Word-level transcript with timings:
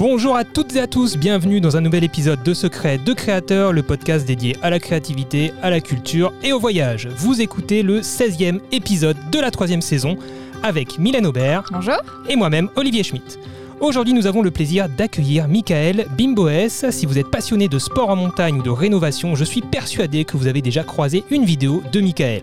Bonjour 0.00 0.34
à 0.34 0.44
toutes 0.44 0.74
et 0.76 0.80
à 0.80 0.86
tous, 0.86 1.18
bienvenue 1.18 1.60
dans 1.60 1.76
un 1.76 1.82
nouvel 1.82 2.04
épisode 2.04 2.42
de 2.42 2.54
Secret 2.54 2.96
de 2.96 3.12
Créateurs, 3.12 3.74
le 3.74 3.82
podcast 3.82 4.26
dédié 4.26 4.56
à 4.62 4.70
la 4.70 4.78
créativité, 4.78 5.52
à 5.60 5.68
la 5.68 5.82
culture 5.82 6.32
et 6.42 6.54
au 6.54 6.58
voyage. 6.58 7.06
Vous 7.18 7.42
écoutez 7.42 7.82
le 7.82 8.00
16e 8.00 8.60
épisode 8.72 9.18
de 9.30 9.38
la 9.38 9.50
troisième 9.50 9.82
saison 9.82 10.16
avec 10.62 10.98
Mylène 10.98 11.26
Aubert 11.26 11.64
Bonjour. 11.70 11.98
et 12.30 12.36
moi-même 12.36 12.70
Olivier 12.76 13.02
Schmitt. 13.02 13.38
Aujourd'hui, 13.80 14.14
nous 14.14 14.26
avons 14.26 14.40
le 14.40 14.50
plaisir 14.50 14.88
d'accueillir 14.88 15.48
Michael 15.48 16.06
Bimboes. 16.16 16.90
Si 16.90 17.04
vous 17.04 17.18
êtes 17.18 17.30
passionné 17.30 17.68
de 17.68 17.78
sport 17.78 18.08
en 18.08 18.16
montagne 18.16 18.60
ou 18.60 18.62
de 18.62 18.70
rénovation, 18.70 19.34
je 19.34 19.44
suis 19.44 19.60
persuadé 19.60 20.24
que 20.24 20.38
vous 20.38 20.46
avez 20.46 20.62
déjà 20.62 20.82
croisé 20.82 21.24
une 21.30 21.44
vidéo 21.44 21.82
de 21.92 22.00
Michael. 22.00 22.42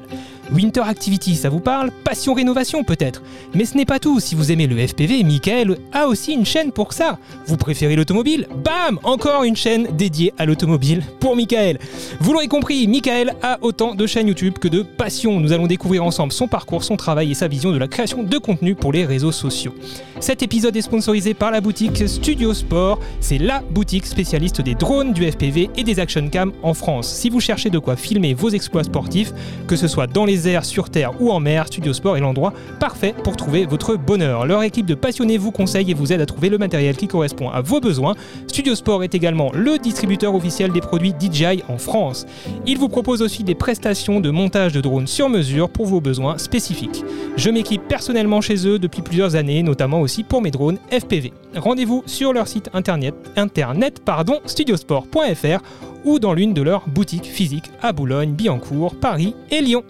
Winter 0.53 0.81
Activity, 0.81 1.35
ça 1.35 1.49
vous 1.49 1.59
parle? 1.59 1.91
Passion 2.03 2.33
rénovation 2.33 2.83
peut-être? 2.83 3.21
Mais 3.53 3.65
ce 3.65 3.75
n'est 3.75 3.85
pas 3.85 3.99
tout, 3.99 4.19
si 4.19 4.35
vous 4.35 4.51
aimez 4.51 4.67
le 4.67 4.87
FPV, 4.87 5.23
Michael 5.23 5.77
a 5.91 6.07
aussi 6.07 6.33
une 6.33 6.45
chaîne 6.45 6.71
pour 6.71 6.93
ça. 6.93 7.17
Vous 7.47 7.57
préférez 7.57 7.95
l'automobile? 7.95 8.47
Bam 8.63 8.99
Encore 9.03 9.43
une 9.43 9.55
chaîne 9.55 9.87
dédiée 9.97 10.33
à 10.37 10.45
l'automobile 10.45 11.03
pour 11.19 11.35
Michael. 11.35 11.79
Vous 12.19 12.33
l'aurez 12.33 12.47
compris, 12.47 12.87
Michael 12.87 13.35
a 13.41 13.57
autant 13.61 13.95
de 13.95 14.07
chaînes 14.07 14.27
YouTube 14.27 14.57
que 14.59 14.67
de 14.67 14.83
passion. 14.83 15.39
Nous 15.39 15.51
allons 15.51 15.67
découvrir 15.67 16.03
ensemble 16.03 16.31
son 16.31 16.47
parcours, 16.47 16.83
son 16.83 16.95
travail 16.95 17.31
et 17.31 17.35
sa 17.35 17.47
vision 17.47 17.71
de 17.71 17.77
la 17.77 17.87
création 17.87 18.23
de 18.23 18.37
contenu 18.37 18.75
pour 18.75 18.93
les 18.93 19.05
réseaux 19.05 19.31
sociaux. 19.31 19.75
Cet 20.19 20.43
épisode 20.43 20.75
est 20.75 20.81
sponsorisé 20.81 21.33
par 21.33 21.51
la 21.51 21.61
boutique 21.61 22.07
Studio 22.07 22.53
Sport. 22.53 22.99
C'est 23.19 23.37
la 23.37 23.61
boutique 23.61 24.05
spécialiste 24.05 24.61
des 24.61 24.75
drones, 24.75 25.13
du 25.13 25.29
FPV 25.29 25.69
et 25.75 25.83
des 25.83 25.99
action 25.99 26.27
cam 26.29 26.51
en 26.63 26.73
France. 26.73 27.07
Si 27.07 27.29
vous 27.29 27.39
cherchez 27.39 27.69
de 27.69 27.79
quoi 27.79 27.95
filmer 27.95 28.33
vos 28.33 28.49
exploits 28.49 28.83
sportifs, 28.83 29.33
que 29.67 29.75
ce 29.75 29.87
soit 29.87 30.07
dans 30.07 30.25
les 30.25 30.36
sur 30.63 30.89
terre 30.89 31.11
ou 31.19 31.31
en 31.31 31.39
mer, 31.39 31.67
Studio 31.67 31.93
Sport 31.93 32.17
est 32.17 32.21
l'endroit 32.21 32.53
parfait 32.79 33.15
pour 33.23 33.35
trouver 33.35 33.65
votre 33.65 33.95
bonheur. 33.95 34.45
Leur 34.45 34.63
équipe 34.63 34.85
de 34.85 34.95
passionnés 34.95 35.37
vous 35.37 35.51
conseille 35.51 35.89
et 35.89 35.93
vous 35.93 36.13
aide 36.13 36.21
à 36.21 36.25
trouver 36.25 36.49
le 36.49 36.57
matériel 36.57 36.95
qui 36.95 37.07
correspond 37.07 37.49
à 37.49 37.61
vos 37.61 37.79
besoins. 37.79 38.13
Studio 38.47 38.75
Sport 38.75 39.03
est 39.03 39.15
également 39.15 39.51
le 39.53 39.77
distributeur 39.77 40.35
officiel 40.35 40.71
des 40.71 40.81
produits 40.81 41.13
DJI 41.19 41.63
en 41.67 41.77
France. 41.77 42.25
Il 42.65 42.77
vous 42.77 42.89
propose 42.89 43.21
aussi 43.21 43.43
des 43.43 43.55
prestations 43.55 44.19
de 44.19 44.29
montage 44.29 44.73
de 44.73 44.81
drones 44.81 45.07
sur 45.07 45.29
mesure 45.29 45.69
pour 45.69 45.85
vos 45.85 46.01
besoins 46.01 46.37
spécifiques. 46.37 47.03
Je 47.35 47.49
m'équipe 47.49 47.87
personnellement 47.87 48.41
chez 48.41 48.67
eux 48.67 48.79
depuis 48.79 49.01
plusieurs 49.01 49.35
années, 49.35 49.63
notamment 49.63 50.01
aussi 50.01 50.23
pour 50.23 50.41
mes 50.41 50.51
drones 50.51 50.77
FPV. 50.91 51.33
Rendez-vous 51.55 52.03
sur 52.05 52.33
leur 52.33 52.47
site 52.47 52.69
internet, 52.73 53.15
internet 53.35 54.01
pardon, 54.05 54.39
studiosport.fr 54.45 55.61
ou 56.05 56.19
dans 56.19 56.33
l'une 56.33 56.53
de 56.53 56.61
leurs 56.61 56.87
boutiques 56.87 57.25
physiques 57.25 57.69
à 57.81 57.91
Boulogne, 57.91 58.31
Billancourt, 58.31 58.95
Paris 58.95 59.35
et 59.51 59.61
Lyon. 59.61 59.83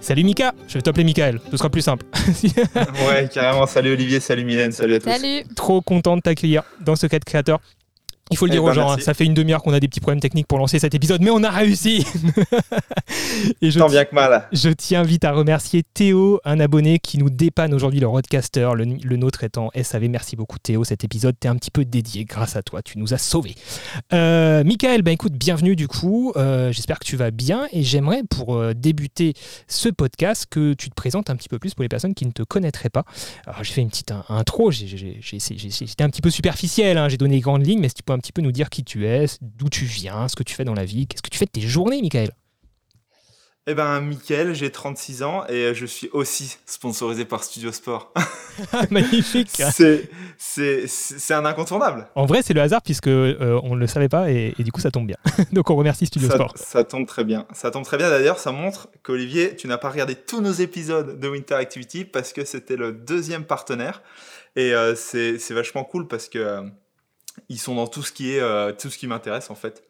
Salut 0.00 0.24
Mika, 0.24 0.54
je 0.66 0.74
vais 0.74 0.82
t'appeler 0.82 1.04
Michael, 1.04 1.40
ce 1.50 1.56
sera 1.56 1.68
plus 1.68 1.82
simple. 1.82 2.06
ouais, 3.08 3.28
carrément. 3.32 3.66
Salut 3.66 3.92
Olivier, 3.92 4.18
salut 4.18 4.44
Mylène, 4.44 4.72
salut 4.72 4.94
à 4.94 4.98
tous. 4.98 5.10
Salut. 5.10 5.44
Trop 5.54 5.82
content 5.82 6.16
de 6.16 6.22
t'accueillir 6.22 6.62
dans 6.80 6.96
ce 6.96 7.06
cadre 7.06 7.24
créateur. 7.24 7.60
Il 8.30 8.36
faut 8.36 8.46
le 8.46 8.52
Eh 8.52 8.54
dire 8.54 8.62
ben, 8.62 8.70
aux 8.70 8.74
gens, 8.74 8.90
hein, 8.92 8.96
ça 9.00 9.12
fait 9.14 9.24
une 9.24 9.34
demi-heure 9.34 9.62
qu'on 9.62 9.72
a 9.72 9.80
des 9.80 9.88
petits 9.88 10.00
problèmes 10.00 10.20
techniques 10.20 10.46
pour 10.46 10.58
lancer 10.58 10.78
cet 10.78 10.94
épisode, 10.94 11.20
mais 11.20 11.30
on 11.30 11.42
a 11.42 11.50
réussi 11.50 12.04
Et 13.60 13.70
je, 13.70 13.78
Tant 13.78 13.88
bien 13.88 14.04
que 14.04 14.14
mal. 14.14 14.46
je 14.52 14.68
tiens 14.70 15.02
vite 15.02 15.24
à 15.24 15.32
remercier 15.32 15.82
Théo, 15.94 16.40
un 16.44 16.60
abonné 16.60 16.98
qui 16.98 17.18
nous 17.18 17.30
dépanne 17.30 17.74
aujourd'hui, 17.74 18.00
le 18.00 18.06
roadcaster, 18.06 18.70
le, 18.76 18.84
le 19.02 19.16
nôtre 19.16 19.42
étant 19.44 19.70
SAV. 19.80 20.08
Merci 20.08 20.36
beaucoup 20.36 20.58
Théo, 20.58 20.84
cet 20.84 21.02
épisode 21.04 21.34
t'est 21.38 21.48
un 21.48 21.56
petit 21.56 21.70
peu 21.70 21.84
dédié 21.84 22.24
grâce 22.24 22.56
à 22.56 22.62
toi, 22.62 22.82
tu 22.82 22.98
nous 22.98 23.14
as 23.14 23.18
sauvés. 23.18 23.54
Euh, 24.12 24.62
Michael, 24.64 25.02
ben 25.02 25.12
écoute, 25.12 25.32
bienvenue 25.32 25.74
du 25.76 25.88
coup, 25.88 26.32
Euh, 26.36 26.72
j'espère 26.72 26.98
que 26.98 27.04
tu 27.04 27.16
vas 27.16 27.30
bien 27.30 27.66
et 27.72 27.82
j'aimerais 27.82 28.22
pour 28.28 28.54
euh, 28.54 28.74
débuter 28.74 29.34
ce 29.66 29.88
podcast 29.88 30.46
que 30.48 30.74
tu 30.74 30.88
te 30.90 30.94
présentes 30.94 31.30
un 31.30 31.36
petit 31.36 31.48
peu 31.48 31.58
plus 31.58 31.74
pour 31.74 31.82
les 31.82 31.88
personnes 31.88 32.14
qui 32.14 32.26
ne 32.26 32.30
te 32.32 32.42
connaîtraient 32.42 32.90
pas. 32.90 33.04
Alors 33.46 33.64
j'ai 33.64 33.72
fait 33.72 33.80
une 33.80 33.90
petite 33.90 34.12
in- 34.12 34.24
intro, 34.28 34.70
j'ai- 34.70 34.86
j'étais 35.20 36.04
un 36.04 36.10
petit 36.10 36.22
peu 36.22 36.30
superficiel, 36.30 36.96
hein, 36.98 37.08
j'ai 37.08 37.16
donné 37.16 37.34
les 37.36 37.40
grandes 37.40 37.66
lignes, 37.66 37.80
mais 37.80 37.88
si 37.88 37.94
tu 37.94 38.02
peux 38.02 38.12
un 38.12 38.18
petit 38.20 38.32
peu 38.32 38.42
nous 38.42 38.52
dire 38.52 38.70
qui 38.70 38.84
tu 38.84 39.06
es, 39.06 39.26
d'où 39.40 39.68
tu 39.68 39.84
viens, 39.84 40.28
ce 40.28 40.36
que 40.36 40.42
tu 40.42 40.54
fais 40.54 40.64
dans 40.64 40.74
la 40.74 40.84
vie, 40.84 41.06
qu'est-ce 41.06 41.22
que 41.22 41.30
tu 41.30 41.38
fais 41.38 41.46
de 41.46 41.50
tes 41.50 41.60
journées, 41.60 42.00
Michael? 42.00 42.30
Eh 43.66 43.74
ben, 43.74 44.00
Mickaël, 44.00 44.54
j'ai 44.54 44.70
36 44.70 45.22
ans 45.22 45.44
et 45.46 45.74
je 45.74 45.84
suis 45.84 46.08
aussi 46.12 46.56
sponsorisé 46.64 47.26
par 47.26 47.44
Studio 47.44 47.70
Sport. 47.70 48.12
Magnifique 48.90 49.50
c'est, 50.38 51.34
un 51.34 51.44
incontournable. 51.44 52.08
En 52.14 52.24
vrai, 52.24 52.40
c'est 52.42 52.54
le 52.54 52.62
hasard 52.62 52.80
puisque 52.82 53.06
euh, 53.06 53.60
on 53.62 53.76
ne 53.76 53.80
le 53.80 53.86
savait 53.86 54.08
pas 54.08 54.30
et, 54.30 54.54
et 54.58 54.64
du 54.64 54.72
coup, 54.72 54.80
ça 54.80 54.90
tombe 54.90 55.06
bien. 55.06 55.18
Donc, 55.52 55.68
on 55.68 55.76
remercie 55.76 56.06
Studio 56.06 56.28
Ça, 56.28 56.34
Sport. 56.34 56.54
ça 56.56 56.84
tombe 56.84 57.06
très 57.06 57.22
bien. 57.22 57.46
Ça 57.52 57.70
tombe 57.70 57.84
très 57.84 57.98
bien. 57.98 58.08
D'ailleurs, 58.08 58.38
ça 58.38 58.50
montre 58.50 58.88
qu'Olivier, 59.02 59.54
tu 59.54 59.68
n'as 59.68 59.78
pas 59.78 59.90
regardé 59.90 60.14
tous 60.14 60.40
nos 60.40 60.52
épisodes 60.52 61.20
de 61.20 61.28
Winter 61.28 61.54
Activity 61.54 62.06
parce 62.06 62.32
que 62.32 62.46
c'était 62.46 62.76
le 62.76 62.92
deuxième 62.92 63.44
partenaire. 63.44 64.02
Et 64.56 64.74
euh, 64.74 64.94
c'est, 64.96 65.38
c'est 65.38 65.54
vachement 65.54 65.84
cool 65.84 66.08
parce 66.08 66.28
que 66.28 66.38
euh, 66.38 66.62
ils 67.48 67.58
sont 67.58 67.74
dans 67.74 67.86
tout 67.86 68.02
ce 68.02 68.12
qui 68.12 68.32
est 68.34 68.40
euh, 68.40 68.72
tout 68.72 68.90
ce 68.90 68.98
qui 68.98 69.06
m'intéresse 69.06 69.50
en 69.50 69.54
fait. 69.54 69.84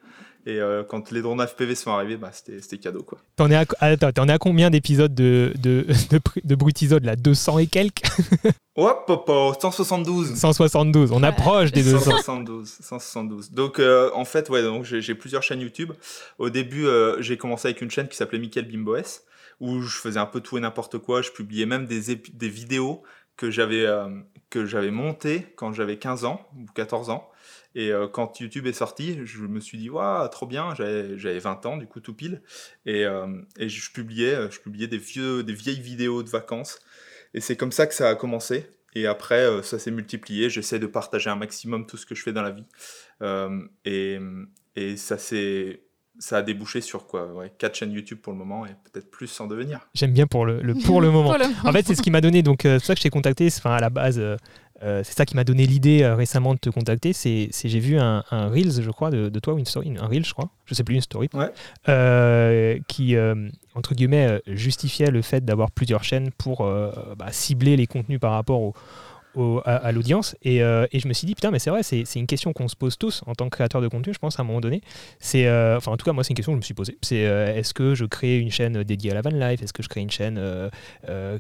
Et 0.46 0.58
euh, 0.58 0.82
quand 0.82 1.10
les 1.10 1.20
drones 1.20 1.46
FPV 1.46 1.74
sont 1.74 1.90
arrivés, 1.92 2.16
bah, 2.16 2.30
c'était, 2.32 2.78
cadeau 2.78 3.02
quoi. 3.02 3.18
T'en 3.36 3.50
es, 3.50 3.54
à, 3.54 3.66
attends, 3.80 4.10
t'en 4.10 4.26
es 4.26 4.32
à 4.32 4.38
combien 4.38 4.70
d'épisodes 4.70 5.14
de, 5.14 5.52
de, 5.58 5.86
de, 6.44 6.54
Brutisode 6.54 7.04
là? 7.04 7.14
200 7.14 7.58
et 7.58 7.66
quelques? 7.66 8.00
Hop, 8.76 9.04
hop, 9.08 9.28
hop, 9.28 9.60
172. 9.60 10.36
172. 10.36 11.12
On 11.12 11.20
Ouais. 11.20 11.28
approche 11.28 11.72
des 11.72 11.82
200. 11.82 12.12
172, 12.12 12.78
172. 12.80 13.50
Donc 13.50 13.78
euh, 13.78 14.10
en 14.14 14.24
fait, 14.24 14.48
ouais, 14.48 14.62
donc 14.62 14.84
j'ai 14.84 15.14
plusieurs 15.14 15.42
chaînes 15.42 15.60
YouTube. 15.60 15.92
Au 16.38 16.48
début, 16.48 16.86
euh, 16.86 17.20
j'ai 17.20 17.36
commencé 17.36 17.68
avec 17.68 17.82
une 17.82 17.90
chaîne 17.90 18.08
qui 18.08 18.16
s'appelait 18.16 18.38
Michael 18.38 18.66
Bimboes, 18.66 19.20
où 19.60 19.82
je 19.82 19.98
faisais 19.98 20.18
un 20.20 20.24
peu 20.24 20.40
tout 20.40 20.56
et 20.56 20.60
n'importe 20.62 20.96
quoi. 20.96 21.20
Je 21.20 21.30
publiais 21.30 21.66
même 21.66 21.84
des, 21.84 22.14
des 22.14 22.48
vidéos 22.48 23.02
que 23.36 23.50
j'avais 23.50 23.84
euh, 23.84 24.08
que 24.48 24.64
j'avais 24.64 24.90
montées 24.90 25.48
quand 25.56 25.74
j'avais 25.74 25.98
15 25.98 26.24
ans 26.24 26.40
ou 26.56 26.64
14 26.74 27.10
ans. 27.10 27.28
Et 27.74 27.92
euh, 27.92 28.08
quand 28.08 28.40
YouTube 28.40 28.66
est 28.66 28.72
sorti, 28.72 29.18
je 29.24 29.40
me 29.42 29.60
suis 29.60 29.78
dit, 29.78 29.90
waouh, 29.90 30.26
trop 30.28 30.46
bien, 30.46 30.74
j'avais 30.74 31.16
j'avais 31.18 31.38
20 31.38 31.66
ans, 31.66 31.76
du 31.76 31.86
coup, 31.86 32.00
tout 32.00 32.14
pile. 32.14 32.42
Et, 32.86 33.04
euh, 33.04 33.26
et 33.58 33.68
je 33.68 33.92
publiais, 33.92 34.34
euh, 34.34 34.50
je 34.50 34.58
publiais 34.60 34.88
des, 34.88 34.98
vieux, 34.98 35.42
des 35.44 35.52
vieilles 35.54 35.80
vidéos 35.80 36.22
de 36.22 36.28
vacances. 36.28 36.80
Et 37.34 37.40
c'est 37.40 37.56
comme 37.56 37.70
ça 37.72 37.86
que 37.86 37.94
ça 37.94 38.08
a 38.08 38.14
commencé. 38.16 38.66
Et 38.96 39.06
après, 39.06 39.40
euh, 39.46 39.62
ça 39.62 39.78
s'est 39.78 39.92
multiplié. 39.92 40.50
J'essaie 40.50 40.80
de 40.80 40.86
partager 40.88 41.30
un 41.30 41.36
maximum 41.36 41.86
tout 41.86 41.96
ce 41.96 42.06
que 42.06 42.16
je 42.16 42.22
fais 42.24 42.32
dans 42.32 42.42
la 42.42 42.50
vie. 42.50 42.64
Euh, 43.22 43.60
et, 43.84 44.18
et 44.74 44.96
ça, 44.96 45.16
s'est- 45.16 45.82
ça 46.18 46.38
a 46.38 46.42
débouché 46.42 46.80
sur 46.80 47.06
quoi 47.06 47.32
ouais, 47.32 47.52
4 47.56 47.76
chaînes 47.76 47.92
YouTube 47.92 48.18
pour 48.20 48.32
le 48.32 48.38
moment 48.40 48.66
et 48.66 48.70
peut-être 48.90 49.10
plus 49.10 49.28
sans 49.28 49.46
devenir. 49.46 49.88
J'aime 49.94 50.12
bien 50.12 50.26
pour 50.26 50.44
le, 50.44 50.60
le- 50.60 50.74
pour 50.74 51.00
le 51.00 51.10
moment. 51.12 51.30
Pour 51.30 51.38
le 51.38 51.44
En 51.68 51.72
fait, 51.72 51.86
c'est 51.86 51.94
ce 51.94 52.02
qui 52.02 52.10
m'a 52.10 52.20
donné, 52.20 52.42
donc 52.42 52.64
euh, 52.64 52.74
c'est 52.74 52.78
pour 52.80 52.86
ça 52.86 52.94
que 52.94 52.98
je 52.98 53.02
t'ai 53.04 53.10
contacté. 53.10 53.46
Enfin, 53.46 53.70
à 53.76 53.80
la 53.80 53.90
base, 53.90 54.18
euh, 54.18 54.36
euh, 54.82 55.02
c'est 55.04 55.14
ça 55.16 55.24
qui 55.26 55.36
m'a 55.36 55.44
donné 55.44 55.66
l'idée 55.66 56.02
euh, 56.02 56.14
récemment 56.14 56.54
de 56.54 56.58
te 56.58 56.70
contacter. 56.70 57.12
C'est, 57.12 57.48
c'est- 57.50 57.68
j'ai 57.68 57.80
vu 57.80 57.98
un, 57.98 58.24
un 58.30 58.48
Reels, 58.48 58.80
je 58.82 58.90
crois, 58.90 59.10
de, 59.10 59.28
de 59.28 59.38
toi, 59.40 59.54
ou 59.54 59.58
une 59.58 59.66
story, 59.66 59.92
un 60.00 60.06
Reel, 60.06 60.24
je 60.24 60.32
crois, 60.32 60.50
je 60.66 60.74
sais 60.74 60.84
plus, 60.84 60.94
une 60.94 61.00
story, 61.00 61.28
Ouais. 61.34 61.50
euh, 61.88 62.78
qui, 62.88 63.14
entre 63.74 63.94
guillemets, 63.94 64.40
justifiait 64.46 65.10
le 65.10 65.22
fait 65.22 65.44
d'avoir 65.44 65.70
plusieurs 65.70 66.04
chaînes 66.04 66.30
pour 66.36 66.64
bah, 67.16 67.26
cibler 67.30 67.76
les 67.76 67.86
contenus 67.86 68.20
par 68.20 68.32
rapport 68.32 68.60
au, 68.60 68.74
à, 69.64 69.92
l'audience. 69.92 70.36
Et, 70.42 70.62
euh, 70.62 70.86
et 70.92 71.00
je 71.00 71.08
me 71.08 71.12
suis 71.12 71.26
dit, 71.26 71.34
putain, 71.34 71.50
mais 71.50 71.58
c'est 71.58 71.70
vrai, 71.70 71.82
c'est, 71.82 72.04
une 72.16 72.26
question 72.26 72.52
qu'on 72.52 72.68
se 72.68 72.76
pose 72.76 72.98
tous 72.98 73.22
en 73.26 73.34
tant 73.34 73.46
que 73.46 73.50
créateur 73.50 73.80
de 73.80 73.88
contenu, 73.88 74.12
je 74.12 74.18
pense, 74.18 74.38
à 74.38 74.42
un 74.42 74.44
moment 74.44 74.60
donné. 74.60 74.82
C'est, 75.18 75.46
euh, 75.46 75.76
enfin, 75.76 75.92
en 75.92 75.96
tout 75.96 76.04
cas, 76.04 76.12
moi, 76.12 76.24
c'est 76.24 76.30
une 76.30 76.36
question 76.36 76.52
que 76.52 76.56
je 76.56 76.60
me 76.60 76.64
suis 76.64 76.74
posée. 76.74 76.98
C'est 77.02 77.26
euh, 77.26 77.54
est-ce 77.54 77.74
que 77.74 77.94
je 77.94 78.04
crée 78.04 78.38
une 78.38 78.50
chaîne 78.50 78.82
dédiée 78.82 79.10
à 79.10 79.14
la 79.14 79.22
van 79.22 79.30
life? 79.30 79.62
Est-ce 79.62 79.72
que 79.72 79.82
je 79.82 79.88
crée 79.88 80.00
une 80.00 80.10
chaîne 80.10 80.40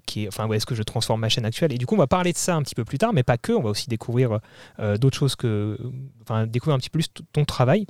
qui 0.06 0.24
est, 0.24 0.28
enfin, 0.28 0.46
ouais, 0.46 0.56
est-ce 0.56 0.66
que 0.66 0.74
je 0.74 0.82
transforme 0.82 1.20
ma 1.20 1.28
chaîne 1.28 1.44
actuelle? 1.44 1.72
Et 1.72 1.78
du 1.78 1.86
coup, 1.86 1.94
on 1.94 1.98
va 1.98 2.06
parler 2.06 2.32
de 2.32 2.38
ça 2.38 2.54
un 2.54 2.62
petit 2.62 2.74
peu 2.74 2.84
plus 2.84 2.98
tard, 2.98 3.12
mais 3.12 3.22
pas 3.22 3.38
que. 3.38 3.52
On 3.52 3.62
va 3.62 3.70
aussi 3.70 3.88
découvrir 3.88 4.40
d'autres 4.78 5.16
choses 5.16 5.36
que, 5.36 5.78
enfin, 6.22 6.46
découvrir 6.46 6.76
un 6.76 6.78
petit 6.78 6.90
peu 6.90 6.98
plus 6.98 7.08
ton 7.32 7.44
travail. 7.44 7.86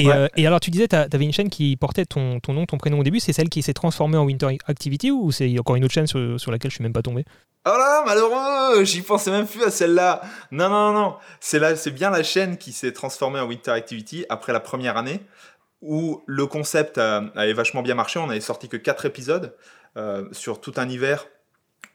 Et, 0.00 0.06
Ouais. 0.06 0.14
euh, 0.14 0.28
et 0.36 0.46
alors, 0.46 0.60
tu 0.60 0.70
disais, 0.70 0.88
tu 0.88 0.96
avais 0.96 1.24
une 1.24 1.32
chaîne 1.32 1.50
qui 1.50 1.76
portait 1.76 2.04
ton, 2.04 2.40
ton 2.40 2.52
nom, 2.52 2.66
ton 2.66 2.78
prénom 2.78 2.98
au 2.98 3.02
début. 3.02 3.20
C'est 3.20 3.32
celle 3.32 3.48
qui 3.48 3.62
s'est 3.62 3.72
transformée 3.72 4.18
en 4.18 4.24
Winter 4.24 4.56
Activity 4.66 5.10
ou 5.10 5.30
c'est 5.32 5.58
encore 5.58 5.76
une 5.76 5.84
autre 5.84 5.94
chaîne 5.94 6.06
sur, 6.06 6.38
sur 6.40 6.50
laquelle 6.50 6.70
je 6.70 6.76
suis 6.76 6.82
même 6.82 6.92
pas 6.92 7.02
tombé? 7.02 7.24
Oh 7.66 7.70
là, 7.76 8.02
malheureux 8.06 8.84
J'y 8.84 9.02
pensais 9.02 9.30
même 9.30 9.46
plus 9.46 9.62
à 9.62 9.70
celle-là. 9.70 10.22
Non, 10.50 10.68
non, 10.70 10.92
non, 10.92 11.00
non. 11.00 11.14
C'est 11.40 11.58
là, 11.58 11.76
c'est 11.76 11.90
bien 11.90 12.10
la 12.10 12.22
chaîne 12.22 12.56
qui 12.56 12.72
s'est 12.72 12.92
transformée 12.92 13.38
en 13.38 13.46
Winter 13.46 13.70
Activity 13.72 14.24
après 14.30 14.52
la 14.52 14.60
première 14.60 14.96
année 14.96 15.20
où 15.82 16.22
le 16.26 16.46
concept 16.46 16.98
euh, 16.98 17.22
avait 17.36 17.52
vachement 17.52 17.82
bien 17.82 17.94
marché. 17.94 18.18
On 18.18 18.26
n'avait 18.26 18.40
sorti 18.40 18.68
que 18.68 18.76
4 18.78 19.06
épisodes 19.06 19.54
euh, 19.96 20.26
sur 20.32 20.60
tout 20.60 20.72
un 20.76 20.88
hiver. 20.88 21.26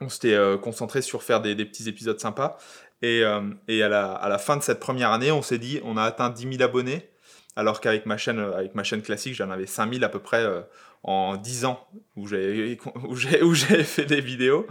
On 0.01 0.09
s'était 0.09 0.33
euh, 0.33 0.57
concentré 0.57 1.01
sur 1.01 1.23
faire 1.23 1.41
des, 1.41 1.55
des 1.55 1.65
petits 1.65 1.87
épisodes 1.89 2.19
sympas. 2.19 2.57
Et, 3.01 3.23
et 3.67 3.83
à, 3.83 3.89
la, 3.89 4.13
à 4.13 4.29
la 4.29 4.37
fin 4.39 4.57
de 4.57 4.63
cette 4.63 4.79
première 4.79 5.11
année, 5.11 5.31
on 5.31 5.41
s'est 5.43 5.59
dit, 5.59 5.79
on 5.83 5.95
a 5.97 6.01
atteint 6.03 6.29
10 6.29 6.57
000 6.57 6.63
abonnés, 6.63 7.07
alors 7.55 7.81
qu'avec 7.81 8.05
ma 8.05 8.17
chaîne, 8.17 8.39
euh, 8.39 8.57
avec 8.57 8.75
ma 8.75 8.83
chaîne 8.83 9.01
classique, 9.01 9.33
j'en 9.33 9.49
avais 9.49 9.65
5 9.65 9.93
000 9.93 10.03
à 10.03 10.09
peu 10.09 10.19
près 10.19 10.43
euh, 10.43 10.61
en 11.03 11.37
10 11.37 11.65
ans 11.65 11.87
où 12.15 12.27
j'avais 12.27 13.83
fait 13.83 14.05
des 14.05 14.21
vidéos. 14.21 14.67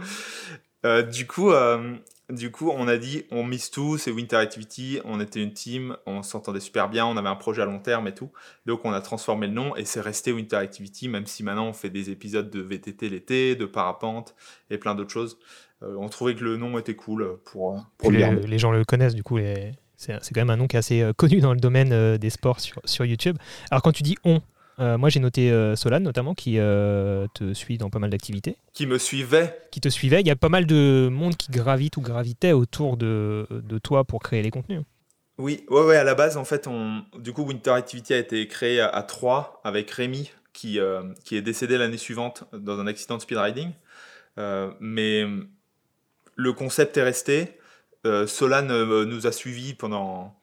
Euh, 0.85 1.01
du 1.01 1.25
coup, 1.25 1.51
euh, 1.51 1.95
du 2.29 2.51
coup, 2.51 2.69
on 2.69 2.87
a 2.87 2.97
dit, 2.97 3.25
on 3.31 3.43
mise 3.43 3.71
tout, 3.71 3.97
c'est 3.97 4.11
Winter 4.11 4.35
Activity, 4.35 4.99
on 5.03 5.19
était 5.19 5.41
une 5.41 5.53
team, 5.53 5.97
on 6.05 6.21
s'entendait 6.21 6.59
super 6.59 6.89
bien, 6.89 7.07
on 7.07 7.17
avait 7.17 7.29
un 7.29 7.35
projet 7.35 7.63
à 7.63 7.65
long 7.65 7.79
terme 7.79 8.07
et 8.07 8.13
tout. 8.13 8.31
Donc 8.67 8.81
on 8.85 8.91
a 8.91 9.01
transformé 9.01 9.47
le 9.47 9.53
nom 9.53 9.75
et 9.75 9.85
c'est 9.85 10.01
resté 10.01 10.31
Winter 10.31 10.57
Activity, 10.57 11.07
même 11.09 11.25
si 11.25 11.43
maintenant 11.43 11.67
on 11.67 11.73
fait 11.73 11.89
des 11.89 12.11
épisodes 12.11 12.49
de 12.51 12.61
VTT 12.61 13.09
l'été, 13.09 13.55
de 13.55 13.65
parapente 13.65 14.35
et 14.69 14.77
plein 14.77 14.93
d'autres 14.93 15.11
choses. 15.11 15.39
On 15.81 16.07
trouvait 16.07 16.33
que 16.33 16.43
le 16.43 16.57
nom 16.57 16.79
était 16.79 16.95
cool 16.95 17.37
pour, 17.43 17.85
pour 17.97 18.09
Puis 18.09 18.17
le 18.17 18.41
les, 18.41 18.47
les 18.47 18.57
gens 18.57 18.71
le 18.71 18.83
connaissent, 18.85 19.13
du 19.13 19.23
coup, 19.23 19.37
C'est 20.21 20.33
quand 20.33 20.41
même 20.41 20.49
un 20.49 20.57
nom 20.57 20.67
qui 20.67 20.75
est 20.75 20.79
assez 20.79 21.01
euh, 21.01 21.13
connu 21.13 21.39
dans 21.39 21.53
le 21.53 21.59
domaine 21.59 21.91
euh, 21.91 22.17
des 22.17 22.29
sports 22.29 22.59
sur, 22.59 22.81
sur 22.85 23.05
YouTube. 23.05 23.37
Alors 23.71 23.81
quand 23.81 23.91
tu 23.91 24.03
dis 24.03 24.15
on, 24.23 24.41
euh, 24.79 24.97
moi 24.97 25.09
j'ai 25.09 25.19
noté 25.19 25.51
Solane 25.75 26.03
notamment 26.03 26.33
qui 26.33 26.55
te 26.55 27.53
suit 27.53 27.77
dans 27.77 27.89
pas 27.89 27.99
mal 27.99 28.09
d'activités. 28.09 28.57
Qui 28.73 28.85
me 28.85 28.97
suivait. 28.97 29.57
Qui 29.71 29.81
te 29.81 29.89
suivait. 29.89 30.21
Il 30.21 30.27
y 30.27 30.31
a 30.31 30.35
pas 30.35 30.49
mal 30.49 30.65
de 30.65 31.09
monde 31.11 31.35
qui 31.35 31.51
gravite 31.51 31.97
ou 31.97 32.01
gravitait 32.01 32.51
autour 32.51 32.97
de, 32.97 33.47
de 33.49 33.77
toi 33.77 34.03
pour 34.03 34.21
créer 34.21 34.41
les 34.41 34.51
contenus. 34.51 34.81
Oui, 35.37 35.65
ouais, 35.69 35.83
ouais, 35.83 35.97
à 35.97 36.05
la 36.05 36.15
base, 36.15 36.37
en 36.37 36.45
fait, 36.45 36.65
on, 36.65 37.03
du 37.19 37.33
coup, 37.33 37.43
Winter 37.43 37.71
Activity 37.71 38.13
a 38.13 38.17
été 38.17 38.47
créé 38.47 38.79
à, 38.79 39.03
trois 39.03 39.59
avec 39.65 39.91
Rémi, 39.91 40.31
qui, 40.53 40.79
qui 41.25 41.35
est 41.35 41.41
décédé 41.41 41.77
l'année 41.77 41.97
suivante 41.97 42.45
dans 42.53 42.79
un 42.79 42.87
accident 42.87 43.17
de 43.17 43.21
speedriding. 43.21 43.71
mais 44.79 45.25
le 46.35 46.53
concept 46.53 46.97
est 46.97 47.03
resté. 47.03 47.57
Euh, 48.05 48.27
Solane 48.27 48.71
euh, 48.71 49.05
nous 49.05 49.27
a 49.27 49.31
suivis 49.31 49.73
pendant 49.73 50.35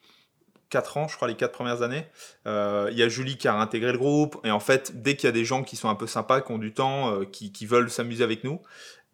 4 0.69 0.97
ans, 0.97 1.07
je 1.07 1.15
crois, 1.15 1.27
les 1.27 1.35
4 1.35 1.51
premières 1.51 1.81
années. 1.81 2.05
Euh, 2.45 2.89
il 2.91 2.97
y 2.97 3.03
a 3.03 3.09
Julie 3.09 3.37
qui 3.37 3.47
a 3.47 3.55
intégré 3.55 3.91
le 3.91 3.97
groupe. 3.97 4.37
Et 4.43 4.51
en 4.51 4.59
fait, 4.59 5.01
dès 5.01 5.15
qu'il 5.15 5.27
y 5.27 5.29
a 5.29 5.33
des 5.33 5.45
gens 5.45 5.63
qui 5.63 5.75
sont 5.75 5.89
un 5.89 5.95
peu 5.95 6.07
sympas, 6.07 6.41
qui 6.41 6.51
ont 6.51 6.57
du 6.57 6.73
temps, 6.73 7.23
qui, 7.25 7.65
veulent 7.65 7.89
s'amuser 7.89 8.23
avec 8.23 8.43
nous, 8.43 8.59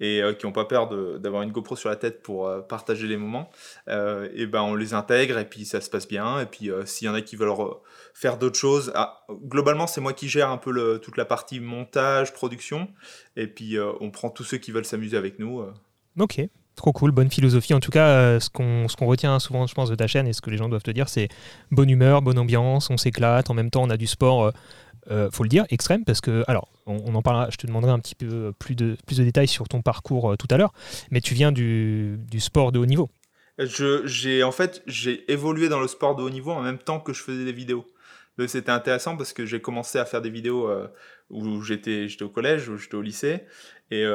et 0.01 0.21
qui 0.39 0.45
n'ont 0.45 0.53
pas 0.53 0.63
peur 0.63 0.87
d'avoir 1.19 1.41
une 1.41 1.51
GoPro 1.51 1.75
sur 1.75 1.89
la 1.89 1.97
tête 1.97 2.23
pour 2.23 2.49
partager 2.67 3.05
les 3.07 3.17
moments, 3.17 3.51
et 3.87 4.45
ben 4.45 4.61
on 4.61 4.73
les 4.73 4.93
intègre 4.93 5.37
et 5.37 5.43
puis 5.43 5.65
ça 5.65 5.81
se 5.81 5.89
passe 5.89 6.07
bien. 6.07 6.39
Et 6.39 6.45
puis 6.45 6.69
s'il 6.85 7.07
y 7.07 7.09
en 7.09 7.13
a 7.13 7.21
qui 7.21 7.35
veulent 7.35 7.51
faire 8.13 8.37
d'autres 8.37 8.57
choses, 8.57 8.93
ah, 8.95 9.25
globalement 9.29 9.87
c'est 9.87 9.99
moi 9.99 10.13
qui 10.13 10.29
gère 10.29 10.49
un 10.49 10.57
peu 10.57 10.99
toute 11.03 11.17
la 11.17 11.25
partie 11.25 11.59
montage, 11.59 12.31
production, 12.31 12.87
et 13.35 13.47
puis 13.47 13.77
on 13.99 14.09
prend 14.11 14.29
tous 14.29 14.45
ceux 14.45 14.57
qui 14.57 14.71
veulent 14.71 14.85
s'amuser 14.85 15.17
avec 15.17 15.39
nous. 15.39 15.65
Ok. 16.17 16.39
Trop 16.79 16.93
cool, 16.93 17.11
bonne 17.11 17.29
philosophie. 17.29 17.73
En 17.73 17.81
tout 17.81 17.91
cas, 17.91 18.07
euh, 18.07 18.39
ce 18.39 18.49
qu'on 18.49 19.05
retient 19.05 19.37
souvent, 19.39 19.67
je 19.67 19.73
pense, 19.73 19.89
de 19.89 19.95
ta 19.95 20.07
chaîne 20.07 20.27
et 20.29 20.33
ce 20.33 20.39
que 20.39 20.49
les 20.49 20.55
gens 20.55 20.69
doivent 20.69 20.81
te 20.81 20.91
dire, 20.91 21.09
c'est 21.09 21.27
bonne 21.71 21.89
humeur, 21.89 22.21
bonne 22.21 22.39
ambiance, 22.39 22.89
on 22.89 22.95
s'éclate. 22.95 23.49
En 23.49 23.53
même 23.53 23.69
temps, 23.69 23.83
on 23.83 23.89
a 23.89 23.97
du 23.97 24.07
sport, 24.07 24.45
euh, 24.45 24.51
euh, 25.11 25.29
faut 25.29 25.43
le 25.43 25.49
dire, 25.49 25.65
extrême, 25.71 26.05
parce 26.05 26.21
que, 26.21 26.45
alors, 26.47 26.69
on, 26.85 27.13
en 27.15 27.21
parlera, 27.21 27.49
je 27.49 27.57
te 27.57 27.67
demanderai 27.67 27.91
un 27.91 27.99
petit 27.99 28.15
peu 28.15 28.53
plus 28.57 28.75
de, 28.75 28.95
plus 29.05 29.17
de 29.17 29.25
détails 29.25 29.49
sur 29.49 29.67
ton 29.67 29.81
parcours 29.81 30.37
tout 30.37 30.47
à 30.49 30.55
l'heure, 30.55 30.71
mais 31.11 31.19
tu 31.19 31.33
viens 31.33 31.51
du, 31.51 32.17
du 32.31 32.39
sport 32.39 32.71
de 32.71 32.79
haut 32.79 32.85
niveau. 32.85 33.09
J'ai 33.57 34.41
en 34.43 34.53
fait, 34.53 34.81
j'ai 34.87 35.29
évolué 35.29 35.67
dans 35.67 35.81
le 35.81 35.87
sport 35.89 36.15
de 36.15 36.23
haut 36.23 36.29
niveau 36.29 36.51
en 36.51 36.61
même 36.61 36.77
temps 36.77 37.01
que 37.01 37.11
je 37.11 37.21
faisais 37.21 37.43
des 37.43 37.51
vidéos. 37.51 37.85
C'était 38.47 38.71
intéressant 38.71 39.17
parce 39.17 39.33
que 39.33 39.45
j'ai 39.45 39.59
commencé 39.59 39.99
à 39.99 40.05
faire 40.05 40.21
des 40.21 40.29
vidéos 40.29 40.71
où 41.29 41.61
j'étais 41.61 42.07
au 42.21 42.29
collège, 42.29 42.69
où 42.69 42.77
j'étais 42.77 42.95
au 42.95 43.01
lycée, 43.01 43.41
et, 43.91 44.05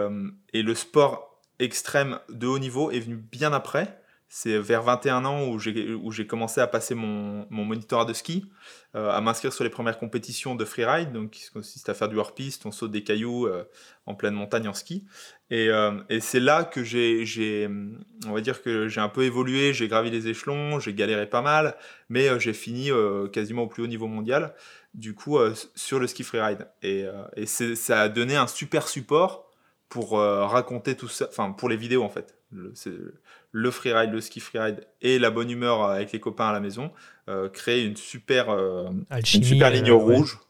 et 0.54 0.62
le 0.62 0.74
sport 0.74 1.33
extrême 1.58 2.18
de 2.28 2.46
haut 2.46 2.58
niveau 2.58 2.90
est 2.90 3.00
venu 3.00 3.16
bien 3.16 3.52
après. 3.52 4.00
C'est 4.36 4.58
vers 4.58 4.82
21 4.82 5.24
ans 5.26 5.48
où 5.48 5.60
j'ai 5.60 6.26
commencé 6.26 6.60
à 6.60 6.66
passer 6.66 6.96
mon, 6.96 7.46
mon 7.50 7.64
monitorat 7.64 8.04
de 8.04 8.12
ski, 8.12 8.50
euh, 8.96 9.10
à 9.12 9.20
m'inscrire 9.20 9.52
sur 9.52 9.62
les 9.62 9.70
premières 9.70 9.96
compétitions 9.96 10.56
de 10.56 10.64
freeride, 10.64 11.12
donc 11.12 11.30
qui 11.30 11.48
consiste 11.50 11.88
à 11.88 11.94
faire 11.94 12.08
du 12.08 12.18
hors-piste, 12.18 12.66
on 12.66 12.72
saute 12.72 12.90
des 12.90 13.04
cailloux 13.04 13.46
euh, 13.46 13.62
en 14.06 14.16
pleine 14.16 14.34
montagne 14.34 14.66
en 14.66 14.74
ski. 14.74 15.04
Et, 15.50 15.68
euh, 15.68 16.00
c'est 16.18 16.40
là 16.40 16.64
que 16.64 16.82
j'ai, 16.82 17.68
on 18.26 18.32
va 18.32 18.40
dire 18.40 18.60
que 18.60 18.88
j'ai 18.88 19.00
un 19.00 19.08
peu 19.08 19.22
évolué, 19.22 19.72
j'ai 19.72 19.86
gravi 19.86 20.10
les 20.10 20.26
échelons, 20.26 20.80
j'ai 20.80 20.94
galéré 20.94 21.28
pas 21.28 21.42
mal, 21.42 21.76
mais 22.08 22.40
j'ai 22.40 22.54
fini 22.54 22.90
quasiment 23.32 23.62
au 23.62 23.68
plus 23.68 23.84
haut 23.84 23.88
niveau 23.88 24.08
mondial, 24.08 24.54
du 24.94 25.14
coup, 25.14 25.38
sur 25.76 26.00
le 26.00 26.08
ski 26.08 26.24
freeride. 26.24 26.66
Et 26.82 27.06
ça 27.46 28.00
a 28.00 28.08
donné 28.08 28.34
un 28.34 28.48
super 28.48 28.88
support 28.88 29.43
pour 29.94 30.18
euh, 30.18 30.44
raconter 30.44 30.96
tout 30.96 31.06
ça, 31.06 31.28
enfin 31.30 31.52
pour 31.52 31.68
les 31.68 31.76
vidéos 31.76 32.02
en 32.02 32.08
fait. 32.08 32.36
Le, 32.50 32.74
le 33.52 33.70
freeride, 33.70 34.10
le 34.10 34.20
ski 34.20 34.40
freeride 34.40 34.84
et 35.00 35.20
la 35.20 35.30
bonne 35.30 35.48
humeur 35.48 35.84
avec 35.84 36.10
les 36.10 36.18
copains 36.18 36.48
à 36.48 36.52
la 36.52 36.58
maison 36.58 36.90
euh, 37.28 37.48
créer 37.48 37.84
une 37.84 37.94
super, 37.94 38.50
euh, 38.50 38.90
super 39.22 39.70
ligne 39.70 39.92
rouge. 39.92 40.40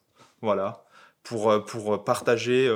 Voilà. 0.40 0.86
Pour, 1.22 1.62
pour 1.66 2.04
partager 2.04 2.70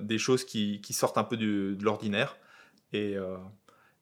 des 0.00 0.18
choses 0.18 0.44
qui, 0.44 0.80
qui, 0.82 0.92
sortent 0.92 1.18
un 1.18 1.24
peu 1.24 1.38
de 1.38 1.76
l'ordinaire 1.82 2.36
et, 2.94 3.16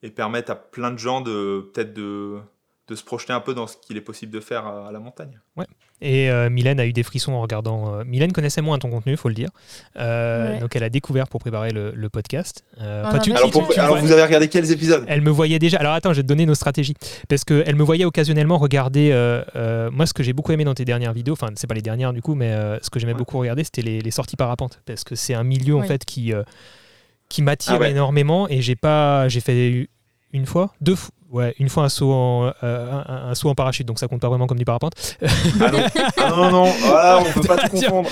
et 0.03 0.11
permettre 0.11 0.53
à 0.53 0.55
plein 0.55 0.93
de 0.93 0.99
gens 0.99 1.20
de 1.20 1.69
peut-être 1.73 1.94
de 1.94 2.41
de 2.88 2.94
se 2.94 3.05
projeter 3.05 3.32
un 3.32 3.41
peu 3.41 3.55
dans 3.55 3.67
ce 3.67 3.76
qu'il 3.76 3.97
est 3.97 4.03
possible 4.03 4.32
de 4.32 4.41
faire 4.41 4.67
à, 4.67 4.91
la 4.91 4.99
montagne. 4.99 5.41
Ouais. 5.56 5.67
Et 6.00 6.31
euh, 6.31 6.49
Mylène 6.49 6.79
a 6.79 6.87
eu 6.87 6.93
des 6.93 7.03
frissons 7.03 7.33
en 7.33 7.41
regardant. 7.41 7.95
Euh, 7.95 8.05
Mylène 8.05 8.33
connaissait 8.33 8.62
moins 8.62 8.79
ton 8.79 8.91
contenu, 8.91 9.17
faut 9.17 9.29
le 9.29 9.35
dire. 9.35 9.50
Euh, 9.99 10.61
donc 10.61 10.77
elle 10.77 10.85
a 10.85 10.91
découvert 10.91 11.29
pour 11.29 11.41
préparer 11.41 11.71
le, 11.71 12.09
podcast. 12.09 12.65
alors, 12.79 13.99
vous 13.99 14.12
avez 14.12 14.23
regardé 14.23 14.49
quels 14.49 14.71
épisodes? 14.71 15.05
Elle 15.09 15.21
me 15.21 15.31
voyait 15.31 15.59
déjà. 15.59 15.79
Alors 15.79 15.93
attends, 15.93 16.12
je 16.12 16.19
vais 16.19 16.23
te 16.23 16.29
donner 16.29 16.47
nos 16.47 16.55
stratégies. 16.55 16.95
Parce 17.29 17.45
qu'elle 17.45 17.75
me 17.75 17.83
voyait 17.83 18.05
occasionnellement 18.05 18.59
regarder. 18.59 19.11
moi, 19.93 20.06
ce 20.06 20.15
que 20.15 20.23
j'ai 20.23 20.33
beaucoup 20.33 20.53
aimé 20.53 20.65
dans 20.65 20.75
tes 20.75 20.85
dernières 20.85 21.12
vidéos, 21.12 21.35
enfin, 21.35 21.49
c'est 21.56 21.67
pas 21.67 21.75
les 21.75 21.83
dernières 21.83 22.12
du 22.12 22.23
coup, 22.23 22.35
mais 22.35 22.55
ce 22.81 22.91
que 22.91 23.01
j'aimais 23.01 23.15
beaucoup 23.15 23.39
regarder, 23.39 23.65
c'était 23.65 23.83
les, 23.83 24.11
sorties 24.11 24.37
parapente. 24.37 24.81
Parce 24.87 25.05
que 25.05 25.15
c'est 25.15 25.35
un 25.35 25.44
milieu 25.44 25.77
en 25.77 25.83
fait 25.83 26.05
qui 26.05 26.33
qui 27.29 27.43
m'attire 27.43 27.81
ah 27.83 27.89
énormément 27.89 28.49
et 28.49 28.62
j'ai 28.62 28.75
pas 28.75 29.29
j'ai 29.29 29.41
fait 29.41 29.87
une 30.33 30.47
fois 30.47 30.73
deux 30.81 30.94
fois 30.94 31.11
Ouais, 31.31 31.55
une 31.59 31.69
fois 31.69 31.85
un 31.85 31.89
saut 31.91 32.11
en, 32.11 32.53
euh, 32.63 33.03
un, 33.07 33.35
saut 33.35 33.51
en 33.51 33.55
parachute, 33.55 33.87
donc 33.87 33.99
ça 33.99 34.09
compte 34.09 34.21
pas 34.21 34.31
vraiment 34.31 34.47
comme 34.47 34.59
du 34.59 34.65
parapente. 34.65 34.95
Ah 35.61 35.71
non, 35.71 35.79
ah 36.17 36.31
non, 36.31 36.51
non, 36.51 36.65
voilà, 36.65 37.21
on 37.21 37.33
peut 37.33 37.47
pas 37.47 37.59
te 37.59 37.71
confondre. 37.71 38.09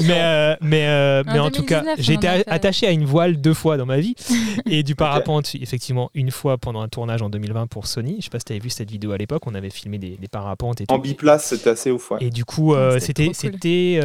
Mais, 0.00 0.14
euh, 0.14 0.56
mais, 0.62 0.86
euh, 0.86 1.22
mais 1.26 1.38
en 1.40 1.50
tout 1.50 1.62
cas, 1.62 1.84
j'ai 1.98 2.14
été 2.14 2.26
attaché 2.26 2.86
à 2.86 2.90
une 2.90 3.04
voile 3.04 3.38
deux 3.38 3.52
fois 3.52 3.76
dans 3.76 3.84
ma 3.84 3.98
vie 3.98 4.14
et 4.66 4.82
du 4.82 4.94
parapente, 4.94 5.54
effectivement, 5.60 6.10
une 6.14 6.30
fois 6.30 6.56
pendant 6.56 6.80
un 6.80 6.88
tournage 6.88 7.20
en 7.20 7.28
2020 7.28 7.66
pour 7.66 7.86
Sony. 7.86 8.16
Je 8.18 8.24
sais 8.24 8.30
pas 8.30 8.38
si 8.38 8.46
tu 8.46 8.52
avais 8.54 8.60
vu 8.60 8.70
cette 8.70 8.90
vidéo 8.90 9.12
à 9.12 9.18
l'époque, 9.18 9.42
on 9.46 9.54
avait 9.54 9.68
filmé 9.68 9.98
des, 9.98 10.16
des 10.16 10.28
parapentes 10.28 10.80
et 10.80 10.86
En 10.88 10.98
biplace, 10.98 11.48
c'était 11.48 11.70
assez 11.70 11.90
ouf. 11.90 12.12
Ouais. 12.12 12.18
Et 12.22 12.30
du 12.30 12.46
coup, 12.46 12.74
c'était, 12.98 13.32
c'était, 13.34 14.00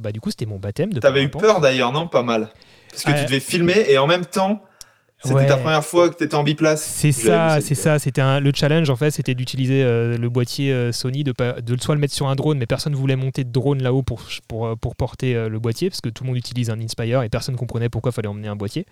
bah, 0.00 0.10
du 0.10 0.20
coup, 0.20 0.30
c'était 0.30 0.46
mon 0.46 0.58
baptême 0.58 0.92
de 0.92 0.98
T'avais 0.98 1.22
eu 1.22 1.30
peur 1.30 1.60
d'ailleurs, 1.60 1.92
non? 1.92 2.08
Pas 2.08 2.24
mal. 2.24 2.48
Parce 2.90 3.04
que 3.04 3.20
tu 3.20 3.24
devais 3.24 3.40
filmer 3.40 3.84
et 3.88 3.98
en 3.98 4.08
même 4.08 4.26
temps 4.26 4.62
c'était 5.24 5.46
ta 5.46 5.56
première 5.56 5.84
fois 5.84 6.08
que 6.10 6.16
tu 6.16 6.24
étais 6.24 6.34
en 6.34 6.42
biplace. 6.42 6.82
C'est 6.82 7.12
ça, 7.12 7.60
c'est 7.60 7.74
ça. 7.74 7.98
C'était 7.98 8.22
le 8.40 8.52
challenge 8.54 8.90
en 8.90 8.96
fait, 8.96 9.10
c'était 9.10 9.34
d'utiliser 9.34 9.82
euh, 9.82 10.16
le 10.16 10.28
boîtier 10.28 10.72
euh, 10.72 10.92
Sony, 10.92 11.24
de, 11.24 11.32
de 11.60 11.80
soit 11.80 11.94
le 11.94 12.00
mettre 12.00 12.14
sur 12.14 12.28
un 12.28 12.34
drone, 12.34 12.58
mais 12.58 12.66
personne 12.66 12.92
ne 12.92 12.98
voulait 12.98 13.16
monter 13.16 13.44
de 13.44 13.50
drone 13.50 13.82
là-haut 13.82 14.02
pour, 14.02 14.22
pour, 14.48 14.66
euh, 14.66 14.76
pour 14.76 14.96
porter 14.96 15.34
le 15.48 15.58
boîtier, 15.58 15.90
parce 15.90 16.00
que 16.00 16.08
tout 16.08 16.24
le 16.24 16.28
monde 16.28 16.36
utilise 16.36 16.70
un 16.70 16.80
Inspire 16.80 17.22
et 17.22 17.28
personne 17.28 17.54
ne 17.54 17.58
comprenait 17.58 17.88
pourquoi 17.88 18.10
il 18.10 18.14
fallait 18.14 18.28
emmener 18.28 18.48
un 18.48 18.56
boîtier. 18.56 18.86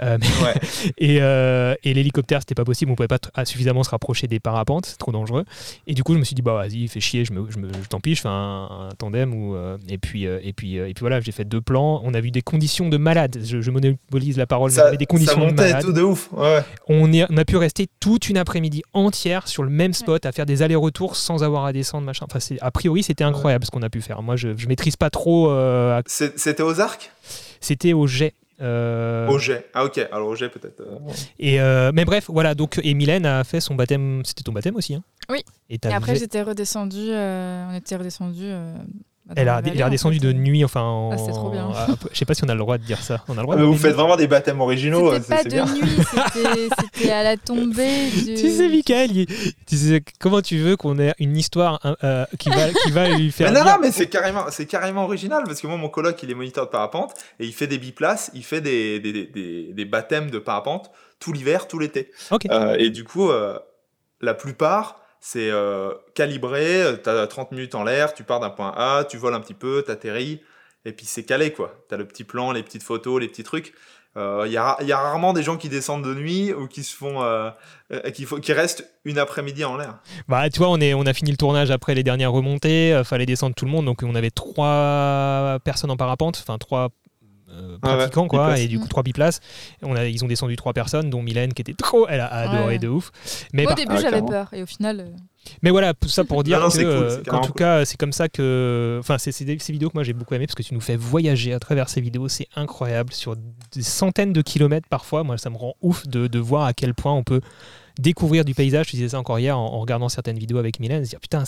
et, 0.98 1.16
et 1.16 1.94
l'hélicoptère, 1.94 2.40
c'était 2.40 2.54
pas 2.54 2.64
possible, 2.64 2.92
on 2.92 2.94
pouvait 2.94 3.08
pas 3.08 3.18
suffisamment 3.44 3.82
se 3.82 3.90
rapprocher 3.90 4.26
des 4.26 4.40
parapentes, 4.40 4.86
c'est 4.86 4.98
trop 4.98 5.12
dangereux. 5.12 5.44
Et 5.86 5.94
du 5.94 6.02
coup, 6.02 6.14
je 6.14 6.18
me 6.18 6.24
suis 6.24 6.34
dit, 6.34 6.42
bah 6.42 6.54
vas-y, 6.54 6.88
fais 6.88 7.00
chier, 7.00 7.24
je 7.24 7.32
me, 7.32 7.50
je 7.50 7.58
me 7.58 7.68
tant 7.88 8.00
pis, 8.00 8.14
je 8.14 8.22
fais 8.22 8.28
un, 8.28 8.88
tandem 8.98 9.34
ou 9.34 9.56
et 9.88 9.98
puis 9.98 10.24
et 10.24 10.52
puis 10.52 10.76
et 10.76 10.94
puis 10.94 11.00
voilà, 11.00 11.20
j'ai 11.20 11.32
fait 11.32 11.44
deux 11.44 11.60
plans. 11.60 12.00
On 12.04 12.14
a 12.14 12.20
vu 12.20 12.30
des 12.30 12.42
conditions 12.42 12.88
de 12.88 12.96
malade. 12.96 13.38
Je, 13.42 13.60
je 13.60 13.70
monopolise 13.70 14.36
la 14.36 14.46
parole, 14.46 14.70
ça, 14.70 14.90
mais 14.90 14.96
des 14.96 15.06
conditions 15.06 15.46
de 15.46 15.52
malade 15.52 15.71
tout 15.80 15.92
de 15.92 16.02
ouf. 16.02 16.28
On, 16.88 17.12
est, 17.12 17.26
on, 17.30 17.36
a 17.36 17.44
pu 17.44 17.56
rester 17.56 17.88
toute 18.00 18.28
une 18.28 18.36
après-midi 18.36 18.82
entière 18.92 19.48
sur 19.48 19.62
le 19.62 19.70
même 19.70 19.92
spot 19.92 20.26
à 20.26 20.32
faire 20.32 20.46
des 20.46 20.62
allers-retours 20.62 21.16
sans 21.16 21.44
avoir 21.44 21.64
à 21.64 21.72
descendre. 21.72 22.06
Machin. 22.06 22.26
Enfin, 22.28 22.38
a 22.60 22.70
priori, 22.70 23.02
c'était 23.02 23.24
incroyable 23.24 23.64
ce 23.64 23.70
qu'on 23.70 23.82
a 23.82 23.90
pu 23.90 24.00
faire. 24.00 24.22
Moi, 24.22 24.36
je, 24.36 24.56
je 24.56 24.66
maîtrise 24.66 24.96
pas 24.96 25.10
trop. 25.10 25.50
Euh, 25.50 26.00
c'était 26.06 26.62
aux 26.62 26.80
arcs? 26.80 27.12
C'était 27.60 27.92
au 27.92 28.06
jet. 28.06 28.34
Euh... 28.60 29.28
Au 29.28 29.38
jet. 29.38 29.68
Ah 29.74 29.84
ok, 29.84 29.98
alors 30.12 30.28
au 30.28 30.34
jet 30.36 30.48
peut-être. 30.48 30.80
Euh. 30.80 30.98
Et 31.38 31.60
euh, 31.60 31.90
mais 31.92 32.04
bref, 32.04 32.26
voilà. 32.28 32.54
Donc 32.54 32.78
et 32.82 32.94
Mylène 32.94 33.26
a 33.26 33.42
fait 33.42 33.60
son 33.60 33.74
baptême. 33.74 34.22
C'était 34.24 34.42
ton 34.42 34.52
baptême 34.52 34.76
aussi, 34.76 34.94
hein? 34.94 35.02
Oui. 35.28 35.42
Et, 35.68 35.78
après 35.90 36.14
j'étais 36.14 36.42
redescendu. 36.42 37.10
on 37.10 37.74
était 37.74 37.96
redescendu 37.96 38.52
elle, 39.36 39.48
a, 39.48 39.62
est 39.64 39.82
redescendue 39.82 40.18
de 40.18 40.32
nuit, 40.32 40.64
enfin. 40.64 41.10
Ah, 41.12 41.16
c'est 41.16 41.30
trop 41.30 41.50
bien. 41.50 41.70
je 42.10 42.18
sais 42.18 42.24
pas 42.24 42.34
si 42.34 42.44
on 42.44 42.48
a 42.48 42.54
le 42.54 42.60
droit 42.60 42.78
de 42.78 42.84
dire 42.84 43.00
ça. 43.00 43.24
On 43.28 43.32
a 43.34 43.36
le 43.36 43.42
droit. 43.42 43.56
vous 43.56 43.76
faites 43.76 43.94
vraiment 43.94 44.16
des 44.16 44.26
baptêmes 44.26 44.60
originaux. 44.60 45.12
C'était 45.14 45.36
pas 45.36 45.44
de 45.44 45.80
nuit, 45.80 46.70
c'était 46.94 47.10
à 47.10 47.22
la 47.22 47.36
tombée. 47.36 48.08
Tu 48.12 48.50
sais, 48.50 48.68
Michael, 48.68 49.26
tu 49.66 49.76
sais, 49.76 50.02
comment 50.18 50.42
tu 50.42 50.58
veux 50.58 50.76
qu'on 50.76 50.98
ait 50.98 51.14
une 51.18 51.36
histoire 51.36 51.80
hein, 51.84 51.96
euh, 52.04 52.24
qui, 52.38 52.50
va, 52.50 52.72
qui 52.72 52.90
va 52.90 53.08
lui 53.10 53.30
faire. 53.30 53.52
Mais 53.52 53.58
non, 53.58 53.64
non, 53.64 53.76
mais 53.80 53.92
c'est 53.92 54.08
carrément, 54.08 54.46
c'est 54.50 54.66
carrément 54.66 55.04
original 55.04 55.44
parce 55.46 55.60
que 55.60 55.66
moi, 55.66 55.76
mon 55.76 55.88
coloc, 55.88 56.22
il 56.22 56.30
est 56.30 56.34
moniteur 56.34 56.66
de 56.66 56.70
parapente 56.70 57.14
et 57.38 57.46
il 57.46 57.52
fait 57.52 57.66
des 57.66 57.78
biplaces, 57.78 58.30
il 58.34 58.44
fait 58.44 58.60
des, 58.60 59.00
des, 59.00 59.26
des, 59.26 59.72
des 59.72 59.84
baptêmes 59.84 60.30
de 60.30 60.38
parapente 60.38 60.90
tout 61.22 61.32
l'hiver, 61.32 61.68
tout 61.68 61.78
l'été. 61.78 62.10
Euh, 62.50 62.76
et 62.78 62.90
du 62.90 63.04
coup, 63.04 63.30
euh, 63.30 63.58
la 64.20 64.34
plupart 64.34 65.00
c'est 65.24 65.50
euh, 65.52 65.94
calibré, 66.14 66.82
tu 67.02 67.08
as 67.08 67.26
30 67.28 67.52
minutes 67.52 67.76
en 67.76 67.84
l'air, 67.84 68.12
tu 68.12 68.24
pars 68.24 68.40
d'un 68.40 68.50
point 68.50 68.74
A, 68.76 69.04
tu 69.04 69.18
voles 69.18 69.34
un 69.34 69.40
petit 69.40 69.54
peu, 69.54 69.84
tu 69.86 69.92
atterris, 69.92 70.42
et 70.84 70.90
puis 70.90 71.06
c'est 71.06 71.22
calé 71.22 71.52
quoi. 71.52 71.76
Tu 71.88 71.94
as 71.94 71.96
le 71.96 72.08
petit 72.08 72.24
plan, 72.24 72.50
les 72.50 72.64
petites 72.64 72.82
photos, 72.82 73.20
les 73.20 73.28
petits 73.28 73.44
trucs. 73.44 73.72
Il 74.16 74.20
euh, 74.20 74.48
y, 74.48 74.56
a, 74.56 74.76
y, 74.82 74.90
a, 74.90 74.98
rarement 74.98 75.32
des 75.32 75.44
gens 75.44 75.56
qui 75.56 75.68
descendent 75.68 76.04
de 76.04 76.12
nuit 76.12 76.52
ou 76.52 76.66
qui 76.66 76.82
se 76.82 76.94
font 76.94 77.22
euh, 77.22 77.50
qui, 78.12 78.26
qui 78.26 78.52
restent 78.52 78.84
une 79.04 79.16
après-midi 79.16 79.64
en 79.64 79.76
l'air. 79.76 80.00
Bah 80.26 80.50
tu 80.50 80.58
vois 80.58 80.68
on 80.68 80.80
est 80.80 80.92
on 80.92 81.06
a 81.06 81.14
fini 81.14 81.30
le 81.30 81.36
tournage 81.36 81.70
après 81.70 81.94
les 81.94 82.02
dernières 82.02 82.32
remontées, 82.32 83.00
fallait 83.04 83.24
descendre 83.24 83.54
tout 83.54 83.64
le 83.64 83.70
monde 83.70 83.86
donc 83.86 84.02
on 84.02 84.16
avait 84.16 84.32
trois 84.32 85.58
personnes 85.64 85.92
en 85.92 85.96
parapente, 85.96 86.42
enfin 86.42 86.58
trois 86.58 86.90
euh, 87.52 87.76
Ah 87.82 87.98
ouais, 87.98 88.28
quoi, 88.28 88.58
et 88.58 88.66
du 88.68 88.78
coup, 88.78 88.88
trois 88.88 89.02
biplaces. 89.02 89.40
On 89.82 89.94
a, 89.96 90.06
ils 90.06 90.24
ont 90.24 90.28
descendu 90.28 90.56
trois 90.56 90.72
personnes, 90.72 91.10
dont 91.10 91.22
Mylène 91.22 91.52
qui 91.52 91.62
était 91.62 91.74
trop, 91.74 92.06
elle 92.08 92.20
a 92.20 92.26
adoré 92.32 92.62
Ouais. 92.74 92.78
de 92.78 92.88
ouf. 92.88 93.10
Mais, 93.52 93.64
Moi, 93.64 93.72
au 93.72 93.74
début, 93.74 93.94
Ah, 93.96 94.00
j'avais 94.00 94.22
peur. 94.22 94.48
Et 94.52 94.62
au 94.62 94.66
final, 94.66 95.00
euh, 95.00 95.06
mais 95.62 95.70
voilà, 95.70 95.92
tout 95.94 96.08
ça 96.08 96.24
pour 96.24 96.42
dire 96.44 96.58
Non, 96.60 96.66
non, 96.66 96.70
que, 96.70 96.76
cool, 96.78 96.86
euh, 96.86 97.22
carrément 97.22 97.42
tout 97.46 97.52
cool. 97.52 97.58
cas, 97.58 97.84
c'est 97.84 97.96
comme 97.98 98.12
ça 98.12 98.28
que. 98.28 98.96
Enfin, 99.00 99.18
c'est 99.18 99.32
ces 99.32 99.44
vidéos 99.72 99.88
que 99.90 99.94
moi 99.96 100.04
j'ai 100.04 100.12
beaucoup 100.12 100.34
aimé 100.34 100.46
parce 100.46 100.54
que 100.54 100.62
tu 100.62 100.72
nous 100.74 100.80
fais 100.80 100.96
voyager 100.96 101.52
à 101.52 101.58
travers 101.58 101.88
ces 101.88 102.00
vidéos, 102.00 102.28
c'est 102.28 102.46
incroyable, 102.56 103.12
sur 103.12 103.34
des 103.36 103.82
centaines 103.82 104.32
de 104.32 104.40
kilomètres 104.42 104.88
parfois. 104.88 105.24
Moi, 105.24 105.38
ça 105.38 105.50
me 105.50 105.56
rend 105.56 105.74
ouf 105.82 106.06
de, 106.06 106.26
de 106.28 106.38
voir 106.38 106.64
à 106.64 106.72
quel 106.72 106.94
point 106.94 107.12
on 107.12 107.24
peut 107.24 107.40
découvrir 107.98 108.44
du 108.44 108.54
paysage. 108.54 108.86
Je 108.86 108.90
disais 108.92 109.08
ça 109.10 109.18
encore 109.18 109.38
hier 109.38 109.56
en, 109.58 109.64
en 109.74 109.80
regardant 109.80 110.08
certaines 110.08 110.38
vidéos 110.38 110.58
avec 110.58 110.80
Mylène, 110.80 111.04
se 111.04 111.10
dire 111.10 111.20
putain, 111.20 111.44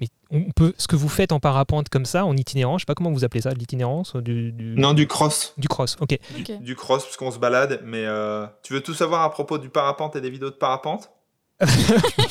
mais 0.00 0.08
on 0.30 0.50
peut, 0.50 0.72
ce 0.78 0.86
que 0.88 0.96
vous 0.96 1.08
faites 1.08 1.32
en 1.32 1.40
parapente 1.40 1.88
comme 1.88 2.04
ça, 2.06 2.24
en 2.24 2.36
itinérance, 2.36 2.80
je 2.80 2.82
sais 2.82 2.86
pas 2.86 2.94
comment 2.94 3.10
vous 3.12 3.24
appelez 3.24 3.42
ça, 3.42 3.50
l'itinérance 3.50 4.16
du, 4.16 4.52
du, 4.52 4.74
Non, 4.76 4.94
du 4.94 5.06
cross. 5.06 5.54
du 5.58 5.68
cross, 5.68 5.96
ok. 6.00 6.18
ok. 6.38 6.62
Du 6.62 6.74
cross, 6.76 7.04
parce 7.04 7.16
qu'on 7.16 7.30
se 7.30 7.38
balade. 7.38 7.80
Mais 7.84 8.04
euh, 8.04 8.46
tu 8.62 8.72
veux 8.72 8.80
tout 8.80 8.94
savoir 8.94 9.22
à 9.22 9.30
propos 9.30 9.58
du 9.58 9.68
parapente 9.68 10.16
et 10.16 10.20
des 10.20 10.30
vidéos 10.30 10.50
de 10.50 10.54
parapente? 10.56 11.10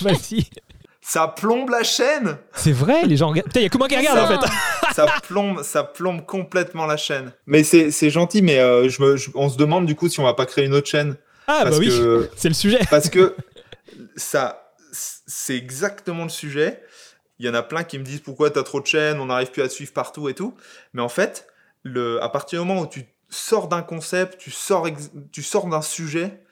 Vas-y. 0.02 0.46
Ça 1.04 1.28
plombe 1.28 1.70
la 1.70 1.82
chaîne 1.84 2.38
C'est 2.54 2.72
vrai, 2.72 3.06
les 3.06 3.18
gens 3.18 3.30
regardent. 3.30 3.48
Putain, 3.48 3.62
il 3.62 3.64
y 3.64 3.66
a 3.66 3.70
que 3.70 3.78
moi 3.80 3.88
qui 3.88 3.98
regarde 3.98 4.20
en 4.20 4.28
fait. 4.40 4.48
Ça, 4.94 5.08
plombe, 5.24 5.64
ça 5.64 5.84
plombe 5.84 6.26
complètement 6.26 6.86
la 6.86 6.96
chaîne. 6.98 7.32
Mais 7.48 7.64
c'est 7.64 7.90
c'est 7.90 8.12
gentil, 8.12 8.42
mais 8.44 8.60
euh, 8.60 8.88
je 8.88 9.02
me- 9.02 9.18
je- 9.18 9.32
on 9.34 9.50
se 9.50 9.58
demande 9.58 9.88
du 9.88 9.96
coup 9.96 10.10
si 10.10 10.20
on 10.20 10.24
va 10.24 10.36
pas 10.36 10.46
créer 10.46 10.66
une 10.66 10.76
autre 10.76 10.88
chaîne. 10.88 11.16
Ah 11.48 11.62
parce 11.64 11.80
bah 11.80 11.86
oui, 11.88 11.92
c'est 12.36 12.50
le 12.50 12.54
sujet. 12.54 12.80
parce 12.92 13.10
que 13.10 13.36
ça, 14.16 14.74
c'est 14.92 15.56
exactement 15.56 16.24
le 16.24 16.30
sujet. 16.30 16.82
Il 17.40 17.46
y 17.46 17.50
en 17.50 17.54
a 17.54 17.64
plein 17.64 17.84
qui 17.84 17.98
me 17.98 18.04
disent 18.04 18.20
pourquoi 18.22 18.52
t'as 18.52 18.64
trop 18.64 18.82
de 18.82 18.86
chaînes, 18.86 19.20
on 19.20 19.26
n'arrive 19.28 19.52
plus 19.52 19.62
à 19.64 19.68
te 19.68 19.74
suivre 19.74 19.94
partout 19.94 20.30
et 20.30 20.34
tout. 20.36 20.56
Mais 20.94 21.02
en 21.02 21.10
fait, 21.10 21.48
le, 21.84 22.22
à 22.22 22.30
partir 22.30 22.62
du 22.62 22.68
moment 22.68 22.82
où 22.82 22.88
tu 22.88 23.06
sors 23.30 23.68
d'un 23.68 23.82
concept, 23.82 24.38
tu 24.38 24.52
sors, 24.52 24.88
tu 25.32 25.42
sors 25.42 25.68
d'un 25.68 25.82
sujet, 25.82 26.44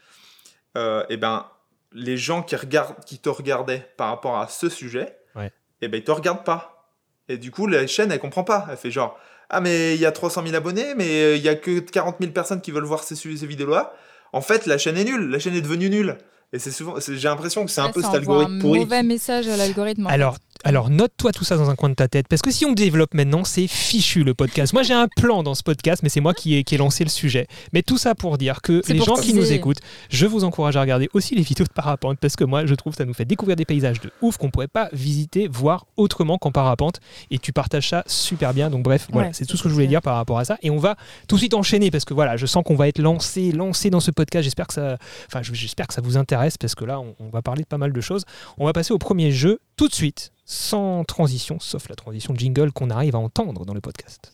euh, 0.77 1.03
et 1.09 1.17
ben 1.17 1.45
les 1.91 2.17
gens 2.17 2.41
qui 2.43 2.55
regardent, 2.55 3.03
qui 3.05 3.19
te 3.19 3.29
regardaient 3.29 3.87
par 3.97 4.09
rapport 4.09 4.37
à 4.39 4.47
ce 4.47 4.69
sujet, 4.69 5.17
Ouais. 5.35 5.51
et 5.81 5.87
ben 5.87 5.97
ils 5.97 6.03
te 6.03 6.11
regardent 6.11 6.43
pas. 6.45 6.91
Et 7.27 7.37
du 7.37 7.51
coup, 7.51 7.67
la 7.67 7.85
chaîne, 7.85 8.11
elle 8.11 8.19
comprend 8.19 8.43
pas. 8.43 8.65
Elle 8.71 8.77
fait 8.77 8.89
genre, 8.91 9.19
ah 9.49 9.61
mais 9.61 9.93
il 9.95 10.01
y 10.01 10.05
a 10.07 10.11
300 10.11 10.43
000 10.43 10.55
abonnés, 10.55 10.95
mais 10.95 11.21
euh, 11.23 11.35
il 11.35 11.41
y 11.43 11.49
a 11.49 11.55
que 11.55 11.79
40 11.79 12.17
000 12.19 12.31
personnes 12.31 12.61
qui 12.61 12.71
veulent 12.71 12.83
voir 12.85 13.03
ces, 13.03 13.15
ces 13.15 13.45
vidéos-là. 13.45 13.93
En 14.33 14.41
fait, 14.41 14.65
la 14.65 14.77
chaîne 14.79 14.97
est 14.97 15.03
nulle. 15.03 15.29
La 15.29 15.37
chaîne 15.39 15.53
est 15.55 15.61
devenue 15.61 15.89
nulle. 15.89 16.17
Et 16.51 16.59
c'est 16.59 16.71
souvent, 16.71 16.95
j'ai 16.99 17.27
l'impression 17.27 17.63
que 17.63 17.71
c'est 17.71 17.81
un 17.81 17.85
ouais, 17.87 17.91
peu 17.91 18.01
cet 18.01 18.13
algorithme 18.15 18.55
un 18.55 18.59
pourri. 18.59 18.79
mauvais 18.79 19.03
message 19.03 19.47
à 19.47 19.55
l'algorithme. 19.55 20.07
Alors, 20.07 20.37
alors 20.63 20.89
note-toi 20.89 21.31
tout 21.31 21.43
ça 21.43 21.57
dans 21.57 21.69
un 21.69 21.75
coin 21.75 21.89
de 21.89 21.93
ta 21.93 22.07
tête, 22.07 22.27
parce 22.27 22.41
que 22.41 22.51
si 22.51 22.65
on 22.65 22.73
développe 22.73 23.13
maintenant, 23.13 23.43
c'est 23.43 23.67
fichu 23.67 24.23
le 24.23 24.33
podcast. 24.33 24.73
Moi 24.73 24.83
j'ai 24.83 24.93
un 24.93 25.07
plan 25.07 25.43
dans 25.43 25.55
ce 25.55 25.63
podcast, 25.63 26.03
mais 26.03 26.09
c'est 26.09 26.19
moi 26.19 26.33
qui 26.33 26.55
ai, 26.55 26.63
qui 26.63 26.75
ai 26.75 26.77
lancé 26.77 27.03
le 27.03 27.09
sujet. 27.09 27.47
Mais 27.73 27.81
tout 27.81 27.97
ça 27.97 28.15
pour 28.15 28.37
dire 28.37 28.61
que 28.61 28.81
les 28.87 28.99
gens 28.99 29.15
qui 29.15 29.33
nous 29.33 29.51
écoutent, 29.51 29.79
je 30.09 30.25
vous 30.25 30.43
encourage 30.43 30.75
à 30.77 30.81
regarder 30.81 31.09
aussi 31.13 31.35
les 31.35 31.41
vidéos 31.41 31.65
de 31.65 31.71
parapente, 31.71 32.19
parce 32.19 32.35
que 32.35 32.43
moi 32.43 32.65
je 32.65 32.75
trouve 32.75 32.93
que 32.93 32.97
ça 32.97 33.05
nous 33.05 33.13
fait 33.13 33.25
découvrir 33.25 33.55
des 33.55 33.65
paysages 33.65 34.01
de 34.01 34.11
ouf 34.21 34.37
qu'on 34.37 34.49
pourrait 34.49 34.67
pas 34.67 34.89
visiter, 34.91 35.47
voir 35.47 35.85
autrement 35.97 36.37
qu'en 36.37 36.51
parapente. 36.51 36.99
Et 37.31 37.39
tu 37.39 37.53
partages 37.53 37.89
ça 37.89 38.03
super 38.07 38.53
bien. 38.53 38.69
Donc 38.69 38.83
bref, 38.83 39.07
voilà, 39.11 39.33
c'est 39.33 39.45
tout 39.45 39.57
ce 39.57 39.63
que 39.63 39.69
je 39.69 39.73
voulais 39.73 39.87
dire 39.87 40.01
par 40.01 40.15
rapport 40.15 40.39
à 40.39 40.45
ça. 40.45 40.57
Et 40.61 40.69
on 40.69 40.77
va 40.77 40.95
tout 41.27 41.35
de 41.35 41.39
suite 41.39 41.53
enchaîner, 41.53 41.91
parce 41.91 42.05
que 42.05 42.13
voilà, 42.13 42.37
je 42.37 42.45
sens 42.45 42.63
qu'on 42.63 42.75
va 42.75 42.87
être 42.87 42.99
lancé, 42.99 43.51
lancé 43.51 43.89
dans 43.89 43.99
ce 43.99 44.11
podcast. 44.11 44.43
J'espère 44.43 44.67
que 44.67 44.73
ça, 44.73 44.97
enfin 45.27 45.41
j'espère 45.41 45.87
que 45.87 45.93
ça 45.93 46.01
vous 46.01 46.17
intéresse, 46.17 46.57
parce 46.57 46.75
que 46.75 46.85
là 46.85 46.99
on, 46.99 47.15
on 47.19 47.29
va 47.29 47.41
parler 47.41 47.63
de 47.63 47.67
pas 47.67 47.77
mal 47.77 47.93
de 47.93 48.01
choses. 48.01 48.25
On 48.57 48.65
va 48.65 48.73
passer 48.73 48.93
au 48.93 48.97
premier 48.97 49.31
jeu 49.31 49.59
tout 49.77 49.87
de 49.87 49.95
suite, 49.95 50.31
sans 50.49 51.03
transition, 51.03 51.57
sauf 51.59 51.89
la 51.89 51.95
transition 51.95 52.33
jingle 52.35 52.71
qu'on 52.71 52.89
arrive 52.89 53.15
à 53.15 53.19
entendre 53.19 53.65
dans 53.65 53.75
le 53.75 53.81
podcast. 53.81 54.33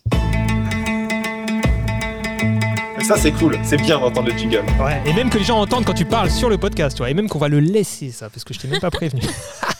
Ça, 3.01 3.17
c'est 3.17 3.33
cool. 3.33 3.59
C'est 3.63 3.75
bien 3.75 3.99
d'entendre 3.99 4.31
le 4.31 4.37
jingle. 4.37 4.63
Ouais, 4.81 5.01
et 5.05 5.13
même 5.13 5.29
que 5.29 5.37
les 5.37 5.43
gens 5.43 5.59
entendent 5.59 5.83
quand 5.83 5.93
tu 5.93 6.05
parles 6.05 6.31
sur 6.31 6.47
le 6.49 6.57
podcast, 6.57 6.95
tu 6.95 7.01
vois, 7.01 7.09
et 7.09 7.13
même 7.13 7.27
qu'on 7.27 7.37
va 7.37 7.49
le 7.49 7.59
laisser 7.59 8.11
ça, 8.11 8.29
parce 8.29 8.45
que 8.45 8.53
je 8.53 8.59
t'ai 8.59 8.69
même 8.69 8.79
pas 8.79 8.91
prévenu. 8.91 9.21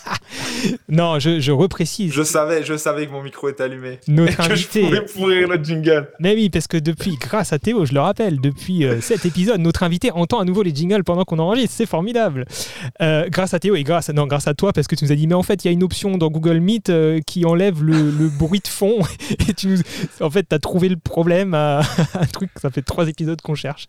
non, 0.89 1.19
je, 1.19 1.39
je 1.39 1.51
reprécise. 1.51 2.13
Je 2.13 2.23
savais, 2.23 2.63
je 2.63 2.75
savais 2.77 3.07
que 3.07 3.11
mon 3.11 3.21
micro 3.23 3.49
était 3.49 3.63
allumé. 3.63 3.99
Notre 4.07 4.31
Et 4.33 4.35
que 4.35 4.43
je 4.43 4.51
invité. 4.51 4.81
pouvais 4.81 5.05
pourrir 5.05 5.47
le 5.47 5.63
jingle. 5.63 6.09
Mais 6.19 6.33
oui, 6.35 6.49
parce 6.49 6.67
que 6.67 6.77
depuis, 6.77 7.17
grâce 7.19 7.53
à 7.53 7.59
Théo, 7.59 7.85
je 7.85 7.93
le 7.93 7.99
rappelle, 7.99 8.39
depuis 8.39 8.85
euh, 8.85 9.01
cet 9.01 9.25
épisode, 9.25 9.59
notre 9.59 9.83
invité 9.83 10.11
entend 10.11 10.39
à 10.39 10.45
nouveau 10.45 10.63
les 10.63 10.73
jingles 10.73 11.03
pendant 11.03 11.23
qu'on 11.23 11.39
enregistre. 11.39 11.73
C'est 11.75 11.85
formidable. 11.85 12.45
Euh, 13.01 13.27
grâce 13.29 13.53
à 13.53 13.59
Théo 13.59 13.75
et 13.75 13.83
grâce 13.83 14.09
à, 14.09 14.13
non, 14.13 14.27
grâce 14.27 14.47
à 14.47 14.53
toi, 14.53 14.73
parce 14.73 14.87
que 14.87 14.95
tu 14.95 15.05
nous 15.05 15.11
as 15.11 15.15
dit, 15.15 15.27
mais 15.27 15.35
en 15.35 15.43
fait, 15.43 15.63
il 15.63 15.67
y 15.67 15.69
a 15.69 15.73
une 15.73 15.83
option 15.83 16.17
dans 16.17 16.29
Google 16.29 16.59
Meet 16.59 16.89
euh, 16.89 17.19
qui 17.25 17.45
enlève 17.45 17.83
le, 17.83 18.11
le 18.11 18.29
bruit 18.29 18.61
de 18.61 18.67
fond. 18.67 18.99
Et 19.49 19.53
tu 19.53 19.67
nous, 19.67 19.77
en 20.21 20.29
fait, 20.29 20.47
tu 20.49 20.55
as 20.55 20.59
trouvé 20.59 20.89
le 20.89 20.97
problème 20.97 21.53
à 21.53 21.79
un 22.13 22.25
truc, 22.25 22.49
ça 22.61 22.69
fait 22.69 22.81
trois 22.81 23.07
épisodes 23.07 23.41
qu'on 23.41 23.55
cherche. 23.55 23.87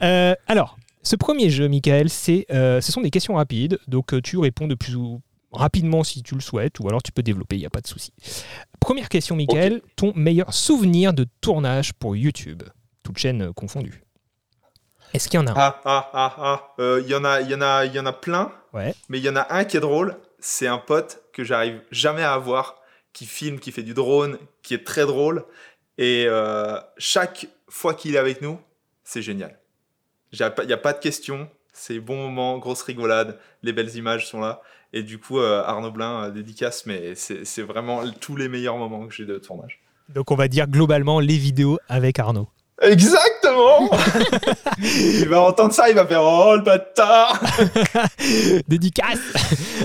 Alors, 0.00 0.76
ce 1.02 1.14
premier 1.14 1.50
jeu, 1.50 1.68
Michael, 1.68 2.08
c'est, 2.10 2.46
euh, 2.52 2.80
ce 2.80 2.90
sont 2.90 3.00
des 3.00 3.10
questions 3.10 3.34
rapides. 3.34 3.78
Donc, 3.86 4.20
tu 4.22 4.38
réponds 4.38 4.66
de 4.66 4.74
plus 4.74 4.96
ou 4.96 5.20
rapidement 5.56 6.04
si 6.04 6.22
tu 6.22 6.34
le 6.34 6.40
souhaites, 6.40 6.78
ou 6.80 6.88
alors 6.88 7.02
tu 7.02 7.12
peux 7.12 7.22
développer, 7.22 7.56
il 7.56 7.60
n'y 7.60 7.66
a 7.66 7.70
pas 7.70 7.80
de 7.80 7.86
souci. 7.86 8.12
Première 8.80 9.08
question, 9.08 9.36
Michael. 9.36 9.82
Ton 9.96 10.12
meilleur 10.14 10.52
souvenir 10.54 11.12
de 11.12 11.26
tournage 11.40 11.92
pour 11.92 12.16
YouTube, 12.16 12.62
toute 13.02 13.18
chaîne 13.18 13.42
euh, 13.42 13.52
confondue 13.52 14.02
Est-ce 15.14 15.28
qu'il 15.28 15.40
y 15.40 15.42
en 15.42 15.46
a 15.46 15.50
un? 15.50 15.54
Ah, 15.56 15.80
ah, 15.84 16.10
ah, 16.12 16.34
ah. 16.38 16.74
Euh, 16.78 17.02
Il 17.04 17.10
y 17.10 17.14
en 17.14 17.24
a, 17.24 17.40
y 17.40 17.54
en 17.54 17.60
a, 17.60 17.84
il 17.84 17.94
y 17.94 17.98
en 17.98 18.06
a 18.06 18.12
plein. 18.12 18.52
Ouais. 18.72 18.94
Mais 19.08 19.18
il 19.18 19.24
y 19.24 19.28
en 19.28 19.36
a 19.36 19.46
un 19.54 19.64
qui 19.64 19.76
est 19.76 19.80
drôle. 19.80 20.16
C'est 20.38 20.66
un 20.66 20.78
pote 20.78 21.22
que 21.32 21.44
j'arrive 21.44 21.82
jamais 21.90 22.22
à 22.22 22.34
avoir, 22.34 22.76
qui 23.12 23.26
filme, 23.26 23.58
qui 23.58 23.72
fait 23.72 23.82
du 23.82 23.94
drone, 23.94 24.38
qui 24.62 24.74
est 24.74 24.84
très 24.84 25.06
drôle. 25.06 25.44
Et 25.98 26.26
euh, 26.28 26.78
chaque 26.98 27.48
fois 27.68 27.94
qu'il 27.94 28.14
est 28.14 28.18
avec 28.18 28.42
nous, 28.42 28.60
c'est 29.02 29.22
génial. 29.22 29.58
Il 30.32 30.38
n'y 30.38 30.72
a 30.72 30.76
pas 30.76 30.92
de 30.92 30.98
question. 30.98 31.48
C'est 31.72 32.00
bon 32.00 32.16
moment, 32.16 32.58
grosse 32.58 32.82
rigolade. 32.82 33.38
Les 33.62 33.72
belles 33.72 33.94
images 33.96 34.26
sont 34.26 34.40
là. 34.40 34.62
Et 34.92 35.02
du 35.02 35.18
coup, 35.18 35.38
euh, 35.38 35.62
Arnaud 35.64 35.90
Blin, 35.90 36.24
euh, 36.24 36.30
dédicace, 36.30 36.86
mais 36.86 37.14
c'est 37.14 37.62
vraiment 37.62 38.02
tous 38.20 38.36
les 38.36 38.48
meilleurs 38.48 38.76
moments 38.76 39.06
que 39.06 39.14
j'ai 39.14 39.26
de 39.26 39.38
tournage. 39.38 39.80
Donc, 40.08 40.30
on 40.30 40.36
va 40.36 40.48
dire 40.48 40.68
globalement 40.68 41.20
les 41.20 41.36
vidéos 41.36 41.78
avec 41.88 42.18
Arnaud. 42.18 42.48
Exactement 42.82 43.90
Il 44.78 45.28
va 45.28 45.40
entendre 45.40 45.72
ça, 45.72 45.88
il 45.88 45.94
va 45.94 46.06
faire 46.06 46.22
Oh 46.22 46.56
le 46.56 46.62
bâtard 46.62 47.42
Dédicace 48.68 49.18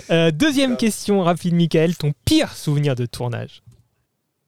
Euh, 0.09 0.29
Deuxième 0.31 0.75
question 0.75 1.21
rapide, 1.23 1.55
Michael. 1.55 1.95
Ton 1.95 2.11
pire 2.25 2.51
souvenir 2.51 2.95
de 2.95 3.05
tournage 3.05 3.63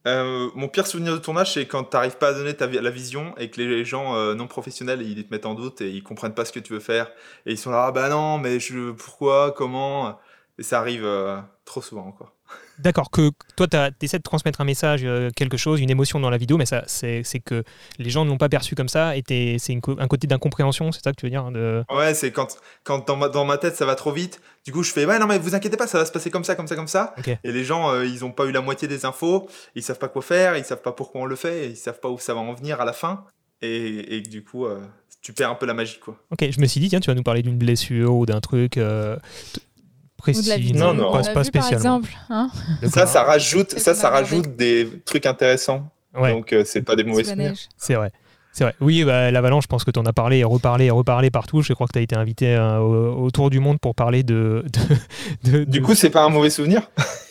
Euh, 0.06 0.50
mon 0.54 0.68
pire 0.68 0.86
souvenir 0.86 1.14
de 1.14 1.18
tournage, 1.18 1.54
c'est 1.54 1.64
quand 1.64 1.84
t'arrives 1.84 2.18
pas 2.18 2.28
à 2.28 2.32
donner 2.34 2.52
ta 2.52 2.66
la 2.66 2.90
vision 2.90 3.34
et 3.38 3.48
que 3.48 3.62
les 3.62 3.84
gens 3.86 4.14
euh, 4.14 4.34
non 4.34 4.46
professionnels 4.46 5.00
ils 5.00 5.24
te 5.24 5.32
mettent 5.32 5.46
en 5.46 5.54
doute 5.54 5.80
et 5.80 5.88
ils 5.88 6.02
comprennent 6.02 6.34
pas 6.34 6.44
ce 6.44 6.52
que 6.52 6.60
tu 6.60 6.74
veux 6.74 6.80
faire 6.80 7.10
et 7.46 7.52
ils 7.52 7.58
sont 7.58 7.70
là 7.70 7.86
ah 7.86 7.92
bah 7.92 8.10
non 8.10 8.36
mais 8.36 8.60
je 8.60 8.90
pourquoi 8.90 9.52
comment? 9.52 10.18
Et 10.58 10.62
ça 10.62 10.78
arrive 10.78 11.04
euh, 11.04 11.40
trop 11.64 11.82
souvent 11.82 12.12
quoi. 12.12 12.34
D'accord, 12.78 13.10
que 13.10 13.30
toi, 13.56 13.66
tu 13.68 13.76
essaies 14.02 14.18
de 14.18 14.22
transmettre 14.22 14.60
un 14.60 14.64
message, 14.64 15.02
euh, 15.04 15.30
quelque 15.34 15.56
chose, 15.56 15.80
une 15.80 15.90
émotion 15.90 16.20
dans 16.20 16.30
la 16.30 16.36
vidéo, 16.36 16.56
mais 16.56 16.66
ça, 16.66 16.82
c'est 16.86 17.22
c'est 17.22 17.40
que 17.40 17.62
les 17.98 18.10
gens 18.10 18.24
ne 18.24 18.30
l'ont 18.30 18.36
pas 18.36 18.48
perçu 18.48 18.74
comme 18.74 18.88
ça 18.88 19.16
et 19.16 19.22
c'est 19.58 19.74
un 19.74 20.08
côté 20.08 20.26
d'incompréhension, 20.26 20.92
c'est 20.92 21.02
ça 21.02 21.12
que 21.12 21.16
tu 21.16 21.26
veux 21.26 21.30
dire 21.30 21.50
de... 21.50 21.84
Ouais 21.90 22.14
c'est 22.14 22.32
quand 22.32 22.56
quand 22.82 23.06
dans 23.06 23.16
ma, 23.16 23.28
dans 23.28 23.44
ma 23.44 23.58
tête 23.58 23.76
ça 23.76 23.86
va 23.86 23.94
trop 23.94 24.12
vite. 24.12 24.40
Du 24.64 24.72
coup 24.72 24.82
je 24.82 24.92
fais 24.92 25.06
ouais 25.06 25.18
non 25.18 25.26
mais 25.26 25.38
vous 25.38 25.54
inquiétez 25.54 25.76
pas 25.76 25.86
ça 25.86 25.98
va 25.98 26.04
se 26.04 26.12
passer 26.12 26.30
comme 26.30 26.44
ça 26.44 26.54
comme 26.54 26.66
ça 26.66 26.76
comme 26.76 26.88
ça. 26.88 27.14
Et 27.44 27.52
les 27.52 27.64
gens 27.64 27.90
euh, 27.90 28.04
ils 28.04 28.24
ont 28.24 28.32
pas 28.32 28.44
eu 28.46 28.52
la 28.52 28.60
moitié 28.60 28.88
des 28.88 29.04
infos, 29.04 29.48
ils 29.74 29.82
savent 29.82 29.98
pas 29.98 30.08
quoi 30.08 30.22
faire, 30.22 30.56
ils 30.56 30.64
savent 30.64 30.82
pas 30.82 30.92
pourquoi 30.92 31.22
on 31.22 31.26
le 31.26 31.36
fait, 31.36 31.70
ils 31.70 31.76
savent 31.76 32.00
pas 32.00 32.08
où 32.08 32.18
ça 32.18 32.34
va 32.34 32.40
en 32.40 32.54
venir 32.54 32.80
à 32.80 32.84
la 32.84 32.92
fin 32.92 33.24
et, 33.62 34.20
du 34.20 34.44
coup 34.44 34.66
tu 35.22 35.32
perds 35.32 35.50
un 35.50 35.54
peu 35.54 35.64
la 35.64 35.74
magie 35.74 35.98
quoi. 35.98 36.18
Ok, 36.30 36.50
je 36.50 36.60
me 36.60 36.66
suis 36.66 36.80
dit, 36.80 36.90
tiens, 36.90 37.00
tu 37.00 37.08
vas 37.08 37.14
nous 37.14 37.22
parler 37.22 37.40
d'une 37.40 37.56
blessure 37.56 38.14
ou 38.14 38.26
d'un 38.26 38.42
truc 38.42 38.78
précis. 40.32 40.72
Non, 40.74 40.94
non. 40.94 41.12
Pas, 41.12 41.18
a 41.18 41.22
pas 41.32 41.42
vu, 41.42 41.50
par 41.50 41.62
spécialement. 41.64 41.96
exemple. 41.98 42.16
hein, 42.30 42.50
Ça 42.90 43.06
ça 43.06 43.22
rajoute 43.22 43.78
ça 43.78 43.94
ça 43.94 44.10
rajoute 44.10 44.56
des 44.56 44.88
trucs 45.04 45.26
intéressants. 45.26 45.88
Ouais. 46.16 46.32
Donc 46.32 46.52
euh, 46.52 46.62
c'est 46.64 46.82
pas 46.82 46.96
des 46.96 47.04
mauvais 47.04 47.24
souvenirs. 47.24 47.52
C'est 47.76 47.94
vrai. 47.94 48.10
C'est 48.56 48.62
vrai. 48.62 48.74
Oui, 48.80 49.02
bah, 49.02 49.32
l'avalanche, 49.32 49.64
je 49.64 49.68
pense 49.68 49.82
que 49.82 49.90
tu 49.90 49.98
en 49.98 50.06
as 50.06 50.12
parlé 50.12 50.38
et 50.38 50.44
reparlé 50.44 50.84
et 50.86 50.90
reparlé 50.90 51.28
partout. 51.30 51.60
Je 51.60 51.72
crois 51.72 51.88
que 51.88 51.92
tu 51.92 51.98
as 51.98 52.02
été 52.02 52.14
invité 52.14 52.54
euh, 52.54 52.78
au- 52.78 53.24
autour 53.24 53.50
du 53.50 53.58
monde 53.58 53.80
pour 53.80 53.96
parler 53.96 54.22
de. 54.22 54.64
de, 55.44 55.50
de- 55.58 55.64
Du 55.64 55.82
coup, 55.82 55.94
c'est 55.96 56.08
pas 56.10 56.22
un 56.24 56.28
mauvais 56.28 56.50
souvenir? 56.50 56.82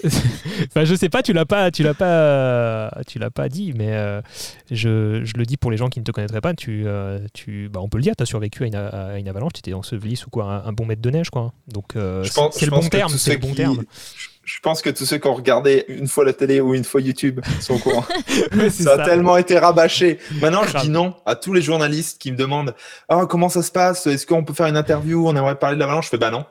enfin, 0.04 0.84
je 0.84 0.96
sais 0.96 1.08
pas, 1.08 1.24
tu 1.24 1.32
l'as 1.32 1.46
pas, 1.46 1.72
tu 1.72 1.82
l'as 1.82 1.94
pas, 1.94 2.92
tu 3.08 3.20
l'as 3.20 3.32
pas 3.32 3.48
dit, 3.48 3.74
mais 3.74 3.94
euh, 3.94 4.22
je, 4.70 5.24
je 5.24 5.34
le 5.38 5.46
dis 5.46 5.56
pour 5.56 5.72
les 5.72 5.78
gens 5.78 5.88
qui 5.88 6.00
ne 6.00 6.04
te 6.04 6.12
connaîtraient 6.12 6.42
pas. 6.42 6.54
Tu, 6.54 6.84
euh, 6.86 7.20
tu, 7.34 7.70
bah, 7.72 7.80
on 7.82 7.88
peut 7.88 7.98
le 8.00 8.04
dire, 8.04 8.16
tu 8.18 8.24
as 8.24 8.26
survécu 8.26 8.64
à 8.64 8.68
une, 8.68 8.76
à 8.76 9.18
une 9.18 9.30
avalanche, 9.30 9.54
tu 9.54 9.60
étais 9.60 9.74
enseveli 9.74 10.18
sous 10.18 10.30
quoi, 10.30 10.44
un, 10.46 10.66
un 10.68 10.74
bon 10.74 10.86
mètre 10.86 11.02
de 11.02 11.10
neige, 11.10 11.30
quoi. 11.30 11.54
Donc, 11.70 11.96
c'est- 12.26 12.66
le 12.66 12.72
bon 12.72 12.82
terme, 12.90 13.10
c'est 13.18 13.34
le 13.34 13.40
bon 13.40 13.50
qui- 13.52 13.56
terme. 13.56 13.82
Je- 14.18 14.28
Je 14.46 14.60
pense 14.62 14.82
que 14.82 14.90
tous 14.90 15.06
ceux 15.06 15.18
qui 15.20 15.28
ont 15.28 15.34
regardé 15.36 15.86
une 15.88 16.08
fois 16.10 16.26
la 16.26 16.34
télé 16.34 16.60
ou 16.60 16.74
une 16.76 16.84
fois 16.84 17.00
YouTube 17.00 17.40
sont 17.62 17.76
au 17.76 17.78
courant. 17.78 18.04
Ça, 18.70 18.70
ça. 18.70 18.94
a 19.02 19.06
tellement 19.06 19.38
été 19.38 19.58
rabâché. 19.58 20.20
Maintenant, 20.42 20.64
je 20.66 20.78
dis 20.80 20.90
non 20.90 21.16
à 21.26 21.36
tous 21.36 21.54
les 21.54 21.62
journalistes 21.62 22.20
qui 22.22 22.32
me 22.32 22.36
demandent 22.38 22.76
Ah, 23.08 23.26
comment 23.30 23.48
ça 23.48 23.62
se 23.64 23.72
passe? 23.72 24.06
Est-ce 24.06 24.28
qu'on 24.28 24.44
peut 24.44 24.54
faire 24.54 24.66
une 24.68 24.76
interview? 24.76 25.26
On 25.28 25.36
aimerait 25.36 25.56
parler 25.58 25.76
de 25.76 25.80
l'avalanche. 25.80 26.06
Je 26.06 26.10
fais 26.10 26.18
Bah 26.18 26.30
non. 26.30 26.44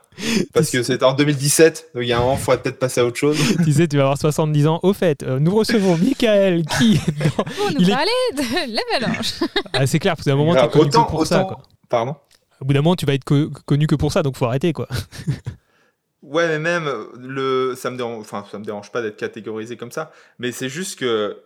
Parce 0.55 0.71
que 0.71 0.83
c'était 0.83 1.05
en 1.05 1.13
2017, 1.13 1.91
donc 1.95 2.03
il 2.05 2.09
y 2.09 2.13
a 2.13 2.19
un 2.19 2.21
moment, 2.21 2.35
il 2.39 2.43
faudrait 2.43 2.63
peut-être 2.63 2.79
passer 2.79 3.01
à 3.01 3.05
autre 3.05 3.19
chose. 3.19 3.37
tu 3.65 3.73
sais, 3.73 3.87
tu 3.89 3.97
vas 3.99 4.05
avoir 4.05 4.19
70 4.19 4.67
ans. 4.69 4.81
Au 4.83 4.93
fait, 4.95 5.23
euh, 5.23 5.39
nous 5.39 5.55
recevons 5.55 5.97
Michael 5.99 6.65
qui. 6.79 6.99
Pour 7.37 7.45
nous 7.73 7.77
Il 7.79 7.91
est- 7.91 7.93
parler 7.93 8.11
de 8.37 8.43
l'avalanche. 9.01 9.33
Ah, 9.75 9.87
c'est 9.87 9.99
clair, 9.99 10.17
parce 10.17 10.25
qu'à 10.25 10.33
un 10.33 10.37
moment, 10.37 10.53
tu 10.53 10.59
Grave. 10.59 10.71
connu 10.71 10.85
Autant- 10.87 11.05
que 11.05 11.11
pour 11.11 11.27
ça. 11.27 11.41
Quoi. 11.45 11.59
Pardon 11.91 12.17
Au 12.61 12.65
bout 12.65 12.73
d'un 12.73 12.81
moment, 12.81 12.97
tu 12.97 13.05
vas 13.07 13.13
être 13.15 13.25
co- 13.25 13.51
connu 13.67 13.87
que 13.87 13.95
pour 13.97 14.13
ça, 14.13 14.23
donc 14.23 14.37
faut 14.37 14.47
arrêter. 14.47 14.73
quoi. 14.73 14.87
Ouais, 16.23 16.47
mais 16.47 16.59
même 16.59 16.87
euh, 16.87 17.05
le, 17.19 17.75
ça 17.77 17.91
me 17.91 17.97
dérange, 17.97 18.21
enfin, 18.21 18.45
ça 18.51 18.59
me 18.59 18.65
dérange 18.65 18.93
pas 18.93 19.03
d'être 19.03 19.17
catégorisé 19.17 19.77
comme 19.77 19.91
ça, 19.93 20.13
mais 20.39 20.53
c'est 20.53 20.69
juste 20.69 20.99
que 20.99 21.37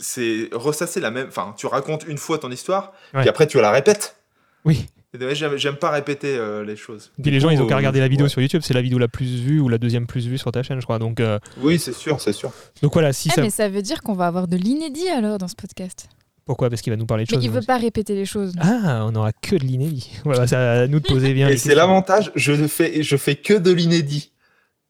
c'est 0.00 0.48
ressasser 0.52 1.00
la 1.00 1.10
même, 1.10 1.28
enfin, 1.28 1.54
tu 1.56 1.66
racontes 1.66 2.04
une 2.06 2.18
fois 2.18 2.38
ton 2.38 2.50
histoire, 2.50 2.92
Ouais. 3.14 3.20
puis 3.20 3.28
après 3.28 3.46
tu 3.46 3.60
la 3.60 3.70
répètes. 3.70 4.16
Oui. 4.64 4.86
J'aime 5.32 5.76
pas 5.76 5.90
répéter 5.90 6.36
euh, 6.36 6.62
les 6.64 6.76
choses. 6.76 7.10
Puis 7.22 7.30
les 7.30 7.40
gens, 7.40 7.48
ils 7.48 7.62
ont 7.62 7.66
qu'à 7.66 7.74
euh, 7.74 7.78
regarder 7.78 8.00
la 8.00 8.08
vidéo 8.08 8.24
ouais. 8.26 8.28
sur 8.30 8.42
YouTube. 8.42 8.60
C'est 8.62 8.74
la 8.74 8.82
vidéo 8.82 8.98
la 8.98 9.08
plus 9.08 9.40
vue 9.40 9.60
ou 9.60 9.68
la 9.70 9.78
deuxième 9.78 10.06
plus 10.06 10.26
vue 10.26 10.36
sur 10.36 10.52
ta 10.52 10.62
chaîne, 10.62 10.78
je 10.78 10.84
crois. 10.84 10.98
Donc, 10.98 11.20
euh, 11.20 11.38
Oui, 11.62 11.78
c'est 11.78 11.94
sûr, 11.94 12.20
c'est 12.20 12.34
sûr. 12.34 12.52
donc 12.82 12.92
voilà, 12.92 13.14
si 13.14 13.30
Ah, 13.32 13.36
ça. 13.36 13.40
mais 13.42 13.48
ça 13.48 13.68
veut 13.70 13.80
dire 13.80 14.02
qu'on 14.02 14.12
va 14.12 14.26
avoir 14.26 14.46
de 14.46 14.56
l'inédit 14.58 15.08
alors 15.08 15.38
dans 15.38 15.48
ce 15.48 15.54
podcast. 15.54 16.08
Pourquoi 16.46 16.70
Parce 16.70 16.80
qu'il 16.80 16.92
va 16.92 16.96
nous 16.96 17.06
parler 17.06 17.24
de 17.24 17.28
Mais 17.32 17.36
choses. 17.36 17.44
il 17.44 17.50
veut 17.50 17.60
pas 17.60 17.76
répéter 17.76 18.14
les 18.14 18.24
choses. 18.24 18.54
Ah, 18.60 19.04
on 19.04 19.14
aura 19.16 19.32
que 19.32 19.56
de 19.56 19.64
l'inédit. 19.64 20.10
Voilà, 20.24 20.46
c'est 20.46 20.56
à 20.56 20.86
nous 20.86 21.00
de 21.00 21.06
poser 21.06 21.34
bien. 21.34 21.48
Et 21.48 21.56
c'est 21.58 21.74
l'avantage, 21.74 22.30
je 22.36 22.52
ne 22.52 22.68
fais, 22.68 23.02
je 23.02 23.16
fais 23.16 23.34
que 23.36 23.52
de 23.54 23.72
l'inédit. 23.72 24.32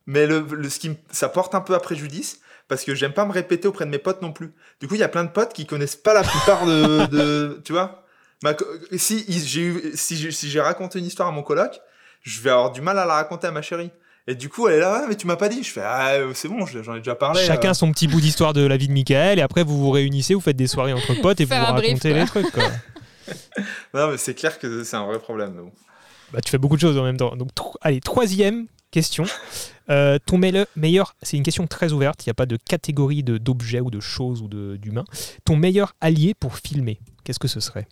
Mais 0.05 0.25
le, 0.27 0.45
le- 0.51 0.69
ce 0.69 0.79
qui 0.79 0.89
me- 0.89 0.95
ça 1.11 1.27
porte 1.29 1.53
un 1.55 1.61
peu 1.61 1.73
à 1.75 1.79
préjudice 1.79 2.39
parce 2.67 2.83
que 2.85 2.93
j'aime 2.95 3.13
pas 3.13 3.25
me 3.25 3.31
répéter 3.33 3.67
auprès 3.67 3.85
de 3.85 3.89
mes 3.89 3.97
potes 3.97 4.21
non 4.21 4.31
plus. 4.31 4.53
Du 4.79 4.87
coup, 4.87 4.95
il 4.95 4.99
y 4.99 5.03
a 5.03 5.07
plein 5.09 5.23
de 5.23 5.29
potes 5.31 5.51
qui 5.53 5.65
connaissent 5.65 5.95
pas 5.95 6.13
la 6.13 6.21
plupart 6.23 6.65
de, 6.65 7.05
de- 7.11 7.61
tu 7.65 7.73
vois. 7.73 8.03
Ma 8.43 8.53
si 8.95 9.25
j'ai 9.27 9.95
si 9.95 10.15
j'ai 10.15 10.29
si 10.31 10.49
j'ai 10.51 10.61
raconté 10.61 10.99
une 10.99 11.05
histoire 11.05 11.27
à 11.27 11.31
mon 11.31 11.41
coloc, 11.41 11.79
je 12.21 12.39
vais 12.41 12.51
avoir 12.51 12.71
du 12.71 12.81
mal 12.81 12.99
à 12.99 13.05
la 13.05 13.15
raconter 13.15 13.47
à 13.47 13.51
ma 13.51 13.63
chérie. 13.63 13.89
Et 14.27 14.35
du 14.35 14.49
coup, 14.49 14.67
elle 14.67 14.75
est 14.75 14.79
là, 14.79 14.99
ouais, 15.01 15.05
mais 15.07 15.15
tu 15.15 15.25
m'as 15.25 15.37
pas 15.37 15.47
dit. 15.47 15.63
Je 15.63 15.71
fais, 15.71 15.81
ah, 15.83 16.09
euh, 16.15 16.31
c'est 16.35 16.49
bon, 16.49 16.65
j'en 16.65 16.95
ai 16.95 16.97
déjà 16.99 17.15
parlé. 17.15 17.41
Chacun 17.45 17.69
euh. 17.71 17.73
son 17.73 17.91
petit 17.91 18.07
bout 18.07 18.19
d'histoire 18.19 18.51
de 18.53 18.65
la 18.65 18.75
vie 18.75 18.87
de 18.89 18.93
Michael, 18.93 19.39
et 19.39 19.41
après 19.41 19.63
vous 19.63 19.77
vous 19.77 19.89
réunissez, 19.89 20.33
vous 20.33 20.41
faites 20.41 20.57
des 20.57 20.67
soirées 20.67 20.91
entre 20.93 21.13
potes 21.21 21.39
et 21.39 21.45
vous 21.45 21.55
vous 21.55 21.73
brief, 21.73 21.85
racontez 21.87 22.13
les 22.13 22.25
trucs. 22.25 22.51
Quoi. 22.51 22.63
Non, 23.93 24.11
mais 24.11 24.17
c'est 24.17 24.33
clair 24.35 24.57
que 24.57 24.83
c'est 24.85 24.95
un 24.95 25.05
vrai 25.05 25.19
problème. 25.19 25.51
bon. 25.53 25.71
Bah, 26.31 26.39
tu 26.41 26.49
fais 26.49 26.57
beaucoup 26.57 26.75
de 26.75 26.81
choses 26.81 26.97
en 26.97 27.03
même 27.03 27.17
temps. 27.17 27.35
Donc, 27.35 27.53
tro- 27.55 27.75
allez, 27.81 27.99
troisième 27.99 28.67
question. 28.91 29.25
Euh, 29.89 30.17
ton 30.25 30.37
meille- 30.37 30.65
meilleur, 30.77 31.15
c'est 31.21 31.35
une 31.37 31.43
question 31.43 31.67
très 31.67 31.91
ouverte, 31.91 32.25
il 32.25 32.29
n'y 32.29 32.31
a 32.31 32.35
pas 32.35 32.45
de 32.45 32.57
catégorie 32.57 33.23
de- 33.23 33.37
d'objets 33.37 33.81
ou 33.81 33.89
de 33.91 33.99
choses 33.99 34.41
ou 34.41 34.47
de- 34.47 34.77
d'humains. 34.77 35.03
Ton 35.45 35.55
meilleur 35.57 35.93
allié 36.01 36.33
pour 36.39 36.57
filmer, 36.57 36.99
qu'est-ce 37.25 37.39
que 37.39 37.47
ce 37.49 37.59
serait? 37.59 37.87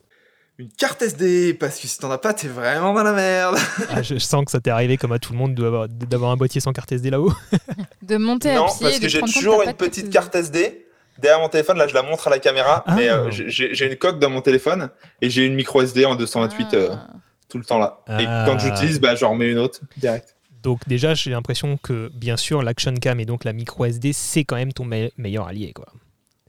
Une 0.58 0.70
carte 0.70 1.02
SD, 1.02 1.54
parce 1.56 1.78
que 1.80 1.88
si 1.88 1.98
t'en 2.00 2.10
as 2.12 2.18
pas, 2.18 2.34
t'es 2.34 2.48
vraiment 2.48 2.94
dans 2.94 3.04
la 3.04 3.12
merde. 3.12 3.58
Ah, 3.90 4.02
je 4.02 4.18
sens 4.18 4.46
que 4.46 4.52
ça 4.52 4.62
t'est 4.62 4.70
arrivé 4.70 4.96
comme 4.98 5.12
à 5.12 5.20
tout 5.20 5.34
le 5.34 5.38
monde 5.40 5.54
d'avoir- 5.54 5.90
d'avoir 5.90 6.32
un 6.32 6.38
boîtier 6.38 6.62
sans 6.62 6.72
carte 6.72 6.92
SD 6.94 7.10
là-haut. 7.10 7.34
De 8.02 8.16
monter 8.18 8.52
à 8.52 8.56
Non, 8.56 8.68
pied. 8.68 8.76
parce 8.82 9.00
que 9.00 9.08
j'ai 9.10 9.20
toujours 9.22 9.64
une 9.64 9.74
petite 9.74 10.10
carte 10.10 10.34
SD 10.34 10.86
derrière 11.20 11.42
mon 11.42 11.50
téléphone. 11.50 11.78
Là, 11.78 11.88
je 11.88 11.94
la 11.94 12.04
montre 12.04 12.28
à 12.28 12.30
la 12.30 12.40
caméra, 12.40 12.84
Ah. 12.88 12.96
mais 12.96 13.10
euh, 13.10 13.30
j'ai- 13.32 13.86
une 13.86 13.98
coque 13.98 14.20
dans 14.20 14.30
mon 14.30 14.40
téléphone 14.42 14.90
et 15.22 15.30
j'ai 15.30 15.46
une 15.46 15.56
micro 15.56 15.82
SD 15.82 16.06
en 16.06 16.16
228 16.16 16.74
euh, 16.74 16.90
Ah. 16.94 17.08
tout 17.50 17.58
le 17.58 17.66
temps 17.66 17.78
là. 17.80 18.00
Et 18.20 18.24
quand 18.26 18.58
j'utilise, 18.58 19.02
bah, 19.02 19.16
j'en 19.16 19.32
remets 19.32 19.50
une 19.52 19.60
autre 19.60 19.82
direct. 19.98 20.36
Donc 20.64 20.80
déjà, 20.88 21.14
j'ai 21.14 21.32
l'impression 21.32 21.78
que 21.78 22.10
bien 22.14 22.38
sûr, 22.38 22.64
l'action 22.64 22.94
cam 22.96 23.20
et 23.20 23.26
donc 23.26 23.44
la 23.44 23.52
micro 23.54 23.86
SD, 23.86 24.14
c'est 24.14 24.46
quand 24.46 24.56
même 24.56 24.72
ton 24.74 24.86
me- 24.86 25.12
meilleur 25.18 25.48
allié. 25.48 25.74
quoi. 25.74 25.86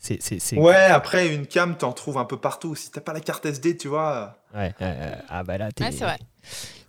C'est, 0.06 0.22
c'est, 0.22 0.38
c'est- 0.38 0.56
Ouais, 0.56 0.74
après, 0.76 1.34
une 1.34 1.46
cam, 1.46 1.76
t'en 1.76 1.92
trouves 1.92 2.16
un 2.18 2.24
peu 2.24 2.36
partout. 2.36 2.76
Si 2.76 2.90
t'as 2.92 3.00
pas 3.00 3.12
la 3.12 3.20
carte 3.20 3.44
SD, 3.44 3.76
tu 3.76 3.88
vois, 3.88 4.38
Ouais, 4.54 4.72
ouais, 4.80 4.96
ah 5.28 5.42
bah 5.42 5.58
là, 5.58 5.72
t'es, 5.72 5.84
Ouais, 5.84 5.90
c'est 5.92 6.04
vrai. 6.04 6.18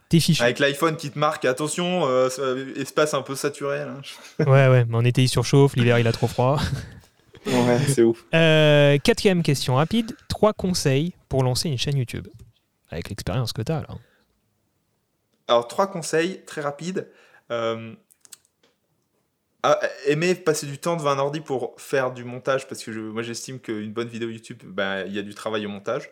t'es 0.09 0.19
fichu. 0.19 0.43
avec 0.43 0.59
l'iPhone 0.59 0.95
qui 0.97 1.09
te 1.09 1.17
marque, 1.17 1.45
attention, 1.45 2.05
euh, 2.05 2.29
ça- 2.29 2.43
espace 2.79 3.13
un 3.15 3.23
peu 3.23 3.35
saturé. 3.35 3.79
Là. 3.85 3.95
Ouais, 4.45 4.67
ouais, 4.67 4.85
mais 4.85 4.95
en 4.95 5.03
été 5.03 5.23
il 5.23 5.27
surchauffe, 5.29 5.75
l'hiver 5.75 5.97
il 5.99 6.05
a 6.07 6.11
trop 6.11 6.27
froid. 6.27 6.59
Ouais, 7.47 7.79
c'est 7.87 8.03
ouf. 8.03 8.23
Euh, 8.35 8.97
quatrième 8.99 9.41
question 9.41 9.75
rapide. 9.75 10.15
Trois 10.27 10.53
conseils 10.53 11.13
pour 11.29 11.43
lancer 11.43 11.69
une 11.69 11.77
chaîne 11.77 11.97
YouTube. 11.97 12.27
Avec 12.91 13.09
l'expérience 13.09 13.51
que 13.51 13.61
t'as 13.63 13.81
là. 13.81 13.87
Alors, 15.47 15.67
trois 15.67 15.87
conseils 15.87 16.43
très 16.45 16.61
rapides. 16.61 17.07
Ah, 19.63 19.79
aimer 20.05 20.35
passer 20.35 20.67
du 20.67 20.77
temps 20.77 20.95
devant 20.95 21.09
un 21.09 21.19
ordi 21.19 21.41
pour 21.41 21.73
faire 21.81 22.11
du 22.11 22.23
montage, 22.23 22.67
parce 22.67 22.83
que 22.83 22.91
je- 22.91 22.99
moi 22.99 23.23
j'estime 23.23 23.59
qu'une 23.59 23.91
bonne 23.91 24.07
vidéo 24.07 24.29
YouTube, 24.29 24.61
ben, 24.65 25.03
il 25.07 25.13
y 25.13 25.19
a 25.19 25.23
du 25.23 25.33
travail 25.33 25.65
au 25.65 25.69
montage. 25.69 26.09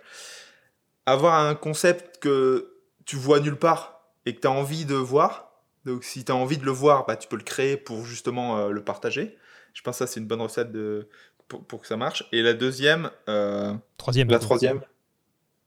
Avoir 1.05 1.35
un 1.35 1.53
concept 1.55 2.17
que 2.19 2.73
tu 3.05 3.15
vois 3.15 3.39
nulle 3.39 3.57
part 3.57 4.01
et 4.25 4.35
que 4.35 4.41
tu 4.41 4.47
as 4.47 4.51
envie 4.51 4.85
de 4.85 4.95
voir. 4.95 5.51
Donc, 5.85 6.03
si 6.03 6.25
tu 6.25 6.31
as 6.31 6.35
envie 6.35 6.57
de 6.57 6.65
le 6.65 6.71
voir, 6.71 7.05
bah, 7.05 7.15
tu 7.15 7.27
peux 7.27 7.35
le 7.37 7.43
créer 7.43 7.77
pour 7.77 8.03
justement 8.05 8.57
euh, 8.57 8.69
le 8.71 8.83
partager. 8.83 9.37
Je 9.73 9.81
pense 9.83 9.99
que 9.99 10.05
ça, 10.05 10.11
c'est 10.11 10.19
une 10.19 10.25
bonne 10.25 10.41
recette 10.41 10.71
de, 10.71 11.07
pour, 11.47 11.63
pour 11.63 11.81
que 11.81 11.87
ça 11.87 11.95
marche. 11.97 12.27
Et 12.31 12.41
la 12.41 12.53
deuxième, 12.53 13.11
euh, 13.29 13.75
Troisième. 13.97 14.29
la 14.29 14.39
troisième. 14.39 14.81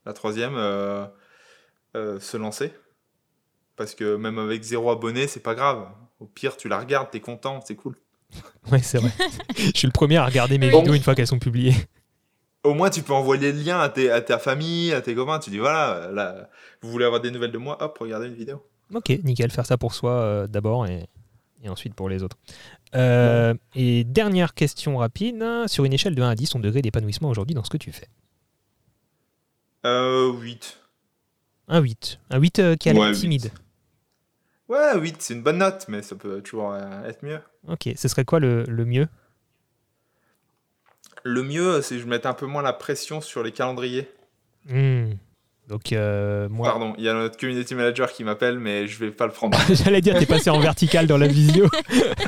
La 0.05 0.13
troisième, 0.13 0.57
euh, 0.57 1.07
se 2.19 2.37
lancer. 2.37 2.73
Parce 3.77 3.95
que 3.95 4.17
même 4.17 4.39
avec 4.41 4.63
zéro 4.65 4.91
abonné, 4.91 5.29
c'est 5.29 5.39
pas 5.43 5.55
grave. 5.55 5.89
Au 6.21 6.27
pire, 6.27 6.57
tu 6.57 6.69
la 6.69 6.79
regardes, 6.79 7.11
t'es 7.11 7.21
content, 7.21 7.61
c'est 7.65 7.77
cool. 7.77 7.97
Ouais, 8.71 8.83
c'est 8.83 8.99
vrai. 8.99 9.11
Je 9.57 9.79
suis 9.79 9.87
le 9.87 9.93
premier 9.93 10.17
à 10.19 10.27
regarder 10.27 10.59
mes 10.59 10.69
vidéos 10.69 10.95
une 10.95 11.03
fois 11.03 11.15
qu'elles 11.15 11.27
sont 11.27 11.39
publiées. 11.39 11.75
Au 12.65 12.75
moins, 12.75 12.91
tu 12.91 13.03
peux 13.03 13.13
envoyer 13.15 13.53
le 13.53 13.59
lien 13.63 13.79
à, 13.81 13.89
tes- 13.89 14.11
à 14.11 14.21
ta 14.21 14.39
famille, 14.39 14.93
à 14.93 15.01
tes 15.01 15.15
copains. 15.15 15.39
Tu 15.39 15.49
dis 15.51 15.59
voilà, 15.59 16.11
là, 16.13 16.51
vous 16.83 16.91
voulez 16.91 17.05
avoir 17.07 17.21
des 17.21 17.31
nouvelles 17.31 17.53
de 17.53 17.59
moi, 17.59 17.83
hop, 17.83 17.97
regardez 17.99 18.27
une 18.27 18.35
vidéo. 18.35 18.63
Ok, 18.93 19.11
nickel, 19.25 19.51
faire 19.51 19.65
ça 19.65 19.79
pour 19.79 19.95
soi 19.95 20.11
euh, 20.13 20.47
d'abord 20.47 20.87
et, 20.87 21.07
et 21.63 21.69
ensuite 21.69 21.95
pour 21.95 22.09
les 22.09 22.23
autres. 22.23 22.37
Euh, 22.95 23.55
et 23.75 24.05
dernière 24.05 24.55
question 24.55 24.99
rapide. 24.99 25.43
Sur 25.67 25.85
une 25.85 25.93
échelle 25.93 26.15
de 26.15 26.23
1 26.23 26.29
à 26.31 26.35
10, 26.35 26.51
ton 26.51 26.59
degré 26.59 26.83
d'épanouissement 26.83 27.29
aujourd'hui 27.31 27.55
dans 27.55 27.65
ce 27.65 27.71
que 27.71 27.77
tu 27.79 27.93
fais? 27.93 28.09
Euh, 29.87 30.33
8. 30.33 30.79
Un 31.69 31.81
8. 31.81 32.19
Un 32.31 32.39
8 32.39 32.59
euh, 32.59 32.77
qui 32.77 32.89
a 32.89 32.93
l'air 32.93 33.03
Ouais, 33.03 33.13
timide. 33.13 33.51
Ouais, 34.69 34.99
8, 34.99 35.23
c'est 35.23 35.35
une 35.35 35.43
bonne 35.43 35.59
note, 35.59 35.87
mais 35.89 36.03
ça 36.03 36.15
peut 36.15 36.43
toujours 36.43 36.73
euh, 36.73 37.05
être 37.05 37.23
mieux. 37.23 37.41
Ok, 37.67 37.89
ce 37.97 38.09
serait 38.09 38.25
quoi 38.25 38.39
le, 38.39 38.65
le 38.65 38.85
mieux? 38.85 39.09
Le 41.25 41.43
mieux, 41.43 41.83
c'est 41.83 41.97
que 41.97 42.01
je 42.03 42.07
mette 42.07 42.27
un 42.27 42.35
peu 42.35 42.47
moins 42.47 42.63
la 42.63 42.73
pression 42.73 43.21
sur 43.21 43.43
les 43.43 43.53
calendriers. 43.53 44.11
Hmm. 44.67 45.13
Donc, 45.69 45.93
euh, 45.93 46.49
moi. 46.49 46.67
Pardon, 46.71 46.95
il 46.97 47.05
y 47.05 47.09
a 47.11 47.13
notre 47.13 47.37
community 47.37 47.75
manager 47.75 48.11
qui 48.11 48.25
m'appelle, 48.25 48.59
mais 48.59 48.87
je 48.87 48.99
vais 48.99 49.11
pas 49.11 49.27
le 49.27 49.33
prendre. 49.33 49.59
J'allais 49.71 50.01
dire, 50.01 50.19
t'es 50.19 50.25
passé 50.25 50.49
en 50.49 50.59
vertical 50.61 51.07
dans 51.07 51.19
la 51.19 51.27
visio. 51.27 51.69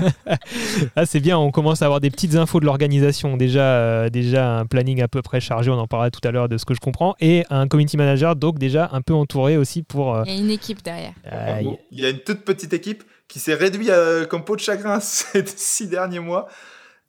ah, 0.97 1.07
c'est 1.07 1.21
bien, 1.21 1.39
on 1.39 1.51
commence 1.51 1.83
à 1.83 1.87
avoir 1.87 2.01
des 2.01 2.11
petites 2.11 2.35
infos 2.35 2.61
de 2.61 2.67
l'organisation. 2.67 3.37
Déjà, 3.37 3.63
euh, 3.63 4.09
déjà 4.11 4.59
un 4.59 4.67
planning 4.67 5.03
à 5.03 5.09
peu 5.09 5.23
près 5.23 5.41
chargé, 5.41 5.71
on 5.71 5.79
en 5.79 5.87
parlera 5.87 6.11
tout 6.11 6.21
à 6.27 6.31
l'heure 6.31 6.49
de 6.49 6.59
ce 6.59 6.65
que 6.65 6.75
je 6.75 6.81
comprends. 6.81 7.15
Et 7.21 7.45
un 7.51 7.67
community 7.69 7.97
manager, 7.97 8.37
donc 8.37 8.59
déjà 8.59 8.91
un 8.93 9.01
peu 9.03 9.15
entouré 9.15 9.57
aussi 9.57 9.83
pour. 9.83 10.15
euh, 10.17 10.23
Il 10.27 10.35
y 10.35 10.37
a 10.37 10.41
une 10.41 10.51
équipe 10.51 10.83
derrière. 10.83 11.13
euh, 11.33 11.63
Bon, 11.63 11.79
Il 11.91 12.01
y 12.01 12.07
a 12.07 12.11
une 12.11 12.21
toute 12.21 12.45
petite 12.45 12.73
équipe 12.73 13.05
qui 13.29 13.39
s'est 13.39 13.55
réduite 13.55 13.91
euh, 13.91 14.27
comme 14.27 14.45
peau 14.45 14.57
de 14.57 14.61
chagrin 14.61 15.01
ces 15.01 15.45
six 15.47 15.89
derniers 15.89 16.21
mois. 16.21 16.47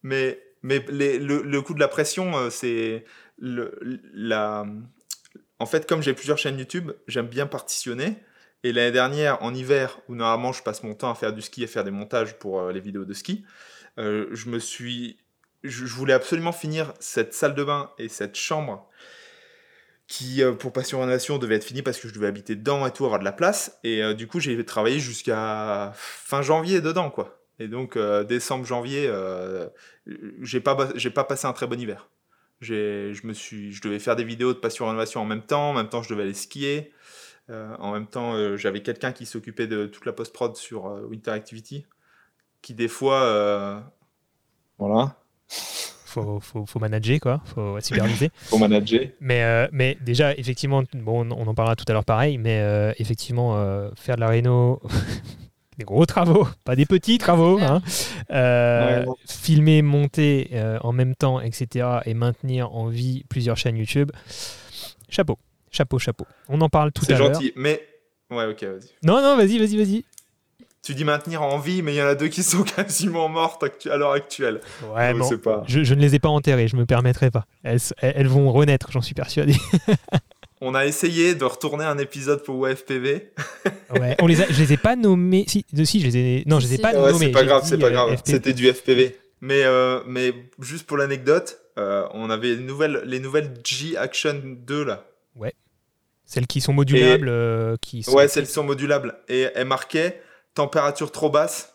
Mais, 0.04 0.40
mais 0.64 0.84
les- 0.90 1.20
le, 1.20 1.42
le 1.44 1.62
coup 1.62 1.74
de 1.74 1.80
la 1.80 1.88
pression, 1.88 2.38
euh, 2.38 2.50
c'est 2.50 3.04
le, 3.38 3.78
la. 4.14 4.66
En 5.62 5.68
fait, 5.68 5.88
comme 5.88 6.02
j'ai 6.02 6.16
plusieurs 6.16 6.40
chaînes 6.40 6.58
YouTube, 6.58 6.92
j'aime 7.08 7.28
bien 7.28 7.46
partitionner. 7.46 8.16
Et 8.64 8.74
l'année 8.74 8.92
dernière, 8.92 9.44
en 9.44 9.54
hiver, 9.54 10.00
où 10.08 10.16
normalement 10.16 10.54
je 10.54 10.64
passe 10.64 10.82
mon 10.82 10.96
temps 10.96 11.12
à 11.12 11.14
faire 11.14 11.34
du 11.34 11.42
ski 11.44 11.62
et 11.62 11.68
faire 11.68 11.84
des 11.84 11.92
montages 11.92 12.40
pour 12.40 12.62
euh, 12.62 12.72
les 12.72 12.80
vidéos 12.80 13.06
de 13.06 13.14
ski, 13.14 13.46
euh, 14.00 14.26
je 14.32 14.50
me 14.50 14.58
suis. 14.58 15.20
Je, 15.64 15.86
voulais 15.86 16.14
absolument 16.14 16.52
finir 16.52 16.96
cette 17.00 17.36
salle 17.36 17.54
de 17.54 17.64
bain 17.64 17.92
et 18.00 18.10
cette 18.10 18.36
chambre 18.36 18.90
qui, 20.08 20.42
euh, 20.42 20.54
pour 20.54 20.74
Passion 20.74 21.00
Rénovation, 21.00 21.38
devait 21.38 21.58
être 21.58 21.64
finie 21.64 21.84
parce 21.84 22.00
que 22.00 22.08
je 22.08 22.14
devais 22.16 22.26
habiter 22.26 22.56
dedans 22.56 22.88
et 22.88 22.92
tout, 22.92 23.06
avoir 23.06 23.20
de 23.20 23.26
la 23.26 23.32
place. 23.32 23.78
Et 23.84 24.16
du 24.16 24.26
coup, 24.26 24.40
j'ai 24.40 24.66
travaillé 24.66 25.00
jusqu'à 25.00 25.94
fin 25.96 26.42
janvier 26.42 26.82
dedans, 26.82 27.12
quoi. 27.12 27.40
Et 27.60 27.68
donc, 27.68 28.00
décembre, 28.28 28.66
janvier, 28.66 29.14
j'ai 30.42 30.60
pas, 30.60 30.76
pas 30.76 31.24
passé 31.24 31.46
un 31.46 31.54
très 31.54 31.68
bon 31.68 31.80
hiver. 31.80 32.10
Je 32.62 33.26
me 33.26 33.34
suis, 33.34 33.74
je 33.74 33.82
devais 33.82 34.00
faire 34.00 34.16
des 34.16 34.24
vidéos 34.24 34.54
de 34.54 34.60
Passion 34.60 34.86
Rénovation 34.86 35.22
en 35.22 35.26
même 35.26 35.42
temps. 35.42 35.72
En 35.72 35.74
même 35.74 35.90
temps, 35.90 36.04
je 36.04 36.10
devais 36.10 36.24
aller 36.24 36.34
skier. 36.34 36.92
Euh, 37.50 37.76
en 37.80 37.92
même 37.92 38.08
temps, 38.08 38.34
euh, 38.34 38.56
j'avais 38.56 38.82
quelqu'un 38.82 39.12
qui 39.12 39.26
s'occupait 39.26 39.68
de 39.68 39.86
toute 39.86 40.06
la 40.06 40.14
post-prod 40.14 40.56
sur 40.56 40.86
euh, 40.86 41.06
Winter 41.06 41.32
Activity, 41.32 41.86
qui 42.62 42.74
des 42.74 42.88
fois, 42.88 43.24
euh, 43.24 43.80
voilà, 44.78 45.18
faut, 45.48 46.40
faut, 46.40 46.66
faut 46.66 46.80
manager, 46.80 47.20
quoi. 47.20 47.42
Faut 47.46 47.80
superviser. 47.82 48.30
faut 48.36 48.58
manager. 48.58 49.08
Mais, 49.20 49.68
mais 49.72 49.98
déjà, 50.02 50.34
effectivement, 50.36 50.84
bon, 50.94 51.30
on 51.32 51.48
en 51.48 51.54
parlera 51.54 51.76
tout 51.76 51.86
à 51.88 51.94
l'heure 51.94 52.06
pareil, 52.06 52.38
mais 52.38 52.94
effectivement, 52.98 53.54
faire 53.96 54.16
de 54.16 54.22
la 54.22 54.28
réno, 54.28 54.82
des 55.78 55.86
gros 55.86 56.06
travaux, 56.06 56.48
pas 56.66 56.76
des 56.76 56.86
petits 56.86 57.18
travaux, 57.18 57.60
hein. 57.60 57.82
Euh, 58.32 59.06
Ouais, 59.06 59.14
filmer, 59.28 59.82
monter 59.82 60.50
euh, 60.54 60.78
en 60.82 60.92
même 60.92 61.16
temps, 61.16 61.40
etc., 61.40 61.88
et 62.06 62.14
maintenir 62.14 62.74
en 62.74 62.88
vie 62.88 63.24
plusieurs 63.30 63.58
chaînes 63.58 63.78
YouTube, 63.78 64.12
chapeau, 65.10 65.38
chapeau, 65.72 65.98
chapeau. 66.00 66.26
On 66.50 66.60
en 66.62 66.70
parle 66.70 66.92
tout 66.92 67.06
C'est 67.06 67.14
à 67.14 67.18
l'heure. 67.18 67.34
gentil, 67.34 67.54
mais 67.56 67.82
ouais, 68.30 68.46
ok, 68.46 68.64
vas-y. 68.64 68.90
Non, 69.04 69.22
non, 69.22 69.38
vas-y, 69.38 69.58
vas-y, 69.58 69.78
vas-y. 69.78 70.06
tu 70.84 70.94
dis 70.94 71.04
maintenir 71.06 71.42
en 71.42 71.58
vie, 71.58 71.82
mais 71.82 71.94
il 71.94 71.98
y 71.98 72.02
en 72.02 72.08
a 72.08 72.16
deux 72.16 72.28
qui 72.28 72.44
sont 72.44 72.64
quasiment 72.76 73.30
mortes 73.30 73.64
à 73.90 73.98
l'heure 73.98 74.12
actuelle. 74.12 74.60
Ouais, 74.94 75.14
bon, 75.14 75.30
je, 75.68 75.84
je, 75.84 75.94
ne 75.94 76.02
les 76.02 76.16
ai 76.16 76.20
pas 76.20 76.30
enterrées, 76.30 76.68
je 76.68 76.76
me 76.76 76.86
permettrai 76.86 77.32
pas. 77.32 77.46
Elles, 77.64 77.80
elles 78.02 78.28
vont 78.28 78.52
renaître, 78.52 78.92
j'en 78.92 79.02
suis 79.02 79.14
persuadé. 79.16 79.56
On 80.64 80.76
a 80.76 80.86
essayé 80.86 81.34
de 81.34 81.44
retourner 81.44 81.86
un 81.86 81.98
épisode 81.98 82.44
pour 82.44 82.56
WFPV. 82.60 83.34
ouais, 84.00 84.16
on 84.22 84.28
les 84.28 84.42
a, 84.42 84.46
je 84.48 84.62
les 84.62 84.74
ai 84.74 84.78
pas 84.78 84.96
nommés. 84.96 85.46
Si, 85.48 85.66
si 85.86 86.00
je 86.00 86.06
les 86.06 86.18
ai. 86.18 86.44
Non, 86.46 86.60
je 86.60 86.68
les 86.68 86.76
ai 86.76 86.78
pas 86.78 86.94
nommés. 86.94 87.18
C'est 87.18 87.32
pas 87.32 87.44
grave, 87.44 87.64
c'est 87.66 87.80
pas 87.80 87.88
euh, 87.88 87.92
grave. 87.92 88.22
C'était 88.24 88.54
du 88.54 88.72
FPV. 88.72 89.18
Mais, 89.42 89.64
euh, 89.64 90.02
mais 90.06 90.34
juste 90.60 90.86
pour 90.86 90.98
l'anecdote, 90.98 91.58
euh, 91.80 92.08
on 92.14 92.30
avait 92.30 92.50
les 92.50 92.58
nouvelles, 92.58 93.02
les 93.06 93.20
nouvelles 93.20 93.56
G 93.66 93.98
Action 93.98 94.40
2 94.44 94.84
là. 94.86 95.08
Ouais. 95.36 95.56
Celles 96.26 96.46
qui 96.46 96.62
sont 96.62 96.74
modulables. 96.74 97.78
qui 97.82 98.06
Ouais, 98.10 98.28
celles 98.28 98.46
qui 98.46 98.54
sont 98.54 98.64
modulables. 98.64 99.16
Et 99.30 99.48
elles 99.56 99.68
marquaient 99.68 100.22
température 100.54 101.12
trop 101.12 101.32
basse 101.32 101.74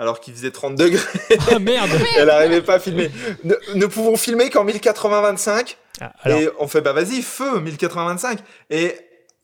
alors 0.00 0.18
qu'il 0.18 0.32
faisait 0.32 0.50
30 0.50 0.76
degrés. 0.76 1.20
Ah 1.52 1.58
merde 1.58 1.90
Elle 2.16 2.26
n'arrivait 2.26 2.62
pas 2.62 2.76
à 2.76 2.78
filmer. 2.78 3.10
Ne, 3.44 3.86
pouvons 3.86 4.16
filmer 4.16 4.48
qu'en 4.48 4.64
1080-25. 4.64 5.76
Ah, 6.00 6.12
et 6.30 6.48
on 6.58 6.66
fait, 6.66 6.80
bah 6.80 6.94
vas-y, 6.94 7.20
feu, 7.20 7.60
1080-25. 7.60 8.38
Et 8.70 8.94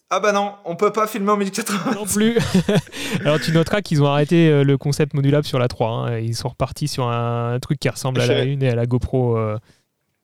ah 0.08 0.18
bah 0.18 0.32
non, 0.32 0.54
on 0.64 0.74
peut 0.74 0.92
pas 0.92 1.06
filmer 1.06 1.30
en 1.30 1.36
1080. 1.36 1.92
Non 1.92 2.06
plus. 2.06 2.38
Alors 3.20 3.38
tu 3.38 3.52
noteras 3.52 3.82
qu'ils 3.82 4.02
ont 4.02 4.06
arrêté 4.06 4.48
euh, 4.48 4.64
le 4.64 4.78
concept 4.78 5.12
modulable 5.12 5.46
sur 5.46 5.58
la 5.58 5.68
3. 5.68 5.90
Hein. 5.90 6.18
Ils 6.20 6.34
sont 6.34 6.48
repartis 6.48 6.88
sur 6.88 7.06
un, 7.06 7.58
truc 7.60 7.78
qui 7.78 7.90
ressemble 7.90 8.22
à 8.22 8.26
la 8.26 8.40
1 8.40 8.60
et 8.60 8.68
à 8.70 8.74
la 8.74 8.86
GoPro. 8.86 9.36
Euh. 9.36 9.58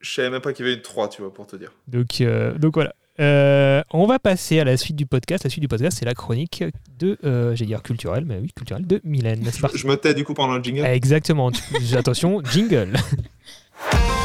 Je 0.00 0.14
savais 0.14 0.30
même 0.30 0.40
pas 0.40 0.54
qu'il 0.54 0.64
y 0.64 0.68
avait 0.68 0.76
une 0.76 0.82
3, 0.82 1.10
tu 1.10 1.20
vois, 1.20 1.34
pour 1.34 1.46
te 1.46 1.56
dire. 1.56 1.72
Donc, 1.88 2.22
euh, 2.22 2.56
donc 2.56 2.72
voilà. 2.74 2.94
Euh, 3.22 3.82
on 3.92 4.06
va 4.06 4.18
passer 4.18 4.58
à 4.58 4.64
la 4.64 4.76
suite 4.76 4.96
du 4.96 5.06
podcast. 5.06 5.44
La 5.44 5.50
suite 5.50 5.62
du 5.62 5.68
podcast, 5.68 5.98
c'est 5.98 6.04
la 6.04 6.14
chronique 6.14 6.64
de, 6.98 7.18
euh, 7.24 7.54
j'ai 7.54 7.66
dire 7.66 7.82
culturelle, 7.82 8.24
mais 8.26 8.38
oui, 8.38 8.50
culturelle 8.54 8.86
de 8.86 9.00
Mylène. 9.04 9.44
Je, 9.44 9.78
je 9.78 9.86
me 9.86 9.96
tais 9.96 10.14
du 10.14 10.24
coup 10.24 10.34
pendant 10.34 10.56
le 10.56 10.62
jingle. 10.62 10.84
Exactement. 10.84 11.50
Attention, 11.96 12.42
jingle. 12.44 12.94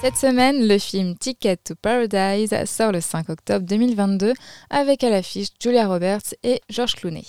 Cette 0.00 0.16
semaine, 0.16 0.68
le 0.68 0.78
film 0.78 1.18
Ticket 1.18 1.56
to 1.56 1.74
Paradise 1.74 2.54
sort 2.66 2.92
le 2.92 3.00
5 3.00 3.30
octobre 3.30 3.66
2022 3.66 4.32
avec 4.70 5.02
à 5.02 5.10
l'affiche 5.10 5.48
Julia 5.60 5.88
Roberts 5.88 6.34
et 6.44 6.60
George 6.70 6.94
Clooney. 6.94 7.24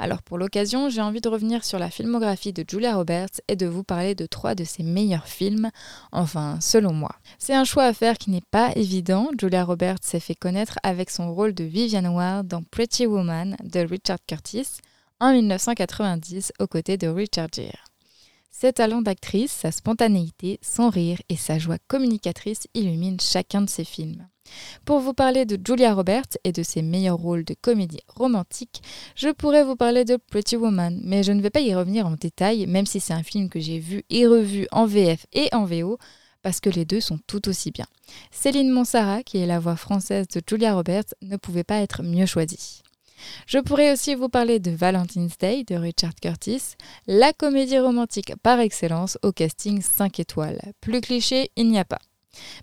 Alors 0.00 0.22
pour 0.22 0.36
l'occasion, 0.36 0.88
j'ai 0.88 1.00
envie 1.00 1.20
de 1.20 1.28
revenir 1.28 1.64
sur 1.64 1.78
la 1.78 1.90
filmographie 1.90 2.52
de 2.52 2.64
Julia 2.68 2.96
Roberts 2.96 3.40
et 3.46 3.54
de 3.54 3.66
vous 3.66 3.84
parler 3.84 4.16
de 4.16 4.26
trois 4.26 4.56
de 4.56 4.64
ses 4.64 4.82
meilleurs 4.82 5.28
films, 5.28 5.70
enfin 6.10 6.58
selon 6.60 6.92
moi. 6.92 7.14
C'est 7.38 7.54
un 7.54 7.64
choix 7.64 7.84
à 7.84 7.92
faire 7.92 8.18
qui 8.18 8.30
n'est 8.30 8.42
pas 8.50 8.72
évident. 8.74 9.30
Julia 9.40 9.64
Roberts 9.64 10.02
s'est 10.02 10.18
fait 10.18 10.34
connaître 10.34 10.80
avec 10.82 11.10
son 11.10 11.32
rôle 11.32 11.54
de 11.54 11.62
Vivian 11.62 12.12
Ward 12.12 12.48
dans 12.48 12.64
Pretty 12.64 13.06
Woman 13.06 13.56
de 13.62 13.78
Richard 13.78 14.18
Curtis 14.26 14.66
en 15.20 15.32
1990 15.32 16.52
aux 16.58 16.66
côtés 16.66 16.96
de 16.96 17.06
Richard 17.06 17.48
Gere. 17.54 17.87
Ses 18.60 18.72
talents 18.72 19.02
d'actrice, 19.02 19.52
sa 19.52 19.70
spontanéité, 19.70 20.58
son 20.62 20.90
rire 20.90 21.22
et 21.28 21.36
sa 21.36 21.60
joie 21.60 21.78
communicatrice 21.86 22.66
illuminent 22.74 23.20
chacun 23.20 23.62
de 23.62 23.70
ses 23.70 23.84
films. 23.84 24.26
Pour 24.84 24.98
vous 24.98 25.14
parler 25.14 25.44
de 25.44 25.56
Julia 25.64 25.94
Roberts 25.94 26.36
et 26.42 26.50
de 26.50 26.64
ses 26.64 26.82
meilleurs 26.82 27.18
rôles 27.18 27.44
de 27.44 27.54
comédie 27.54 28.00
romantique, 28.08 28.82
je 29.14 29.28
pourrais 29.28 29.62
vous 29.62 29.76
parler 29.76 30.04
de 30.04 30.16
Pretty 30.16 30.56
Woman, 30.56 31.00
mais 31.04 31.22
je 31.22 31.30
ne 31.30 31.40
vais 31.40 31.50
pas 31.50 31.60
y 31.60 31.72
revenir 31.72 32.08
en 32.08 32.16
détail, 32.16 32.66
même 32.66 32.86
si 32.86 32.98
c'est 32.98 33.12
un 33.12 33.22
film 33.22 33.48
que 33.48 33.60
j'ai 33.60 33.78
vu 33.78 34.02
et 34.10 34.26
revu 34.26 34.66
en 34.72 34.86
VF 34.86 35.24
et 35.32 35.48
en 35.52 35.64
VO, 35.64 35.96
parce 36.42 36.58
que 36.58 36.68
les 36.68 36.84
deux 36.84 37.00
sont 37.00 37.20
tout 37.28 37.48
aussi 37.48 37.70
bien. 37.70 37.86
Céline 38.32 38.70
Monsara, 38.70 39.22
qui 39.22 39.38
est 39.38 39.46
la 39.46 39.60
voix 39.60 39.76
française 39.76 40.26
de 40.26 40.42
Julia 40.44 40.74
Roberts, 40.74 41.14
ne 41.22 41.36
pouvait 41.36 41.62
pas 41.62 41.78
être 41.78 42.02
mieux 42.02 42.26
choisie. 42.26 42.82
Je 43.46 43.58
pourrais 43.58 43.92
aussi 43.92 44.14
vous 44.14 44.28
parler 44.28 44.60
de 44.60 44.70
Valentine's 44.70 45.38
Day 45.38 45.64
de 45.64 45.74
Richard 45.74 46.14
Curtis, 46.20 46.74
la 47.06 47.32
comédie 47.32 47.78
romantique 47.78 48.32
par 48.42 48.60
excellence 48.60 49.18
au 49.22 49.32
casting 49.32 49.82
5 49.82 50.20
étoiles. 50.20 50.60
Plus 50.80 51.00
cliché, 51.00 51.50
il 51.56 51.68
n'y 51.68 51.78
a 51.78 51.84
pas. 51.84 52.00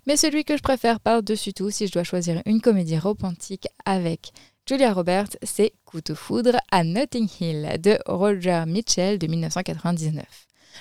Mais 0.06 0.16
celui 0.16 0.44
que 0.44 0.56
je 0.56 0.62
préfère 0.62 1.00
par-dessus 1.00 1.52
tout 1.52 1.70
si 1.70 1.86
je 1.86 1.92
dois 1.92 2.04
choisir 2.04 2.40
une 2.46 2.60
comédie 2.60 2.98
romantique 2.98 3.68
avec 3.84 4.32
Julia 4.68 4.92
Roberts, 4.92 5.36
c'est 5.42 5.74
Coup 5.84 6.00
de 6.00 6.14
foudre 6.14 6.56
à 6.72 6.82
Notting 6.82 7.28
Hill 7.40 7.80
de 7.80 7.98
Roger 8.06 8.64
Mitchell 8.66 9.18
de 9.18 9.26
1999. 9.26 10.24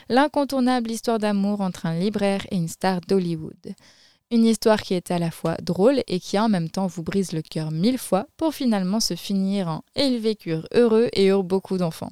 L'incontournable 0.09 0.91
histoire 0.91 1.19
d'amour 1.19 1.61
entre 1.61 1.85
un 1.85 1.97
libraire 1.97 2.45
et 2.51 2.55
une 2.55 2.67
star 2.67 3.01
d'Hollywood. 3.01 3.75
Une 4.35 4.43
histoire 4.43 4.81
qui 4.81 4.95
est 4.95 5.11
à 5.11 5.17
la 5.17 5.31
fois 5.31 5.55
drôle 5.63 6.03
et 6.07 6.19
qui 6.19 6.37
en 6.37 6.49
même 6.49 6.69
temps 6.69 6.87
vous 6.87 7.03
brise 7.03 7.31
le 7.31 7.41
cœur 7.41 7.71
mille 7.71 7.97
fois 7.97 8.27
pour 8.35 8.53
finalement 8.53 8.99
se 8.99 9.15
finir 9.15 9.69
en 9.69 9.81
ils 9.95 10.19
vécurent 10.19 10.67
heureux 10.73 11.07
et 11.13 11.27
eurent 11.27 11.45
beaucoup 11.45 11.77
d'enfants. 11.77 12.11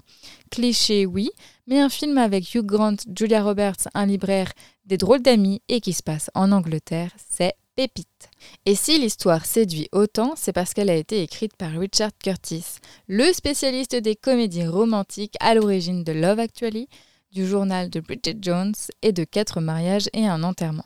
Cliché, 0.49 1.05
oui, 1.05 1.31
mais 1.67 1.81
un 1.81 1.89
film 1.89 2.17
avec 2.17 2.55
Hugh 2.55 2.65
Grant, 2.65 2.95
Julia 3.13 3.43
Roberts, 3.43 3.89
un 3.93 4.05
libraire, 4.05 4.53
des 4.85 4.95
drôles 4.95 5.21
d'amis 5.21 5.61
et 5.67 5.81
qui 5.81 5.91
se 5.91 6.01
passe 6.01 6.31
en 6.33 6.53
Angleterre, 6.53 7.11
c'est 7.29 7.55
pépite. 7.75 8.29
Et 8.65 8.75
si 8.75 8.97
l'histoire 8.99 9.45
séduit 9.45 9.89
autant, 9.91 10.35
c'est 10.37 10.53
parce 10.53 10.73
qu'elle 10.73 10.89
a 10.89 10.95
été 10.95 11.23
écrite 11.23 11.57
par 11.57 11.71
Richard 11.71 12.11
Curtis, 12.23 12.77
le 13.09 13.33
spécialiste 13.33 13.97
des 13.97 14.15
comédies 14.15 14.65
romantiques 14.65 15.35
à 15.41 15.55
l'origine 15.55 16.05
de 16.05 16.13
Love 16.13 16.39
Actually, 16.39 16.87
du 17.33 17.45
journal 17.45 17.89
de 17.89 17.99
Bridget 17.99 18.37
Jones 18.41 18.75
et 19.01 19.11
de 19.11 19.25
Quatre 19.25 19.59
mariages 19.59 20.07
et 20.13 20.25
un 20.25 20.43
enterrement. 20.43 20.85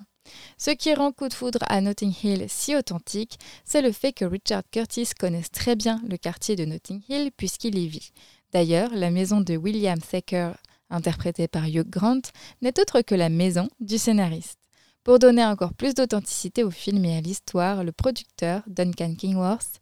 Ce 0.57 0.71
qui 0.71 0.93
rend 0.93 1.11
Coup 1.11 1.27
de 1.27 1.33
foudre 1.33 1.59
à 1.67 1.81
Notting 1.81 2.13
Hill 2.23 2.45
si 2.47 2.75
authentique, 2.75 3.39
c'est 3.65 3.81
le 3.81 3.91
fait 3.91 4.13
que 4.13 4.25
Richard 4.25 4.63
Curtis 4.71 5.09
connaisse 5.19 5.51
très 5.51 5.75
bien 5.75 6.01
le 6.07 6.17
quartier 6.17 6.55
de 6.55 6.65
Notting 6.65 7.01
Hill 7.09 7.31
puisqu'il 7.35 7.77
y 7.77 7.87
vit. 7.87 8.11
D'ailleurs, 8.51 8.91
la 8.93 9.11
maison 9.11 9.41
de 9.41 9.57
William 9.57 9.99
Thacker, 9.99 10.51
interprétée 10.89 11.47
par 11.47 11.65
Hugh 11.65 11.89
Grant, 11.89 12.21
n'est 12.61 12.79
autre 12.79 13.01
que 13.01 13.15
la 13.15 13.29
maison 13.29 13.67
du 13.79 13.97
scénariste. 13.97 14.59
Pour 15.03 15.19
donner 15.19 15.45
encore 15.45 15.73
plus 15.73 15.93
d'authenticité 15.93 16.63
au 16.63 16.71
film 16.71 17.05
et 17.05 17.17
à 17.17 17.21
l'histoire, 17.21 17.83
le 17.83 17.93
producteur, 17.93 18.61
Duncan 18.67 19.15
Kingworth, 19.15 19.79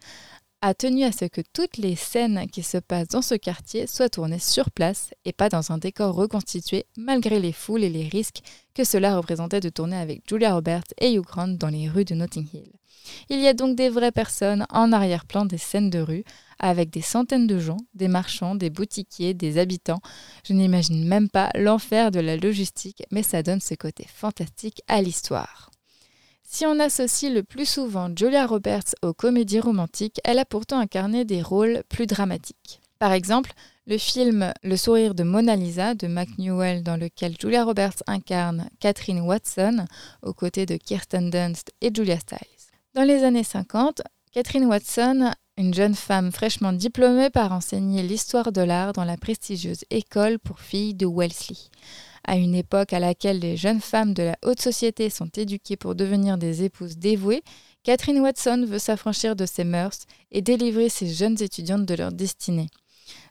a 0.66 0.74
tenu 0.74 1.04
à 1.04 1.12
ce 1.12 1.26
que 1.26 1.42
toutes 1.54 1.78
les 1.78 1.96
scènes 1.96 2.48
qui 2.52 2.64
se 2.64 2.80
passent 2.80 3.10
dans 3.10 3.22
ce 3.22 3.36
quartier 3.36 3.86
soient 3.86 4.10
tournées 4.10 4.40
sur 4.40 4.72
place 4.72 5.12
et 5.24 5.32
pas 5.32 5.48
dans 5.48 5.72
un 5.72 5.78
décor 5.78 6.16
reconstitué 6.16 6.88
malgré 6.98 7.40
les 7.40 7.52
foules 7.52 7.84
et 7.84 7.90
les 7.90 8.08
risques 8.08 8.42
que 8.74 8.84
cela 8.84 9.16
représentait 9.16 9.60
de 9.60 9.70
tourner 9.70 9.96
avec 9.96 10.28
Julia 10.28 10.56
Roberts 10.56 10.92
et 11.00 11.14
Hugh 11.14 11.22
Grant 11.22 11.50
dans 11.50 11.68
les 11.68 11.88
rues 11.88 12.04
de 12.04 12.16
Notting 12.16 12.48
Hill. 12.52 12.72
Il 13.30 13.42
y 13.42 13.48
a 13.48 13.54
donc 13.54 13.76
des 13.76 13.90
vraies 13.90 14.12
personnes 14.12 14.66
en 14.72 14.92
arrière-plan 14.92 15.46
des 15.46 15.60
scènes 15.60 15.92
de 15.92 16.00
rue, 16.00 16.24
avec 16.58 16.90
des 16.90 17.04
centaines 17.04 17.46
de 17.46 17.60
gens, 17.60 17.78
des 17.94 18.08
marchands, 18.08 18.56
des 18.56 18.72
boutiquiers, 18.72 19.36
des 19.36 19.60
habitants. 19.60 20.02
Je 20.44 20.54
n'imagine 20.54 21.08
même 21.08 21.30
pas 21.30 21.52
l'enfer 21.54 22.10
de 22.10 22.20
la 22.20 22.38
logistique, 22.38 23.04
mais 23.12 23.22
ça 23.22 23.44
donne 23.44 23.62
ce 23.62 23.76
côté 23.76 24.08
fantastique 24.12 24.82
à 24.88 25.04
l'histoire. 25.04 25.70
Si 26.56 26.66
on 26.66 26.80
associe 26.80 27.30
le 27.34 27.44
plus 27.44 27.66
souvent 27.66 28.10
Julia 28.16 28.46
Roberts 28.46 28.96
aux 29.02 29.14
comédies 29.14 29.60
romantiques, 29.60 30.22
elle 30.24 30.40
a 30.40 30.46
pourtant 30.46 30.80
incarné 30.80 31.26
des 31.26 31.42
rôles 31.42 31.84
plus 31.90 32.08
dramatiques. 32.08 32.80
Par 32.98 33.12
exemple, 33.12 33.52
le 33.88 33.98
film 33.98 34.54
Le 34.64 34.78
sourire 34.78 35.16
de 35.16 35.24
Mona 35.24 35.58
Lisa 35.58 35.96
de 35.96 36.08
Mac 36.08 36.30
Newell 36.38 36.82
dans 36.82 36.96
lequel 36.96 37.36
Julia 37.38 37.66
Roberts 37.66 38.02
incarne 38.08 38.70
Catherine 38.80 39.20
Watson 39.20 39.86
aux 40.22 40.32
côtés 40.32 40.66
de 40.66 40.78
Kirsten 40.78 41.30
Dunst 41.30 41.74
et 41.82 41.92
Julia 41.94 42.18
Stiles. 42.18 42.72
Dans 42.94 43.04
les 43.04 43.26
années 43.26 43.44
50, 43.44 44.04
Catherine 44.32 44.68
Watson, 44.68 45.34
une 45.58 45.74
jeune 45.74 45.94
femme 45.94 46.32
fraîchement 46.32 46.72
diplômée 46.72 47.30
par 47.30 47.52
enseigner 47.52 48.02
l'histoire 48.02 48.54
de 48.54 48.62
l'art 48.62 48.94
dans 48.94 49.04
la 49.04 49.18
prestigieuse 49.18 49.84
école 49.90 50.40
pour 50.40 50.62
filles 50.62 50.94
de 50.94 51.06
Wellesley. 51.06 51.58
À 52.28 52.38
une 52.38 52.56
époque 52.56 52.94
à 52.94 53.00
laquelle 53.00 53.40
les 53.40 53.56
jeunes 53.56 53.82
femmes 53.82 54.14
de 54.14 54.24
la 54.24 54.36
haute 54.44 54.60
société 54.60 55.10
sont 55.10 55.30
éduquées 55.38 55.78
pour 55.78 55.94
devenir 55.94 56.38
des 56.38 56.64
épouses 56.64 56.98
dévouées, 56.98 57.44
Catherine 57.84 58.20
Watson 58.20 58.66
veut 58.68 58.80
s'affranchir 58.80 59.36
de 59.36 59.46
ses 59.46 59.64
mœurs 59.64 60.06
et 60.32 60.42
délivrer 60.42 60.90
ses 60.90 61.08
jeunes 61.08 61.42
étudiantes 61.42 61.86
de 61.86 61.94
leur 61.94 62.12
destinée. 62.12 62.68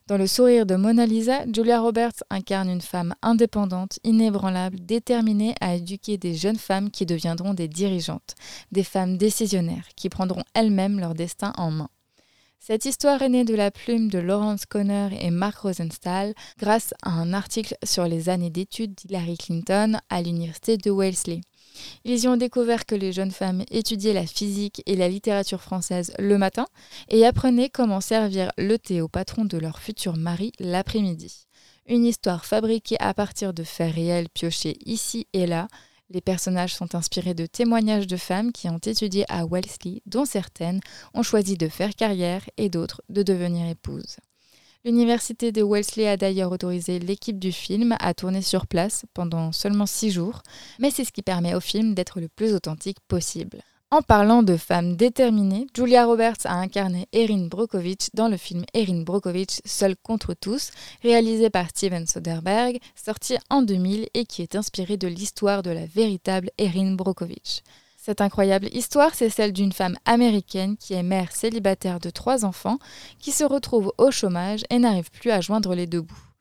Dans 0.07 0.17
Le 0.17 0.29
sourire 0.29 0.67
de 0.67 0.77
Mona 0.77 1.07
Lisa, 1.07 1.45
Julia 1.53 1.81
Roberts 1.81 2.23
incarne 2.31 2.69
une 2.69 2.81
femme 2.81 3.15
indépendante, 3.23 3.99
inébranlable, 4.05 4.79
déterminée 4.79 5.55
à 5.61 5.75
éduquer 5.75 6.19
des 6.19 6.35
jeunes 6.35 6.59
femmes 6.59 6.91
qui 6.91 7.07
deviendront 7.07 7.55
des 7.55 7.69
dirigeantes, 7.69 8.35
des 8.71 8.85
femmes 8.85 9.17
décisionnaires, 9.17 9.89
qui 9.97 10.09
prendront 10.09 10.45
elles-mêmes 10.55 11.01
leur 11.01 11.15
destin 11.15 11.53
en 11.57 11.71
main. 11.71 11.89
Cette 12.67 12.87
histoire 12.87 13.21
est 13.21 13.29
née 13.29 13.45
de 13.45 13.55
la 13.55 13.71
plume 13.71 14.09
de 14.09 14.19
Lawrence 14.19 14.65
Conner 14.65 15.11
et 15.21 15.31
Mark 15.31 15.59
Rosenstahl 15.59 16.33
grâce 16.59 16.95
à 17.03 17.11
un 17.11 17.35
article 17.35 17.77
sur 17.85 18.07
les 18.07 18.31
années 18.31 18.49
d'études 18.49 18.95
d'Hillary 18.95 19.37
Clinton 19.37 19.99
à 20.09 20.23
l'université 20.23 20.79
de 20.79 20.91
Wellesley. 20.91 21.43
Ils 22.07 22.21
y 22.21 22.27
ont 22.27 22.39
découvert 22.39 22.87
que 22.87 22.95
les 22.95 23.13
jeunes 23.13 23.33
femmes 23.33 23.65
étudiaient 23.71 24.15
la 24.15 24.25
physique 24.25 24.83
et 24.87 24.97
la 24.97 25.11
littérature 25.11 25.61
française 25.61 26.15
le 26.19 26.39
matin 26.39 26.65
et 27.11 27.27
apprenaient 27.27 27.69
comment 27.69 28.01
servir 28.01 28.51
le 28.57 28.79
thé 28.79 29.03
au 29.03 29.09
patron 29.09 29.45
de 29.45 29.59
leur 29.59 29.79
futur 29.79 30.17
mari 30.17 30.51
l'après-midi. 30.59 31.47
Une 31.87 32.07
histoire 32.07 32.47
fabriquée 32.47 32.97
à 32.99 33.13
partir 33.13 33.53
de 33.53 33.63
faits 33.63 33.95
réels 33.95 34.31
piochés 34.31 34.79
ici 34.87 35.27
et 35.35 35.47
là, 35.47 35.69
Les 36.15 36.21
personnages 36.21 36.77
sont 36.77 36.95
inspirés 36.95 37.35
de 37.35 37.45
témoignages 37.45 38.07
de 38.07 38.17
femmes 38.17 38.53
qui 38.53 38.69
ont 38.69 38.79
étudié 38.79 39.25
à 39.29 39.45
Wellesley, 39.45 40.01
dont 40.07 40.25
certaines 40.25 40.79
ont 41.13 41.25
choisi 41.25 41.57
de 41.57 41.69
faire 41.69 41.97
carrière 41.97 42.49
et 42.57 42.69
d'autres 42.69 43.03
de 43.09 43.25
devenir 43.25 43.69
épouses. 43.69 44.19
L'université 44.85 45.51
de 45.51 45.63
Wellesley 45.63 46.07
a 46.07 46.17
d'ailleurs 46.17 46.53
autorisé 46.53 47.01
l'équipe 47.01 47.41
du 47.41 47.51
film 47.51 47.97
à 47.99 48.15
tourner 48.15 48.43
sur 48.43 48.69
place 48.69 49.05
pendant 49.13 49.51
seulement 49.51 49.87
six 49.87 50.13
jours, 50.13 50.43
mais 50.79 50.93
c'est 50.93 51.05
ce 51.05 51.11
qui 51.11 51.23
permet 51.23 51.57
au 51.57 51.61
film 51.61 51.95
d'être 51.95 52.21
le 52.21 52.29
plus 52.29 52.55
authentique 52.55 53.01
possible. 53.09 53.63
En 53.91 54.03
parlant 54.03 54.43
de 54.43 54.57
femmes 54.57 54.97
déterminées, 54.97 55.67
Julia 55.75 56.05
Roberts 56.05 56.47
a 56.47 56.55
incarné 56.55 57.07
Erin 57.13 57.47
Brockovich 57.47 58.11
dans 58.13 58.29
le 58.29 58.37
film 58.37 58.65
Erin 58.75 59.03
Brockovich 59.03 59.61
Seul 59.65 59.95
contre 60.03 60.35
tous, 60.35 60.71
réalisé 61.03 61.49
par 61.49 61.69
Steven 61.69 62.07
Soderbergh, 62.07 62.81
sorti 62.97 63.37
en 63.51 63.63
2000 63.63 64.09
et 64.15 64.25
qui 64.25 64.43
est 64.43 64.57
inspiré 64.57 64.97
de 64.97 65.07
l'histoire 65.07 65.63
de 65.63 65.71
la 65.71 65.87
véritable 65.87 66.51
Erin 66.59 66.95
Brockovich. 66.95 67.63
Cette 67.97 68.21
incroyable 68.21 68.69
histoire, 68.73 69.15
c'est 69.15 69.31
celle 69.31 69.53
d'une 69.53 69.73
femme 69.73 69.97
américaine 70.05 70.77
qui 70.77 70.95
est 70.95 71.03
mère 71.03 71.31
célibataire 71.31 72.01
de 72.01 72.11
trois 72.11 72.45
enfants, 72.45 72.79
qui 73.19 73.31
se 73.31 73.45
retrouve 73.45 73.93
au 73.97 74.11
chômage 74.11 74.65
et 74.71 74.79
n'arrive 74.79 75.11
plus 75.11 75.31
à 75.31 75.41
joindre 75.41 75.75
les 75.75 75.87
deux 75.87 76.03
bouts. 76.03 76.34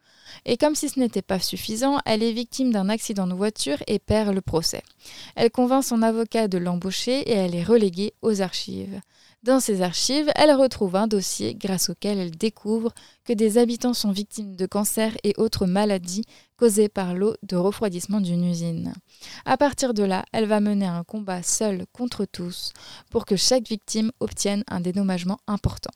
Et 0.45 0.57
comme 0.57 0.75
si 0.75 0.89
ce 0.89 0.99
n'était 0.99 1.21
pas 1.21 1.39
suffisant, 1.39 1.99
elle 2.05 2.23
est 2.23 2.33
victime 2.33 2.71
d'un 2.71 2.89
accident 2.89 3.27
de 3.27 3.33
voiture 3.33 3.77
et 3.87 3.99
perd 3.99 4.33
le 4.33 4.41
procès. 4.41 4.83
Elle 5.35 5.51
convainc 5.51 5.83
son 5.83 6.01
avocat 6.01 6.47
de 6.47 6.57
l'embaucher 6.57 7.19
et 7.21 7.33
elle 7.33 7.55
est 7.55 7.63
reléguée 7.63 8.13
aux 8.21 8.41
archives. 8.41 8.99
Dans 9.43 9.59
ces 9.59 9.81
archives, 9.81 10.31
elle 10.35 10.55
retrouve 10.55 10.95
un 10.95 11.07
dossier 11.07 11.53
grâce 11.53 11.89
auquel 11.89 12.17
elle 12.17 12.31
découvre 12.31 12.93
que 13.25 13.33
des 13.33 13.57
habitants 13.57 13.93
sont 13.93 14.13
victimes 14.13 14.55
de 14.55 14.65
cancers 14.65 15.17
et 15.25 15.33
autres 15.37 15.65
maladies 15.65 16.23
causées 16.55 16.87
par 16.87 17.13
l'eau 17.13 17.35
de 17.43 17.57
refroidissement 17.57 18.21
d'une 18.21 18.45
usine. 18.45 18.93
À 19.43 19.57
partir 19.57 19.93
de 19.93 20.03
là, 20.03 20.23
elle 20.31 20.45
va 20.45 20.61
mener 20.61 20.85
un 20.85 21.03
combat 21.03 21.43
seule 21.43 21.85
contre 21.91 22.23
tous 22.23 22.71
pour 23.11 23.25
que 23.25 23.35
chaque 23.35 23.67
victime 23.67 24.13
obtienne 24.21 24.63
un 24.69 24.79
dédommagement 24.79 25.39
important. 25.45 25.91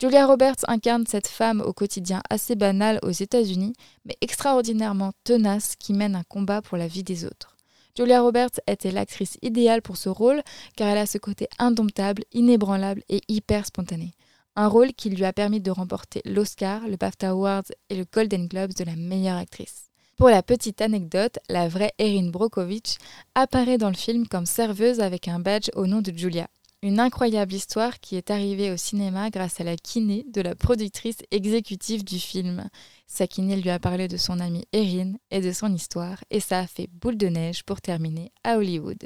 Julia 0.00 0.24
Roberts 0.24 0.64
incarne 0.66 1.04
cette 1.06 1.26
femme 1.26 1.60
au 1.60 1.74
quotidien 1.74 2.22
assez 2.30 2.56
banal 2.56 2.98
aux 3.02 3.10
États-Unis, 3.10 3.74
mais 4.06 4.16
extraordinairement 4.22 5.12
tenace 5.24 5.76
qui 5.76 5.92
mène 5.92 6.16
un 6.16 6.22
combat 6.22 6.62
pour 6.62 6.78
la 6.78 6.88
vie 6.88 7.02
des 7.02 7.26
autres. 7.26 7.58
Julia 7.94 8.22
Roberts 8.22 8.60
était 8.66 8.92
l'actrice 8.92 9.36
idéale 9.42 9.82
pour 9.82 9.98
ce 9.98 10.08
rôle 10.08 10.42
car 10.74 10.88
elle 10.88 10.96
a 10.96 11.04
ce 11.04 11.18
côté 11.18 11.48
indomptable, 11.58 12.24
inébranlable 12.32 13.02
et 13.10 13.20
hyper 13.28 13.66
spontané. 13.66 14.14
Un 14.56 14.68
rôle 14.68 14.94
qui 14.94 15.10
lui 15.10 15.26
a 15.26 15.34
permis 15.34 15.60
de 15.60 15.70
remporter 15.70 16.22
l'Oscar, 16.24 16.88
le 16.88 16.96
BAFTA 16.96 17.30
Awards 17.30 17.70
et 17.90 17.96
le 17.96 18.06
Golden 18.10 18.48
Globes 18.48 18.72
de 18.72 18.84
la 18.84 18.96
meilleure 18.96 19.36
actrice. 19.36 19.90
Pour 20.16 20.30
la 20.30 20.42
petite 20.42 20.80
anecdote, 20.80 21.38
la 21.50 21.68
vraie 21.68 21.92
Erin 21.98 22.30
Brockovich 22.30 22.96
apparaît 23.34 23.78
dans 23.78 23.90
le 23.90 23.94
film 23.94 24.26
comme 24.28 24.46
serveuse 24.46 25.00
avec 25.00 25.28
un 25.28 25.40
badge 25.40 25.68
au 25.74 25.86
nom 25.86 26.00
de 26.00 26.12
Julia. 26.16 26.48
Une 26.82 26.98
incroyable 26.98 27.52
histoire 27.52 28.00
qui 28.00 28.16
est 28.16 28.30
arrivée 28.30 28.70
au 28.70 28.78
cinéma 28.78 29.28
grâce 29.28 29.60
à 29.60 29.64
la 29.64 29.76
kiné 29.76 30.24
de 30.32 30.40
la 30.40 30.54
productrice 30.54 31.18
exécutive 31.30 32.04
du 32.04 32.18
film. 32.18 32.70
Sa 33.06 33.26
kiné 33.26 33.56
lui 33.56 33.68
a 33.68 33.78
parlé 33.78 34.08
de 34.08 34.16
son 34.16 34.40
amie 34.40 34.66
Erin 34.72 35.12
et 35.30 35.42
de 35.42 35.52
son 35.52 35.74
histoire, 35.74 36.24
et 36.30 36.40
ça 36.40 36.60
a 36.60 36.66
fait 36.66 36.88
boule 36.90 37.18
de 37.18 37.26
neige 37.26 37.64
pour 37.64 37.82
terminer 37.82 38.32
à 38.44 38.56
Hollywood. 38.56 39.04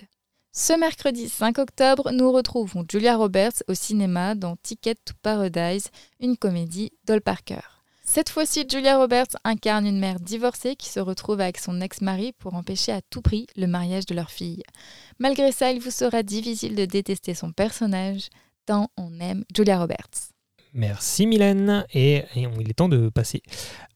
Ce 0.52 0.72
mercredi 0.78 1.28
5 1.28 1.58
octobre, 1.58 2.12
nous 2.12 2.30
retrouvons 2.30 2.84
Julia 2.88 3.16
Roberts 3.16 3.64
au 3.66 3.74
cinéma 3.74 4.37
dans 4.37 4.54
Ticket 4.54 4.94
to 4.94 5.14
Paradise, 5.20 5.88
une 6.20 6.37
comédie 6.37 6.92
d'Ol 7.08 7.22
Parker. 7.22 7.73
Cette 8.14 8.29
fois-ci, 8.29 8.64
Julia 8.70 8.98
Roberts 8.98 9.35
incarne 9.42 9.87
une 9.87 9.98
mère 9.98 10.20
divorcée 10.20 10.77
qui 10.77 10.88
se 10.88 11.00
retrouve 11.00 11.40
avec 11.40 11.59
son 11.59 11.81
ex-mari 11.81 12.33
pour 12.38 12.55
empêcher 12.55 12.92
à 12.92 13.00
tout 13.11 13.22
prix 13.22 13.48
le 13.57 13.66
mariage 13.66 14.07
de 14.07 14.14
leur 14.14 14.31
fille. 14.31 14.62
Malgré 15.18 15.50
ça, 15.50 15.72
il 15.72 15.81
vous 15.81 15.90
sera 15.90 16.22
difficile 16.22 16.77
de 16.77 16.85
détester 16.85 17.35
son 17.35 17.50
personnage, 17.50 18.29
tant 18.66 18.87
on 18.96 19.18
aime 19.18 19.42
Julia 19.53 19.81
Roberts. 19.81 20.31
Merci 20.74 21.27
Mylène, 21.27 21.85
et, 21.92 22.22
il 22.37 22.70
est 22.70 22.74
temps 22.74 22.88
de 22.88 23.09
passer 23.09 23.42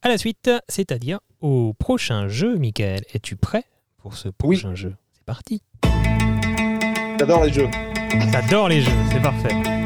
à 0.02 0.08
la 0.08 0.18
suite, 0.18 0.50
c'est-à-dire 0.68 1.20
au 1.40 1.74
prochain 1.74 2.26
jeu, 2.26 2.56
Michael. 2.56 3.02
Es-tu 3.14 3.36
prêt 3.36 3.62
pour 3.98 4.16
ce 4.16 4.30
prochain 4.30 4.74
jeu? 4.74 4.96
C'est 5.12 5.24
parti 5.24 5.62
J'adore 7.20 7.44
les 7.44 7.52
jeux. 7.52 7.70
J'adore 8.32 8.68
les 8.68 8.80
jeux, 8.80 8.90
c'est 9.12 9.22
parfait. 9.22 9.77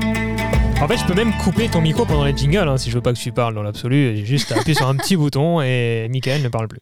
En 0.82 0.88
fait, 0.88 0.96
je 0.96 1.06
peux 1.06 1.14
même 1.14 1.32
couper 1.38 1.68
ton 1.68 1.80
micro 1.80 2.04
pendant 2.04 2.24
les 2.24 2.36
jingles 2.36 2.68
hein, 2.68 2.76
si 2.76 2.90
je 2.90 2.96
veux 2.96 3.00
pas 3.00 3.12
que 3.12 3.18
tu 3.18 3.30
parles 3.30 3.54
dans 3.54 3.62
l'absolu. 3.62 4.16
J'ai 4.16 4.24
juste 4.24 4.50
appuyé 4.56 4.74
sur 4.74 4.88
un 4.88 4.96
petit 4.96 5.14
bouton 5.14 5.60
et 5.62 6.08
Michael 6.10 6.42
ne 6.42 6.48
parle 6.48 6.66
plus. 6.66 6.80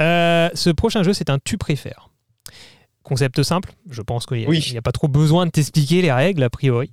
Euh, 0.00 0.48
ce 0.54 0.70
prochain 0.70 1.04
jeu, 1.04 1.12
c'est 1.12 1.30
un 1.30 1.38
tu 1.38 1.56
préfères. 1.56 2.10
Concept 3.04 3.44
simple, 3.44 3.70
je 3.88 4.02
pense 4.02 4.26
qu'il 4.26 4.48
n'y 4.48 4.76
a, 4.76 4.82
pas 4.82 4.90
trop 4.90 5.06
besoin 5.06 5.46
de 5.46 5.52
t'expliquer 5.52 6.02
les 6.02 6.10
règles 6.10 6.42
a 6.42 6.50
priori. 6.50 6.90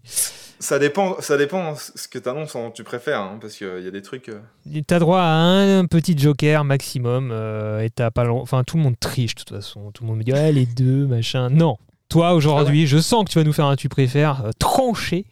Ça 0.60 0.78
dépend, 0.78 1.20
ça 1.20 1.36
dépend 1.36 1.74
ce 1.76 2.08
que 2.08 2.20
tu 2.20 2.30
annonces 2.30 2.56
en 2.56 2.70
tu 2.70 2.84
préfères, 2.84 3.22
hein, 3.22 3.40
parce 3.42 3.56
qu'il 3.56 3.82
y 3.84 3.88
a 3.88 3.92
des 3.92 4.04
trucs. 4.04 4.30
Euh. 4.30 4.40
Tu 4.72 4.94
as 4.94 5.00
droit 5.00 5.22
à 5.22 5.24
un 5.24 5.86
petit 5.86 6.16
joker 6.16 6.64
maximum, 6.64 7.32
euh, 7.34 7.82
et 7.82 7.90
t'as 7.90 8.12
pas. 8.12 8.30
Enfin, 8.30 8.64
tout 8.64 8.78
le 8.78 8.84
monde 8.84 9.00
triche 9.00 9.34
de 9.34 9.40
toute 9.40 9.50
façon. 9.50 9.90
Tout 9.92 10.04
le 10.04 10.10
monde 10.10 10.20
me 10.20 10.24
dit, 10.24 10.32
ah, 10.32 10.52
les 10.52 10.68
deux, 10.68 11.08
machin. 11.08 11.50
Non. 11.50 11.78
Toi, 12.08 12.34
aujourd'hui, 12.34 12.84
ah 12.84 12.86
je 12.86 13.00
sens 13.00 13.26
que 13.26 13.32
tu 13.32 13.40
vas 13.40 13.44
nous 13.44 13.52
faire 13.52 13.66
un 13.66 13.76
tu 13.76 13.90
préfères 13.90 14.52
tranché. 14.60 15.26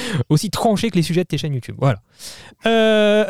aussi 0.28 0.50
tranché 0.50 0.90
que 0.90 0.96
les 0.96 1.02
sujets 1.02 1.22
de 1.22 1.28
tes 1.28 1.38
chaînes 1.38 1.54
YouTube. 1.54 1.76
Voilà. 1.78 2.00
Euh, 2.66 3.24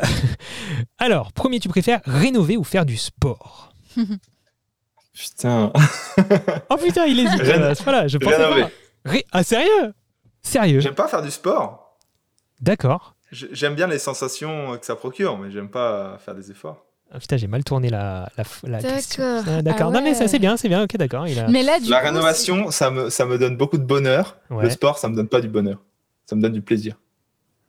alors, 0.99 1.33
premier, 1.33 1.61
tu 1.61 1.69
préfères 1.69 2.01
rénover 2.05 2.57
ou 2.57 2.65
faire 2.65 2.87
du 2.87 2.97
sport? 2.97 3.73
Putain. 5.15 5.71
oh 6.71 6.77
putain, 6.79 7.05
il 7.05 7.21
hésite. 7.21 7.43
voilà, 7.85 8.09
je 8.09 8.17
pensais 8.17 8.39
pas. 8.39 8.71
Ah, 9.31 9.45
sérieux? 9.45 9.93
Sérieux? 10.41 10.81
J'aime 10.81 10.95
pas 10.95 11.07
faire 11.07 11.21
du 11.21 11.31
sport. 11.31 11.99
D'accord. 12.63 13.15
J'aime 13.31 13.75
bien 13.75 13.87
les 13.87 13.99
sensations 13.99 14.79
que 14.79 14.87
ça 14.87 14.97
procure, 14.97 15.37
mais 15.37 15.51
j'aime 15.51 15.69
pas 15.69 16.17
faire 16.25 16.35
des 16.35 16.51
efforts. 16.51 16.87
Ah, 17.15 17.19
putain, 17.19 17.37
j'ai 17.37 17.47
mal 17.47 17.63
tourné 17.63 17.91
la, 17.91 18.31
la, 18.65 18.81
question. 18.81 19.45
Ah, 19.47 19.61
d'accord. 19.61 19.89
Ah 19.91 19.99
non, 19.99 20.03
mais 20.03 20.15
ça, 20.15 20.29
c'est 20.29 20.39
bien, 20.39 20.57
c'est 20.57 20.69
bien. 20.69 20.83
Ok, 20.83 20.97
d'accord. 20.97 21.25
A... 21.25 21.49
Mais 21.49 21.63
là, 21.63 21.77
la 21.87 21.99
rénovation, 21.99 22.71
ça 22.71 22.91
me, 22.91 23.11
ça 23.11 23.27
me 23.27 23.37
donne 23.37 23.59
beaucoup 23.59 23.77
de 23.77 23.85
bonheur. 23.85 24.39
Le 24.49 24.71
sport, 24.71 24.97
ça 24.97 25.11
me 25.11 25.15
donne 25.15 25.29
pas 25.29 25.43
du 25.43 25.49
bonheur 25.49 25.79
ça 26.27 26.37
me 26.37 26.43
donne 26.43 26.53
du 26.53 26.63
plaisir. 26.63 26.99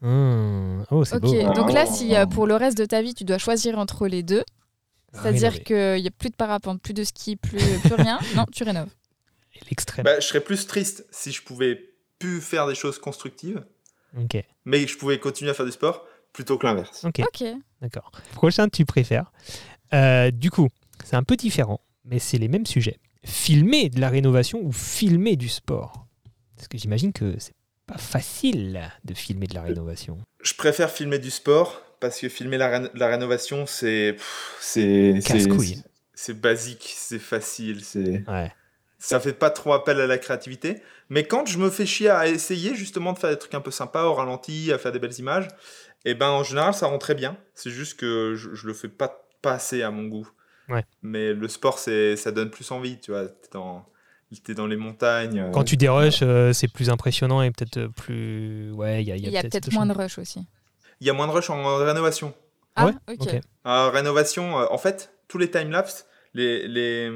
Mmh. 0.01 0.83
Oh, 0.91 1.05
c'est 1.05 1.19
beau. 1.19 1.31
donc 1.53 1.71
là, 1.71 1.85
si 1.85 2.15
euh, 2.15 2.25
pour 2.25 2.45
le 2.45 2.55
reste 2.55 2.77
de 2.77 2.85
ta 2.85 3.01
vie, 3.01 3.13
tu 3.13 3.23
dois 3.23 3.37
choisir 3.37 3.79
entre 3.79 4.07
les 4.07 4.21
deux, 4.21 4.43
c'est-à-dire 5.13 5.63
qu'il 5.63 6.01
n'y 6.01 6.07
a 6.07 6.11
plus 6.11 6.29
de 6.29 6.35
parapente, 6.35 6.81
plus 6.81 6.93
de 6.93 7.03
ski, 7.03 7.35
plus, 7.35 7.57
plus 7.79 7.93
rien, 7.93 8.19
non, 8.35 8.45
tu 8.51 8.63
rénoves. 8.63 8.89
L'extrême. 9.69 10.03
Bah, 10.03 10.19
je 10.19 10.27
serais 10.27 10.41
plus 10.41 10.65
triste 10.67 11.05
si 11.11 11.31
je 11.31 11.41
pouvais 11.41 11.93
plus 12.19 12.41
faire 12.41 12.67
des 12.67 12.75
choses 12.75 12.99
constructives, 12.99 13.63
Ok. 14.19 14.43
mais 14.65 14.87
je 14.87 14.97
pouvais 14.97 15.19
continuer 15.19 15.51
à 15.51 15.53
faire 15.53 15.65
du 15.65 15.71
sport 15.71 16.05
plutôt 16.33 16.57
que 16.57 16.65
l'inverse. 16.65 17.05
Ok. 17.05 17.21
D'accord. 17.81 18.11
Prochain, 18.33 18.67
tu 18.67 18.85
préfères. 18.85 19.31
Euh, 19.93 20.31
du 20.31 20.49
coup, 20.49 20.67
c'est 21.05 21.15
un 21.15 21.23
peu 21.23 21.35
différent, 21.37 21.79
mais 22.05 22.19
c'est 22.19 22.37
les 22.39 22.47
mêmes 22.47 22.65
sujets. 22.65 22.99
Filmer 23.23 23.89
de 23.89 24.01
la 24.01 24.09
rénovation 24.09 24.59
ou 24.63 24.71
filmer 24.71 25.35
du 25.37 25.47
sport? 25.47 26.07
Parce 26.55 26.67
que 26.67 26.77
j'imagine 26.77 27.13
que 27.13 27.35
c'est 27.39 27.53
pas 27.93 27.99
facile 27.99 28.91
de 29.03 29.13
filmer 29.13 29.47
de 29.47 29.55
la 29.55 29.61
rénovation. 29.61 30.17
Je 30.41 30.53
préfère 30.53 30.89
filmer 30.89 31.19
du 31.19 31.31
sport 31.31 31.81
parce 31.99 32.19
que 32.19 32.29
filmer 32.29 32.57
la, 32.57 32.79
la 32.93 33.07
rénovation, 33.07 33.65
c'est. 33.65 34.15
C'est. 34.59 35.19
C'est 36.15 36.39
basique, 36.39 36.93
c'est 36.95 37.19
facile, 37.19 37.83
c'est. 37.83 38.23
Ouais. 38.27 38.51
Ça 38.99 39.19
fait 39.19 39.33
pas 39.33 39.49
trop 39.49 39.73
appel 39.73 39.99
à 39.99 40.07
la 40.07 40.17
créativité. 40.17 40.81
Mais 41.09 41.25
quand 41.25 41.45
je 41.45 41.57
me 41.57 41.69
fais 41.69 41.85
chier 41.85 42.09
à 42.09 42.27
essayer 42.27 42.75
justement 42.75 43.11
de 43.13 43.19
faire 43.19 43.29
des 43.31 43.37
trucs 43.37 43.53
un 43.53 43.59
peu 43.59 43.71
sympas 43.71 44.05
au 44.05 44.13
ralenti, 44.13 44.71
à 44.71 44.77
faire 44.77 44.93
des 44.93 44.99
belles 44.99 45.19
images, 45.19 45.47
et 46.05 46.11
eh 46.11 46.13
ben 46.13 46.29
en 46.29 46.43
général 46.43 46.73
ça 46.73 46.87
rend 46.87 46.99
très 46.99 47.15
bien. 47.15 47.37
C'est 47.53 47.69
juste 47.69 47.99
que 47.99 48.35
je, 48.35 48.53
je, 48.53 48.67
le 48.67 48.73
fais 48.73 48.87
pas, 48.87 49.27
pas 49.41 49.53
assez 49.53 49.81
à 49.81 49.91
mon 49.91 50.05
goût. 50.05 50.29
Ouais. 50.69 50.85
Mais 51.01 51.33
le 51.33 51.47
sport, 51.49 51.79
ça 51.79 52.31
donne 52.31 52.49
plus 52.49 52.71
envie, 52.71 52.99
tu 52.99 53.11
vois. 53.11 53.27
dans 53.51 53.85
était 54.39 54.53
dans 54.53 54.67
les 54.67 54.75
montagnes. 54.75 55.39
Euh, 55.39 55.51
Quand 55.51 55.63
tu 55.63 55.77
dérushes, 55.77 56.21
euh, 56.21 56.53
c'est 56.53 56.67
plus 56.67 56.89
impressionnant 56.89 57.41
et 57.41 57.51
peut-être 57.51 57.87
plus. 57.87 58.71
Ouais, 58.71 59.03
il 59.03 59.07
y 59.07 59.11
a, 59.11 59.15
y 59.15 59.37
a, 59.37 59.41
peut-être 59.41 59.71
moins 59.73 59.85
de 59.85 59.93
rush 59.93 60.17
aussi. 60.17 60.45
Il 60.99 61.07
y 61.07 61.09
a 61.09 61.13
moins 61.13 61.27
de 61.27 61.31
rush 61.31 61.49
en, 61.49 61.75
rénovation. 61.77 62.33
Ah, 62.75 62.87
ouais 62.87 62.93
ok. 63.07 63.41
En 63.65 63.91
rénovation, 63.91 64.59
euh, 64.59 64.65
en 64.69 64.77
fait, 64.77 65.13
tous 65.27 65.37
les 65.37 65.49
timelapses, 65.49 66.07
les, 66.33 66.67
les... 66.67 67.09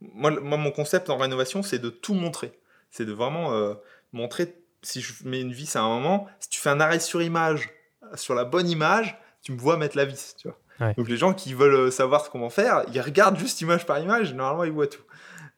Moi, 0.00 0.30
moi, 0.40 0.58
mon 0.58 0.70
concept 0.70 1.10
en 1.10 1.16
rénovation, 1.16 1.62
c'est 1.62 1.78
de 1.78 1.90
tout 1.90 2.14
montrer. 2.14 2.52
C'est 2.90 3.04
de 3.04 3.12
vraiment 3.12 3.74
montrer, 4.12 4.54
si 4.82 5.00
je 5.00 5.12
mets 5.24 5.40
une 5.40 5.52
vis 5.52 5.76
à 5.76 5.80
un 5.80 5.88
moment, 5.88 6.26
si 6.40 6.48
tu 6.48 6.60
fais 6.60 6.70
un 6.70 6.80
arrêt 6.80 6.98
sur 6.98 7.22
image, 7.22 7.70
sur 8.14 8.34
la 8.34 8.44
bonne 8.44 8.68
image, 8.68 9.16
tu 9.42 9.52
me 9.52 9.58
vois 9.58 9.76
mettre 9.76 9.96
la 9.96 10.04
vis, 10.04 10.34
tu 10.36 10.48
vois. 10.48 10.94
Donc 10.96 11.08
les 11.08 11.16
gens 11.16 11.32
qui 11.32 11.54
veulent 11.54 11.92
savoir 11.92 12.24
ce 12.24 12.30
qu'on 12.30 12.40
va 12.40 12.50
faire, 12.50 12.82
ils 12.92 13.00
regardent 13.00 13.38
juste 13.38 13.60
image 13.60 13.86
par 13.86 14.00
image, 14.00 14.34
normalement 14.34 14.64
ils 14.64 14.72
voient 14.72 14.88
tout. 14.88 15.02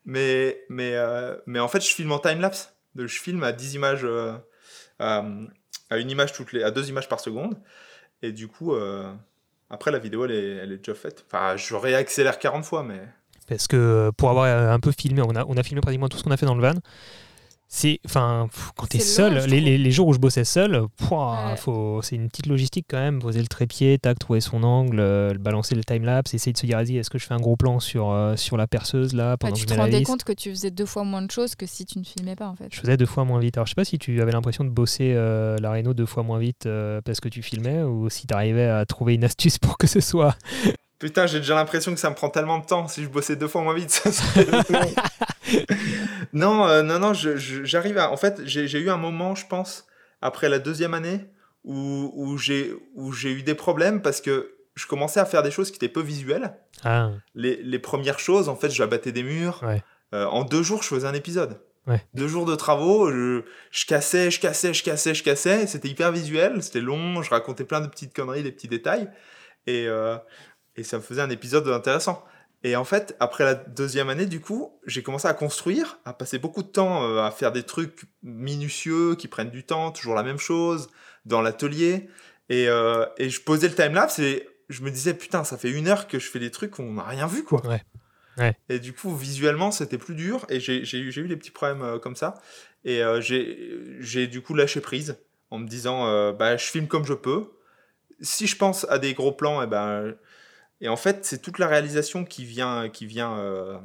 Mais, 0.05 0.63
mais, 0.69 0.93
euh, 0.95 1.37
mais 1.47 1.61
en 1.61 1.69
fait, 1.69 1.81
je 1.81 1.95
filme 1.95 2.13
en 2.13 2.19
time-lapse. 2.19 2.75
Je 2.97 3.07
filme 3.07 3.43
à 3.43 3.53
10 3.53 3.75
images, 3.75 4.05
euh, 4.05 4.33
à, 4.99 5.25
une 5.93 6.11
image 6.11 6.33
toutes 6.33 6.53
les, 6.53 6.63
à 6.63 6.71
deux 6.71 6.89
images 6.89 7.09
par 7.09 7.21
seconde. 7.21 7.57
Et 8.23 8.33
du 8.33 8.49
coup, 8.49 8.75
euh, 8.75 9.13
après, 9.71 9.91
la 9.91 9.99
vidéo, 9.99 10.25
elle 10.25 10.33
est, 10.33 10.57
elle 10.57 10.73
est 10.73 10.79
déjà 10.79 10.95
faite. 10.95 11.25
Enfin, 11.27 11.57
je 11.57 11.75
réaccélère 11.75 12.39
40 12.39 12.65
fois, 12.65 12.83
mais. 12.83 13.01
Parce 13.49 13.67
que 13.67 14.11
pour 14.17 14.31
avoir 14.31 14.47
un 14.47 14.81
peu 14.81 14.93
filmé, 14.93 15.23
on 15.23 15.35
a, 15.37 15.45
on 15.45 15.57
a 15.57 15.63
filmé 15.63 15.81
pratiquement 15.81 16.09
tout 16.09 16.17
ce 16.17 16.25
qu'on 16.25 16.31
a 16.31 16.37
fait 16.37 16.47
dans 16.47 16.55
le 16.55 16.63
van 16.63 16.81
c'est 17.69 17.99
enfin 18.05 18.49
quand 18.77 18.87
t'es 18.87 19.01
seul 19.01 19.47
les, 19.47 19.61
les, 19.61 19.91
jours 19.91 20.09
où 20.09 20.13
je 20.13 20.19
bossais 20.19 20.45
seul 20.45 20.87
faut 21.57 22.01
c'est 22.03 22.17
une 22.17 22.29
petite 22.29 22.47
logistique 22.47 22.87
quand 22.89 22.99
même. 22.99 23.19
Poser 23.21 23.41
le 23.41 23.47
trépied 23.47 23.99
tac 23.99 24.19
trouver 24.19 24.41
son 24.41 24.63
angle 24.63 25.01
euh, 25.01 25.35
balancer 25.35 25.75
le 25.75 25.83
time 25.83 26.05
lapse 26.05 26.35
essayer 26.35 26.53
de 26.53 26.59
se 26.59 26.67
dire 26.67 26.79
vas-y 26.79 26.99
est-ce 26.99 27.11
que 27.11 27.19
je 27.19 27.27
fais 27.27 27.35
un 27.35 27.41
gros 27.41 27.57
plan 27.57 27.81
sur 27.81 28.11
euh, 28.11 28.37
sur 28.37 28.57
la 28.57 28.67
perceuse 28.67 29.15
là 29.15 29.37
pendant 29.37 29.55
que 29.55 29.59
tu 29.59 29.67
te 29.67 29.75
rendais 29.75 30.03
compte 30.03 30.25
que 30.25 30.33
tu 30.33 30.51
faisais 30.51 30.71
deux 30.71 30.87
fois 30.87 31.05
moins 31.05 31.23
de 31.23 31.31
choses 31.31 31.55
que 31.55 31.67
si 31.67 31.85
tu 31.85 31.99
ne 31.99 32.05
filmais 32.05 32.37
pas 32.37 32.49
en 32.49 32.55
fait. 32.55 32.69
Je 32.71 32.81
faisais 32.81 32.97
deux 32.97 33.07
fois 33.07 33.25
moins 33.25 33.41
vite. 33.41 33.57
Alors 33.57 33.67
je 33.67 33.71
sais 33.71 33.77
pas 33.77 33.85
si 33.85 33.99
tu 33.99 34.21
avais 34.21 34.33
l'impression 34.33 34.65
de 34.65 34.71
bosser 34.71 35.13
euh, 35.15 35.57
la 35.59 35.73
Renault 35.73 35.95
deux 35.95 36.07
fois 36.07 36.23
moins 36.23 36.39
vite 36.39 36.69
parce 37.05 37.21
que 37.21 37.29
tu 37.29 37.43
filmais 37.43 37.83
ou 37.83 38.09
si 38.11 38.27
tu 38.27 38.35
arrivais 38.35 38.67
à 38.67 38.85
trouver 38.87 39.15
une 39.15 39.25
astuce 39.25 39.59
pour 39.59 39.79
que 39.79 39.87
ce 39.87 40.01
soit 40.01 40.37
Putain, 40.99 41.27
j'ai 41.27 41.39
déjà 41.39 41.55
l'impression 41.55 41.93
que 41.93 42.01
ça 42.01 42.11
me 42.11 42.15
prend 42.15 42.31
tellement 42.31 42.59
de 42.59 42.67
temps. 42.67 42.89
Si 42.89 43.03
je 43.03 43.09
bossais 43.09 43.37
deux 43.37 43.49
fois 43.49 43.63
moins 43.63 43.75
vite, 43.75 43.91
ça 43.91 44.41
non, 46.33 46.67
euh, 46.67 46.83
non, 46.83 46.99
non, 46.99 47.13
j'arrive 47.15 47.99
à. 47.99 48.11
En 48.11 48.17
fait, 48.17 48.41
j'ai 48.45 48.79
eu 48.79 48.91
un 48.91 48.97
moment, 48.97 49.35
je 49.35 49.47
pense, 49.47 49.87
après 50.23 50.49
la 50.49 50.59
deuxième 50.59 50.95
année, 50.95 51.27
où, 51.65 52.13
où 52.15 52.37
j'ai 52.39 53.33
eu 53.33 53.43
des 53.43 53.55
problèmes 53.55 54.03
parce 54.03 54.21
que 54.21 54.55
je 54.75 54.87
commençais 54.87 55.21
à 55.21 55.25
faire 55.25 55.43
des 55.43 55.51
choses 55.51 55.71
qui 55.71 55.77
étaient 55.77 55.89
peu 55.89 56.03
visuelles. 56.03 56.55
Ah. 56.83 57.11
Les, 57.35 57.57
les, 57.63 57.79
premières 57.79 58.19
choses, 58.19 58.49
en 58.49 58.57
fait, 58.57 58.71
j'abattais 58.71 59.13
des 59.13 59.23
murs. 59.23 59.63
Euh, 60.13 60.27
en 60.27 60.45
deux 60.45 60.63
jours, 60.63 60.83
je 60.83 60.89
faisais 60.89 61.07
un 61.07 61.15
épisode. 61.15 61.61
Deux 62.15 62.29
jours 62.29 62.47
de 62.47 62.55
travaux, 62.55 63.11
je, 63.11 63.43
je, 63.71 63.85
cassais, 63.85 64.31
je 64.31 64.41
cassais, 64.41 64.73
je 64.73 64.83
cassais, 64.83 65.15
je 65.15 65.23
cassais. 65.23 65.67
C'était 65.67 65.89
hyper 65.89 66.13
visuel, 66.13 66.63
c'était 66.63 66.81
long, 66.81 67.23
je 67.23 67.29
racontais 67.29 67.65
plein 67.65 67.83
de 67.83 67.89
petites 67.89 68.15
conneries, 68.15 68.43
des 68.43 68.53
petits 68.53 68.69
détails. 68.69 69.11
Et, 69.67 69.87
euh, 69.87 70.17
et 70.77 70.85
ça 70.85 70.99
me 70.99 71.03
faisait 71.03 71.23
un 71.23 71.31
épisode 71.31 71.69
intéressant. 71.69 72.25
Et 72.65 72.77
en 72.77 72.85
fait, 72.85 73.15
après 73.21 73.45
la 73.45 73.55
deuxième 73.55 74.09
année, 74.09 74.25
du 74.25 74.41
coup, 74.41 74.73
j'ai 74.87 75.03
commencé 75.03 75.29
à 75.29 75.35
construire, 75.35 75.99
à 76.07 76.15
passer 76.15 76.39
beaucoup 76.39 76.63
de 76.63 76.69
temps 76.69 77.07
euh, 77.07 77.21
à 77.21 77.31
faire 77.31 77.53
des 77.53 77.63
trucs 77.63 78.05
minutieux 78.23 79.17
qui 79.17 79.29
prennent 79.29 79.51
du 79.51 79.65
temps, 79.65 79.93
toujours 79.93 80.15
la 80.15 80.23
même 80.23 80.39
chose, 80.39 80.89
dans 81.27 81.43
l'atelier. 81.43 82.09
Et, 82.49 82.69
euh, 82.69 83.05
et, 83.19 83.29
je 83.29 83.43
posais 83.43 83.69
le 83.69 83.75
timelapse 83.75 84.19
et 84.19 84.49
je 84.71 84.83
me 84.83 84.91
disais, 84.91 85.13
putain, 85.13 85.45
ça 85.45 85.59
fait 85.59 85.71
une 85.71 85.89
heure 85.89 86.09
que 86.09 86.19
je 86.19 86.31
fais 86.31 86.39
des 86.39 86.51
trucs 86.51 86.79
on 86.79 86.95
n'a 86.95 87.03
rien 87.03 87.27
vu, 87.27 87.45
quoi. 87.45 87.65
Ouais. 87.67 87.83
Ouais. 88.39 88.57
Et 88.71 88.79
du 88.79 88.95
coup, 88.95 89.15
visuellement, 89.15 89.71
c'était 89.71 89.99
plus 89.99 90.15
dur 90.15 90.47
et 90.49 90.59
j'ai 90.59 90.81
eu, 90.99 91.29
des 91.29 91.37
petits 91.37 91.51
problèmes 91.51 91.83
euh, 91.83 91.99
comme 91.99 92.17
ça. 92.17 92.35
Et 92.87 93.03
j'ai 93.21 94.27
du 94.27 94.41
coup 94.43 94.55
lâché 94.55 94.81
prise 94.81 95.17
en 95.51 95.59
me 95.59 95.67
disant, 95.67 96.33
bah, 96.33 96.59
je 96.59 96.65
filme 96.67 96.87
comme 96.87 97.07
je 97.07 97.15
peux. 97.15 97.47
Si 98.21 98.47
je 98.47 98.57
pense 98.57 98.87
à 98.91 98.99
des 98.99 99.15
gros 99.15 99.33
plans, 99.33 99.63
et 99.63 99.65
eh 99.65 99.67
ben 99.67 100.15
et 100.81 100.89
en 100.89 100.97
fait, 100.97 101.25
c'est 101.25 101.41
toute 101.41 101.59
la 101.59 101.67
réalisation 101.67 102.25
qui 102.25 102.45
vient, 102.45 102.89
qui 102.89 103.07
vient, 103.07 103.39
euh, 103.39 103.79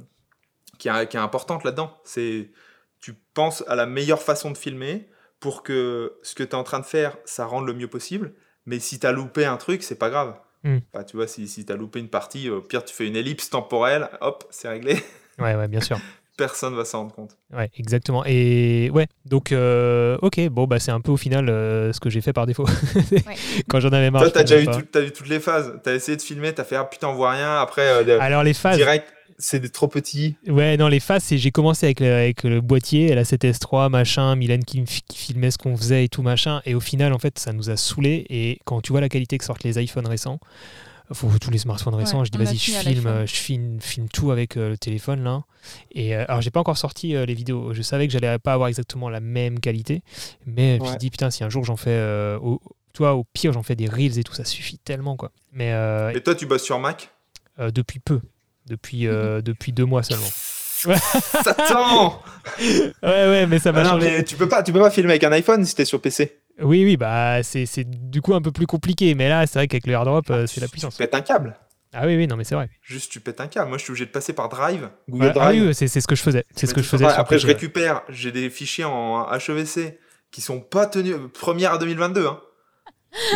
qui, 0.78 0.90
est, 0.90 1.08
qui, 1.08 1.18
est, 1.18 1.20
importante 1.20 1.64
là-dedans. 1.64 1.98
C'est, 2.04 2.52
tu 3.00 3.14
penses 3.34 3.64
à 3.68 3.76
la 3.76 3.86
meilleure 3.86 4.22
façon 4.22 4.52
de 4.52 4.58
filmer 4.58 5.10
pour 5.40 5.64
que 5.64 6.18
ce 6.24 6.36
que 6.36 6.44
tu 6.44 6.50
es 6.50 6.56
en 6.56 6.64
train 6.64 6.80
de 6.80 6.86
faire, 6.86 7.18
ça 7.26 7.46
rende 7.46 7.66
le 7.66 7.74
mieux 7.74 7.88
possible. 7.88 8.34
Mais 8.66 8.80
si 8.80 9.00
tu 9.00 9.08
as 9.08 9.12
loupé 9.12 9.46
un 9.46 9.58
truc, 9.58 9.84
c'est 9.84 9.98
pas 9.98 10.10
grave. 10.10 10.36
Hmm. 10.64 10.80
tu 11.08 11.16
vois, 11.16 11.28
si, 11.28 11.48
si 11.48 11.66
tu 11.66 11.72
as 11.72 11.78
loupé 11.78 12.00
une 12.00 12.10
partie, 12.10 12.50
au 12.50 12.62
pire, 12.62 12.84
tu 12.84 12.94
fais 12.94 13.08
une 13.08 13.16
ellipse 13.16 13.50
temporelle, 13.50 14.10
hop, 14.20 14.44
c'est 14.50 14.68
réglé. 14.68 15.02
Ouais, 15.38 15.56
ouais, 15.56 15.70
bien 15.70 15.80
sûr. 15.80 15.98
personne 16.40 16.74
va 16.74 16.86
s'en 16.86 17.00
rendre 17.00 17.14
compte. 17.14 17.38
Ouais, 17.54 17.70
exactement. 17.78 18.24
Et 18.26 18.90
ouais, 18.94 19.08
donc 19.26 19.52
euh, 19.52 20.18
ok, 20.22 20.48
bon 20.48 20.68
bah 20.68 20.80
c'est 20.80 20.92
un 20.92 21.02
peu 21.02 21.12
au 21.12 21.18
final 21.18 21.50
euh, 21.50 21.92
ce 21.92 22.00
que 22.00 22.10
j'ai 22.10 22.22
fait 22.22 22.32
par 22.32 22.46
défaut. 22.46 22.66
Quand 23.70 23.82
j'en 23.82 23.90
avais 23.90 24.10
marre. 24.10 24.22
Toi, 24.22 24.32
t'as 24.32 24.44
déjà 24.44 24.62
eu, 24.62 24.68
as 24.68 25.02
vu 25.02 25.12
toutes 25.12 25.28
les 25.28 25.42
phases. 25.42 25.74
T'as 25.84 25.94
essayé 25.94 26.16
de 26.16 26.22
filmer, 26.22 26.54
t'as 26.54 26.64
fait 26.64 26.78
ah 26.78 26.86
putain 26.86 27.10
on 27.10 27.14
voit 27.14 27.32
rien. 27.32 27.58
Après, 27.58 27.86
euh, 27.86 28.20
alors 28.22 28.44
les 28.44 28.54
phases. 28.54 28.78
Direct, 28.78 29.14
c'est 29.38 29.70
trop 29.74 29.90
petit. 29.90 30.38
Ouais, 30.48 30.78
non, 30.78 30.88
les 30.88 31.02
phases, 31.02 31.24
c'est 31.24 31.38
j'ai 31.38 31.52
commencé 31.52 31.86
avec 31.86 32.00
le, 32.00 32.14
avec 32.14 32.44
le 32.44 32.62
boîtier, 32.62 33.14
la 33.14 33.24
7S3, 33.24 33.90
machin, 33.90 34.38
Mylène 34.38 34.64
qui, 34.64 34.82
qui, 34.86 35.18
filmait 35.18 35.52
ce 35.52 35.58
qu'on 35.58 35.76
faisait 35.76 36.06
et 36.06 36.10
tout 36.10 36.22
machin. 36.22 36.62
Et 36.66 36.74
au 36.74 36.80
final, 36.80 37.12
en 37.12 37.20
fait, 37.20 37.38
ça 37.38 37.52
nous 37.52 37.70
a 37.70 37.76
saoulé. 37.76 38.26
Et 38.30 38.60
quand 38.64 38.80
tu 38.80 38.94
vois 38.94 39.02
la 39.02 39.10
qualité 39.10 39.38
que 39.38 39.44
sortent 39.44 39.66
les 39.66 39.78
iPhones 39.84 40.08
récents, 40.08 40.40
faut 41.16 41.30
tous 41.40 41.50
les 41.50 41.58
smartphones 41.58 41.96
récents. 41.96 42.24
je 42.24 42.32
dis 42.32 42.38
vas-y, 42.38 42.58
je 42.58 42.72
filme, 42.72 43.26
je 43.26 43.36
filme, 43.36 43.82
filme 43.82 44.08
tout 44.10 44.32
avec 44.32 44.58
euh, 44.58 44.70
le 44.70 44.78
téléphone 44.78 45.24
là. 45.24 45.44
Et 45.92 46.16
euh, 46.16 46.26
alors 46.28 46.42
j'ai 46.42 46.52
pas 46.52 46.60
encore 46.60 46.78
sorti 46.78 47.16
euh, 47.16 47.26
les 47.26 47.34
vidéos. 47.34 47.74
Je 47.74 47.82
savais 47.82 48.08
que 48.08 48.14
j'allais 48.14 48.38
pas 48.40 48.54
avoir 48.54 48.70
exactement 48.70 49.10
la 49.10 49.20
même 49.20 49.60
qualité, 49.60 50.04
mais 50.46 50.78
je 50.78 50.84
me 50.84 50.88
suis 50.88 50.98
dit 50.98 51.10
putain 51.10 51.32
si 51.32 51.44
un 51.44 51.50
jour 51.50 51.64
j'en 51.66 51.78
fais, 51.78 52.00
au, 52.42 52.62
toi 52.94 53.16
au 53.16 53.24
pire 53.24 53.54
j'en 53.54 53.64
fais 53.64 53.76
des 53.76 53.88
reels 53.88 54.20
et 54.20 54.24
tout, 54.24 54.34
ça 54.34 54.46
suffit 54.46 54.78
tellement 54.78 55.16
quoi. 55.16 55.32
Mais 55.52 55.70
et 56.14 56.22
toi 56.22 56.36
tu 56.36 56.46
bosses 56.46 56.64
sur 56.64 56.80
Mac? 56.80 57.10
Depuis 57.58 58.00
peu, 58.00 58.22
depuis 58.68 59.06
depuis 59.08 59.72
deux 59.72 59.86
mois 59.86 60.04
seulement. 60.04 60.30
Satan 61.44 62.22
Ouais 62.62 62.94
ouais 63.04 63.48
mais 63.48 63.60
ça 63.60 63.72
va. 63.72 63.98
mais 63.98 64.24
tu 64.24 64.38
peux 64.38 64.48
pas 64.48 64.64
tu 64.64 64.72
peux 64.72 64.80
pas 64.80 64.92
filmer 64.92 65.12
avec 65.12 65.24
un 65.24 65.32
iPhone 65.32 65.66
si 65.66 65.76
t'es 65.76 65.86
sur 65.86 66.00
PC. 66.00 66.40
Oui, 66.62 66.84
oui, 66.84 66.98
bah 66.98 67.42
c'est 67.44 67.84
du 67.86 68.22
coup 68.22 68.34
un 68.34 68.42
peu 68.42 68.52
plus 68.52 68.68
compliqué. 68.68 69.16
Mais 69.16 69.30
là, 69.30 69.48
c'est 69.48 69.60
vrai 69.60 69.68
qu'avec 69.68 69.88
le 69.88 69.94
airdrop, 69.94 70.30
euh, 70.30 70.48
c'est 70.48 70.62
la 70.62 70.68
puissance. 70.68 70.96
Tu 70.96 71.04
pètes 71.04 71.16
un 71.16 71.22
câble. 71.22 71.58
Ah 71.94 72.06
oui, 72.06 72.16
oui, 72.16 72.28
non, 72.28 72.36
mais 72.36 72.44
c'est 72.44 72.56
vrai. 72.56 72.70
Juste, 72.82 73.12
tu 73.12 73.20
pètes 73.20 73.42
un 73.42 73.48
câble. 73.48 73.70
Moi, 73.70 73.78
je 73.78 73.84
suis 73.84 73.92
obligé 73.92 74.06
de 74.06 74.12
passer 74.12 74.34
par 74.34 74.48
Drive, 74.48 74.90
Google 75.10 75.28
ah 75.28 75.34
Drive. 75.34 75.68
oui, 75.68 75.74
c'est 75.74 75.88
ce 75.88 76.08
que 76.08 76.16
je 76.16 76.22
faisais. 76.22 76.46
C'est 76.56 76.68
ce 76.68 76.74
que 76.74 76.82
je 76.82 76.88
faisais. 76.88 77.06
Après, 77.06 77.40
je 77.40 77.48
récupère. 77.48 78.04
J'ai 78.10 78.32
des 78.32 78.50
fichiers 78.50 78.86
en 78.86 79.28
HEVC 79.32 80.00
qui 80.32 80.42
sont 80.42 80.60
pas 80.60 80.86
tenus. 80.86 81.16
Première 81.34 81.74
à 81.74 81.78
2022. 81.78 82.28
Hein. 82.28 82.40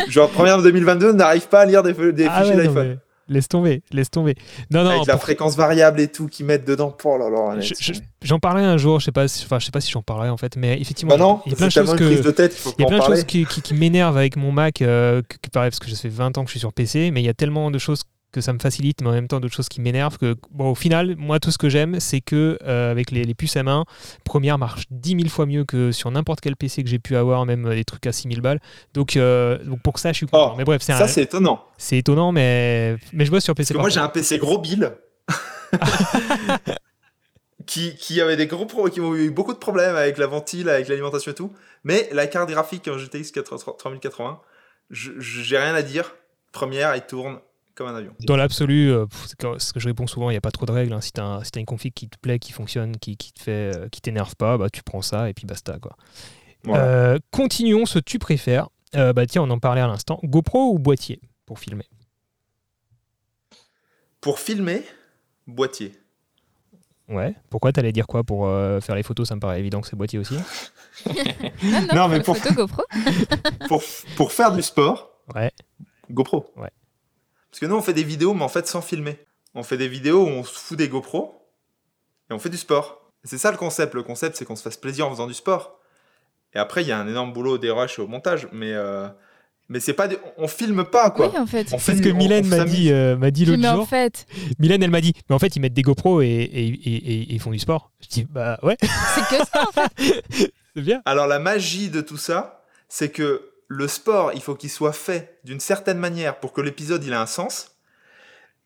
Genre, 0.07 0.29
première 0.29 0.57
de 0.57 0.63
2022 0.63 1.13
n'arrive 1.13 1.47
pas 1.47 1.61
à 1.61 1.65
lire 1.65 1.81
des, 1.81 1.93
des 2.13 2.27
ah 2.29 2.41
fichiers 2.41 2.55
d'iPhone. 2.55 2.99
Laisse 3.29 3.47
tomber, 3.47 3.81
laisse 3.91 4.11
tomber. 4.11 4.35
Non, 4.69 4.83
non, 4.83 4.89
Avec 4.91 5.07
la 5.07 5.17
fréquence 5.17 5.55
variable 5.55 6.01
et 6.01 6.09
tout 6.09 6.27
qu'ils 6.27 6.45
mettent 6.45 6.67
dedans. 6.67 6.95
Oh 7.03 7.17
là 7.17 7.29
là, 7.29 7.61
J'en 8.21 8.39
parlais 8.39 8.63
un 8.63 8.77
jour, 8.77 8.99
je 8.99 9.05
sais 9.05 9.11
pas, 9.11 9.27
si, 9.27 9.45
enfin, 9.45 9.59
je 9.59 9.65
sais 9.65 9.71
pas 9.71 9.81
si 9.81 9.91
j'en 9.91 10.01
parlerai 10.01 10.29
en 10.29 10.37
fait, 10.37 10.55
mais 10.57 10.79
effectivement, 10.79 11.15
bah 11.15 11.17
non, 11.17 11.41
il 11.45 11.51
y 11.51 11.55
a 11.55 11.57
plein 11.57 11.67
de 11.67 11.71
choses 11.71 11.95
que, 11.95 12.21
de 12.21 12.31
tête, 12.31 12.57
il 12.77 12.81
y 12.81 12.85
a 12.85 12.87
plein 12.87 12.99
de 12.99 13.03
choses 13.03 13.23
qui, 13.23 13.45
qui, 13.45 13.73
m'énervent 13.73 14.17
avec 14.17 14.35
mon 14.35 14.51
Mac, 14.51 14.81
euh, 14.81 15.21
que, 15.21 15.49
parce 15.51 15.79
que 15.79 15.89
ça 15.89 15.95
fait 15.95 16.09
20 16.09 16.37
ans 16.37 16.43
que 16.43 16.47
je 16.47 16.51
suis 16.53 16.59
sur 16.59 16.73
PC, 16.73 17.11
mais 17.11 17.21
il 17.21 17.25
y 17.25 17.29
a 17.29 17.33
tellement 17.33 17.71
de 17.71 17.77
choses 17.77 18.03
que 18.33 18.41
ça 18.41 18.51
me 18.51 18.59
facilite, 18.59 19.01
mais 19.01 19.09
en 19.09 19.13
même 19.13 19.27
temps 19.29 19.39
d'autres 19.39 19.55
choses 19.55 19.69
qui 19.69 19.79
m'énervent. 19.79 20.17
Que 20.17 20.35
bon, 20.51 20.71
au 20.71 20.75
final, 20.75 21.15
moi, 21.17 21.39
tout 21.39 21.51
ce 21.51 21.57
que 21.57 21.69
j'aime, 21.69 21.99
c'est 22.01 22.19
que 22.19 22.57
euh, 22.63 22.91
avec 22.91 23.11
les, 23.11 23.23
les, 23.23 23.33
puces 23.33 23.55
à 23.55 23.63
main, 23.63 23.85
Première 24.25 24.57
marche 24.57 24.83
10 24.91 25.09
000 25.11 25.29
fois 25.29 25.45
mieux 25.45 25.63
que 25.63 25.91
sur 25.91 26.11
n'importe 26.11 26.41
quel 26.41 26.57
PC 26.57 26.83
que 26.83 26.89
j'ai 26.89 26.99
pu 26.99 27.15
avoir, 27.15 27.45
même 27.45 27.69
des 27.69 27.85
trucs 27.85 28.05
à 28.07 28.11
6 28.11 28.27
000 28.27 28.41
balles. 28.41 28.59
Donc, 28.93 29.15
euh, 29.15 29.63
donc 29.63 29.81
pour 29.81 29.99
ça, 29.99 30.11
je 30.11 30.17
suis 30.17 30.25
content. 30.25 30.51
Oh, 30.53 30.55
mais 30.57 30.65
bref, 30.65 30.81
c'est 30.81 30.93
ça, 30.93 31.07
c'est 31.07 31.23
étonnant. 31.23 31.63
C'est 31.77 31.97
étonnant, 31.97 32.31
mais 32.31 32.97
mais 33.13 33.25
je 33.25 33.31
bosse 33.31 33.43
sur 33.43 33.55
PC. 33.55 33.73
Parce 33.73 33.77
que 33.77 33.81
moi, 33.81 33.89
j'ai 33.89 33.99
un 33.99 34.09
PC 34.09 34.37
gros 34.39 34.57
bill. 34.57 34.91
qui, 37.65 37.95
qui 37.95 38.21
avait 38.21 38.35
des 38.35 38.47
gros 38.47 38.65
pro 38.65 38.89
qui 38.89 38.99
ont 39.01 39.15
eu 39.15 39.29
beaucoup 39.31 39.53
de 39.53 39.59
problèmes 39.59 39.95
avec 39.95 40.17
la 40.17 40.27
ventile, 40.27 40.69
avec 40.69 40.87
l'alimentation 40.87 41.31
et 41.31 41.35
tout. 41.35 41.53
Mais 41.83 42.09
la 42.11 42.27
carte 42.27 42.49
graphique 42.49 42.87
en 42.87 42.97
GTX 42.97 43.31
3080, 43.43 44.41
j'ai 44.89 45.57
rien 45.57 45.75
à 45.75 45.81
dire. 45.81 46.15
Première, 46.51 46.95
il 46.95 47.01
tourne 47.01 47.39
comme 47.75 47.87
un 47.87 47.95
avion. 47.95 48.13
Dans 48.21 48.35
l'absolu, 48.35 48.91
euh, 48.91 49.05
ce 49.57 49.73
que 49.73 49.79
je 49.79 49.87
réponds 49.87 50.07
souvent, 50.07 50.29
il 50.29 50.33
n'y 50.33 50.37
a 50.37 50.41
pas 50.41 50.51
trop 50.51 50.65
de 50.65 50.71
règles. 50.71 50.93
Hein. 50.93 51.01
Si 51.01 51.11
tu 51.11 51.21
as, 51.21 51.41
une 51.55 51.65
config 51.65 51.93
qui 51.93 52.07
te 52.07 52.17
plaît, 52.17 52.39
qui 52.39 52.51
fonctionne, 52.51 52.97
qui, 52.97 53.17
qui 53.17 53.33
te 53.33 53.41
fait, 53.41 53.75
euh, 53.75 53.89
qui 53.89 54.01
t'énerve 54.01 54.35
pas, 54.35 54.57
bah, 54.57 54.69
tu 54.69 54.83
prends 54.83 55.01
ça 55.01 55.29
et 55.29 55.33
puis 55.33 55.45
basta. 55.45 55.79
Quoi. 55.79 55.95
Euh, 56.67 57.17
continuons 57.31 57.85
ce 57.85 57.99
tu 57.99 58.19
préfères. 58.19 58.69
bah, 58.93 59.25
tiens, 59.25 59.41
on 59.41 59.49
en 59.49 59.59
parlait 59.59 59.81
à 59.81 59.87
l'instant. 59.87 60.19
GoPro 60.23 60.73
ou 60.73 60.79
boîtier 60.79 61.19
pour 61.45 61.59
filmer? 61.59 61.87
Pour 64.21 64.39
filmer, 64.39 64.83
boîtier. 65.47 65.93
Ouais. 67.09 67.35
Pourquoi 67.49 67.73
t'allais 67.73 67.91
dire 67.91 68.07
quoi 68.07 68.23
pour 68.23 68.47
faire 68.81 68.95
les 68.95 69.03
photos? 69.03 69.27
Ça 69.27 69.35
me 69.35 69.41
paraît 69.41 69.59
évident 69.59 69.81
que 69.81 69.87
c'est 69.87 69.95
boîtier 69.95 70.19
aussi. 70.19 70.35
non, 71.93 72.07
mais 72.07 72.21
pour, 72.21 72.37
GoPro. 72.37 72.83
pour, 73.67 73.83
pour 74.15 74.31
faire 74.31 74.53
du 74.53 74.61
sport, 74.61 75.09
ouais. 75.35 75.51
GoPro. 76.09 76.45
Ouais. 76.55 76.69
Parce 77.53 77.59
que 77.59 77.67
nous, 77.67 77.75
on 77.75 77.83
fait 77.83 77.93
des 77.93 78.03
vidéos, 78.03 78.33
mais 78.33 78.41
en 78.41 78.49
fait 78.49 78.65
sans 78.65 78.81
filmer. 78.81 79.19
On 79.53 79.61
fait 79.61 79.77
des 79.77 79.87
vidéos 79.87 80.23
où 80.23 80.27
on 80.27 80.43
se 80.43 80.57
fout 80.57 80.75
des 80.75 80.89
GoPros 80.89 81.39
et 82.31 82.33
on 82.33 82.39
fait 82.39 82.49
du 82.49 82.57
sport. 82.57 83.11
C'est 83.23 83.37
ça 83.37 83.51
le 83.51 83.57
concept. 83.57 83.93
Le 83.93 84.01
concept, 84.01 84.37
c'est 84.37 84.43
qu'on 84.43 84.55
se 84.55 84.63
fasse 84.63 84.75
plaisir 84.75 85.05
en 85.05 85.11
faisant 85.11 85.27
du 85.27 85.35
sport. 85.35 85.79
Et 86.55 86.57
après, 86.57 86.81
il 86.81 86.87
y 86.87 86.91
a 86.91 86.97
un 86.97 87.07
énorme 87.07 87.31
boulot 87.31 87.59
des 87.59 87.69
rushs 87.69 87.99
au 87.99 88.07
montage, 88.07 88.47
mais 88.51 88.73
euh, 88.73 89.07
mais 89.69 89.79
c'est 89.79 89.93
pas, 89.93 90.07
on 90.37 90.47
filme 90.47 90.83
pas 90.83 91.11
quoi. 91.11 91.29
Oui, 91.29 91.37
en 91.37 91.45
fait. 91.45 91.67
On 91.73 91.77
fait 91.77 91.95
ce 91.95 92.01
que 92.01 92.09
Mylène 92.09 92.47
m'a 92.47 92.65
dit, 92.65 92.91
euh, 92.91 93.17
m'a 93.17 93.29
dit 93.29 93.45
l'autre 93.45 93.61
jour. 93.61 93.81
En 93.81 93.85
fait... 93.85 94.25
Mylène, 94.57 94.81
elle 94.81 94.89
m'a 94.89 95.01
dit, 95.01 95.13
mais 95.29 95.35
en 95.35 95.39
fait, 95.39 95.55
ils 95.55 95.59
mettent 95.59 95.75
des 95.75 95.83
GoPros 95.83 96.23
et, 96.23 96.25
et, 96.25 96.65
et, 96.65 97.33
ils 97.35 97.39
font 97.39 97.51
du 97.51 97.59
sport. 97.59 97.91
Je 98.01 98.07
dis, 98.07 98.27
bah 98.31 98.57
ouais. 98.63 98.77
c'est 98.81 99.37
que 99.37 99.45
ça 99.45 99.67
en 99.67 99.71
fait. 99.71 100.23
c'est 100.75 100.81
bien. 100.81 101.03
Alors 101.05 101.27
la 101.27 101.37
magie 101.37 101.91
de 101.91 102.01
tout 102.01 102.17
ça, 102.17 102.63
c'est 102.89 103.09
que 103.09 103.52
le 103.73 103.87
sport, 103.87 104.31
il 104.33 104.41
faut 104.41 104.55
qu'il 104.55 104.69
soit 104.69 104.93
fait 104.93 105.39
d'une 105.43 105.59
certaine 105.59 105.97
manière 105.97 106.39
pour 106.39 106.53
que 106.53 106.61
l'épisode 106.61 107.03
il 107.03 107.11
ait 107.11 107.15
un 107.15 107.25
sens 107.25 107.75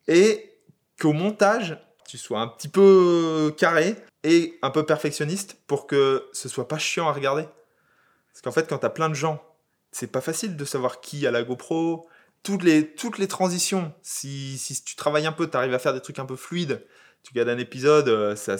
et 0.07 0.53
qu'au 0.99 1.13
montage, 1.13 1.77
tu 2.05 2.17
sois 2.17 2.39
un 2.39 2.47
petit 2.47 2.67
peu 2.67 3.53
carré 3.57 3.95
et 4.23 4.59
un 4.61 4.69
peu 4.69 4.85
perfectionniste 4.85 5.57
pour 5.65 5.87
que 5.87 6.27
ce 6.33 6.49
soit 6.49 6.67
pas 6.67 6.77
chiant 6.77 7.07
à 7.07 7.13
regarder. 7.13 7.43
Parce 8.33 8.41
qu'en 8.43 8.51
fait, 8.51 8.67
quand 8.67 8.79
tu 8.79 8.85
as 8.85 8.89
plein 8.89 9.09
de 9.09 9.15
gens, 9.15 9.41
c'est 9.91 10.11
pas 10.11 10.21
facile 10.21 10.57
de 10.57 10.65
savoir 10.65 10.99
qui 10.99 11.25
a 11.25 11.31
la 11.31 11.43
GoPro, 11.43 12.07
toutes 12.43 12.63
les, 12.63 12.93
toutes 12.93 13.17
les 13.17 13.27
transitions. 13.27 13.93
Si, 14.01 14.57
si 14.57 14.83
tu 14.83 14.95
travailles 14.95 15.25
un 15.25 15.31
peu, 15.31 15.49
tu 15.49 15.55
arrives 15.55 15.73
à 15.73 15.79
faire 15.79 15.93
des 15.93 16.01
trucs 16.01 16.19
un 16.19 16.25
peu 16.25 16.35
fluides, 16.35 16.85
tu 17.23 17.31
regardes 17.31 17.49
un 17.49 17.57
épisode, 17.57 18.35
ça, 18.35 18.57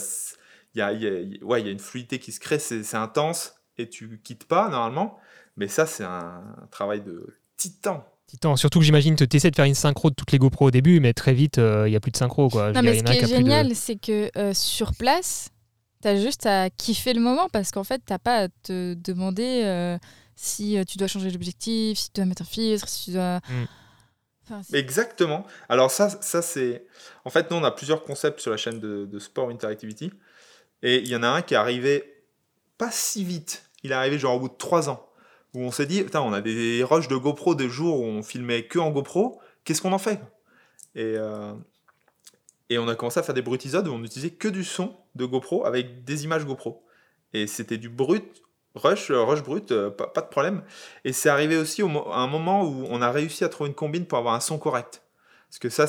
il 0.74 0.78
y 0.78 0.82
a, 0.82 0.86
a, 0.86 0.92
y 0.92 1.68
a 1.68 1.70
une 1.70 1.78
fluidité 1.78 2.18
qui 2.18 2.32
se 2.32 2.40
crée, 2.40 2.58
c'est 2.58 2.94
intense 2.94 3.54
et 3.76 3.88
tu 3.88 4.20
quittes 4.22 4.44
pas 4.44 4.68
normalement. 4.68 5.18
Mais 5.58 5.68
ça, 5.68 5.84
c'est 5.86 6.04
un, 6.04 6.42
travail 6.70 7.02
de 7.02 7.34
titan. 7.56 8.04
Titan, 8.26 8.56
surtout 8.56 8.78
que 8.78 8.84
j'imagine 8.84 9.16
que 9.16 9.24
tu 9.24 9.36
essaies 9.36 9.50
de 9.50 9.56
faire 9.56 9.64
une 9.64 9.74
synchro 9.74 10.10
de 10.10 10.14
toutes 10.14 10.32
les 10.32 10.38
GoPro 10.38 10.66
au 10.66 10.70
début, 10.70 11.00
mais 11.00 11.12
très 11.12 11.34
vite, 11.34 11.56
il 11.56 11.90
n'y 11.90 11.96
a 11.96 12.00
plus 12.00 12.12
de 12.12 12.16
synchro. 12.16 12.48
Quoi. 12.48 12.72
Non, 12.72 12.82
mais 12.82 12.98
ce 12.98 13.04
qui 13.04 13.12
est 13.12 13.26
génial, 13.26 13.74
c'est 13.74 13.96
que 13.96 14.30
sur 14.54 14.94
place, 14.94 15.50
tu 16.02 16.08
as 16.08 16.16
juste 16.16 16.46
à 16.46 16.70
kiffer 16.70 17.12
le 17.12 17.20
moment 17.20 17.48
parce 17.52 17.70
qu'en 17.70 17.84
fait, 17.84 17.98
tu 18.06 18.12
n'as 18.12 18.18
pas 18.18 18.44
à 18.44 18.48
te 18.48 18.94
demander 18.94 19.98
si 20.36 20.78
tu 20.86 20.98
dois 20.98 21.08
changer 21.08 21.30
l'objectif, 21.30 21.98
si 21.98 22.12
tu 22.12 22.20
dois 22.20 22.26
mettre 22.26 22.42
un 22.42 22.46
filtre, 22.46 22.88
si 22.88 23.06
tu 23.06 23.10
dois. 23.12 23.40
Mm. 23.48 23.64
Exactement. 24.72 25.46
Alors 25.68 25.90
ça, 25.90 26.08
ça 26.08 26.42
c'est... 26.42 26.86
En 27.24 27.30
fait, 27.30 27.50
nous, 27.50 27.56
on 27.56 27.64
a 27.64 27.70
plusieurs 27.70 28.04
concepts 28.04 28.40
sur 28.40 28.50
la 28.50 28.56
chaîne 28.56 28.80
de, 28.80 29.18
Sport 29.18 29.50
Interactivity. 29.50 30.12
Et 30.82 30.98
il 30.98 31.08
y 31.08 31.16
en 31.16 31.22
a 31.22 31.28
un 31.28 31.42
qui 31.42 31.54
est 31.54 31.56
arrivé 31.56 32.24
pas 32.78 32.90
si 32.90 33.24
vite. 33.24 33.64
Il 33.82 33.90
est 33.90 33.94
arrivé 33.94 34.18
genre 34.18 34.36
au 34.36 34.40
bout 34.40 34.48
de 34.48 34.56
trois 34.56 34.88
ans. 34.88 35.07
Où 35.54 35.62
on 35.62 35.70
s'est 35.70 35.86
dit, 35.86 36.02
putain, 36.02 36.20
on 36.20 36.32
a 36.32 36.40
des 36.40 36.84
rushs 36.84 37.08
de 37.08 37.16
GoPro 37.16 37.54
des 37.54 37.68
jours 37.68 38.00
où 38.00 38.04
on 38.04 38.22
filmait 38.22 38.64
que 38.64 38.78
en 38.78 38.90
GoPro. 38.90 39.40
Qu'est-ce 39.64 39.80
qu'on 39.80 39.92
en 39.92 39.98
fait? 39.98 40.20
Et, 40.94 41.14
euh, 41.16 41.54
et 42.68 42.78
on 42.78 42.88
a 42.88 42.94
commencé 42.94 43.18
à 43.20 43.22
faire 43.22 43.34
des 43.34 43.42
brutisodes 43.42 43.88
où 43.88 43.92
on 43.92 44.02
utilisait 44.02 44.30
que 44.30 44.48
du 44.48 44.64
son 44.64 44.96
de 45.14 45.24
GoPro 45.24 45.64
avec 45.64 46.04
des 46.04 46.24
images 46.24 46.44
GoPro. 46.44 46.84
Et 47.32 47.46
c'était 47.46 47.78
du 47.78 47.88
brut 47.88 48.42
Rush, 48.74 49.10
euh, 49.10 49.22
Rush 49.22 49.42
brut, 49.42 49.72
euh, 49.72 49.90
pas, 49.90 50.20
de 50.20 50.28
problème. 50.28 50.62
Et 51.04 51.12
c'est 51.12 51.30
arrivé 51.30 51.56
aussi 51.56 51.82
au, 51.82 51.88
à 52.12 52.18
un 52.18 52.26
moment 52.26 52.64
où 52.64 52.86
on 52.88 53.00
a 53.00 53.10
réussi 53.10 53.42
à 53.42 53.48
trouver 53.48 53.68
une 53.68 53.74
combine 53.74 54.06
pour 54.06 54.18
avoir 54.18 54.34
un 54.34 54.40
son 54.40 54.58
correct. 54.58 55.02
Parce 55.48 55.58
que 55.58 55.70
ça, 55.70 55.86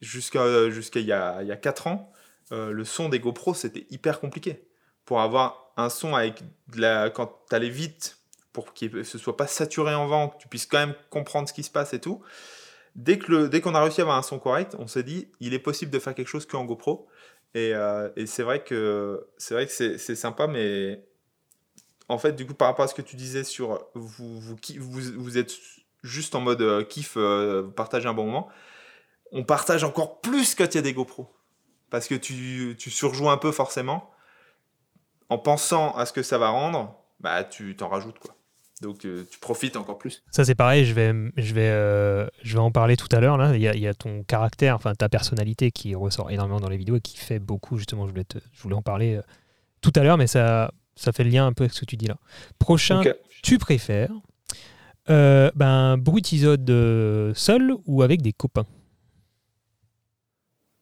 jusqu'à 0.00 0.70
jusqu'à 0.70 1.00
il, 1.00 1.06
y 1.06 1.12
a, 1.12 1.42
il 1.42 1.48
y 1.48 1.52
a 1.52 1.56
4 1.56 1.86
ans, 1.86 2.12
le 2.50 2.84
son 2.84 3.08
des 3.08 3.20
GoPro, 3.20 3.54
c'était 3.54 3.86
hyper 3.90 4.20
compliqué. 4.20 4.68
Pour 5.04 5.20
avoir 5.20 5.72
un 5.76 5.88
son 5.88 6.14
avec 6.16 6.42
la, 6.74 7.08
quand 7.08 7.44
tu 7.48 7.54
allais 7.54 7.68
vite, 7.70 8.17
pour 8.64 8.74
que 8.74 9.02
ce 9.02 9.18
soit 9.18 9.36
pas 9.36 9.46
saturé 9.46 9.94
en 9.94 10.06
vent, 10.06 10.28
que 10.28 10.38
tu 10.38 10.48
puisses 10.48 10.66
quand 10.66 10.78
même 10.78 10.94
comprendre 11.10 11.48
ce 11.48 11.52
qui 11.52 11.62
se 11.62 11.70
passe 11.70 11.94
et 11.94 12.00
tout. 12.00 12.22
Dès 12.94 13.18
qu'on 13.18 13.46
dès 13.46 13.60
qu'on 13.60 13.74
a 13.74 13.82
réussi 13.82 14.00
à 14.00 14.04
avoir 14.04 14.16
un 14.16 14.22
son 14.22 14.38
correct, 14.38 14.74
on 14.78 14.86
s'est 14.86 15.02
dit, 15.02 15.28
il 15.40 15.54
est 15.54 15.58
possible 15.58 15.90
de 15.90 15.98
faire 15.98 16.14
quelque 16.14 16.28
chose 16.28 16.46
qu'en 16.46 16.64
GoPro. 16.64 17.08
Et, 17.54 17.72
et 18.16 18.26
c'est 18.26 18.42
vrai 18.42 18.62
que 18.62 19.26
c'est 19.38 19.54
vrai 19.54 19.66
que 19.66 19.72
c'est 19.72 20.16
sympa, 20.16 20.46
mais 20.46 21.02
en 22.08 22.18
fait, 22.18 22.32
du 22.32 22.46
coup, 22.46 22.54
par 22.54 22.68
rapport 22.68 22.84
à 22.84 22.88
ce 22.88 22.94
que 22.94 23.02
tu 23.02 23.16
disais 23.16 23.44
sur 23.44 23.86
vous, 23.94 24.40
vous, 24.40 25.38
êtes 25.38 25.54
juste 26.02 26.34
en 26.34 26.40
mode 26.40 26.62
euh, 26.62 26.82
kiff, 26.82 27.14
euh, 27.16 27.70
un 27.76 28.14
bon 28.14 28.26
moment, 28.26 28.48
on 29.30 29.44
partage 29.44 29.84
encore 29.84 30.20
plus 30.20 30.54
quand 30.54 30.64
il 30.74 30.74
y 30.76 30.78
a 30.78 30.82
des 30.82 30.94
GoPro. 30.94 31.28
Parce 31.90 32.08
que 32.08 32.14
tu, 32.14 32.76
tu 32.78 32.90
surjoues 32.90 33.30
un 33.30 33.36
peu 33.36 33.52
forcément. 33.52 34.10
En 35.28 35.38
pensant 35.38 35.94
à 35.96 36.06
ce 36.06 36.12
que 36.12 36.22
ça 36.22 36.38
va 36.38 36.48
rendre, 36.48 36.98
bah 37.20 37.44
tu 37.44 37.76
t'en 37.76 37.88
rajoutes 37.88 38.18
quoi. 38.18 38.34
Donc 38.80 39.04
euh, 39.04 39.24
tu 39.30 39.38
profites 39.38 39.76
encore 39.76 39.98
plus. 39.98 40.22
Ça 40.30 40.44
c'est 40.44 40.54
pareil, 40.54 40.84
je 40.84 40.94
vais, 40.94 41.12
je, 41.36 41.54
vais, 41.54 42.28
je 42.42 42.52
vais 42.54 42.60
en 42.60 42.70
parler 42.70 42.96
tout 42.96 43.08
à 43.10 43.20
l'heure. 43.20 43.36
Là. 43.36 43.54
Il, 43.54 43.60
y 43.60 43.68
a, 43.68 43.74
il 43.74 43.80
y 43.80 43.88
a 43.88 43.94
ton 43.94 44.22
caractère, 44.22 44.74
enfin 44.74 44.94
ta 44.94 45.08
personnalité 45.08 45.70
qui 45.70 45.94
ressort 45.94 46.30
énormément 46.30 46.60
dans 46.60 46.68
les 46.68 46.76
vidéos 46.76 46.96
et 46.96 47.00
qui 47.00 47.16
fait 47.16 47.38
beaucoup 47.38 47.76
justement. 47.78 48.06
Je 48.06 48.12
voulais, 48.12 48.26
je 48.52 48.62
voulais 48.62 48.76
en 48.76 48.82
parler 48.82 49.20
tout 49.80 49.92
à 49.96 50.02
l'heure, 50.02 50.16
mais 50.16 50.26
ça, 50.26 50.72
ça 50.96 51.12
fait 51.12 51.24
le 51.24 51.30
lien 51.30 51.46
un 51.46 51.52
peu 51.52 51.64
avec 51.64 51.74
ce 51.74 51.80
que 51.80 51.86
tu 51.86 51.96
dis 51.96 52.06
là. 52.06 52.18
Prochain, 52.58 53.02
tu 53.42 53.58
préfères 53.58 54.10
euh, 55.10 55.50
ben, 55.54 55.96
brutisode 55.96 56.68
euh, 56.68 57.32
seul 57.34 57.72
ou 57.86 58.02
avec 58.02 58.20
des 58.20 58.32
copains? 58.32 58.66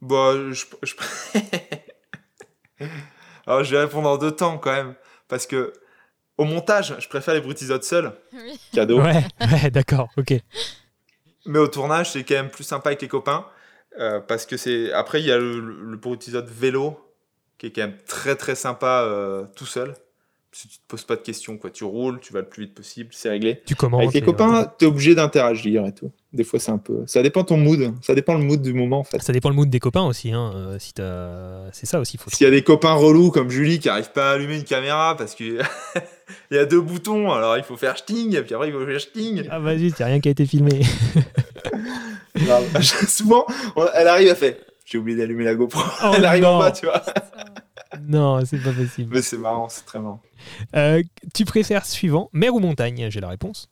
Bah, 0.00 0.32
je, 0.52 0.64
Alors, 3.46 3.62
je 3.62 3.70
vais 3.70 3.82
répondre 3.82 4.08
en 4.08 4.18
deux 4.18 4.32
temps 4.32 4.58
quand 4.58 4.72
même. 4.72 4.94
Parce 5.28 5.46
que 5.46 5.72
au 6.38 6.44
montage, 6.44 6.94
je 6.98 7.08
préfère 7.08 7.34
les 7.34 7.40
brutisodes 7.40 7.82
seuls. 7.82 8.12
Cadeau. 8.72 9.00
Ouais, 9.00 9.24
d'accord, 9.70 10.10
ok. 10.16 10.34
Mais 11.46 11.58
au 11.58 11.68
tournage, 11.68 12.12
c'est 12.12 12.24
quand 12.24 12.34
même 12.34 12.50
plus 12.50 12.64
sympa 12.64 12.90
avec 12.90 13.02
les 13.02 13.08
copains. 13.08 13.46
Euh, 13.98 14.20
parce 14.20 14.44
que 14.44 14.56
c'est. 14.56 14.92
Après, 14.92 15.20
il 15.20 15.26
y 15.26 15.32
a 15.32 15.38
le, 15.38 15.60
le, 15.60 15.98
vélo 16.46 17.00
qui 17.56 17.66
est 17.66 17.70
quand 17.70 17.82
même 17.82 17.96
très 18.06 18.36
très 18.36 18.54
sympa 18.54 19.02
euh, 19.04 19.46
tout 19.56 19.64
seul 19.64 19.94
si 20.56 20.68
tu 20.68 20.78
te 20.78 20.84
poses 20.88 21.04
pas 21.04 21.16
de 21.16 21.20
questions, 21.20 21.58
quoi. 21.58 21.70
Tu 21.70 21.84
roules, 21.84 22.18
tu 22.20 22.32
vas 22.32 22.40
le 22.40 22.48
plus 22.48 22.64
vite 22.64 22.74
possible, 22.74 23.10
c'est 23.12 23.28
réglé. 23.28 23.60
Tu 23.66 23.74
commences. 23.74 24.02
Avec 24.02 24.14
les 24.14 24.22
copains, 24.22 24.72
tu 24.78 24.86
es 24.86 24.88
obligé 24.88 25.14
d'interagir 25.14 25.84
et 25.84 25.92
tout. 25.92 26.10
Des 26.36 26.44
fois, 26.44 26.60
c'est 26.60 26.70
un 26.70 26.78
peu. 26.78 27.02
Ça 27.06 27.22
dépend 27.22 27.44
ton 27.44 27.56
mood. 27.56 27.94
Ça 28.02 28.14
dépend 28.14 28.34
le 28.34 28.44
mood 28.44 28.60
du 28.60 28.74
moment, 28.74 28.98
en 28.98 29.04
fait. 29.04 29.22
Ça 29.22 29.32
dépend 29.32 29.48
le 29.48 29.54
mood 29.54 29.70
des 29.70 29.80
copains 29.80 30.04
aussi. 30.04 30.32
Hein. 30.32 30.52
Euh, 30.54 30.78
si 30.78 30.92
c'est 31.72 31.86
ça 31.86 31.98
aussi. 31.98 32.18
S'il 32.28 32.44
y 32.44 32.48
a 32.48 32.50
des 32.50 32.62
copains 32.62 32.92
relous 32.92 33.30
comme 33.30 33.48
Julie 33.48 33.78
qui 33.78 33.88
n'arrivent 33.88 34.12
pas 34.12 34.30
à 34.30 34.34
allumer 34.34 34.56
une 34.56 34.64
caméra 34.64 35.16
parce 35.16 35.34
qu'il 35.34 35.62
y 36.50 36.58
a 36.58 36.66
deux 36.66 36.80
boutons, 36.82 37.32
alors 37.32 37.56
il 37.56 37.62
faut 37.62 37.78
faire 37.78 37.96
sting, 37.96 38.36
et 38.36 38.42
puis 38.42 38.54
après 38.54 38.68
il 38.68 38.74
faut 38.74 38.84
faire 38.84 39.00
sting. 39.00 39.48
Ah, 39.50 39.58
vas-y, 39.58 39.92
c'est 39.96 40.04
rien 40.04 40.20
qui 40.20 40.28
a 40.28 40.32
été 40.32 40.44
filmé. 40.44 40.82
Souvent, 43.08 43.46
elle 43.94 44.08
arrive 44.08 44.28
à 44.30 44.34
faire. 44.34 44.56
J'ai 44.84 44.98
oublié 44.98 45.16
d'allumer 45.16 45.44
la 45.44 45.54
GoPro. 45.54 45.80
Oh 46.04 46.12
elle 46.16 46.24
arrive 46.24 46.44
en 46.44 46.58
bas, 46.58 46.70
tu 46.70 46.86
vois. 46.86 47.02
non, 48.06 48.44
c'est 48.44 48.62
pas 48.62 48.72
possible. 48.72 49.14
Mais 49.14 49.22
c'est 49.22 49.38
marrant, 49.38 49.68
c'est 49.68 49.86
très 49.86 49.98
marrant. 49.98 50.20
Euh, 50.76 51.02
tu 51.34 51.44
préfères 51.44 51.86
suivant, 51.86 52.28
mer 52.32 52.54
ou 52.54 52.60
montagne? 52.60 53.08
J'ai 53.10 53.20
la 53.20 53.28
réponse. 53.28 53.68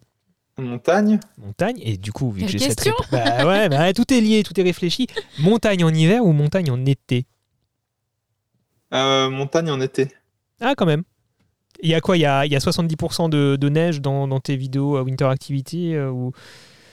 Montagne 0.58 1.18
Montagne, 1.38 1.80
et 1.82 1.96
du 1.96 2.12
coup, 2.12 2.30
vu 2.30 2.42
que 2.42 2.48
j'ai 2.48 2.58
cette 2.58 2.80
réponse. 2.80 3.06
Bah 3.10 3.46
ouais, 3.46 3.68
bah, 3.68 3.92
tout 3.92 4.12
est 4.12 4.20
lié, 4.20 4.42
tout 4.42 4.58
est 4.58 4.62
réfléchi. 4.62 5.08
Montagne 5.38 5.84
en 5.84 5.92
hiver 5.92 6.24
ou 6.24 6.32
montagne 6.32 6.70
en 6.70 6.84
été 6.86 7.26
euh, 8.92 9.28
Montagne 9.28 9.70
en 9.70 9.80
été. 9.80 10.08
Ah, 10.60 10.74
quand 10.76 10.86
même. 10.86 11.02
Il 11.80 11.90
y 11.90 11.94
a 11.94 12.00
quoi? 12.00 12.16
Il 12.16 12.20
y 12.20 12.26
a, 12.26 12.46
y 12.46 12.54
a 12.54 12.60
70% 12.60 13.28
de, 13.28 13.56
de, 13.56 13.68
neige 13.68 14.00
dans, 14.00 14.28
dans, 14.28 14.38
tes 14.38 14.56
vidéos 14.56 15.00
Winter 15.02 15.24
Activity 15.24 15.94
euh, 15.94 16.10
ou 16.10 16.32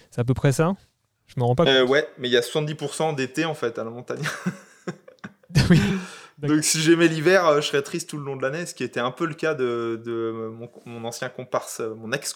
C'est 0.10 0.22
à 0.22 0.24
peu 0.24 0.34
près 0.34 0.52
ça? 0.52 0.74
Je 1.28 1.40
me 1.40 1.46
rends 1.46 1.56
pas 1.56 1.66
compte. 1.66 1.90
ouais, 1.90 2.08
mais 2.18 2.28
il 2.28 2.32
y 2.32 2.38
a 2.38 2.42
70% 2.42 3.16
d'été 3.16 3.46
en 3.46 3.54
fait 3.54 3.78
à 3.78 3.84
la 3.84 3.92
montagne. 3.92 4.24
oui. 5.70 5.80
Donc 6.40 6.64
si 6.64 6.82
j'aimais 6.82 7.08
l'hiver, 7.08 7.46
euh, 7.46 7.62
je 7.62 7.68
serais 7.68 7.82
triste 7.82 8.10
tout 8.10 8.18
le 8.18 8.24
long 8.24 8.36
de 8.36 8.42
l'année, 8.42 8.66
ce 8.66 8.74
qui 8.74 8.84
était 8.84 9.00
un 9.00 9.12
peu 9.12 9.26
le 9.26 9.34
cas 9.34 9.54
de, 9.54 10.02
de 10.04 10.52
mon, 10.86 11.06
ancien 11.06 11.30
comparse, 11.30 11.82
euh, 11.82 11.94
mon 11.94 12.12
ex 12.12 12.34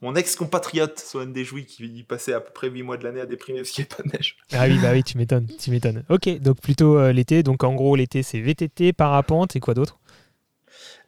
mon 0.00 0.14
ex-compatriote 0.14 0.98
Sohan 0.98 1.26
Desjouis 1.26 1.66
qui 1.66 2.02
passait 2.02 2.32
à 2.32 2.40
peu 2.40 2.52
près 2.52 2.68
8 2.68 2.82
mois 2.82 2.96
de 2.96 3.04
l'année 3.04 3.20
à 3.20 3.26
déprimer 3.26 3.60
parce 3.60 3.70
qu'il 3.70 3.84
n'y 3.84 3.88
a 3.92 3.96
pas 3.96 4.02
de 4.02 4.08
neige. 4.08 4.36
Ah 4.52 4.66
oui, 4.66 4.78
bah 4.78 4.92
oui, 4.92 5.02
tu 5.02 5.18
m'étonnes, 5.18 5.46
tu 5.58 5.70
m'étonnes. 5.70 6.04
Ok, 6.08 6.28
donc 6.40 6.60
plutôt 6.60 6.98
euh, 6.98 7.12
l'été. 7.12 7.42
Donc 7.42 7.64
en 7.64 7.74
gros, 7.74 7.96
l'été 7.96 8.22
c'est 8.22 8.40
VTT, 8.40 8.92
parapente 8.92 9.56
et 9.56 9.60
quoi 9.60 9.74
d'autre? 9.74 9.98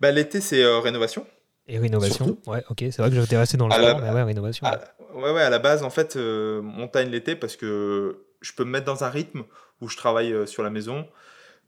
Bah, 0.01 0.11
L'été 0.11 0.40
c'est 0.40 0.64
rénovation. 0.80 1.26
Et 1.68 1.78
rénovation, 1.78 2.36
ouais, 2.47 2.64
ok, 2.70 2.78
c'est 2.80 2.99
vrai 2.99 3.09
que 3.09 3.20
j'étais 3.20 3.36
resté 3.36 3.57
dans 3.57 3.68
le 3.68 3.72
sport, 3.72 4.01
mais 4.01 4.11
ouais, 4.11 4.22
rénovation. 4.24 4.66
ouais. 4.66 5.30
ouais, 5.30 5.43
à 5.43 5.49
la 5.49 5.61
base, 5.61 5.84
en 5.84 5.90
fait, 5.90 6.16
montagne 6.16 7.09
l'été 7.09 7.36
parce 7.36 7.57
que 7.57 8.24
je 8.40 8.53
peux 8.53 8.64
me 8.64 8.70
mettre 8.70 8.84
dans 8.84 9.05
un 9.05 9.09
rythme 9.09 9.45
où 9.80 9.88
je 9.88 9.97
travaille 9.97 10.47
sur 10.49 10.64
la 10.64 10.70
maison 10.70 11.07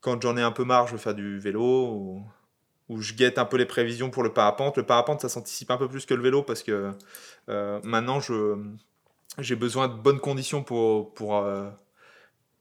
quand 0.04 0.20
j'en 0.20 0.36
ai 0.36 0.42
un 0.42 0.52
peu 0.52 0.64
marre, 0.64 0.86
je 0.86 0.92
veux 0.92 0.98
faire 0.98 1.14
du 1.14 1.38
vélo 1.38 1.88
ou, 1.88 2.22
je 2.90 3.14
guette 3.14 3.38
un 3.38 3.44
peu 3.44 3.56
les 3.56 3.66
prévisions 3.66 4.10
pour 4.10 4.22
le 4.22 4.32
parapente. 4.32 4.76
Le 4.76 4.84
parapente, 4.84 5.20
ça 5.20 5.28
s'anticipe 5.28 5.70
un 5.70 5.76
peu 5.76 5.88
plus 5.88 6.06
que 6.06 6.14
le 6.14 6.22
vélo 6.22 6.42
parce 6.42 6.62
que 6.62 6.92
euh, 7.48 7.80
maintenant, 7.82 8.20
j'ai 9.38 9.56
besoin 9.56 9.88
de 9.88 9.94
bonnes 9.94 10.20
conditions 10.20 10.62
pour, 10.62 11.14
pour, 11.14 11.36
euh, 11.36 11.70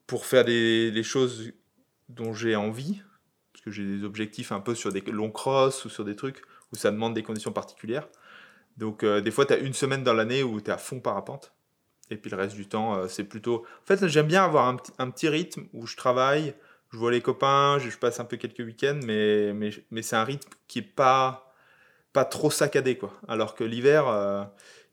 pour 0.08 0.26
faire 0.26 0.46
les, 0.46 1.04
choses 1.04 1.52
dont 2.10 2.34
j'ai 2.34 2.56
envie. 2.56 3.02
Parce 3.52 3.66
que 3.66 3.72
j'ai 3.72 3.86
des 3.86 4.04
objectifs 4.04 4.52
un 4.52 4.60
peu 4.62 4.76
sur 4.76 4.92
des 4.92 5.02
longs 5.02 5.32
crosses 5.32 5.86
ou 5.86 5.90
sur 5.90 6.06
des 6.06 6.16
trucs 6.16 6.42
où 6.72 6.76
ça 6.76 6.92
demande 6.92 7.14
des 7.14 7.24
conditions 7.24 7.52
particulières. 7.52 8.08
Donc, 8.78 9.04
euh, 9.04 9.22
des 9.22 9.30
fois, 9.30 9.46
tu 9.46 9.54
as 9.54 9.58
une 9.58 9.74
semaine 9.74 10.04
dans 10.04 10.14
l'année 10.14 10.42
où 10.42 10.60
tu 10.60 10.70
es 10.70 10.74
à 10.74 10.78
fond 10.78 11.00
parapente. 11.00 11.54
Et 12.10 12.18
puis 12.18 12.30
le 12.30 12.38
reste 12.38 12.56
du 12.56 12.68
temps, 12.68 13.08
c'est 13.08 13.24
plutôt. 13.24 13.66
En 13.82 13.86
fait, 13.86 14.08
j'aime 14.08 14.28
bien 14.28 14.44
avoir 14.44 14.68
un, 14.68 15.10
petit 15.10 15.30
rythme 15.30 15.68
où 15.72 15.88
je 15.88 15.96
travaille, 15.96 16.54
je 16.94 16.98
vois 17.00 17.12
les 17.12 17.22
copains, 17.22 17.80
je, 17.80 17.90
passe 17.98 18.20
un 18.20 18.26
peu 18.26 18.38
quelques 18.38 18.60
week-ends, 18.60 19.00
mais, 19.04 19.52
mais, 19.54 19.72
mais 19.90 20.04
c'est 20.04 20.16
un 20.16 20.24
rythme 20.24 20.48
qui 20.68 20.80
est 20.80 20.82
pas, 20.84 21.52
pas 22.14 22.24
trop 22.24 22.52
saccadé. 22.52 23.00
Quoi. 23.00 23.12
Alors 23.28 23.56
que 23.56 23.64
l'hiver, 23.64 24.08
euh, 24.08 24.44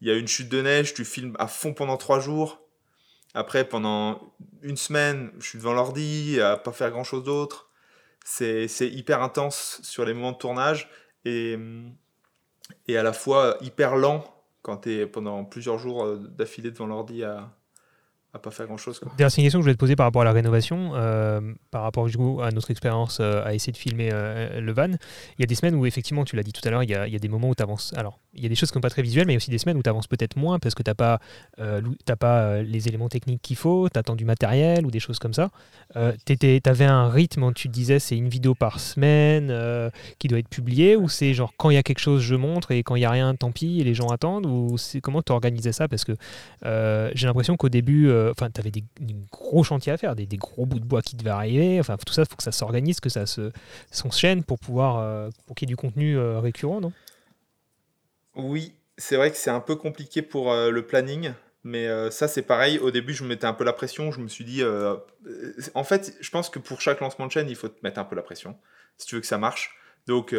il 0.00 0.08
y 0.08 0.10
a 0.10 0.14
une 0.14 0.26
chute 0.26 0.48
de 0.48 0.62
neige, 0.62 0.94
tu 0.94 1.04
filmes 1.04 1.36
à 1.38 1.46
fond 1.46 1.74
pendant 1.74 1.98
trois 1.98 2.18
jours. 2.18 2.62
Après, 3.34 3.68
pendant 3.68 4.32
une 4.62 4.78
semaine, 4.78 5.30
je 5.40 5.46
suis 5.46 5.58
devant 5.58 5.74
l'ordi, 5.74 6.40
à 6.40 6.56
pas 6.56 6.72
faire 6.72 6.90
grand-chose 6.90 7.22
d'autre. 7.22 7.70
C'est, 8.24 8.66
hyper 8.80 9.22
intense 9.22 9.80
sur 9.82 10.06
les 10.06 10.14
moments 10.14 10.32
de 10.32 10.38
tournage 10.38 10.88
et, 11.26 11.58
et 12.88 12.96
à 12.96 13.02
la 13.02 13.12
fois 13.12 13.58
hyper 13.60 13.96
lent 13.96 14.24
quand 14.62 14.78
tu 14.78 14.92
es 14.92 15.06
pendant 15.06 15.44
plusieurs 15.44 15.78
jours 15.78 16.04
euh, 16.04 16.16
d'affilée 16.16 16.70
devant 16.70 16.86
l'ordi 16.86 17.24
à, 17.24 17.50
à 18.32 18.38
pas 18.38 18.50
faire 18.50 18.66
grand 18.66 18.76
chose. 18.76 19.00
Une 19.02 19.16
question 19.16 19.42
que 19.42 19.48
je 19.50 19.56
voulais 19.58 19.74
te 19.74 19.78
poser 19.78 19.96
par 19.96 20.06
rapport 20.06 20.22
à 20.22 20.24
la 20.24 20.32
rénovation, 20.32 20.92
euh, 20.94 21.40
par 21.72 21.82
rapport 21.82 22.06
du 22.06 22.16
coup, 22.16 22.40
à 22.40 22.52
notre 22.52 22.70
expérience 22.70 23.18
euh, 23.20 23.44
à 23.44 23.54
essayer 23.54 23.72
de 23.72 23.76
filmer 23.76 24.10
euh, 24.12 24.60
le 24.60 24.72
van. 24.72 24.90
Il 25.38 25.40
y 25.40 25.42
a 25.42 25.46
des 25.46 25.56
semaines 25.56 25.74
où, 25.74 25.84
effectivement, 25.84 26.24
tu 26.24 26.36
l'as 26.36 26.44
dit 26.44 26.52
tout 26.52 26.66
à 26.66 26.70
l'heure, 26.70 26.84
il, 26.84 26.90
y 26.90 26.94
a- 26.94 27.08
des 27.18 27.28
moments 27.28 27.48
où 27.48 27.54
tu 27.56 27.62
avances. 27.62 27.92
Alors, 27.96 28.20
il 28.34 28.42
y 28.42 28.46
a 28.46 28.48
des 28.48 28.54
choses 28.54 28.70
qui 28.70 28.74
sont 28.74 28.80
pas 28.80 28.90
très 28.90 29.02
visuelles, 29.02 29.26
mais 29.26 29.32
il 29.32 29.34
y 29.34 29.36
a 29.36 29.38
aussi 29.38 29.50
des 29.50 29.58
semaines 29.58 29.76
où 29.76 29.82
tu 29.82 29.90
avances 29.90 30.06
peut-être 30.06 30.36
moins 30.36 30.60
parce 30.60 30.76
que 30.76 30.84
tu 30.84 30.90
n'as 30.90 30.94
pas, 30.94 31.18
t'as 32.04 32.16
pas 32.16 32.62
les 32.62 32.86
éléments 32.86 33.08
techniques 33.08 33.42
qu'il 33.42 33.56
faut, 33.56 33.88
tu 33.92 33.98
attends 33.98 34.14
du 34.14 34.24
matériel 34.24 34.86
ou 34.86 34.92
des 34.92 35.00
choses 35.00 35.18
comme 35.18 35.34
ça. 35.34 35.50
tu 36.24 36.60
avais 36.64 36.84
un 36.84 37.08
rythme 37.08 37.42
où 37.42 37.52
tu 37.52 37.68
te 37.68 37.72
disais 37.72 37.98
c'est 37.98 38.16
une 38.16 38.28
vidéo 38.28 38.54
par 38.54 38.78
semaine 38.78 39.52
qui 40.20 40.28
doit 40.28 40.38
être 40.38 40.48
publiée 40.48 40.94
ou 40.94 41.08
c'est 41.08 41.34
genre 41.34 41.52
quand 41.56 41.70
il 41.70 41.74
y 41.74 41.78
a 41.78 41.82
quelque 41.82 41.98
chose, 41.98 42.22
je 42.22 42.36
montre 42.36 42.70
et 42.70 42.84
quand 42.84 42.94
il 42.94 43.02
y 43.02 43.04
a 43.04 43.10
rien, 43.10 43.34
tant 43.34 43.50
pis, 43.50 43.80
et 43.80 43.84
les 43.84 43.94
gens 43.94 44.06
attendent 44.06 44.46
ou 44.46 44.76
comment 45.02 45.22
tu 45.22 45.32
organisais 45.32 45.72
ça? 45.72 45.88
Parce 45.88 46.04
que 46.04 46.12
j'ai 46.62 47.26
l'impression 47.26 47.56
qu'au 47.56 47.68
début, 47.68 48.08
enfin, 48.30 48.50
tu 48.50 48.60
avais 48.60 48.70
des, 48.70 48.84
gros 49.30 49.62
chantiers 49.64 49.92
à 49.92 49.96
faire, 49.96 50.14
des, 50.14 50.26
gros 50.36 50.66
bouts 50.66 50.80
de 50.80 50.84
bois 50.84 51.02
qui 51.02 51.16
devaient 51.16 51.30
arriver. 51.30 51.80
Enfin, 51.80 51.96
tout 51.96 52.12
ça, 52.12 52.22
il 52.22 52.28
faut 52.28 52.36
que 52.36 52.42
ça 52.42 52.52
s'organise, 52.52 53.00
que 53.00 53.08
ça 53.08 53.26
se 53.26 53.52
s'enchaîne 53.90 54.44
pour 54.44 54.58
pouvoir, 54.58 54.98
euh, 54.98 55.30
pour 55.46 55.56
qu'il 55.56 55.68
y 55.68 55.70
ait 55.70 55.74
du 55.74 55.76
contenu 55.76 56.16
euh, 56.16 56.40
récurrent, 56.40 56.80
non? 56.80 56.92
Oui, 58.34 58.74
c'est 58.96 59.16
vrai 59.16 59.30
que 59.30 59.36
c'est 59.36 59.50
un 59.50 59.60
peu 59.60 59.76
compliqué 59.76 60.22
pour 60.22 60.52
euh, 60.52 60.70
le 60.70 60.86
planning, 60.86 61.32
mais 61.64 61.88
ça 62.10 62.28
c'est 62.28 62.42
pareil. 62.42 62.78
Au 62.78 62.90
début, 62.90 63.12
je 63.12 63.22
me 63.22 63.28
mettais 63.28 63.46
un 63.46 63.52
peu 63.52 63.64
la 63.64 63.72
pression. 63.72 64.12
Je 64.12 64.20
me 64.20 64.28
suis 64.28 64.44
dit, 64.44 64.62
en 65.74 65.84
fait, 65.84 66.16
je 66.20 66.30
pense 66.30 66.48
que 66.48 66.58
pour 66.58 66.80
chaque 66.80 67.00
lancement 67.00 67.26
de 67.26 67.32
chaîne, 67.32 67.50
il 67.50 67.56
faut 67.56 67.68
te 67.68 67.78
mettre 67.82 67.98
un 67.98 68.04
peu 68.04 68.16
la 68.16 68.22
pression 68.22 68.56
si 68.96 69.06
tu 69.06 69.14
veux 69.14 69.20
que 69.20 69.26
ça 69.26 69.38
marche. 69.38 69.76
Donc, 70.06 70.34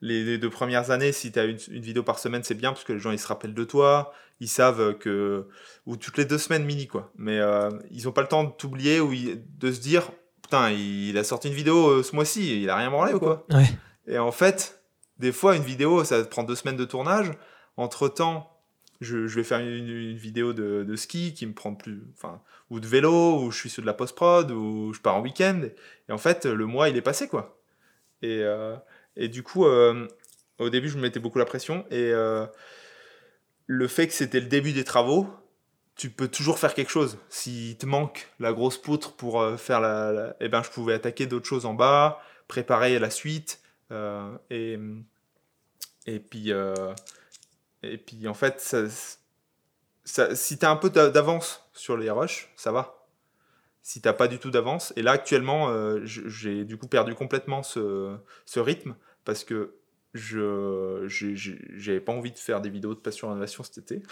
les, 0.00 0.24
les 0.24 0.38
deux 0.38 0.50
premières 0.50 0.90
années, 0.90 1.12
si 1.12 1.32
tu 1.32 1.38
as 1.38 1.44
une, 1.44 1.58
une 1.70 1.82
vidéo 1.82 2.02
par 2.02 2.18
semaine, 2.18 2.42
c'est 2.44 2.54
bien 2.54 2.72
parce 2.72 2.84
que 2.84 2.92
les 2.92 2.98
gens 2.98 3.10
ils 3.10 3.18
se 3.18 3.26
rappellent 3.26 3.54
de 3.54 3.64
toi, 3.64 4.12
ils 4.40 4.48
savent 4.48 4.96
que. 4.98 5.46
ou 5.86 5.96
toutes 5.96 6.16
les 6.18 6.24
deux 6.24 6.38
semaines 6.38 6.64
mini 6.64 6.86
quoi. 6.86 7.12
Mais 7.16 7.38
euh, 7.38 7.70
ils 7.90 8.04
n'ont 8.04 8.12
pas 8.12 8.22
le 8.22 8.28
temps 8.28 8.44
de 8.44 8.50
t'oublier 8.52 9.00
ou 9.00 9.12
ils- 9.12 9.42
de 9.58 9.72
se 9.72 9.80
dire, 9.80 10.10
putain, 10.42 10.70
il 10.70 11.16
a 11.18 11.24
sorti 11.24 11.48
une 11.48 11.54
vidéo 11.54 11.88
euh, 11.88 12.02
ce 12.02 12.14
mois-ci, 12.14 12.62
il 12.62 12.70
a 12.70 12.76
rien 12.76 12.90
branlé 12.90 13.14
ou 13.14 13.18
quoi. 13.18 13.46
Ouais. 13.50 13.66
Et 14.06 14.18
en 14.18 14.32
fait, 14.32 14.80
des 15.18 15.32
fois, 15.32 15.56
une 15.56 15.62
vidéo, 15.64 16.04
ça 16.04 16.22
prend 16.24 16.44
deux 16.44 16.54
semaines 16.54 16.76
de 16.76 16.84
tournage. 16.84 17.30
Entre 17.76 18.08
temps, 18.08 18.56
je, 19.00 19.26
je 19.26 19.34
vais 19.36 19.44
faire 19.44 19.58
une, 19.60 19.88
une 19.88 20.16
vidéo 20.16 20.52
de, 20.52 20.84
de 20.84 20.96
ski 20.96 21.34
qui 21.34 21.44
me 21.46 21.52
prend 21.52 21.74
plus. 21.74 22.02
Enfin, 22.16 22.40
ou 22.70 22.80
de 22.80 22.86
vélo, 22.86 23.42
ou 23.42 23.50
je 23.50 23.58
suis 23.58 23.68
sur 23.70 23.82
de 23.82 23.86
la 23.86 23.94
post-prod, 23.94 24.50
ou 24.50 24.92
je 24.94 25.00
pars 25.00 25.16
en 25.16 25.20
week-end. 25.22 25.60
Et 26.08 26.12
en 26.12 26.18
fait, 26.18 26.46
le 26.46 26.66
mois, 26.66 26.88
il 26.88 26.96
est 26.96 27.02
passé, 27.02 27.28
quoi. 27.28 27.58
Et, 28.22 28.40
euh, 28.42 28.76
et 29.18 29.28
du 29.28 29.42
coup, 29.42 29.66
euh, 29.66 30.06
au 30.58 30.70
début, 30.70 30.88
je 30.88 30.96
me 30.96 31.02
mettais 31.02 31.18
beaucoup 31.20 31.38
la 31.38 31.44
pression. 31.44 31.84
Et 31.90 32.12
euh, 32.12 32.46
le 33.66 33.88
fait 33.88 34.06
que 34.06 34.14
c'était 34.14 34.40
le 34.40 34.46
début 34.46 34.72
des 34.72 34.84
travaux, 34.84 35.26
tu 35.96 36.08
peux 36.08 36.28
toujours 36.28 36.58
faire 36.58 36.72
quelque 36.72 36.92
chose. 36.92 37.18
S'il 37.28 37.76
te 37.76 37.84
manque 37.84 38.28
la 38.38 38.52
grosse 38.52 38.78
poutre 38.78 39.16
pour 39.16 39.42
euh, 39.42 39.56
faire 39.56 39.80
la, 39.80 40.36
Eh 40.40 40.48
ben, 40.48 40.62
je 40.62 40.70
pouvais 40.70 40.94
attaquer 40.94 41.26
d'autres 41.26 41.46
choses 41.46 41.66
en 41.66 41.74
bas, 41.74 42.22
préparer 42.46 42.98
la 43.00 43.10
suite. 43.10 43.60
et, 44.50 44.78
et 46.06 46.20
puis, 46.20 46.52
et 47.82 47.98
puis, 47.98 48.28
en 48.28 48.34
fait, 48.34 48.60
si 50.04 50.58
tu 50.58 50.64
as 50.64 50.70
un 50.70 50.76
peu 50.76 50.90
d'a- 50.90 51.10
d'avance 51.10 51.68
sur 51.72 51.96
les 51.96 52.10
rushs, 52.10 52.50
ça 52.56 52.70
va. 52.70 52.94
Si 53.82 54.00
t'as 54.00 54.12
pas 54.12 54.28
du 54.28 54.38
tout 54.38 54.50
d'avance, 54.50 54.92
et 54.96 55.02
là 55.02 55.12
actuellement, 55.12 55.72
j'ai 56.04 56.64
du 56.64 56.76
coup 56.76 56.86
perdu 56.86 57.14
complètement 57.14 57.62
ce, 57.62 58.16
ce 58.44 58.60
rythme 58.60 58.94
parce 59.28 59.44
que 59.44 59.74
je 60.14 61.04
j'avais 61.76 62.00
pas 62.00 62.12
envie 62.12 62.32
de 62.32 62.38
faire 62.38 62.62
des 62.62 62.70
vidéos 62.70 62.94
de 62.94 62.98
passion 62.98 63.28
rénovation 63.28 63.62
cet 63.62 63.76
été. 63.76 64.02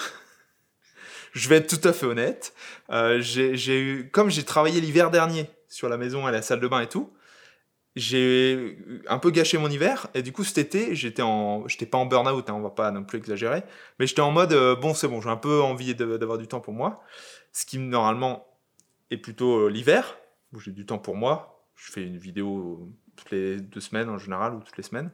je 1.32 1.48
vais 1.48 1.56
être 1.56 1.74
tout 1.74 1.88
à 1.88 1.94
fait 1.94 2.04
honnête. 2.04 2.52
Euh, 2.90 3.22
j'ai 3.22 3.80
eu, 3.80 4.10
comme 4.10 4.28
j'ai 4.28 4.42
travaillé 4.42 4.78
l'hiver 4.78 5.10
dernier 5.10 5.48
sur 5.70 5.88
la 5.88 5.96
maison 5.96 6.28
et 6.28 6.32
la 6.32 6.42
salle 6.42 6.60
de 6.60 6.68
bain 6.68 6.82
et 6.82 6.86
tout, 6.86 7.14
j'ai 7.96 8.76
un 9.08 9.18
peu 9.18 9.30
gâché 9.30 9.56
mon 9.56 9.70
hiver 9.70 10.08
et 10.12 10.20
du 10.20 10.32
coup 10.32 10.44
cet 10.44 10.58
été 10.58 10.94
j'étais 10.94 11.22
en 11.22 11.66
j'étais 11.66 11.86
pas 11.86 11.96
en 11.96 12.04
burn 12.04 12.28
out 12.28 12.50
on 12.50 12.60
va 12.60 12.68
pas 12.68 12.90
non 12.90 13.02
plus 13.02 13.16
exagérer 13.16 13.62
mais 13.98 14.06
j'étais 14.06 14.20
en 14.20 14.32
mode 14.32 14.52
euh, 14.52 14.76
bon 14.76 14.92
c'est 14.92 15.08
bon 15.08 15.22
j'ai 15.22 15.30
un 15.30 15.38
peu 15.38 15.62
envie 15.62 15.94
d'avoir 15.94 16.36
du 16.36 16.46
temps 16.46 16.60
pour 16.60 16.74
moi 16.74 17.00
ce 17.52 17.64
qui 17.64 17.78
normalement 17.78 18.46
est 19.10 19.16
plutôt 19.16 19.60
euh, 19.60 19.70
l'hiver 19.70 20.18
où 20.52 20.60
j'ai 20.60 20.72
du 20.72 20.84
temps 20.84 20.98
pour 20.98 21.16
moi 21.16 21.66
je 21.74 21.90
fais 21.90 22.02
une 22.02 22.18
vidéo 22.18 22.92
toutes 23.16 23.30
les 23.30 23.60
deux 23.60 23.80
semaines 23.80 24.08
en 24.08 24.18
général 24.18 24.54
ou 24.54 24.60
toutes 24.60 24.76
les 24.76 24.82
semaines 24.82 25.10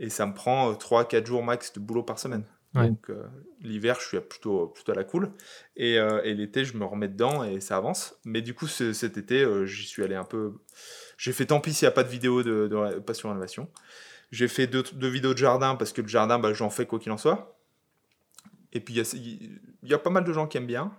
et 0.00 0.10
ça 0.10 0.26
me 0.26 0.34
prend 0.34 0.72
3-4 0.74 1.26
jours 1.26 1.42
max 1.42 1.72
de 1.72 1.80
boulot 1.80 2.02
par 2.02 2.18
semaine 2.18 2.44
Ouais. 2.74 2.88
donc 2.88 3.08
euh, 3.08 3.26
l'hiver 3.62 3.96
je 3.98 4.06
suis 4.08 4.20
plutôt 4.20 4.66
plutôt 4.66 4.92
à 4.92 4.94
la 4.94 5.02
cool 5.02 5.32
et, 5.74 5.98
euh, 5.98 6.20
et 6.22 6.34
l'été 6.34 6.66
je 6.66 6.76
me 6.76 6.84
remets 6.84 7.08
dedans 7.08 7.42
et 7.42 7.60
ça 7.60 7.78
avance 7.78 8.14
mais 8.26 8.42
du 8.42 8.52
coup 8.52 8.66
ce- 8.66 8.92
cet 8.92 9.16
été 9.16 9.42
euh, 9.42 9.64
j'y 9.64 9.86
suis 9.86 10.04
allé 10.04 10.14
un 10.14 10.24
peu 10.24 10.52
j'ai 11.16 11.32
fait 11.32 11.46
tant 11.46 11.60
pis 11.60 11.72
s'il 11.72 11.86
n'y 11.86 11.88
a 11.88 11.92
pas 11.92 12.04
de 12.04 12.10
vidéo 12.10 12.42
de, 12.42 12.68
de 12.68 12.98
passion 13.00 13.30
rénovation. 13.30 13.70
J'ai 14.30 14.46
fait 14.48 14.66
deux, 14.66 14.84
deux 14.92 15.08
vidéos 15.08 15.32
de 15.32 15.38
jardin 15.38 15.74
parce 15.76 15.92
que 15.94 16.02
le 16.02 16.06
jardin, 16.08 16.38
bah, 16.38 16.52
j'en 16.52 16.68
fais 16.68 16.84
quoi 16.84 16.98
qu'il 16.98 17.10
en 17.10 17.16
soit. 17.16 17.58
Et 18.74 18.80
puis 18.80 18.94
il 18.94 18.98
y 18.98 19.00
a- 19.00 19.14
il 19.82 19.88
y, 19.88 19.94
a 19.94 19.98
pas 19.98 20.10
mal 20.10 20.22
de 20.24 20.32
gens 20.32 20.46
qui 20.46 20.58
aiment 20.58 20.66
bien. 20.66 20.92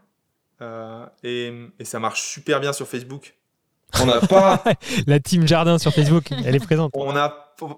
Euh, 0.62 1.06
et, 1.24 1.54
et 1.78 1.86
ça 1.86 2.00
marche 2.00 2.22
super 2.24 2.60
bien 2.60 2.74
sur 2.74 2.88
Facebook. 2.88 3.38
On 4.02 4.06
n'a 4.06 4.20
pas, 4.22 4.64
La 5.08 5.20
team 5.20 5.48
jardin 5.48 5.78
sur 5.78 5.94
Facebook, 5.94 6.32
elle 6.46 6.56
est 6.56 6.60
présente. 6.64 6.92
on 6.94 7.14
n'a 7.14 7.34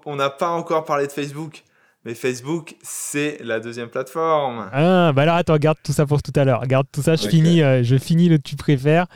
on 0.06 0.14
n'a 0.16 0.30
pas 0.30 0.48
encore 0.50 0.84
parlé 0.84 1.06
de 1.06 1.12
Facebook. 1.12 1.64
Mais 2.04 2.14
Facebook, 2.14 2.74
c'est 2.82 3.38
la 3.44 3.60
deuxième 3.60 3.88
plateforme. 3.88 4.68
Ah, 4.72 5.12
bah 5.12 5.22
alors 5.22 5.36
attends, 5.36 5.56
garde 5.56 5.78
tout 5.84 5.92
ça 5.92 6.04
pour 6.04 6.20
tout 6.20 6.32
à 6.34 6.44
l'heure. 6.44 6.66
Garde 6.66 6.88
tout 6.90 7.00
ça, 7.00 7.14
je 7.14 7.28
finis, 7.28 7.62
euh, 7.62 7.84
je 7.84 7.96
finis 7.96 8.28
le 8.28 8.40
tu 8.40 8.56
préfères 8.56 9.06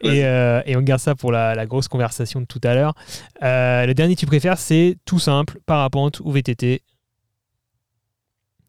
et, 0.00 0.24
euh, 0.24 0.62
et 0.64 0.76
on 0.76 0.80
garde 0.80 1.00
ça 1.00 1.16
pour 1.16 1.32
la, 1.32 1.56
la 1.56 1.66
grosse 1.66 1.88
conversation 1.88 2.40
de 2.40 2.46
tout 2.46 2.60
à 2.62 2.74
l'heure. 2.74 2.94
Euh, 3.42 3.84
le 3.86 3.94
dernier 3.94 4.14
tu 4.14 4.26
préfères, 4.26 4.58
c'est 4.58 4.96
tout 5.04 5.18
simple, 5.18 5.58
parapente 5.66 6.20
ou 6.20 6.30
VTT. 6.30 6.82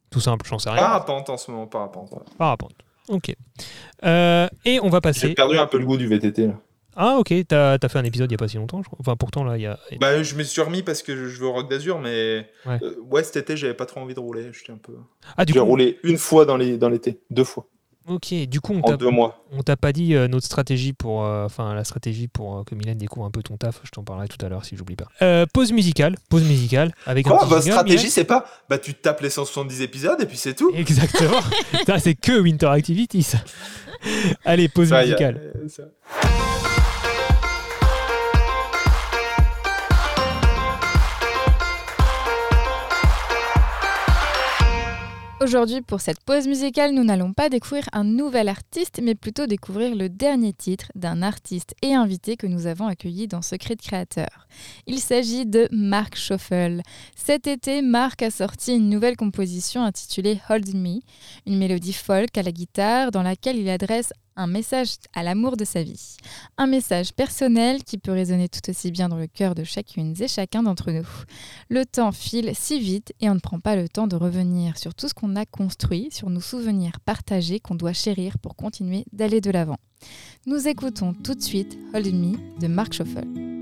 Tout 0.10 0.22
simple, 0.22 0.48
j'en 0.50 0.58
sais 0.58 0.72
rien. 0.72 0.82
Parapente 0.82 1.30
en 1.30 1.38
ce 1.38 1.52
moment, 1.52 1.68
parapente. 1.68 2.10
Parapente. 2.38 2.74
Ok. 3.10 3.30
Et 3.30 4.80
on 4.82 4.90
va 4.90 4.98
J'ai 4.98 5.02
passer. 5.02 5.34
perdu 5.36 5.60
un 5.60 5.68
peu 5.68 5.78
le 5.78 5.86
goût 5.86 5.98
du 5.98 6.08
VTT. 6.08 6.48
Là. 6.48 6.54
Ah 7.00 7.18
ok, 7.20 7.32
t'as 7.48 7.78
as 7.82 7.90
fait 7.90 8.00
un 8.00 8.04
épisode 8.04 8.30
il 8.30 8.34
n'y 8.34 8.36
a 8.36 8.40
pas 8.40 8.48
si 8.48 8.58
longtemps, 8.58 8.82
je 8.82 8.88
crois. 8.88 8.98
Enfin 9.00 9.16
pourtant 9.16 9.44
là 9.44 9.56
il 9.58 9.62
y 9.62 9.68
a. 9.68 9.80
Bah, 10.02 10.24
je 10.24 10.36
me 10.36 10.44
suis 10.44 10.62
remis 10.62 10.82
parce 10.82 11.04
que 11.04 11.28
je 11.30 11.44
au 11.44 11.52
Rock 11.54 11.70
d'Azur, 11.70 12.00
mais 12.00 12.50
Ouais. 12.66 12.80
euh, 12.82 12.96
ouais, 13.12 13.24
cet 13.24 13.38
été, 13.38 13.56
j'avais 13.56 13.76
pas 13.76 13.86
trop 13.86 14.00
envie 14.02 14.16
de 14.16 14.20
rouler. 14.20 14.50
J'étais 14.52 14.72
un 14.72 14.78
peu. 14.78 14.94
Ah 15.38 15.46
du 15.46 15.54
J'ai 15.54 15.60
coup. 15.60 15.66
roulé 15.66 16.00
une 16.04 16.18
fois 16.18 16.46
dans 16.46 16.58
les 16.58 16.78
dans 16.78 16.90
l'été, 16.90 17.20
deux 17.30 17.44
fois, 17.44 17.68
Ok, 18.10 18.34
du 18.34 18.62
coup 18.62 18.74
on 18.74 18.82
t'a 18.82 18.98
deux 18.98 19.10
mois. 19.10 19.44
on 19.52 19.62
t'a 19.64 19.76
pas 19.78 19.92
dit 19.94 20.16
euh, 20.16 20.28
notre 20.30 20.46
stratégie 20.46 20.94
pour, 20.94 21.24
euh, 21.26 21.46
enfin 21.46 21.76
la 21.76 21.84
stratégie 21.84 22.28
pour 22.30 22.58
euh, 22.60 22.64
que 22.64 22.74
Mylène 22.74 22.98
découvre 22.98 23.26
un 23.26 23.32
peu 23.32 23.44
ton 23.44 23.58
taf. 23.58 23.82
Je 23.84 23.92
t'en 23.92 24.04
parlerai 24.04 24.28
tout 24.30 24.44
à 24.44 24.50
l'heure 24.50 24.66
si 24.66 24.76
j'oublie 24.78 24.96
pas. 24.96 25.08
Euh, 25.22 25.46
pause 25.54 25.74
musicale, 25.74 26.16
pause 26.30 26.44
musicale 26.46 26.94
avec 27.06 27.28
un 27.28 27.32
Quoi, 27.32 27.40
petit 27.42 27.50
votre 27.50 27.62
jingle, 27.64 27.74
stratégie, 27.74 27.98
Mylène 27.98 28.12
c'est 28.12 28.24
pas 28.24 28.46
bah 28.70 28.78
tu 28.80 28.94
tapes 28.96 29.22
les 29.22 29.30
170 29.30 29.82
épisodes 29.82 30.20
et 30.22 30.26
puis 30.26 30.38
c'est 30.38 30.56
tout. 30.56 30.72
Exactement. 30.74 31.42
ça 31.86 32.00
c'est 32.00 32.16
que 32.16 32.40
Winter 32.40 32.68
Activity 32.68 33.22
ça. 33.24 33.38
Allez 34.46 34.68
pause 34.70 34.90
Ça, 34.90 35.02
y 35.06 35.12
a- 35.14 35.32
musicale. 35.32 35.54
ça. 35.68 35.84
Aujourd'hui, 45.40 45.84
pour 45.84 46.02
cette 46.02 46.24
pause 46.24 46.48
musicale, 46.48 46.96
nous 46.96 47.04
n'allons 47.04 47.32
pas 47.32 47.50
découvrir 47.50 47.88
un 47.94 48.04
nouvel 48.04 48.50
artiste, 48.50 49.00
mais 49.04 49.14
plutôt 49.14 49.46
découvrir 49.46 49.96
le 49.96 50.10
dernier 50.10 50.52
titre 50.52 50.88
d'un 50.96 51.22
artiste 51.22 51.76
et 51.84 51.94
invité 51.94 52.38
que 52.38 52.48
nous 52.48 52.66
avons 52.66 52.88
accueilli 52.88 53.28
dans 53.28 53.44
Secret 53.44 53.76
de 53.76 53.82
Créateur. 53.82 54.48
Il 54.88 54.98
s'agit 54.98 55.46
de 55.46 55.70
Mark 55.72 56.16
Schoffel. 56.16 56.82
Cet 57.16 57.46
été, 57.46 57.84
Mark 57.84 58.24
a 58.24 58.32
sorti 58.32 58.76
une 58.76 58.90
nouvelle 58.90 59.16
composition 59.16 59.84
intitulée 59.84 60.40
Hold 60.50 60.74
Me, 60.74 61.02
une 61.46 61.60
mélodie 61.60 61.94
folk 61.94 62.36
à 62.36 62.42
la 62.42 62.52
guitare 62.52 63.12
dans 63.12 63.22
laquelle 63.22 63.58
il 63.58 63.70
adresse 63.70 64.14
un 64.38 64.48
message 64.48 64.96
à 65.14 65.24
l'amour 65.24 65.58
de 65.58 65.66
sa 65.66 65.84
vie. 65.84 66.16
Un 66.58 66.68
message 66.68 67.14
personnel 67.14 67.84
qui 67.84 67.98
peut 67.98 68.12
résonner 68.12 68.48
tout 68.48 68.70
aussi 68.70 68.92
bien 68.92 69.10
dans 69.10 69.18
le 69.18 69.28
cœur 69.28 69.56
de 69.56 69.64
chacune 69.64 70.14
et 70.20 70.28
chacun 70.28 70.64
d'entre 70.64 70.92
nous. 70.92 71.08
Le 71.70 71.86
temps 71.86 72.12
file 72.12 72.52
si 72.54 72.80
vite 72.80 73.14
et 73.20 73.30
on 73.30 73.36
ne 73.36 73.40
prend 73.40 73.60
pas 73.60 73.76
le 73.76 73.90
temps 73.90 74.08
de 74.08 74.16
revenir 74.16 74.78
sur 74.78 74.94
tout 74.94 75.10
ce 75.10 75.14
qu'on 75.14 75.36
a 75.36 75.46
construit, 75.46 76.10
sur 76.12 76.30
nos 76.30 76.42
souvenirs 76.42 77.00
partagés 77.04 77.60
qu'on 77.60 77.76
doit 77.76 77.94
chérir 77.94 78.38
pour 78.40 78.56
continuer 78.56 79.04
d'aller 79.12 79.42
de 79.42 79.52
l'avant. 79.52 79.78
Nous 80.46 80.68
écoutons 80.68 81.14
tout 81.14 81.34
de 81.34 81.42
suite 81.42 81.78
Hold 81.94 82.14
Me 82.14 82.60
de 82.62 82.68
Mark 82.68 82.94
Schoffel. 82.94 83.57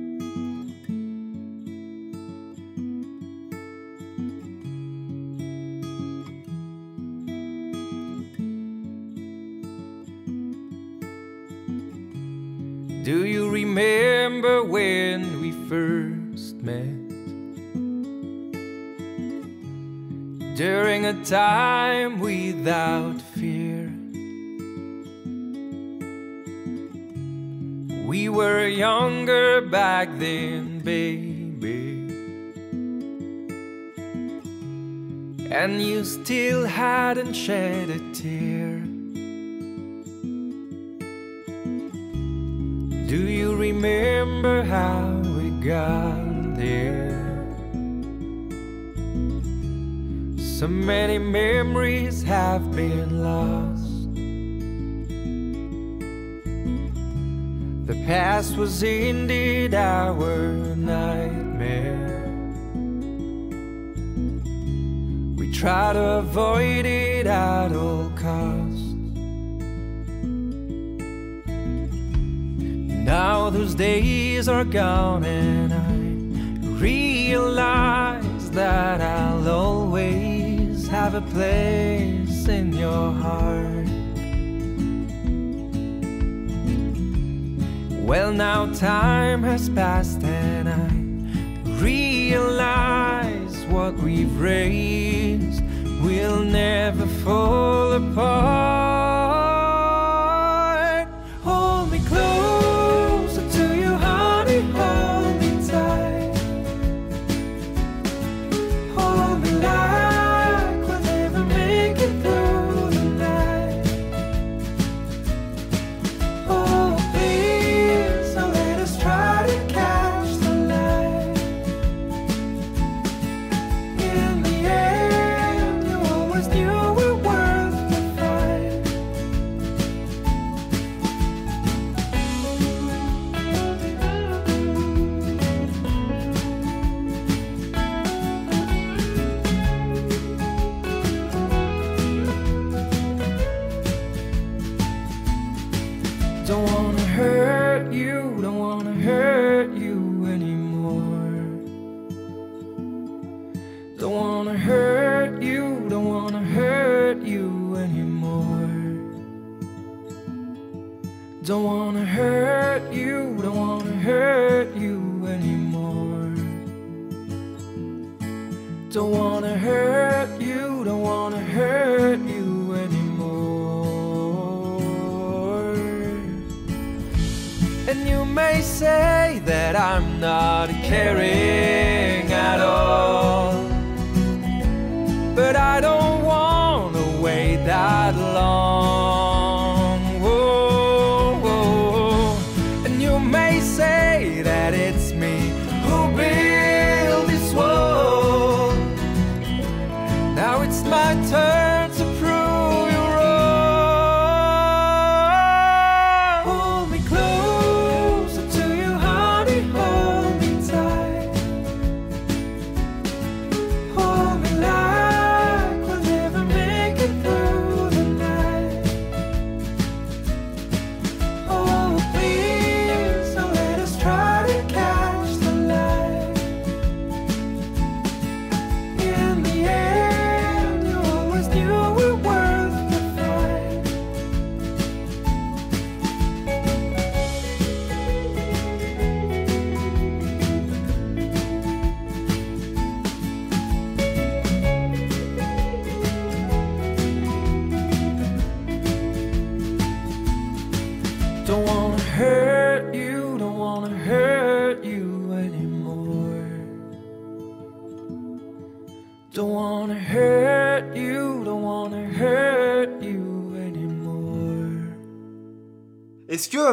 Do 13.06 13.24
you 13.28 13.52
remember 13.52 14.64
when 14.64 15.40
we 15.40 15.52
first 15.70 16.56
met? 16.64 17.06
During 20.56 21.06
a 21.06 21.14
time 21.24 22.20
without 22.20 23.22
fear. 23.22 23.94
We 28.08 28.28
were 28.28 28.66
younger 28.66 29.62
back 29.62 30.10
then, 30.18 30.80
baby. 30.80 32.08
And 35.52 35.80
you 35.80 36.04
still 36.04 36.66
hadn't 36.66 37.34
shed 37.34 37.92
a 37.92 38.00
tear. 38.14 38.85
Do 43.08 43.18
you 43.18 43.56
remember 43.56 44.64
how 44.64 45.22
we 45.38 45.52
got 45.64 46.56
there? 46.56 47.46
So 50.58 50.68
many 50.68 51.20
memories 51.20 52.24
have 52.24 52.76
been 52.76 53.24
lost. 53.24 54.16
The 57.86 57.94
past 58.08 58.58
was 58.58 58.82
indeed 58.82 59.76
our 59.76 60.76
nightmare. 60.76 62.26
We 65.38 65.52
try 65.52 65.94
to 65.94 66.04
avoid 66.26 66.88
it 66.88 67.28
at 67.28 67.72
all 67.72 68.10
costs. 68.16 68.85
Now 73.06 73.52
those 73.52 73.76
days 73.76 74.48
are 74.48 74.66
gone, 74.66 75.24
and 75.26 75.72
I 75.72 76.80
realize 76.80 78.50
that 78.50 79.00
I'll 79.00 79.48
always 79.48 80.88
have 80.88 81.14
a 81.14 81.22
place 81.22 82.48
in 82.48 82.74
your 82.74 83.12
heart. 83.12 83.86
Well, 88.08 88.34
now 88.34 88.74
time 88.74 89.44
has 89.44 89.70
passed, 89.70 90.24
and 90.24 90.68
I 90.68 90.90
realize 91.84 93.56
what 93.68 93.94
we've 93.98 94.36
raised 94.42 95.62
will 96.02 96.40
never 96.44 97.06
fall 97.24 97.94
apart. 97.94 99.45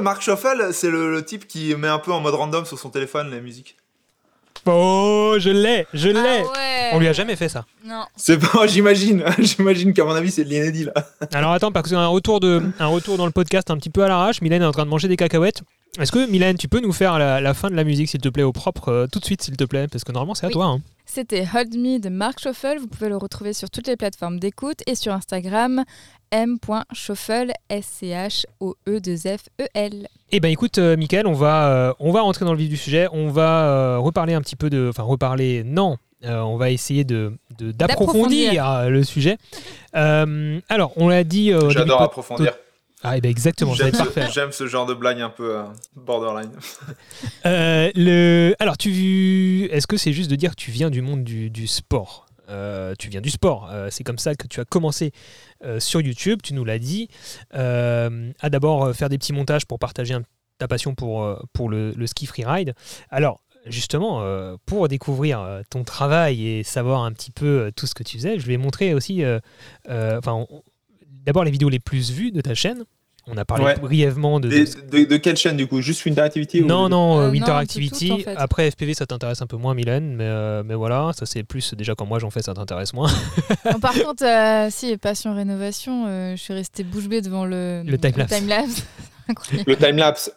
Mark 0.02 0.20
Shuffle, 0.22 0.68
c'est 0.72 0.90
le, 0.90 1.10
le 1.12 1.24
type 1.24 1.46
qui 1.48 1.74
met 1.76 1.88
un 1.88 1.98
peu 1.98 2.12
en 2.12 2.20
mode 2.20 2.34
random 2.34 2.64
sur 2.66 2.78
son 2.78 2.90
téléphone 2.90 3.30
la 3.30 3.40
musique 3.40 3.76
Oh, 4.66 5.34
je 5.38 5.50
l'ai, 5.50 5.86
je 5.92 6.08
l'ai. 6.08 6.20
Ah 6.44 6.52
ouais. 6.52 6.90
On 6.92 7.00
lui 7.00 7.08
a 7.08 7.12
jamais 7.12 7.34
fait 7.34 7.48
ça. 7.48 7.64
Non. 7.84 8.04
C'est 8.16 8.38
pas, 8.38 8.66
j'imagine. 8.68 9.24
j'imagine 9.38 9.92
qu'à 9.92 10.04
mon 10.04 10.14
avis, 10.14 10.30
c'est 10.30 10.44
de 10.44 10.50
l'inédit 10.50 10.84
là. 10.84 10.92
Alors 11.32 11.50
attends, 11.52 11.72
parce 11.72 11.90
que 11.90 11.94
un 11.96 12.06
retour, 12.06 12.38
de, 12.38 12.62
un 12.78 12.86
retour 12.86 13.16
dans 13.16 13.26
le 13.26 13.32
podcast 13.32 13.70
un 13.70 13.76
petit 13.76 13.90
peu 13.90 14.04
à 14.04 14.08
l'arrache. 14.08 14.40
Mylène 14.40 14.62
est 14.62 14.66
en 14.66 14.70
train 14.72 14.84
de 14.84 14.90
manger 14.90 15.08
des 15.08 15.16
cacahuètes. 15.16 15.62
Est-ce 15.98 16.12
que 16.12 16.26
Mylène, 16.30 16.56
tu 16.58 16.68
peux 16.68 16.80
nous 16.80 16.92
faire 16.92 17.18
la, 17.18 17.40
la 17.40 17.54
fin 17.54 17.70
de 17.70 17.74
la 17.74 17.82
musique, 17.84 18.08
s'il 18.08 18.20
te 18.20 18.28
plaît, 18.28 18.44
au 18.44 18.52
propre, 18.52 18.88
euh, 18.90 19.06
tout 19.10 19.18
de 19.18 19.24
suite, 19.24 19.42
s'il 19.42 19.56
te 19.56 19.64
plaît? 19.64 19.88
Parce 19.90 20.04
que 20.04 20.12
normalement, 20.12 20.34
c'est 20.34 20.46
à 20.46 20.48
Oui. 20.48 20.52
toi. 20.54 20.66
hein. 20.66 20.80
C'était 21.14 21.44
Hold 21.54 21.74
Me 21.76 21.98
de 21.98 22.08
Mark 22.08 22.40
Schoffel. 22.40 22.78
Vous 22.78 22.86
pouvez 22.86 23.10
le 23.10 23.18
retrouver 23.18 23.52
sur 23.52 23.68
toutes 23.68 23.86
les 23.86 23.98
plateformes 23.98 24.38
d'écoute 24.38 24.78
et 24.86 24.94
sur 24.94 25.12
Instagram 25.12 25.84
m.schoffel, 26.30 27.52
S-C-H-O-E-2-F-E-L. 27.68 30.08
Eh 30.30 30.40
ben 30.40 30.50
écoute, 30.50 30.78
euh, 30.78 30.96
Mickaël, 30.96 31.26
on 31.26 31.34
va, 31.34 31.68
euh, 31.68 31.92
on 32.00 32.12
va 32.12 32.22
rentrer 32.22 32.46
dans 32.46 32.52
le 32.52 32.58
vif 32.58 32.70
du 32.70 32.78
sujet. 32.78 33.08
On 33.12 33.28
va 33.28 33.66
euh, 33.66 33.98
reparler 33.98 34.32
un 34.32 34.40
petit 34.40 34.56
peu 34.56 34.70
de. 34.70 34.86
Enfin, 34.88 35.02
reparler, 35.02 35.64
non. 35.64 35.98
Euh, 36.24 36.40
on 36.40 36.56
va 36.56 36.70
essayer 36.70 37.04
de 37.04 37.34
de- 37.58 37.72
d'approfondir 37.72 38.88
le 38.88 39.02
sujet. 39.04 39.36
Euh, 39.96 40.60
alors, 40.70 40.92
on 40.96 41.08
l'a 41.08 41.24
dit. 41.24 41.52
euh, 41.52 41.68
J'adore 41.68 42.00
approfondir. 42.00 42.54
Ah, 43.02 43.16
eh 43.16 43.20
ben 43.20 43.30
exactement, 43.30 43.72
va 43.72 43.90
J'aime 43.90 43.94
ce, 43.94 44.30
j'aime 44.32 44.52
ce 44.52 44.66
genre 44.66 44.86
de 44.86 44.94
blague 44.94 45.20
un 45.20 45.30
peu 45.30 45.56
euh, 45.58 45.64
borderline. 45.96 46.52
Euh, 47.46 47.90
le... 47.96 48.54
Alors, 48.60 48.76
tu... 48.78 49.64
est-ce 49.72 49.86
que 49.88 49.96
c'est 49.96 50.12
juste 50.12 50.30
de 50.30 50.36
dire 50.36 50.50
que 50.52 50.56
tu 50.60 50.70
viens 50.70 50.90
du 50.90 51.02
monde 51.02 51.24
du, 51.24 51.50
du 51.50 51.66
sport? 51.66 52.26
Euh, 52.48 52.94
Tu 52.98 53.08
viens 53.08 53.20
du 53.20 53.30
sport. 53.30 53.68
Euh, 53.72 53.88
c'est 53.90 54.04
comme 54.04 54.18
ça 54.18 54.34
que 54.36 54.46
tu 54.46 54.60
as 54.60 54.64
commencé 54.64 55.10
euh, 55.64 55.80
sur 55.80 56.00
YouTube, 56.00 56.40
tu 56.42 56.54
nous 56.54 56.64
l'as 56.64 56.78
dit. 56.78 57.08
À 57.52 58.08
d'abord 58.50 58.94
faire 58.94 59.08
des 59.08 59.18
petits 59.18 59.32
montages 59.32 59.66
pour 59.66 59.78
partager 59.80 60.14
un- 60.14 60.22
ta 60.58 60.68
passion 60.68 60.94
pour, 60.94 61.44
pour 61.52 61.68
le, 61.68 61.90
le 61.96 62.06
ski 62.06 62.26
freeride. 62.26 62.74
Alors, 63.10 63.40
justement, 63.66 64.22
pour 64.66 64.86
découvrir 64.88 65.62
ton 65.70 65.82
travail 65.82 66.46
et 66.46 66.62
savoir 66.62 67.02
un 67.02 67.12
petit 67.12 67.30
peu 67.32 67.72
tout 67.74 67.86
ce 67.88 67.94
que 67.94 68.02
tu 68.04 68.16
faisais, 68.18 68.38
je 68.38 68.46
vais 68.46 68.56
montrer 68.56 68.94
aussi, 68.94 69.24
enfin, 69.88 70.46
on- 70.48 70.62
d'abord 71.24 71.44
les 71.44 71.50
vidéos 71.50 71.68
les 71.68 71.80
plus 71.80 72.10
vues 72.10 72.32
de 72.32 72.40
ta 72.40 72.54
chaîne. 72.54 72.84
On 73.28 73.36
a 73.36 73.44
parlé 73.44 73.64
Ouais. 73.64 73.78
brièvement 73.78 74.40
de. 74.40 74.48
De- 74.48 74.90
de, 74.90 75.04
de 75.04 75.16
quelle 75.16 75.36
chaîne 75.36 75.56
du 75.56 75.68
coup? 75.68 75.80
Juste 75.80 76.04
Winter 76.04 76.22
Activity 76.22 76.60
ou- 76.62 76.66
Non, 76.66 76.88
non, 76.88 77.18
Euh, 77.18 77.22
euh, 77.22 77.26
non, 77.26 77.30
Winter 77.30 77.46
peu 77.46 77.52
Activity. 77.52 78.08
toutes, 78.08 78.18
en 78.20 78.22
fait. 78.24 78.36
Après, 78.36 78.68
FPV, 78.68 78.94
ça 78.94 79.06
t'intéresse 79.06 79.40
un 79.42 79.46
peu 79.46 79.56
moins, 79.56 79.74
Mylène, 79.74 80.16
mais, 80.16 80.24
euh, 80.24 80.64
mais 80.66 80.74
voilà, 80.74 81.12
ça 81.16 81.24
c'est 81.24 81.44
plus 81.44 81.74
déjà 81.74 81.94
quand 81.94 82.04
moi 82.04 82.18
j'en 82.18 82.30
fais, 82.30 82.42
ça 82.42 82.52
t'intéresse 82.52 82.92
moins. 82.94 83.08
Par 83.80 83.92
contre, 84.04 84.24
euh, 84.24 84.70
si, 84.70 84.96
passion 84.96 85.36
rénovation, 85.36 86.06
euh, 86.08 86.32
je 86.34 86.42
suis 86.42 86.52
restée 86.52 86.82
bouche 86.82 87.06
bée 87.08 87.20
devant 87.20 87.44
le, 87.44 87.84
Le 87.86 87.96
time-lapse. 87.96 88.32
Le 89.66 89.76
timelapse. 89.76 90.32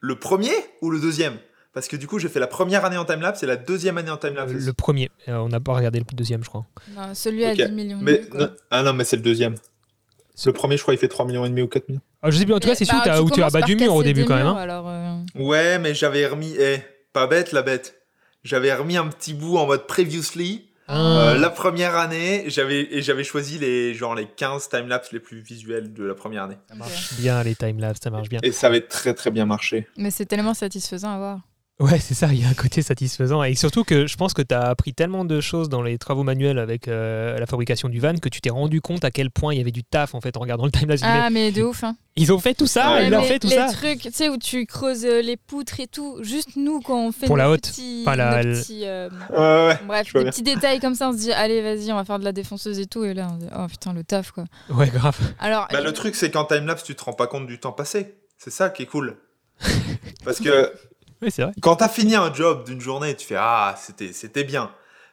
Le 0.00 0.16
premier 0.18 0.52
ou 0.82 0.90
le 0.90 1.00
deuxième? 1.00 1.34
Parce 1.72 1.88
que 1.88 1.96
du 1.96 2.06
coup, 2.06 2.20
j'ai 2.20 2.28
fait 2.28 2.38
la 2.38 2.46
première 2.46 2.84
année 2.84 2.96
en 2.96 3.04
timelapse 3.04 3.42
et 3.42 3.46
la 3.46 3.56
deuxième 3.56 3.98
année 3.98 4.10
en 4.10 4.16
timelapse. 4.18 4.52
Euh, 4.52 4.58
le 4.64 4.72
premier, 4.72 5.10
Euh, 5.28 5.38
on 5.38 5.48
n'a 5.48 5.58
pas 5.58 5.74
regardé 5.74 5.98
le 5.98 6.04
deuxième, 6.16 6.44
je 6.44 6.48
crois. 6.48 6.64
Non, 6.94 7.12
celui 7.14 7.44
à 7.44 7.54
10 7.56 7.72
millions 7.72 7.98
de 7.98 8.04
Mais, 8.04 8.18
vues, 8.18 8.28
quoi. 8.28 8.40
non- 8.40 8.50
ah 8.70 8.82
non, 8.84 8.92
mais 8.92 9.02
c'est 9.02 9.16
le 9.16 9.22
deuxième. 9.22 9.56
Le 10.46 10.52
premier, 10.52 10.76
je 10.76 10.82
crois, 10.82 10.94
il 10.94 10.98
fait 10.98 11.08
3 11.08 11.26
millions 11.26 11.44
et 11.44 11.48
demi 11.48 11.62
ou 11.62 11.68
4 11.68 11.88
millions. 11.88 12.00
Ah, 12.22 12.30
je 12.30 12.38
sais 12.38 12.44
plus, 12.44 12.54
en 12.54 12.60
tout 12.60 12.68
cas, 12.68 12.74
c'est 12.74 12.84
sûr 12.84 13.00
bah, 13.04 13.22
où 13.22 13.30
tu 13.30 13.42
as 13.42 13.50
bas 13.50 13.62
du 13.62 13.76
mur 13.76 13.94
au 13.94 14.02
début 14.02 14.24
quand 14.24 14.36
même. 14.36 14.46
hein. 14.46 14.56
alors, 14.56 14.86
euh, 14.88 15.16
Ouais, 15.36 15.78
mais 15.78 15.94
j'avais 15.94 16.26
remis. 16.26 16.54
Eh, 16.58 16.78
pas 17.12 17.26
bête 17.26 17.52
la 17.52 17.62
bête. 17.62 18.02
J'avais 18.42 18.74
remis 18.74 18.96
un 18.96 19.06
petit 19.08 19.32
bout 19.34 19.56
en 19.56 19.66
mode 19.66 19.86
previously. 19.86 20.66
Ah. 20.86 21.30
Euh, 21.30 21.38
la 21.38 21.48
première 21.48 21.96
année, 21.96 22.44
j'avais 22.48 22.86
et 22.94 23.00
j'avais 23.00 23.24
choisi 23.24 23.58
les 23.58 23.94
genre 23.94 24.14
les 24.14 24.26
15 24.26 24.68
timelapse 24.68 25.12
les 25.12 25.20
plus 25.20 25.40
visuels 25.40 25.94
de 25.94 26.04
la 26.04 26.14
première 26.14 26.42
année. 26.42 26.58
Ça 26.68 26.74
marche 26.74 27.14
bien 27.14 27.42
les 27.42 27.54
timelapse, 27.54 28.00
ça 28.02 28.10
marche 28.10 28.28
bien. 28.28 28.40
Et 28.42 28.52
ça 28.52 28.66
avait 28.66 28.82
très 28.82 29.14
très 29.14 29.30
bien 29.30 29.46
marché. 29.46 29.88
Mais 29.96 30.10
c'est 30.10 30.26
tellement 30.26 30.52
satisfaisant 30.52 31.14
à 31.14 31.16
voir. 31.16 31.40
Ouais, 31.80 31.98
c'est 31.98 32.14
ça, 32.14 32.28
il 32.32 32.40
y 32.40 32.44
a 32.44 32.48
un 32.48 32.54
côté 32.54 32.82
satisfaisant. 32.82 33.42
Et 33.42 33.56
surtout 33.56 33.82
que 33.82 34.06
je 34.06 34.16
pense 34.16 34.32
que 34.32 34.42
tu 34.42 34.54
as 34.54 34.60
appris 34.62 34.94
tellement 34.94 35.24
de 35.24 35.40
choses 35.40 35.68
dans 35.68 35.82
les 35.82 35.98
travaux 35.98 36.22
manuels 36.22 36.60
avec 36.60 36.86
euh, 36.86 37.36
la 37.36 37.46
fabrication 37.46 37.88
du 37.88 37.98
van 37.98 38.14
que 38.14 38.28
tu 38.28 38.40
t'es 38.40 38.50
rendu 38.50 38.80
compte 38.80 39.04
à 39.04 39.10
quel 39.10 39.28
point 39.28 39.52
il 39.54 39.58
y 39.58 39.60
avait 39.60 39.72
du 39.72 39.82
taf 39.82 40.14
en 40.14 40.20
fait 40.20 40.36
en 40.36 40.40
regardant 40.40 40.66
le 40.66 40.70
timelapse. 40.70 41.00
Ah, 41.04 41.30
mais 41.30 41.50
de 41.50 41.62
ouf, 41.64 41.82
hein. 41.82 41.96
Ils 42.14 42.32
ont 42.32 42.38
fait 42.38 42.54
tout 42.54 42.68
ça, 42.68 42.92
Ouais, 42.94 43.08
ils 43.08 43.14
ont 43.16 43.22
fait 43.22 43.40
tout 43.40 43.48
les 43.48 43.56
ça. 43.56 43.72
trucs, 43.72 44.02
tu 44.02 44.10
sais, 44.12 44.28
où 44.28 44.36
tu 44.36 44.66
creuses 44.66 45.04
euh, 45.04 45.20
les 45.20 45.36
poutres 45.36 45.80
et 45.80 45.88
tout, 45.88 46.18
juste 46.22 46.50
nous, 46.54 46.80
quand 46.80 47.08
on 47.08 47.10
fait 47.10 47.26
Pour 47.26 47.36
la 47.36 47.50
haute, 47.50 47.62
petits, 47.62 48.02
pas 48.04 48.14
la- 48.14 48.38
petits, 48.44 48.82
euh, 48.86 49.08
ouais. 49.30 49.76
bref, 49.84 50.12
des 50.12 50.20
bien. 50.22 50.30
petits 50.30 50.42
détails 50.44 50.78
comme 50.78 50.94
ça, 50.94 51.08
on 51.08 51.12
se 51.12 51.18
dit, 51.18 51.32
allez, 51.32 51.60
vas-y, 51.60 51.90
on 51.90 51.96
va 51.96 52.04
faire 52.04 52.20
de 52.20 52.24
la 52.24 52.30
défonceuse 52.30 52.78
et 52.78 52.86
tout, 52.86 53.02
et 53.04 53.14
là, 53.14 53.30
on 53.32 53.40
se 53.40 53.44
dit, 53.46 53.50
oh 53.58 53.66
putain, 53.68 53.92
le 53.92 54.04
taf, 54.04 54.30
quoi. 54.30 54.44
Ouais, 54.70 54.90
grave. 54.90 55.18
Alors, 55.40 55.66
Bah, 55.72 55.80
le 55.80 55.92
truc, 55.92 56.14
c'est 56.14 56.30
qu'en 56.30 56.44
timelapse, 56.44 56.84
tu 56.84 56.94
te 56.94 57.02
rends 57.02 57.14
pas 57.14 57.26
compte 57.26 57.48
du 57.48 57.58
temps 57.58 57.72
passé. 57.72 58.14
C'est 58.38 58.52
ça 58.52 58.70
qui 58.70 58.84
est 58.84 58.86
cool. 58.86 59.16
Parce 60.24 60.38
que 60.40 60.72
Ouais, 61.24 61.30
c'est 61.30 61.42
vrai. 61.42 61.52
quand 61.60 61.76
t'as 61.76 61.88
fini 61.88 62.14
un 62.14 62.32
job 62.32 62.64
d'une 62.66 62.80
journée, 62.80 63.14
tu 63.16 63.26
fais 63.26 63.36
Ah, 63.38 63.74
c'était 63.78 64.12
c'était 64.12 64.44
bien. 64.44 64.70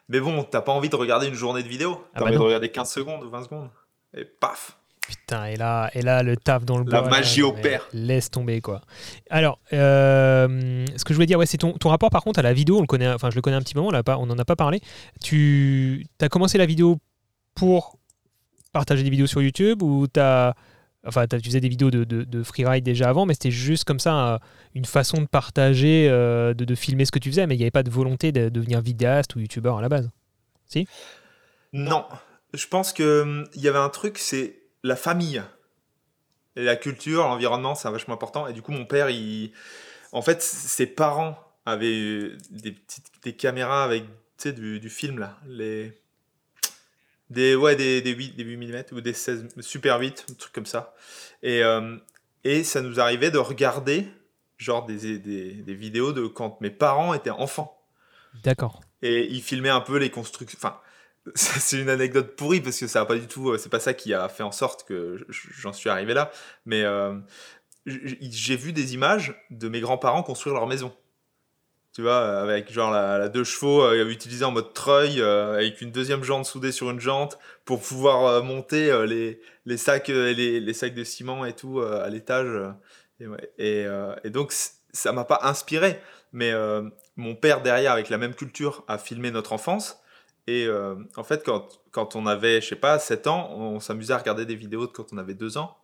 Mais 0.08 0.20
bon, 0.20 0.42
t'as 0.44 0.60
pas 0.60 0.72
envie 0.72 0.88
de 0.90 0.96
regarder 0.96 1.26
une 1.26 1.34
journée 1.34 1.62
de 1.62 1.68
vidéo. 1.68 1.98
Ah 2.00 2.08
T'as 2.14 2.20
bah 2.20 2.26
envie 2.26 2.36
de 2.36 2.42
regarder 2.42 2.68
15 2.70 2.90
secondes 2.90 3.24
ou 3.24 3.30
20 3.30 3.44
secondes. 3.44 3.70
Et 4.16 4.24
paf 4.24 4.76
Putain, 5.08 5.46
et 5.46 5.56
là, 5.56 5.90
et 5.94 6.02
là, 6.02 6.22
le 6.22 6.36
taf 6.36 6.64
dans 6.64 6.78
le 6.78 6.84
La 6.90 7.00
bois. 7.02 7.10
magie 7.10 7.40
là, 7.40 7.48
opère. 7.48 7.88
Laisse 7.92 8.30
tomber, 8.30 8.60
quoi. 8.60 8.82
Alors, 9.30 9.58
euh, 9.72 10.84
ce 10.96 11.04
que 11.04 11.12
je 11.12 11.14
voulais 11.14 11.26
dire, 11.26 11.38
ouais, 11.38 11.46
c'est 11.46 11.58
ton, 11.58 11.72
ton 11.72 11.88
rapport 11.88 12.10
par 12.10 12.22
contre 12.22 12.38
à 12.38 12.42
la 12.42 12.52
vidéo. 12.52 12.78
On 12.78 12.80
le 12.82 12.86
connaît, 12.86 13.08
enfin, 13.12 13.30
je 13.30 13.34
le 13.36 13.42
connais 13.42 13.56
un 13.56 13.62
petit 13.62 13.74
moment, 13.74 13.88
on, 13.88 13.90
l'a 13.90 14.02
pas, 14.02 14.16
on 14.18 14.30
en 14.30 14.38
a 14.38 14.44
pas 14.44 14.56
parlé. 14.56 14.80
Tu 15.22 16.06
as 16.20 16.28
commencé 16.28 16.56
la 16.58 16.66
vidéo 16.66 16.98
pour 17.54 17.98
partager 18.72 19.02
des 19.02 19.10
vidéos 19.10 19.26
sur 19.26 19.42
YouTube 19.42 19.82
ou 19.82 20.06
t'as. 20.06 20.54
Enfin, 21.04 21.26
tu 21.26 21.40
faisais 21.40 21.60
des 21.60 21.68
vidéos 21.68 21.90
de, 21.90 22.04
de, 22.04 22.22
de 22.22 22.42
freeride 22.42 22.84
déjà 22.84 23.08
avant, 23.08 23.26
mais 23.26 23.34
c'était 23.34 23.50
juste 23.50 23.84
comme 23.84 23.98
ça 23.98 24.40
une 24.74 24.84
façon 24.84 25.20
de 25.20 25.26
partager, 25.26 26.08
euh, 26.08 26.54
de, 26.54 26.74
filmer 26.74 27.04
ce 27.04 27.10
que 27.10 27.18
tu 27.18 27.30
faisais, 27.30 27.46
mais 27.46 27.54
il 27.54 27.58
n'y 27.58 27.64
avait 27.64 27.70
pas 27.70 27.82
de 27.82 27.90
volonté 27.90 28.30
de 28.32 28.48
devenir 28.48 28.80
vidéaste 28.80 29.34
ou 29.34 29.40
youtubeur 29.40 29.78
à 29.78 29.82
la 29.82 29.88
base. 29.88 30.10
Non. 31.72 32.06
Je 32.54 32.66
pense 32.66 32.92
que 32.92 33.22
hum, 33.22 33.48
y 33.54 33.68
avait 33.68 33.78
un 33.78 33.88
truc, 33.88 34.18
c'est 34.18 34.60
la 34.82 34.96
famille. 34.96 35.42
La 36.54 36.76
culture, 36.76 37.22
l'environnement, 37.22 37.74
c'est 37.74 37.90
vachement 37.90 38.14
important. 38.14 38.46
Et 38.46 38.52
du 38.52 38.62
coup, 38.62 38.72
mon 38.72 38.84
père, 38.84 39.08
en 40.12 40.22
fait, 40.22 40.42
ses 40.42 40.86
parents 40.86 41.38
avaient 41.64 42.30
des 42.50 42.72
petites 42.72 43.10
des 43.22 43.34
caméras 43.34 43.84
avec 43.84 44.04
du, 44.50 44.90
film, 44.90 45.18
là. 45.18 45.38
Des, 47.32 47.54
ouais, 47.54 47.76
des, 47.76 48.02
des 48.02 48.10
8, 48.12 48.36
des 48.36 48.44
8 48.44 48.56
mm 48.58 48.84
ou 48.92 49.00
des 49.00 49.14
16, 49.14 49.48
Super 49.60 49.98
8, 49.98 50.26
un 50.30 50.34
truc 50.34 50.52
comme 50.52 50.66
ça. 50.66 50.94
Et, 51.42 51.62
euh, 51.64 51.96
et 52.44 52.62
ça 52.62 52.82
nous 52.82 53.00
arrivait 53.00 53.30
de 53.30 53.38
regarder 53.38 54.06
genre 54.58 54.84
des, 54.84 55.18
des, 55.18 55.52
des 55.54 55.74
vidéos 55.74 56.12
de 56.12 56.26
quand 56.26 56.60
mes 56.60 56.70
parents 56.70 57.14
étaient 57.14 57.30
enfants. 57.30 57.80
D'accord. 58.44 58.80
Et 59.00 59.26
il 59.30 59.42
filmait 59.42 59.70
un 59.70 59.80
peu 59.80 59.96
les 59.96 60.10
constructions. 60.10 60.58
Enfin, 60.60 60.78
c'est 61.34 61.80
une 61.80 61.88
anecdote 61.88 62.36
pourrie 62.36 62.60
parce 62.60 62.78
que 62.78 62.86
ça 62.86 63.00
a 63.00 63.06
pas 63.06 63.16
du 63.16 63.26
tout. 63.26 63.50
euh, 63.50 63.58
C'est 63.58 63.70
pas 63.70 63.80
ça 63.80 63.94
qui 63.94 64.12
a 64.12 64.28
fait 64.28 64.42
en 64.42 64.52
sorte 64.52 64.86
que 64.86 65.26
j'en 65.28 65.72
suis 65.72 65.88
arrivé 65.88 66.12
là. 66.14 66.30
Mais 66.66 66.82
euh, 66.82 67.16
j'ai 67.86 68.56
vu 68.56 68.72
des 68.72 68.94
images 68.94 69.34
de 69.50 69.68
mes 69.68 69.80
grands-parents 69.80 70.22
construire 70.22 70.54
leur 70.54 70.66
maison. 70.66 70.94
Tu 71.92 72.00
vois, 72.00 72.40
avec 72.40 72.72
genre 72.72 72.90
la, 72.90 73.18
la 73.18 73.28
deux 73.28 73.44
chevaux 73.44 73.82
euh, 73.82 74.08
utilisée 74.08 74.46
en 74.46 74.50
mode 74.50 74.72
treuil, 74.72 75.20
euh, 75.20 75.54
avec 75.56 75.82
une 75.82 75.90
deuxième 75.92 76.24
jante 76.24 76.46
soudée 76.46 76.72
sur 76.72 76.90
une 76.90 77.00
jante 77.00 77.38
pour 77.66 77.82
pouvoir 77.82 78.24
euh, 78.26 78.42
monter 78.42 78.90
euh, 78.90 79.04
les, 79.04 79.40
les, 79.66 79.76
sacs, 79.76 80.08
euh, 80.08 80.32
les, 80.32 80.58
les 80.60 80.72
sacs 80.72 80.94
de 80.94 81.04
ciment 81.04 81.44
et 81.44 81.52
tout 81.54 81.80
euh, 81.80 82.02
à 82.02 82.08
l'étage. 82.08 82.46
euh, 83.20 83.36
et, 83.58 83.84
euh, 83.86 84.14
donc, 84.26 84.52
ça 84.92 85.12
m'a 85.12 85.24
pas 85.24 85.40
inspiré. 85.42 86.00
Mais 86.32 86.50
euh, 86.52 86.82
mon 87.16 87.34
père, 87.36 87.62
derrière, 87.62 87.92
avec 87.92 88.08
la 88.08 88.16
même 88.18 88.34
culture, 88.34 88.84
a 88.88 88.96
filmé 88.98 89.30
notre 89.30 89.52
enfance. 89.52 90.00
Et 90.46 90.66
euh, 90.66 90.94
en 91.16 91.24
fait, 91.24 91.44
quand, 91.44 91.68
quand 91.90 92.16
on 92.16 92.26
avait, 92.26 92.60
je 92.62 92.68
sais 92.68 92.76
pas, 92.76 92.98
7 92.98 93.26
ans, 93.26 93.50
on 93.52 93.80
s'amusait 93.80 94.14
à 94.14 94.18
regarder 94.18 94.46
des 94.46 94.56
vidéos 94.56 94.86
de 94.86 94.92
quand 94.92 95.12
on 95.12 95.18
avait 95.18 95.34
2 95.34 95.58
ans, 95.58 95.76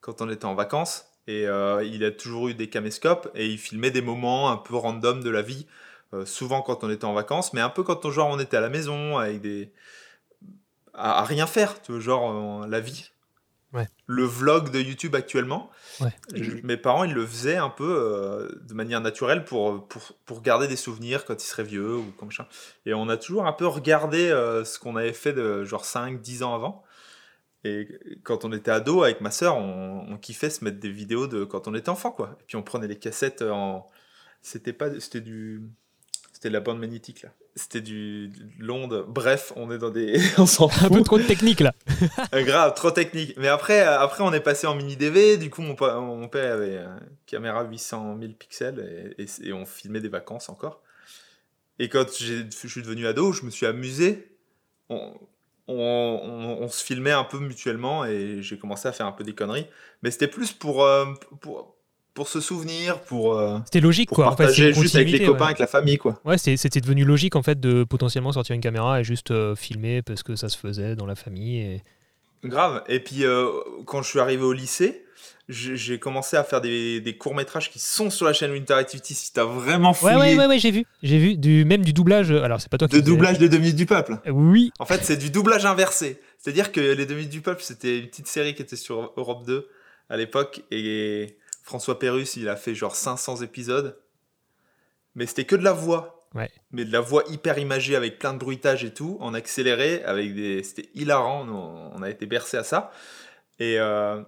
quand 0.00 0.22
on 0.22 0.30
était 0.30 0.44
en 0.44 0.54
vacances. 0.54 1.06
Et 1.26 1.46
euh, 1.46 1.84
il 1.84 2.04
a 2.04 2.10
toujours 2.10 2.48
eu 2.48 2.54
des 2.54 2.68
caméscopes 2.68 3.30
et 3.34 3.46
il 3.46 3.58
filmait 3.58 3.90
des 3.90 4.02
moments 4.02 4.50
un 4.50 4.56
peu 4.56 4.74
random 4.74 5.22
de 5.22 5.30
la 5.30 5.42
vie, 5.42 5.66
euh, 6.14 6.24
souvent 6.26 6.60
quand 6.62 6.82
on 6.82 6.90
était 6.90 7.04
en 7.04 7.12
vacances, 7.12 7.52
mais 7.52 7.60
un 7.60 7.68
peu 7.68 7.82
quand 7.82 8.04
on, 8.04 8.10
genre, 8.10 8.28
on 8.30 8.38
était 8.40 8.56
à 8.56 8.60
la 8.60 8.68
maison 8.70 9.18
avec 9.18 9.40
des. 9.40 9.70
à, 10.94 11.20
à 11.20 11.24
rien 11.24 11.46
faire, 11.46 11.80
tu 11.82 11.92
vois, 11.92 12.00
genre 12.00 12.66
la 12.66 12.80
vie. 12.80 13.10
Ouais. 13.72 13.86
Le 14.06 14.24
vlog 14.24 14.70
de 14.72 14.80
YouTube 14.80 15.14
actuellement, 15.14 15.70
Ouais. 16.00 16.12
je- 16.34 16.54
mes 16.64 16.76
parents, 16.76 17.04
ils 17.04 17.14
le 17.14 17.24
faisaient 17.24 17.56
un 17.56 17.68
peu 17.70 17.84
euh, 17.88 18.48
de 18.62 18.74
manière 18.74 19.00
naturelle 19.00 19.44
pour, 19.44 19.86
pour, 19.86 20.02
pour 20.26 20.42
garder 20.42 20.66
des 20.66 20.74
souvenirs 20.74 21.24
quand 21.24 21.40
ils 21.40 21.46
seraient 21.46 21.62
vieux 21.62 21.94
ou 21.96 22.12
comme 22.18 22.32
ça. 22.32 22.48
Et 22.86 22.94
on 22.94 23.08
a 23.08 23.16
toujours 23.16 23.46
un 23.46 23.52
peu 23.52 23.68
regardé 23.68 24.28
euh, 24.28 24.64
ce 24.64 24.80
qu'on 24.80 24.96
avait 24.96 25.12
fait 25.12 25.32
de 25.32 25.62
genre 25.64 25.84
5-10 25.84 26.42
ans 26.42 26.52
avant. 26.52 26.82
Et 27.64 27.88
quand 28.22 28.44
on 28.44 28.52
était 28.52 28.70
ado, 28.70 29.02
avec 29.02 29.20
ma 29.20 29.30
sœur, 29.30 29.56
on, 29.56 30.06
on 30.08 30.16
kiffait 30.16 30.48
se 30.50 30.64
mettre 30.64 30.78
des 30.80 30.90
vidéos 30.90 31.26
de 31.26 31.44
quand 31.44 31.68
on 31.68 31.74
était 31.74 31.90
enfant, 31.90 32.10
quoi. 32.10 32.36
Et 32.40 32.44
puis 32.46 32.56
on 32.56 32.62
prenait 32.62 32.86
les 32.88 32.98
cassettes 32.98 33.42
en. 33.42 33.86
C'était 34.42 34.72
pas. 34.72 34.88
C'était 34.98 35.20
du. 35.20 35.62
C'était 36.32 36.48
de 36.48 36.54
la 36.54 36.60
bande 36.60 36.78
magnétique, 36.78 37.22
là. 37.22 37.28
C'était 37.56 37.82
du 37.82 38.28
de 38.28 38.64
l'onde. 38.64 39.04
Bref, 39.08 39.52
on 39.56 39.70
est 39.70 39.76
dans 39.78 39.90
des. 39.90 40.18
on 40.38 40.46
s'en 40.46 40.68
Un 40.82 40.88
peu 40.88 40.94
fout. 40.96 41.04
trop 41.04 41.18
de 41.18 41.24
technique 41.24 41.60
là. 41.60 41.74
Euh, 42.34 42.42
Grave, 42.44 42.72
trop 42.74 42.90
technique. 42.92 43.34
Mais 43.36 43.48
après, 43.48 43.86
euh, 43.86 43.98
après, 43.98 44.22
on 44.22 44.32
est 44.32 44.40
passé 44.40 44.66
en 44.66 44.74
mini 44.74 44.96
DV. 44.96 45.36
Du 45.36 45.50
coup, 45.50 45.60
mon, 45.60 45.74
pa- 45.74 45.98
mon 46.00 46.28
père 46.28 46.54
avait 46.54 46.76
une 46.78 47.00
caméra 47.26 47.64
800 47.64 48.18
000 48.20 48.32
pixels 48.38 49.14
et, 49.18 49.22
et- 49.24 49.48
et 49.48 49.52
on 49.52 49.66
filmait 49.66 50.00
des 50.00 50.08
vacances 50.08 50.48
encore. 50.48 50.80
Et 51.78 51.88
quand 51.90 52.06
je 52.18 52.44
suis 52.68 52.82
devenu 52.82 53.06
ado, 53.06 53.32
je 53.32 53.44
me 53.44 53.50
suis 53.50 53.66
amusé. 53.66 54.36
On, 54.88 55.12
on, 55.70 56.20
on- 56.24 56.62
on 56.64 56.68
se 56.68 56.84
filmait 56.84 57.12
un 57.12 57.24
peu 57.24 57.38
mutuellement 57.38 58.04
et 58.04 58.38
j'ai 58.42 58.58
commencé 58.58 58.88
à 58.88 58.92
faire 58.92 59.06
un 59.06 59.12
peu 59.12 59.24
des 59.24 59.34
conneries. 59.34 59.66
Mais 60.02 60.10
c'était 60.10 60.28
plus 60.28 60.52
pour, 60.52 60.82
euh, 60.84 61.06
pour, 61.40 61.74
pour 62.14 62.28
se 62.28 62.40
souvenir, 62.40 63.00
pour, 63.00 63.38
euh, 63.38 63.58
C'était 63.64 63.80
logique 63.80 64.08
pour 64.08 64.16
quoi. 64.16 64.26
En 64.28 64.30
fait, 64.36 64.44
partager 64.44 64.72
juste 64.72 64.96
avec 64.96 65.10
les 65.10 65.24
copains, 65.24 65.40
ouais. 65.40 65.46
avec 65.46 65.58
la 65.58 65.66
famille, 65.66 65.98
quoi. 65.98 66.20
Ouais, 66.24 66.38
c'était 66.38 66.80
devenu 66.80 67.04
logique 67.04 67.36
en 67.36 67.42
fait 67.42 67.58
de 67.60 67.84
potentiellement 67.84 68.32
sortir 68.32 68.54
une 68.54 68.60
caméra 68.60 69.00
et 69.00 69.04
juste 69.04 69.30
euh, 69.30 69.54
filmer 69.54 70.02
parce 70.02 70.22
que 70.22 70.36
ça 70.36 70.48
se 70.48 70.58
faisait 70.58 70.96
dans 70.96 71.06
la 71.06 71.14
famille. 71.14 71.58
Et... 71.60 71.82
Grave. 72.44 72.82
Et 72.88 73.00
puis, 73.00 73.24
quand 73.84 74.02
je 74.02 74.08
suis 74.08 74.18
arrivé 74.18 74.42
au 74.42 74.52
lycée, 74.54 75.04
j'ai 75.48 75.98
commencé 75.98 76.36
à 76.36 76.44
faire 76.44 76.60
des, 76.60 77.00
des 77.00 77.16
courts-métrages 77.16 77.70
qui 77.70 77.78
sont 77.80 78.08
sur 78.10 78.24
la 78.26 78.32
chaîne 78.32 78.52
Winter 78.52 78.74
Activity. 78.74 79.14
Si 79.14 79.32
t'as 79.32 79.44
vraiment 79.44 79.92
fouillé 79.92 80.14
Ouais, 80.14 80.20
ouais, 80.20 80.36
ouais, 80.38 80.46
ouais, 80.46 80.58
j'ai 80.58 80.70
vu. 80.70 80.84
J'ai 81.02 81.18
vu 81.18 81.36
du, 81.36 81.64
même 81.64 81.84
du 81.84 81.92
doublage. 81.92 82.30
euh, 82.30 82.42
Alors, 82.42 82.60
c'est 82.60 82.70
pas 82.70 82.78
toi 82.78 82.86
qui. 82.88 82.96
de 82.96 83.00
doublage 83.00 83.38
des 83.38 83.48
Demi 83.48 83.74
du 83.74 83.86
Peuple. 83.86 84.18
Oui. 84.26 84.72
En 84.78 84.86
fait, 84.86 85.04
c'est 85.04 85.16
du 85.16 85.30
doublage 85.30 85.64
inversé. 85.66 86.20
C'est-à-dire 86.38 86.70
que 86.72 86.80
les 86.80 87.06
Demi 87.06 87.26
du 87.26 87.40
Peuple, 87.40 87.62
c'était 87.62 87.98
une 87.98 88.06
petite 88.06 88.28
série 88.28 88.54
qui 88.54 88.62
était 88.62 88.76
sur 88.76 89.12
Europe 89.16 89.44
2 89.46 89.68
à 90.08 90.16
l'époque. 90.16 90.62
Et 90.70 91.36
François 91.64 91.98
Pérus, 91.98 92.36
il 92.36 92.48
a 92.48 92.56
fait 92.56 92.74
genre 92.74 92.94
500 92.94 93.42
épisodes. 93.42 93.98
Mais 95.16 95.26
c'était 95.26 95.44
que 95.44 95.56
de 95.56 95.64
la 95.64 95.72
voix. 95.72 96.16
Ouais. 96.32 96.48
Mais 96.70 96.84
de 96.84 96.92
la 96.92 97.00
voix 97.00 97.24
hyper 97.28 97.58
imagée 97.58 97.96
avec 97.96 98.20
plein 98.20 98.32
de 98.34 98.38
bruitage 98.38 98.84
et 98.84 98.94
tout, 98.94 99.16
en 99.20 99.34
accéléré, 99.34 100.04
avec 100.04 100.32
des... 100.32 100.62
c'était 100.62 100.88
hilarant. 100.94 101.44
On, 101.48 101.98
on 101.98 102.02
a 102.02 102.08
été 102.08 102.24
bercé 102.26 102.56
à 102.56 102.62
ça. 102.62 102.92
Et 103.58 103.80
euh, 103.80 104.22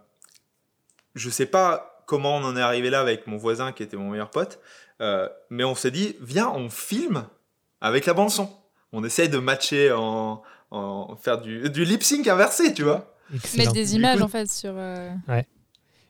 je 1.14 1.30
sais 1.30 1.46
pas 1.46 2.02
comment 2.06 2.36
on 2.36 2.44
en 2.44 2.56
est 2.56 2.60
arrivé 2.60 2.90
là 2.90 3.00
avec 3.00 3.26
mon 3.26 3.36
voisin 3.36 3.72
qui 3.72 3.82
était 3.82 3.96
mon 3.96 4.10
meilleur 4.10 4.30
pote. 4.30 4.58
Euh, 5.00 5.28
mais 5.50 5.64
on 5.64 5.74
s'est 5.74 5.90
dit, 5.90 6.16
viens, 6.20 6.48
on 6.50 6.68
filme 6.70 7.26
avec 7.80 8.06
la 8.06 8.14
bande 8.14 8.30
son. 8.30 8.48
On 8.92 9.02
essaye 9.04 9.28
de 9.28 9.38
matcher 9.38 9.90
en, 9.92 10.42
en 10.70 11.16
faire 11.16 11.40
du, 11.40 11.68
du 11.70 11.84
lip 11.84 12.02
sync 12.02 12.26
inversé, 12.28 12.72
tu 12.74 12.82
vois. 12.82 13.14
Excellent. 13.34 13.62
Mettre 13.64 13.72
des 13.72 13.94
images 13.96 14.18
coup- 14.18 14.24
en 14.24 14.28
fait 14.28 14.50
sur. 14.50 14.72
euh, 14.76 15.10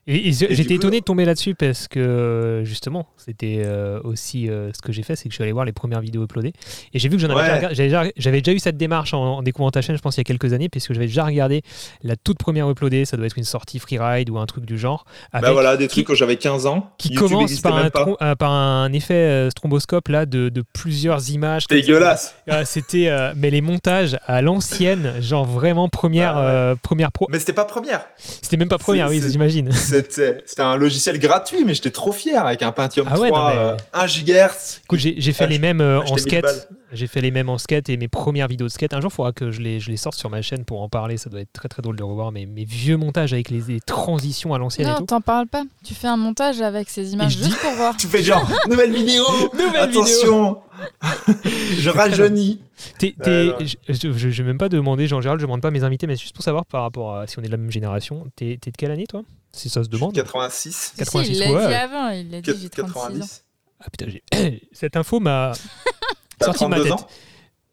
Et, 0.09 0.17
et 0.29 0.31
du 0.33 0.47
j'étais 0.51 0.75
étonné 0.75 0.99
de 0.99 1.05
tomber 1.05 1.25
là-dessus 1.25 1.55
parce 1.55 1.87
que 1.87 2.01
euh, 2.01 2.65
justement, 2.65 3.07
c'était 3.17 3.63
euh, 3.65 4.01
aussi 4.03 4.51
euh, 4.51 4.73
ce 4.75 4.83
que 4.83 4.91
j'ai 4.91 5.05
fait, 5.05 5.15
c'est 5.15 5.25
que 5.25 5.31
je 5.31 5.37
suis 5.37 5.43
allé 5.45 5.53
voir 5.53 5.65
les 5.65 5.73
premières 5.73 6.01
vidéos 6.01 6.25
uploadées 6.25 6.53
et 6.93 6.99
j'ai 6.99 7.09
vu 7.09 7.17
que 7.17 7.23
j'en 7.23 7.31
avais 7.31 7.41
Ouais. 7.49 7.55
déjà 7.61 7.73
j'avais 7.73 7.89
déjà, 7.89 8.05
j'avais 8.17 8.41
déjà 8.41 8.53
eu 8.53 8.59
cette 8.59 8.77
démarche 8.77 9.15
en, 9.15 9.37
en 9.39 9.43
découvrant 9.43 9.71
ta 9.71 9.81
chaîne, 9.81 9.97
je 9.97 10.01
pense 10.03 10.17
il 10.17 10.21
y 10.21 10.23
a 10.23 10.25
quelques 10.25 10.53
années, 10.53 10.69
puisque 10.69 10.93
j'avais 10.93 11.07
déjà 11.07 11.25
regardé 11.25 11.63
la 12.03 12.17
toute 12.17 12.39
première 12.39 12.69
uploadée, 12.69 13.05
ça 13.05 13.17
doit 13.17 13.27
être 13.27 13.39
une 13.39 13.45
sortie 13.45 13.79
freeride 13.79 14.29
ou 14.31 14.39
un 14.39 14.47
truc 14.47 14.65
du 14.65 14.77
genre, 14.77 15.05
avec, 15.33 15.47
Bah 15.47 15.53
voilà, 15.53 15.77
des 15.77 15.87
qui- 15.87 15.95
trucs 16.03 16.09
quand 16.09 16.15
j'avais 16.17 16.37
15 16.37 16.67
ans. 16.67 16.91
qui 16.99 17.11
YouTube 17.11 17.29
commence 17.29 17.61
par 17.61 17.77
un, 17.77 17.91
euh, 18.23 18.35
par 18.35 18.87
effet 18.93 19.49
stromboscope 19.51 20.09
là 20.09 20.27
de, 20.27 20.49
de 20.49 20.65
plusieurs 20.73 21.31
images. 21.31 21.69
Dégueulasse. 21.69 22.35
Ah, 22.49 22.65
C'était, 22.65 23.09
mais 23.37 23.51
les 23.51 23.61
montages 23.61 24.17
à 24.27 24.43
l'ancienne, 24.43 25.13
genre 25.21 25.45
vraiment 25.45 25.89
première, 25.89 26.37
Ah 26.37 26.41
ouais. 26.41 26.47
euh, 26.51 26.75
première 26.83 27.13
pro. 27.13 27.29
Mais 27.31 27.39
c'était 27.39 27.53
pas 27.53 27.65
première. 27.65 28.05
C'était 28.19 28.57
même 28.57 28.69
pas 28.69 28.79
première, 28.79 29.09
oui, 29.09 29.23
j'imagine. 29.31 29.71
C'était 29.93 30.63
un 30.63 30.77
logiciel 30.77 31.19
gratuit, 31.19 31.65
mais 31.65 31.75
j'étais 31.75 31.91
trop 31.91 32.13
fier 32.13 32.45
avec 32.45 32.63
un 32.63 32.73
Pentium 32.73 33.07
Ah 33.11 33.19
ouais, 33.19 33.29
3, 33.29 33.41
non, 33.41 33.49
mais- 33.57 33.61
euh, 33.71 33.77
1 33.93 34.07
GHz. 34.07 34.81
Écoute, 34.85 34.99
j'ai 34.99 35.33
fait 35.33 35.45
Ah, 35.45 35.47
les 35.49 35.59
mêmes 35.59 35.81
euh, 35.81 36.01
en 36.01 36.15
1000 36.15 36.19
skate. 36.21 36.69
J'ai 36.95 37.07
fait 37.07 37.23
les 37.23 37.31
mêmes 37.31 37.49
en 37.49 37.57
skate 37.57 37.89
et 37.89 37.97
mes 37.97 38.09
premières 38.09 38.49
vidéos 38.49 38.67
de 38.67 38.71
skate. 38.73 38.93
Un 38.93 39.01
jour, 39.01 39.11
il 39.11 39.15
faudra 39.15 39.33
que 39.33 39.51
je 39.51 39.63
les, 39.63 39.81
je 39.81 39.91
les 39.91 39.97
sorte 39.97 40.15
sur 40.17 40.29
ma 40.29 40.43
chaîne 40.43 40.67
pour 40.67 40.83
en 40.83 40.91
parler. 40.91 41.17
Ça 41.17 41.31
doit 41.31 41.41
être 41.41 41.53
très 41.53 41.69
très 41.69 41.81
drôle 41.81 41.97
de 41.97 42.03
revoir 42.03 42.33
mes, 42.33 42.45
mes 42.45 42.67
vieux 42.67 42.99
montages 42.99 43.33
avec 43.33 43.49
les, 43.49 43.63
les 43.67 43.81
transitions 43.81 44.53
à 44.53 44.59
l'ancienne 44.59 44.89
et 44.89 44.91
Non, 44.91 44.99
tout. 44.99 45.07
t'en 45.07 45.23
parles 45.23 45.47
pas. 45.47 45.63
Tu 45.85 45.95
fais 45.95 46.09
un 46.09 46.19
montage 46.19 46.61
avec 46.61 46.91
ces 46.91 47.15
images 47.15 47.33
je 47.39 47.45
juste 47.45 47.59
pour 47.61 47.73
voir. 47.73 47.97
Tu 47.97 48.07
fais 48.07 48.23
genre, 48.23 48.47
nouvelle 48.69 48.93
vidéo 48.93 49.25
Nouvelle 49.55 49.81
Attention 49.81 50.59
Je 51.79 51.89
rajeunis 51.91 52.61
ouais. 53.03 53.55
je 53.61 53.77
je- 53.89 54.13
je 54.31 54.43
vais 54.43 54.49
même 54.49 54.59
pas 54.59 54.69
demander, 54.69 55.07
Jean 55.07 55.21
Gérald, 55.21 55.41
je 55.41 55.47
demande 55.47 55.63
pas 55.63 55.69
à 55.69 55.71
mes 55.71 55.85
invités, 55.85 56.07
mais 56.07 56.17
juste 56.17 56.35
pour 56.35 56.45
savoir 56.45 56.67
par 56.67 56.83
rapport 56.83 57.17
à 57.17 57.27
si 57.27 57.39
on 57.39 57.43
est 57.43 57.47
de 57.47 57.51
la 57.53 57.57
même 57.57 57.71
génération. 57.71 58.27
T'es 58.37 58.59
t'es 58.61 58.71
de 58.71 58.77
quelle 58.77 58.91
année 58.91 59.07
toi? 59.07 59.23
Si 59.55 59.69
ça 59.69 59.85
se 59.85 59.89
demande. 59.89 60.15
86, 60.15 60.73
Si, 60.75 60.91
si, 60.91 60.97
86, 60.97 61.31
il 61.33 61.39
l'a 61.39 61.53
ouais. 61.53 61.67
dit 61.69 61.75
avant, 61.75 62.09
il 62.11 62.31
l'a 62.31 62.41
dit, 62.41 62.51
j'ai 62.61 62.71
36 62.71 62.83
ans. 62.83 62.87
90. 63.09 63.45
Ah 63.81 63.91
putain, 63.91 64.07
j'ai- 64.09 64.69
cette 64.73 64.97
info 64.97 65.21
m'a 65.21 65.53
sorti 66.43 66.65
de 66.65 66.69
ma 66.71 66.77
32 66.77 66.83
tête. 66.85 66.93
ans 66.93 67.07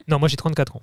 Non, 0.07 0.19
moi 0.19 0.27
j'ai 0.27 0.35
34 0.37 0.75
ans. 0.75 0.81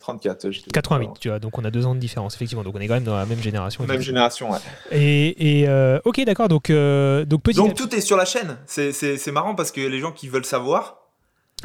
34, 0.00 0.50
j'étais- 0.50 0.70
88, 0.70 1.10
tu 1.20 1.28
vois, 1.28 1.38
donc 1.38 1.58
on 1.58 1.64
a 1.64 1.70
deux 1.70 1.84
ans 1.84 1.94
de 1.94 2.00
différence, 2.00 2.34
effectivement. 2.34 2.64
Donc 2.64 2.74
on 2.74 2.80
est 2.80 2.86
quand 2.88 2.94
même 2.94 3.04
dans 3.04 3.16
la 3.16 3.26
même 3.26 3.40
génération. 3.42 3.84
Même 3.86 4.00
génération, 4.00 4.50
ouais. 4.50 4.58
Et, 4.90 5.60
et, 5.60 5.68
euh, 5.68 6.00
ok, 6.04 6.20
d'accord, 6.24 6.48
donc, 6.48 6.70
euh, 6.70 7.24
donc 7.26 7.42
petit. 7.42 7.56
Donc 7.58 7.74
tout 7.74 7.94
est 7.94 8.00
sur 8.00 8.16
la 8.16 8.24
chaîne. 8.24 8.58
C'est- 8.66 8.92
C'est 8.92 9.18
c'est 9.18 9.32
marrant 9.32 9.54
parce 9.54 9.70
que 9.70 9.80
les 9.82 9.98
gens 10.00 10.12
qui 10.12 10.28
veulent 10.28 10.46
savoir, 10.46 10.98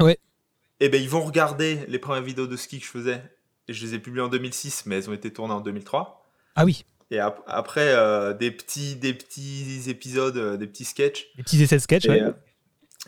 Ouais. 0.00 0.18
eh 0.80 0.88
ben, 0.90 1.00
ils 1.00 1.08
vont 1.08 1.22
regarder 1.24 1.84
les 1.88 1.98
premières 1.98 2.22
vidéos 2.22 2.46
de 2.46 2.56
ski 2.56 2.80
que 2.80 2.84
je 2.84 2.90
faisais. 2.90 3.22
Et 3.66 3.72
je 3.72 3.86
les 3.86 3.94
ai 3.94 3.98
publiées 3.98 4.22
en 4.22 4.28
2006, 4.28 4.84
mais 4.84 4.96
elles 4.98 5.08
ont 5.08 5.14
été 5.14 5.32
tournées 5.32 5.54
en 5.54 5.60
2003. 5.62 6.28
Ah 6.54 6.66
oui, 6.66 6.84
Et 7.10 7.18
ap- 7.18 7.42
après, 7.46 7.88
euh, 7.94 8.32
des, 8.34 8.50
petits, 8.50 8.96
des 8.96 9.14
petits 9.14 9.82
épisodes, 9.88 10.36
euh, 10.36 10.56
des 10.56 10.66
petits 10.66 10.84
sketchs. 10.84 11.26
les 11.36 11.42
petits 11.44 11.62
essais 11.62 11.76
de 11.76 11.80
sketch, 11.80 12.06
Et, 12.06 12.10
ouais. 12.10 12.22
euh, 12.22 12.32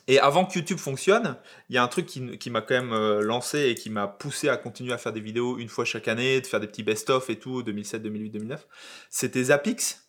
et 0.09 0.18
avant 0.20 0.44
que 0.44 0.55
YouTube 0.59 0.78
fonctionne, 0.78 1.36
il 1.68 1.74
y 1.74 1.78
a 1.78 1.82
un 1.82 1.88
truc 1.88 2.07
qui, 2.07 2.38
qui 2.38 2.51
m'a 2.51 2.61
quand 2.61 2.74
même 2.74 2.92
euh, 2.92 3.22
lancé 3.22 3.68
et 3.70 3.74
qui 3.74 3.90
m'a 3.90 4.07
poussé 4.07 4.49
à 4.49 4.57
continuer 4.57 4.92
à 4.92 4.99
faire 4.99 5.12
des 5.12 5.20
vidéos 5.20 5.59
une 5.59 5.68
fois 5.68 5.84
chaque 5.84 6.07
année, 6.09 6.40
de 6.40 6.47
faire 6.47 6.61
des 6.61 6.66
petits 6.66 6.82
best-of 6.82 7.28
et 7.30 7.36
tout, 7.38 7.62
2007, 7.62 8.03
2008, 8.03 8.30
2009. 8.30 8.66
C'était 9.11 9.44
Zapix. 9.44 10.03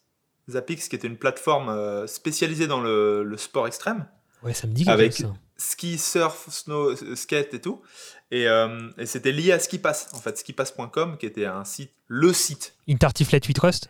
Zapix, 0.49 0.87
qui 0.87 0.95
était 0.95 1.07
une 1.07 1.17
plateforme 1.17 2.05
spécialisée 2.07 2.67
dans 2.67 2.79
le, 2.81 3.23
le 3.23 3.37
sport 3.37 3.67
extrême. 3.67 4.07
Ouais, 4.43 4.53
ça 4.53 4.67
me 4.67 4.73
dit 4.73 4.83
quelque 4.85 4.93
avec- 4.93 5.13
ça. 5.13 5.33
Ski, 5.59 5.97
surf, 5.97 6.47
snow, 6.51 6.95
skate 7.15 7.55
et 7.55 7.59
tout. 7.59 7.81
Et, 8.31 8.47
euh, 8.47 8.89
et 8.97 9.05
c'était 9.05 9.31
lié 9.31 9.51
à 9.51 9.59
SkiPass, 9.59 10.09
en 10.13 10.19
fait, 10.19 10.37
skipass.com, 10.37 11.17
qui 11.17 11.25
était 11.25 11.45
un 11.45 11.63
site, 11.63 11.91
le 12.07 12.33
site 12.33 12.75
Intertiflet 12.87 13.39
8 13.45 13.59
Rust 13.59 13.89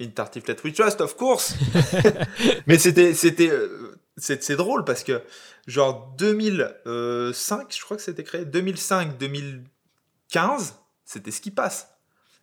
Intertiflet 0.00 0.56
We 0.64 0.72
Trust, 0.72 1.00
of 1.00 1.16
course. 1.16 1.54
Mais 2.66 2.78
c'était, 2.78 3.12
c'était, 3.12 3.50
euh, 3.50 3.98
c'est, 4.16 4.56
drôle 4.56 4.84
parce 4.84 5.04
que, 5.04 5.22
genre 5.66 6.14
2005, 6.16 7.74
je 7.74 7.84
crois 7.84 7.96
que 7.96 8.02
c'était 8.02 8.24
créé, 8.24 8.44
2005, 8.44 9.18
2015, 9.18 10.76
c'était 11.04 11.30
ce 11.30 11.40
qui 11.40 11.50
passe. 11.50 11.88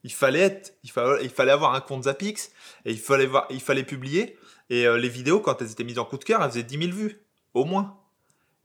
Il 0.04 0.14
fallait 0.14 0.42
être, 0.42 0.76
il 0.84 0.92
fallait, 0.92 1.24
il 1.24 1.30
fallait 1.32 1.52
avoir 1.52 1.74
un 1.74 1.82
compte 1.82 2.04
Zapix 2.04 2.52
et 2.86 2.92
il 2.92 3.00
fallait 3.00 3.26
voir, 3.26 3.48
il 3.50 3.62
fallait 3.62 3.84
publier. 3.84 4.38
Et 4.70 4.86
euh, 4.86 4.98
les 4.98 5.10
vidéos, 5.10 5.40
quand 5.40 5.62
elles 5.62 5.72
étaient 5.72 5.84
mises 5.84 6.00
en 6.00 6.06
coup 6.06 6.18
de 6.18 6.24
cœur, 6.24 6.44
elles 6.44 6.52
faisaient 6.52 6.64
10 6.64 6.78
000 6.78 6.92
vues, 6.92 7.22
au 7.56 7.66
moins. 7.66 7.98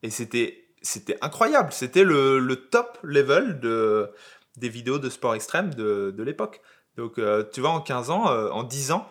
Et 0.03 0.11
c'était, 0.11 0.62
c'était 0.83 1.17
incroyable. 1.23 1.73
C'était 1.73 2.05
le, 2.05 2.39
le 2.39 2.57
top 2.57 2.99
level 3.03 3.61
de, 3.61 4.11
des 4.57 4.69
vidéos 4.69 4.99
de 4.99 5.09
sport 5.11 5.35
extrême 5.35 5.73
de, 5.75 6.13
de 6.17 6.23
l'époque. 6.23 6.61
Donc, 6.97 7.19
euh, 7.19 7.45
tu 7.53 7.61
vois, 7.61 7.71
en 7.71 7.81
15 7.81 8.11
ans, 8.11 8.31
euh, 8.31 8.51
en 8.51 8.63
10 8.65 8.93
ans, 8.93 9.07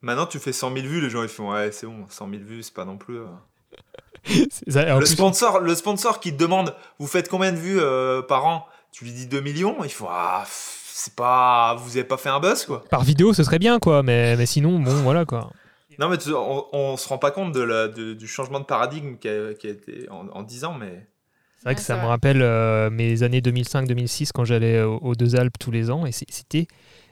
maintenant 0.00 0.26
tu 0.26 0.38
fais 0.38 0.52
100 0.52 0.72
000 0.74 0.86
vues, 0.86 1.00
les 1.00 1.10
gens 1.10 1.22
ils 1.22 1.28
font 1.28 1.52
Ouais, 1.52 1.70
c'est 1.72 1.86
bon, 1.86 2.06
100 2.08 2.30
000 2.30 2.42
vues, 2.44 2.62
c'est 2.62 2.74
pas 2.74 2.84
non 2.86 2.96
plus. 2.96 3.18
euh. 3.18 3.26
Ça, 4.68 4.84
Le, 4.84 4.98
plus- 4.98 5.06
sponsor, 5.06 5.60
le 5.60 5.74
sponsor 5.74 6.20
qui 6.20 6.32
te 6.32 6.38
demande 6.38 6.74
Vous 6.98 7.06
faites 7.06 7.28
combien 7.28 7.52
de 7.52 7.56
vues 7.58 7.80
par 8.26 8.46
an? 8.46 8.66
Tu 8.92 9.04
lui 9.04 9.12
dis 9.12 9.26
2 9.26 9.40
millions, 9.40 9.76
il 9.84 9.90
faut 9.92 10.08
Ah, 10.10 10.44
c'est 10.46 11.14
pas. 11.14 11.74
Vous 11.78 11.90
avez 11.96 12.04
pas 12.04 12.16
fait 12.16 12.28
un 12.28 12.40
buzz, 12.40 12.64
quoi. 12.66 12.82
Par 12.90 13.02
vidéo, 13.04 13.32
ce 13.32 13.42
serait 13.44 13.58
bien, 13.60 13.78
quoi, 13.78 14.02
mais, 14.02 14.36
mais 14.36 14.46
sinon, 14.46 14.78
bon, 14.80 14.94
voilà, 15.02 15.24
quoi. 15.24 15.50
Non, 16.00 16.08
mais 16.08 16.18
tu- 16.18 16.32
on, 16.34 16.66
on 16.74 16.96
se 16.96 17.06
rend 17.08 17.18
pas 17.18 17.30
compte 17.30 17.52
de 17.52 17.60
la, 17.60 17.86
de- 17.88 18.14
du 18.14 18.26
changement 18.26 18.58
de 18.60 18.64
paradigme 18.64 19.16
qui 19.18 19.28
a, 19.28 19.54
qui 19.54 19.66
a 19.66 19.70
été 19.70 20.08
en, 20.10 20.26
en 20.28 20.42
10 20.42 20.64
ans, 20.64 20.74
mais. 20.74 21.06
C'est 21.58 21.64
vrai 21.64 21.74
que 21.74 21.82
ça 21.82 21.94
me 21.96 22.00
vrai. 22.00 22.08
rappelle 22.08 22.40
euh, 22.40 22.88
mes 22.88 23.22
années 23.22 23.40
2005-2006 23.42 24.30
quand 24.32 24.44
j'allais 24.46 24.82
au- 24.82 24.96
aux 24.98 25.14
Deux 25.14 25.36
Alpes 25.36 25.58
tous 25.60 25.70
les 25.70 25.90
ans, 25.90 26.06
et 26.06 26.12
c'était 26.12 26.66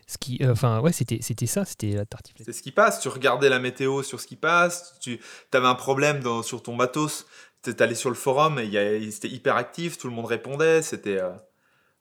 ce 0.06 0.16
qui, 0.16 0.38
euh, 0.42 0.52
enfin, 0.52 0.80
ouais, 0.80 0.92
c'était 0.92 1.18
c'était 1.20 1.44
ça, 1.44 1.66
c'était 1.66 1.90
la 1.90 2.06
tartiflette. 2.06 2.46
C'est 2.46 2.52
ce 2.54 2.62
qui 2.62 2.72
passe. 2.72 2.98
Tu 3.00 3.08
regardais 3.08 3.50
la 3.50 3.58
météo 3.58 4.02
sur 4.02 4.20
ce 4.20 4.26
qui 4.26 4.36
passe. 4.36 4.94
Tu 5.00 5.20
avais 5.52 5.66
un 5.66 5.74
problème 5.74 6.20
dans- 6.20 6.42
sur 6.42 6.62
ton 6.62 6.74
matos. 6.74 7.26
Tu 7.62 7.74
allé 7.80 7.94
sur 7.94 8.08
le 8.08 8.16
forum 8.16 8.58
et 8.58 8.64
il 8.64 8.70
y 8.72 8.78
a- 8.78 9.10
c'était 9.10 9.28
hyper 9.28 9.56
actif. 9.56 9.98
Tout 9.98 10.08
le 10.08 10.14
monde 10.14 10.24
répondait. 10.26 10.80
C'était, 10.80 11.18
euh, 11.20 11.30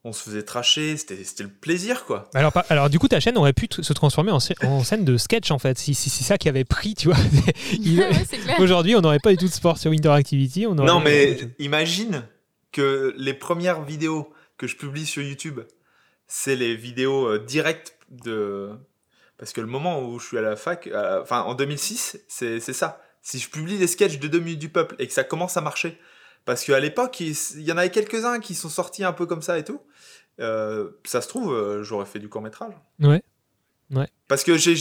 on 0.07 0.13
se 0.13 0.23
faisait 0.23 0.43
tracher. 0.43 0.97
C'était 0.97 1.23
c'était 1.23 1.43
le 1.43 1.49
plaisir, 1.49 2.05
quoi. 2.05 2.29
Alors, 2.33 2.51
par- 2.51 2.65
alors, 2.69 2.89
du 2.89 2.97
coup, 2.99 3.07
ta 3.07 3.19
chaîne 3.19 3.37
aurait 3.37 3.53
pu 3.53 3.67
se 3.69 3.93
transformer 3.93 4.31
en, 4.31 4.39
en 4.63 4.83
scène 4.83 5.05
de 5.05 5.17
sketch, 5.17 5.51
en 5.51 5.59
fait, 5.59 5.77
si, 5.77 5.93
si 5.93 6.09
c'est 6.09 6.23
ça 6.23 6.37
qui 6.37 6.49
avait 6.49 6.65
pris, 6.65 6.95
tu 6.95 7.07
vois. 7.09 7.17
Ouais. 7.87 8.09
Aujourd'hui, 8.59 8.95
on 8.95 9.01
n'aurait 9.01 9.19
pas 9.19 9.31
du 9.31 9.37
tout 9.37 9.47
de 9.47 9.51
sport 9.53 9.77
sur 9.77 9.91
Interactivity. 9.91 10.65
On 10.67 10.77
aurait- 10.77 10.87
Non, 10.87 10.99
mais 10.99 11.37
imagine 11.59 12.23
que 12.71 13.13
les 13.17 13.33
premières 13.33 13.83
vidéos 13.83 14.31
que 14.57 14.67
je 14.67 14.75
publie 14.75 15.05
sur 15.05 15.21
YouTube, 15.23 15.59
c'est 16.27 16.55
les 16.55 16.75
vidéos 16.75 17.25
euh, 17.27 17.39
directes 17.39 17.95
de. 18.09 18.69
Parce 19.37 19.53
que 19.53 19.61
le 19.61 19.67
moment 19.67 20.01
où 20.03 20.19
je 20.19 20.25
suis 20.25 20.37
à 20.37 20.41
la 20.41 20.55
fac, 20.55 20.87
euh, 20.87 21.21
enfin 21.21 21.41
en 21.41 21.53
2006, 21.53 22.17
c'est 22.27 22.59
c'est 22.59 22.73
ça. 22.73 23.01
Si 23.21 23.39
je 23.39 23.49
publie 23.49 23.77
les 23.77 23.87
sketchs 23.87 24.19
de 24.19 24.27
2 24.27 24.39
minutes 24.39 24.59
du 24.59 24.69
peuple 24.69 24.95
et 24.99 25.07
que 25.07 25.13
ça 25.13 25.23
commence 25.23 25.57
à 25.57 25.61
marcher, 25.61 25.97
parce 26.45 26.63
qu'à 26.63 26.79
l'époque, 26.79 27.19
il, 27.19 27.35
il 27.55 27.61
y 27.63 27.71
en 27.71 27.77
avait 27.77 27.91
quelques-uns 27.91 28.39
qui 28.39 28.55
sont 28.55 28.69
sortis 28.69 29.03
un 29.03 29.11
peu 29.13 29.25
comme 29.25 29.41
ça 29.41 29.59
et 29.59 29.63
tout, 29.63 29.79
euh, 30.39 30.89
ça 31.05 31.21
se 31.21 31.27
trouve, 31.27 31.53
euh, 31.53 31.83
j'aurais 31.83 32.05
fait 32.05 32.19
du 32.19 32.29
court-métrage. 32.29 32.73
Ouais. 33.01 33.21
Parce 34.27 34.43
que 34.43 34.57
j'ai 34.57 34.73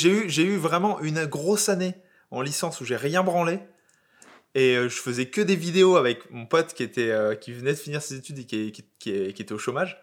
eu, 0.43 0.57
vraiment 0.57 1.01
une 1.01 1.25
grosse 1.27 1.69
année 1.69 1.95
en 2.31 2.43
licence 2.43 2.81
où 2.81 2.85
j'ai 2.85 2.97
rien 2.97 3.23
branlé. 3.23 3.61
Et 4.55 4.75
euh, 4.77 4.89
je 4.89 4.97
faisais 4.97 5.27
que 5.27 5.41
des 5.41 5.55
vidéos 5.57 5.97
avec 5.97 6.31
mon 6.31 6.47
pote 6.47 6.73
qui, 6.75 6.83
était, 6.83 7.11
euh, 7.11 7.35
qui 7.35 7.53
venait 7.53 7.73
de 7.73 7.79
finir 7.79 8.01
ses 8.03 8.17
études 8.17 8.39
et 8.41 8.45
qui, 8.45 8.73
qui- 8.73 8.85
qui- 8.99 9.33
qui 9.35 9.43
était 9.43 9.53
au 9.53 9.59
chômage. 9.59 10.01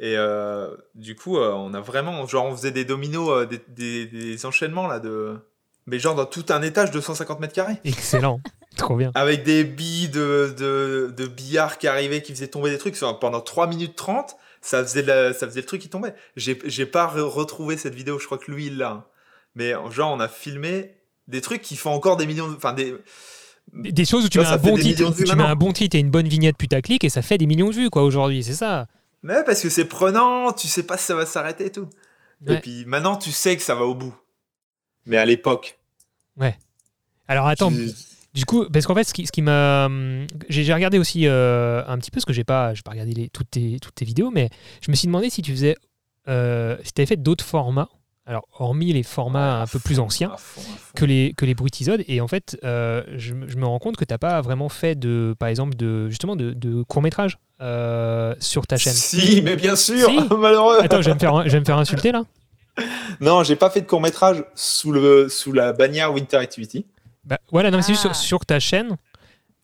Et 0.00 0.16
euh, 0.16 0.74
du 0.94 1.14
coup, 1.14 1.38
euh, 1.38 1.52
on 1.52 1.72
a 1.72 1.80
vraiment. 1.80 2.26
Genre, 2.26 2.44
on 2.46 2.56
faisait 2.56 2.72
des 2.72 2.84
dominos, 2.84 3.46
des, 3.48 3.60
des- 3.68 4.06
des 4.06 4.44
enchaînements 4.46 4.86
là 4.88 4.98
de. 4.98 5.36
Mais 5.86 5.98
genre 5.98 6.14
dans 6.14 6.26
tout 6.26 6.44
un 6.50 6.62
étage 6.62 6.90
de 6.90 7.00
150 7.00 7.40
mètres 7.40 7.54
carrés. 7.54 7.76
Excellent. 7.84 8.40
Trop 8.76 8.96
bien. 8.96 9.12
Avec 9.14 9.44
des 9.44 9.64
billes 9.64 10.08
de, 10.08 10.54
de, 10.58 11.14
de 11.16 11.26
billard 11.26 11.78
qui 11.78 11.86
arrivaient, 11.86 12.22
qui 12.22 12.32
faisaient 12.32 12.48
tomber 12.48 12.70
des 12.70 12.78
trucs. 12.78 12.98
Pendant 13.20 13.40
3 13.40 13.66
minutes 13.66 13.94
30, 13.96 14.36
ça 14.62 14.82
faisait, 14.82 15.02
la- 15.02 15.34
ça 15.34 15.46
faisait 15.46 15.60
le 15.60 15.66
truc 15.66 15.82
qui 15.82 15.90
tombait. 15.90 16.14
J'ai 16.36 16.58
j'ai 16.64 16.86
pas 16.86 17.06
re- 17.06 17.20
retrouvé 17.20 17.76
cette 17.76 17.94
vidéo, 17.94 18.18
je 18.18 18.24
crois 18.24 18.38
que 18.38 18.50
lui, 18.50 18.66
il 18.68 18.78
l'a. 18.78 18.90
hein. 18.90 19.04
Mais 19.54 19.74
genre, 19.90 20.12
on 20.12 20.20
a 20.20 20.28
filmé 20.28 20.94
des 21.28 21.42
trucs 21.42 21.60
qui 21.60 21.76
font 21.76 21.90
encore 21.90 22.16
des 22.16 22.26
millions 22.26 22.48
de. 22.48 22.56
Enfin, 22.56 22.72
des. 22.72 22.94
Des 23.74 23.92
des 23.92 24.04
choses 24.04 24.24
où 24.24 24.28
tu 24.28 24.38
Ça, 24.38 24.44
mets 24.44 24.48
ça 24.48 24.54
un 24.54 24.58
fait 24.58 24.70
bon 24.70 24.76
des 24.76 24.82
titre, 24.82 24.98
millions 25.00 25.10
de 25.10 25.14
vues 25.14 25.24
tu 25.24 25.30
mets 25.30 25.36
maintenant. 25.36 25.52
un 25.52 25.56
bon 25.56 25.72
titre 25.72 25.96
et 25.96 26.00
une 26.00 26.10
bonne 26.10 26.26
vignette 26.26 26.56
putaclic 26.56 27.04
et 27.04 27.08
ça 27.10 27.22
fait 27.22 27.38
des 27.38 27.46
millions 27.46 27.68
de 27.70 27.74
vues 27.74 27.90
quoi 27.90 28.02
aujourd'hui, 28.02 28.42
c'est 28.42 28.54
ça. 28.54 28.88
Mais 29.22 29.44
parce 29.44 29.60
que 29.62 29.68
c'est 29.68 29.84
prenant, 29.84 30.52
tu 30.52 30.66
sais 30.66 30.82
pas 30.84 30.96
si 30.96 31.04
ça 31.04 31.14
va 31.14 31.26
s'arrêter 31.26 31.66
et 31.66 31.70
tout. 31.72 31.88
Ouais. 32.46 32.54
Et 32.56 32.60
puis 32.60 32.84
maintenant, 32.86 33.16
tu 33.16 33.30
sais 33.30 33.56
que 33.56 33.62
ça 33.62 33.74
va 33.76 33.84
au 33.84 33.94
bout. 33.94 34.14
Mais 35.06 35.16
à 35.16 35.24
l'époque. 35.24 35.78
Alors 37.28 37.46
attends, 37.46 37.70
tu- 37.70 37.90
du 38.34 38.44
coup, 38.46 38.64
parce 38.72 38.86
qu'en 38.86 38.94
fait, 38.94 39.04
ce 39.04 39.12
qui, 39.14 39.26
ce 39.26 39.32
qui 39.32 39.42
m'a, 39.42 39.86
hum, 39.86 40.26
j'ai 40.48 40.72
regardé 40.72 40.98
aussi 40.98 41.26
euh, 41.26 41.82
un 41.86 41.98
petit 41.98 42.10
peu, 42.10 42.16
parce 42.16 42.24
que 42.24 42.32
j'ai 42.32 42.44
pas, 42.44 42.72
j'ai 42.74 42.82
pas 42.82 42.92
regardé 42.92 43.12
les, 43.12 43.28
toutes 43.28 43.50
tes 43.50 43.78
toutes 43.80 43.94
tes 43.94 44.04
vidéos, 44.04 44.30
mais 44.30 44.48
je 44.84 44.90
me 44.90 44.96
suis 44.96 45.06
demandé 45.06 45.28
si 45.30 45.42
tu 45.42 45.52
faisais, 45.52 45.76
euh, 46.28 46.76
si 46.84 46.92
t'avais 46.92 47.06
fait 47.06 47.16
d'autres 47.22 47.44
formats 47.44 47.88
Alors, 48.26 48.46
hormis 48.58 48.92
les 48.92 49.02
formats 49.02 49.60
un 49.62 49.66
peu 49.66 49.78
plus 49.78 49.98
anciens 50.00 50.30
À 50.32 50.36
fond, 50.38 50.60
à 50.60 50.64
fond. 50.64 50.92
que 50.96 51.04
les, 51.04 51.34
que 51.36 51.44
les 51.44 51.54
bruitisodes, 51.54 52.04
et 52.08 52.20
en 52.20 52.28
fait, 52.28 52.56
euh, 52.64 53.02
je, 53.16 53.34
me- 53.34 53.48
je 53.48 53.56
me 53.56 53.66
rends 53.66 53.78
compte 53.78 53.96
que 53.96 54.04
tu 54.04 54.14
n'as 54.14 54.18
pas 54.18 54.40
vraiment 54.40 54.68
fait 54.68 54.94
de, 54.98 55.34
par 55.38 55.48
exemple, 55.48 55.74
de, 55.76 56.08
justement, 56.08 56.36
de, 56.36 56.52
de 56.52 56.82
court-métrage 56.84 57.38
sur 58.40 58.66
ta 58.66 58.76
chaîne. 58.76 58.92
Si, 58.92 59.40
mais 59.42 59.56
bien 59.56 59.76
sûr, 59.76 60.08
Si. 60.08 60.16
malheureux. 60.36 60.78
Attends, 60.80 61.00
je 61.02 61.08
vais 61.10 61.14
me 61.14 61.18
faire, 61.20 61.44
je 61.44 61.50
vais 61.50 61.60
me 61.60 61.64
faire 61.64 61.78
insulter 61.78 62.10
là 62.12 62.24
Non, 63.20 63.42
j'ai 63.44 63.56
pas 63.56 63.68
fait 63.70 63.82
de 63.82 63.86
court 63.86 64.00
métrage 64.00 64.44
sous 64.54 64.90
le 64.92 65.28
sous 65.28 65.52
la 65.52 65.72
bannière 65.72 66.12
Winter 66.12 66.38
Activity. 66.38 66.86
Bah, 67.24 67.38
Voilà, 67.50 67.70
non, 67.70 67.78
mais 67.78 67.82
c'est 67.82 67.92
juste 67.92 68.06
Ah. 68.08 68.14
sur, 68.14 68.24
sur 68.24 68.46
ta 68.46 68.60
chaîne. 68.60 68.96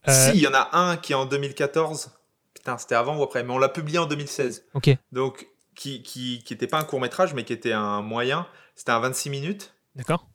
euh, 0.09 0.13
Si, 0.33 0.37
il 0.39 0.41
y 0.43 0.47
en 0.47 0.55
a 0.55 0.69
un 0.73 0.97
qui 0.97 1.13
est 1.13 1.17
en 1.17 1.27
2014. 1.27 2.11
Putain, 2.55 2.79
c'était 2.79 2.95
avant 2.95 3.17
ou 3.17 3.23
après, 3.23 3.43
mais 3.45 3.53
on 3.53 3.59
l'a 3.59 3.69
publié 3.69 3.99
en 3.99 4.07
2016. 4.07 4.65
Ok, 4.75 4.91
Donc, 5.13 5.47
qui 5.75 6.03
qui 6.03 6.43
qui 6.45 6.53
était 6.55 6.67
pas 6.67 6.79
un 6.79 6.85
court 6.85 7.01
métrage, 7.01 7.35
mais 7.35 7.45
qui 7.45 7.53
était 7.53 7.73
un 7.73 8.03
moyen. 8.03 8.47
C'était 8.75 8.91
un 8.93 9.01
26 9.01 9.31
minutes 9.31 9.75
d'accord. 9.97 10.27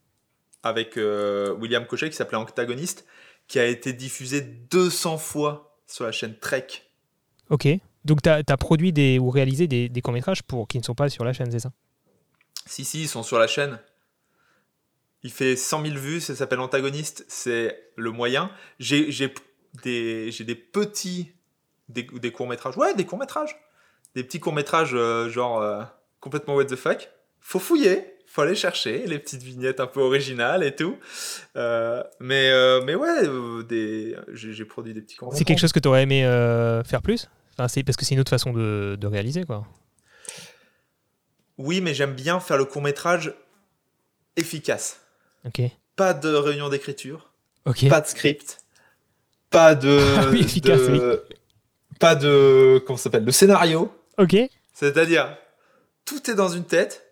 avec 0.64 0.98
euh, 0.98 1.54
William 1.56 1.86
Cochet 1.86 2.10
qui 2.10 2.16
s'appelait 2.16 2.38
Antagoniste, 2.38 3.06
qui 3.48 3.60
a 3.60 3.66
été 3.66 3.94
diffusé 3.94 4.42
200 4.42 5.18
fois 5.18 5.78
sur 5.88 6.06
la 6.06 6.12
chaîne 6.12 6.38
Trek. 6.40 6.68
Ok. 7.50 7.68
Donc, 8.06 8.22
tu 8.22 8.30
as, 8.30 8.44
produit 8.58 8.92
des, 8.92 9.18
ou 9.20 9.30
réalisé 9.30 9.68
des, 9.68 9.88
des 9.88 10.02
courts-métrages 10.02 10.44
pour, 10.44 10.68
qui 10.68 10.78
ne 10.78 10.84
sont 10.84 10.96
pas 10.96 11.08
sur 11.10 11.24
la 11.24 11.32
chaîne, 11.32 11.50
c'est 11.52 11.60
ça? 11.60 11.72
Si, 12.66 12.84
si, 12.84 13.04
ils 13.04 13.08
sont 13.08 13.24
sur 13.24 13.38
la 13.40 13.48
chaîne. 13.48 13.80
Il 15.24 15.32
fait 15.32 15.56
100 15.56 15.86
000 15.86 15.96
vues, 15.98 16.20
ça 16.20 16.36
s'appelle 16.36 16.60
Antagoniste, 16.60 17.26
c'est 17.30 17.92
le 17.96 18.12
moyen. 18.12 18.52
J'ai 18.80 19.08
des, 19.84 20.20
petits, 20.56 21.32
des, 21.88 22.04
des 22.04 22.32
courts-métrages. 22.32 22.78
Ouais, 22.78 22.94
des 22.94 23.06
courts-métrages. 23.06 23.58
Des 24.16 24.24
petits 24.24 24.42
courts-métrages 24.42 24.94
euh, 24.94 25.30
genre 25.30 25.62
euh, 25.62 25.82
complètement 26.20 26.56
what 26.56 26.66
the 26.66 26.76
fuck. 26.76 27.10
Faut 27.40 27.60
fouiller, 27.60 28.16
faut 28.28 28.42
aller 28.42 28.56
chercher 28.56 29.08
les 29.08 29.18
petites 29.18 29.44
vignettes 29.44 29.80
un 29.80 29.88
peu 29.88 30.02
originales 30.02 30.62
et 30.62 30.76
tout. 30.76 30.98
Euh, 31.56 32.04
mais, 32.20 32.50
euh, 32.52 32.82
mais 32.84 32.96
ouais, 32.96 33.22
des, 33.64 34.18
j'ai 34.34 34.66
produit 34.66 34.94
des 34.94 35.02
petits 35.02 35.16
courts 35.16 35.34
C'est 35.34 35.46
quelque 35.46 35.60
chose 35.60 35.72
que 35.72 35.80
tu 35.80 35.88
aurais 35.88 36.04
aimé 36.04 36.24
faire 36.86 37.02
plus? 37.02 37.30
Enfin, 37.58 37.82
Parce 37.86 37.98
que 37.98 38.04
c'est 38.04 38.16
une 38.16 38.20
autre 38.22 38.30
façon 38.30 38.52
de, 38.52 38.98
de 39.00 39.08
réaliser, 39.08 39.46
quoi. 39.46 39.66
Oui, 41.58 41.82
mais 41.82 41.94
j'aime 41.94 42.14
bien 42.14 42.40
faire 42.40 42.58
le 42.58 42.66
court-métrage 42.66 43.34
efficace. 44.36 45.03
Pas 45.96 46.14
de 46.14 46.30
réunion 46.34 46.70
d'écriture. 46.70 47.30
Pas 47.90 48.02
de 48.02 48.08
script, 48.08 48.60
pas 49.50 49.76
de, 49.76 50.00
Ah 50.18 50.28
oui, 50.32 50.42
efficace, 50.42 50.82
de- 50.82 51.24
pas 52.00 52.16
de 52.16 52.82
comment 52.86 52.98
s'appelle, 52.98 53.24
de 53.26 53.32
scénario. 53.32 53.92
Ok. 54.18 54.36
C'est-à-dire 54.74 55.38
tout 56.06 56.30
est 56.30 56.36
dans 56.36 56.50
une 56.50 56.66
tête 56.66 57.06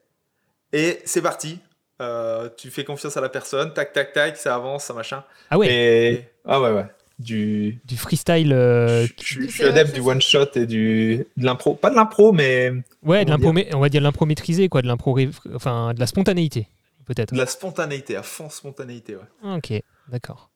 et 0.74 1.00
c'est 1.06 1.22
parti. 1.22 1.60
Euh, 2.02 2.50
tu 2.58 2.70
fais 2.72 2.84
confiance 2.84 3.16
à 3.16 3.22
la 3.22 3.30
personne, 3.30 3.74
tac 3.74 3.94
tac 3.94 4.12
tac, 4.12 4.36
ça 4.38 4.56
avance, 4.56 4.86
ça 4.86 4.94
machin. 4.94 5.24
Ah 5.52 5.58
ouais, 5.60 5.68
Et 5.72 6.24
ah 6.46 6.60
ouais 6.60 6.72
ouais, 6.72 6.86
du 7.20 7.80
du 7.86 7.96
freestyle. 7.96 8.52
euh, 8.54 9.06
je, 9.22 9.36
je- 9.36 9.42
je 9.44 9.48
suis 9.52 9.64
adepte 9.66 9.94
du 9.94 10.02
ça. 10.02 10.08
one 10.08 10.22
shot 10.22 10.48
et 10.56 10.66
du 10.66 11.26
de 11.38 11.46
l'impro, 11.46 11.76
pas 11.76 11.92
de 11.92 11.96
l'impro 11.96 12.32
mais 12.34 12.74
Ouais, 13.04 13.24
de 13.24 13.30
l'impro, 13.30 13.54
on 13.74 13.80
va 13.80 13.90
dire 13.90 14.02
de 14.02 14.06
l'impro 14.06 14.26
maîtrisé, 14.26 14.68
quoi, 14.68 14.82
de 14.82 14.88
l'impro, 14.88 15.18
enfin, 15.54 15.94
de 15.94 16.00
la 16.00 16.08
spontanéité, 16.08 16.68
peut-être. 17.06 17.34
de 17.34 17.38
la 17.38 17.45
spontanéité, 17.45 18.16
à 18.16 18.24
fond 18.24 18.49
spontanéité. 18.49 19.16
Ouais. 19.16 19.56
Ok, 19.58 19.74
d'accord. 20.10 20.49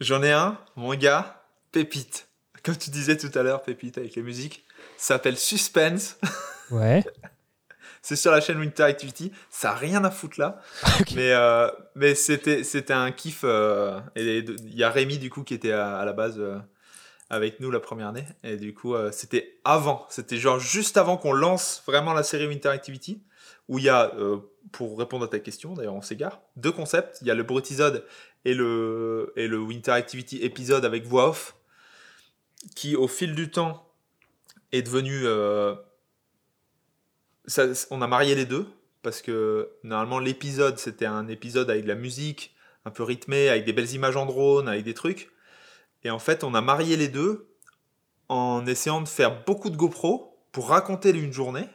J'en 0.00 0.22
ai 0.22 0.32
un, 0.32 0.58
mon 0.76 0.94
gars, 0.94 1.42
Pépite. 1.72 2.28
Comme 2.64 2.76
tu 2.76 2.90
disais 2.90 3.16
tout 3.16 3.30
à 3.36 3.42
l'heure, 3.42 3.62
Pépite 3.62 3.98
avec 3.98 4.14
les 4.14 4.22
musiques, 4.22 4.64
ça 4.96 5.14
s'appelle 5.14 5.36
Suspense. 5.36 6.18
Ouais. 6.70 7.04
C'est 8.00 8.16
sur 8.16 8.32
la 8.32 8.40
chaîne 8.40 8.56
Winter 8.58 8.82
Activity. 8.84 9.30
Ça 9.50 9.68
n'a 9.68 9.74
rien 9.74 10.04
à 10.04 10.10
foutre 10.10 10.40
là. 10.40 10.60
Mais, 11.14 11.32
euh, 11.32 11.70
mais 11.94 12.14
c'était, 12.14 12.64
c'était 12.64 12.94
un 12.94 13.12
kiff. 13.12 13.42
euh, 13.44 14.00
et 14.16 14.38
il 14.38 14.74
y 14.74 14.82
a 14.82 14.88
Rémi, 14.90 15.18
du 15.18 15.28
coup, 15.28 15.42
qui 15.44 15.52
était 15.52 15.72
à, 15.72 15.98
à 15.98 16.04
la 16.06 16.14
base 16.14 16.36
euh, 16.38 16.58
avec 17.28 17.60
nous 17.60 17.70
la 17.70 17.78
première 17.78 18.08
année. 18.08 18.24
Et 18.42 18.56
du 18.56 18.72
coup, 18.72 18.94
c'était 19.10 19.60
avant. 19.64 20.06
C'était 20.08 20.38
genre 20.38 20.58
juste 20.58 20.96
avant 20.96 21.18
qu'on 21.18 21.32
lance 21.34 21.82
vraiment 21.86 22.14
la 22.14 22.22
série 22.22 22.46
Winter 22.46 22.70
Activity. 22.70 23.22
Où 23.68 23.78
il 23.78 23.84
y 23.84 23.88
a, 23.90 24.10
pour 24.70 24.98
répondre 24.98 25.24
à 25.24 25.28
ta 25.28 25.40
question, 25.40 25.74
d'ailleurs, 25.74 25.94
on 25.94 26.02
s'égare, 26.02 26.40
deux 26.56 26.72
concepts. 26.72 27.18
Il 27.20 27.26
y 27.26 27.30
a 27.30 27.34
le 27.34 27.42
Brutisode 27.42 28.04
et 28.44 28.54
le, 28.54 29.32
et 29.36 29.48
le 29.48 29.58
Winter 29.58 29.90
Activity 29.90 30.38
épisode 30.38 30.84
avec 30.84 31.04
voix 31.04 31.28
off. 31.28 31.56
Qui, 32.76 32.94
au 32.94 33.08
fil 33.08 33.34
du 33.34 33.50
temps, 33.50 33.92
est 34.70 34.82
devenu. 34.82 35.22
euh, 35.24 35.74
on 37.90 38.02
a 38.02 38.06
marié 38.06 38.34
les 38.34 38.46
deux 38.46 38.66
parce 39.02 39.20
que 39.20 39.70
normalement 39.82 40.18
l'épisode 40.18 40.78
c'était 40.78 41.06
un 41.06 41.28
épisode 41.28 41.70
avec 41.70 41.82
de 41.82 41.88
la 41.88 41.94
musique 41.94 42.54
un 42.84 42.90
peu 42.90 43.02
rythmé 43.02 43.48
avec 43.48 43.64
des 43.64 43.72
belles 43.72 43.92
images 43.92 44.16
en 44.16 44.26
drone 44.26 44.68
avec 44.68 44.84
des 44.84 44.94
trucs 44.94 45.30
et 46.04 46.10
en 46.10 46.18
fait 46.18 46.44
on 46.44 46.54
a 46.54 46.60
marié 46.60 46.96
les 46.96 47.08
deux 47.08 47.48
en 48.28 48.64
essayant 48.66 49.00
de 49.00 49.08
faire 49.08 49.44
beaucoup 49.44 49.70
de 49.70 49.76
GoPro 49.76 50.38
pour 50.52 50.68
raconter 50.68 51.10
une 51.10 51.32
journée 51.32 51.66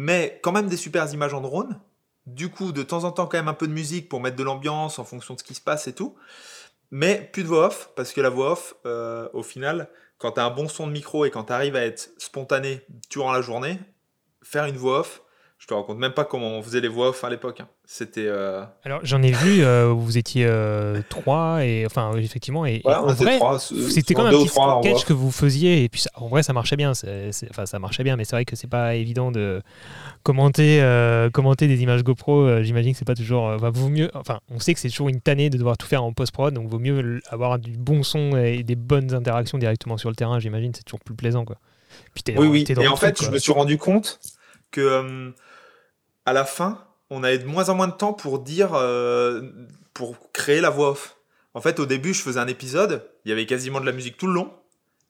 mais 0.00 0.38
quand 0.44 0.52
même 0.52 0.68
des 0.68 0.76
super 0.76 1.12
images 1.12 1.34
en 1.34 1.40
drone 1.40 1.80
du 2.26 2.50
coup 2.50 2.70
de 2.70 2.84
temps 2.84 3.02
en 3.02 3.10
temps 3.10 3.26
quand 3.26 3.36
même 3.38 3.48
un 3.48 3.54
peu 3.54 3.66
de 3.66 3.72
musique 3.72 4.08
pour 4.08 4.20
mettre 4.20 4.36
de 4.36 4.44
l'ambiance 4.44 5.00
en 5.00 5.04
fonction 5.04 5.34
de 5.34 5.40
ce 5.40 5.44
qui 5.44 5.54
se 5.54 5.60
passe 5.60 5.88
et 5.88 5.92
tout 5.92 6.14
mais 6.92 7.28
plus 7.32 7.42
de 7.42 7.48
voix 7.48 7.66
off 7.66 7.90
parce 7.96 8.12
que 8.12 8.20
la 8.20 8.28
voix 8.28 8.52
off 8.52 8.74
euh, 8.86 9.28
au 9.32 9.42
final 9.42 9.90
quand 10.18 10.32
tu 10.32 10.40
as 10.40 10.44
un 10.44 10.50
bon 10.50 10.68
son 10.68 10.86
de 10.86 10.92
micro 10.92 11.24
et 11.24 11.30
quand 11.32 11.44
tu 11.44 11.52
arrives 11.52 11.74
à 11.74 11.84
être 11.84 12.10
spontané 12.18 12.82
durant 13.10 13.32
la 13.32 13.40
journée 13.40 13.80
faire 14.42 14.66
une 14.66 14.76
voix 14.76 15.00
off, 15.00 15.22
je 15.58 15.66
te 15.66 15.74
raconte 15.74 15.98
même 15.98 16.14
pas 16.14 16.24
comment 16.24 16.50
on 16.50 16.62
faisait 16.62 16.80
les 16.80 16.88
voix 16.88 17.08
off 17.08 17.24
à 17.24 17.30
l'époque. 17.30 17.60
hein. 17.60 17.68
C'était. 17.90 18.26
euh, 18.26 18.64
Alors, 18.84 19.00
j'en 19.02 19.22
ai 19.22 19.30
vu, 19.32 19.64
euh, 19.64 19.86
vous 19.96 20.18
étiez 20.18 20.44
euh, 20.46 21.00
trois, 21.08 21.64
et 21.64 21.86
enfin, 21.86 22.12
effectivement, 22.18 22.66
et, 22.66 22.74
et 22.74 22.82
Ouais, 22.84 22.94
en 22.94 23.06
on 23.06 23.14
était 23.14 23.24
vrai, 23.24 23.38
c'était 23.58 24.12
quand 24.12 24.24
même 24.24 24.34
un 24.34 24.44
petit 24.44 24.58
en 24.58 24.82
sketch 24.82 25.06
que 25.06 25.14
vous 25.14 25.30
faisiez, 25.30 25.84
et 25.84 25.88
puis 25.88 26.02
ça- 26.02 26.10
en 26.16 26.28
vrai, 26.28 26.42
ça 26.42 26.52
marchait 26.52 26.76
bien. 26.76 26.92
c'est- 26.92 27.32
c'est- 27.32 27.48
Enfin, 27.48 27.64
ça 27.64 27.78
marchait 27.78 28.04
bien, 28.04 28.16
mais 28.16 28.24
c'est 28.24 28.36
vrai 28.36 28.44
que 28.44 28.56
c'est 28.56 28.66
pas 28.66 28.94
évident 28.94 29.32
de 29.32 29.62
commenter, 30.22 30.82
commenter 31.32 31.66
des 31.66 31.82
images 31.82 32.04
GoPro. 32.04 32.62
J'imagine 32.62 32.92
que 32.92 32.98
c'est 32.98 33.06
pas 33.06 33.14
toujours. 33.14 33.44
enfin, 33.44 33.70
vaut 33.70 33.88
mieux. 33.88 34.10
Enfin, 34.12 34.40
on 34.50 34.58
sait 34.60 34.74
que 34.74 34.80
c'est 34.80 34.90
toujours 34.90 35.08
une 35.08 35.22
tannée 35.22 35.48
de 35.48 35.56
devoir 35.56 35.78
tout 35.78 35.86
faire 35.86 36.04
en 36.04 36.12
post-prod, 36.12 36.52
donc 36.52 36.68
vaut 36.68 36.78
mieux 36.78 37.22
avoir 37.30 37.58
du 37.58 37.78
bon 37.78 38.02
son 38.02 38.36
et 38.36 38.64
des 38.64 38.76
bonnes 38.76 39.14
interactions 39.14 39.56
directement 39.56 39.96
sur 39.96 40.10
le 40.10 40.14
terrain. 40.14 40.38
J'imagine, 40.40 40.72
c'est 40.74 40.82
toujours 40.84 41.00
plus 41.00 41.14
plaisant, 41.14 41.46
quoi. 41.46 41.56
Puis 42.12 42.22
t'es 42.22 42.36
Oui, 42.36 42.48
oui. 42.48 42.64
t'es 42.64 42.74
Et 42.74 42.86
en 42.86 42.96
truc, 42.96 43.16
fait, 43.16 43.24
je 43.24 43.30
me 43.30 43.38
suis 43.38 43.52
rendu 43.52 43.78
compte 43.78 44.20
que 44.72 45.32
à 46.26 46.34
la 46.34 46.44
fin, 46.44 46.84
on 47.10 47.22
avait 47.22 47.38
de 47.38 47.46
moins 47.46 47.68
en 47.68 47.74
moins 47.74 47.88
de 47.88 47.92
temps 47.92 48.12
pour 48.12 48.38
dire, 48.38 48.74
euh, 48.74 49.42
pour 49.94 50.16
créer 50.32 50.60
la 50.60 50.70
voix 50.70 50.90
off. 50.90 51.16
En 51.54 51.60
fait, 51.60 51.80
au 51.80 51.86
début, 51.86 52.14
je 52.14 52.22
faisais 52.22 52.40
un 52.40 52.46
épisode, 52.46 53.08
il 53.24 53.30
y 53.30 53.32
avait 53.32 53.46
quasiment 53.46 53.80
de 53.80 53.86
la 53.86 53.92
musique 53.92 54.16
tout 54.16 54.26
le 54.26 54.34
long. 54.34 54.52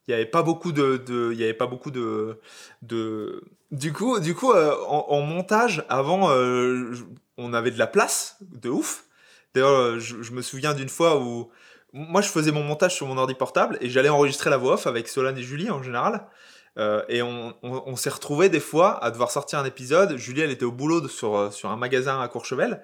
Il 0.07 0.13
n'y 0.13 0.15
avait 0.15 0.27
pas 0.27 0.43
beaucoup 0.43 0.73
de, 0.73 1.03
il 1.33 1.39
y 1.39 1.45
avait 1.45 1.53
pas 1.53 1.67
beaucoup 1.67 1.91
de, 1.91 2.41
de... 2.83 3.45
Du 3.71 3.93
coup, 3.93 4.19
du 4.21 4.35
coup, 4.35 4.53
euh, 4.53 4.75
en, 4.87 5.21
montage, 5.21 5.85
avant, 5.91 6.31
euh, 6.31 6.95
on 7.37 7.53
avait 7.53 7.71
de 7.71 7.79
la 7.79 7.87
place, 7.87 8.39
de 8.41 8.71
ouf. 8.71 9.05
D'ailleurs, 9.55 10.01
je, 10.01 10.23
je 10.23 10.33
me 10.33 10.41
souviens 10.41 10.73
d'une 10.73 10.89
fois 10.89 11.21
où 11.21 11.51
moi, 11.93 12.21
je 12.21 12.29
faisais 12.29 12.53
mon 12.53 12.63
montage 12.63 12.95
sur 12.95 13.07
mon 13.07 13.17
ordi 13.17 13.35
portable 13.35 13.79
et 13.81 13.89
j'allais 13.89 14.09
enregistrer 14.09 14.51
la 14.51 14.57
voix 14.57 14.75
off 14.75 14.87
avec 14.87 15.09
Solane 15.09 15.39
et 15.39 15.43
Julie 15.43 15.71
en 15.71 15.83
général. 15.83 16.27
Euh, 16.79 17.03
et 17.09 17.22
on, 17.22 17.55
on- 17.62 17.83
on 17.87 17.97
s'est 17.97 18.11
retrouvé 18.11 18.49
des 18.49 18.61
fois 18.61 19.03
à 19.05 19.11
devoir 19.11 19.31
sortir 19.31 19.59
un 19.59 19.64
épisode. 19.64 20.16
Julie, 20.16 20.43
elle 20.43 20.51
était 20.53 20.64
au 20.64 20.72
boulot 20.72 21.01
de- 21.01 21.09
sur, 21.09 21.37
euh, 21.37 21.51
sur 21.51 21.70
un 21.70 21.76
magasin 21.76 22.20
à 22.20 22.29
Courchevel. 22.29 22.83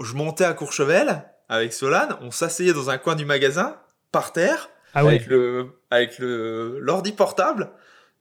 Je 0.00 0.14
montais 0.14 0.44
à 0.44 0.52
Courchevel 0.54 1.24
avec 1.48 1.72
Solane, 1.72 2.16
on 2.22 2.30
s'asseyait 2.30 2.72
dans 2.72 2.90
un 2.90 2.98
coin 2.98 3.14
du 3.14 3.24
magasin, 3.24 3.76
par 4.12 4.32
terre, 4.32 4.68
Ah 4.94 5.04
ouais. 5.04 5.14
avec 5.16 5.26
le 5.26 5.80
avec 5.90 6.18
le 6.18 6.78
l'ordi 6.80 7.12
portable, 7.12 7.70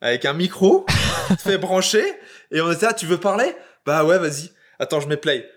avec 0.01 0.26
un 0.26 0.34
micro 0.34 0.86
fait 1.39 1.57
brancher, 1.57 2.05
et 2.51 2.61
on 2.61 2.72
était 2.72 2.86
là, 2.86 2.93
tu 2.93 3.05
veux 3.05 3.18
parler? 3.20 3.55
Bah 3.86 4.03
ouais, 4.03 4.20
vas-y. 4.20 4.51
Attends, 4.80 4.99
je 4.99 5.07
mets 5.07 5.18
play. 5.18 5.49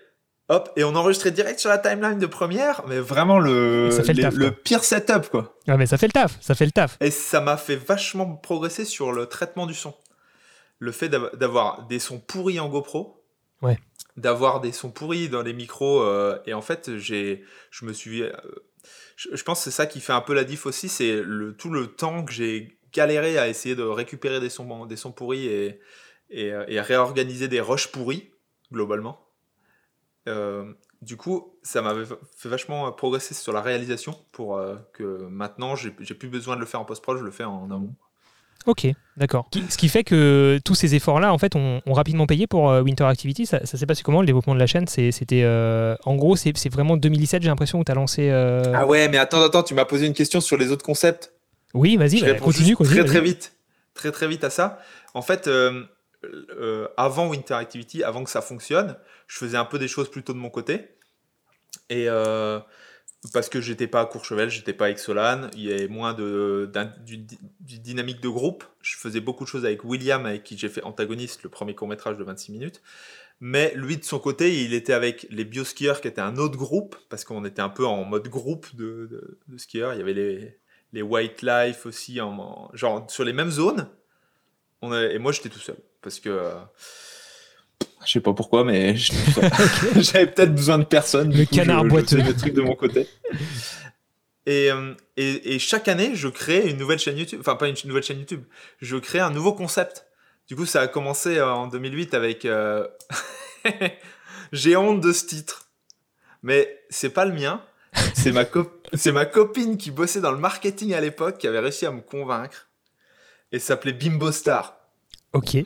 Hop, 0.51 0.71
et 0.75 0.83
on 0.83 0.95
enregistrait 0.95 1.29
direct 1.31 1.59
sur 1.59 1.69
la 1.69 1.77
timeline 1.77 2.17
de 2.17 2.25
première, 2.25 2.81
mais 2.87 2.99
vraiment 2.99 3.37
le, 3.39 3.89
Ça 3.91 4.01
fait 4.03 4.13
le 4.13 4.17
les- 4.17 4.21
taf, 4.23 4.33
le 4.35 4.49
quoi. 4.49 4.59
pire 4.63 4.83
setup, 4.83 5.29
quoi. 5.29 5.55
Ouais, 5.67 5.77
mais 5.77 5.85
ça 5.85 5.97
fait 5.99 6.07
le 6.07 6.11
taf, 6.11 6.37
ça 6.41 6.55
fait 6.55 6.65
le 6.65 6.71
taf. 6.71 6.97
Et 7.01 7.11
ça 7.11 7.39
m'a 7.39 7.55
fait 7.55 7.75
vachement 7.75 8.35
progresser 8.35 8.83
sur 8.83 9.11
le 9.11 9.27
traitement 9.27 9.67
du 9.67 9.75
son. 9.75 9.93
Le 10.79 10.91
fait 10.91 11.07
d'av- 11.07 11.35
d'avoir 11.35 11.85
des 11.85 11.99
sons 11.99 12.19
pourris 12.19 12.59
en 12.59 12.67
GoPro, 12.67 13.23
Ouais. 13.61 13.77
d'avoir 14.17 14.59
des 14.59 14.71
sons 14.71 14.89
pourris 14.89 15.29
dans 15.29 15.43
les 15.43 15.53
micros, 15.53 16.01
euh, 16.01 16.39
et 16.47 16.53
en 16.55 16.61
fait, 16.61 16.97
j'ai, 16.97 17.43
je 17.69 17.85
me 17.85 17.93
suis, 17.93 18.23
euh, 18.23 18.31
je, 19.17 19.29
je 19.35 19.43
pense 19.43 19.59
que 19.59 19.65
c'est 19.65 19.71
ça 19.75 19.85
qui 19.85 19.99
fait 19.99 20.13
un 20.13 20.21
peu 20.21 20.33
la 20.33 20.45
diff 20.45 20.65
aussi, 20.65 20.89
c'est 20.89 21.21
le 21.23 21.55
tout 21.55 21.69
le 21.69 21.87
temps 21.87 22.23
que 22.25 22.31
j'ai 22.31 22.79
galéré 22.91 23.37
à 23.37 23.47
essayer 23.49 23.75
de 23.75 23.83
récupérer 23.83 24.39
des 24.39 24.49
sons, 24.49 24.87
des 24.87 24.95
sons 24.95 25.11
pourris 25.11 25.45
et, 25.45 25.79
et, 26.31 26.47
et 26.67 26.81
réorganiser 26.81 27.47
des 27.47 27.61
rushs 27.61 27.87
pourris 27.91 28.31
globalement. 28.73 29.19
Euh, 30.27 30.73
du 31.01 31.15
coup, 31.17 31.53
ça 31.63 31.81
m'avait 31.81 32.05
fait 32.37 32.49
vachement 32.49 32.91
progresser 32.91 33.33
sur 33.33 33.53
la 33.53 33.61
réalisation 33.61 34.15
pour 34.31 34.57
euh, 34.57 34.75
que 34.93 35.27
maintenant, 35.29 35.75
j'ai 35.75 35.93
j'ai 36.01 36.13
plus 36.13 36.27
besoin 36.29 36.55
de 36.55 36.59
le 36.59 36.65
faire 36.65 36.81
en 36.81 36.85
post-prod, 36.85 37.17
je 37.17 37.23
le 37.23 37.31
fais 37.31 37.45
en 37.45 37.71
amont. 37.71 37.93
Ok, 38.65 38.85
d'accord. 39.15 39.49
Ce 39.69 39.77
qui 39.77 39.87
fait 39.87 40.03
que 40.03 40.59
tous 40.65 40.75
ces 40.75 40.93
efforts-là, 40.93 41.31
en 41.33 41.37
fait, 41.37 41.55
ont, 41.55 41.81
ont 41.85 41.93
rapidement 41.93 42.27
payé 42.27 42.45
pour 42.45 42.69
euh, 42.69 42.81
Winter 42.81 43.05
Activity. 43.05 43.45
Ça, 43.45 43.65
ça 43.65 43.77
s'est 43.77 43.85
passé 43.85 44.03
comment 44.03 44.19
le 44.19 44.27
développement 44.27 44.53
de 44.53 44.59
la 44.59 44.67
chaîne? 44.67 44.85
C'est- 44.87 45.11
C'était, 45.11 45.43
euh, 45.43 45.95
en 46.03 46.15
gros, 46.17 46.35
c'est 46.35 46.51
c'est 46.57 46.67
vraiment 46.69 46.97
2017, 46.97 47.41
j'ai 47.41 47.47
l'impression, 47.47 47.79
où 47.79 47.85
tu 47.85 47.91
as 47.91 47.95
lancé. 47.95 48.29
euh, 48.29 48.61
Ah 48.75 48.85
ouais, 48.85 49.07
mais 49.07 49.17
attends, 49.17 49.41
attends, 49.41 49.63
tu 49.63 49.73
m'as 49.73 49.85
posé 49.85 50.05
une 50.07 50.13
question 50.13 50.41
sur 50.41 50.57
les 50.57 50.71
autres 50.71 50.83
concepts. 50.85 51.31
Oui, 51.73 51.95
vas-y, 51.95 52.17
Je 52.17 52.25
bah, 52.25 52.33
continue, 52.33 52.75
continue. 52.75 52.97
très 52.99 53.05
très 53.05 53.21
vite, 53.21 53.53
très 53.93 54.11
très 54.11 54.27
vite 54.27 54.43
à 54.43 54.49
ça. 54.49 54.79
En 55.13 55.21
fait, 55.21 55.47
euh, 56.23 56.87
avant 56.97 57.29
Winter 57.29 57.53
Activity, 57.53 58.03
avant 58.03 58.23
que 58.23 58.29
ça 58.29 58.41
fonctionne, 58.41 58.97
je 59.27 59.37
faisais 59.37 59.57
un 59.57 59.65
peu 59.65 59.79
des 59.79 59.87
choses 59.87 60.09
plutôt 60.09 60.33
de 60.33 60.37
mon 60.37 60.49
côté. 60.49 60.89
Et 61.89 62.09
euh, 62.09 62.59
parce 63.33 63.49
que 63.49 63.61
j'étais 63.61 63.87
pas 63.87 64.01
à 64.01 64.05
Courchevel, 64.05 64.49
j'étais 64.49 64.73
pas 64.73 64.85
avec 64.85 64.99
Solane, 64.99 65.49
il 65.53 65.63
y 65.63 65.73
avait 65.73 65.87
moins 65.87 66.13
de, 66.13 66.71
dynamique 67.59 68.21
de 68.21 68.29
groupe. 68.29 68.63
Je 68.81 68.97
faisais 68.97 69.19
beaucoup 69.21 69.43
de 69.43 69.49
choses 69.49 69.65
avec 69.65 69.83
William, 69.83 70.25
avec 70.25 70.43
qui 70.43 70.57
j'ai 70.57 70.69
fait 70.69 70.83
Antagoniste, 70.83 71.43
le 71.43 71.49
premier 71.49 71.75
court 71.75 71.87
métrage 71.87 72.17
de 72.17 72.23
26 72.23 72.51
minutes. 72.51 72.81
Mais 73.41 73.73
lui, 73.75 73.97
de 73.97 74.03
son 74.03 74.19
côté, 74.19 74.63
il 74.63 74.73
était 74.73 74.93
avec 74.93 75.25
les 75.29 75.45
bioskieurs, 75.45 76.01
qui 76.01 76.09
était 76.09 76.21
un 76.21 76.35
autre 76.37 76.57
groupe, 76.57 76.97
parce 77.09 77.23
qu'on 77.23 77.45
était 77.45 77.61
un 77.61 77.69
peu 77.69 77.85
en 77.85 78.03
mode 78.03 78.27
groupe 78.27 78.75
de, 78.75 79.39
skieurs. 79.57 79.93
Il 79.93 79.99
y 79.99 80.01
avait 80.01 80.13
les, 80.91 81.01
White 81.01 81.41
Life 81.41 81.85
aussi, 81.85 82.19
en, 82.19 82.37
en- 82.37 82.71
genre 82.73 83.09
sur 83.09 83.23
les 83.23 83.33
mêmes 83.33 83.51
zones. 83.51 83.87
Et 84.83 85.19
moi, 85.19 85.31
j'étais 85.31 85.49
tout 85.49 85.59
seul. 85.59 85.77
Parce 86.01 86.19
que. 86.19 86.29
euh, 86.29 86.53
je 88.05 88.13
sais 88.13 88.21
pas 88.21 88.33
pourquoi, 88.33 88.63
mais 88.63 88.95
j'avais 89.95 90.27
peut-être 90.27 90.55
besoin 90.55 90.79
de 90.79 90.85
personne. 90.85 91.35
Le 91.35 91.45
canard 91.45 91.83
boiteux. 91.85 92.19
Je 92.19 92.23
des 92.31 92.35
trucs 92.35 92.53
de 92.53 92.61
mon 92.61 92.75
côté. 92.75 93.07
Et, 94.45 94.71
euh, 94.71 94.95
et, 95.15 95.53
et 95.55 95.59
chaque 95.59 95.87
année, 95.87 96.15
je 96.15 96.27
crée 96.27 96.67
une 96.69 96.77
nouvelle 96.77 96.97
chaîne 96.97 97.15
YouTube. 97.17 97.39
Enfin, 97.41 97.55
pas 97.55 97.67
une 97.67 97.75
nouvelle 97.85 98.01
chaîne 98.01 98.17
YouTube. 98.17 98.43
Je 98.81 98.97
crée 98.97 99.19
un 99.19 99.29
nouveau 99.29 99.53
concept. 99.53 100.07
Du 100.47 100.55
coup, 100.55 100.65
ça 100.65 100.81
a 100.81 100.87
commencé 100.87 101.37
euh, 101.37 101.53
en 101.53 101.67
2008 101.67 102.15
avec. 102.15 102.45
euh, 102.45 102.87
J'ai 104.51 104.75
honte 104.75 105.01
de 105.01 105.11
ce 105.13 105.25
titre. 105.27 105.67
Mais 106.41 106.81
c'est 106.89 107.09
pas 107.11 107.25
le 107.25 107.33
mien. 107.33 107.61
C'est 108.15 108.31
ma, 108.31 108.43
cop- 108.45 108.87
c'est 108.93 109.11
ma 109.11 109.25
copine 109.27 109.77
qui 109.77 109.91
bossait 109.91 110.21
dans 110.21 110.31
le 110.31 110.39
marketing 110.39 110.93
à 110.95 111.01
l'époque 111.01 111.37
qui 111.37 111.45
avait 111.47 111.59
réussi 111.59 111.85
à 111.85 111.91
me 111.91 112.01
convaincre. 112.01 112.69
Et 113.51 113.59
ça 113.59 113.67
s'appelait 113.67 113.93
Bimbo 113.93 114.31
Star. 114.31 114.79
Ok. 115.33 115.57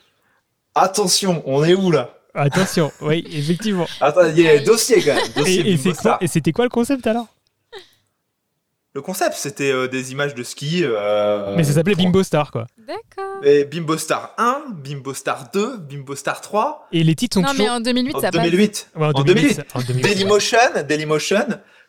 Attention, 0.74 1.42
on 1.46 1.64
est 1.64 1.74
où 1.74 1.90
là 1.90 2.10
Attention, 2.34 2.90
oui, 3.00 3.24
effectivement. 3.30 3.86
Attends, 4.00 4.26
il 4.26 4.40
y 4.40 4.48
a 4.48 4.52
un 4.60 4.62
dossier 4.64 5.00
quand 5.02 5.14
même. 5.14 5.24
Dossier 5.36 5.60
Et, 5.70 5.74
et 5.74 5.92
quoi, 5.94 6.18
c'était 6.26 6.50
quoi 6.52 6.64
le 6.64 6.70
concept 6.70 7.06
alors? 7.06 7.28
Le 8.96 9.02
concept, 9.02 9.34
c'était 9.36 9.72
euh, 9.72 9.88
des 9.88 10.12
images 10.12 10.34
de 10.36 10.42
ski. 10.44 10.82
euh, 10.84 11.54
Mais 11.56 11.64
ça 11.64 11.72
s'appelait 11.72 11.96
Bimbo 11.96 12.22
Star, 12.22 12.52
quoi. 12.52 12.66
D'accord. 12.78 13.44
Et 13.44 13.64
Bimbo 13.64 13.96
Star 13.98 14.34
1, 14.38 14.66
Bimbo 14.72 15.14
Star 15.14 15.50
2, 15.52 15.78
Bimbo 15.78 16.14
Star 16.14 16.40
3. 16.40 16.88
Et 16.92 17.02
les 17.02 17.14
titres 17.16 17.34
sont 17.34 17.42
Non, 17.42 17.52
mais 17.58 17.68
en 17.68 17.80
2008, 17.80 18.14
En 18.16 18.20
ça 18.20 18.30
passe. 18.30 18.42
2008. 18.44 18.90
Ouais, 18.96 19.06
en 19.12 19.22
2008. 19.24 19.60
en 19.74 19.80
2008. 19.80 20.02
Dailymotion, 20.02 20.58
Dailymotion, 20.88 21.46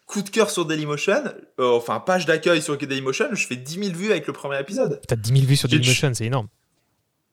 coup 0.08 0.24
de 0.24 0.30
cœur 0.32 0.50
sur 0.50 0.66
Dailymotion, 0.66 1.24
euh, 1.60 1.76
enfin 1.78 2.00
page 2.00 2.26
d'accueil 2.26 2.62
sur 2.62 2.76
Dailymotion, 2.76 3.28
je 3.34 3.46
fais 3.48 3.56
10 3.56 3.74
000 3.86 3.96
vues 3.96 4.10
avec 4.12 4.26
le 4.26 4.34
premier 4.34 4.60
épisode. 4.60 5.00
T'as 5.08 5.16
10 5.16 5.32
000 5.32 5.46
vues 5.46 5.56
sur 5.58 5.70
Dailymotion, 5.70 6.12
c'est 6.16 6.26
énorme. 6.26 6.48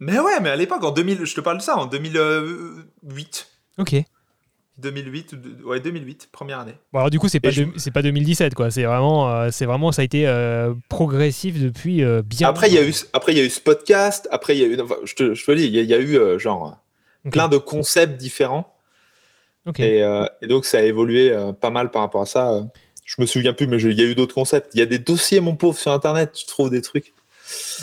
Mais 0.05 0.19
ouais, 0.19 0.41
mais 0.41 0.51
à 0.51 0.57
l'époque, 0.57 0.83
en 0.83 0.91
2000, 0.91 1.25
je 1.25 1.35
te 1.35 1.41
parle 1.41 1.59
de 1.59 1.63
ça, 1.63 1.77
en 1.77 1.87
2008. 1.87 3.49
Ok. 3.79 3.95
2008, 4.79 5.33
ou 5.33 5.37
de- 5.37 5.65
ouais, 5.65 5.81
2008, 5.81 6.29
première 6.33 6.59
année. 6.61 6.75
Bon, 6.93 6.99
alors 7.01 7.11
du 7.11 7.19
coup, 7.21 7.29
c'est 7.29 7.41
pas, 7.41 7.51
je- 7.51 7.63
c'est 7.77 7.91
pas 7.93 8.03
2017, 8.03 8.55
quoi. 8.55 8.71
C'est 8.71 8.83
vraiment, 8.85 9.31
euh, 9.31 9.51
c'est 9.53 9.67
vraiment, 9.67 9.93
ça 9.93 10.03
a 10.03 10.05
été 10.05 10.27
euh, 10.27 10.75
progressif 10.89 11.61
depuis 11.61 12.03
euh, 12.03 12.23
bien. 12.23 12.49
Après, 12.49 12.69
il 12.69 12.75
y 12.75 12.79
a 12.79 12.87
eu, 12.89 12.93
après, 13.13 13.33
il 13.33 13.39
y 13.39 13.41
a 13.41 13.45
eu 13.45 13.51
ce 13.51 13.61
podcast, 13.61 14.27
après, 14.33 14.57
il 14.57 14.61
y 14.61 14.65
a 14.65 14.67
eu, 14.67 14.81
enfin, 14.81 14.97
je 15.05 15.15
te, 15.15 15.35
je 15.35 15.45
te 15.45 15.51
le 15.53 15.59
dis, 15.59 15.65
il 15.67 15.75
y 15.75 15.79
a, 15.79 15.83
il 15.83 15.89
y 15.91 15.95
a 15.95 16.01
eu, 16.01 16.39
genre, 16.41 16.79
plein 17.31 17.49
de 17.49 17.59
concepts 17.59 18.17
différents. 18.17 18.75
Ok. 19.67 19.79
Et, 19.81 20.01
et 20.41 20.47
donc, 20.49 20.65
ça 20.65 20.79
a 20.79 20.83
évolué 20.83 21.33
pas 21.61 21.71
mal 21.71 21.91
par 21.93 22.03
rapport 22.03 22.23
à 22.23 22.27
ça. 22.27 22.67
Je 23.05 23.17
me 23.21 23.27
souviens 23.27 23.53
plus, 23.53 23.67
mais 23.69 23.79
je- 23.79 23.89
il 23.91 23.99
y 23.99 24.03
a 24.03 24.07
eu 24.07 24.15
d'autres 24.17 24.35
concepts. 24.35 24.71
Il 24.75 24.81
y 24.81 24.83
a 24.83 24.87
des 24.87 24.99
dossiers, 24.99 25.41
mon 25.41 25.55
pauvre, 25.55 25.79
sur 25.79 25.93
Internet, 25.93 26.33
tu 26.33 26.47
trouves 26.47 26.71
des 26.71 26.83
trucs. 26.83 27.13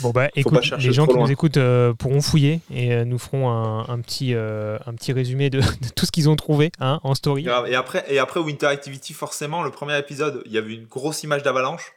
Bon 0.02 0.10
bah 0.10 0.28
écoute, 0.34 0.70
les 0.78 0.92
gens 0.92 1.06
qui 1.06 1.14
loin. 1.14 1.24
nous 1.24 1.30
écoutent 1.30 1.56
euh, 1.56 1.92
pourront 1.94 2.20
fouiller 2.20 2.60
et 2.70 2.92
euh, 2.94 3.04
nous 3.04 3.18
ferons 3.18 3.50
un, 3.50 3.88
un 3.88 4.00
petit, 4.00 4.34
euh, 4.34 4.78
un 4.86 4.94
petit 4.94 5.12
résumé 5.12 5.50
de, 5.50 5.60
de 5.82 5.88
tout 5.94 6.06
ce 6.06 6.12
qu'ils 6.12 6.28
ont 6.28 6.36
trouvé 6.36 6.72
hein, 6.80 7.00
en 7.02 7.14
story. 7.14 7.46
Et 7.66 7.74
après, 7.74 8.04
et 8.08 8.18
après 8.18 8.40
Winter 8.40 8.66
Activity, 8.66 9.12
forcément, 9.12 9.62
le 9.62 9.70
premier 9.70 9.98
épisode, 9.98 10.42
il 10.46 10.52
y 10.52 10.58
avait 10.58 10.74
une 10.74 10.86
grosse 10.86 11.22
image 11.22 11.42
d'avalanche. 11.42 11.92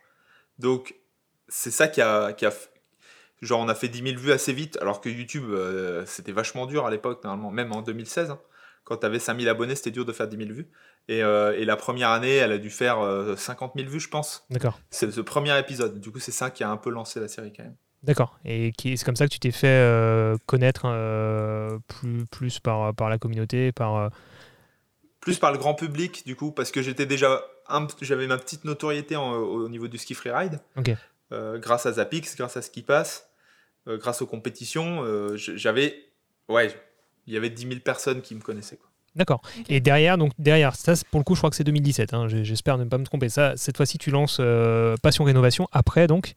Donc, 0.59 0.95
c'est 1.47 1.71
ça 1.71 1.87
qui 1.87 2.01
a, 2.01 2.33
qui 2.33 2.45
a. 2.45 2.53
Genre, 3.41 3.59
on 3.59 3.67
a 3.67 3.75
fait 3.75 3.89
10 3.89 4.03
000 4.03 4.17
vues 4.21 4.31
assez 4.31 4.53
vite, 4.53 4.77
alors 4.81 5.01
que 5.01 5.09
YouTube, 5.09 5.43
c'était 6.05 6.31
vachement 6.31 6.65
dur 6.65 6.85
à 6.85 6.91
l'époque, 6.91 7.23
normalement, 7.25 7.51
même 7.51 7.73
en 7.73 7.81
2016. 7.81 8.29
hein. 8.29 8.39
Quand 8.85 8.97
tu 8.97 9.05
avais 9.05 9.19
5000 9.19 9.47
abonnés, 9.49 9.75
c'était 9.75 9.91
dur 9.91 10.05
de 10.05 10.11
faire 10.13 10.27
10 10.27 10.37
000 10.37 10.49
vues. 10.53 10.69
Et, 11.09 11.21
euh, 11.21 11.57
et 11.59 11.65
la 11.65 11.75
première 11.75 12.09
année, 12.09 12.35
elle 12.35 12.51
a 12.53 12.57
dû 12.57 12.69
faire 12.69 12.99
euh, 12.99 13.35
50 13.35 13.73
000 13.75 13.89
vues, 13.89 13.99
je 13.99 14.07
pense. 14.09 14.45
D'accord, 14.49 14.79
C'est 14.89 15.11
ce 15.11 15.21
premier 15.21 15.57
épisode. 15.59 15.99
Du 15.99 16.11
coup, 16.11 16.19
c'est 16.19 16.31
ça 16.31 16.49
qui 16.49 16.63
a 16.63 16.69
un 16.69 16.77
peu 16.77 16.89
lancé 16.89 17.19
la 17.19 17.27
série, 17.27 17.51
quand 17.51 17.63
même. 17.63 17.75
d'accord. 18.03 18.39
Et 18.45 18.71
qui- 18.71 18.97
c'est 18.97 19.03
comme 19.05 19.15
ça 19.17 19.27
que 19.27 19.31
tu 19.33 19.39
t'es 19.39 19.51
fait 19.51 19.67
euh, 19.67 20.37
connaître 20.45 20.83
euh, 20.85 21.77
plus, 21.87 22.25
plus 22.27 22.59
par, 22.59 22.93
par 22.95 23.09
la 23.09 23.17
communauté, 23.17 23.71
par. 23.73 23.95
euh, 23.97 24.09
plus 25.19 25.39
par 25.39 25.51
le 25.53 25.57
grand 25.57 25.73
public 25.73 26.25
du 26.25 26.35
coup 26.35 26.51
parce 26.51 26.69
que 26.71 26.81
j'étais 26.81 27.05
déjà 27.05 27.41
j'avais 28.01 28.27
ma 28.27 28.37
petite 28.37 28.65
notoriété 28.65 29.15
en- 29.15 29.31
au 29.35 29.69
niveau 29.69 29.87
du 29.87 29.97
ski 29.97 30.13
freeride 30.15 30.59
Ok. 30.75 30.91
Euh, 31.31 31.57
grâce 31.59 31.85
à 31.85 31.93
Zapix 31.93 32.35
grâce 32.35 32.57
à 32.57 32.61
Ski 32.61 32.81
Pass 32.81 33.29
euh, 33.87 33.97
grâce 33.97 34.21
aux 34.21 34.27
compétitions 34.27 35.01
euh, 35.05 35.37
j'avais 35.37 35.95
ouais 36.49 36.75
il 37.25 37.33
y 37.33 37.37
avait 37.37 37.49
10 37.49 37.67
000 37.69 37.79
personnes 37.79 38.21
qui 38.21 38.35
me 38.35 38.41
connaissaient 38.41 38.75
quoi. 38.75 38.89
D'accord. 39.15 39.41
Et 39.69 39.79
derrière, 39.79 40.17
donc 40.17 40.31
derrière, 40.39 40.75
ça 40.75 40.95
c'est- 40.95 41.07
pour 41.07 41.19
le 41.19 41.23
coup, 41.23 41.35
je 41.35 41.39
crois 41.39 41.49
que 41.51 41.55
c'est 41.55 41.63
2017. 41.63 42.13
hein, 42.15 42.27
J'espère 42.27 42.77
ne 42.79 42.85
pas 42.85 42.97
me 42.97 43.03
tromper. 43.05 43.29
Ça, 43.29 43.53
cette 43.57 43.77
fois-ci, 43.77 43.97
tu 43.99 44.09
lances 44.09 44.37
euh, 44.39 44.95
Passion 45.03 45.23
Rénovation 45.23 45.67
après, 45.71 46.07
donc, 46.07 46.33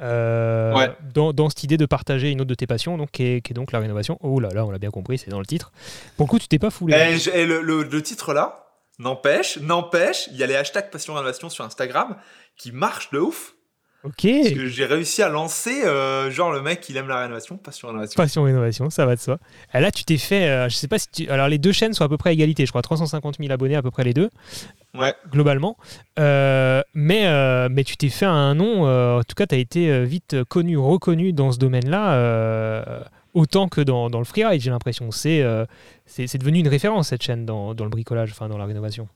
euh, 0.00 0.74
Ouais. 0.74 0.90
dans, 1.14 1.32
dans 1.32 1.48
cette 1.48 1.64
idée 1.64 1.76
de 1.76 1.86
partager 1.86 2.30
une 2.30 2.40
autre 2.40 2.50
de 2.50 2.54
tes 2.54 2.66
passions, 2.66 2.96
donc 2.98 3.10
qui 3.12 3.22
est, 3.24 3.40
qui 3.40 3.52
est 3.52 3.54
donc 3.54 3.72
la 3.72 3.78
rénovation. 3.80 4.18
Oh 4.22 4.40
là 4.40 4.48
là, 4.52 4.66
on 4.66 4.70
l'a 4.70 4.78
bien 4.78 4.90
compris, 4.90 5.18
c'est 5.18 5.30
dans 5.30 5.40
le 5.40 5.46
titre. 5.46 5.72
Pour 6.16 6.26
le 6.26 6.30
coup, 6.30 6.38
tu 6.38 6.48
t'es 6.48 6.58
pas 6.58 6.70
foulé. 6.70 6.94
et, 7.34 7.46
le, 7.46 7.62
le- 7.62 7.82
le 7.84 8.02
titre 8.02 8.34
là 8.34 8.64
n'empêche 8.98 9.58
n'empêche 9.58 10.28
il 10.32 10.36
y 10.36 10.42
a 10.42 10.46
les 10.46 10.56
hashtags 10.56 10.90
Passion 10.90 11.14
Rénovation 11.14 11.48
sur 11.48 11.64
Instagram 11.64 12.16
qui 12.56 12.72
marchent 12.72 13.10
de 13.10 13.20
ouf 13.20 13.54
Ok. 14.04 14.22
parce 14.22 14.50
que 14.54 14.66
j'ai 14.68 14.84
réussi 14.84 15.22
à 15.22 15.28
lancer 15.28 15.84
euh, 15.84 16.30
genre 16.30 16.52
le 16.52 16.62
mec 16.62 16.88
il 16.88 16.96
aime 16.96 17.08
la 17.08 17.20
rénovation 17.20 17.56
Passion 17.56 17.88
Rénovation 17.88 18.14
Passion 18.16 18.42
Rénovation, 18.44 18.90
ça 18.90 19.04
va 19.06 19.16
de 19.16 19.20
soi. 19.20 19.38
Et 19.74 19.80
là, 19.80 19.90
tu 19.90 20.04
t'es 20.04 20.18
fait. 20.18 20.48
euh, 20.48 20.68
je 20.68 20.76
sais 20.76 20.86
pas 20.86 20.98
si 21.00 21.08
tu. 21.08 21.28
Alors, 21.28 21.48
les 21.48 21.58
deux 21.58 21.72
chaînes 21.72 21.94
sont 21.94 22.04
à 22.04 22.08
peu 22.08 22.16
près 22.16 22.30
à 22.30 22.32
égalité, 22.32 22.64
je 22.64 22.70
crois. 22.70 22.80
350 22.82 23.38
000 23.40 23.52
abonnés 23.52 23.74
à 23.74 23.82
peu 23.82 23.90
près 23.90 24.04
les 24.04 24.14
deux. 24.14 24.30
Ouais. 24.94 25.14
Globalement. 25.32 25.76
Euh, 26.18 26.80
mais, 26.94 27.26
euh, 27.26 27.68
mais 27.70 27.82
tu 27.84 27.96
t'es 27.96 28.08
fait 28.08 28.24
un 28.26 28.54
nom. 28.54 28.84
en 29.18 29.22
tout 29.24 29.34
cas, 29.34 29.46
tu 29.46 29.54
as 29.56 29.58
été 29.58 30.04
vite 30.04 30.44
connu, 30.44 30.78
reconnu 30.78 31.32
dans 31.32 31.50
ce 31.50 31.58
domaine-là. 31.58 33.04
autant 33.34 33.68
que 33.68 33.80
dans, 33.80 34.10
dans 34.10 34.18
le 34.20 34.24
freeride, 34.24 34.60
j'ai 34.60 34.70
l'impression. 34.70 35.10
C'est 35.10 35.44
c'est 36.06 36.26
c'est 36.28 36.38
devenu 36.38 36.60
une 36.60 36.68
référence, 36.68 37.08
cette 37.08 37.22
chaîne, 37.22 37.44
dans, 37.46 37.74
dans 37.74 37.84
le 37.84 37.90
bricolage, 37.90 38.30
enfin, 38.30 38.48
dans 38.48 38.58
la 38.58 38.64
rénovation. 38.66 39.08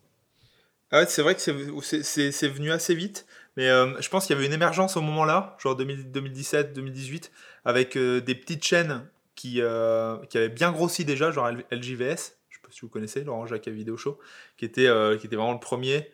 Ah 0.95 0.99
ouais, 1.01 1.07
c'est 1.09 1.23
vrai 1.23 1.35
que 1.35 1.41
c'est- 1.41 1.55
c'est 1.83 2.03
c'est- 2.05 2.33
c'est 2.33 2.49
venu 2.49 2.71
assez 2.71 2.95
vite, 2.95 3.25
mais 3.57 3.69
euh, 3.69 4.01
je 4.01 4.09
pense 4.09 4.27
qu'il 4.27 4.35
y 4.35 4.39
avait 4.39 4.47
une 4.47 4.53
émergence 4.53 4.97
au 4.97 5.01
moment-là, 5.03 5.57
genre 5.61 5.77
2000 5.77 6.11
2017, 6.11 6.73
2018, 6.73 7.33
avec 7.65 7.97
euh, 7.97 8.21
des 8.21 8.35
petites 8.35 8.65
chaînes 8.65 9.09
qui, 9.35 9.61
euh, 9.61 10.17
qui 10.27 10.39
avaient 10.39 10.49
bien 10.49 10.73
grossi 10.73 11.05
déjà, 11.05 11.31
genre 11.31 11.51
LJVS, 11.71 12.37
je 12.49 12.57
sais 12.57 12.63
pas 12.63 12.69
si 12.71 12.81
vous 12.81 12.89
connaissez, 12.89 13.25
Laurent 13.25 13.47
Jacques 13.47 13.69
Vidéo 13.69 13.97
Show, 13.97 14.19
qui 14.57 14.65
était, 14.65 14.89
qui 15.19 15.27
était 15.27 15.37
vraiment 15.37 15.53
le 15.53 15.61
premier. 15.61 16.11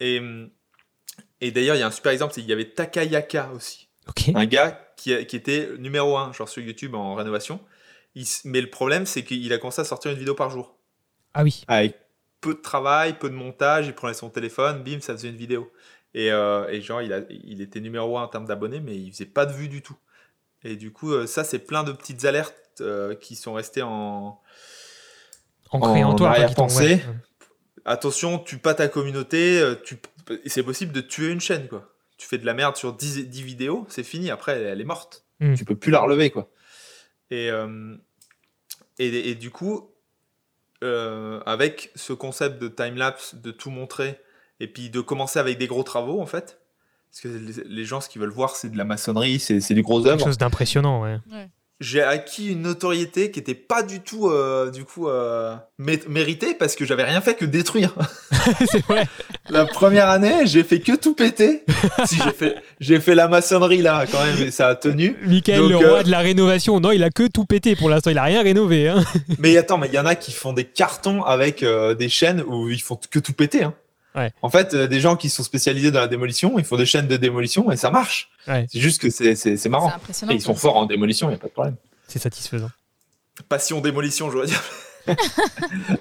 et 0.00 0.22
et 1.40 1.50
d'ailleurs, 1.50 1.74
il 1.74 1.80
y 1.80 1.82
a 1.82 1.88
un 1.88 1.92
super 1.92 2.12
exemple, 2.12 2.32
c'est 2.32 2.40
qu'il 2.40 2.50
y 2.50 2.52
avait 2.52 2.70
Takayaka 2.70 3.50
aussi, 3.54 3.88
un 4.34 4.46
gars 4.46 4.92
qui, 4.96 5.26
qui 5.26 5.36
était 5.36 5.70
numéro 5.78 6.16
1 6.16 6.32
genre 6.32 6.48
sur 6.48 6.62
YouTube 6.62 6.94
en 6.94 7.14
rénovation. 7.14 7.60
Il 8.14 8.26
mais 8.44 8.60
le 8.60 8.70
problème, 8.70 9.06
c'est 9.06 9.24
qu'il 9.24 9.52
a 9.52 9.58
commencé 9.58 9.80
à 9.80 9.84
sortir 9.84 10.12
une 10.12 10.18
vidéo 10.18 10.34
par 10.34 10.50
jour 10.50 10.76
Ah 11.34 11.42
oui. 11.42 11.64
avec 11.66 11.98
peu 12.40 12.54
de 12.54 12.60
travail, 12.60 13.18
peu 13.18 13.30
de 13.30 13.34
montage, 13.34 13.86
il 13.86 13.94
prenait 13.94 14.14
son 14.14 14.28
téléphone, 14.28 14.82
bim, 14.82 15.00
ça 15.00 15.14
faisait 15.14 15.28
une 15.28 15.36
vidéo. 15.36 15.72
Et, 16.14 16.30
euh, 16.30 16.68
et 16.68 16.80
genre, 16.82 17.00
il, 17.02 17.12
a, 17.12 17.20
il 17.30 17.60
était 17.62 17.80
numéro 17.80 18.18
1 18.18 18.24
en 18.24 18.28
termes 18.28 18.46
d'abonnés, 18.46 18.80
mais 18.80 18.96
il 18.96 19.10
faisait 19.12 19.24
pas 19.26 19.46
de 19.46 19.52
vues 19.52 19.68
du 19.68 19.82
tout. 19.82 19.96
Et 20.64 20.76
du 20.76 20.92
coup, 20.92 21.12
euh, 21.12 21.26
ça, 21.26 21.42
c'est 21.44 21.58
plein 21.58 21.82
de 21.84 21.92
petites 21.92 22.24
alertes 22.24 22.54
euh, 22.80 23.14
qui 23.14 23.34
sont 23.36 23.54
restées 23.54 23.82
en. 23.82 24.40
Ancré 25.70 26.04
en, 26.04 26.10
En 26.10 26.14
toi. 26.14 26.28
qui 26.34 26.40
arrière-pensée. 26.42 26.98
t'ont- 27.00 27.08
ouais. 27.10 27.16
Attention, 27.84 28.38
tue 28.38 28.58
pas 28.58 28.74
ta 28.74 28.86
communauté, 28.88 29.60
tu... 29.84 29.96
c'est 30.46 30.62
possible 30.62 30.92
de 30.92 31.00
tuer 31.00 31.30
une 31.30 31.40
chaîne, 31.40 31.66
quoi. 31.66 31.88
Tu 32.16 32.28
fais 32.28 32.38
de 32.38 32.46
la 32.46 32.54
merde 32.54 32.76
sur 32.76 32.92
10, 32.92 33.28
10 33.28 33.42
vidéos, 33.42 33.86
c'est 33.88 34.04
fini, 34.04 34.30
après, 34.30 34.52
elle, 34.52 34.66
elle 34.66 34.80
est 34.80 34.84
morte. 34.84 35.24
Mm. 35.40 35.54
Tu 35.54 35.64
peux 35.64 35.74
plus 35.74 35.90
la 35.90 35.98
relever, 36.00 36.30
quoi. 36.30 36.48
Et, 37.32 37.50
euh, 37.50 37.96
et, 39.00 39.30
et 39.30 39.34
du 39.34 39.50
coup, 39.50 39.90
euh, 40.84 41.40
avec 41.46 41.90
ce 41.96 42.12
concept 42.12 42.60
de 42.62 42.68
time-lapse, 42.68 43.34
de 43.34 43.50
tout 43.50 43.70
montrer, 43.70 44.20
et 44.62 44.68
puis 44.68 44.90
de 44.90 45.00
commencer 45.00 45.38
avec 45.38 45.58
des 45.58 45.66
gros 45.66 45.82
travaux, 45.82 46.20
en 46.20 46.26
fait, 46.26 46.58
Parce 47.10 47.20
que 47.22 47.28
les, 47.68 47.84
gens, 47.84 48.00
ce 48.00 48.08
qu'ils 48.08 48.20
veulent 48.20 48.30
voir, 48.30 48.56
c'est 48.56 48.70
de 48.70 48.78
la 48.78 48.84
maçonnerie, 48.84 49.38
c'est 49.38 49.60
c'est 49.60 49.74
du 49.74 49.82
gros 49.82 50.00
Quelque 50.00 50.12
œuvre. 50.14 50.24
chose 50.26 50.38
d'impressionnant, 50.38 51.02
ouais. 51.02 51.18
J'ai 51.80 52.00
acquis 52.00 52.52
une 52.52 52.62
notoriété 52.62 53.32
qui 53.32 53.40
était 53.40 53.56
pas 53.56 53.82
du 53.82 53.98
tout, 53.98 54.28
euh, 54.30 54.70
du 54.70 54.84
coup, 54.84 55.08
euh, 55.08 55.56
mé- 55.80 56.06
méritée 56.08 56.54
parce 56.54 56.76
que 56.76 56.84
j'avais 56.84 57.02
rien 57.02 57.20
fait 57.20 57.34
que 57.34 57.44
détruire. 57.44 57.92
c'est 58.70 58.84
vrai. 58.86 59.08
La 59.50 59.64
première 59.64 60.08
année, 60.08 60.46
j'ai 60.46 60.62
fait 60.62 60.78
que 60.78 60.94
tout 60.94 61.14
péter. 61.16 61.64
si 62.06 62.18
j'ai 62.22 62.30
fait, 62.30 62.54
j'ai 62.78 63.00
fait 63.00 63.16
la 63.16 63.26
maçonnerie 63.26 63.82
là, 63.82 64.04
quand 64.06 64.22
même, 64.24 64.38
et 64.46 64.52
ça 64.52 64.68
a 64.68 64.74
tenu. 64.76 65.16
Michael, 65.26 65.58
Donc, 65.58 65.70
le 65.70 65.76
roi 65.78 65.98
euh, 65.98 66.02
de 66.04 66.10
la 66.12 66.20
rénovation. 66.20 66.78
Non, 66.78 66.92
il 66.92 67.02
a 67.02 67.10
que 67.10 67.26
tout 67.26 67.46
pété 67.46 67.74
pour 67.74 67.90
l'instant. 67.90 68.10
Il 68.12 68.18
a 68.18 68.22
rien 68.22 68.44
rénové. 68.44 68.88
Hein. 68.88 69.02
Mais 69.40 69.56
attends, 69.56 69.76
mais 69.78 69.88
il 69.88 69.94
y 69.94 69.98
en 69.98 70.06
a 70.06 70.14
qui 70.14 70.30
font 70.30 70.52
des 70.52 70.64
cartons 70.66 71.24
avec 71.24 71.64
euh, 71.64 71.94
des 71.94 72.08
chaînes 72.08 72.42
où 72.46 72.68
ils 72.70 72.80
font 72.80 72.96
que 73.10 73.18
tout 73.18 73.32
péter. 73.32 73.64
Hein. 73.64 73.74
Ouais. 74.14 74.32
En 74.42 74.50
fait, 74.50 74.74
euh, 74.74 74.86
des 74.86 75.00
gens 75.00 75.16
qui 75.16 75.30
sont 75.30 75.42
spécialisés 75.42 75.90
dans 75.90 76.00
la 76.00 76.08
démolition, 76.08 76.58
ils 76.58 76.64
font 76.64 76.76
des 76.76 76.86
chaînes 76.86 77.08
de 77.08 77.16
démolition 77.16 77.70
et 77.70 77.76
ça 77.76 77.90
marche. 77.90 78.30
Ouais. 78.46 78.66
C'est 78.70 78.80
juste 78.80 79.00
que 79.00 79.10
c'est, 79.10 79.68
marrant. 79.68 79.88
impressionnant. 79.88 80.32
Et 80.32 80.36
ils 80.36 80.42
sont 80.42 80.54
forts 80.54 80.76
en 80.76 80.86
démolition, 80.86 81.28
il 81.28 81.30
n'y 81.30 81.36
a 81.36 81.38
pas 81.38 81.48
de 81.48 81.52
problème. 81.52 81.76
C'est 82.08 82.18
satisfaisant. 82.18 82.70
Passion 83.48 83.80
démolition, 83.80 84.30
je 84.30 84.38
veux 84.38 84.46
dire. 84.46 84.62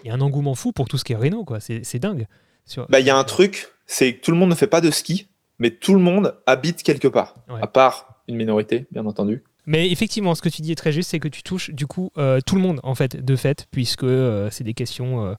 Il 0.03 0.07
y 0.07 0.09
a 0.09 0.13
un 0.13 0.21
engouement 0.21 0.55
fou 0.55 0.71
pour 0.73 0.88
tout 0.88 0.97
ce 0.97 1.03
qui 1.03 1.13
est 1.13 1.17
réno, 1.17 1.43
quoi. 1.45 1.59
C'est 1.59 1.83
c'est 1.83 1.99
dingue. 1.99 2.27
Sur... 2.65 2.85
Bah, 2.88 2.99
il 2.99 3.05
y 3.05 3.09
a 3.09 3.17
un 3.17 3.23
truc, 3.23 3.69
c'est 3.88 4.13
que 4.13 4.21
tout 4.21 4.31
le 4.31 4.38
monde 4.38 4.49
ne 4.49 4.55
fait 4.55 4.67
pas 4.67 4.81
de 4.81 4.91
ski, 4.91 5.27
mais 5.57 5.71
tout 5.71 5.93
le 5.93 5.99
monde 5.99 6.35
habite 6.45 6.83
quelque 6.83 7.07
part. 7.07 7.35
Ouais. 7.49 7.59
À 7.61 7.67
part 7.67 8.21
une 8.27 8.35
minorité, 8.35 8.85
bien 8.91 9.05
entendu. 9.05 9.43
Mais 9.65 9.91
effectivement, 9.91 10.33
ce 10.33 10.41
que 10.41 10.49
tu 10.49 10.61
dis 10.61 10.71
est 10.71 10.75
très 10.75 10.91
juste, 10.91 11.11
c'est 11.11 11.19
que 11.19 11.27
tu 11.27 11.43
touches 11.43 11.69
du 11.69 11.85
coup 11.85 12.11
euh, 12.17 12.39
tout 12.45 12.55
le 12.55 12.61
monde 12.61 12.79
en 12.83 12.95
fait, 12.95 13.23
de 13.23 13.35
fait, 13.35 13.67
puisque 13.71 14.03
euh, 14.03 14.49
c'est 14.51 14.63
des 14.63 14.73
questions. 14.73 15.25
euh, 15.25 15.35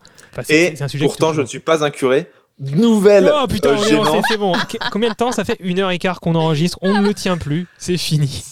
Et 0.48 0.74
pourtant, 1.00 1.32
je 1.32 1.40
ne 1.40 1.46
suis 1.46 1.60
pas 1.60 1.84
un 1.84 1.90
curé. 1.90 2.30
Nouvelle 2.60 3.32
Oh 3.34 3.46
putain, 3.48 3.70
euh, 3.70 3.84
gênante. 3.84 4.24
c'est 4.28 4.36
bon. 4.36 4.52
Combien 4.92 5.08
de 5.10 5.14
temps 5.14 5.32
Ça 5.32 5.44
fait 5.44 5.56
une 5.60 5.80
heure 5.80 5.90
et 5.90 5.98
quart 5.98 6.20
qu'on 6.20 6.34
enregistre, 6.34 6.78
on 6.82 7.00
ne 7.00 7.06
le 7.06 7.14
tient 7.14 7.36
plus, 7.38 7.66
c'est 7.78 7.96
fini. 7.96 8.44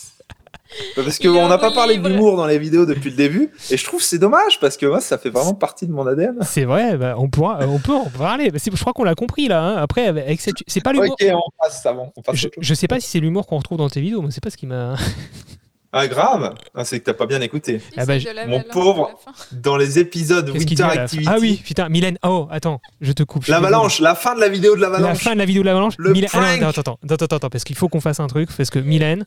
Parce 0.94 1.18
Il 1.18 1.26
est 1.26 1.28
qu'on 1.32 1.48
n'a 1.48 1.58
pas 1.58 1.72
parlé 1.72 1.98
d'humour 1.98 2.36
dans 2.36 2.46
les 2.46 2.58
vidéos 2.58 2.86
depuis 2.86 3.10
le 3.10 3.16
début. 3.16 3.50
Et 3.70 3.76
je 3.76 3.84
trouve 3.84 3.98
que 4.00 4.06
c'est 4.06 4.18
dommage 4.20 4.60
parce 4.60 4.76
que 4.76 4.86
moi, 4.86 5.00
ça 5.00 5.18
fait 5.18 5.30
vraiment 5.30 5.54
partie 5.54 5.84
de 5.86 5.92
mon 5.92 6.06
ADN. 6.06 6.38
C'est 6.42 6.64
vrai, 6.64 6.96
bah, 6.96 7.16
on, 7.18 7.28
pourra, 7.28 7.60
euh, 7.62 7.66
on 7.66 7.78
peut 7.80 7.92
en 7.94 8.06
parler. 8.08 8.50
Bah, 8.52 8.58
c'est- 8.60 8.70
Je 8.74 8.80
crois 8.80 8.92
qu'on 8.92 9.02
l'a 9.02 9.16
compris 9.16 9.48
là. 9.48 9.62
hein. 9.64 9.76
Après, 9.76 10.06
avec 10.06 10.40
cette... 10.40 10.54
c'est 10.68 10.80
pas 10.80 10.92
l'humour. 10.92 11.16
Ok, 11.20 11.26
on 11.32 11.50
passe 11.60 11.84
avant. 11.86 12.12
On 12.16 12.22
passe 12.22 12.36
Je, 12.36 12.48
je 12.56 12.74
sais 12.74 12.86
pas 12.86 13.00
si 13.00 13.08
c'est 13.08 13.18
l'humour 13.18 13.48
qu'on 13.48 13.58
retrouve 13.58 13.78
dans 13.78 13.88
tes 13.88 14.00
vidéos, 14.00 14.22
mais 14.22 14.30
c'est 14.30 14.42
pas 14.42 14.50
ce 14.50 14.56
qui 14.56 14.66
m'a. 14.66 14.94
Ah, 15.92 16.06
grave 16.06 16.54
ah, 16.74 16.84
C'est 16.84 17.00
que 17.00 17.04
t'as 17.04 17.14
pas 17.14 17.26
bien 17.26 17.40
écouté. 17.40 17.80
Ah 17.96 18.06
bah, 18.06 18.14
mon 18.46 18.58
lampe 18.58 18.68
pauvre. 18.68 19.10
Dans 19.50 19.76
les 19.76 19.98
épisodes 19.98 20.48
Winter 20.50 20.84
Activity. 20.84 21.28
Ah 21.28 21.36
oui, 21.40 21.60
putain, 21.64 21.88
Mylène. 21.88 22.16
Oh, 22.24 22.46
attends, 22.50 22.80
je 23.00 23.10
te 23.12 23.24
coupe. 23.24 23.46
L'avalanche, 23.46 23.98
la 23.98 24.14
fin 24.14 24.36
de 24.36 24.40
la 24.40 24.48
vidéo 24.48 24.76
de 24.76 24.80
désolé. 24.80 24.92
La 24.92 24.98
l'avalanche. 24.98 25.22
fin 25.22 25.32
de 25.32 25.38
la 25.38 25.44
vidéo 25.44 25.62
de 25.62 25.66
l'avalanche. 25.66 25.94
Le 25.98 26.12
Mylène- 26.12 26.30
ah 26.32 26.56
non, 26.58 26.68
attends, 26.68 26.80
attends, 26.80 26.98
attends, 27.02 27.14
attends, 27.24 27.36
attends, 27.36 27.50
parce 27.50 27.64
qu'il 27.64 27.74
faut 27.76 27.88
qu'on 27.88 28.00
fasse 28.00 28.20
un 28.20 28.28
truc, 28.28 28.50
parce 28.56 28.70
que 28.70 28.78
Mylène, 28.78 29.24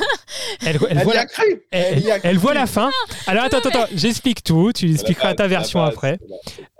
elle, 0.64 0.78
elle 0.88 0.98
Elle 0.98 1.04
voit 1.04 1.12
y 1.12 1.16
la, 1.16 1.22
a 1.22 1.26
cru. 1.26 1.62
elle, 1.70 2.38
voit 2.38 2.54
la 2.54 2.66
fin. 2.66 2.90
Alors 3.26 3.44
attends, 3.44 3.58
attends, 3.58 3.68
attends, 3.68 3.86
j'explique 3.94 4.42
tout. 4.42 4.72
Tu 4.74 4.90
expliqueras 4.90 5.34
ta 5.34 5.46
version 5.46 5.82
après. 5.82 6.18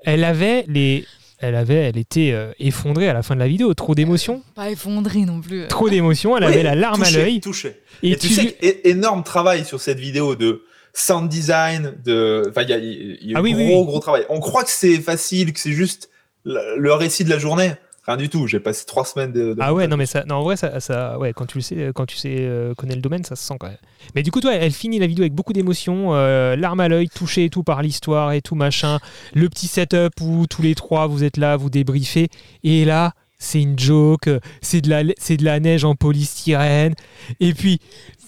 Elle 0.05 0.25
avait 0.25 0.65
les, 0.69 1.05
elle 1.39 1.55
avait, 1.55 1.74
elle 1.77 1.97
était 1.98 2.32
euh, 2.32 2.52
effondrée 2.59 3.09
à 3.09 3.12
la 3.12 3.23
fin 3.23 3.35
de 3.35 3.40
la 3.40 3.48
vidéo. 3.48 3.73
Trop 3.74 3.94
d'émotions, 3.94 4.43
Pas 4.55 4.70
effondré 4.70 5.20
non 5.20 5.40
plus. 5.40 5.66
trop 5.69 5.89
d'émotions. 5.89 6.36
Elle 6.36 6.44
Oui, 6.44 6.52
avait 6.52 6.62
la 6.62 6.74
larme 6.74 7.02
à 7.02 7.10
l'œil. 7.10 7.40
touché. 7.40 7.81
Et, 8.02 8.10
Et, 8.12 8.16
tu 8.16 8.28
tu 8.28 8.35
sais, 8.35 8.43
lui- 8.43 8.55
énorme 8.85 9.23
travail 9.23 9.65
sur 9.65 9.81
cette 9.81 9.98
vidéo 10.01 10.35
de 10.36 10.65
sound 10.94 11.28
design, 11.28 11.94
de, 12.05 12.44
enfin, 12.48 12.62
il 12.62 12.70
y 12.70 12.73
a, 12.73 12.78
y 12.78 13.35
a 13.35 13.39
Ah 13.39 13.43
oui, 13.43 13.52
gros, 13.52 13.81
oui, 13.81 13.86
gros 13.86 14.01
travail. 14.01 14.24
On 14.28 14.40
croit 14.40 14.65
que 14.65 14.70
c'est 14.70 14.97
facile, 14.98 15.52
que 15.52 15.60
c'est 15.60 15.73
juste 15.73 16.10
le, 16.44 16.77
le 16.78 16.93
récit 16.93 17.24
de 17.24 17.31
la 17.31 17.39
journée. 17.39 17.73
Rien 18.09 18.16
du 18.16 18.28
tout. 18.30 18.47
J'ai 18.47 18.59
passé 18.59 18.85
trois 18.86 19.05
semaines 19.05 19.32
de. 19.32 19.52
de 19.52 19.56
Ah 19.60 19.72
ouais, 19.74 19.86
non 19.86 19.97
mais 19.97 20.06
ça, 20.06 20.24
non 20.24 20.36
en 20.36 20.43
vrai 20.43 20.56
ça, 20.56 20.80
ça, 20.80 21.18
ouais, 21.18 21.32
quand 21.35 21.47
tu 21.47 21.59
le 21.59 21.62
sais, 21.62 21.90
quand 21.94 22.06
tu 22.06 22.16
sais 22.16 22.36
euh, 22.40 22.74
connais 22.74 22.94
le 22.97 23.01
domaine, 23.02 23.22
ça 23.22 23.36
se 23.36 23.44
sent 23.44 23.55
quand 23.60 23.68
même. 23.68 23.76
Mais 24.14 24.22
du 24.22 24.30
coup, 24.30 24.40
toi, 24.40 24.55
elle 24.55 24.72
finit 24.72 24.98
la 24.98 25.06
vidéo 25.06 25.22
avec 25.22 25.35
beaucoup 25.35 25.52
d'émotions, 25.52 26.14
euh, 26.14 26.56
larmes 26.56 26.80
à 26.80 26.89
l'œil, 26.89 27.09
touchée 27.09 27.44
et 27.44 27.51
tout 27.51 27.62
par 27.62 27.82
l'histoire 27.82 28.32
et 28.32 28.40
tout 28.40 28.55
machin. 28.55 28.98
Le 29.35 29.48
petit 29.51 29.68
setup 29.68 30.20
où 30.20 30.47
tous 30.48 30.62
les 30.62 30.74
trois 30.74 31.06
vous 31.06 31.22
êtes 31.22 31.36
là, 31.36 31.56
vous 31.56 31.70
débriefez, 31.70 32.28
et 32.64 32.85
là. 32.85 33.12
C'est 33.40 33.62
une 33.62 33.78
joke, 33.78 34.28
c'est 34.62 34.80
de 34.80 34.90
la, 34.90 35.05
c'est 35.16 35.36
de 35.36 35.44
la 35.44 35.60
neige 35.60 35.85
en 35.85 35.94
polystyrène, 35.94 36.94
et 37.39 37.55
puis, 37.55 37.78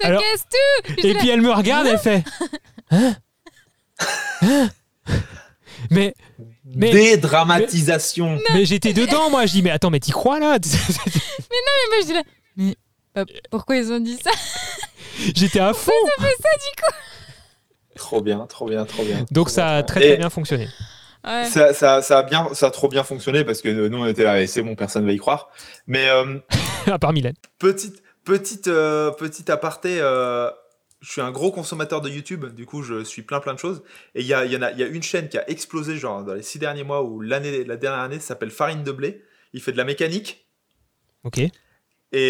Ça 0.00 0.06
Alors- 0.06 0.22
casse 0.22 0.44
tout 0.48 0.92
et 1.04 1.14
puis 1.14 1.28
elle 1.28 1.40
me 1.42 1.50
regarde, 1.50 1.88
elle 1.88 1.98
fait, 1.98 2.22
hein, 2.92 3.14
Hein? 4.42 4.68
Mais, 5.90 6.14
mais, 6.64 6.90
Dédramatisation. 6.90 8.38
mais 8.52 8.64
j'étais 8.64 8.92
dedans, 8.92 9.30
moi. 9.30 9.46
Je 9.46 9.52
dis, 9.52 9.62
mais 9.62 9.70
attends, 9.70 9.90
mais 9.90 10.00
t'y 10.00 10.10
crois 10.12 10.38
là? 10.40 10.58
Mais 11.50 11.58
moi 11.88 11.98
je 12.02 12.06
dis 12.06 12.12
là. 12.14 12.22
Mais 12.56 12.76
euh, 13.18 13.24
pourquoi 13.50 13.76
ils 13.76 13.90
ont 13.92 14.00
dit 14.00 14.16
ça? 14.22 14.30
J'étais 15.34 15.60
à 15.60 15.72
fond. 15.72 15.92
Trop 17.96 18.20
bien, 18.22 18.46
trop 18.46 18.66
bien, 18.68 18.84
trop 18.84 19.04
bien. 19.04 19.18
Donc 19.30 19.46
Trop 19.46 19.54
ça 19.54 19.76
a 19.76 19.82
très 19.82 20.00
très 20.00 20.08
Et 20.10 20.16
bien 20.16 20.30
fonctionné. 20.30 20.68
Ouais. 21.26 21.44
Ça, 21.44 21.74
ça, 21.74 22.00
ça 22.00 22.18
a 22.18 22.22
bien, 22.22 22.48
ça 22.54 22.68
a 22.68 22.70
trop 22.70 22.88
bien 22.88 23.04
fonctionné 23.04 23.44
parce 23.44 23.60
que 23.60 23.88
nous 23.88 23.98
on 23.98 24.06
était 24.06 24.24
là 24.24 24.40
et 24.40 24.46
c'est 24.46 24.62
bon, 24.62 24.74
personne 24.74 25.04
va 25.04 25.12
y 25.12 25.18
croire. 25.18 25.50
Mais 25.86 26.08
euh, 26.08 26.38
à 26.86 26.98
part 26.98 27.12
Mylène. 27.12 27.34
petite, 27.58 28.02
petite, 28.24 28.68
euh, 28.68 29.10
petite 29.10 29.50
aparté. 29.50 29.98
euh, 30.00 30.50
je 31.00 31.10
suis 31.12 31.20
un 31.20 31.30
gros 31.30 31.50
consommateur 31.50 32.00
de 32.00 32.08
YouTube, 32.10 32.46
du 32.54 32.66
coup 32.66 32.82
je 32.82 33.04
suis 33.04 33.22
plein 33.22 33.40
plein 33.40 33.54
de 33.54 33.58
choses. 33.58 33.82
Et 34.14 34.20
il 34.20 34.26
y 34.26 34.34
a, 34.34 34.44
il 34.44 34.52
y 34.52 34.56
en 34.56 34.62
a, 34.62 34.70
il 34.72 34.78
y 34.78 34.82
a 34.82 34.86
une 34.86 35.02
chaîne 35.02 35.28
qui 35.28 35.38
a 35.38 35.48
explosé 35.50 35.96
genre 35.96 36.24
dans 36.24 36.34
les 36.34 36.42
six 36.42 36.58
derniers 36.58 36.84
mois 36.84 37.02
ou 37.02 37.20
l'année, 37.20 37.64
la 37.64 37.76
dernière 37.76 38.00
année, 38.04 38.20
s'appelle 38.20 38.50
Farine 38.50 38.82
de 38.84 38.92
blé. 38.92 39.22
Il 39.52 39.60
fait 39.62 39.72
de 39.72 39.76
la 39.78 39.84
mécanique 39.84 40.46
Ok. 41.24 41.38
et 41.38 41.50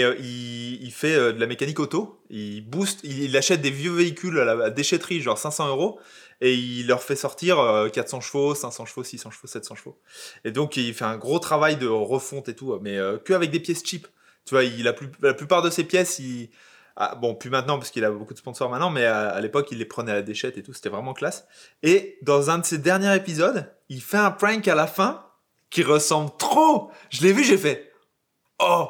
euh, 0.05 0.15
il, 0.19 0.83
il 0.83 0.91
fait 0.93 1.15
euh, 1.15 1.33
de 1.33 1.41
la 1.41 1.47
mécanique 1.47 1.81
auto. 1.81 2.23
Il 2.31 2.63
booste, 2.69 3.01
il, 3.03 3.23
il 3.25 3.37
achète 3.37 3.61
des 3.61 3.71
vieux 3.71 3.93
véhicules 3.93 4.39
à 4.39 4.45
la 4.55 4.71
déchetterie, 4.71 5.21
genre 5.21 5.37
500 5.39 5.69
euros, 5.69 5.99
et 6.41 6.55
il 6.55 6.87
leur 6.87 7.03
fait 7.03 7.17
sortir 7.17 7.59
euh, 7.59 7.89
400 7.89 8.21
chevaux, 8.21 8.55
500 8.55 8.87
chevaux, 8.87 9.05
600 9.05 9.31
chevaux, 9.31 9.47
700 9.49 9.75
chevaux. 9.75 9.99
Et 10.45 10.51
donc 10.53 10.77
il 10.77 10.95
fait 10.95 11.05
un 11.05 11.17
gros 11.19 11.39
travail 11.39 11.77
de 11.77 11.87
refonte 11.87 12.49
et 12.49 12.55
tout, 12.55 12.79
mais 12.81 12.97
euh, 12.99 13.19
que 13.19 13.33
avec 13.33 13.51
des 13.51 13.61
pièces 13.61 13.83
cheap. 13.85 14.07
Tu 14.47 14.55
vois, 14.55 14.65
il, 14.65 14.83
la, 14.85 14.93
plus- 14.93 15.11
la 15.21 15.35
plupart 15.35 15.61
de 15.63 15.71
ses 15.71 15.85
pièces, 15.85 16.19
il, 16.19 16.49
ah, 16.97 17.15
bon, 17.15 17.35
plus 17.35 17.51
maintenant 17.51 17.79
parce 17.79 17.91
qu'il 17.91 18.05
a 18.05 18.11
beaucoup 18.11 18.35
de 18.35 18.39
sponsors 18.39 18.69
maintenant, 18.69 18.91
mais 18.91 19.05
à, 19.05 19.41
l'époque 19.41 19.69
il 19.71 19.79
les 19.79 19.85
prenait 19.85 20.13
à 20.13 20.17
la 20.17 20.23
déchette 20.23 20.59
et 20.59 20.63
tout, 20.63 20.73
c'était 20.73 20.89
vraiment 20.89 21.15
classe. 21.15 21.47
Et 21.83 22.19
dans 22.23 22.51
un 22.51 22.59
de 22.59 22.65
ses 22.65 22.79
derniers 22.79 23.15
épisodes, 23.15 23.73
il 23.89 24.03
fait 24.03 24.19
un 24.19 24.31
prank 24.31 24.67
à 24.69 24.75
la 24.75 24.87
fin 24.87 25.27
qui 25.71 25.83
ressemble 25.83 26.31
trop. 26.39 26.91
Je 27.11 27.23
l'ai 27.23 27.33
vu, 27.33 27.45
j'ai 27.45 27.59
fait 27.59 27.93
oh. 28.61 28.89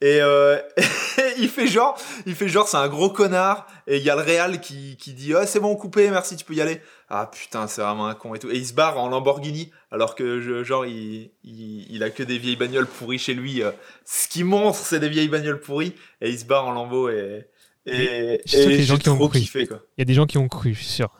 Et 0.00 0.20
euh, 0.22 0.58
il 1.38 1.48
fait 1.48 1.66
genre, 1.66 1.98
il 2.24 2.34
fait 2.34 2.48
genre, 2.48 2.68
c'est 2.68 2.76
un 2.76 2.88
gros 2.88 3.10
connard. 3.10 3.66
Et 3.90 3.96
il 3.96 4.02
y 4.04 4.10
a 4.10 4.16
le 4.16 4.22
réal 4.22 4.60
qui, 4.60 4.96
qui 4.98 5.14
dit, 5.14 5.34
ah 5.34 5.46
c'est 5.46 5.60
bon, 5.60 5.74
coupé, 5.74 6.10
merci, 6.10 6.36
tu 6.36 6.44
peux 6.44 6.54
y 6.54 6.60
aller. 6.60 6.80
Ah 7.08 7.30
putain, 7.32 7.66
c'est 7.66 7.80
vraiment 7.80 8.06
un 8.06 8.14
con 8.14 8.34
et 8.34 8.38
tout. 8.38 8.50
Et 8.50 8.56
il 8.56 8.66
se 8.66 8.74
barre 8.74 8.98
en 8.98 9.08
Lamborghini, 9.08 9.70
alors 9.90 10.14
que 10.14 10.40
je- 10.42 10.62
genre 10.62 10.84
il, 10.84 11.30
il, 11.42 11.86
il 11.90 12.02
a 12.02 12.10
que 12.10 12.22
des 12.22 12.36
vieilles 12.38 12.56
bagnoles 12.56 12.86
pourries 12.86 13.18
chez 13.18 13.32
lui. 13.34 13.62
euh. 13.62 13.70
Ce 14.04 14.28
qu'il 14.28 14.44
montre, 14.44 14.76
c'est 14.78 15.00
des 15.00 15.08
vieilles 15.08 15.28
bagnoles 15.28 15.60
pourries. 15.60 15.94
Et 16.20 16.28
il 16.30 16.38
se 16.38 16.44
barre 16.44 16.66
en 16.66 16.72
Lambo 16.72 17.08
et 17.08 17.46
et, 17.86 18.42
Je 18.44 18.50
suis 18.50 18.58
sûr 18.60 18.70
qu'il 18.70 18.70
y 18.70 18.74
a 18.74 18.76
des 18.76 18.82
et 18.82 18.86
gens 18.86 18.98
qui 18.98 19.08
ont 19.08 19.16
compris. 19.16 19.40
kiffé 19.40 19.66
quoi. 19.66 19.80
Il 19.96 20.00
y 20.00 20.02
a 20.02 20.04
des 20.04 20.12
gens 20.12 20.26
qui 20.26 20.36
ont 20.36 20.48
cru, 20.48 20.74
je 20.74 20.80
suis 20.80 20.88
sûr. 20.92 21.16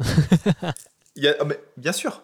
Il 1.17 1.25
y 1.25 1.29
a, 1.29 1.43
mais 1.45 1.59
bien 1.79 1.93
sûr. 1.93 2.23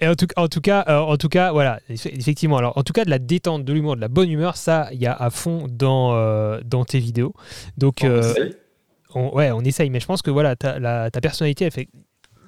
Et 0.00 0.08
en 0.08 0.14
tout, 0.14 0.26
en 0.36 0.48
tout 0.48 0.60
cas, 0.62 0.84
euh, 0.88 0.98
en 0.98 1.16
tout 1.16 1.28
cas, 1.28 1.52
voilà, 1.52 1.78
eff- 1.90 2.08
effectivement. 2.18 2.56
Alors, 2.56 2.76
en 2.78 2.82
tout 2.82 2.92
cas, 2.92 3.04
de 3.04 3.10
la 3.10 3.18
détente, 3.18 3.64
de 3.64 3.72
l'humour, 3.72 3.94
de 3.94 4.00
la 4.00 4.08
bonne 4.08 4.30
humeur, 4.30 4.56
ça, 4.56 4.88
il 4.92 5.00
y 5.00 5.06
a 5.06 5.12
à 5.14 5.30
fond 5.30 5.66
dans 5.68 6.14
euh, 6.16 6.60
dans 6.64 6.84
tes 6.84 6.98
vidéos. 6.98 7.34
Donc, 7.76 8.02
euh, 8.04 8.22
Salut. 8.22 8.54
Ouais, 9.14 9.50
on 9.52 9.60
essaye. 9.60 9.90
Mais 9.90 10.00
je 10.00 10.06
pense 10.06 10.22
que 10.22 10.30
voilà, 10.30 10.56
ta, 10.56 11.10
ta 11.10 11.20
personnalité, 11.20 11.64
elle 11.64 11.70
fait 11.72 11.88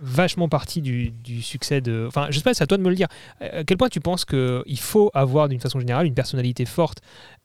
vachement 0.00 0.48
partie 0.48 0.82
du, 0.82 1.10
du 1.10 1.40
succès 1.40 1.80
de. 1.80 2.04
Enfin, 2.06 2.26
je 2.30 2.36
sais 2.36 2.42
pas, 2.42 2.52
c'est 2.54 2.64
à 2.64 2.66
toi 2.66 2.76
de 2.78 2.82
me 2.82 2.90
le 2.90 2.96
dire. 2.96 3.08
À 3.40 3.64
quel 3.64 3.76
point 3.78 3.88
tu 3.88 4.00
penses 4.00 4.24
qu'il 4.24 4.78
faut 4.78 5.10
avoir, 5.14 5.48
d'une 5.48 5.60
façon 5.60 5.80
générale, 5.80 6.06
une 6.06 6.14
personnalité 6.14 6.64
forte? 6.66 6.98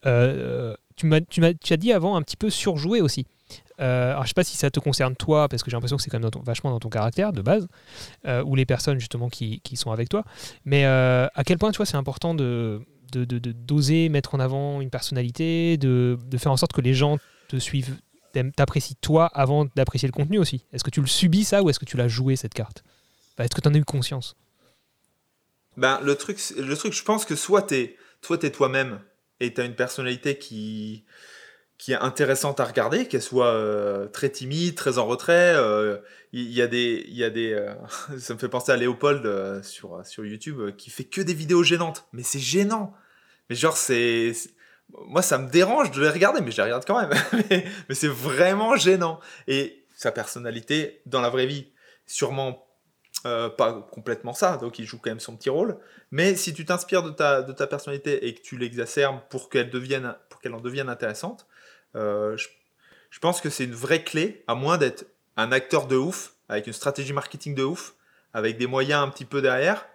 Euh, 0.06 0.76
tu, 0.96 1.06
m'as, 1.06 1.22
tu, 1.22 1.42
m'as, 1.42 1.54
tu 1.54 1.74
as 1.74 1.78
dit 1.78 1.94
avant 1.94 2.16
un 2.16 2.22
petit 2.22 2.38
peu 2.38 2.50
surjouer 2.50 3.02
aussi. 3.02 3.26
Euh, 3.80 4.12
alors, 4.12 4.24
je 4.24 4.30
sais 4.30 4.34
pas 4.34 4.44
si 4.44 4.58
ça 4.58 4.70
te 4.70 4.80
concerne 4.82 5.16
toi, 5.16 5.48
parce 5.48 5.64
que 5.64 5.72
j'ai 5.72 5.78
l'impression 5.78 5.96
que 5.96 6.04
c'est 6.04 6.10
quand 6.10 6.20
même 6.20 6.30
vachement 6.44 6.72
dans 6.72 6.80
ton 6.80 6.90
caractère 6.90 7.32
de 7.32 7.42
base, 7.42 7.68
euh, 8.28 8.44
ou 8.44 8.56
les 8.56 8.66
personnes 8.66 9.00
justement 9.00 9.30
qui, 9.30 9.62
qui 9.62 9.78
sont 9.78 9.92
avec 9.92 10.10
toi. 10.10 10.26
Mais 10.66 10.86
euh, 10.86 11.28
à 11.34 11.44
quel 11.46 11.58
point, 11.58 11.72
tu 11.72 11.78
vois, 11.78 11.86
c'est 11.86 11.96
important 11.96 12.36
de, 12.36 12.82
de, 13.14 13.24
de- 13.24 13.40
de- 13.40 13.54
d'oser 13.54 14.10
mettre 14.10 14.36
en 14.36 14.42
avant 14.42 14.82
une 14.82 14.90
personnalité, 14.90 15.78
de, 15.78 16.18
de 16.26 16.38
faire 16.38 16.52
en 16.52 16.58
sorte 16.58 16.74
que 16.74 16.82
les 16.82 16.94
gens 16.94 17.20
te 17.48 17.56
suivent, 17.56 17.96
t'apprécient 18.56 18.96
toi 19.02 19.26
avant 19.28 19.66
d'apprécier 19.76 20.08
le 20.08 20.14
contenu 20.14 20.38
aussi. 20.40 20.66
Est-ce 20.74 20.84
que 20.84 20.90
tu 20.90 21.02
le 21.02 21.08
subis 21.08 21.44
ça 21.46 21.62
ou 21.64 21.70
est-ce 21.70 21.80
que 21.80 21.86
tu 21.86 21.98
l'as 21.98 22.08
joué 22.08 22.36
cette 22.36 22.54
carte? 22.54 22.84
Est-ce 23.38 23.56
que 23.56 23.62
tu 23.62 23.68
en 23.68 23.74
as 23.74 23.78
eu 23.78 23.86
conscience? 23.86 24.36
Ben, 25.78 26.00
le 26.04 26.16
truc, 26.16 26.38
le 26.58 26.76
truc, 26.76 26.94
je 26.94 27.04
pense 27.04 27.26
que 27.26 27.36
soit 27.36 27.66
toi, 28.22 28.38
t'es 28.38 28.52
toi-même 28.52 29.00
et 29.40 29.54
t'as 29.54 29.66
une 29.66 29.76
personnalité 29.76 30.38
qui, 30.38 31.06
qui 31.78 31.94
est 31.94 31.96
intéressante 31.96 32.60
à 32.60 32.66
regarder, 32.66 33.08
qu'elle 33.08 33.22
soit 33.22 33.54
euh, 33.54 34.08
très 34.08 34.30
timide, 34.30 34.76
très 34.76 34.98
en 34.98 35.06
retrait. 35.06 35.54
euh, 35.56 35.98
Il 36.34 36.52
y, 36.52 36.62
a 36.62 36.68
des, 36.68 37.06
y 37.08 37.24
a 37.24 37.30
des, 37.30 37.54
euh, 37.54 37.74
ça 38.20 38.34
me 38.34 38.40
fait 38.40 38.50
penser 38.50 38.72
à 38.74 38.76
Léopold 38.78 39.64
sur 39.64 40.06
sur 40.06 40.26
YouTube 40.26 40.76
qui 40.76 40.90
fait 40.90 41.06
que 41.06 41.22
des 41.22 41.34
vidéos 41.34 41.64
gênantes, 41.64 42.06
mais 42.12 42.24
c'est 42.24 42.40
gênant. 42.40 42.94
Mais 43.50 43.56
genre 43.56 43.78
c'est- 43.78 44.34
moi, 45.06 45.22
ça 45.22 45.38
me 45.38 45.50
dérange 45.50 45.92
de 45.92 46.02
les 46.02 46.10
regarder, 46.10 46.42
mais 46.42 46.52
je 46.52 46.58
les 46.58 46.64
regarde 46.64 46.86
quand 46.86 47.00
même. 47.00 47.12
mais, 47.90 47.96
c'est 47.96 48.08
vraiment 48.08 48.76
gênant. 48.76 49.20
Et 49.48 49.86
sa 49.96 50.12
personnalité, 50.12 51.02
dans 51.06 51.22
la 51.22 51.30
vraie 51.30 51.46
vie, 51.46 51.72
sûrement 52.06 52.66
euh, 53.26 53.50
pas 53.50 53.88
complètement 53.92 54.34
ça, 54.34 54.58
donc 54.58 54.80
il 54.80 54.86
joue 54.86 54.98
quand 54.98 55.12
même 55.12 55.20
son 55.20 55.36
petit 55.36 55.50
rôle. 55.50 55.78
Mais 56.12 56.36
si 56.36 56.54
tu 56.54 56.66
t'inspires 56.66 57.04
de 57.04 57.12
ta, 57.12 57.42
de 57.42 57.52
ta 57.52 57.68
personnalité 57.68 58.28
et 58.28 58.34
que 58.34 58.42
tu 58.42 58.58
l'exacerbes 58.58 59.20
pour 59.30 59.50
qu'elle 59.50 59.70
devienne, 59.70 60.16
en 60.52 60.60
devienne 60.60 60.90
intéressante, 60.90 61.46
euh, 61.96 62.38
je, 62.38 63.20
pense 63.20 63.42
que 63.42 63.50
c'est 63.50 63.66
une 63.66 63.76
vraie 63.76 64.04
clé, 64.04 64.44
à 64.48 64.56
moins 64.56 64.78
d'être 64.78 65.06
un 65.38 65.52
acteur 65.52 65.88
de 65.88 65.98
ouf, 65.98 66.34
avec 66.48 66.68
une 66.68 66.74
stratégie 66.74 67.14
marketing 67.14 67.56
de 67.56 67.64
ouf, 67.64 67.94
avec 68.34 68.58
des 68.58 68.68
moyens 68.68 69.04
un 69.04 69.10
petit 69.10 69.26
peu 69.26 69.42
derrière, 69.42 69.86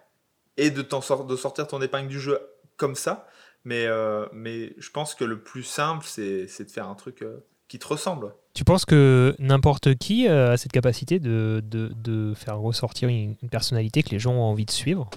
et 0.57 0.69
de, 0.69 0.81
de 0.81 1.35
sortir 1.35 1.67
ton 1.67 1.81
épingle 1.81 2.07
du 2.07 2.19
jeu 2.19 2.39
comme 2.77 2.95
ça. 2.95 3.27
Mais, 3.65 3.87
euh, 3.87 4.27
mais 4.31 4.73
je 4.77 4.89
pense 4.91 5.15
que 5.15 5.23
le 5.23 5.41
plus 5.41 5.63
simple, 5.63 6.05
c'est 6.05 6.45
de 6.45 6.71
faire 6.71 6.87
un 6.87 6.95
truc 6.95 7.23
euh, 7.23 7.43
qui 7.67 7.79
te 7.79 7.87
ressemble. 7.87 8.33
Tu 8.53 8.63
penses 8.63 8.85
que 8.85 9.35
n'importe 9.39 9.95
qui 9.95 10.27
euh, 10.27 10.51
a 10.51 10.57
cette 10.57 10.71
capacité 10.71 11.19
de, 11.19 11.61
de, 11.65 11.91
de 11.95 12.33
faire 12.35 12.59
ressortir 12.59 13.09
une, 13.09 13.35
une 13.41 13.49
personnalité 13.49 14.03
que 14.03 14.11
les 14.11 14.19
gens 14.19 14.33
ont 14.33 14.43
envie 14.43 14.65
de 14.65 14.71
suivre? 14.71 15.09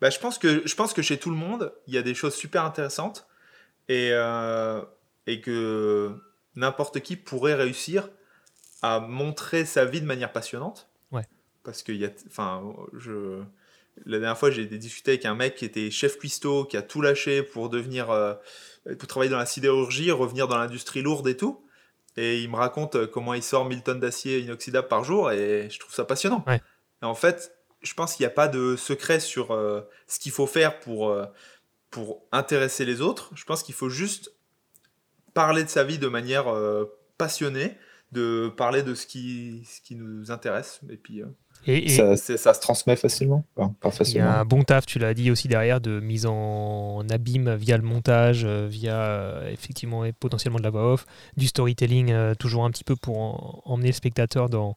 Bah, 0.00 0.10
je, 0.10 0.18
pense 0.18 0.38
que, 0.38 0.62
je 0.64 0.74
pense 0.74 0.92
que 0.92 1.02
chez 1.02 1.18
tout 1.18 1.30
le 1.30 1.36
monde, 1.36 1.72
il 1.86 1.94
y 1.94 1.98
a 1.98 2.02
des 2.02 2.14
choses 2.14 2.34
super 2.34 2.64
intéressantes 2.64 3.26
et, 3.88 4.10
euh, 4.12 4.80
et 5.26 5.40
que 5.40 6.14
n'importe 6.56 7.00
qui 7.00 7.16
pourrait 7.16 7.54
réussir 7.54 8.08
à 8.82 9.00
montrer 9.00 9.64
sa 9.64 9.84
vie 9.86 10.00
de 10.00 10.06
manière 10.06 10.30
passionnante. 10.30 10.88
Ouais. 11.10 11.26
Parce 11.64 11.82
qu'il 11.82 11.96
y 11.96 12.04
a. 12.04 12.10
Enfin, 12.28 12.62
je. 12.92 13.42
La 14.06 14.18
dernière 14.18 14.38
fois, 14.38 14.50
j'ai 14.50 14.66
discuté 14.66 15.12
avec 15.12 15.24
un 15.24 15.34
mec 15.34 15.54
qui 15.54 15.64
était 15.64 15.90
chef 15.90 16.18
cuistot, 16.18 16.64
qui 16.64 16.76
a 16.76 16.82
tout 16.82 17.00
lâché 17.00 17.42
pour 17.42 17.68
devenir. 17.70 18.10
euh, 18.10 18.34
pour 18.98 19.08
travailler 19.08 19.30
dans 19.30 19.38
la 19.38 19.46
sidérurgie, 19.46 20.10
revenir 20.10 20.48
dans 20.48 20.58
l'industrie 20.58 21.02
lourde 21.02 21.26
et 21.28 21.36
tout. 21.36 21.64
Et 22.16 22.40
il 22.42 22.50
me 22.50 22.56
raconte 22.56 22.96
euh, 22.96 23.06
comment 23.06 23.34
il 23.34 23.42
sort 23.42 23.64
1000 23.64 23.82
tonnes 23.82 24.00
d'acier 24.00 24.38
inoxydable 24.40 24.88
par 24.88 25.04
jour 25.04 25.32
et 25.32 25.68
je 25.70 25.78
trouve 25.80 25.92
ça 25.92 26.04
passionnant. 26.04 26.44
Ouais. 26.46 26.60
Et 27.02 27.06
en 27.06 27.14
fait, 27.14 27.56
je 27.82 27.94
pense 27.94 28.14
qu'il 28.14 28.24
n'y 28.24 28.28
a 28.28 28.34
pas 28.34 28.48
de 28.48 28.76
secret 28.76 29.20
sur 29.20 29.50
euh, 29.50 29.80
ce 30.06 30.18
qu'il 30.18 30.32
faut 30.32 30.46
faire 30.46 30.78
pour, 30.80 31.08
euh, 31.08 31.24
pour 31.90 32.22
intéresser 32.30 32.84
les 32.84 33.00
autres. 33.00 33.30
Je 33.34 33.44
pense 33.44 33.62
qu'il 33.62 33.74
faut 33.74 33.88
juste 33.88 34.32
parler 35.32 35.64
de 35.64 35.68
sa 35.68 35.82
vie 35.82 35.98
de 35.98 36.06
manière 36.06 36.44
passionnée, 37.18 37.76
de 38.12 38.52
parler 38.56 38.84
de 38.84 38.94
ce 38.94 39.04
qui, 39.04 39.64
ce 39.68 39.80
qui 39.80 39.96
nous 39.96 40.30
intéresse. 40.30 40.80
Et 40.88 40.96
puis, 40.96 41.22
Et, 41.66 41.86
et 41.86 42.16
Ça, 42.16 42.16
se 42.54 42.60
transmet 42.60 42.96
facilement. 42.96 43.44
Enfin, 43.56 43.74
pas 43.80 43.90
il 44.04 44.12
y 44.16 44.20
a 44.20 44.40
un 44.40 44.44
bon 44.44 44.62
taf, 44.62 44.86
tu 44.86 44.98
l'as 44.98 45.14
dit 45.14 45.30
aussi 45.30 45.48
derrière, 45.48 45.80
de 45.80 46.00
mise 46.00 46.26
en 46.26 47.02
abîme 47.10 47.54
via 47.54 47.76
le 47.76 47.82
montage, 47.82 48.44
euh, 48.44 48.66
via 48.68 48.96
euh, 48.96 49.50
effectivement 49.50 50.04
et 50.04 50.12
potentiellement 50.12 50.58
de 50.58 50.64
la 50.64 50.70
voix 50.70 50.92
off, 50.92 51.06
du 51.36 51.46
storytelling, 51.46 52.10
euh, 52.12 52.34
toujours 52.34 52.64
un 52.64 52.70
petit 52.70 52.84
peu 52.84 52.96
pour 52.96 53.18
en- 53.18 53.62
emmener 53.64 53.88
le 53.88 53.94
spectateur 53.94 54.48
dans, 54.48 54.76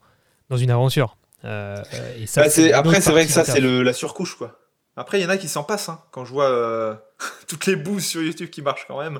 dans 0.50 0.58
une 0.58 0.72
aventure. 0.72 1.18
Euh, 1.46 1.76
et 2.18 2.26
ça, 2.28 2.42
Bah, 2.44 2.50
après, 2.74 3.02
c'est 3.02 3.12
vrai 3.12 3.26
que 3.26 3.32
ça, 3.32 3.44
c'est 3.46 3.60
la 3.62 3.94
surcouche, 3.94 4.36
quoi. 4.36 4.60
Après, 4.96 5.20
il 5.20 5.24
y 5.24 5.26
en 5.26 5.30
a 5.30 5.38
qui 5.38 5.48
s'en 5.48 5.64
passent. 5.64 5.90
hein. 5.90 6.02
Quand 6.12 6.26
je 6.26 6.32
vois 6.34 6.50
euh, 6.50 6.96
toutes 7.48 7.68
les 7.68 7.76
bouses 7.76 8.06
sur 8.06 8.22
YouTube 8.24 8.50
qui 8.50 8.62
marchent 8.64 8.86
quand 8.88 9.00
même, 9.00 9.20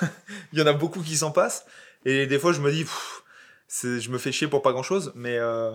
il 0.52 0.58
y 0.58 0.62
en 0.62 0.66
a 0.66 0.72
beaucoup 0.72 1.02
qui 1.02 1.16
s'en 1.16 1.32
passent. 1.32 1.66
Et 2.04 2.26
des 2.26 2.38
fois, 2.38 2.52
je 2.52 2.60
me 2.60 2.70
dis, 2.70 2.84
pff, 2.84 3.22
je 3.82 4.08
me 4.10 4.18
fais 4.18 4.30
chier 4.30 4.46
pour 4.46 4.62
pas 4.62 4.70
grand-chose. 4.72 5.12
Mais, 5.16 5.36
euh, 5.38 5.72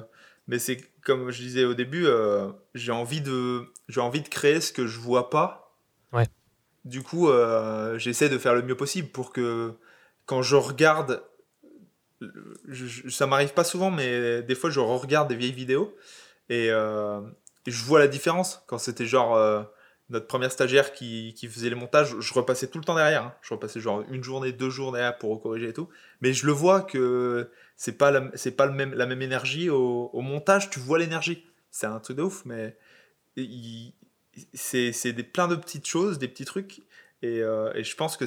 mais 0.48 0.58
c'est 0.60 0.78
comme 1.04 1.32
je 1.32 1.42
disais 1.42 1.66
au 1.66 1.74
début, 1.74 2.06
euh, 2.06 2.52
j'ai 2.76 2.92
envie, 2.92 3.22
de, 3.22 3.64
j'ai 3.88 4.02
envie 4.02 4.22
de 4.22 4.28
créer 4.28 4.62
ce 4.62 4.72
que 4.72 4.88
je 4.88 5.00
vois 5.00 5.30
pas. 5.30 5.76
Ouais. 6.14 6.28
Du 6.86 7.04
coup, 7.04 7.30
euh, 7.30 7.98
j'essaie 7.98 8.30
de 8.30 8.38
faire 8.38 8.54
le 8.56 8.62
mieux 8.62 8.76
possible 8.78 9.10
pour 9.10 9.32
que 9.34 9.74
quand 10.26 10.42
je 10.42 10.56
regarde, 10.56 11.24
je- 12.68 12.86
je- 12.86 13.10
ça 13.10 13.28
m'arrive 13.28 13.54
pas 13.54 13.64
souvent, 13.64 13.92
mais 13.92 14.42
des 14.44 14.56
fois, 14.56 14.70
je 14.70 14.80
regarde 14.80 15.28
des 15.28 15.36
vieilles 15.36 15.52
vidéos 15.52 15.96
et, 16.50 16.70
euh, 16.70 17.22
et 17.66 17.72
je 17.72 17.84
vois 17.84 18.00
la 18.00 18.08
différence. 18.08 18.64
Quand 18.68 18.78
c'était 18.78 19.06
genre 19.06 19.36
notre 20.12 20.28
première 20.28 20.52
stagiaire 20.52 20.94
qui, 20.94 21.34
faisait 21.50 21.70
les 21.70 21.76
montages, 21.76 22.16
je 22.20 22.34
repassais 22.34 22.68
tout 22.68 22.78
le 22.78 22.84
temps 22.84 22.96
derrière. 22.96 23.24
hein. 23.24 23.36
Je 23.42 23.54
repassais 23.54 23.80
genre 23.80 24.04
une 24.10 24.24
journée, 24.24 24.52
deux 24.52 24.70
jours 24.70 24.92
derrière 24.92 25.18
pour 25.18 25.42
corriger 25.42 25.70
et 25.70 25.74
tout. 25.74 25.90
Mais 26.20 26.34
je 26.34 26.46
le 26.46 26.52
vois 26.52 26.82
que 26.82 27.50
c'est 27.78 27.98
pas 27.98 28.12
la, 28.12 28.30
c'est 28.36 28.52
pas 28.52 28.66
le 28.66 28.74
même, 28.74 28.94
la 28.94 29.06
même 29.06 29.22
énergie 29.22 29.70
au, 29.70 30.22
montage. 30.22 30.70
Tu 30.70 30.80
vois 30.80 31.00
l'énergie. 31.00 31.46
C'est 31.72 31.88
un 31.88 32.00
truc 32.00 32.18
de 32.18 32.24
ouf, 32.24 32.44
mais 32.46 32.78
c'est 34.54 35.14
des, 35.14 35.24
plein 35.24 35.48
de 35.48 35.56
petites 35.56 35.88
choses, 35.88 36.20
des 36.20 36.28
petits 36.28 36.46
trucs. 36.46 36.82
Et, 37.22 37.42
euh, 37.42 37.72
je 37.82 37.96
pense 37.96 38.18
que 38.18 38.26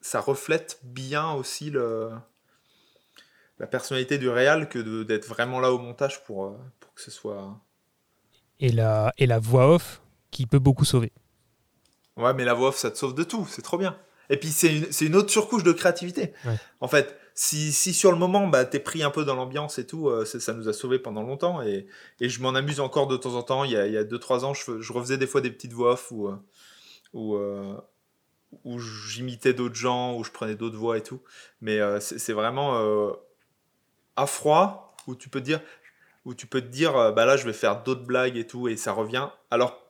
ça 0.00 0.20
reflète 0.20 0.80
bien 0.82 1.30
aussi 1.32 1.70
la 1.70 3.66
personnalité 3.70 4.18
du 4.18 4.28
réal 4.28 4.68
que 4.68 5.04
d'être 5.04 5.26
vraiment 5.26 5.60
là 5.60 5.72
au 5.72 5.78
montage 5.78 6.24
pour, 6.24 6.46
euh, 6.46 6.58
pour 6.80 6.92
que 6.92 7.00
ce 7.00 7.12
soit. 7.12 7.60
Et 8.58 8.72
la, 8.72 9.14
et 9.16 9.26
la 9.26 9.38
voix 9.38 9.72
off? 9.72 10.00
Qui 10.34 10.46
peut 10.46 10.58
beaucoup 10.58 10.84
sauver. 10.84 11.12
Ouais, 12.16 12.34
mais 12.34 12.44
la 12.44 12.54
voix 12.54 12.68
off, 12.68 12.76
ça 12.76 12.90
te 12.90 12.98
sauve 12.98 13.14
de 13.14 13.24
tout, 13.24 13.46
c'est 13.48 13.62
trop 13.62 13.78
bien. 13.78 13.96
Et 14.30 14.36
puis 14.36 14.48
c'est 14.48 14.74
une, 14.76 14.92
c'est 14.92 15.06
une 15.06 15.16
autre 15.16 15.30
surcouche 15.30 15.62
de 15.62 15.72
créativité. 15.72 16.32
Ouais. 16.44 16.56
En 16.80 16.88
fait, 16.88 17.18
si, 17.34 17.72
si 17.72 17.92
sur 17.92 18.10
le 18.10 18.18
moment, 18.18 18.46
bah, 18.46 18.64
t'es 18.64 18.78
pris 18.78 19.02
un 19.02 19.10
peu 19.10 19.24
dans 19.24 19.34
l'ambiance 19.34 19.78
et 19.78 19.86
tout, 19.86 20.08
euh, 20.08 20.24
ça 20.24 20.52
nous 20.54 20.68
a 20.68 20.72
sauvés 20.72 20.98
pendant 20.98 21.22
longtemps. 21.22 21.62
Et, 21.62 21.86
et 22.20 22.28
je 22.28 22.40
m'en 22.40 22.50
amuse 22.50 22.80
encore 22.80 23.06
de 23.06 23.16
temps 23.16 23.34
en 23.34 23.42
temps. 23.42 23.64
Il 23.64 23.72
y 23.72 23.76
a 23.76 23.84
2-3 23.84 23.88
il 23.88 23.92
y 23.92 23.96
a 23.96 24.04
deux, 24.04 24.18
trois 24.18 24.44
ans, 24.44 24.54
je, 24.54 24.80
je 24.80 24.92
refaisais 24.92 25.18
des 25.18 25.26
fois 25.26 25.40
des 25.40 25.50
petites 25.50 25.72
voix 25.72 25.92
off 25.92 26.10
où, 26.10 26.28
euh, 26.28 26.36
où, 27.12 27.34
euh, 27.34 27.74
où 28.64 28.78
j'imitais 28.78 29.52
d'autres 29.52 29.74
gens, 29.74 30.16
où 30.16 30.24
je 30.24 30.30
prenais 30.30 30.54
d'autres 30.54 30.76
voix 30.76 30.96
et 30.96 31.02
tout. 31.02 31.20
Mais 31.60 31.80
euh, 31.80 32.00
c'est 32.00 32.32
vraiment 32.32 33.12
à 34.16 34.26
froid, 34.26 34.96
où 35.06 35.14
tu 35.14 35.28
peux 35.28 35.40
te 35.40 35.44
dire, 35.44 35.60
où 36.24 36.34
tu 36.34 36.46
peux 36.46 36.60
te 36.60 36.68
dire 36.68 36.92
bah 37.12 37.24
là, 37.24 37.36
je 37.36 37.44
vais 37.44 37.52
faire 37.52 37.82
d'autres 37.82 38.04
blagues 38.04 38.36
et 38.36 38.46
tout, 38.46 38.68
et 38.68 38.76
ça 38.76 38.92
revient. 38.92 39.28
Alors 39.50 39.83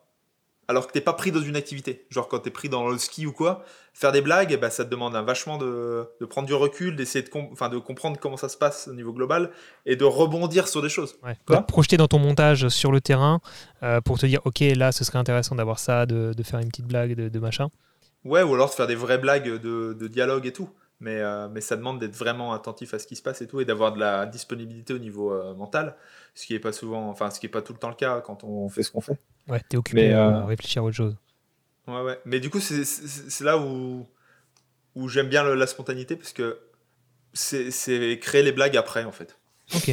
alors 0.68 0.86
que 0.86 0.92
t'es 0.92 1.00
pas 1.00 1.12
pris 1.12 1.30
dans 1.32 1.40
une 1.40 1.56
activité. 1.56 2.06
Genre 2.10 2.28
quand 2.28 2.38
t'es 2.40 2.50
pris 2.50 2.68
dans 2.68 2.88
le 2.88 2.98
ski 2.98 3.26
ou 3.26 3.32
quoi, 3.32 3.64
faire 3.92 4.12
des 4.12 4.20
blagues, 4.22 4.58
ben, 4.60 4.70
ça 4.70 4.84
te 4.84 4.90
demande 4.90 5.14
un 5.14 5.22
vachement 5.22 5.58
de, 5.58 6.06
de 6.20 6.26
prendre 6.26 6.46
du 6.46 6.54
recul, 6.54 6.96
d'essayer 6.96 7.22
de, 7.22 7.28
com- 7.28 7.48
enfin, 7.52 7.68
de 7.68 7.78
comprendre 7.78 8.18
comment 8.18 8.36
ça 8.36 8.48
se 8.48 8.56
passe 8.56 8.88
au 8.88 8.94
niveau 8.94 9.12
global 9.12 9.50
et 9.86 9.96
de 9.96 10.04
rebondir 10.04 10.66
sur 10.68 10.82
des 10.82 10.88
choses. 10.88 11.16
Ouais. 11.22 11.36
Quoi 11.46 11.58
Te 11.58 11.66
projeter 11.66 11.96
dans 11.96 12.08
ton 12.08 12.18
montage 12.18 12.68
sur 12.68 12.92
le 12.92 13.00
terrain 13.00 13.40
euh, 13.82 14.00
pour 14.00 14.18
te 14.18 14.26
dire, 14.26 14.40
ok, 14.44 14.60
là, 14.76 14.92
ce 14.92 15.04
serait 15.04 15.18
intéressant 15.18 15.54
d'avoir 15.54 15.78
ça, 15.78 16.06
de, 16.06 16.32
de 16.36 16.42
faire 16.42 16.60
une 16.60 16.68
petite 16.68 16.86
blague, 16.86 17.14
de, 17.14 17.28
de 17.28 17.38
machin. 17.38 17.68
Ouais, 18.24 18.42
ou 18.42 18.54
alors 18.54 18.70
de 18.70 18.74
faire 18.74 18.86
des 18.86 18.94
vraies 18.94 19.18
blagues 19.18 19.60
de, 19.60 20.08
dialogue 20.08 20.46
et 20.46 20.52
tout. 20.52 20.70
Mais, 21.00 21.20
euh, 21.20 21.48
mais 21.50 21.60
ça 21.60 21.76
demande 21.76 21.98
d'être 21.98 22.16
vraiment 22.16 22.52
attentif 22.54 22.94
à 22.94 22.98
ce 22.98 23.06
qui 23.06 23.16
se 23.16 23.22
passe 23.22 23.42
et 23.42 23.48
tout, 23.48 23.60
et 23.60 23.64
d'avoir 23.66 23.92
de 23.92 23.98
la 24.00 24.24
disponibilité 24.26 24.94
au 24.94 24.98
niveau 24.98 25.32
euh, 25.32 25.52
mental, 25.52 25.96
ce 26.34 26.46
qui 26.46 26.54
est 26.54 26.60
pas 26.60 26.72
souvent, 26.72 27.10
enfin 27.10 27.30
ce 27.30 27.40
qui 27.40 27.46
est 27.46 27.50
pas 27.50 27.60
tout 27.62 27.72
le 27.74 27.78
temps 27.80 27.88
le 27.90 27.96
cas 27.96 28.20
quand 28.20 28.44
On 28.44 28.68
fait 28.68 28.84
ce 28.84 28.92
qu'on 28.92 29.00
fait. 29.00 29.18
Ouais, 29.48 29.60
t'es 29.68 29.76
occupé 29.76 30.08
Mais, 30.08 30.12
à 30.12 30.28
euh, 30.28 30.44
réfléchir 30.44 30.82
à 30.82 30.84
autre 30.86 30.96
chose. 30.96 31.16
Ouais, 31.86 32.00
ouais. 32.00 32.18
Mais 32.24 32.40
du 32.40 32.48
coup, 32.50 32.60
c'est- 32.60 33.40
là 33.44 33.58
où, 33.58 34.06
où 34.94 35.08
j'aime 35.08 35.28
bien 35.28 35.42
le- 35.44 35.54
la 35.54 35.66
spontanéité 35.66 36.16
parce 36.16 36.32
que 36.32 36.58
c'est 37.34 37.70
c'est 37.70 38.18
créer 38.22 38.42
les 38.42 38.52
blagues 38.52 38.76
après 38.76 39.04
en 39.04 39.12
fait. 39.12 39.36
Ok. 39.74 39.90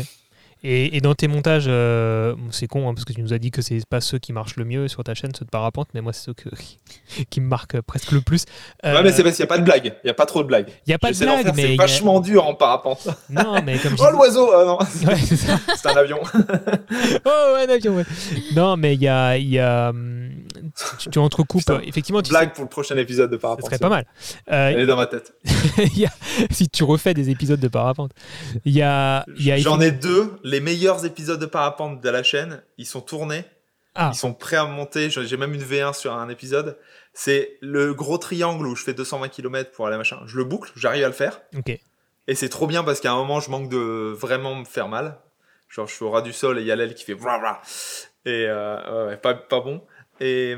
Et, 0.64 0.96
et 0.96 1.02
dans 1.02 1.16
tes 1.16 1.28
montages, 1.28 1.66
euh, 1.68 2.36
c'est 2.52 2.68
con 2.68 2.88
hein, 2.88 2.94
parce 2.94 3.04
que 3.04 3.14
tu 3.14 3.22
nous 3.22 3.34
as 3.34 3.40
dit 3.40 3.50
que 3.50 3.64
c'est 3.64 3.80
pas 3.90 4.00
ceux 4.00 4.20
qui 4.20 4.32
marchent 4.32 4.58
le 4.58 4.66
mieux 4.66 4.88
sur 4.88 5.04
ta 5.04 5.16
chaîne, 5.16 5.32
ceux 5.38 5.44
de 5.46 5.50
parapente, 5.50 5.88
mais 5.96 6.02
moi 6.02 6.14
c'est 6.14 6.26
ceux 6.26 6.34
que- 6.36 6.50
qui 7.32 7.42
me 7.42 7.48
marquent 7.48 7.82
presque 7.82 8.12
le 8.12 8.22
plus. 8.22 8.46
Euh, 8.86 8.94
Ouais, 8.94 9.02
mais 9.04 9.12
c'est 9.12 9.24
parce 9.24 9.36
qu'il 9.38 9.44
n'y 9.44 9.48
a 9.50 9.54
pas 9.54 9.58
de 9.58 9.64
blague. 9.64 9.86
Il 10.04 10.08
n'y 10.08 10.12
a 10.12 10.14
pas 10.14 10.28
trop 10.28 10.44
de 10.44 10.48
blagues. 10.48 10.68
Il 10.86 10.92
y 10.92 10.94
a 10.94 11.00
pas 11.00 11.08
de 11.10 11.14
J'essaie 11.14 11.26
blague, 11.26 11.56
mais 11.56 11.62
c'est 11.64 11.74
a- 11.74 11.78
vachement 11.78 12.20
dur 12.20 12.46
en 12.46 12.54
parapente. 12.54 13.08
Non, 13.30 13.62
mais 13.66 13.80
comme 13.80 13.96
Oh 14.00 14.12
l'oiseau 14.12 14.52
Ah 14.54 14.66
non, 14.66 14.78
Ouais, 15.08 15.16
c'est 15.18 15.36
ça. 15.36 15.58
c'est 15.76 15.88
un 15.90 15.96
avion. 15.98 16.20
Oh, 17.26 17.54
ouais, 17.56 17.66
un 17.66 17.70
avion, 17.70 17.96
ouais. 17.96 18.06
Non, 18.56 18.78
mais 18.78 18.94
il 18.94 19.02
y 19.02 19.08
a. 19.08 19.38
y 19.38 19.58
a, 19.58 19.90
hum, 19.90 20.30
tu, 21.00 21.10
tu 21.10 21.20
entrecoupes. 21.20 21.62
Putain, 21.62 21.82
effectivement, 21.82 22.22
tu 22.22 22.30
Blague 22.30 22.54
pour 22.54 22.64
le 22.64 22.70
prochain 22.70 22.98
épisode 22.98 23.30
de 23.30 23.36
sais, 23.36 23.42
parapente. 23.42 23.66
serait 23.66 23.80
pas 23.80 23.90
mal. 23.90 24.06
Euh, 24.52 24.70
Elle 24.70 24.80
est 24.82 24.86
dans 24.86 24.96
ma 24.98 25.08
tête. 25.08 25.34
il 25.78 26.00
y 26.00 26.06
a- 26.06 26.14
si 26.52 26.70
tu 26.70 26.84
refais 26.84 27.14
des 27.14 27.30
épisodes 27.30 27.60
de 27.60 27.68
parapente, 27.68 28.12
il 28.66 28.74
y 28.74 28.82
a. 28.82 29.26
J'en 29.38 29.80
ai 29.80 29.92
deux. 29.92 30.34
Les 30.44 30.60
meilleurs 30.60 31.06
épisodes 31.06 31.40
de 31.40 31.46
parapente 31.46 32.02
de 32.02 32.10
la 32.10 32.24
chaîne, 32.24 32.62
ils 32.78 32.86
sont 32.86 33.02
tournés. 33.02 33.44
Ah. 33.96 34.12
Ils 34.14 34.18
sont 34.18 34.34
prêts 34.34 34.56
à 34.56 34.66
monter. 34.66 35.10
J'ai 35.10 35.38
même 35.38 35.54
une 35.54 35.64
V1 35.64 35.94
sur 35.94 36.14
un 36.14 36.30
épisode. 36.30 36.78
C'est 37.14 37.58
le 37.62 37.94
gros 37.94 38.18
triangle 38.18 38.66
où 38.66 38.76
je 38.76 38.84
fais 38.84 38.94
220 38.94 39.28
km 39.28 39.72
pour 39.72 39.88
aller 39.88 39.98
machin. 39.98 40.20
Je 40.28 40.38
le 40.38 40.46
boucle, 40.46 40.72
j'arrive 40.76 41.04
à 41.04 41.08
le 41.08 41.14
faire. 41.14 41.42
Ok. 41.58 41.78
Et 42.28 42.36
c'est 42.36 42.48
trop 42.50 42.68
bien 42.68 42.84
parce 42.84 43.02
qu'à 43.02 43.12
un 43.12 43.16
moment, 43.16 43.42
je 43.42 43.50
manque 43.52 43.70
de 43.70 44.14
vraiment 44.18 44.56
me 44.56 44.64
faire 44.64 44.88
mal. 44.88 45.18
Genre, 45.68 45.88
je 45.88 45.94
suis 45.94 46.06
au 46.06 46.12
ras 46.12 46.22
du 46.22 46.32
sol 46.32 46.58
et 46.60 46.62
il 46.62 46.68
y 46.68 46.72
a 46.72 46.76
l'aile 46.78 46.94
qui 46.94 47.04
fait. 47.04 47.18
Et 48.26 48.46
euh, 48.48 49.08
ouais, 49.08 49.18
pas, 49.18 49.34
pas 49.34 49.60
bon. 49.60 49.82
Et, 50.22 50.56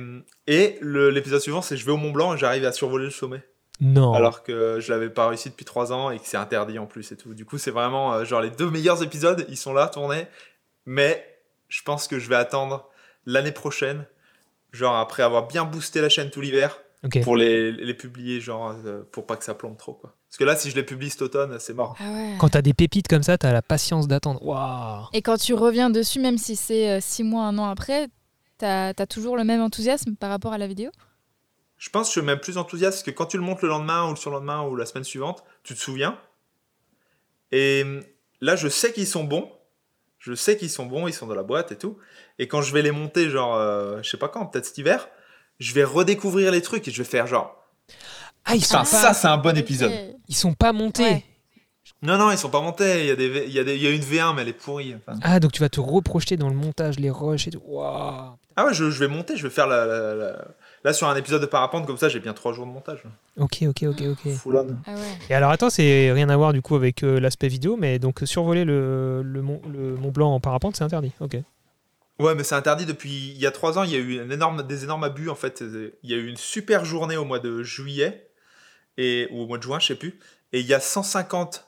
l'épisode 0.81 1.40
suivant, 1.40 1.61
c'est 1.61 1.77
je 1.77 1.85
vais 1.85 1.91
au 1.91 1.98
Mont 1.98 2.11
Blanc 2.11 2.35
et 2.35 2.38
j'arrive 2.38 2.65
à 2.65 2.72
survoler 2.72 3.06
le 3.06 3.11
sommet. 3.11 3.41
Non. 3.80 4.14
Alors 4.14 4.44
que 4.44 4.80
je 4.80 4.91
l'avais 4.91 5.10
pas 5.10 5.27
réussi 5.27 5.49
depuis 5.49 5.65
trois 5.65 5.91
ans 5.91 6.11
et 6.11 6.19
que 6.19 6.26
c'est 6.26 6.38
interdit 6.38 6.77
en 6.77 6.85
plus 6.85 7.11
et 7.11 7.18
tout. 7.18 7.34
Du 7.34 7.45
coup, 7.45 7.57
c'est 7.57 7.72
vraiment 7.72 8.14
euh, 8.14 8.26
genre 8.26 8.41
les 8.41 8.52
deux 8.52 8.69
meilleurs 8.69 9.02
épisodes, 9.02 9.45
ils 9.49 9.57
sont 9.57 9.73
là 9.73 9.88
tournés. 9.88 10.27
Mais 10.85 11.26
je 11.69 11.81
pense 11.81 12.07
que 12.07 12.19
je 12.19 12.30
vais 12.30 12.35
attendre 12.35 12.88
l'année 13.26 13.52
prochaine, 13.52 14.06
genre 14.72 14.95
après 14.95 15.23
avoir 15.23 15.48
bien 15.48 15.65
boosté 15.65 16.02
la 16.02 16.10
chaîne 16.10 16.30
tout 16.30 16.41
l'hiver, 16.41 16.80
pour 17.23 17.35
les, 17.35 17.72
les 17.72 17.94
publier, 17.94 18.40
genre, 18.40 18.76
euh, 18.85 19.03
pour 19.11 19.26
pas 19.26 19.35
que 19.35 19.44
ça 19.44 19.53
plombe 19.53 19.77
trop, 19.77 19.94
quoi. 19.94 20.15
Parce 20.30 20.38
que 20.38 20.45
là, 20.45 20.56
si 20.56 20.72
je 20.72 20.76
les 20.76 20.84
publie 20.84 21.10
cet 21.10 21.22
automne, 21.22 21.57
c'est 21.60 21.73
mort. 21.73 21.95
Ah 21.99 22.11
ouais. 22.11 22.35
Quand 22.40 22.49
t'as 22.49 22.61
des 22.61 22.73
pépites 22.73 23.07
comme 23.07 23.23
ça, 23.23 23.38
t'as 23.38 23.52
la 23.52 23.61
patience 23.61 24.07
d'attendre. 24.07 24.44
Waouh 24.44 25.07
Et 25.14 25.22
quand 25.22 25.38
tu 25.38 25.53
reviens 25.53 25.90
dessus, 25.90 26.19
même 26.19 26.38
si 26.38 26.56
c'est 26.56 26.90
euh, 26.90 26.99
six 27.02 27.23
mois, 27.23 27.44
un 27.44 27.57
an 27.57 27.69
après, 27.69 28.07
t'as 28.64 29.03
as 29.03 29.07
toujours 29.07 29.35
le 29.35 29.44
même 29.44 29.61
enthousiasme 29.61 30.15
par 30.15 30.30
rapport 30.30 30.53
à 30.53 30.57
la 30.57 30.68
vidéo? 30.68 30.91
Je 31.77 31.90
pense 31.90 32.07
que 32.07 32.14
je 32.14 32.19
suis 32.19 32.26
même 32.26 32.40
plus 32.40 32.57
enthousiaste 32.57 32.98
parce 32.98 33.03
que 33.03 33.11
quand 33.11 33.26
tu 33.26 33.38
le 33.38 33.44
montes 33.44 33.61
le 33.61 33.68
lendemain 33.68 34.07
ou 34.07 34.11
le 34.11 34.15
surlendemain 34.15 34.64
ou 34.64 34.76
la 34.76 34.85
semaine 34.85 35.03
suivante, 35.03 35.44
tu 35.64 35.73
te 35.73 35.80
souviens. 35.80 36.18
Et 37.52 37.81
hum, 37.84 38.03
là, 38.40 38.56
je 38.56 38.69
sais 38.69 38.94
qu'ils 38.94 39.07
sont 39.07 39.26
bons. 39.26 39.52
Je 40.19 40.34
sais 40.34 40.56
qu'ils 40.56 40.69
sont 40.69 40.85
bons, 40.85 41.10
ils 41.10 41.14
sont 41.14 41.27
dans 41.27 41.35
la 41.35 41.44
boîte 41.44 41.73
et 41.73 41.77
tout. 41.77 41.98
Et 42.40 42.48
quand 42.48 42.61
je 42.61 42.73
vais 42.73 42.81
les 42.81 42.91
monter, 42.91 43.30
genre, 43.30 43.56
euh, 43.56 44.02
je 44.02 44.10
sais 44.10 44.18
pas 44.18 44.30
quand, 44.30 44.45
peut-être 44.45 44.65
cet 44.65 44.77
hiver, 44.77 45.10
je 45.60 45.73
vais 45.73 45.84
redécouvrir 45.84 46.52
les 46.52 46.61
trucs 46.61 46.88
et 46.88 46.91
je 46.91 47.03
vais 47.03 47.10
faire 47.10 47.27
genre. 47.27 47.61
Ah, 48.45 48.56
ils 48.56 48.64
sont, 48.64 48.77
pas, 48.77 48.85
ça, 48.85 49.14
c'est 49.14 49.27
un 49.27 49.38
bon 49.38 49.57
épisode. 49.57 49.91
Ils 50.30 50.35
sont 50.35 50.53
pas 50.53 50.72
montés. 50.72 51.03
Ouais. 51.03 51.26
Non, 52.03 52.17
non, 52.17 52.31
ils 52.31 52.38
sont 52.38 52.49
pas 52.49 52.61
montés. 52.61 52.99
Il 53.01 53.05
y 53.07 53.11
a, 53.11 53.15
des, 53.15 53.30
V- 53.30 53.45
il 53.47 53.53
y 53.53 53.59
a, 53.59 53.63
des, 53.63 53.75
il 53.75 53.81
y 53.81 53.88
a 53.88 53.89
une 53.91 54.01
V1, 54.01 54.35
mais 54.35 54.41
elle 54.43 54.49
est 54.49 54.53
pourrie. 54.53 54.93
Enfin. 54.95 55.17
Ah, 55.23 55.39
donc 55.39 55.51
tu 55.53 55.61
vas 55.61 55.69
te 55.69 55.80
reprojeter 55.80 56.38
dans 56.38 56.49
le 56.49 56.55
montage, 56.55 56.99
les 56.99 57.09
rushs 57.09 57.47
et 57.47 57.51
tout. 57.51 57.61
Ah 57.81 58.65
ouais, 58.65 58.73
je, 58.73 58.91
je 58.91 58.99
vais 58.99 59.07
monter, 59.07 59.35
je 59.38 59.43
vais 59.43 59.49
faire 59.49 59.67
la, 59.67 59.85
la- 59.85 60.13
la- 60.15 60.45
Là, 60.84 60.91
sur 60.91 61.07
un 61.07 61.15
épisode 61.15 61.39
de 61.41 61.45
Parapente, 61.45 61.88
comme 61.88 61.97
ça, 61.97 62.09
j'ai 62.09 62.19
bien 62.19 62.34
trois 62.34 62.51
jours 62.51 62.65
de 62.65 62.71
montage. 62.71 63.03
Ok, 63.38 63.59
ok, 63.69 63.84
ok, 63.84 64.01
ok. 64.11 64.34
Full 64.34 64.57
on. 64.57 64.67
Ah 64.85 64.91
ouais. 64.93 64.99
Et 65.30 65.34
alors 65.34 65.49
attends, 65.49 65.69
c'est 65.69 66.11
rien 66.11 66.27
à 66.27 66.35
voir 66.35 66.51
du 66.51 66.61
coup 66.61 66.75
avec 66.75 67.03
euh, 67.03 67.21
l'aspect 67.21 67.47
vidéo, 67.47 67.77
mais 67.80 67.99
donc 67.99 68.19
survoler 68.25 68.65
le, 68.65 69.21
le, 69.23 69.41
mont, 69.41 69.61
le 69.71 69.95
Mont 69.95 70.11
Blanc 70.11 70.34
en 70.35 70.41
parapente, 70.41 70.75
c'est 70.75 70.84
interdit. 70.84 71.13
Ok. 71.21 71.38
Ouais, 72.19 72.35
mais 72.35 72.43
c'est 72.43 72.55
interdit 72.55 72.85
depuis 72.85 73.30
il 73.31 73.38
y 73.39 73.45
a 73.47 73.51
trois 73.51 73.77
ans. 73.80 73.84
Il 73.84 73.91
y 73.91 73.95
a 73.95 73.99
eu 73.99 74.19
un 74.19 74.30
énorme, 74.30 74.61
des 74.63 74.84
énormes 74.84 75.05
abus 75.05 75.30
en 75.30 75.35
fait. 75.35 75.63
Il 76.03 76.09
y 76.11 76.13
a 76.13 76.17
eu 76.17 76.27
une 76.27 76.35
super 76.35 76.84
journée 76.84 77.15
au 77.15 77.23
mois 77.23 77.39
de 77.39 77.63
juillet 77.63 78.27
et 78.97 79.30
ou 79.31 79.41
au 79.43 79.47
mois 79.47 79.57
de 79.59 79.63
juin, 79.63 79.80
je 79.80 79.88
sais 79.88 79.95
plus. 79.95 80.19
Et 80.51 80.59
il 80.59 80.65
y 80.67 80.73
a 80.73 80.81
150, 80.81 81.65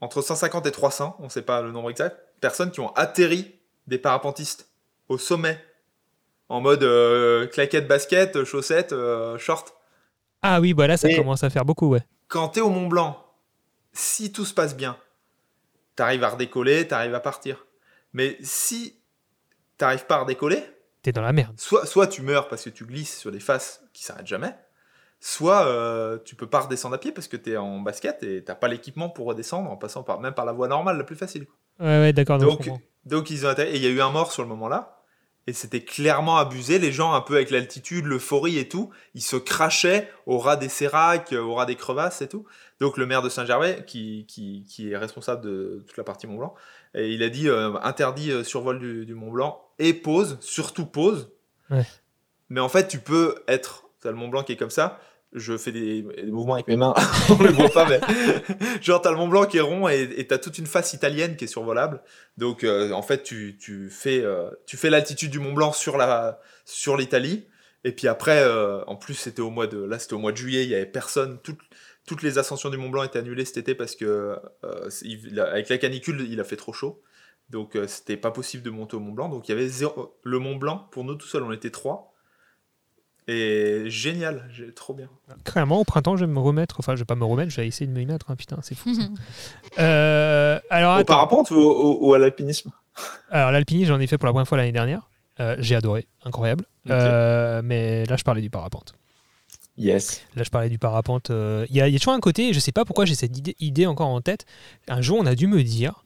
entre 0.00 0.22
150 0.22 0.66
et 0.66 0.70
300, 0.72 1.16
on 1.20 1.28
sait 1.28 1.42
pas 1.42 1.62
le 1.62 1.70
nombre 1.72 1.90
exact, 1.90 2.18
personnes 2.40 2.70
qui 2.70 2.80
ont 2.80 2.92
atterri 2.94 3.54
des 3.86 3.98
parapentistes 3.98 4.68
au 5.08 5.18
sommet 5.18 5.62
en 6.48 6.60
mode 6.60 6.82
euh, 6.84 7.46
claquette, 7.46 7.88
basket, 7.88 8.44
chaussettes, 8.44 8.92
euh, 8.92 9.36
short. 9.38 9.74
Ah 10.42 10.60
oui, 10.60 10.74
bah 10.74 10.86
là 10.86 10.96
ça 10.96 11.08
Et- 11.10 11.16
commence 11.16 11.42
à 11.44 11.50
faire 11.50 11.64
beaucoup, 11.64 11.88
ouais. 11.88 12.02
Quand 12.28 12.48
t'es 12.48 12.60
au 12.60 12.68
Mont 12.70 12.88
Blanc, 12.88 13.24
si 13.92 14.32
tout 14.32 14.44
se 14.44 14.52
passe 14.54 14.76
bien, 14.76 14.96
t'arrives 15.94 16.24
à 16.24 16.30
redécoller, 16.30 16.86
t'arrives 16.86 17.14
à 17.14 17.20
partir. 17.20 17.64
Mais 18.12 18.36
si 18.42 18.98
t'arrives 19.78 20.06
pas 20.06 20.16
à 20.16 20.18
redécoller, 20.20 20.62
T'es 21.02 21.12
dans 21.12 21.22
la 21.22 21.32
merde. 21.32 21.54
soit, 21.58 21.86
soit 21.86 22.06
tu 22.08 22.22
meurs 22.22 22.48
parce 22.48 22.64
que 22.64 22.70
tu 22.70 22.84
glisses 22.84 23.16
sur 23.18 23.30
des 23.30 23.40
faces 23.40 23.82
qui 23.92 24.02
s'arrêtent 24.04 24.26
jamais, 24.26 24.54
soit 25.20 25.66
euh, 25.66 26.18
tu 26.24 26.36
peux 26.36 26.46
pas 26.46 26.60
redescendre 26.60 26.94
à 26.94 26.98
pied 26.98 27.12
parce 27.12 27.28
que 27.28 27.36
tu 27.36 27.52
es 27.52 27.56
en 27.56 27.80
basket 27.80 28.22
et 28.22 28.44
t'as 28.44 28.54
pas 28.54 28.68
l'équipement 28.68 29.08
pour 29.08 29.26
redescendre 29.26 29.70
en 29.70 29.76
passant 29.76 30.02
par, 30.02 30.20
même 30.20 30.34
par 30.34 30.44
la 30.44 30.52
voie 30.52 30.68
normale 30.68 30.98
la 30.98 31.04
plus 31.04 31.16
facile. 31.16 31.46
quoi. 31.46 31.86
Ouais, 31.86 32.00
ouais, 32.00 32.12
d'accord. 32.12 32.38
donc 32.38 32.68
Donc, 33.04 33.30
ils 33.30 33.46
ont 33.46 33.54
et 33.54 33.76
il 33.76 33.82
y 33.82 33.86
a 33.86 33.90
eu 33.90 34.00
un 34.00 34.10
mort 34.10 34.32
sur 34.32 34.42
le 34.42 34.48
moment-là. 34.48 34.92
Et 35.48 35.52
c'était 35.52 35.84
clairement 35.84 36.38
abusé. 36.38 36.80
Les 36.80 36.90
gens, 36.90 37.12
un 37.12 37.20
peu 37.20 37.36
avec 37.36 37.50
l'altitude, 37.50 38.04
l'euphorie 38.06 38.58
et 38.58 38.68
tout, 38.68 38.90
ils 39.14 39.22
se 39.22 39.36
crachaient 39.36 40.10
au 40.26 40.38
ras 40.38 40.56
des 40.56 40.68
séracs, 40.68 41.32
au 41.32 41.54
ras 41.54 41.66
des 41.66 41.76
crevasses 41.76 42.20
et 42.20 42.28
tout. 42.28 42.46
Donc 42.80 42.96
le 42.96 43.06
maire 43.06 43.22
de 43.22 43.28
Saint-Gervais, 43.28 43.84
qui, 43.86 44.26
qui, 44.26 44.64
qui 44.68 44.90
est 44.90 44.96
responsable 44.96 45.42
de 45.42 45.84
toute 45.86 45.96
la 45.96 46.02
partie 46.02 46.26
Mont 46.26 46.36
Blanc, 46.36 46.54
et 46.94 47.12
il 47.12 47.22
a 47.22 47.28
dit 47.28 47.48
euh, 47.48 47.74
interdit 47.82 48.32
euh, 48.32 48.42
survol 48.42 48.80
du, 48.80 49.06
du 49.06 49.14
Mont 49.14 49.30
Blanc 49.30 49.62
et 49.78 49.94
pause, 49.94 50.36
surtout 50.40 50.84
pause. 50.84 51.30
Ouais. 51.70 51.86
Mais 52.48 52.60
en 52.60 52.68
fait, 52.68 52.88
tu 52.88 52.98
peux 52.98 53.36
être. 53.46 53.85
T'as 54.00 54.10
le 54.10 54.16
Mont 54.16 54.28
Blanc 54.28 54.42
qui 54.42 54.52
est 54.52 54.56
comme 54.56 54.70
ça. 54.70 54.98
Je 55.32 55.56
fais 55.58 55.72
des, 55.72 56.02
des 56.02 56.30
mouvements 56.30 56.54
avec 56.54 56.68
mes 56.68 56.76
mains, 56.76 56.94
on 57.30 57.42
le 57.42 57.50
voit 57.50 57.68
pas, 57.68 57.86
mais 57.88 58.00
genre 58.82 59.02
t'as 59.02 59.10
le 59.10 59.16
Mont 59.16 59.28
Blanc 59.28 59.44
qui 59.46 59.58
est 59.58 59.60
rond 59.62 59.88
et 59.88 60.26
t'as 60.26 60.38
toute 60.38 60.56
une 60.58 60.66
face 60.66 60.92
italienne 60.94 61.36
qui 61.36 61.44
est 61.44 61.48
survolable. 61.48 62.00
Donc 62.38 62.62
euh, 62.64 62.92
en 62.92 63.02
fait, 63.02 63.22
tu, 63.24 63.58
tu 63.60 63.90
fais, 63.90 64.22
euh, 64.22 64.48
tu 64.66 64.76
fais 64.76 64.88
l'altitude 64.88 65.30
du 65.30 65.40
Mont 65.40 65.52
Blanc 65.52 65.72
sur 65.72 65.96
la 65.98 66.40
sur 66.64 66.96
l'Italie. 66.96 67.46
Et 67.84 67.92
puis 67.92 68.08
après, 68.08 68.40
euh, 68.42 68.82
en 68.86 68.96
plus, 68.96 69.14
c'était 69.14 69.42
au 69.42 69.50
mois 69.50 69.66
de 69.66 69.82
là, 69.82 69.98
c'était 69.98 70.14
au 70.14 70.18
mois 70.18 70.32
de 70.32 70.36
juillet. 70.36 70.62
Il 70.64 70.70
y 70.70 70.74
avait 70.74 70.86
personne. 70.86 71.38
Toutes 71.42 71.58
toutes 72.06 72.22
les 72.22 72.38
ascensions 72.38 72.70
du 72.70 72.76
Mont 72.78 72.88
Blanc 72.88 73.02
étaient 73.02 73.18
annulées 73.18 73.44
cet 73.44 73.56
été 73.58 73.74
parce 73.74 73.96
que 73.96 74.36
il- 75.02 75.40
avec 75.40 75.68
la 75.68 75.76
canicule, 75.78 76.24
il 76.30 76.40
a 76.40 76.44
fait 76.44 76.56
trop 76.56 76.72
chaud. 76.72 77.02
Donc 77.50 77.76
c'était 77.88 78.16
pas 78.16 78.30
possible 78.30 78.62
de 78.62 78.70
monter 78.70 78.96
au 78.96 79.00
Mont 79.00 79.12
Blanc. 79.12 79.28
Donc 79.28 79.48
il 79.48 79.52
y 79.52 79.54
avait 79.54 79.68
zéro, 79.68 80.16
le 80.22 80.38
Mont 80.38 80.54
Blanc 80.56 80.88
pour 80.92 81.02
nous 81.04 81.16
tout 81.16 81.26
seul. 81.26 81.42
On 81.42 81.52
était 81.52 81.70
trois. 81.70 82.12
Et 83.28 83.84
génial, 83.90 84.48
j'ai 84.52 84.72
trop 84.72 84.94
bien. 84.94 85.08
Clairement, 85.44 85.80
au 85.80 85.84
printemps, 85.84 86.16
je 86.16 86.24
vais 86.24 86.30
me 86.32 86.38
remettre. 86.38 86.76
Enfin, 86.78 86.94
je 86.94 87.00
vais 87.00 87.04
pas 87.06 87.16
me 87.16 87.24
remettre, 87.24 87.50
je 87.50 87.56
vais 87.60 87.66
essayer 87.66 87.86
de 87.86 87.92
me 87.92 88.00
y 88.00 88.06
mettre. 88.06 88.30
hein, 88.30 88.36
putain, 88.36 88.58
c'est 88.62 88.74
fou. 88.76 88.94
ça. 88.94 89.02
Euh, 89.78 90.58
alors, 90.70 91.00
Au 91.00 91.04
parapente 91.04 91.50
ou 91.50 91.98
ou 92.00 92.14
à 92.14 92.18
l'alpinisme? 92.18 92.70
Alors 93.30 93.50
l'alpinisme, 93.50 93.88
j'en 93.88 94.00
ai 94.00 94.06
fait 94.06 94.16
pour 94.16 94.26
la 94.26 94.32
première 94.32 94.48
fois 94.48 94.56
l'année 94.58 94.72
dernière. 94.72 95.10
Euh, 95.40 95.56
J'ai 95.58 95.74
adoré, 95.74 96.06
incroyable. 96.24 96.64
Euh, 96.88 97.60
mais 97.62 98.04
là, 98.06 98.16
je 98.16 98.24
parlais 98.24 98.40
du 98.40 98.48
parapente. 98.48 98.94
Yes. 99.76 100.22
Là, 100.34 100.42
je 100.44 100.48
parlais 100.48 100.70
du 100.70 100.78
parapente. 100.78 101.28
euh, 101.30 101.66
Il 101.68 101.76
y, 101.76 101.82
a, 101.82 101.88
il 101.88 101.92
y 101.92 101.96
a 101.96 101.98
toujours 101.98 102.14
un 102.14 102.20
côté, 102.20 102.54
je 102.54 102.60
sais 102.60 102.72
pas 102.72 102.86
pourquoi 102.86 103.04
j'ai 103.04 103.14
cette 103.14 103.36
idée, 103.36 103.54
idée 103.60 103.84
encore 103.86 104.08
en 104.08 104.22
tête. 104.22 104.46
Un 104.88 105.02
jour, 105.02 105.18
on 105.20 105.26
a 105.26 105.34
dû 105.34 105.46
me 105.46 105.62
dire, 105.62 106.04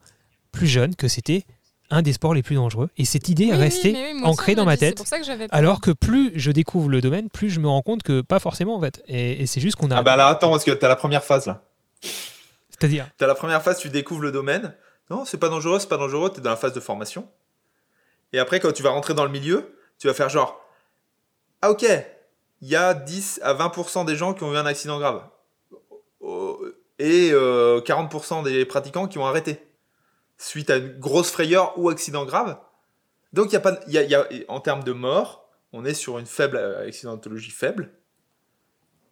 plus 0.50 0.66
jeune, 0.66 0.96
que 0.96 1.06
c'était 1.06 1.44
un 1.90 2.02
des 2.02 2.12
sports 2.12 2.34
les 2.34 2.42
plus 2.42 2.56
dangereux. 2.56 2.88
Et 2.96 3.04
cette 3.04 3.28
idée 3.28 3.44
est 3.46 3.52
Oui, 3.52 3.58
restée 3.58 3.92
oui, 4.14 4.20
ancrée 4.24 4.54
dans 4.54 4.64
m'a 4.64 4.74
dit, 4.76 4.80
tête. 4.80 4.96
pour 4.96 5.06
ça 5.06 5.18
que 5.18 5.24
j'avais 5.24 5.48
peur. 5.48 5.56
Alors 5.58 5.80
que 5.80 5.90
plus 5.90 6.32
je 6.36 6.50
découvre 6.50 6.88
le 6.88 7.00
domaine, 7.00 7.28
plus 7.30 7.50
je 7.50 7.60
me 7.60 7.68
rends 7.68 7.82
compte 7.82 8.02
que 8.02 8.20
pas 8.20 8.38
forcément 8.38 8.76
en 8.76 8.80
fait. 8.80 9.02
Et, 9.08 9.42
et 9.42 9.46
c'est 9.46 9.60
juste 9.60 9.76
qu'on 9.76 9.90
a. 9.90 9.96
Ah 9.98 10.02
bah 10.02 10.12
alors 10.14 10.28
attends, 10.28 10.50
parce 10.50 10.64
que 10.64 10.70
t'as 10.70 10.88
la 10.88 10.96
première 10.96 11.24
phase 11.24 11.46
là. 11.46 11.62
C'est-à-dire. 12.70 13.08
T'as 13.18 13.26
la 13.26 13.34
première 13.34 13.62
phase, 13.62 13.78
tu 13.78 13.88
découvres 13.90 14.22
le 14.22 14.32
domaine. 14.32 14.74
Non, 15.10 15.24
c'est 15.24 15.38
pas 15.38 15.48
dangereux, 15.48 15.78
c'est 15.80 15.88
pas 15.88 15.96
dangereux, 15.96 16.30
t'es 16.30 16.40
dans 16.40 16.50
la 16.50 16.56
phase 16.56 16.72
de 16.72 16.80
formation. 16.80 17.28
Et 18.32 18.38
après, 18.38 18.60
quand 18.60 18.72
tu 18.72 18.82
vas 18.82 18.90
rentrer 18.90 19.12
dans 19.12 19.24
le 19.24 19.30
milieu, 19.30 19.74
tu 19.98 20.06
vas 20.06 20.14
faire 20.14 20.28
genre 20.28 20.64
Ah, 21.62 21.70
ok, 21.70 21.84
il 22.62 22.68
y 22.68 22.76
a 22.76 22.94
10 22.94 23.40
à 23.42 23.54
20% 23.54 24.04
des 24.04 24.14
gens 24.16 24.34
qui 24.34 24.44
ont 24.44 24.54
eu 24.54 24.56
un 24.56 24.66
accident 24.66 24.98
grave. 24.98 25.22
Euh, 26.22 26.76
Et 26.98 27.30
euh, 27.32 27.80
40% 27.80 28.44
des 28.44 28.64
pratiquants 28.66 29.08
qui 29.08 29.18
ont 29.18 29.26
arrêté. 29.26 29.60
Suite 30.42 30.70
à 30.70 30.76
une 30.78 30.98
grosse 30.98 31.30
frayeur 31.30 31.74
ou 31.78 31.90
accident 31.90 32.24
grave. 32.24 32.56
Donc, 33.34 33.48
il 33.50 33.52
y 33.52 33.56
a 33.56 33.60
pas, 33.60 33.78
il 33.86 33.92
y 33.92 33.98
a, 33.98 34.02
y 34.04 34.14
a- 34.14 34.26
en 34.48 34.60
termes 34.60 34.82
de 34.82 34.92
mort, 34.92 35.44
on 35.74 35.84
est 35.84 35.92
sur 35.94 36.18
une 36.18 36.24
faible 36.26 36.56
euh, 36.56 36.86
accidentologie 36.88 37.50
faible. 37.50 37.90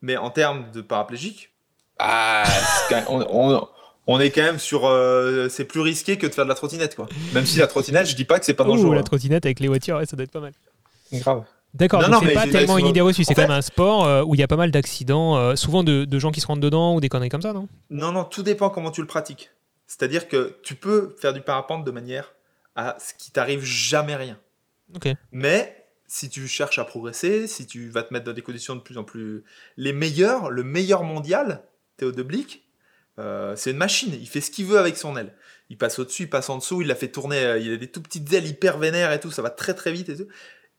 Mais 0.00 0.16
en 0.16 0.30
termes 0.30 0.70
de 0.72 0.80
paraplégique, 0.80 1.50
Ah, 1.98 2.44
c'est 2.46 2.94
quand 2.94 3.00
même- 3.18 3.26
on, 3.30 3.52
on- 3.56 3.68
on 4.06 4.20
est 4.20 4.30
quand 4.30 4.42
même 4.42 4.58
sur. 4.58 4.86
euh, 4.86 5.48
c'est 5.50 5.64
plus 5.64 5.80
risqué 5.80 6.16
que 6.16 6.26
de 6.26 6.32
faire 6.32 6.44
de 6.44 6.48
la 6.48 6.54
trottinette, 6.54 6.94
quoi. 6.96 7.08
Même 7.34 7.44
si 7.44 7.58
la 7.58 7.66
trottinette, 7.66 8.06
je 8.06 8.16
dis 8.16 8.24
pas 8.24 8.38
que 8.38 8.44
c'est 8.46 8.54
pas 8.54 8.64
dangereux. 8.64 8.94
la 8.94 9.02
trottinette 9.02 9.44
avec 9.44 9.60
les 9.60 9.68
voitures, 9.68 9.96
ouais, 9.98 10.06
ça 10.06 10.16
doit 10.16 10.24
être 10.24 10.30
pas 10.32 10.40
mal. 10.40 10.52
grave. 11.12 11.42
D'accord, 11.74 12.00
Non, 12.00 12.08
non, 12.08 12.20
c'est 12.22 12.32
pas 12.32 12.46
tellement 12.46 12.78
une 12.78 12.86
idée 12.86 13.00
reçue, 13.02 13.24
c'est 13.24 13.34
quand 13.34 13.42
fait- 13.42 13.48
même 13.48 13.58
un 13.58 13.62
sport 13.62 14.06
euh, 14.06 14.22
où 14.24 14.34
il 14.34 14.40
y 14.40 14.42
a 14.42 14.48
pas 14.48 14.56
mal 14.56 14.70
d'accidents, 14.70 15.36
euh, 15.36 15.54
souvent 15.56 15.84
de, 15.84 16.06
de 16.06 16.18
gens 16.18 16.30
qui 16.30 16.40
se 16.40 16.46
rentrent 16.46 16.60
dedans 16.62 16.94
ou 16.94 17.00
des 17.00 17.10
conneries 17.10 17.28
comme 17.28 17.42
ça, 17.42 17.52
non? 17.52 17.68
Non, 17.90 18.10
non, 18.12 18.24
tout 18.24 18.42
dépend 18.42 18.70
comment 18.70 18.90
tu 18.90 19.02
le 19.02 19.06
pratiques. 19.06 19.50
C'est-à-dire 19.88 20.28
que 20.28 20.56
tu 20.62 20.76
peux 20.76 21.16
faire 21.18 21.32
du 21.32 21.40
parapente 21.40 21.84
de 21.84 21.90
manière 21.90 22.34
à 22.76 22.96
ce 23.00 23.14
qui 23.14 23.32
t'arrive 23.32 23.64
jamais 23.64 24.14
rien. 24.14 24.38
Ok. 24.94 25.08
Mais 25.32 25.86
si 26.06 26.30
tu 26.30 26.46
cherches 26.46 26.78
à 26.78 26.84
progresser, 26.84 27.46
si 27.48 27.66
tu 27.66 27.88
vas 27.88 28.02
te 28.02 28.12
mettre 28.12 28.24
dans 28.26 28.32
des 28.32 28.42
conditions 28.42 28.76
de 28.76 28.80
plus 28.80 28.98
en 28.98 29.04
plus. 29.04 29.44
Les 29.76 29.92
meilleurs, 29.92 30.50
le 30.50 30.62
meilleur 30.62 31.02
mondial, 31.02 31.64
Théo 31.96 32.12
de 32.12 32.22
Blic, 32.22 32.68
euh, 33.18 33.56
c'est 33.56 33.72
une 33.72 33.78
machine. 33.78 34.14
Il 34.14 34.28
fait 34.28 34.40
ce 34.40 34.50
qu'il 34.50 34.66
veut 34.66 34.78
avec 34.78 34.96
son 34.96 35.16
aile. 35.16 35.34
Il 35.70 35.76
passe 35.76 35.98
au-dessus, 35.98 36.24
il 36.24 36.30
passe 36.30 36.48
en 36.50 36.58
dessous, 36.58 36.82
il 36.82 36.88
la 36.88 36.94
fait 36.94 37.08
tourner. 37.08 37.44
euh, 37.44 37.58
il 37.58 37.72
a 37.72 37.76
des 37.76 37.90
tout 37.90 38.02
petites 38.02 38.32
ailes 38.32 38.46
hyper 38.46 38.78
vénères 38.78 39.12
et 39.12 39.20
tout. 39.20 39.30
Ça 39.30 39.42
va 39.42 39.50
très 39.50 39.74
très 39.74 39.90
vite 39.92 40.08
et 40.08 40.16
tout. 40.16 40.28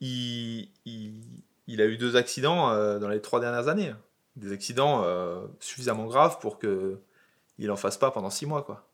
Il, 0.01 0.69
il, 0.85 1.13
il 1.67 1.81
a 1.81 1.85
eu 1.85 1.97
deux 1.97 2.15
accidents 2.15 2.71
euh, 2.71 2.97
dans 2.97 3.09
les 3.09 3.21
trois 3.21 3.39
dernières 3.39 3.67
années. 3.67 3.93
Des 4.35 4.53
accidents 4.53 5.05
suffisamment 5.59 6.05
graves 6.05 6.39
pour 6.39 6.59
que 6.59 6.99
il 7.57 7.69
en 7.71 7.75
fasse 7.75 7.97
pas 7.97 8.09
pendant 8.09 8.29
six 8.29 8.45
mois, 8.45 8.63
quoi. 8.63 8.88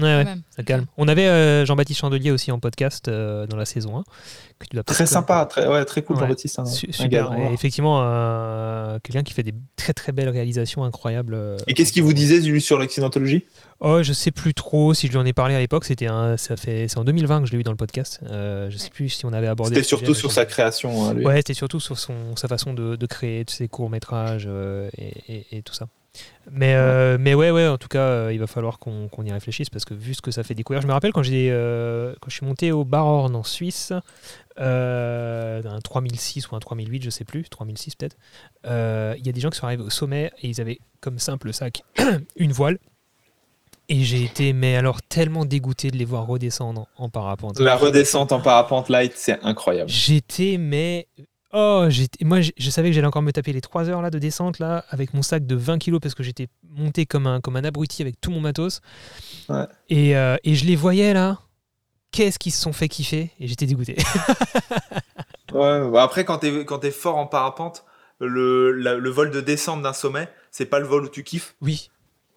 Ouais, 0.00 0.24
ça 0.50 0.62
calme. 0.62 0.86
On 0.96 1.06
avait 1.08 1.26
euh, 1.26 1.64
Jean-Baptiste 1.66 2.00
Chandelier 2.00 2.30
aussi 2.30 2.50
en 2.50 2.58
podcast 2.58 3.08
euh, 3.08 3.46
dans 3.46 3.56
la 3.56 3.64
saison 3.64 3.98
1. 3.98 4.02
Que 4.58 4.66
tu 4.68 4.74
dois 4.76 4.84
peut-être 4.84 4.94
Très 4.96 5.06
sympa, 5.06 5.44
très, 5.46 5.66
ouais, 5.66 5.84
très 5.84 6.02
cool. 6.02 6.18
Jean-Baptiste. 6.18 6.58
hein, 6.60 6.64
super. 6.64 7.32
Et 7.34 7.52
effectivement, 7.52 8.00
euh, 8.02 8.98
quelqu'un 9.02 9.22
qui 9.22 9.32
fait 9.34 9.42
des 9.42 9.54
très 9.76 9.92
très 9.92 10.12
belles 10.12 10.28
réalisations 10.28 10.84
incroyables. 10.84 11.34
euh. 11.34 11.56
Et 11.66 11.74
qu'est-ce 11.74 11.92
qu'il 11.92 12.02
vous 12.04 12.12
disait 12.12 12.38
lui 12.40 12.60
sur 12.60 12.78
l'accidentologie? 12.78 13.44
Oh, 13.80 14.02
je 14.02 14.12
sais 14.12 14.30
plus 14.30 14.54
trop 14.54 14.94
si 14.94 15.08
je 15.08 15.12
lui 15.12 15.18
en 15.18 15.26
ai 15.26 15.32
parlé 15.32 15.54
à 15.56 15.58
l'époque. 15.58 15.84
C'était 15.84 16.06
un, 16.06 16.36
ça 16.36 16.56
fait, 16.56 16.86
c'est 16.88 16.98
en 16.98 17.04
2020 17.04 17.40
que 17.42 17.46
je 17.48 17.52
l'ai 17.52 17.58
eu 17.58 17.62
dans 17.64 17.72
le 17.72 17.76
podcast. 17.76 18.20
Euh, 18.30 18.70
je 18.70 18.76
sais 18.78 18.90
plus 18.90 19.08
si 19.08 19.26
on 19.26 19.32
avait 19.32 19.48
abordé. 19.48 19.74
C'était 19.74 19.82
sujet, 19.84 19.96
surtout 20.04 20.14
sur 20.14 20.30
sa 20.32 20.46
création. 20.46 21.04
hein, 21.08 21.14
lui. 21.14 21.26
Ouais, 21.26 21.36
c'était 21.38 21.54
surtout 21.54 21.80
sur 21.80 21.98
son, 21.98 22.14
sa 22.36 22.46
façon 22.48 22.74
de, 22.74 22.94
de 22.96 23.06
créer 23.06 23.42
de 23.44 23.50
ses 23.50 23.66
courts 23.68 23.90
métrages 23.90 24.48
et, 24.96 25.12
et- 25.28 25.46
et 25.58 25.62
tout 25.62 25.74
ça. 25.74 25.86
Mais, 26.50 26.74
euh, 26.74 27.16
mais 27.20 27.34
ouais, 27.34 27.50
ouais, 27.50 27.68
en 27.68 27.78
tout 27.78 27.88
cas, 27.88 28.00
euh, 28.00 28.32
il 28.32 28.40
va 28.40 28.46
falloir 28.46 28.78
qu'on 28.78 29.08
qu'on 29.08 29.24
y 29.24 29.32
réfléchisse 29.32 29.70
parce 29.70 29.84
que 29.84 29.94
vu 29.94 30.14
ce 30.14 30.20
que 30.20 30.30
ça 30.30 30.42
fait 30.42 30.54
découvrir, 30.54 30.82
je 30.82 30.86
me 30.86 30.92
rappelle 30.92 31.12
quand, 31.12 31.22
j'ai, 31.22 31.50
euh, 31.50 32.14
quand 32.20 32.30
je 32.30 32.36
suis 32.36 32.46
monté 32.46 32.72
au 32.72 32.84
Barhorn 32.84 33.34
en 33.36 33.44
Suisse, 33.44 33.92
euh, 34.60 35.62
un 35.64 35.80
3006 35.80 36.50
ou 36.50 36.56
un 36.56 36.60
3008, 36.60 37.02
je 37.04 37.10
sais 37.10 37.24
plus, 37.24 37.44
3006 37.48 37.94
peut-être, 37.94 38.16
euh, 38.66 39.14
il 39.18 39.26
y 39.26 39.28
a 39.28 39.32
des 39.32 39.40
gens 39.40 39.50
qui 39.50 39.58
sont 39.58 39.66
arrivés 39.66 39.84
au 39.84 39.90
sommet 39.90 40.32
et 40.42 40.48
ils 40.48 40.60
avaient 40.60 40.78
comme 41.00 41.18
simple 41.18 41.52
sac 41.52 41.84
une 42.36 42.52
voile. 42.52 42.78
Et 43.88 44.04
j'ai 44.04 44.24
été, 44.24 44.52
mais 44.52 44.76
alors, 44.76 45.02
tellement 45.02 45.44
dégoûté 45.44 45.90
de 45.90 45.96
les 45.96 46.04
voir 46.04 46.26
redescendre 46.26 46.86
en 46.96 47.10
parapente. 47.10 47.58
La 47.58 47.76
redescente 47.76 48.32
en 48.32 48.40
parapente 48.40 48.88
light, 48.88 49.12
c'est 49.16 49.38
incroyable. 49.42 49.90
J'étais, 49.90 50.56
mais. 50.56 51.08
Oh, 51.52 51.86
moi, 52.22 52.40
je, 52.40 52.70
savais 52.70 52.88
que 52.88 52.94
j'allais 52.94 53.06
encore 53.06 53.20
me 53.22 53.30
taper 53.32 53.52
les 53.52 53.60
3 53.60 53.88
heures 53.90 54.00
là, 54.00 54.10
de 54.10 54.18
descente 54.18 54.58
là, 54.58 54.84
avec 54.88 55.12
mon 55.12 55.20
sac 55.22 55.46
de 55.46 55.54
20 55.54 55.78
kilos 55.78 56.00
parce 56.00 56.14
que 56.14 56.22
j'étais 56.22 56.48
monté 56.66 57.04
comme 57.04 57.26
un, 57.26 57.40
comme 57.40 57.56
un 57.56 57.64
abruti 57.64 58.00
avec 58.00 58.20
tout 58.20 58.30
mon 58.30 58.40
matos. 58.40 58.80
Ouais. 59.50 59.66
Et, 59.90 60.16
euh, 60.16 60.36
et 60.44 60.54
je 60.54 60.64
les 60.64 60.76
voyais 60.76 61.12
là. 61.12 61.40
Qu'est-ce 62.10 62.38
qu'ils 62.38 62.52
se 62.52 62.60
sont 62.60 62.72
fait 62.72 62.88
kiffer? 62.88 63.30
Et 63.38 63.46
j'étais 63.46 63.66
dégoûté. 63.66 63.96
Ouais, 65.52 65.90
bah 65.90 66.02
après, 66.02 66.24
quand 66.24 66.38
t'es 66.38 66.64
quand 66.64 66.78
t'es 66.78 66.90
fort 66.90 67.18
en 67.18 67.26
parapente, 67.26 67.84
le, 68.20 68.72
la- 68.72 68.94
le 68.94 69.10
vol 69.10 69.30
de 69.30 69.40
descente 69.42 69.82
d'un 69.82 69.92
sommet, 69.92 70.28
c'est 70.50 70.64
pas 70.64 70.78
le 70.78 70.86
vol 70.86 71.04
où 71.04 71.08
tu 71.08 71.24
kiffes, 71.24 71.56
oui, 71.60 71.90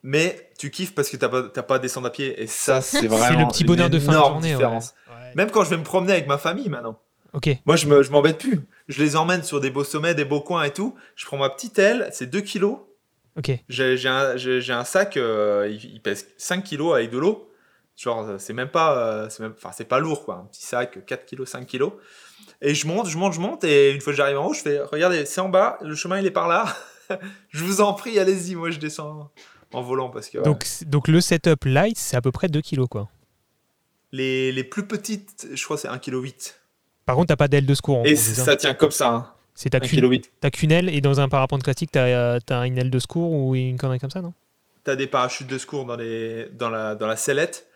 mais 0.03 0.49
tu 0.59 0.69
kiffes 0.69 0.93
parce 0.93 1.09
que 1.09 1.15
t'as 1.17 1.29
pas, 1.29 1.43
pas 1.43 1.75
à 1.75 1.79
descendre 1.79 2.07
à 2.07 2.11
pied. 2.11 2.41
Et 2.41 2.47
ça, 2.47 2.81
c'est 2.81 3.07
vraiment 3.07 3.25
c'est 3.27 3.35
le 3.37 3.47
petit 3.47 3.63
bonheur 3.63 3.89
de 3.89 3.99
fin 3.99 4.11
de 4.11 4.17
journée. 4.17 4.47
ouais. 4.49 4.55
différence. 4.55 4.93
Ouais. 5.09 5.31
Même 5.35 5.49
quand 5.49 5.63
je 5.63 5.69
vais 5.69 5.77
me 5.77 5.83
promener 5.83 6.11
avec 6.11 6.27
ma 6.27 6.37
famille 6.37 6.67
maintenant. 6.67 6.99
Ok, 7.35 7.49
Moi, 7.65 7.75
je 7.75 7.85
me- 7.87 8.01
je 8.01 8.11
m'embête 8.11 8.39
plus. 8.39 8.61
Je 8.87 9.03
les 9.03 9.15
emmène 9.15 9.43
sur 9.43 9.59
des 9.61 9.69
beaux 9.69 9.83
sommets, 9.83 10.15
des 10.15 10.25
beaux 10.25 10.41
coins 10.41 10.63
et 10.63 10.71
tout. 10.71 10.95
Je 11.15 11.25
prends 11.25 11.37
ma 11.37 11.49
petite 11.49 11.77
aile, 11.77 12.09
c'est 12.11 12.27
2 12.27 12.41
kilos. 12.41 12.79
ok. 13.37 13.51
J'ai 13.69 14.07
un, 14.07 14.35
un 14.69 14.83
sac, 14.85 15.17
euh, 15.17 15.67
il, 15.69 15.83
il 15.95 16.01
pèse 16.01 16.27
5 16.37 16.63
kilos 16.63 16.95
avec 16.95 17.11
de 17.11 17.17
l'eau. 17.17 17.51
Genre, 17.97 18.21
euh, 18.27 18.37
c'est 18.39 18.53
même 18.53 18.69
pas, 18.69 18.97
euh, 18.97 19.29
c'est 19.29 19.41
même, 19.43 19.53
enfin, 19.55 19.71
c'est 19.75 19.87
pas 19.87 19.99
lourd, 19.99 20.23
quoi. 20.25 20.35
Un 20.35 20.45
petit 20.45 20.63
sac, 20.63 21.05
4 21.05 21.25
kilos, 21.25 21.49
5 21.49 21.65
kilos. 21.65 21.93
Et 22.61 22.73
je 22.73 22.87
monte, 22.87 23.07
je 23.09 23.17
monte, 23.17 23.33
je 23.33 23.39
monte. 23.39 23.63
Et 23.63 23.91
une 23.91 24.01
fois 24.01 24.13
que 24.13 24.17
j'arrive 24.17 24.37
en 24.37 24.47
haut, 24.47 24.53
je 24.53 24.61
fais, 24.61 24.79
regardez, 24.81 25.25
c'est 25.25 25.41
en 25.41 25.49
bas, 25.49 25.77
le 25.81 25.95
chemin, 25.95 26.19
il 26.19 26.25
est 26.25 26.31
par 26.31 26.47
là. 26.47 26.65
je 27.49 27.63
vous 27.63 27.81
en 27.81 27.93
prie, 27.93 28.17
allez-y. 28.19 28.55
Moi, 28.55 28.71
je 28.71 28.79
descends 28.79 29.29
en 29.73 29.81
volant 29.81 30.09
parce 30.09 30.29
que 30.29 30.37
ouais. 30.37 30.43
Donc, 30.43 30.65
donc 30.85 31.07
le 31.09 31.19
setup 31.21 31.65
light, 31.65 31.97
c'est 31.97 32.15
à 32.15 32.21
peu 32.21 32.31
près 32.31 32.47
2 32.47 32.61
kilos 32.61 32.87
quoi. 32.89 33.09
les, 34.11 34.51
les 34.51 34.63
plus 34.63 34.87
petites, 34.87 35.47
je 35.53 35.63
crois, 35.65 35.77
c'est 35.77 35.87
1,8 35.89 35.99
kg. 35.99 36.33
Par 37.05 37.15
contre, 37.15 37.27
t'as 37.27 37.35
pas 37.35 37.47
d'aile 37.47 37.65
de 37.65 37.73
secours. 37.73 38.03
Et 38.05 38.13
gros, 38.13 38.21
ça 38.21 38.55
tient 38.55 38.73
comme 38.73 38.91
ça, 38.91 39.09
hein. 39.09 39.31
C'est 39.53 39.69
ta 39.69 39.77
1 39.77 39.81
qu'une 39.81 40.01
kg 40.01 40.09
8. 40.09 40.31
t'as 40.41 40.49
qu'une 40.49 40.71
aile 40.71 40.89
et 40.89 40.99
dans 40.99 41.21
un 41.21 41.29
parapente 41.29 41.63
classique, 41.63 41.91
t'as 41.91 42.07
euh, 42.07 42.39
t'as 42.45 42.65
une 42.65 42.77
aile 42.77 42.91
de 42.91 42.99
secours 42.99 43.31
ou 43.31 43.55
une 43.55 43.77
connerie 43.77 43.99
comme 43.99 44.11
ça, 44.11 44.21
non? 44.21 44.33
T'as 44.83 44.97
des 44.97 45.07
parachutes 45.07 45.47
de 45.47 45.57
secours 45.57 45.85
dans, 45.85 45.95
les, 45.95 46.49
dans, 46.51 46.69
la, 46.69 46.93
dans 46.95 47.07
la 47.07 47.15
sellette, 47.15 47.67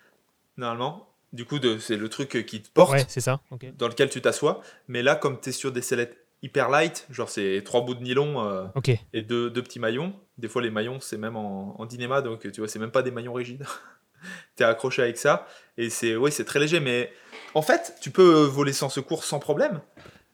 normalement. 0.57 1.07
Du 1.31 1.45
coup, 1.45 1.57
c'est 1.79 1.95
le 1.95 2.09
truc 2.09 2.45
qui 2.45 2.61
te 2.61 2.69
porte. 2.69 2.91
Ouais, 2.91 3.05
c'est 3.07 3.21
ça. 3.21 3.39
Dans 3.77 3.87
lequel 3.87 4.09
tu 4.09 4.21
t'assois. 4.21 4.61
Mais 4.87 5.01
là, 5.01 5.15
comme 5.15 5.39
tu 5.39 5.49
es 5.49 5.51
sur 5.51 5.71
des 5.71 5.81
sellettes 5.81 6.17
hyper 6.41 6.69
light, 6.69 7.07
genre 7.09 7.29
c'est 7.29 7.61
trois 7.63 7.81
bouts 7.81 7.95
de 7.95 8.03
nylon 8.03 8.45
euh, 8.45 8.65
et 9.13 9.21
deux, 9.21 9.49
deux 9.49 9.63
petits 9.63 9.79
maillons. 9.79 10.13
Des 10.37 10.47
fois, 10.47 10.61
les 10.61 10.71
maillons, 10.71 10.99
c'est 10.99 11.17
même 11.17 11.35
en, 11.35 11.79
en 11.79 11.85
dinéma, 11.85 12.21
donc 12.21 12.51
tu 12.51 12.61
vois, 12.61 12.67
c'est 12.67 12.79
même 12.79 12.91
pas 12.91 13.03
des 13.03 13.11
maillons 13.11 13.33
rigides. 13.33 13.65
tu 14.55 14.63
es 14.63 14.65
accroché 14.65 15.01
avec 15.03 15.17
ça. 15.17 15.47
Et 15.77 15.89
c'est 15.89 16.15
ouais, 16.15 16.31
c'est 16.31 16.45
très 16.45 16.59
léger. 16.59 16.79
Mais 16.79 17.11
en 17.53 17.61
fait, 17.61 17.95
tu 18.01 18.11
peux 18.11 18.43
voler 18.43 18.73
sans 18.73 18.89
secours 18.89 19.23
sans 19.23 19.39
problème. 19.39 19.81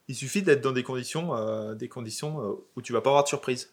Il 0.08 0.16
suffit 0.16 0.44
d'être 0.44 0.62
dans 0.62 0.72
des 0.72 0.84
conditions, 0.84 1.36
euh, 1.36 1.74
des 1.74 1.88
conditions 1.88 2.40
euh, 2.42 2.54
où 2.76 2.82
tu 2.82 2.94
vas 2.94 3.02
pas 3.02 3.10
avoir 3.10 3.24
de 3.24 3.30
surprise. 3.30 3.72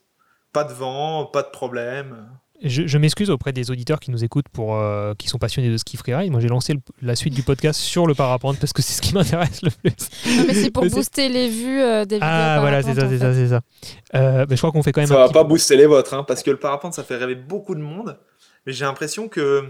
Pas 0.53 0.65
de 0.65 0.73
vent, 0.73 1.27
pas 1.27 1.43
de 1.43 1.49
problème. 1.51 2.29
Je, 2.65 2.87
je 2.87 2.97
m'excuse 2.99 3.29
auprès 3.29 3.53
des 3.53 3.71
auditeurs 3.73 3.99
qui 3.99 4.11
nous 4.13 4.23
écoutent 4.23 4.49
pour 4.49 4.77
euh, 4.77 5.15
qui 5.19 5.27
sont 5.29 5.39
passionnés 5.39 5.69
de 5.71 5.77
ski 5.77 5.97
freeride. 5.97 6.31
Moi, 6.31 6.41
j'ai 6.41 6.47
lancé 6.49 6.75
le- 6.75 6.81
la 7.01 7.17
suite 7.17 7.35
du 7.35 7.43
podcast 7.43 7.81
sur 7.81 8.07
le 8.07 8.15
parapente 8.15 8.59
parce 8.61 8.73
que 8.73 8.83
c'est 8.83 8.93
ce 8.93 9.03
qui 9.03 9.15
m'intéresse 9.15 9.63
le 9.63 9.71
plus. 9.71 10.37
Non, 10.37 10.45
mais 10.47 10.55
c'est 10.55 10.71
pour 10.71 10.85
Mais 10.85 10.91
booster 10.91 11.29
les 11.29 11.49
vues 11.49 11.81
euh, 11.83 12.05
des 12.05 12.17
vidéos. 12.17 12.31
Ah 12.31 12.59
voilà, 12.61 12.83
c'est 12.83 12.95
ça, 12.95 13.09
c'est 13.09 13.19
ça, 13.19 13.35
c'est 13.35 13.49
ça. 13.49 13.61
Euh, 14.15 14.47
mais 14.49 14.55
je 14.57 14.61
crois 14.61 14.71
qu'on 14.71 14.83
fait 14.85 14.93
quand 14.93 15.01
même 15.01 15.09
Ça 15.09 15.15
un 15.15 15.19
va 15.19 15.25
petit 15.25 15.33
pas 15.35 15.43
peu- 15.43 15.49
booster 15.49 15.77
les 15.77 15.87
vôtres, 15.87 16.15
hein, 16.15 16.23
parce 16.23 16.43
que 16.45 16.51
le 16.53 16.59
parapente, 16.59 16.95
ça 16.95 17.03
fait 17.03 17.17
rêver 17.17 17.35
beaucoup 17.35 17.75
de 17.75 17.81
monde. 17.81 18.17
Mais 18.67 18.73
j'ai 18.73 18.85
l'impression 18.85 19.29
que 19.29 19.65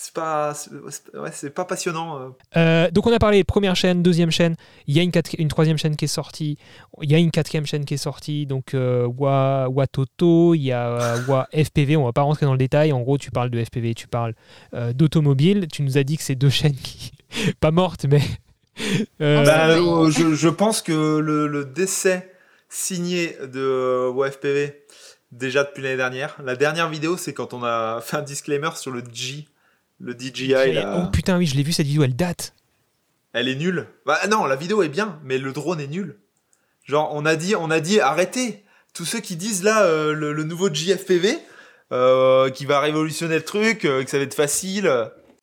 c'est 0.00 0.14
pas, 0.14 0.54
c'est 0.54 0.70
ouais, 1.16 1.30
c'est 1.32 1.50
pas 1.50 1.64
passionnant. 1.64 2.20
euh. 2.20 2.28
Euh, 2.56 2.90
donc 2.92 3.08
on 3.08 3.12
a 3.12 3.18
parlé 3.18 3.42
première 3.42 3.74
chaîne, 3.74 4.00
deuxième 4.00 4.30
chaîne. 4.30 4.54
Il 4.86 4.96
y 4.96 5.00
a 5.00 5.02
une, 5.02 5.10
une 5.38 5.48
troisième 5.48 5.76
chaîne 5.76 5.96
qui 5.96 6.04
est 6.04 6.08
sortie. 6.08 6.56
Il 7.02 7.10
y 7.10 7.16
a 7.16 7.18
une 7.18 7.32
quatrième 7.32 7.66
chaîne 7.66 7.84
qui 7.84 7.94
est 7.94 7.96
sortie. 7.96 8.46
Donc 8.46 8.74
euh, 8.74 9.08
Wa, 9.18 9.68
Watoto, 9.68 10.54
il 10.54 10.62
y 10.62 10.70
a 10.70 10.86
euh, 10.88 11.18
Wa 11.26 11.48
FPV. 11.52 11.96
On 11.96 12.04
va 12.04 12.12
pas 12.12 12.22
rentrer 12.22 12.46
dans 12.46 12.52
le 12.52 12.58
détail. 12.58 12.92
En 12.92 13.00
gros, 13.00 13.18
tu 13.18 13.32
parles 13.32 13.50
de 13.50 13.62
FPV, 13.64 13.94
tu 13.94 14.06
parles 14.06 14.34
euh, 14.72 14.92
d'automobile. 14.92 15.66
Tu 15.66 15.82
nous 15.82 15.98
as 15.98 16.04
dit 16.04 16.16
que 16.16 16.22
c'est 16.22 16.36
deux 16.36 16.48
chaînes 16.60 16.76
qui 16.76 17.10
pas 17.58 17.72
mortes, 17.72 18.06
mais 18.08 18.22
euh, 19.20 19.44
Bah, 19.44 19.70
euh, 19.70 20.10
je, 20.12 20.32
je 20.34 20.48
pense 20.48 20.80
que 20.80 21.18
le, 21.18 21.48
le 21.48 21.64
décès 21.64 22.30
signé 22.68 23.36
de 23.52 23.58
euh, 23.60 24.10
WFPV, 24.12 24.84
déjà 25.32 25.64
depuis 25.64 25.82
l'année 25.82 25.96
dernière, 25.96 26.36
la 26.44 26.54
dernière 26.54 26.88
vidéo, 26.88 27.16
c'est 27.16 27.34
quand 27.34 27.52
on 27.52 27.64
a 27.64 28.00
fait 28.00 28.16
un 28.18 28.22
disclaimer 28.22 28.70
sur 28.76 28.92
le 28.92 29.02
G, 29.12 29.46
le 30.00 30.12
DJI. 30.12 30.48
là. 30.72 31.02
oh 31.04 31.10
putain, 31.10 31.38
oui, 31.38 31.46
je 31.46 31.56
l'ai 31.56 31.62
vu 31.62 31.72
cette 31.72 31.86
vidéo. 31.86 32.04
Elle 32.04 32.16
date. 32.16 32.54
Elle 33.32 33.48
est 33.48 33.56
nulle. 33.56 33.86
Bah 34.06 34.18
non, 34.28 34.46
la 34.46 34.56
vidéo 34.56 34.82
est 34.82 34.88
bien, 34.88 35.18
mais 35.24 35.38
le 35.38 35.52
drone 35.52 35.80
est 35.80 35.86
nul. 35.86 36.16
Genre, 36.84 37.10
on 37.12 37.26
a 37.26 37.36
dit, 37.36 37.54
on 37.54 37.70
a 37.70 37.80
dit, 37.80 38.00
arrêtez. 38.00 38.64
Tous 38.94 39.04
ceux 39.04 39.20
qui 39.20 39.36
disent 39.36 39.62
là 39.62 39.82
euh, 39.84 40.12
le, 40.12 40.32
le 40.32 40.44
nouveau 40.44 40.70
GFPV 40.70 41.38
euh, 41.92 42.50
qui 42.50 42.64
va 42.64 42.80
révolutionner 42.80 43.36
le 43.36 43.44
truc, 43.44 43.84
euh, 43.84 44.02
que 44.02 44.10
ça 44.10 44.18
va 44.18 44.24
être 44.24 44.34
facile, 44.34 44.90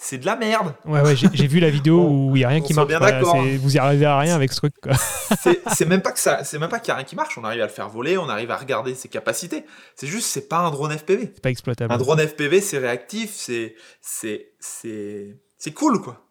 c'est 0.06 0.18
de 0.19 0.26
la 0.26 0.36
merde. 0.36 0.73
Ouais, 0.86 1.02
ouais, 1.02 1.15
j'ai 1.15 1.48
vu 1.48 1.60
la 1.60 1.69
vidéo 1.69 1.98
Bon, 2.07 2.30
où 2.32 2.36
il 2.36 2.41
y 2.41 2.44
a 2.44 2.49
rien 2.49 2.61
qui 2.61 2.73
marche. 2.73 2.88
bien 2.88 2.99
pas. 2.99 3.22
C'est- 3.23 3.57
Vous 3.57 3.76
y 3.76 3.80
arrivez 3.80 4.06
à 4.06 4.18
rien 4.19 4.36
avec 4.36 4.52
ce 4.52 4.57
truc. 4.57 4.73
C'est 5.73 5.86
même 5.88 6.02
pas 6.02 6.11
que 6.11 6.19
ça, 6.19 6.44
c'est 6.44 6.60
même 6.60 6.69
pas 6.69 6.80
qu'il 6.80 6.90
y 6.90 6.91
a 6.91 6.95
rien 6.95 7.03
qui 7.03 7.15
marche. 7.15 7.38
On 7.38 7.44
arrive 7.44 7.61
à 7.61 7.65
le 7.65 7.72
faire 7.72 7.90
voler, 7.90 8.18
on 8.18 8.30
arrive 8.30 8.52
à 8.52 8.57
regarder 8.57 8.94
ses 8.95 9.10
capacités. 9.10 9.65
C'est 9.95 10.07
juste, 10.07 10.27
c'est 10.27 10.48
pas 10.48 10.60
un 10.60 10.69
drone 10.72 10.91
FPV. 10.95 11.32
C'est 11.34 11.41
pas 11.41 11.49
exploitable. 11.49 11.91
Un 11.94 11.98
drone 11.98 12.19
FPV, 12.19 12.61
c'est 12.61 12.77
réactif, 12.77 13.32
c'est, 13.34 13.76
c'est, 14.02 14.52
c'est, 14.60 15.36
c'est 15.57 15.72
cool 15.72 15.99
quoi. 16.02 16.22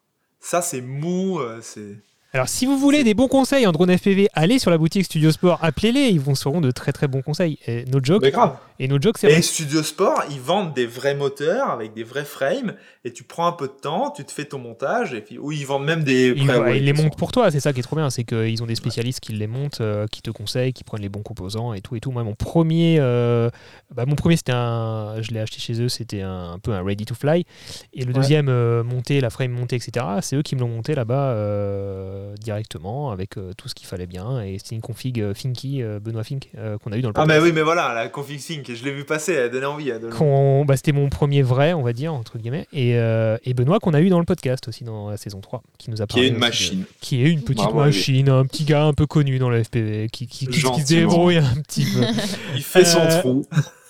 Ça, 0.41 0.63
c'est 0.63 0.81
mou, 0.81 1.41
euh, 1.41 1.59
c'est. 1.63 1.97
Alors, 2.35 2.49
si 2.49 2.67
vous 2.67 2.77
voulez 2.77 3.05
des 3.05 3.15
bons 3.15 3.29
conseils 3.29 3.65
en 3.65 3.71
drone 3.71 3.97
FPV, 3.97 4.29
allez 4.35 4.59
sur 4.59 4.73
la 4.73 4.77
boutique 4.77 5.05
Studio 5.05 5.31
Sport, 5.31 5.61
appelez-les, 5.63 6.09
ils 6.09 6.19
vous 6.19 6.35
seront 6.35 6.61
de 6.61 6.73
très 6.73 6.91
très 6.91 7.07
bons 7.07 7.23
conseils. 7.23 7.61
Et 7.69 7.85
no 7.85 8.01
joke, 8.03 8.23
Mais 8.23 8.33
grave. 8.33 8.57
et 8.81 8.89
no 8.89 8.99
joke, 9.01 9.19
c'est 9.19 9.31
Et. 9.31 9.41
Studio 9.41 9.85
Sport, 9.85 10.25
ils 10.33 10.41
vendent 10.41 10.75
des 10.75 10.85
vrais 10.85 11.15
moteurs 11.15 11.71
avec 11.71 11.95
des 11.95 12.03
vrais 12.03 12.25
frames, 12.25 12.75
et 13.05 13.13
tu 13.13 13.23
prends 13.23 13.47
un 13.47 13.53
peu 13.53 13.69
de 13.69 13.81
temps, 13.81 14.11
tu 14.11 14.25
te 14.25 14.33
fais 14.33 14.47
ton 14.47 14.59
montage, 14.59 15.15
et 15.15 15.21
puis, 15.21 15.39
ou 15.39 15.53
ils 15.53 15.65
vendent 15.65 15.85
même 15.85 16.03
des 16.03 16.35
Ils, 16.37 16.51
ouais, 16.51 16.81
les 16.81 16.93
montent 16.93 17.17
pour 17.17 17.31
toi, 17.31 17.53
c'est 17.53 17.61
ça 17.61 17.73
qui 17.73 17.79
est 17.79 17.83
trop 17.85 17.95
bien, 17.95 18.11
c'est 18.11 18.25
qu'ils 18.25 18.61
ont 18.65 18.67
des 18.67 18.75
spécialistes 18.75 19.21
qui 19.21 19.33
les 19.33 19.47
montent, 19.47 19.81
euh, 19.81 20.09
qui 20.11 20.21
te 20.21 20.33
conseillent, 20.33 20.73
qui 20.73 20.83
prennent 20.83 21.03
les 21.03 21.09
bons 21.09 21.23
composants 21.23 21.73
et 21.73 21.83
tout 21.83 21.95
et 21.95 22.01
tout. 22.01 22.11
Moi, 22.11 22.25
mon 22.25 22.35
premier, 22.35 22.97
euh, 22.99 23.49
bah, 23.95 24.07
mon 24.09 24.17
premier, 24.17 24.37
c'était 24.37 24.51
un, 24.51 25.23
je 25.23 25.31
l'ai 25.31 25.39
acheté 25.39 25.61
chez 25.61 25.81
eux, 25.81 25.89
c'était 25.89 26.23
un, 26.23 26.55
un 26.55 26.59
peu 26.59 26.73
un 26.73 26.83
ready 26.83 27.05
to 27.05 27.15
fly, 27.15 27.45
et 27.93 28.01
le 28.03 28.09
Ouais. 28.09 28.13
deuxième 28.15 28.49
euh, 28.49 28.83
monté, 28.83 29.21
la 29.21 29.31
frame 29.31 29.53
montée, 29.53 29.77
etc. 29.77 30.05
C'est 30.21 30.35
eux 30.35 30.43
qui 30.43 30.57
me 30.57 30.61
l'ont 30.63 30.69
monté 30.69 30.97
là-bas 30.97 31.29
euh, 31.31 32.23
directement 32.41 33.11
avec 33.11 33.37
euh, 33.37 33.53
tout 33.57 33.69
ce 33.69 33.75
qu'il 33.75 33.87
fallait 33.87 34.07
bien, 34.07 34.43
et 34.43 34.59
c'était 34.59 34.75
une 34.75 34.81
config 34.81 35.21
euh, 35.21 35.35
Finky, 35.35 35.83
euh, 35.83 36.01
Benoît 36.01 36.25
Fink, 36.25 36.49
euh, 36.59 36.79
qu'on 36.79 36.93
a 36.93 36.97
eu 36.97 37.03
dans 37.03 37.09
le 37.09 37.15
Ah, 37.17 37.23
podcast. 37.23 37.41
mais 37.41 37.47
oui, 37.49 37.53
mais 37.55 37.63
voilà, 37.63 37.93
la 37.95 38.09
config 38.09 38.39
sync, 38.41 38.71
je 38.75 38.85
l'ai 38.85 38.93
vu 38.93 39.05
passer, 39.05 39.33
elle 39.33 39.51
donnait 39.51 39.67
envie. 39.67 39.91
Qu'on- 40.17 40.65
bah, 40.65 40.77
c'était 40.77 40.93
mon 40.93 41.09
premier 41.09 41.43
vrai, 41.43 41.73
on 41.73 41.83
va 41.83 41.93
dire, 41.93 42.13
entre 42.15 42.39
guillemets, 42.39 42.67
et, 42.73 42.97
euh, 42.97 43.37
et 43.45 43.55
Benoît 43.55 43.79
qu'on 43.81 43.95
a 43.95 44.01
eu 44.01 44.09
dans 44.09 44.19
le 44.19 44.25
podcast 44.25 44.67
aussi 44.69 44.85
dans 44.85 45.11
la 45.11 45.17
saison 45.17 45.41
3, 45.41 45.63
qui 45.79 45.91
nous 45.91 46.03
a 46.03 46.07
Qui 46.07 46.19
est 46.19 46.23
parlé 46.23 46.29
une 46.29 46.35
de- 46.35 46.41
machine. 46.41 46.85
qui 47.01 47.23
est 47.25 47.31
une 47.31 47.43
petite 47.43 47.57
Bravo 47.65 47.79
machine, 47.81 48.29
un 48.29 48.45
petit 48.47 48.65
gars 48.65 48.85
un 48.85 48.93
peu 48.95 49.07
connu 49.07 49.39
dans 49.39 49.51
le 49.51 49.63
FPV, 49.63 50.09
qui, 50.13 50.27
qui, 50.27 50.47
qui- 50.47 50.63
qui 50.63 50.81
se 50.83 50.87
débrouille 50.87 51.39
un 51.39 51.55
petit 51.67 51.85
peu. 51.85 52.01
Il 52.57 52.63
fait 52.63 52.85
son 52.85 53.01
Euh, 53.01 53.21
trou. 53.21 53.47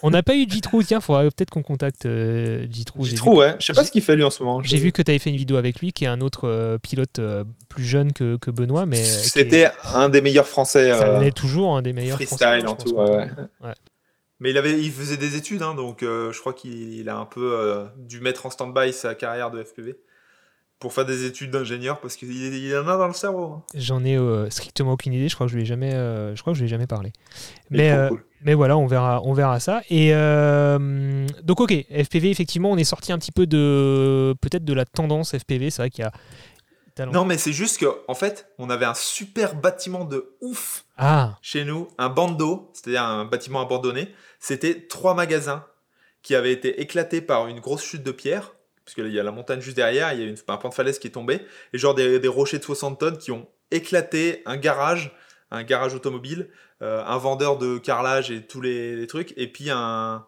On 0.07 0.11
n'a 0.11 0.23
pas 0.23 0.35
eu 0.37 0.45
Jitrou, 0.49 0.83
tiens, 0.83 1.01
faudrait 1.01 1.25
peut-être 1.31 1.49
qu'on 1.49 1.63
contacte 1.63 2.05
euh, 2.05 2.67
Jitrou. 2.71 3.05
Vu, 3.05 3.19
ouais. 3.31 3.57
Je 3.59 3.65
sais 3.65 3.73
pas 3.73 3.85
ce 3.85 3.91
qu'il 3.91 4.03
fait 4.03 4.15
lui 4.17 4.23
en 4.23 4.29
ce 4.29 4.43
moment. 4.43 4.63
j'ai 4.63 4.77
vu 4.77 4.93
que 4.93 5.01
tu 5.01 5.11
avais 5.11 5.19
fait 5.19 5.31
une 5.31 5.37
vidéo 5.37 5.57
avec 5.57 5.81
lui, 5.81 5.93
qui 5.93 6.05
est 6.05 6.09
un 6.09 6.21
autre 6.21 6.47
euh, 6.47 6.77
pilote 6.77 7.19
euh, 7.19 7.43
plus 7.71 7.85
jeune 7.85 8.13
que, 8.13 8.37
que 8.37 8.51
Benoît, 8.51 8.85
mais 8.85 8.99
euh, 8.99 9.03
est- 9.03 9.29
C'était 9.29 9.71
un 9.95 10.11
des 10.11 10.21
meilleurs 10.21 10.47
français. 10.47 10.93
ça 10.93 11.21
l'est 11.21 11.33
toujours 11.35 11.75
un 11.75 11.81
des 11.81 11.95
meilleurs 11.95 12.17
freestyle 12.19 12.37
Français, 12.39 12.67
en 12.67 12.75
tout. 12.77 12.95
ouais, 12.95 13.29
ouais. 13.63 13.75
Mais 14.41 14.51
il, 14.51 14.59
avait, 14.59 14.79
il 14.79 14.93
faisait 14.93 15.17
des 15.17 15.37
études, 15.37 15.63
hein, 15.63 15.75
donc 15.75 16.01
je 16.03 16.39
crois 16.39 16.53
qu'il 16.53 16.93
il 16.93 17.09
a 17.09 17.17
un 17.17 17.25
peu 17.25 17.87
dû 17.97 18.21
mettre 18.21 18.45
en 18.45 18.51
stand-by 18.51 18.93
sa 18.93 19.15
carrière 19.15 19.51
de 19.51 19.63
FPV 19.65 19.97
pour 20.79 20.93
faire 20.93 21.07
des 21.07 21.25
études 21.25 21.51
d'ingénieur 21.51 22.01
parce 22.01 22.17
qu'il 22.17 22.31
il 22.33 22.77
en 22.77 22.87
a 22.89 22.97
dans 22.97 23.07
le 23.07 23.15
cerveau. 23.15 23.45
hein. 23.45 23.63
J'en 23.75 24.05
ai 24.05 24.17
euh, 24.19 24.51
strictement 24.51 24.93
aucune 24.93 25.13
idée. 25.15 25.29
Je 25.29 25.35
crois 25.35 25.47
que 25.47 25.51
je 25.53 25.57
lui 25.57 25.63
ai 25.63 25.67
jamais, 25.67 25.95
euh, 25.95 26.35
je 26.37 26.41
crois 26.43 26.53
que 26.53 26.59
je 26.59 26.63
lui 26.63 26.69
ai 26.69 26.71
jamais 26.71 26.87
parlé. 26.87 27.13
Mais 27.71 27.91
euh, 27.93 28.09
cool. 28.09 28.25
Mais 28.43 28.53
voilà, 28.53 28.77
on 28.77 28.87
verra, 28.87 29.23
on 29.25 29.33
verra 29.33 29.59
ça. 29.61 29.81
Et 29.89 30.11
euh, 30.13 31.27
donc, 31.43 31.61
ok, 31.61 31.73
FPV, 31.91 32.31
effectivement, 32.31 32.71
on 32.71 32.77
est 32.77 32.85
sorti 32.85 33.11
un 33.13 33.19
petit 33.19 33.33
peu 33.33 33.47
de 33.47 34.35
peut-être 34.43 34.65
de 34.65 34.75
la 34.75 34.85
tendance 34.85 35.35
FPV. 35.37 35.71
C'est 35.71 35.81
vrai 35.83 35.91
qu'il 35.91 36.05
y 36.05 36.07
a 36.07 36.13
talent. 36.95 37.13
Non, 37.13 37.25
mais 37.25 37.39
c'est 37.39 37.53
juste 37.55 37.79
que, 37.79 37.87
en 38.07 38.15
fait, 38.15 38.49
on 38.59 38.69
avait 38.69 38.85
un 38.85 38.95
super 38.95 39.55
bâtiment 39.55 40.05
de 40.05 40.37
ouf 40.43 40.85
Ah, 40.99 41.39
chez 41.41 41.65
nous, 41.65 41.89
un 41.97 42.11
bando, 42.11 42.71
c'est-à-dire 42.75 43.03
un 43.03 43.25
bâtiment 43.25 43.63
abandonné. 43.63 44.09
C'était 44.41 44.87
trois 44.89 45.15
magasins 45.15 45.65
qui 46.23 46.35
avaient 46.35 46.53
été 46.53 46.81
éclatés 46.83 47.21
par 47.23 47.49
une 47.49 47.61
grosse 47.61 47.83
chute 47.83 48.03
de 48.03 48.13
pierre, 48.13 48.54
parce 48.85 48.95
qu'il 48.95 49.13
y 49.13 49.19
a 49.19 49.23
la 49.23 49.33
montagne 49.33 49.61
juste 49.61 49.77
derrière, 49.77 50.13
il 50.13 50.21
y 50.21 50.23
a 50.23 50.27
une, 50.27 50.37
un 50.49 50.57
pan 50.57 50.69
de 50.69 50.75
falaise 50.75 50.99
qui 50.99 51.07
est 51.07 51.13
tombé, 51.13 51.41
et 51.73 51.79
genre 51.79 51.95
des, 51.95 52.19
des 52.19 52.29
rochers 52.29 52.59
de 52.59 52.65
60 52.65 53.01
tonnes 53.01 53.19
qui 53.19 53.31
ont 53.31 53.49
éclaté 53.71 54.43
un 54.47 54.57
garage, 54.57 55.17
un 55.51 55.63
garage 55.63 55.95
automobile, 55.95 56.51
euh, 56.83 57.03
un 57.05 57.17
vendeur 57.17 57.57
de 57.57 57.79
carrelage 57.79 58.31
et 58.31 58.47
tous 58.47 58.61
les, 58.61 59.07
trucs, 59.07 59.33
et 59.37 59.51
puis 59.51 59.71
un, 59.71 60.27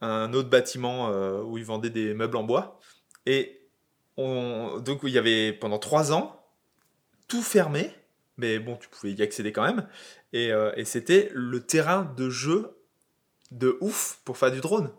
un 0.00 0.32
autre 0.34 0.50
bâtiment 0.50 1.08
euh, 1.10 1.40
où 1.42 1.56
ils 1.56 1.64
vendaient 1.64 1.90
des 1.90 2.14
meubles 2.14 2.36
en 2.36 2.42
bois. 2.42 2.78
Et 3.26 3.68
on, 4.16 4.80
donc 4.80 5.00
il 5.04 5.10
y 5.10 5.18
avait 5.18 5.52
pendant 5.52 5.78
trois 5.78 6.12
ans 6.12 6.44
tout 7.28 7.42
fermé, 7.42 7.90
mais 8.36 8.58
bon, 8.58 8.76
tu 8.76 8.88
pouvais 8.88 9.12
y 9.12 9.22
accéder 9.22 9.52
quand 9.52 9.64
même. 9.64 9.88
Et, 10.32 10.52
euh, 10.52 10.72
et 10.76 10.84
c'était 10.84 11.30
le 11.32 11.60
terrain 11.60 12.12
de 12.16 12.28
jeu 12.28 12.76
de 13.50 13.78
ouf 13.80 14.20
pour 14.24 14.36
faire 14.36 14.50
du 14.50 14.60
drone. 14.60 14.90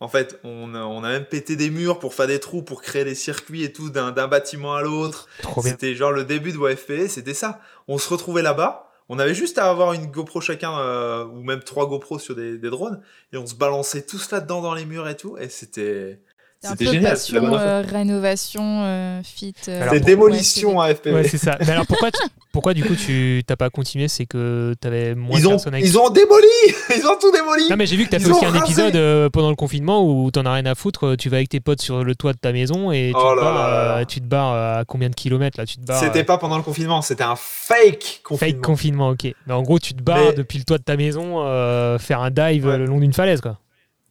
En 0.00 0.08
fait, 0.08 0.38
on 0.44 0.74
a, 0.74 0.80
on 0.82 1.02
a 1.02 1.08
même 1.08 1.24
pété 1.24 1.56
des 1.56 1.70
murs 1.70 1.98
pour 1.98 2.14
faire 2.14 2.28
des 2.28 2.38
trous, 2.38 2.62
pour 2.62 2.82
créer 2.82 3.04
des 3.04 3.16
circuits 3.16 3.64
et 3.64 3.72
tout 3.72 3.90
d'un 3.90 4.12
bâtiment 4.28 4.74
à 4.74 4.82
l'autre. 4.82 5.28
C'était 5.62 5.94
genre 5.94 6.12
le 6.12 6.24
début 6.24 6.52
de 6.52 6.58
WFP, 6.58 7.08
c'était 7.08 7.34
ça. 7.34 7.60
On 7.88 7.98
se 7.98 8.08
retrouvait 8.08 8.42
là-bas. 8.42 8.84
On 9.08 9.18
avait 9.18 9.34
juste 9.34 9.58
à 9.58 9.70
avoir 9.70 9.94
une 9.94 10.06
GoPro 10.06 10.40
chacun, 10.40 10.78
euh, 10.78 11.24
ou 11.24 11.42
même 11.42 11.60
trois 11.60 11.88
GoPros 11.88 12.18
sur 12.18 12.36
des, 12.36 12.58
des 12.58 12.70
drones, 12.70 13.00
et 13.32 13.38
on 13.38 13.46
se 13.46 13.54
balançait 13.54 14.02
tous 14.02 14.30
là-dedans 14.30 14.60
dans 14.60 14.74
les 14.74 14.84
murs 14.84 15.08
et 15.08 15.16
tout, 15.16 15.38
et 15.38 15.48
c'était 15.48 16.20
C'est 16.60 16.66
un 16.66 16.70
c'était 16.72 16.84
peu 16.86 16.92
génial. 16.92 17.10
passion, 17.12 17.54
euh, 17.54 17.82
rénovation, 17.88 18.62
euh, 18.82 19.20
fit. 19.22 19.54
euh, 19.68 19.86
C'est 19.92 20.00
démolition 20.00 20.80
à 20.80 20.92
FPV. 20.92 21.14
Ouais, 21.14 21.28
c'est 21.28 21.38
ça. 21.38 21.56
Mais 21.60 21.70
alors 21.70 21.86
pourquoi, 21.86 22.10
tu- 22.10 22.18
pourquoi 22.52 22.74
du 22.74 22.84
coup 22.84 22.96
tu 22.96 23.44
t'as 23.46 23.54
pas 23.54 23.70
continué? 23.70 24.08
C'est 24.08 24.26
que 24.26 24.74
t'avais 24.80 25.14
moins 25.14 25.38
ils, 25.38 25.42
de 25.42 25.46
ont, 25.46 25.50
personnes 25.50 25.74
avec 25.74 25.86
ils 25.86 25.96
ont 25.96 26.10
démoli 26.10 26.46
Ils 26.96 27.06
ont 27.06 27.16
tout 27.20 27.30
démoli 27.30 27.68
Non 27.70 27.76
mais 27.76 27.86
j'ai 27.86 27.94
vu 27.96 28.06
que 28.06 28.10
t'as 28.10 28.18
fait 28.18 28.28
aussi 28.30 28.44
un 28.44 28.54
épisode 28.54 28.96
euh, 28.96 29.30
pendant 29.30 29.50
le 29.50 29.54
confinement 29.56 30.04
où 30.04 30.28
t'en 30.32 30.44
as 30.46 30.52
rien 30.54 30.66
à 30.66 30.74
foutre, 30.74 31.06
euh, 31.06 31.16
tu 31.16 31.28
vas 31.28 31.36
avec 31.36 31.48
tes 31.48 31.60
potes 31.60 31.80
sur 31.80 32.02
le 32.02 32.14
toit 32.16 32.32
de 32.32 32.38
ta 32.38 32.50
maison 32.52 32.90
et 32.90 33.12
tu, 33.14 33.20
Oh 33.20 33.34
te, 33.34 33.36
là 33.38 33.42
barres, 33.44 33.96
euh, 33.98 34.04
tu 34.04 34.20
te 34.20 34.26
barres 34.26 34.78
à 34.78 34.84
combien 34.84 35.10
de 35.10 35.14
kilomètres 35.14 35.58
là? 35.60 35.64
Tu 35.66 35.76
te 35.76 35.82
barres 35.84 36.00
C'était 36.02 36.22
euh, 36.22 36.24
pas 36.24 36.38
pendant 36.38 36.56
le 36.56 36.64
confinement, 36.64 37.02
c'était 37.02 37.22
un 37.22 37.36
fake 37.36 38.22
confinement. 38.24 38.52
fake 38.56 38.60
confinement, 38.64 39.08
ok. 39.10 39.32
Mais 39.46 39.52
en 39.54 39.62
gros 39.62 39.78
tu 39.78 39.94
te 39.94 40.02
barres 40.02 40.18
Mais- 40.30 40.32
depuis 40.32 40.58
le 40.58 40.64
toit 40.64 40.78
de 40.78 40.82
ta 40.82 40.96
maison 40.96 41.44
euh, 41.46 41.98
faire 42.00 42.20
un 42.20 42.30
dive 42.30 42.66
Ouais. 42.66 42.78
le 42.78 42.86
long 42.86 42.98
d'une 42.98 43.12
falaise 43.12 43.40
quoi. 43.40 43.58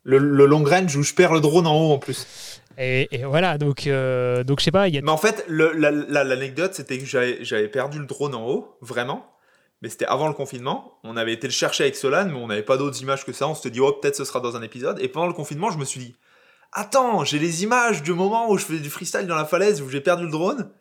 Le, 0.10 0.18
le 0.20 0.46
long 0.46 0.64
range 0.64 0.96
où 0.96 1.04
je 1.04 1.14
perds 1.14 1.34
le 1.34 1.42
drone 1.42 1.68
en 1.68 1.76
haut 1.76 1.92
en 1.94 2.00
plus. 2.00 2.26
Et, 2.80 3.08
et 3.12 3.26
voilà 3.26 3.58
donc 3.58 3.88
euh, 3.88 4.44
donc 4.46 4.60
je 4.60 4.66
sais 4.66 4.72
pas 4.72 4.88
il 4.88 4.96
y 4.96 4.98
a 4.98 5.02
Mais 5.02 5.12
en 5.12 5.18
fait, 5.18 5.44
le- 5.48 5.74
la- 5.74 5.92
la- 5.92 6.24
l'anecdote, 6.24 6.74
c'était 6.76 6.98
que 6.98 7.06
j'avais 7.06 7.68
perdu 7.68 8.00
le 8.00 8.06
drone 8.06 8.34
en 8.34 8.48
haut, 8.48 8.78
vraiment. 8.82 9.26
Mais 9.82 9.90
c'était 9.90 10.06
avant 10.06 10.28
le 10.28 10.34
confinement. 10.34 10.98
On 11.04 11.18
avait 11.18 11.34
été 11.34 11.46
le 11.48 11.54
chercher 11.54 11.84
avec 11.84 11.96
Solan, 11.96 12.26
mais 12.28 12.34
on 12.40 12.48
n'avait 12.48 12.64
pas 12.64 12.78
d'autres 12.78 13.00
images 13.02 13.26
que 13.26 13.34
ça. 13.34 13.48
On 13.48 13.54
s'était 13.54 13.70
dit, 13.70 13.80
oh, 13.80 13.92
peut-être 13.92 14.16
ce 14.16 14.26
sera 14.26 14.40
dans 14.40 14.56
un 14.56 14.62
épisode. 14.64 14.98
Et 15.02 15.08
pendant 15.08 15.28
le 15.28 15.34
confinement, 15.34 15.70
je 15.72 15.78
me 15.78 15.86
suis 15.86 16.00
dit, 16.00 16.16
attends, 16.72 17.24
j'ai 17.26 17.38
les 17.38 17.64
images 17.64 18.02
du 18.02 18.14
moment 18.14 18.50
où 18.50 18.58
je 18.58 18.66
fais 18.66 18.80
du 18.80 18.90
freestyle 18.90 19.28
dans 19.28 19.36
la 19.36 19.46
falaise, 19.46 19.82
où 19.84 19.90
j'ai 19.90 20.02
perdu 20.02 20.24
le 20.26 20.32
drone. 20.32 20.72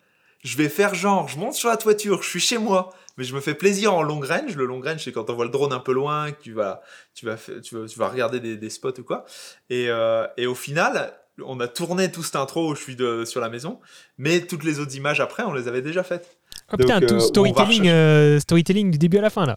Je 0.44 0.56
vais 0.56 0.68
faire 0.68 0.94
genre, 0.94 1.28
je 1.28 1.38
monte 1.38 1.54
sur 1.54 1.68
la 1.68 1.76
toiture, 1.76 2.22
je 2.22 2.28
suis 2.30 2.40
chez 2.40 2.56
moi, 2.58 2.94
mais 3.16 3.24
je 3.24 3.34
me 3.34 3.40
fais 3.40 3.54
plaisir 3.54 3.94
en 3.94 4.02
long 4.02 4.20
range. 4.20 4.56
Le 4.56 4.66
long 4.66 4.80
range, 4.80 5.04
c'est 5.04 5.12
quand 5.12 5.28
on 5.30 5.34
voit 5.34 5.44
le 5.44 5.50
drone 5.50 5.72
un 5.72 5.78
peu 5.80 5.92
loin, 5.92 6.30
que 6.32 6.42
tu 6.42 6.52
vas, 6.52 6.82
tu 7.14 7.26
vas, 7.26 7.36
tu 7.36 7.74
vas, 7.76 7.86
tu 7.88 7.98
vas 7.98 8.08
regarder 8.08 8.40
des, 8.40 8.56
des 8.56 8.70
spots 8.70 8.98
ou 8.98 9.04
quoi. 9.04 9.24
Et, 9.70 9.86
euh, 9.88 10.26
et 10.36 10.46
au 10.46 10.54
final, 10.54 11.12
on 11.44 11.60
a 11.60 11.68
tourné 11.68 12.10
tout 12.10 12.22
cette 12.22 12.36
intro 12.36 12.70
où 12.70 12.74
je 12.74 12.80
suis 12.82 12.96
de, 12.96 13.24
sur 13.24 13.40
la 13.40 13.48
maison, 13.48 13.80
mais 14.18 14.40
toutes 14.40 14.64
les 14.64 14.80
autres 14.80 14.94
images 14.96 15.20
après, 15.20 15.42
on 15.42 15.52
les 15.52 15.68
avait 15.68 15.82
déjà 15.82 16.02
faites. 16.02 16.38
Oh 16.72 16.76
putain, 16.76 17.00
tout 17.00 17.14
euh, 17.14 17.20
storytelling, 17.20 17.88
euh, 17.88 18.40
storytelling 18.40 18.90
du 18.90 18.98
début 18.98 19.18
à 19.18 19.22
la 19.22 19.30
fin 19.30 19.46
là. 19.46 19.56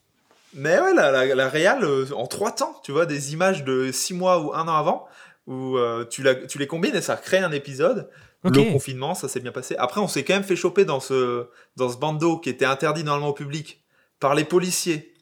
Mais 0.54 0.80
ouais, 0.80 0.94
la, 0.94 1.12
la, 1.12 1.36
la 1.36 1.50
réal, 1.50 1.86
en 2.16 2.28
trois 2.28 2.52
temps, 2.52 2.80
tu 2.84 2.92
vois, 2.92 3.06
des 3.06 3.34
images 3.34 3.64
de 3.64 3.92
six 3.92 4.14
mois 4.14 4.40
ou 4.42 4.54
un 4.54 4.68
an 4.68 4.76
avant, 4.76 5.08
où 5.48 5.78
tu, 6.10 6.22
la- 6.24 6.36
tu 6.36 6.58
les 6.60 6.68
combines 6.68 6.96
et 6.96 7.02
ça 7.02 7.16
crée 7.18 7.38
un 7.40 7.52
épisode. 7.52 8.10
Le 8.44 8.72
confinement, 8.72 9.16
ça 9.16 9.28
s'est 9.28 9.42
bien 9.42 9.52
passé. 9.52 9.76
Après, 9.78 10.00
on 10.00 10.08
s'est 10.08 10.24
quand 10.24 10.34
même 10.34 10.44
fait 10.44 10.56
choper 10.56 10.86
dans 10.86 11.00
ce, 11.00 11.48
dans 11.76 11.90
ce 11.90 11.98
bando 11.98 12.38
qui 12.38 12.50
était 12.50 12.66
interdit 12.66 13.04
normalement 13.04 13.30
au 13.30 13.34
public 13.34 13.84
par 14.20 14.34
les 14.34 14.46
policiers. 14.46 15.14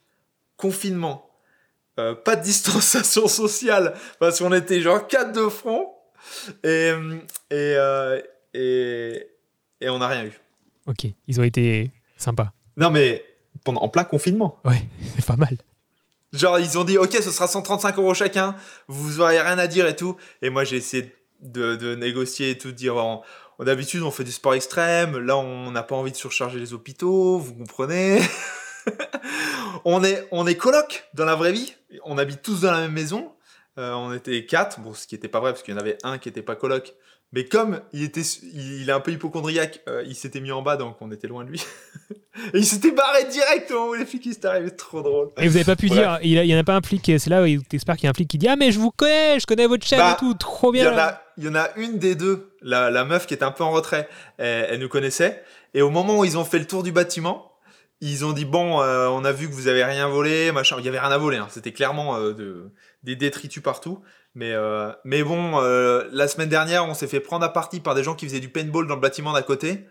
Confinement. 0.56 1.30
Euh, 1.99 2.14
pas 2.14 2.35
de 2.35 2.44
distanciation 2.44 3.27
sociale 3.27 3.95
parce 4.19 4.39
qu'on 4.39 4.53
était 4.53 4.81
genre 4.81 5.07
quatre 5.07 5.31
de 5.31 5.49
front 5.49 5.89
et, 6.64 6.91
et, 7.49 7.53
euh, 7.53 8.22
et, 8.53 9.27
et 9.81 9.89
on 9.89 9.98
n'a 9.98 10.07
rien 10.07 10.26
eu. 10.26 10.39
Ok, 10.85 11.07
ils 11.27 11.39
ont 11.39 11.44
été 11.44 11.91
sympas. 12.18 12.52
Non 12.76 12.91
mais 12.91 13.26
pendant, 13.64 13.81
en 13.81 13.89
plein 13.89 14.03
confinement. 14.03 14.60
Ouais, 14.64 14.81
c'est 15.15 15.26
pas 15.26 15.35
mal. 15.35 15.57
Genre, 16.34 16.60
ils 16.60 16.77
ont 16.77 16.84
dit, 16.84 16.98
ok, 16.98 17.14
ce 17.14 17.31
sera 17.31 17.48
135 17.48 17.98
euros 17.98 18.14
chacun, 18.14 18.56
vous 18.88 19.22
aurez 19.22 19.39
rien 19.39 19.57
à 19.57 19.68
dire 19.68 19.88
et 19.88 19.95
tout. 19.95 20.18
Et 20.41 20.49
moi, 20.49 20.64
j'ai 20.64 20.77
essayé 20.77 21.03
de, 21.03 21.10
de 21.41 21.95
négocier 21.95 22.51
et 22.51 22.57
tout, 22.57 22.69
de 22.72 22.77
dire, 22.77 22.97
en- 22.97 23.23
d'habitude, 23.59 24.03
on 24.03 24.11
fait 24.11 24.23
du 24.23 24.31
sport 24.31 24.53
extrême, 24.53 25.18
là, 25.18 25.38
on 25.38 25.72
n'a 25.72 25.84
pas 25.84 25.95
envie 25.95 26.11
de 26.11 26.18
surcharger 26.18 26.59
les 26.59 26.73
hôpitaux, 26.73 27.38
vous 27.39 27.53
comprenez 27.55 28.19
on, 29.85 30.03
est, 30.03 30.27
on 30.31 30.47
est 30.47 30.55
coloc 30.55 31.05
dans 31.14 31.26
la 31.26 31.35
vraie 31.35 31.51
vie, 31.51 31.76
on 32.03 32.18
habite 32.18 32.41
tous 32.41 32.61
dans 32.61 32.72
la 32.72 32.81
même 32.81 32.93
maison. 32.93 33.34
Euh, 33.77 33.93
on 33.93 34.11
était 34.11 34.45
quatre, 34.45 34.80
bon, 34.80 34.93
ce 34.93 35.05
qui 35.05 35.14
n'était 35.15 35.27
pas 35.27 35.39
vrai, 35.39 35.51
parce 35.51 35.61
qu'il 35.61 35.73
y 35.73 35.77
en 35.77 35.80
avait 35.80 35.99
un 36.03 36.18
qui 36.18 36.30
n'était 36.30 36.41
pas 36.41 36.55
coloc. 36.55 36.95
Mais 37.34 37.44
comme 37.45 37.82
il, 37.91 38.04
était, 38.04 38.22
il 38.22 38.88
est 38.88 38.91
un 38.91 39.02
peu 39.02 39.12
hypochondriaque, 39.12 39.82
euh, 39.90 40.02
il 40.08 40.16
s'était 40.16 40.40
mis 40.40 40.52
en 40.52 40.62
bas, 40.62 40.78
donc 40.78 40.95
on 41.02 41.12
était 41.12 41.28
loin 41.28 41.44
de 41.44 41.49
lui. 41.49 41.62
et 42.54 42.58
il 42.60 42.66
s'était 42.66 42.91
barré 42.91 43.26
direct 43.26 43.70
au 43.72 43.74
moment 43.74 43.90
où 43.91 43.94
les 43.95 44.06
flics 44.06 44.26
étaient 44.28 44.48
arrivés, 44.48 44.72
trop 44.76 45.02
drôle. 45.02 45.30
Et 45.38 45.48
vous 45.48 45.56
avez 45.58 45.66
pas 45.66 45.76
pu 45.76 45.88
Voilà. 45.88 46.02
dire, 46.02 46.20
il 46.24 46.32
y 46.32 46.40
a- 46.40 46.44
il 46.45 46.49
y 46.49 46.56
en 46.56 46.60
a 46.60 46.64
pas 46.64 46.76
un 46.76 46.82
flic, 46.82 47.04
c'est 47.20 47.30
là 47.30 47.44
où 47.44 47.62
t'espères 47.64 47.95
qu'il 47.98 48.06
y 48.06 48.08
a 48.08 48.12
un 48.12 48.14
flic 48.14 48.30
qui 48.30 48.38
dit 48.38 48.48
Ah, 48.48 48.56
mais 48.56 48.72
je 48.72 48.80
vous 48.80 48.91
connais, 48.91 49.40
je 49.41 49.45
connais 49.45 49.68
votre 49.68 49.86
chaîne 49.86 49.99
Bah, 49.99 50.14
et 50.18 50.20
tout, 50.20 50.34
trop 50.36 50.74
Il 50.74 50.78
y, 50.78 50.82
bien. 50.82 50.94
en 50.94 50.98
a, 50.98 51.22
il 51.38 51.44
y 51.44 51.49
en 51.49 51.56
a 51.56 51.70
une 51.76 51.98
des 51.99 52.16
deux, 52.16 52.52
la, 52.62 52.90
la 52.91 53.04
meuf 53.04 53.28
qui 53.28 53.34
était 53.34 53.44
un 53.44 53.52
peu 53.52 53.64
en 53.66 53.72
retrait, 53.72 54.08
elle, 54.38 54.68
elle 54.72 54.80
nous 54.80 54.90
connaissait. 54.90 55.44
Et 55.74 55.82
au 55.82 55.90
moment 55.90 56.20
où 56.20 56.26
ils 56.26 56.38
ont 56.38 56.45
fait 56.45 56.60
le 56.60 56.66
tour 56.66 56.82
du 56.82 56.94
bâtiment, 56.94 57.52
ils 57.99 58.24
ont 58.24 58.32
dit 58.32 58.45
Bon, 58.45 58.82
euh, 58.82 59.08
on 59.10 59.26
a 59.26 59.34
vu 59.34 59.49
que 59.49 59.54
vous 59.54 59.68
avez 59.68 59.84
rien 59.84 60.08
volé, 60.08 60.54
machin. 60.54 60.78
Il 60.80 60.86
y 60.86 60.88
avait 60.88 60.99
rien 60.99 61.12
à 61.12 61.18
voler, 61.18 61.38
hein. 61.38 61.48
c'était 61.52 61.74
clairement 61.74 62.16
euh, 62.16 62.32
de, 62.34 62.72
des 63.04 63.18
détritus 63.18 63.62
partout. 63.62 63.99
Mais, 64.38 64.51
euh, 64.53 64.91
mais 65.03 65.23
bon, 65.23 65.59
euh, 65.59 66.03
la 66.11 66.27
semaine 66.27 66.47
dernière, 66.47 66.85
on 66.85 66.93
s'est 66.93 67.07
fait 67.07 67.19
prendre 67.19 67.43
à 67.43 67.51
partie 67.51 67.80
par 67.80 67.95
des 67.95 68.03
gens 68.03 68.14
qui 68.14 68.27
faisaient 68.27 68.39
du 68.39 68.49
paintball 68.49 68.85
dans 68.85 68.93
le 68.93 69.01
bâtiment 69.01 69.34
d'à 69.34 69.41
côté. 69.41 69.88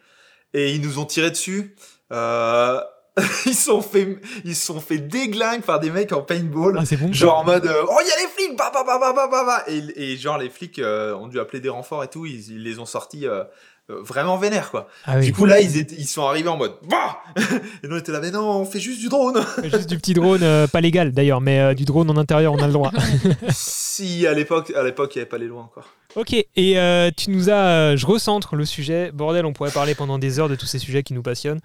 Et 0.55 0.73
ils 0.73 0.81
nous 0.81 1.01
ont 1.01 1.05
tiré 1.05 1.32
dessus. 1.32 1.74
Euh, 2.12 2.81
ils 3.47 3.55
se 3.55 3.64
sont 3.64 3.81
fait, 3.81 4.18
ils 4.44 4.55
sont 4.55 4.78
fait 4.78 4.98
déglingue 4.98 5.62
par 5.62 5.81
des 5.81 5.90
mecs 5.90 6.12
en 6.12 6.20
paintball. 6.20 6.78
Ah, 6.78 6.97
bon. 6.97 7.12
Genre 7.12 7.39
en 7.39 7.44
mode 7.44 7.66
euh, 7.66 7.82
oh 7.89 7.98
il 8.02 8.09
y 8.09 8.12
a 8.12 8.16
les 8.18 8.28
flics 8.28 8.56
bah 8.56 8.70
bah 8.73 8.85
bah 8.86 8.98
bah 9.01 9.12
bah 9.14 9.28
bah 9.31 9.44
bah 9.44 9.64
et, 9.68 10.12
et 10.12 10.16
genre 10.16 10.36
les 10.36 10.51
flics 10.51 10.78
euh, 10.78 11.14
ont 11.14 11.27
dû 11.27 11.40
appeler 11.40 11.60
des 11.60 11.70
renforts 11.70 12.05
et 12.05 12.09
tout 12.09 12.27
ils, 12.27 12.52
ils 12.52 12.62
les 12.62 12.78
ont 12.78 12.85
sortis 12.85 13.27
euh, 13.27 13.44
vraiment 13.89 14.37
vénère 14.37 14.71
quoi. 14.71 14.89
Ah 15.05 15.19
oui, 15.19 15.27
Du 15.27 15.33
coup 15.33 15.45
là 15.47 15.61
ils 15.61 15.77
étaient 15.77 15.95
ils 15.97 16.07
sont 16.07 16.27
arrivés 16.27 16.49
en 16.49 16.57
mode 16.57 16.75
bah 16.89 17.19
et 17.83 17.87
nous 17.89 17.95
on 17.97 17.99
était 17.99 18.11
là 18.13 18.21
mais 18.21 18.31
non 18.33 18.49
on 18.61 18.65
fait 18.65 18.81
juste 18.81 19.01
du 19.01 19.09
drone. 19.09 19.41
juste 19.65 19.89
du 19.89 19.97
petit 19.99 20.13
drone, 20.15 20.43
euh, 20.43 20.67
pas 20.67 20.81
légal 20.81 21.13
d'ailleurs, 21.13 21.41
mais 21.41 21.61
euh, 21.61 21.75
du 21.75 21.85
drone 21.85 22.11
en 22.11 22.17
intérieur, 22.17 22.53
on 22.53 22.59
a 22.63 22.67
le 22.67 22.73
droit. 22.73 22.91
si 23.51 24.27
à 24.27 24.33
l'époque 24.33 24.73
à 24.77 24.83
l'époque 24.83 25.15
il 25.15 25.19
y 25.19 25.21
avait 25.21 25.29
pas 25.29 25.39
les 25.39 25.47
lois 25.47 25.63
encore. 25.63 25.85
ok, 26.17 26.33
et 26.33 26.49
euh, 26.79 27.11
tu 27.17 27.31
nous 27.31 27.49
as. 27.51 27.53
euh, 27.93 27.97
je 27.97 28.07
recentre 28.07 28.57
le 28.57 28.65
sujet. 28.65 29.11
Bordel, 29.13 29.47
on 29.47 29.53
pourrait 29.53 29.71
parler 29.71 29.95
pendant 29.95 30.19
des 30.19 30.39
heures 30.41 30.49
de 30.49 30.55
tous 30.57 30.67
ces 30.67 30.79
sujets 30.79 31.03
qui 31.03 31.15
nous 31.15 31.23
passionnent. 31.23 31.61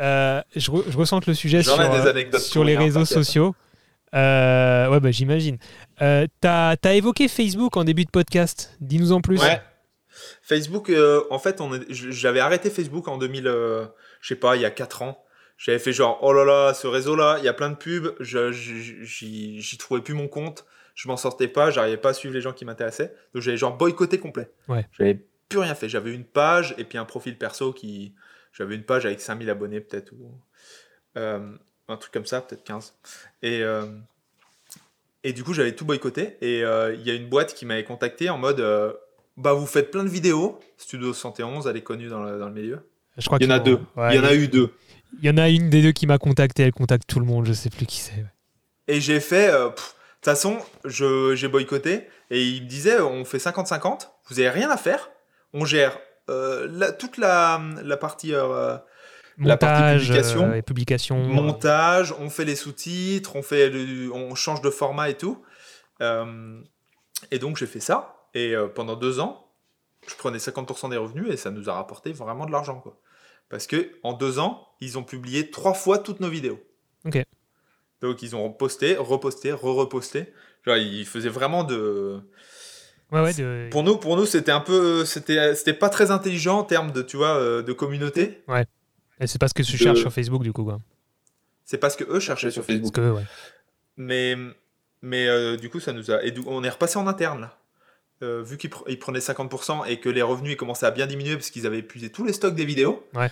Euh, 0.00 0.40
je, 0.54 0.70
re- 0.70 0.84
je 0.88 0.96
recentre 0.96 1.28
le 1.28 1.34
sujet 1.34 1.62
sur, 1.62 1.78
euh, 1.78 2.64
les 2.64 2.76
réseaux 2.76 3.04
sociaux. 3.04 3.54
Euh, 4.14 4.88
ouais, 4.88 5.00
bah 5.00 5.10
j'imagine. 5.10 5.58
Euh, 6.00 6.26
T'as 6.40 6.76
as 6.82 6.92
évoqué 6.94 7.28
Facebook 7.28 7.76
en 7.76 7.84
début 7.84 8.04
de 8.04 8.10
podcast. 8.10 8.74
Dis-nous 8.80 9.12
en 9.12 9.20
plus. 9.20 9.40
Ouais. 9.40 9.60
Facebook 10.48 10.90
euh, 10.90 11.24
en 11.30 11.38
fait 11.38 11.60
on 11.60 11.74
est- 11.74 11.84
j'avais 11.90 12.40
arrêté 12.40 12.70
Facebook 12.70 13.08
en 13.08 13.18
2000 13.18 13.46
euh, 13.48 13.84
je 14.20 14.28
sais 14.28 14.36
pas 14.36 14.54
il 14.56 14.62
y 14.62 14.64
a 14.64 14.70
4 14.70 15.02
ans. 15.02 15.22
J'avais 15.58 15.78
fait 15.78 15.92
genre 15.92 16.18
oh 16.22 16.32
là 16.32 16.44
là 16.44 16.72
ce 16.74 16.86
réseau 16.86 17.16
là 17.16 17.36
il 17.38 17.44
y 17.44 17.48
a 17.48 17.52
plein 17.54 17.70
de 17.70 17.74
pubs 17.76 18.14
je- 18.20 18.52
j'y 18.52 19.60
j'y 19.60 19.78
trouvais 19.78 20.02
plus 20.02 20.14
mon 20.14 20.28
compte 20.28 20.64
je 20.94 21.08
m'en 21.08 21.16
sortais 21.16 21.48
pas 21.48 21.70
j'arrivais 21.70 21.96
pas 21.96 22.10
à 22.10 22.14
suivre 22.14 22.34
les 22.34 22.40
gens 22.42 22.52
qui 22.52 22.64
m'intéressaient 22.64 23.12
donc 23.34 23.42
j'avais 23.42 23.56
genre 23.56 23.76
boycotté 23.76 24.18
complet 24.18 24.50
Ouais. 24.68 24.86
j'avais 24.92 25.18
plus 25.48 25.58
rien 25.58 25.74
fait 25.74 25.88
j'avais 25.88 26.12
une 26.12 26.24
page 26.24 26.74
et 26.78 26.84
puis 26.84 26.98
un 26.98 27.04
profil 27.06 27.36
perso 27.38 27.72
qui 27.72 28.14
j'avais 28.52 28.74
une 28.76 28.84
page 28.84 29.04
avec 29.06 29.20
5000 29.20 29.48
abonnés 29.50 29.80
peut-être 29.80 30.12
ou 30.12 30.30
euh, 31.16 31.40
un 31.88 31.96
truc 31.96 32.12
comme 32.12 32.26
ça 32.26 32.40
peut-être 32.42 32.62
15 32.64 32.94
et 33.42 33.62
et 35.24 35.32
du 35.32 35.42
coup 35.42 35.54
j'avais 35.54 35.74
tout 35.74 35.84
boycotté 35.84 36.36
et 36.40 36.58
il 36.60 37.02
y 37.02 37.10
a 37.10 37.14
une 37.14 37.28
boîte 37.28 37.54
qui 37.54 37.64
m'avait 37.66 37.84
contacté 37.84 38.28
en 38.30 38.38
mode 38.38 38.60
bah 39.36 39.52
vous 39.52 39.66
faites 39.66 39.90
plein 39.90 40.04
de 40.04 40.08
vidéos 40.08 40.58
Studio 40.78 41.12
111 41.12 41.66
elle 41.66 41.76
est 41.76 41.82
connue 41.82 42.08
dans 42.08 42.22
le, 42.22 42.38
dans 42.38 42.46
le 42.48 42.54
milieu 42.54 42.88
Je 43.18 43.26
crois 43.26 43.38
Il 43.40 43.46
y 43.48 43.52
en 43.52 43.54
a 43.54 43.58
deux. 43.58 43.78
ouais, 43.96 44.14
il 44.14 44.16
y 44.16 44.18
en 44.18 44.24
a 44.24 44.34
eu 44.34 44.48
deux. 44.48 44.70
Il 45.20 45.24
y 45.26 45.30
en 45.30 45.38
a 45.38 45.48
une 45.48 45.70
des 45.70 45.82
deux 45.82 45.92
qui 45.92 46.06
m'a 46.06 46.18
contacté. 46.18 46.62
Elle 46.64 46.72
contacte 46.72 47.04
tout 47.06 47.20
le 47.20 47.26
monde. 47.26 47.46
Je 47.46 47.52
sais 47.54 47.70
plus 47.70 47.86
qui 47.86 47.98
c'est. 48.00 48.26
Et 48.88 49.00
j'ai 49.00 49.20
fait, 49.20 49.48
euh, 49.48 49.68
de 49.68 49.74
toute 49.74 49.84
façon, 50.24 50.58
je- 50.84 51.34
j'ai 51.34 51.48
boycotté. 51.48 52.08
Et 52.30 52.42
il 52.44 52.64
me 52.64 52.68
disait, 52.68 53.00
on 53.00 53.24
fait 53.24 53.38
50-50, 53.38 54.10
vous 54.28 54.38
avez 54.40 54.50
rien 54.50 54.68
à 54.70 54.76
faire. 54.76 55.10
On 55.54 55.64
gère 55.64 55.96
euh, 56.28 56.66
la- 56.70 56.92
toute 56.92 57.16
la, 57.18 57.60
la 57.84 57.96
partie 57.96 58.34
euh, 58.34 58.76
La 59.38 59.56
partie 59.56 59.80
Montage 59.82 60.00
publication. 60.08 60.50
euh, 60.50 60.54
et 60.54 60.62
publication. 60.62 61.16
montage, 61.18 62.12
on 62.18 62.28
fait 62.30 62.44
les 62.44 62.56
sous-titres, 62.56 63.36
on, 63.36 63.42
fait 63.42 63.70
le- 63.70 64.12
on 64.12 64.34
change 64.34 64.60
de 64.60 64.70
format 64.70 65.08
et 65.08 65.14
tout. 65.16 65.40
Euh, 66.02 66.60
et 67.30 67.38
donc 67.38 67.56
j'ai 67.56 67.66
fait 67.66 67.80
ça. 67.80 68.15
Et 68.36 68.54
euh, 68.54 68.68
pendant 68.68 68.96
deux 68.96 69.18
ans, 69.18 69.50
je 70.06 70.14
prenais 70.14 70.38
50% 70.38 70.90
des 70.90 70.96
revenus 70.98 71.26
et 71.32 71.36
ça 71.36 71.50
nous 71.50 71.68
a 71.70 71.74
rapporté 71.74 72.12
vraiment 72.12 72.44
de 72.46 72.52
l'argent. 72.52 72.80
quoi. 72.80 72.98
Parce 73.48 73.66
que 73.66 73.90
en 74.02 74.12
deux 74.12 74.38
ans, 74.38 74.68
ils 74.80 74.98
ont 74.98 75.02
publié 75.04 75.50
trois 75.50 75.72
fois 75.74 75.98
toutes 75.98 76.20
nos 76.20 76.28
vidéos. 76.28 76.60
Ok. 77.06 77.24
Donc 78.02 78.22
ils 78.22 78.36
ont 78.36 78.50
posté, 78.52 78.96
reposté, 78.96 79.52
re-reposté. 79.52 80.32
Genre, 80.66 80.76
ils 80.76 81.06
faisaient 81.06 81.28
vraiment 81.30 81.64
de. 81.64 82.20
Ouais, 83.12 83.22
ouais, 83.22 83.32
de- 83.32 83.68
Pour 83.70 83.84
nous, 83.84 83.96
pour 83.96 84.16
nous, 84.16 84.26
c'était 84.26 84.50
un 84.52 84.60
peu, 84.60 85.04
c'était, 85.04 85.54
c'était 85.54 85.72
pas 85.72 85.88
très 85.88 86.10
intelligent 86.10 86.58
en 86.58 86.64
termes 86.64 86.90
de, 86.92 87.02
tu 87.02 87.16
vois, 87.16 87.36
euh, 87.36 87.62
de 87.62 87.72
communauté. 87.72 88.42
Et 89.20 89.26
c'est 89.28 89.38
pas 89.38 89.48
ce 89.48 89.54
que 89.54 89.62
tu 89.62 89.72
de- 89.72 89.76
cherches 89.78 90.00
sur 90.00 90.12
Facebook 90.12 90.42
du 90.42 90.52
coup. 90.52 90.64
Quoi. 90.64 90.78
C'est 91.64 91.78
pas 91.78 91.88
ce 91.88 91.96
que 91.96 92.04
eux 92.04 92.20
cherchaient 92.20 92.50
sur 92.50 92.64
Facebook. 92.64 92.92
que, 92.94 93.10
ouais. 93.12 93.22
Mais, 93.96 94.36
mais 95.02 95.26
euh, 95.28 95.56
du 95.56 95.70
coup, 95.70 95.80
ça 95.80 95.92
nous 95.92 96.10
a. 96.10 96.22
Et 96.24 96.32
du- 96.32 96.42
on 96.46 96.62
est 96.64 96.68
repassé 96.68 96.98
en 96.98 97.06
interne, 97.06 97.40
là. 97.42 97.58
Euh, 98.22 98.42
vu 98.42 98.56
qu'ils 98.56 98.70
pr- 98.70 98.84
ils 98.88 98.98
prenaient 98.98 99.18
50% 99.20 99.84
et 99.86 100.00
que 100.00 100.08
les 100.08 100.22
revenus 100.22 100.52
ils 100.52 100.56
commençaient 100.56 100.86
à 100.86 100.90
bien 100.90 101.06
diminuer 101.06 101.34
parce 101.34 101.50
qu'ils 101.50 101.66
avaient 101.66 101.80
épuisé 101.80 102.10
tous 102.10 102.24
les 102.24 102.32
stocks 102.32 102.54
des 102.54 102.64
vidéos. 102.64 103.06
Ouais. 103.14 103.30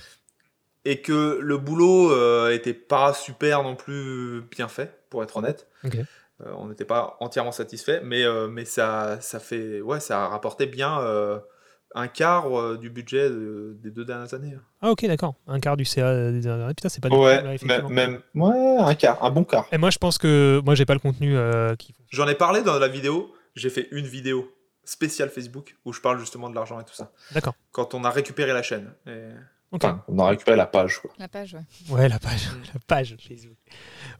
Et 0.84 1.00
que 1.00 1.38
le 1.40 1.56
boulot 1.56 2.12
euh, 2.12 2.50
était 2.52 2.74
pas 2.74 3.14
super 3.14 3.62
non 3.62 3.76
plus 3.76 4.42
bien 4.50 4.68
fait, 4.68 5.00
pour 5.08 5.22
être 5.22 5.38
honnête. 5.38 5.66
Euh, 5.84 6.04
on 6.58 6.66
n'était 6.68 6.84
pas 6.84 7.16
entièrement 7.20 7.52
satisfait, 7.52 8.02
mais, 8.04 8.24
euh, 8.24 8.48
mais 8.48 8.66
ça, 8.66 9.18
ça 9.22 9.40
fait. 9.40 9.80
Ouais, 9.80 10.00
ça 10.00 10.24
a 10.24 10.28
rapporté 10.28 10.66
bien 10.66 10.98
un 11.96 12.08
quart 12.08 12.76
du 12.76 12.90
budget 12.90 13.30
de- 13.30 13.76
des 13.80 13.90
deux 13.90 14.04
dernières 14.04 14.34
années. 14.34 14.54
Ah, 14.82 14.90
ok, 14.90 15.06
d'accord. 15.06 15.36
Un 15.46 15.60
quart 15.60 15.76
du 15.78 15.84
CA 15.86 16.30
des 16.32 16.40
dernières 16.40 16.64
années. 16.66 16.74
Putain, 16.74 16.88
c'est 16.90 17.00
pas 17.00 17.08
du 17.08 17.16
Ouais, 17.16 17.38
tout, 17.38 17.44
là, 17.46 17.54
effectivement. 17.54 17.88
même, 17.88 18.20
ouais, 18.34 18.76
un 18.80 18.94
quart, 18.96 19.24
un 19.24 19.30
bon 19.30 19.44
quart. 19.44 19.66
Et 19.72 19.78
moi, 19.78 19.88
je 19.90 19.96
pense 19.98 20.18
que 20.18 20.60
moi, 20.64 20.74
j'ai 20.74 20.84
pas 20.84 20.94
le 20.94 21.00
contenu 21.00 21.34
qui. 21.78 21.94
J'en 22.10 22.28
ai 22.28 22.34
parlé 22.34 22.60
dans 22.62 22.78
la 22.78 22.88
vidéo. 22.88 23.32
J'ai 23.54 23.70
fait 23.70 23.86
une 23.92 24.06
vidéo 24.06 24.52
spéciale 24.84 25.30
Facebook 25.30 25.76
où 25.84 25.92
je 25.92 26.00
parle 26.00 26.18
justement 26.18 26.50
de 26.50 26.54
l'argent 26.54 26.78
et 26.80 26.84
tout 26.84 26.94
ça. 26.94 27.12
D'accord. 27.32 27.54
Quand 27.72 27.94
on 27.94 28.04
a 28.04 28.10
récupéré 28.10 28.52
la 28.52 28.62
chaîne. 28.62 28.92
Et- 29.06 29.28
Ok. 29.72 29.82
Enfin, 29.82 30.04
on 30.06 30.18
a 30.20 30.28
récupéré 30.28 30.56
la 30.56 30.66
page. 30.66 31.00
Quoi. 31.00 31.10
La 31.18 31.26
page, 31.26 31.54
ouais. 31.54 31.62
Ouais, 31.92 32.08
la 32.08 32.20
page, 32.20 32.48
la 32.74 32.78
page 32.86 33.16
Facebook. 33.26 33.56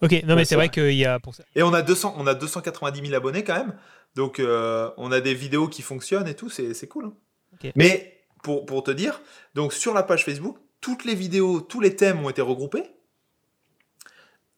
Ok, 0.03 0.11
non, 0.11 0.19
mais 0.29 0.35
Ouais, 0.35 0.39
c'est 0.41 0.45
c'est 0.47 0.55
vrai 0.57 0.69
qu'il 0.69 0.95
y 0.95 1.05
a 1.05 1.21
pour 1.21 1.33
ça. 1.33 1.45
Et 1.55 1.63
on 1.63 1.73
a, 1.73 1.81
200, 1.83 2.17
on 2.19 2.27
a 2.27 2.35
290 2.35 3.01
000 3.03 3.15
abonnés 3.15 3.45
quand 3.45 3.55
même. 3.55 3.77
Donc 4.17 4.41
euh, 4.41 4.91
on 4.97 5.13
a 5.13 5.21
des 5.21 5.33
vidéos 5.35 5.69
qui 5.69 5.83
fonctionnent 5.83 6.27
et 6.27 6.35
tout, 6.35 6.51
c'est 6.51 6.75
c'est 6.75 6.89
cool. 6.89 7.05
hein. 7.05 7.13
Ok. 7.53 7.71
Mais 7.77 8.25
pour, 8.43 8.67
pour 8.67 8.83
te 8.83 8.91
dire, 8.91 9.21
donc 9.55 9.73
sur 9.73 9.95
la 9.95 10.03
page 10.03 10.25
Facebook, 10.25 10.59
toutes 10.81 11.05
les 11.05 11.15
vidéos, 11.15 11.61
tous 11.61 11.81
les 11.81 11.95
thèmes 11.95 12.25
ont 12.25 12.31
été 12.31 12.43
regroupés. 12.43 12.83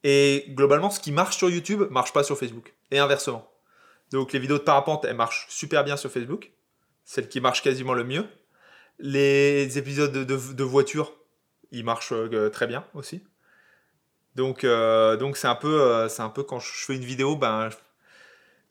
Et 0.03 0.47
globalement, 0.51 0.89
ce 0.91 1.01
qui 1.01 1.13
marche 1.13 1.37
sur 1.37 1.51
YouTube 1.51 1.83
marche 1.91 2.13
pas 2.15 2.23
sur 2.23 2.39
Facebook. 2.39 2.75
Et 2.91 2.99
inversement. 2.99 3.47
Donc 4.11 4.33
les 4.33 4.39
vidéos 4.39 4.59
de 4.59 4.63
parapente, 4.63 5.05
elles 5.05 5.17
marchent 5.17 5.47
super 5.49 5.85
bien 5.85 5.97
sur 5.97 6.11
Facebook. 6.11 6.53
Celles 7.05 7.29
qui 7.29 7.41
marchent 7.41 7.63
quasiment 7.63 7.95
le 7.95 8.05
mieux. 8.05 8.27
Les 8.99 9.79
épisodes 9.79 10.13
de, 10.13 10.65
voiture, 10.65 11.13
ils 11.71 11.85
marchent 11.85 12.13
euh, 12.13 12.49
très 12.49 12.67
bien 12.67 12.87
aussi. 12.95 13.23
Donc 14.35 14.65
euh, 14.65 15.17
c'est 15.35 15.49
un 15.49 15.55
peu 15.55 15.81
euh, 15.81 16.09
un 16.19 16.29
peu 16.29 16.43
quand 16.43 16.59
je 16.59 16.71
fais 16.73 16.95
une 16.95 17.05
vidéo, 17.05 17.37
ben 17.37 17.71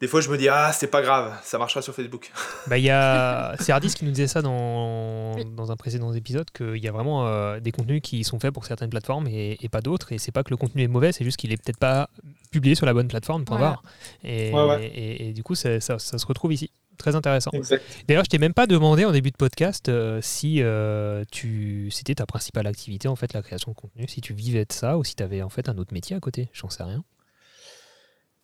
des 0.05 0.09
fois 0.11 0.21
je 0.21 0.29
me 0.29 0.37
dis 0.37 0.47
ah 0.49 0.71
c'est 0.71 0.87
pas 0.87 1.01
grave, 1.01 1.33
ça 1.43 1.57
marchera 1.57 1.81
sur 1.81 1.93
Facebook. 1.95 2.31
Bah, 2.67 2.77
il 2.77 2.83
y 2.83 2.89
a. 2.91 3.55
Qui 3.95 4.05
nous 4.05 4.11
disait 4.11 4.27
ça 4.27 4.41
dans, 4.41 5.35
dans 5.55 5.71
un 5.71 5.75
précédent 5.75 6.13
épisode 6.13 6.49
qu'il 6.51 6.77
y 6.77 6.87
a 6.87 6.91
vraiment 6.91 7.25
euh, 7.27 7.59
des 7.59 7.71
contenus 7.71 8.01
qui 8.03 8.23
sont 8.23 8.39
faits 8.39 8.51
pour 8.53 8.65
certaines 8.65 8.89
plateformes 8.89 9.27
et, 9.27 9.57
et 9.61 9.69
pas 9.69 9.81
d'autres. 9.81 10.11
Et 10.11 10.17
c'est 10.17 10.31
pas 10.31 10.43
que 10.43 10.49
le 10.51 10.57
contenu 10.57 10.83
est 10.83 10.87
mauvais, 10.87 11.11
c'est 11.11 11.23
juste 11.23 11.37
qu'il 11.37 11.51
est 11.51 11.57
peut-être 11.57 11.79
pas 11.79 12.09
publié 12.51 12.75
sur 12.75 12.85
la 12.85 12.93
bonne 12.93 13.07
plateforme, 13.07 13.45
point 13.45 13.57
Voilà. 13.57 13.73
barre. 13.73 13.83
Et, 14.23 14.51
Ouais, 14.53 14.65
ouais. 14.67 14.85
et, 14.85 15.29
et 15.29 15.33
du 15.33 15.43
coup, 15.43 15.55
ça, 15.55 15.79
ça- 15.79 15.99
ça 15.99 16.17
se 16.17 16.25
retrouve 16.25 16.53
ici. 16.53 16.71
Très 16.97 17.15
intéressant. 17.15 17.51
D'ailleurs, 18.07 18.23
je 18.23 18.29
t'ai 18.29 18.37
même 18.37 18.53
pas 18.53 18.67
demandé 18.67 19.03
en 19.03 19.11
début 19.11 19.31
de 19.31 19.35
podcast 19.35 19.89
euh, 19.89 20.19
si 20.21 20.61
euh, 20.61 21.25
tu 21.29 21.89
c'était 21.91 22.15
ta 22.15 22.25
principale 22.25 22.67
activité 22.67 23.07
en 23.09 23.17
fait 23.17 23.33
la 23.33 23.41
création 23.41 23.71
de 23.71 23.75
contenu, 23.75 24.07
si 24.07 24.21
tu 24.21 24.33
vivais 24.33 24.63
de 24.65 24.71
ça 24.71 24.97
ou 24.97 25.03
si 25.03 25.13
tu 25.15 25.21
avais 25.21 25.41
en 25.41 25.49
fait 25.49 25.67
un 25.67 25.77
autre 25.77 25.93
métier 25.93 26.15
à 26.15 26.19
côté. 26.21 26.47
J'en 26.53 26.69
sais 26.69 26.83
rien. 26.83 27.03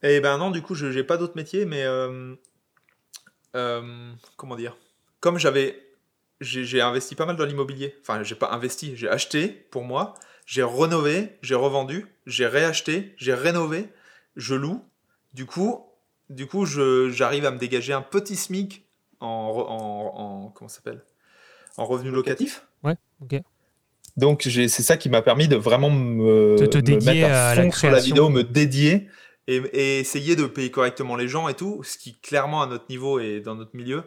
Et 0.04 0.20
ben 0.20 0.38
non, 0.38 0.52
du 0.52 0.62
coup, 0.62 0.76
je 0.76 0.92
j'ai 0.92 1.04
pas 1.04 1.18
d'autre 1.18 1.36
métier, 1.36 1.66
mais 1.66 1.84
euh, 1.84 2.36
euh, 3.56 4.12
comment 4.38 4.56
dire? 4.56 4.78
Comme 5.20 5.38
j'avais, 5.38 5.80
j'ai 6.40 6.82
investi 6.82 7.16
pas 7.16 7.26
mal 7.26 7.36
dans 7.36 7.46
l'immobilier. 7.46 7.96
Enfin, 8.02 8.24
j'ai 8.24 8.36
pas 8.36 8.52
investi, 8.52 8.96
j'ai 8.96 9.10
acheté 9.10 9.48
pour 9.72 9.84
moi, 9.84 10.16
j'ai 10.46 10.64
rénové, 10.64 11.38
j'ai 11.42 11.56
revendu, 11.56 12.08
j'ai 12.26 12.48
réacheté, 12.48 13.14
j'ai 13.18 13.34
rénové, 13.34 13.90
je 14.36 14.56
loue. 14.56 14.84
Du 15.34 15.46
coup, 15.46 15.86
du 16.30 16.48
coup, 16.48 16.66
j'arrive 16.66 17.46
à 17.46 17.52
me 17.52 17.58
dégager 17.60 17.94
un 17.94 18.02
petit 18.02 18.36
SMIC 18.36 18.86
en, 19.20 19.28
en, 19.28 20.22
en- 20.46 20.50
comment 20.50 20.70
s'appelle? 20.70 21.04
En 21.78 21.86
revenu 21.86 22.10
locatif. 22.12 22.66
Ouais, 22.84 22.96
ok. 23.22 23.36
Donc 24.18 24.44
c'est 24.44 24.68
ça 24.68 24.98
qui 24.98 25.10
m'a 25.10 25.22
permis 25.22 25.48
de 25.48 25.56
vraiment 25.56 25.90
me, 25.90 26.68
te 26.68 26.78
me 26.78 26.82
dédier 26.82 27.22
mettre 27.22 27.26
à 27.26 27.50
à 27.52 27.56
la 27.56 27.64
fond 27.64 27.72
sur 27.72 27.90
la 27.90 28.02
vidéo, 28.02 28.30
me 28.30 28.44
dédier. 28.44 29.08
Et, 29.48 29.58
et 29.58 30.00
essayer 30.00 30.36
de 30.36 30.46
payer 30.46 30.72
correctement 30.72 31.16
les 31.16 31.28
gens 31.28 31.48
et 31.48 31.54
tout, 31.54 31.84
ce 31.84 31.98
qui 31.98 32.20
clairement 32.20 32.62
à 32.62 32.68
notre 32.68 32.86
niveau 32.90 33.20
et 33.20 33.42
dans 33.42 33.56
notre 33.56 33.76
milieu 33.76 34.04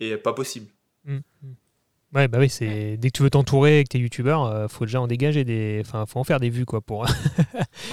est 0.00 0.16
pas 0.16 0.32
possible. 0.32 0.70
Mm, 1.04 1.18
mm. 1.42 1.54
Ouais, 2.14 2.26
bah 2.26 2.38
oui, 2.40 2.48
c'est 2.48 2.96
dès 2.96 3.10
que 3.10 3.18
tu 3.18 3.22
veux 3.22 3.28
t'entourer 3.28 3.74
avec 3.74 3.90
tes 3.90 3.98
youtubeurs, 3.98 4.46
euh, 4.46 4.66
faut 4.66 4.86
déjà 4.86 4.98
en 4.98 5.06
dégager 5.06 5.44
des, 5.44 5.82
enfin, 5.84 6.06
faut 6.06 6.18
en 6.18 6.24
faire 6.24 6.40
des 6.40 6.48
vues 6.48 6.64
quoi 6.64 6.80
pour. 6.80 7.06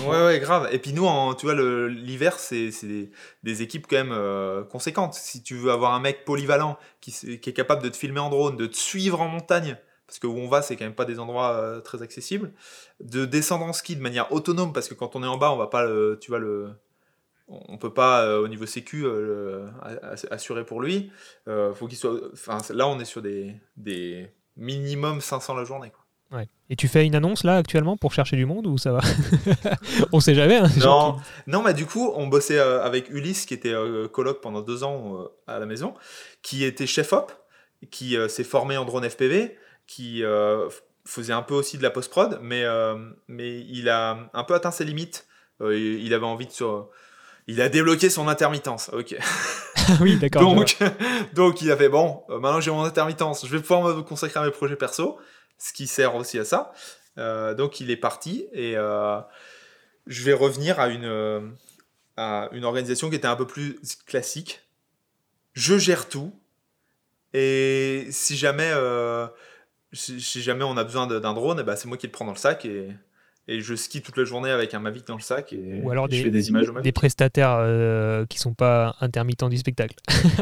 Ouais, 0.07 0.25
ouais, 0.25 0.39
grave. 0.39 0.69
Et 0.71 0.79
puis 0.79 0.93
nous, 0.93 1.05
en, 1.05 1.33
tu 1.33 1.45
vois, 1.45 1.55
l'hiver, 1.89 2.39
c'est 2.39 2.71
c'est 2.71 2.87
des, 2.87 3.11
des 3.43 3.61
équipes 3.61 3.87
quand 3.87 3.97
même 3.97 4.13
euh, 4.13 4.63
conséquentes. 4.63 5.13
Si 5.15 5.43
tu 5.43 5.55
veux 5.55 5.71
avoir 5.71 5.93
un 5.93 5.99
mec 5.99 6.23
polyvalent 6.25 6.77
qui 7.01 7.11
est 7.33 7.53
capable 7.53 7.83
de 7.83 7.89
te 7.89 7.97
filmer 7.97 8.19
en 8.19 8.29
drone, 8.29 8.55
de 8.55 8.67
te 8.67 8.77
suivre 8.77 9.21
en 9.21 9.27
montagne, 9.27 9.77
parce 10.07 10.19
que 10.19 10.27
où 10.27 10.37
on 10.37 10.47
va, 10.47 10.61
c'est 10.61 10.75
quand 10.75 10.85
même 10.85 10.95
pas 10.95 11.05
des 11.05 11.19
endroits 11.19 11.53
euh, 11.53 11.79
très 11.81 12.01
accessibles, 12.01 12.51
de 12.99 13.25
descendre 13.25 13.65
en 13.65 13.73
ski 13.73 13.95
de 13.95 14.01
manière 14.01 14.31
autonome, 14.31 14.71
parce 14.73 14.87
que 14.87 14.93
quand 14.93 15.15
on 15.15 15.23
est 15.23 15.27
en 15.27 15.37
bas, 15.37 15.51
on 15.51 15.57
va 15.57 15.67
pas, 15.67 15.83
le, 15.85 16.17
tu 16.21 16.31
vois, 16.31 16.39
le, 16.39 16.69
on 17.47 17.77
peut 17.77 17.93
pas 17.93 18.23
euh, 18.23 18.41
au 18.41 18.47
niveau 18.47 18.65
sécu 18.65 19.05
euh, 19.05 19.69
le- 19.83 19.97
ass- 20.03 20.27
assurer 20.31 20.65
pour 20.65 20.81
lui. 20.81 21.11
Faut 21.75 21.87
qu'il 21.87 21.97
soit, 21.97 22.19
enfin, 22.33 22.59
là, 22.73 22.87
on 22.87 22.99
est 22.99 23.05
sur 23.05 23.21
des, 23.21 23.55
des 23.77 24.29
minimum 24.57 25.21
500 25.21 25.53
la 25.55 25.63
journée. 25.63 25.91
Quoi. 25.91 26.39
Ouais. 26.39 26.47
Et 26.71 26.75
tu 26.75 26.87
fais 26.87 27.05
une 27.05 27.13
annonce 27.15 27.43
là 27.43 27.57
actuellement 27.57 27.97
pour 27.97 28.11
chercher 28.13 28.35
du 28.35 28.45
monde 28.47 28.65
ou 28.65 28.77
ça 28.79 28.91
va? 28.93 28.99
On 30.11 30.19
sait 30.19 30.33
jamais. 30.33 30.57
hein, 30.57 30.67
Non, 30.81 31.17
non, 31.47 31.61
mais 31.61 31.73
du 31.75 31.85
coup, 31.85 32.11
on 32.15 32.25
bossait 32.27 32.57
avec 32.59 33.09
Ulysse, 33.11 33.45
qui 33.45 33.53
était 33.53 33.73
coloc 34.11 34.41
pendant 34.41 34.61
deux 34.61 34.83
ans 34.83 35.29
à 35.47 35.59
la 35.59 35.65
maison, 35.67 35.93
qui 36.41 36.63
était 36.63 36.87
chef 36.87 37.13
op, 37.13 37.31
qui 37.91 38.17
s'est 38.29 38.43
formé 38.43 38.75
en 38.77 38.85
drone 38.85 39.07
FPV, 39.07 39.55
qui 39.87 40.23
euh, 40.23 40.69
faisait 41.05 41.33
un 41.33 41.41
peu 41.41 41.53
aussi 41.53 41.77
de 41.77 41.83
la 41.83 41.89
post-prod, 41.89 42.39
mais, 42.41 42.63
euh, 42.63 42.95
mais 43.27 43.59
il 43.61 43.89
a 43.89 44.29
un 44.33 44.43
peu 44.43 44.53
atteint 44.53 44.71
ses 44.71 44.85
limites. 44.85 45.27
Euh, 45.61 45.77
il 45.77 46.13
avait 46.13 46.25
envie 46.25 46.47
de 46.47 46.51
sur... 46.51 46.89
Il 47.47 47.61
a 47.61 47.69
débloqué 47.69 48.09
son 48.09 48.27
intermittence, 48.27 48.89
ok. 48.91 49.15
oui, 50.01 50.17
d'accord. 50.17 50.41
Donc, 50.41 50.77
donc 51.33 51.61
il 51.61 51.71
a 51.71 51.77
fait 51.77 51.89
bon, 51.89 52.23
maintenant 52.27 52.59
j'ai 52.59 52.71
mon 52.71 52.83
intermittence, 52.83 53.45
je 53.45 53.51
vais 53.51 53.61
pouvoir 53.61 53.95
me 53.95 54.01
consacrer 54.01 54.39
à 54.39 54.43
mes 54.43 54.51
projets 54.51 54.75
perso, 54.75 55.19
ce 55.59 55.71
qui 55.71 55.85
sert 55.85 56.15
aussi 56.15 56.39
à 56.39 56.45
ça. 56.45 56.73
Euh, 57.19 57.53
donc 57.53 57.79
il 57.79 57.91
est 57.91 57.97
parti 57.97 58.47
et 58.51 58.75
euh, 58.75 59.19
je 60.07 60.23
vais 60.23 60.33
revenir 60.33 60.79
à 60.79 60.87
une, 60.87 61.55
à 62.17 62.49
une 62.51 62.65
organisation 62.65 63.11
qui 63.11 63.15
était 63.15 63.27
un 63.27 63.35
peu 63.35 63.45
plus 63.45 63.77
classique. 64.07 64.61
Je 65.53 65.77
gère 65.77 66.09
tout 66.09 66.33
et 67.37 68.07
si 68.11 68.37
jamais, 68.37 68.71
euh, 68.73 69.27
si, 69.93 70.19
si 70.21 70.41
jamais 70.41 70.63
on 70.63 70.77
a 70.77 70.83
besoin 70.83 71.07
d'un 71.07 71.33
drone, 71.33 71.59
eh 71.59 71.63
ben, 71.63 71.75
c'est 71.75 71.87
moi 71.87 71.97
qui 71.97 72.07
le 72.07 72.11
prends 72.11 72.25
dans 72.25 72.31
le 72.33 72.37
sac 72.37 72.65
et, 72.65 72.89
et 73.47 73.61
je 73.61 73.75
skie 73.75 74.01
toute 74.01 74.17
la 74.17 74.23
journée 74.25 74.49
avec 74.49 74.73
un 74.73 74.79
Mavic 74.79 75.05
dans 75.07 75.15
le 75.15 75.21
sac 75.21 75.53
et 75.53 75.79
Ou 75.83 75.91
alors 75.91 76.05
je 76.05 76.11
des- 76.17 76.23
fais 76.23 76.29
des 76.31 76.49
images 76.49 76.69
au 76.69 76.73
Mavic. 76.73 76.83
Des 76.83 76.91
prestataires 76.91 77.55
euh, 77.59 78.25
qui 78.25 78.39
sont 78.39 78.53
pas 78.53 78.95
intermittents 79.01 79.49
du 79.49 79.57
spectacle. 79.57 79.95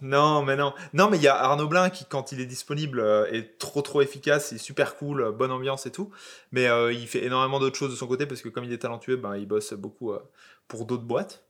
Non, 0.00 0.42
mais 0.42 0.56
non. 0.56 0.74
Non, 0.94 1.08
mais 1.08 1.16
il 1.16 1.22
y 1.22 1.28
a 1.28 1.36
Arnaud 1.36 1.68
Blin 1.68 1.88
qui, 1.88 2.04
quand 2.04 2.32
il 2.32 2.40
est 2.40 2.46
disponible, 2.46 2.98
euh, 2.98 3.30
est 3.30 3.56
trop 3.58 3.82
trop 3.82 4.02
efficace, 4.02 4.48
c'est 4.48 4.58
super 4.58 4.96
cool, 4.96 5.20
euh, 5.22 5.30
bonne 5.30 5.52
ambiance 5.52 5.86
et 5.86 5.92
tout. 5.92 6.10
Mais 6.50 6.66
euh, 6.66 6.92
il 6.92 7.06
fait 7.06 7.24
énormément 7.24 7.60
d'autres 7.60 7.78
choses 7.78 7.92
de 7.92 7.96
son 7.96 8.08
côté 8.08 8.26
parce 8.26 8.42
que 8.42 8.48
comme 8.48 8.64
il 8.64 8.72
est 8.72 8.78
talentueux, 8.78 9.16
ben, 9.16 9.36
il 9.36 9.46
bosse 9.46 9.72
beaucoup 9.74 10.12
euh, 10.12 10.18
pour 10.66 10.86
d'autres 10.86 11.04
boîtes. 11.04 11.44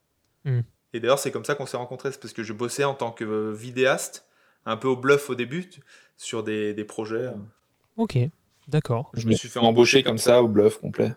Mm. 0.44 0.61
Et 0.93 1.01
d'ailleurs, 1.01 1.19
c'est 1.19 1.31
comme 1.31 1.47
ça 1.47 1.55
qu'on 1.55 1.65
s'est 1.65 1.78
rencontrés, 1.78 2.12
c'est 2.12 2.20
parce 2.20 2.35
que 2.35 2.43
je 2.43 2.53
bossais 2.53 2.85
en 2.85 2.93
tant 2.93 3.11
que 3.12 3.51
vidéaste, 3.53 4.27
un 4.66 4.77
peu 4.77 4.89
au 4.89 4.97
bluff 4.97 5.31
au 5.31 5.35
début, 5.35 5.70
sur 6.16 6.43
des, 6.43 6.74
des 6.74 6.84
projets. 6.84 7.28
Ok, 7.97 8.18
d'accord. 8.68 9.10
Je 9.14 9.26
me 9.26 9.32
suis 9.34 9.48
fait 9.48 9.59
embaucher 9.59 10.02
comme 10.02 10.18
ça 10.18 10.43
au 10.43 10.48
bluff 10.48 10.78
complet. 10.78 11.12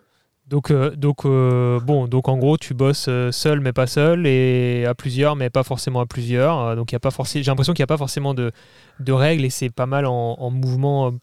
Donc, 0.47 0.69
euh, 0.69 0.91
donc 0.95 1.25
euh, 1.25 1.79
bon, 1.79 2.07
donc 2.07 2.27
en 2.27 2.37
gros, 2.37 2.55
tu 2.57 2.75
bosses 2.75 3.07
euh, 3.07 3.31
seul 3.31 3.61
mais 3.61 3.73
pas 3.73 3.87
seul 3.87 4.27
et 4.27 4.85
à 4.85 4.93
plusieurs 4.93 5.35
mais 5.35 5.49
pas 5.49 5.63
forcément 5.63 6.01
à 6.01 6.05
plusieurs. 6.05 6.75
Donc 6.75 6.91
il 6.91 6.95
y 6.95 6.97
a 6.97 6.99
pas 6.99 7.09
forcément, 7.11 7.43
j'ai 7.43 7.49
l'impression 7.49 7.73
qu'il 7.73 7.81
n'y 7.81 7.85
a 7.85 7.87
pas 7.87 7.97
forcément 7.97 8.33
de, 8.35 8.51
de 8.99 9.11
règles 9.11 9.43
et 9.45 9.49
c'est 9.49 9.71
pas 9.71 9.87
mal 9.87 10.05
en, 10.05 10.13
en 10.37 10.51
mouvement 10.51 11.13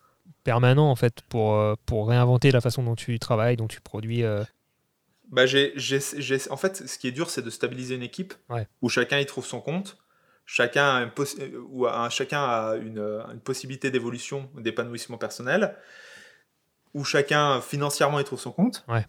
permanent 0.43 0.91
en 0.91 0.97
fait 0.97 1.21
pour, 1.29 1.57
pour 1.87 2.09
réinventer 2.09 2.51
la 2.51 2.61
façon 2.61 2.83
dont 2.83 2.97
tu 2.97 3.19
travailles, 3.21 3.57
dont 3.57 3.69
tu 3.69 3.81
produis. 3.81 4.25
euh. 4.25 4.43
Bah, 5.31 5.47
j'ai, 5.47 5.73
j'ai- 5.77 6.01
j'ai- 6.19 6.51
en 6.51 6.57
fait, 6.57 6.89
ce 6.89 6.99
qui 6.99 7.07
est 7.07 7.13
dur, 7.13 7.31
c'est 7.31 7.43
de 7.43 7.49
stabiliser 7.51 7.95
une 7.95 8.03
équipe 8.03 8.35
Ouais. 8.51 8.67
où 8.83 8.89
chacun 8.89 9.19
y 9.21 9.25
trouve 9.25 9.47
son 9.47 9.61
compte, 9.61 9.97
chacun 10.47 10.97
a 10.97 11.03
une, 11.03 11.11
euh, 11.41 11.89
un- 11.91 12.09
chacun 12.11 12.43
a 12.43 12.77
une, 12.77 12.99
euh, 12.99 13.23
une 13.33 13.41
possibilité 13.41 13.91
d'évolution, 13.91 14.51
d'épanouissement 14.59 15.19
personnel, 15.19 15.75
où 16.95 17.05
chacun 17.05 17.61
financièrement 17.61 18.21
y 18.21 18.25
trouve 18.25 18.41
son 18.41 18.53
compte. 18.53 18.85
Ouais. 18.89 19.07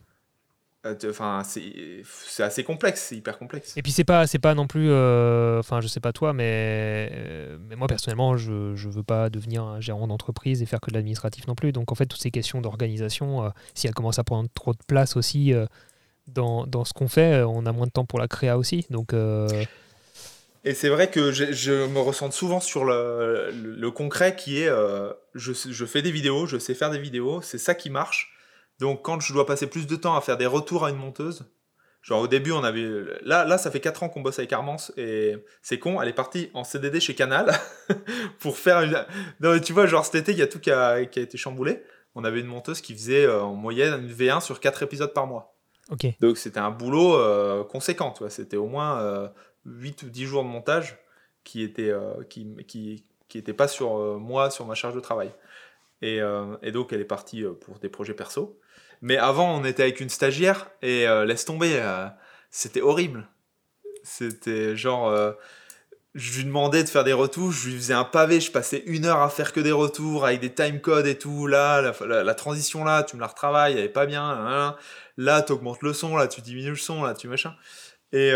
Euh, 0.85 0.95
Enfin, 1.10 1.43
c'est, 1.45 2.01
c'est 2.03 2.43
assez 2.43 2.65
complexe, 2.65 3.01
c'est 3.07 3.15
hyper 3.15 3.38
complexe. 3.39 3.77
Et 3.77 3.81
puis 3.81 3.93
c'est 3.93 4.03
pas 4.03 4.27
c'est 4.27 4.38
pas 4.39 4.53
non 4.53 4.68
plus 4.68 4.89
euh, 4.89 5.60
enfin 5.60 5.80
je 5.80 5.88
sais 5.88 6.01
pas 6.01 6.11
toi 6.11 6.34
mais 6.34 7.10
euh, 7.14 7.57
mais 7.69 7.77
moi 7.77 7.88
personnellement 7.88 8.35
je 8.35 8.76
je 8.76 8.89
veux 8.89 9.01
pas 9.03 9.30
devenir 9.30 9.64
un 9.64 9.80
gérant 9.80 10.07
d'entreprise 10.07 10.61
et 10.61 10.65
faire 10.65 10.81
que 10.81 10.89
de 10.91 10.95
l'administratif 10.95 11.47
non 11.47 11.55
plus 11.55 11.72
donc 11.72 11.93
en 11.93 11.95
fait 11.95 12.05
toutes 12.05 12.22
ces 12.22 12.31
questions 12.31 12.60
d'organisation 12.60 13.45
euh, 13.45 13.49
si 13.76 13.88
elles 13.88 13.93
commencent 13.93 14.19
à 14.19 14.26
prendre 14.26 14.49
trop 14.53 14.73
de 14.73 14.80
place 14.85 15.15
aussi 15.15 15.53
euh, 15.53 15.68
dans, 16.27 16.68
dans 16.68 16.84
ce 16.84 16.91
qu'on 16.91 17.07
fait 17.07 17.35
euh, 17.35 17.47
on 17.47 17.65
a 17.65 17.72
moins 17.72 17.85
de 17.88 17.91
temps 17.91 18.03
pour 18.05 18.19
la 18.19 18.27
créa 18.27 18.57
aussi 18.57 18.85
donc 18.89 19.14
euh, 19.14 19.47
Et 20.65 20.73
c'est 20.73 20.90
vrai 20.90 21.10
que 21.10 21.31
je, 21.31 21.52
je 21.52 21.88
me 21.88 21.99
ressens 21.99 22.31
souvent 22.31 22.60
sur 22.61 22.85
le, 22.85 23.52
le- 23.52 23.76
le 23.76 23.91
concret 23.91 24.35
qui 24.35 24.61
est 24.61 24.69
euh, 24.69 25.11
je, 25.34 25.85
fais 25.85 26.02
des 26.02 26.11
vidéos, 26.11 26.45
je 26.48 26.57
sais 26.57 26.73
faire 26.73 26.90
des 26.90 26.99
vidéos, 26.99 27.41
c'est 27.41 27.57
ça 27.57 27.76
qui 27.76 27.90
marche. 27.90 28.31
Donc 28.80 29.03
quand 29.03 29.19
je 29.19 29.34
dois 29.34 29.45
passer 29.45 29.68
plus 29.68 29.88
de 29.88 29.95
temps 29.95 30.15
à 30.15 30.22
faire 30.22 30.38
des 30.38 30.45
retours 30.45 30.85
à 30.85 30.90
une 30.90 30.95
monteuse, 30.95 31.45
genre 32.02 32.22
au 32.22 32.27
début 32.27 32.52
on 32.53 32.64
avait... 32.64 32.88
Là, 33.23 33.44
là 33.45 33.57
ça 33.57 33.72
fait 33.72 33.80
4 33.81 34.03
ans 34.03 34.10
qu'on 34.10 34.22
bosse 34.22 34.40
avec 34.40 34.53
Armance 34.53 34.94
et 34.98 35.35
c'est 35.61 35.80
con, 35.80 36.02
elle 36.02 36.07
est 36.10 36.14
partie 36.14 36.49
en 36.53 36.64
CDD 36.64 36.99
chez 37.02 37.14
Canal 37.14 37.52
pour 38.40 38.57
faire 38.57 38.81
une... 38.81 39.06
Non 39.41 39.53
mais 39.53 39.61
tu 39.61 39.73
vois, 39.73 39.85
genre 39.85 40.06
cet 40.06 40.15
été 40.15 40.31
il 40.31 40.38
y 40.38 40.41
a 40.41 40.48
tout 40.48 40.60
qui 40.60 40.72
a, 40.72 41.06
qui 41.06 41.19
a 41.19 41.22
été 41.23 41.38
chamboulé. 41.38 41.84
On 42.15 42.23
avait 42.23 42.40
une 42.40 42.48
monteuse 42.48 42.80
qui 42.81 42.94
faisait 42.94 43.26
euh, 43.26 43.41
en 43.41 43.53
moyenne 43.53 43.94
une 44.02 44.11
V1 44.14 44.40
sur 44.41 44.60
4 44.60 44.84
épisodes 44.84 45.14
par 45.14 45.27
mois. 45.27 45.56
Donc 46.22 46.38
c'était 46.38 46.60
un 46.60 46.72
boulot 46.72 47.15
euh, 47.18 47.64
conséquent, 47.65 48.11
tu 48.11 48.19
vois. 48.19 48.30
C'était 48.30 48.56
au 48.57 48.68
moins 48.68 48.99
euh, 49.02 49.27
8 49.65 50.03
ou 50.03 50.10
10 50.10 50.26
jours 50.26 50.44
de 50.44 50.49
montage 50.49 50.98
qui 51.44 51.64
étaient, 51.64 51.91
euh, 51.91 52.23
qui, 52.30 52.48
qui, 52.68 53.41
pas 53.41 53.68
sur 53.68 53.98
euh, 53.98 54.18
moi, 54.18 54.49
sur 54.49 54.65
ma 54.65 54.76
charge 54.76 54.95
de 54.95 54.99
travail. 54.99 55.31
Et, 56.02 56.22
euh, 56.22 56.57
et 56.61 56.72
donc 56.72 56.94
elle 56.94 57.02
est 57.02 57.06
partie 57.06 57.44
pour 57.61 57.80
des 57.80 57.90
projets 57.90 58.14
perso. 58.14 58.60
Mais 59.02 59.18
avant, 59.18 59.57
on 59.57 59.65
était 59.65 59.84
avec 59.84 59.99
une 59.99 60.10
stagiaire 60.10 60.69
et 60.81 61.06
laisse 61.26 61.44
tomber, 61.44 61.81
c'était 62.49 62.81
horrible. 62.81 63.27
C'était 64.03 64.77
genre, 64.77 65.14
je 66.15 66.38
lui 66.38 66.45
demandais 66.45 66.84
de 66.84 66.90
faire 66.90 67.03
des 67.03 67.11
retouches, 67.11 67.64
je 67.64 67.69
lui 67.69 67.76
faisais 67.76 67.94
un 67.94 68.06
pavé, 68.06 68.40
je 68.40 68.49
passais 68.49 68.81
une 68.85 69.06
heure 69.06 69.22
à 69.22 69.30
faire 69.30 69.52
que 69.52 69.60
des 69.60 69.73
retours 69.73 70.26
avec 70.26 70.40
des 70.40 70.53
timecodes 70.53 71.07
et 71.07 71.18
tout. 71.18 71.48
Là, 71.48 71.94
la, 72.02 72.35
transition 72.35 72.85
là, 72.85 73.03
tu 73.03 73.18
me 73.18 73.22
la 73.22 73.27
retravailles, 73.27 73.73
elle 73.73 73.84
est 73.84 73.90
pas 73.90 74.06
bien. 74.06 74.35
Là, 74.35 74.49
là. 74.49 74.77
Là, 75.18 75.41
tu 75.41 75.52
augmentes 75.52 75.81
le 75.81 75.91
son, 75.91 76.15
là, 76.15 76.27
tu 76.27 76.40
diminues 76.40 76.69
le 76.69 76.76
son, 76.76 77.03
là, 77.03 77.14
tu 77.14 77.27
machin. 77.27 77.56
Et, 78.14 78.31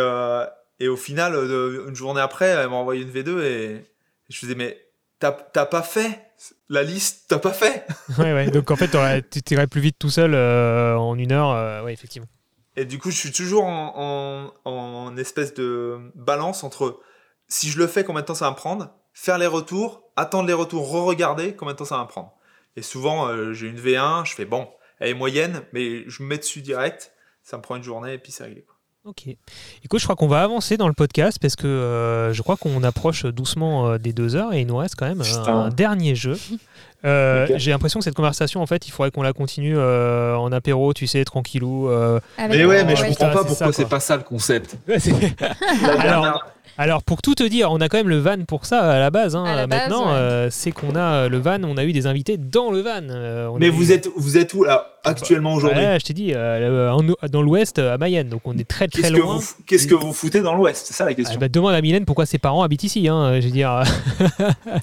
et 0.79 0.87
au 0.87 0.97
final, 0.97 1.33
euh, 1.35 1.87
une 1.87 1.95
journée 1.95 2.21
après, 2.21 2.47
elle 2.47 2.69
m'a 2.69 2.75
envoyé 2.75 3.01
une 3.03 3.11
V2 3.11 3.41
et 3.41 3.85
je 4.29 4.37
faisais, 4.37 4.55
mais 4.55 4.79
t'as 5.19 5.31
pas 5.31 5.81
fait 5.81 6.23
la 6.69 6.83
liste, 6.83 7.25
t'as 7.27 7.39
pas 7.39 7.53
fait. 7.53 7.85
ouais 8.19 8.33
ouais 8.33 8.51
donc 8.51 8.69
en 8.69 8.75
fait 8.75 8.91
tu 9.31 9.53
irais 9.53 9.67
plus 9.67 9.81
vite 9.81 9.95
tout 9.97 10.11
seul 10.11 10.35
euh, 10.35 10.95
en 10.95 11.17
une 11.17 11.31
heure 11.31 11.49
euh, 11.51 11.81
ouais 11.83 11.93
effectivement 11.93 12.27
Et 12.75 12.85
du 12.85 12.99
coup, 12.99 13.09
je 13.09 13.17
suis 13.17 13.31
toujours 13.31 13.63
en, 13.65 14.53
en, 14.65 14.71
en 14.71 15.17
espèce 15.17 15.53
de 15.55 15.97
balance 16.13 16.63
entre 16.63 16.99
si 17.47 17.69
je 17.69 17.79
le 17.79 17.87
fais, 17.87 18.03
combien 18.03 18.21
de 18.21 18.27
temps 18.27 18.35
ça 18.35 18.45
va 18.45 18.51
me 18.51 18.55
prendre, 18.55 18.93
faire 19.13 19.37
les 19.39 19.47
retours, 19.47 20.03
attendre 20.15 20.47
les 20.47 20.53
retours, 20.53 20.87
re-regarder, 20.91 21.55
combien 21.55 21.73
de 21.73 21.77
temps 21.79 21.85
ça 21.85 21.97
va 21.97 22.03
me 22.03 22.07
prendre. 22.09 22.33
Et 22.75 22.83
souvent, 22.83 23.27
euh, 23.27 23.53
j'ai 23.53 23.67
une 23.67 23.79
V1, 23.79 24.25
je 24.25 24.35
fais 24.35 24.45
bon, 24.45 24.69
elle 24.99 25.09
est 25.09 25.13
moyenne, 25.15 25.63
mais 25.73 26.07
je 26.07 26.21
me 26.21 26.27
mets 26.27 26.37
dessus 26.37 26.61
direct, 26.61 27.13
ça 27.41 27.57
me 27.57 27.61
prend 27.63 27.75
une 27.77 27.83
journée 27.83 28.13
et 28.13 28.17
puis 28.19 28.31
c'est 28.31 28.43
réglé. 28.43 28.61
quoi. 28.63 28.75
Ok. 29.07 29.23
Écoute, 29.85 30.01
je 30.01 30.05
crois 30.05 30.17
qu'on 30.17 30.27
va 30.27 30.43
avancer 30.43 30.75
dans 30.75 30.89
le 30.89 30.93
podcast 30.93 31.37
parce 31.41 31.55
que 31.55 31.65
euh, 31.65 32.33
je 32.33 32.41
crois 32.41 32.57
qu'on 32.57 32.83
approche 32.83 33.25
doucement 33.25 33.87
euh, 33.87 33.97
des 33.97 34.11
deux 34.11 34.35
heures 34.35 34.51
et 34.53 34.59
il 34.59 34.67
nous 34.67 34.75
reste 34.75 34.95
quand 34.95 35.07
même 35.07 35.21
un, 35.47 35.69
dernier 35.69 36.13
jeu. 36.15 36.37
Euh. 37.05 37.47
J'ai 37.57 37.69
l'impression 37.69 37.99
que 37.99 38.03
cette 38.03 38.15
conversation, 38.15 38.59
en 38.59 38.65
fait, 38.65 38.87
il 38.87 38.91
faudrait 38.91 39.11
qu'on 39.11 39.21
la 39.21 39.31
continue 39.31 39.77
euh, 39.77 40.35
en 40.35 40.51
apéro, 40.51 40.95
tu 40.95 41.05
sais, 41.05 41.23
tranquillou. 41.23 41.87
euh. 41.89 42.19
Mais 42.39 42.65
ouais, 42.65 42.83
mais 42.83 42.95
je 42.95 43.03
Ouais, 43.03 43.09
comprends 43.09 43.29
pas 43.29 43.43
pourquoi 43.43 43.71
c'est 43.71 43.85
pas 43.87 43.99
ça 43.99 44.17
le 44.17 44.23
concept. 44.23 44.77
alors, 45.99 46.43
alors, 46.77 47.03
pour 47.03 47.21
tout 47.21 47.35
te 47.35 47.43
dire, 47.43 47.71
on 47.71 47.79
a 47.81 47.89
quand 47.89 47.97
même 47.97 48.09
le 48.09 48.19
van 48.19 48.43
pour 48.47 48.65
ça 48.65 48.79
à 48.91 48.99
la 48.99 49.09
base. 49.09 49.35
hein. 49.35 49.43
À 49.45 49.55
la 49.55 49.67
base, 49.67 49.79
Maintenant, 49.89 50.07
ouais. 50.07 50.13
euh, 50.17 50.49
c'est 50.49 50.71
qu'on 50.71 50.95
a 50.95 50.99
euh, 51.25 51.29
le 51.29 51.37
van, 51.39 51.61
on 51.63 51.77
a 51.77 51.83
eu 51.83 51.91
des 51.93 52.07
invités 52.07 52.37
dans 52.37 52.71
le 52.71 52.81
van. 52.81 53.01
euh, 53.09 53.47
on 53.47 53.57
Mais 53.59 53.69
vous 53.69 53.91
eu- 53.91 53.93
êtes, 53.95 54.09
vous 54.15 54.37
êtes 54.37 54.53
où 54.53 54.63
là 54.63 54.93
actuellement 55.03 55.53
aujourd'hui 55.53 55.79
Ouais, 55.83 55.97
je 55.99 56.05
t'ai 56.05 56.13
dit, 56.13 56.33
euh, 56.35 56.91
en- 56.91 57.27
dans 57.29 57.41
l'ouest, 57.41 57.79
à 57.79 57.97
Mayenne. 57.97 58.29
Donc 58.29 58.41
on 58.45 58.57
est 58.57 58.67
très 58.67 58.87
très 58.87 59.01
Qu'est-ce 59.03 59.13
que, 59.13 59.19
loin. 59.19 59.37
vous, 59.37 59.47
qu'est-ce 59.65 59.87
que 59.87 59.95
vous 59.95 60.13
foutez 60.13 60.41
dans 60.41 60.53
l'Ouest? 60.55 60.85
C'est 60.87 60.93
ça 60.93 61.05
la 61.05 61.11
Ah, 61.11 61.13
question. 61.13 61.39
bah, 61.39 61.47
demande 61.49 61.73
à 61.73 61.81
Mylène 61.81 62.05
pourquoi 62.05 62.25
ses 62.25 62.37
parents 62.39 62.61
habitent 62.63 62.83
ici. 62.83 63.07
Hein, 63.07 63.39
je 63.39 63.45
veux 63.45 63.51
dire. 63.51 63.83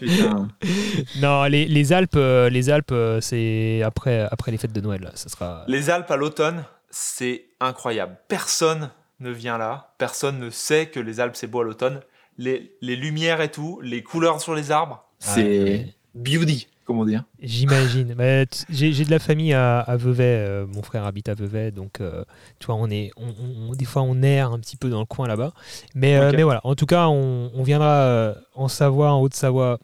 Putain. 0.00 0.48
Non, 1.20 1.44
les, 1.44 1.66
les 1.66 1.92
Alpes, 1.92 2.18
les 2.50 2.70
Alpes, 2.70 2.94
c'est 3.20 3.82
après, 3.84 4.26
après 4.30 4.50
les 4.50 4.58
fêtes 4.58 4.72
de 4.72 4.80
Noël. 4.80 5.02
Là, 5.02 5.10
ça 5.14 5.28
sera. 5.28 5.64
Les 5.68 5.90
Alpes 5.90 6.10
à 6.10 6.16
l'automne, 6.16 6.64
c'est 6.90 7.44
incroyable. 7.60 8.16
Personne 8.28 8.90
ne 9.24 9.30
vient 9.32 9.58
là, 9.58 9.94
personne 9.98 10.38
ne 10.38 10.50
sait 10.50 10.86
que 10.86 11.00
les 11.00 11.18
Alpes 11.18 11.34
c'est 11.36 11.48
beau 11.48 11.60
à 11.62 11.64
l'automne. 11.64 12.00
Les, 12.38 12.76
les 12.80 12.96
lumières 12.96 13.40
et 13.40 13.50
tout, 13.50 13.80
les 13.82 14.02
couleurs 14.04 14.40
sur 14.40 14.54
les 14.54 14.70
arbres. 14.70 15.04
C'est 15.18 15.94
beauty, 16.14 16.68
comment 16.84 17.04
dire. 17.04 17.24
J'imagine. 17.40 18.14
Mais 18.18 18.46
t- 18.46 18.64
J'ai 18.70 18.92
j'ai 18.92 19.04
de 19.04 19.10
la 19.10 19.18
famille 19.20 19.52
à, 19.54 19.80
à 19.80 19.96
Vevey. 19.96 20.24
euh, 20.24 20.66
mon 20.66 20.82
frère 20.82 21.04
habite 21.04 21.28
à 21.28 21.34
Vevey, 21.34 21.70
donc 21.70 22.00
euh, 22.00 22.24
tu 22.58 22.66
vois, 22.66 22.74
on 22.76 22.90
est, 22.90 23.10
on, 23.16 23.28
on- 23.28 23.70
on- 23.70 23.74
des 23.74 23.84
fois 23.84 24.02
on 24.02 24.20
erre 24.22 24.50
un 24.52 24.58
petit 24.58 24.76
peu 24.76 24.90
dans 24.90 25.00
le 25.00 25.06
coin 25.06 25.26
là-bas. 25.28 25.52
Mais, 25.94 26.16
euh, 26.16 26.32
mais 26.36 26.42
voilà. 26.42 26.60
En 26.64 26.74
tout 26.74 26.86
cas, 26.86 27.06
on, 27.08 27.50
on 27.54 27.62
viendra 27.62 27.88
euh, 28.02 28.34
en 28.54 28.68
Savoie, 28.68 29.12
en 29.12 29.20
Haute-Savoie, 29.22 29.78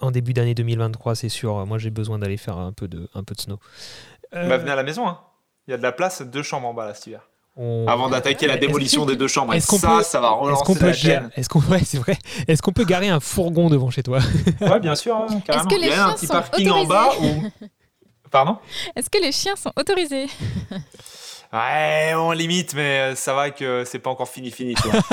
en 0.00 0.10
début 0.10 0.34
d'année 0.34 0.54
2023, 0.54 1.14
c'est 1.14 1.28
sûr. 1.30 1.64
Moi, 1.66 1.78
j'ai 1.78 1.90
besoin 1.90 2.18
d'aller 2.18 2.36
faire 2.36 2.58
un 2.58 2.72
peu 2.72 2.88
de, 2.88 3.08
un 3.14 3.24
peu 3.24 3.34
de 3.34 3.40
snow. 3.40 3.58
Euh, 4.34 4.48
Bah, 4.48 4.58
venez 4.58 4.70
à 4.70 4.76
la 4.76 4.82
maison, 4.82 5.06
hein. 5.08 5.18
Il 5.66 5.70
y 5.70 5.74
a 5.74 5.78
de 5.78 5.82
la 5.82 5.92
place, 5.92 6.20
deux 6.20 6.42
chambres 6.42 6.68
en 6.68 6.74
bas 6.74 6.84
là 6.84 6.92
cet 6.94 7.06
hiver. 7.06 7.26
On- 7.56 7.86
Avant 7.88 8.08
d'attaquer 8.08 8.46
la 8.46 8.54
Est-ce- 8.54 8.60
démolition 8.66 9.06
des 9.06 9.16
deux 9.16 9.28
chambres. 9.28 9.54
Est-ce 9.54 9.66
qu'on 9.68 9.78
ça, 9.78 9.88
peut- 9.98 10.02
ça 10.02 10.20
va 10.20 10.28
Est-ce 10.28 10.36
relancer 10.36 10.64
qu'on 10.64 10.74
peut, 10.74 10.86
la 10.86 10.92
chaîne. 10.92 11.30
est-ce 11.36 11.48
qu'on, 11.48 11.60
ouais, 11.60 11.82
c'est 11.84 11.98
vrai. 11.98 12.16
Est-ce 12.48 12.62
qu'on 12.62 12.72
peut 12.72 12.84
garer 12.84 13.08
un 13.08 13.20
fourgon 13.20 13.70
devant 13.70 13.90
chez 13.90 14.02
toi? 14.02 14.18
Ouais, 14.60 14.80
bien 14.80 14.94
sûr, 14.96 15.16
hein, 15.16 15.40
carrément. 15.46 15.68
que 15.68 15.74
les 15.76 15.82
Il 15.82 15.88
y 15.88 15.92
a 15.92 16.02
un 16.04 16.06
chiens 16.08 16.14
petit 16.14 16.26
sont 16.26 16.32
parking 16.32 16.70
en 16.70 16.84
bas 16.84 17.10
où. 17.20 17.66
Pardon? 18.30 18.56
Est-ce 18.96 19.08
que 19.10 19.18
les 19.18 19.30
chiens 19.32 19.54
sont 19.56 19.70
autorisés? 19.76 20.26
Ouais, 21.52 22.12
on 22.16 22.32
limite, 22.32 22.74
mais 22.74 23.12
euh, 23.12 23.14
ça 23.14 23.32
va 23.34 23.50
que 23.50 23.84
c'est 23.86 24.00
pas 24.00 24.10
encore 24.10 24.28
fini, 24.28 24.50
fini. 24.50 24.74
tu 24.74 24.88
vois. 24.88 25.00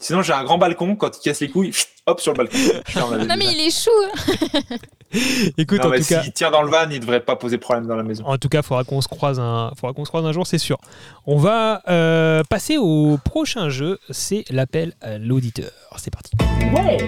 Sinon, 0.00 0.22
j'ai 0.22 0.32
un 0.32 0.42
grand 0.44 0.58
balcon. 0.58 0.96
Quand 0.96 1.16
il 1.16 1.20
casse 1.20 1.40
les 1.40 1.48
couilles, 1.50 1.72
hop 2.06 2.20
sur 2.20 2.32
le 2.32 2.38
balcon. 2.38 2.56
Non 3.28 3.34
mais 3.38 3.44
il 3.52 3.60
est 3.66 3.70
chou 3.70 3.90
hein. 4.02 4.76
Écoute, 5.58 5.80
Non, 5.80 5.86
en 5.86 5.90
mais 5.90 5.98
tout 6.00 6.06
cas. 6.06 6.22
s'il 6.22 6.32
tire 6.32 6.50
dans 6.52 6.62
le 6.62 6.70
van, 6.70 6.88
il 6.90 7.00
devrait 7.00 7.20
pas 7.20 7.34
poser 7.36 7.58
problème 7.58 7.86
dans 7.86 7.96
la 7.96 8.02
maison. 8.04 8.24
En 8.26 8.38
tout 8.38 8.48
cas, 8.48 8.58
il 8.60 8.64
faudra 8.64 8.84
qu'on 8.84 9.00
se 9.00 9.08
croise 9.08 9.40
un, 9.40 9.72
faudra 9.78 9.92
qu'on 9.92 10.04
se 10.04 10.08
croise 10.10 10.24
un 10.24 10.32
jour, 10.32 10.46
c'est 10.46 10.58
sûr. 10.58 10.78
On 11.26 11.36
va 11.36 11.82
euh, 11.88 12.42
passer 12.48 12.78
au 12.78 13.18
prochain 13.24 13.68
jeu, 13.70 13.98
c'est 14.10 14.44
l'appel 14.50 14.94
à 15.00 15.18
l'auditeur. 15.18 15.70
C'est 15.96 16.12
parti. 16.12 16.30
Ouais, 16.74 16.98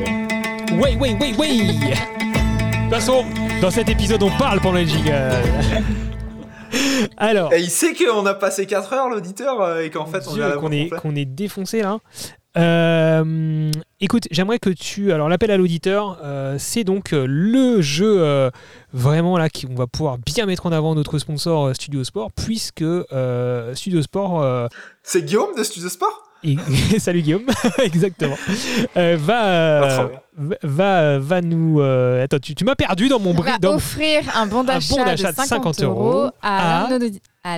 ouais, 0.76 0.96
ouais, 0.96 1.14
ouais, 1.14 1.36
ouais. 1.36 1.48
De 1.56 2.82
toute 2.84 2.90
façon, 2.90 3.24
dans 3.62 3.70
cet 3.70 3.88
épisode, 3.88 4.22
on 4.24 4.30
parle 4.36 4.60
pendant 4.60 4.78
les 4.78 4.86
jingle. 4.86 5.12
Alors, 7.16 7.52
Et 7.52 7.60
il 7.60 7.70
sait 7.70 7.94
qu'on 7.94 8.24
a 8.26 8.34
passé 8.34 8.66
4 8.66 8.92
heures, 8.94 9.08
l'auditeur, 9.08 9.60
euh, 9.60 9.80
et 9.82 9.90
qu'en 9.90 10.06
fait, 10.06 10.22
on 10.28 10.32
Dieu, 10.32 10.42
est 10.42 10.46
à 10.46 10.48
la 10.48 10.54
qu'on 10.56 10.62
bourre 10.62 10.72
est, 10.72 10.82
complète. 10.84 11.00
qu'on 11.02 11.16
est 11.16 11.24
défoncé 11.24 11.82
là. 11.82 11.98
Euh, 12.58 13.70
écoute, 14.00 14.24
j'aimerais 14.30 14.58
que 14.58 14.70
tu. 14.70 15.12
Alors, 15.12 15.28
l'appel 15.28 15.50
à 15.50 15.56
l'auditeur, 15.56 16.18
euh, 16.22 16.56
c'est 16.58 16.84
donc 16.84 17.12
euh, 17.12 17.24
le 17.28 17.80
jeu 17.80 18.16
euh, 18.22 18.50
vraiment 18.92 19.38
là 19.38 19.48
qu'on 19.48 19.74
va 19.74 19.86
pouvoir 19.86 20.18
bien 20.18 20.46
mettre 20.46 20.66
en 20.66 20.72
avant 20.72 20.94
notre 20.94 21.18
sponsor 21.18 21.66
euh, 21.68 21.74
Studio 21.74 22.04
Sport, 22.04 22.30
puisque 22.32 22.82
euh, 22.82 23.74
Studio 23.74 24.02
Sport. 24.02 24.42
euh, 24.42 24.68
C'est 25.02 25.22
Guillaume 25.24 25.54
de 25.56 25.62
Studio 25.64 25.88
Sport? 25.88 26.28
Et- 26.44 26.56
salut 26.98 27.22
Guillaume, 27.22 27.46
exactement. 27.82 28.36
Euh, 28.96 29.16
va, 29.18 30.10
Va, 30.34 31.18
va, 31.18 31.40
nous. 31.42 31.80
euh, 31.82 32.24
attends, 32.24 32.38
tu, 32.38 32.54
tu 32.54 32.64
m'as 32.64 32.74
perdu 32.74 33.08
dans 33.08 33.20
mon 33.20 33.30
On 33.30 33.34
bruit. 33.34 33.50
va 33.50 33.58
dans- 33.58 33.74
offrir 33.74 34.22
un 34.34 34.46
bon 34.46 34.64
d'achat 34.64 34.94
bon 34.94 35.02
de 35.02 35.06
d'achat 35.06 35.32
50, 35.32 35.44
de 35.44 35.48
50 35.48 35.82
euros 35.82 36.30
à, 36.40 36.84
à- 36.84 36.88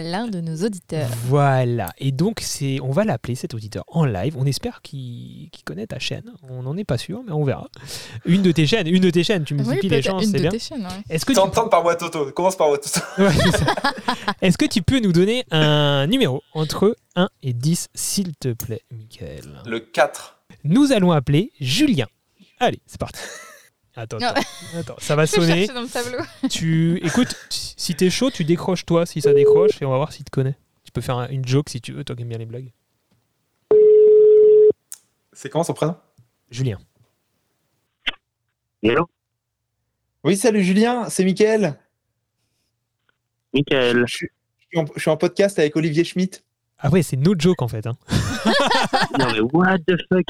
l'un 0.00 0.26
de 0.26 0.40
nos 0.40 0.56
de 0.56 0.64
auditeurs. 0.64 1.08
Voilà. 1.28 1.92
Et 1.98 2.10
donc, 2.10 2.40
c'est, 2.40 2.78
on 2.82 2.90
va 2.90 3.04
l'appeler 3.04 3.36
cet 3.36 3.54
auditeur 3.54 3.84
en 3.86 4.04
live. 4.04 4.34
On 4.36 4.44
espère 4.44 4.82
qu'il, 4.82 5.50
qu'il 5.52 5.62
connaît 5.64 5.86
ta 5.86 6.00
chaîne. 6.00 6.24
On 6.50 6.62
n'en 6.64 6.76
est 6.76 6.84
pas 6.84 6.98
sûr, 6.98 7.22
mais 7.24 7.30
on 7.32 7.44
verra. 7.44 7.68
Une 8.24 8.42
de 8.42 8.50
tes 8.50 8.66
chaînes, 8.66 8.88
une 8.88 9.02
de 9.02 9.10
tes 9.10 9.22
chaînes. 9.22 9.44
Tu 9.44 9.54
multiplies 9.54 9.82
les 9.82 9.88
peut-être 10.00 10.04
chances, 10.06 10.24
une 10.24 10.30
c'est 10.30 10.36
de 10.38 10.42
bien. 10.42 10.50
tes 10.50 10.58
chaînes, 10.58 10.82
ouais. 10.82 11.02
Est-ce 11.10 11.24
que, 11.24 11.32
tu... 11.32 11.68
Par 11.70 11.82
voix 11.82 11.94
Toto. 11.94 12.32
Commence 12.32 12.56
par 12.56 12.68
voix 12.68 12.78
Toto. 12.78 13.00
Ouais, 13.22 13.30
c'est 13.52 13.56
ça. 13.58 13.66
Est-ce 14.42 14.58
que 14.58 14.66
tu 14.66 14.82
peux 14.82 14.98
nous 14.98 15.12
donner 15.12 15.44
un 15.52 16.08
numéro 16.08 16.42
entre 16.54 16.96
1 17.14 17.28
et 17.44 17.52
10, 17.52 17.88
s'il 17.94 18.34
te 18.34 18.52
plaît, 18.52 18.82
Michael 18.90 19.44
Le 19.66 19.78
4. 19.78 20.38
Nous 20.64 20.90
allons 20.92 21.12
appeler 21.12 21.52
Julien. 21.60 22.06
Allez, 22.60 22.80
c'est 22.86 22.98
parti. 23.00 23.20
Attends, 23.96 24.16
attends, 24.18 24.40
attends, 24.76 24.96
ça 24.98 25.14
va 25.14 25.24
sonner. 25.24 25.66
chercher 25.66 25.72
dans 25.72 25.82
le 25.82 25.88
tableau. 25.88 26.18
Tu 26.50 26.96
écoute, 27.06 27.32
si 27.48 27.94
t'es 27.94 28.10
chaud, 28.10 28.28
tu 28.28 28.42
décroches 28.44 28.84
toi 28.84 29.06
si 29.06 29.20
ça 29.20 29.32
décroche 29.32 29.80
et 29.80 29.84
on 29.84 29.90
va 29.90 29.96
voir 29.98 30.12
s'il 30.12 30.24
te 30.24 30.32
connaît. 30.32 30.56
Tu 30.82 30.90
peux 30.90 31.00
faire 31.00 31.16
un- 31.16 31.28
une 31.28 31.46
joke 31.46 31.68
si 31.68 31.80
tu 31.80 31.92
veux, 31.92 32.02
toi 32.02 32.16
qui 32.16 32.22
aimes 32.22 32.28
bien 32.28 32.38
les 32.38 32.46
blagues. 32.46 32.72
C'est 35.32 35.48
comment 35.48 35.62
son 35.62 35.74
prénom? 35.74 35.96
Julien. 36.50 36.78
Hello, 38.82 39.08
Oui, 40.24 40.36
salut 40.36 40.64
Julien, 40.64 41.08
c'est 41.08 41.24
Mickaël. 41.24 41.78
Michael. 43.52 44.04
Je 44.08 44.12
suis, 44.16 44.28
je 44.72 44.78
en, 44.80 44.84
je 44.96 45.00
suis 45.00 45.10
en 45.10 45.16
podcast 45.16 45.56
avec 45.60 45.76
Olivier 45.76 46.02
Schmitt. 46.02 46.44
Ah 46.78 46.90
ouais, 46.90 47.04
c'est 47.04 47.16
no 47.16 47.34
joke 47.38 47.62
en 47.62 47.68
fait. 47.68 47.86
hein. 47.86 47.96
Non 49.20 49.30
mais 49.32 49.40
what 49.40 49.78
the 49.86 49.94
fuck? 50.08 50.26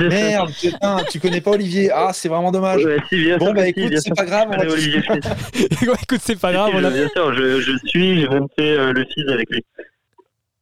Merde, 0.00 0.50
putain, 0.60 0.98
tu 1.10 1.20
connais 1.20 1.40
pas 1.40 1.52
Olivier. 1.52 1.90
Ah, 1.92 2.10
c'est 2.12 2.28
vraiment 2.28 2.50
dommage. 2.52 2.84
Ouais, 2.84 2.98
si, 3.08 3.16
bien 3.16 3.38
Bon, 3.38 3.46
sûr 3.46 3.54
bah 3.54 3.62
si, 3.64 3.68
écoute, 3.70 3.92
c'est 3.98 4.14
pas 4.14 4.24
grave. 4.24 4.48
on 4.52 4.56
va 4.56 4.72
Olivier. 4.72 5.02
Ouais, 5.08 5.94
écoute, 6.02 6.20
c'est 6.22 6.38
pas 6.40 6.52
grave. 6.52 6.70
Si, 6.70 6.76
on 6.76 6.84
a- 6.84 6.90
je- 6.90 6.94
Bien 6.96 7.08
sûr, 7.08 7.34
je, 7.34 7.60
je 7.60 7.72
suis, 7.86 8.20
j'ai 8.20 8.28
même 8.28 8.46
fait 8.58 8.76
euh, 8.78 8.92
le 8.92 9.04
fils 9.04 9.28
avec 9.28 9.48
lui. 9.50 9.64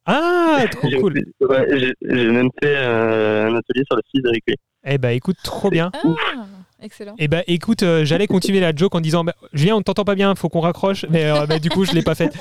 Ah, 0.07 0.65
trop 0.71 0.89
cool. 1.01 1.25
Ouais, 1.41 1.67
j'ai 2.03 2.31
même 2.31 2.51
fait 2.63 2.77
euh, 2.77 3.49
un 3.51 3.57
atelier 3.57 3.83
sur 3.87 3.97
le 3.97 4.03
fils 4.11 4.25
avec 4.27 4.43
lui. 4.47 4.55
Eh 4.85 4.99
bah 4.99 5.13
écoute, 5.13 5.37
trop 5.43 5.69
bien. 5.69 5.91
Ah, 5.95 6.47
excellent. 6.81 7.17
Eh 7.19 7.27
bah 7.27 7.43
écoute, 7.49 7.83
euh, 7.83 8.05
j'allais 8.05 8.29
continuer 8.29 8.61
la 8.61 8.73
joke 8.75 8.95
en 8.95 9.01
disant 9.01 9.25
bah, 9.25 9.35
Julien, 9.53 9.75
on 9.75 9.83
t'entend 9.83 10.05
pas 10.05 10.15
bien, 10.15 10.35
faut 10.37 10.49
qu'on 10.49 10.61
raccroche. 10.61 11.07
Mais 11.11 11.25
euh, 11.25 11.47
bah, 11.47 11.59
du 11.59 11.71
coup, 11.71 11.85
je 11.85 11.93
l'ai 11.93 12.03
pas 12.03 12.15
faite. 12.15 12.35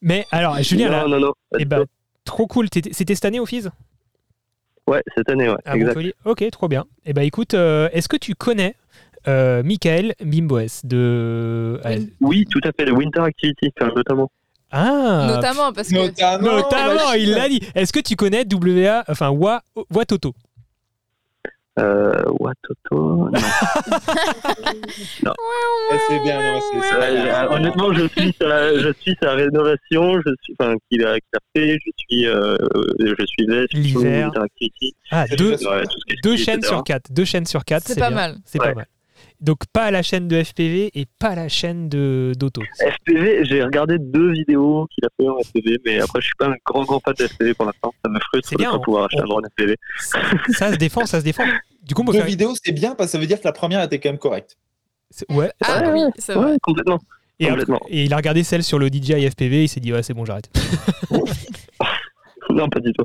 Mais 0.00 0.26
alors, 0.30 0.56
Julien, 0.62 0.90
non, 0.90 0.92
là, 0.92 1.06
non, 1.08 1.20
non. 1.26 1.32
eh 1.58 1.64
bah, 1.64 1.80
tout. 1.80 1.86
trop 2.24 2.46
cool. 2.46 2.70
T'étais- 2.70 2.92
C'était 2.92 3.16
cette 3.16 3.24
année 3.24 3.40
au 3.40 3.46
FIS 3.46 3.68
Ouais, 4.88 5.02
cette 5.14 5.28
année, 5.28 5.48
ouais. 5.48 5.56
exact. 5.66 5.88
Montpellier 5.88 6.14
Ok, 6.24 6.44
trop 6.50 6.68
bien. 6.68 6.86
Eh 7.04 7.12
bah 7.12 7.22
écoute, 7.24 7.54
euh, 7.54 7.88
est-ce 7.92 8.08
que 8.08 8.16
tu 8.16 8.34
connais 8.34 8.74
euh, 9.26 9.62
Michael 9.62 10.14
Bimboes 10.22 10.84
de. 10.84 11.80
Oui. 11.84 12.12
Oui, 12.20 12.44
tout 12.50 12.60
à 12.64 12.70
fait, 12.72 12.86
le 12.86 12.92
Winter 12.92 13.20
Activity, 13.20 13.72
notamment. 13.94 14.30
Ah 14.70 15.26
Notamment 15.34 15.72
parce 15.72 15.88
que. 15.88 15.94
Notamment. 15.94 16.56
Notamment, 16.56 17.12
il 17.12 17.32
l'a 17.32 17.48
dit. 17.48 17.60
Est-ce 17.74 17.92
que 17.92 18.00
tu 18.00 18.16
connais 18.16 18.44
WA, 18.50 19.04
enfin 19.08 19.30
Wa, 19.30 19.62
Watoto? 19.94 20.34
Euh, 21.78 22.22
Watoto. 22.40 23.30
Non. 25.22 25.32
Eh, 25.90 25.96
C'est 26.06 26.18
bien, 26.22 26.36
non, 26.42 26.60
c'est- 26.60 26.80
c'est- 26.88 26.94
Ouais, 26.96 27.30
euh, 27.30 27.48
honnêtement, 27.48 27.92
je 27.94 28.06
suis 28.08 28.34
sa, 28.38 28.78
je 28.78 28.92
suis 29.00 29.16
sa 29.22 29.32
rénovation, 29.32 30.20
je 30.20 30.34
suis, 30.42 30.54
enfin, 30.60 30.74
qu'il 30.90 31.02
a, 31.04 31.14
qu'il 31.14 31.28
a 31.34 31.38
fait, 31.56 31.78
je 31.84 31.90
suis, 31.96 32.26
euh, 32.26 32.56
je 33.00 33.24
suis 33.26 33.46
Lèche, 33.46 33.70
L'hiver. 33.72 34.30
Ah, 35.10 35.24
deux, 35.36 35.52
ouais, 35.54 35.84
deux 36.22 36.36
chaînes 36.36 36.58
etc. 36.58 36.68
sur 36.74 36.84
quatre. 36.84 37.10
Deux 37.12 37.24
chaînes 37.24 37.46
sur 37.46 37.64
quatre. 37.64 37.84
C'est 37.86 37.98
pas 37.98 38.08
bien. 38.08 38.16
mal. 38.16 38.36
C'est 38.44 38.58
pas 38.58 38.74
mal. 38.74 38.86
Donc 39.40 39.58
pas 39.72 39.90
la 39.92 40.02
chaîne 40.02 40.26
de 40.26 40.42
FPV 40.42 40.90
et 40.94 41.06
pas 41.20 41.36
la 41.36 41.48
chaîne 41.48 41.88
de 41.88 42.32
d'Auto. 42.36 42.60
FPV, 42.80 43.44
j'ai 43.44 43.62
regardé 43.62 43.96
deux 44.00 44.32
vidéos 44.32 44.88
qu'il 44.90 45.04
a 45.04 45.08
fait 45.16 45.28
en 45.28 45.38
FPV, 45.38 45.78
mais 45.84 46.00
après, 46.00 46.20
je 46.20 46.26
suis 46.26 46.34
pas 46.36 46.48
un 46.48 46.54
grand, 46.66 46.82
grand 46.84 46.98
fan 47.00 47.14
de 47.18 47.26
FPV 47.28 47.54
pour 47.54 47.66
l'instant. 47.66 47.94
Ça 48.04 48.10
me 48.10 48.18
frustre 48.18 48.48
C'est 48.48 48.56
de 48.56 48.62
bien, 48.62 48.70
pas 48.72 48.78
on- 48.78 48.80
pouvoir 48.80 49.04
acheter 49.04 49.20
on- 49.20 49.24
un 49.24 49.28
drone 49.28 49.44
FPV. 49.56 49.76
Ça 50.50 50.72
se 50.72 50.76
défend, 50.76 51.06
ça 51.06 51.20
se 51.20 51.24
défend. 51.24 51.44
Du 51.84 51.94
coup, 51.94 52.02
Deux 52.04 52.12
faire- 52.14 52.24
vidéos, 52.26 52.54
c'est 52.62 52.72
bien 52.72 52.96
parce 52.96 53.08
que 53.08 53.12
ça 53.12 53.18
veut 53.18 53.26
dire 53.26 53.38
que 53.40 53.44
la 53.46 53.52
première 53.52 53.80
était 53.82 54.00
quand 54.00 54.08
même 54.08 54.18
correcte. 54.18 54.56
Ouais. 55.30 55.52
Ah 55.64 55.82
oui, 55.94 56.00
c'est 56.18 56.34
vrai. 56.34 56.52
Ouais, 56.52 56.56
complètement. 56.60 56.98
Et, 57.38 57.44
après- 57.46 57.60
complètement. 57.64 57.80
et 57.88 58.04
il 58.04 58.12
a 58.12 58.16
regardé 58.16 58.42
celle 58.42 58.64
sur 58.64 58.80
le 58.80 58.88
DJI 58.88 59.30
FPV. 59.30 59.62
Il 59.64 59.68
s'est 59.68 59.78
dit 59.80 59.92
ouais, 59.92 60.02
c'est 60.02 60.14
bon, 60.14 60.24
j'arrête. 60.24 60.50
Non, 62.58 62.68
pas 62.68 62.80
du 62.80 62.92
tout. 62.92 63.04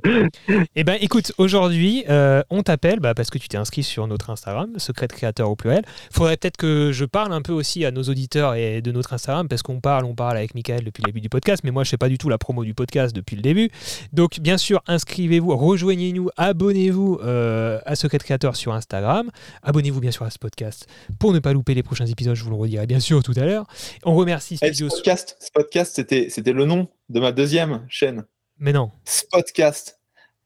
Eh 0.75 0.83
ben, 0.83 0.97
écoute, 1.01 1.31
aujourd'hui, 1.37 2.05
euh, 2.09 2.41
on 2.49 2.63
t'appelle 2.63 2.99
bah, 2.99 3.13
parce 3.13 3.29
que 3.29 3.37
tu 3.37 3.47
t'es 3.47 3.57
inscrit 3.57 3.83
sur 3.83 4.07
notre 4.07 4.29
Instagram, 4.29 4.71
Secret 4.77 5.07
Créateur 5.09 5.49
au 5.49 5.55
pluriel. 5.55 5.83
Faudrait 6.11 6.37
peut-être 6.37 6.57
que 6.57 6.91
je 6.91 7.05
parle 7.05 7.33
un 7.33 7.41
peu 7.41 7.51
aussi 7.51 7.85
à 7.85 7.91
nos 7.91 8.03
auditeurs 8.03 8.55
et 8.55 8.81
de 8.81 8.91
notre 8.91 9.13
Instagram 9.13 9.47
parce 9.47 9.61
qu'on 9.61 9.79
parle, 9.79 10.05
on 10.05 10.15
parle 10.15 10.37
avec 10.37 10.55
Michael 10.55 10.83
depuis 10.85 11.01
le 11.03 11.07
début 11.07 11.21
du 11.21 11.29
podcast, 11.29 11.61
mais 11.63 11.71
moi, 11.71 11.83
je 11.83 11.89
fais 11.89 11.97
pas 11.97 12.09
du 12.09 12.17
tout 12.17 12.29
la 12.29 12.37
promo 12.37 12.63
du 12.63 12.73
podcast 12.73 13.13
depuis 13.15 13.35
le 13.35 13.41
début. 13.41 13.69
Donc, 14.13 14.39
bien 14.39 14.57
sûr, 14.57 14.81
inscrivez-vous, 14.87 15.55
rejoignez-nous, 15.55 16.29
abonnez-vous 16.37 17.19
euh, 17.23 17.79
à 17.85 17.95
Secret 17.95 18.19
Créateur 18.19 18.55
sur 18.55 18.73
Instagram. 18.73 19.29
Abonnez-vous 19.61 19.99
bien 19.99 20.11
sûr 20.11 20.23
à 20.25 20.29
ce 20.31 20.39
podcast 20.39 20.87
pour 21.19 21.33
ne 21.33 21.39
pas 21.39 21.53
louper 21.53 21.73
les 21.73 21.83
prochains 21.83 22.05
épisodes. 22.07 22.35
Je 22.35 22.43
vous 22.43 22.49
le 22.49 22.55
redirai 22.55 22.87
bien 22.87 22.99
sûr 22.99 23.21
tout 23.23 23.33
à 23.35 23.41
l'heure. 23.45 23.65
On 24.05 24.15
remercie 24.15 24.57
Eh, 24.61 24.67
ce 24.67 24.73
Studios. 24.73 24.89
podcast, 24.89 25.35
ce 25.39 25.49
podcast 25.53 25.93
c'était 25.95 26.27
c'était 26.29 26.53
le 26.53 26.65
nom 26.65 26.87
de 27.09 27.19
ma 27.19 27.31
deuxième 27.31 27.85
chaîne. 27.89 28.23
Mais 28.63 28.71
non. 28.71 28.91
Spotcast. 29.03 29.99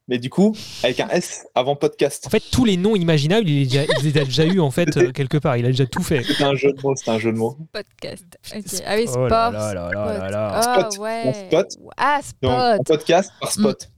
Mais 0.08 0.18
du 0.18 0.28
coup, 0.28 0.56
avec 0.82 0.98
un 1.00 1.08
S 1.10 1.46
avant 1.54 1.76
podcast. 1.76 2.26
En 2.26 2.30
fait, 2.30 2.42
tous 2.50 2.64
les 2.64 2.76
noms 2.76 2.96
imaginables, 2.96 3.48
il, 3.48 3.62
est 3.62 3.64
déjà, 3.66 3.84
il 3.84 4.04
les 4.12 4.20
a 4.20 4.24
déjà 4.24 4.44
eu 4.44 4.58
en 4.58 4.72
fait 4.72 4.96
euh, 4.96 5.12
quelque 5.14 5.36
part. 5.38 5.56
Il 5.56 5.64
a 5.66 5.68
déjà 5.68 5.86
tout 5.86 6.02
fait. 6.02 6.24
C'était 6.24 6.42
un 6.44 6.54
jeu 6.56 6.72
de 6.72 6.80
mots, 6.82 6.96
c'était 6.96 7.10
un 7.12 7.18
jeu 7.20 7.30
de 7.30 7.36
mots. 7.36 7.56
Podcast. 7.72 8.24
Ok. 8.56 8.64
Ah 8.86 8.96
oui, 8.96 9.04
Oh 9.14 9.28
là 9.28 9.50
là 9.52 9.74
là 9.74 9.90
là 9.90 9.90
spot. 9.92 10.18
là 10.18 10.30
là. 10.30 10.50
Ah 10.54 10.62
Spot. 10.90 10.98
ouais. 10.98 11.22
On 11.26 11.32
spot. 11.34 11.66
Ah, 11.96 12.20
Donc, 12.42 12.52
spot. 12.74 12.86
podcast 12.86 13.32
par 13.40 13.52
spot. 13.52 13.88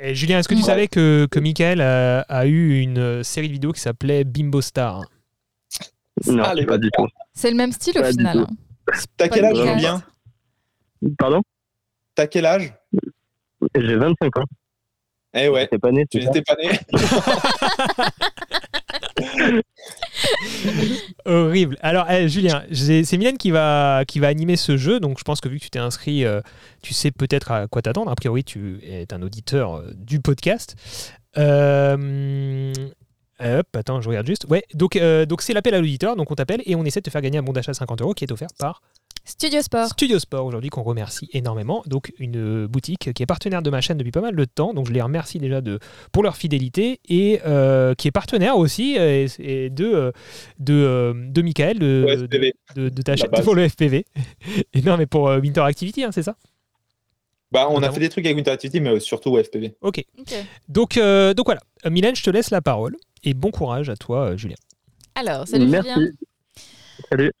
Et 0.00 0.14
Julien, 0.14 0.40
est-ce 0.40 0.48
que 0.48 0.54
tu 0.54 0.60
Ouais. 0.60 0.66
savais 0.66 0.88
que, 0.88 1.26
que 1.30 1.38
Michael 1.38 1.80
a, 1.80 2.20
a 2.22 2.44
eu 2.44 2.80
une 2.80 2.98
euh, 2.98 3.22
série 3.22 3.46
de 3.48 3.52
vidéos 3.52 3.72
qui 3.72 3.80
s'appelait 3.80 4.24
Bimbo 4.24 4.60
Star? 4.60 5.00
Non, 6.26 6.42
Allez, 6.42 6.66
pas 6.66 6.76
du 6.76 6.90
tout. 6.92 7.06
C'est 7.32 7.50
le 7.50 7.56
même 7.56 7.72
style 7.72 7.96
au 7.98 8.02
Pas 8.02 8.10
final. 8.10 8.38
hein. 8.38 8.46
T'as 9.16 9.28
quel 9.28 9.44
âge. 9.44 9.56
Julien? 9.56 10.02
Pardon? 11.18 11.40
T'as 12.16 12.26
quel 12.26 12.44
âge? 12.46 12.74
J'ai 13.74 13.96
25 13.96 14.38
ans. 14.38 14.44
Eh 15.34 15.48
ouais, 15.48 15.66
T'es 15.66 15.78
pas 15.78 15.92
né, 15.92 16.04
tu 16.10 16.18
n'étais 16.18 16.42
pas 16.42 16.56
né. 16.56 16.78
Horrible. 21.24 21.76
Alors, 21.80 22.10
eh, 22.10 22.28
Julien, 22.28 22.62
c'est 22.72 23.16
Mylène 23.16 23.38
qui 23.38 23.50
va, 23.50 24.04
qui 24.06 24.18
va 24.18 24.28
animer 24.28 24.56
ce 24.56 24.76
jeu. 24.76 25.00
Donc, 25.00 25.18
je 25.18 25.24
pense 25.24 25.40
que 25.40 25.48
vu 25.48 25.58
que 25.58 25.64
tu 25.64 25.70
t'es 25.70 25.78
inscrit, 25.78 26.24
euh, 26.24 26.40
tu 26.82 26.92
sais 26.92 27.10
peut-être 27.10 27.50
à 27.50 27.66
quoi 27.66 27.82
t'attendre. 27.82 28.10
A 28.10 28.14
priori, 28.14 28.44
tu 28.44 28.80
es 28.82 29.12
un 29.12 29.22
auditeur 29.22 29.76
euh, 29.76 29.90
du 29.94 30.20
podcast. 30.20 30.76
Euh, 31.38 32.72
hop, 33.40 33.66
attends, 33.74 34.00
je 34.00 34.08
regarde 34.08 34.26
juste. 34.26 34.46
Ouais, 34.48 34.62
donc 34.74 34.96
euh, 34.96 35.24
donc 35.24 35.42
c'est 35.42 35.54
l'appel 35.54 35.74
à 35.74 35.80
l'auditeur. 35.80 36.16
Donc, 36.16 36.30
on 36.30 36.34
t'appelle 36.34 36.62
et 36.66 36.74
on 36.74 36.84
essaie 36.84 37.00
de 37.00 37.04
te 37.04 37.10
faire 37.10 37.22
gagner 37.22 37.38
un 37.38 37.42
bon 37.42 37.52
d'achat 37.52 37.70
à 37.70 37.74
50 37.74 38.02
euros 38.02 38.14
qui 38.14 38.24
est 38.24 38.32
offert 38.32 38.48
par 38.58 38.82
Studio 39.24 39.62
Sport. 39.62 39.88
Studio 39.88 40.18
Sport 40.18 40.44
aujourd'hui 40.44 40.70
qu'on 40.70 40.82
remercie 40.82 41.28
énormément. 41.32 41.82
Donc 41.86 42.12
une 42.18 42.66
boutique 42.66 43.12
qui 43.12 43.22
est 43.22 43.26
partenaire 43.26 43.62
de 43.62 43.70
ma 43.70 43.80
chaîne 43.80 43.96
depuis 43.98 44.10
pas 44.10 44.20
mal 44.20 44.34
de 44.34 44.44
temps. 44.44 44.74
Donc 44.74 44.86
je 44.88 44.92
les 44.92 45.00
remercie 45.02 45.38
déjà 45.38 45.60
de, 45.60 45.78
pour 46.10 46.22
leur 46.22 46.36
fidélité 46.36 47.00
et 47.08 47.40
euh, 47.46 47.94
qui 47.94 48.08
est 48.08 48.12
partenaire 48.12 48.56
aussi 48.56 48.96
et, 48.96 49.26
et 49.38 49.70
de, 49.70 49.84
euh, 49.84 50.12
de, 50.58 50.74
euh, 50.74 51.12
de 51.14 51.42
Michael 51.42 51.78
de, 51.78 52.26
de, 52.74 52.88
de 52.88 53.02
ta 53.02 53.16
chaîne 53.16 53.30
pour 53.30 53.54
le 53.54 53.68
FPV. 53.68 54.04
Et 54.74 54.82
non 54.82 54.96
mais 54.96 55.06
pour 55.06 55.24
Winter 55.24 55.60
Activity, 55.60 56.02
hein, 56.04 56.10
c'est 56.12 56.22
ça? 56.22 56.36
Bah, 57.52 57.68
on 57.70 57.82
a 57.82 57.92
fait 57.92 58.00
des 58.00 58.08
trucs 58.08 58.24
avec 58.24 58.38
Interactivity, 58.38 58.80
mais 58.80 58.98
surtout 58.98 59.36
FPV. 59.36 59.74
Ok. 59.82 60.02
Donc, 60.68 60.96
euh, 60.96 61.34
donc 61.34 61.46
voilà. 61.46 61.60
Mylène, 61.84 62.16
je 62.16 62.22
te 62.22 62.30
laisse 62.30 62.50
la 62.50 62.62
parole 62.62 62.96
et 63.24 63.34
bon 63.34 63.50
courage 63.50 63.90
à 63.90 63.96
toi, 63.96 64.36
Julien. 64.36 64.56
Alors, 65.14 65.46
salut 65.46 65.66
Merci. 65.66 65.90
Julien. 65.92 66.10
Salut. 67.10 67.32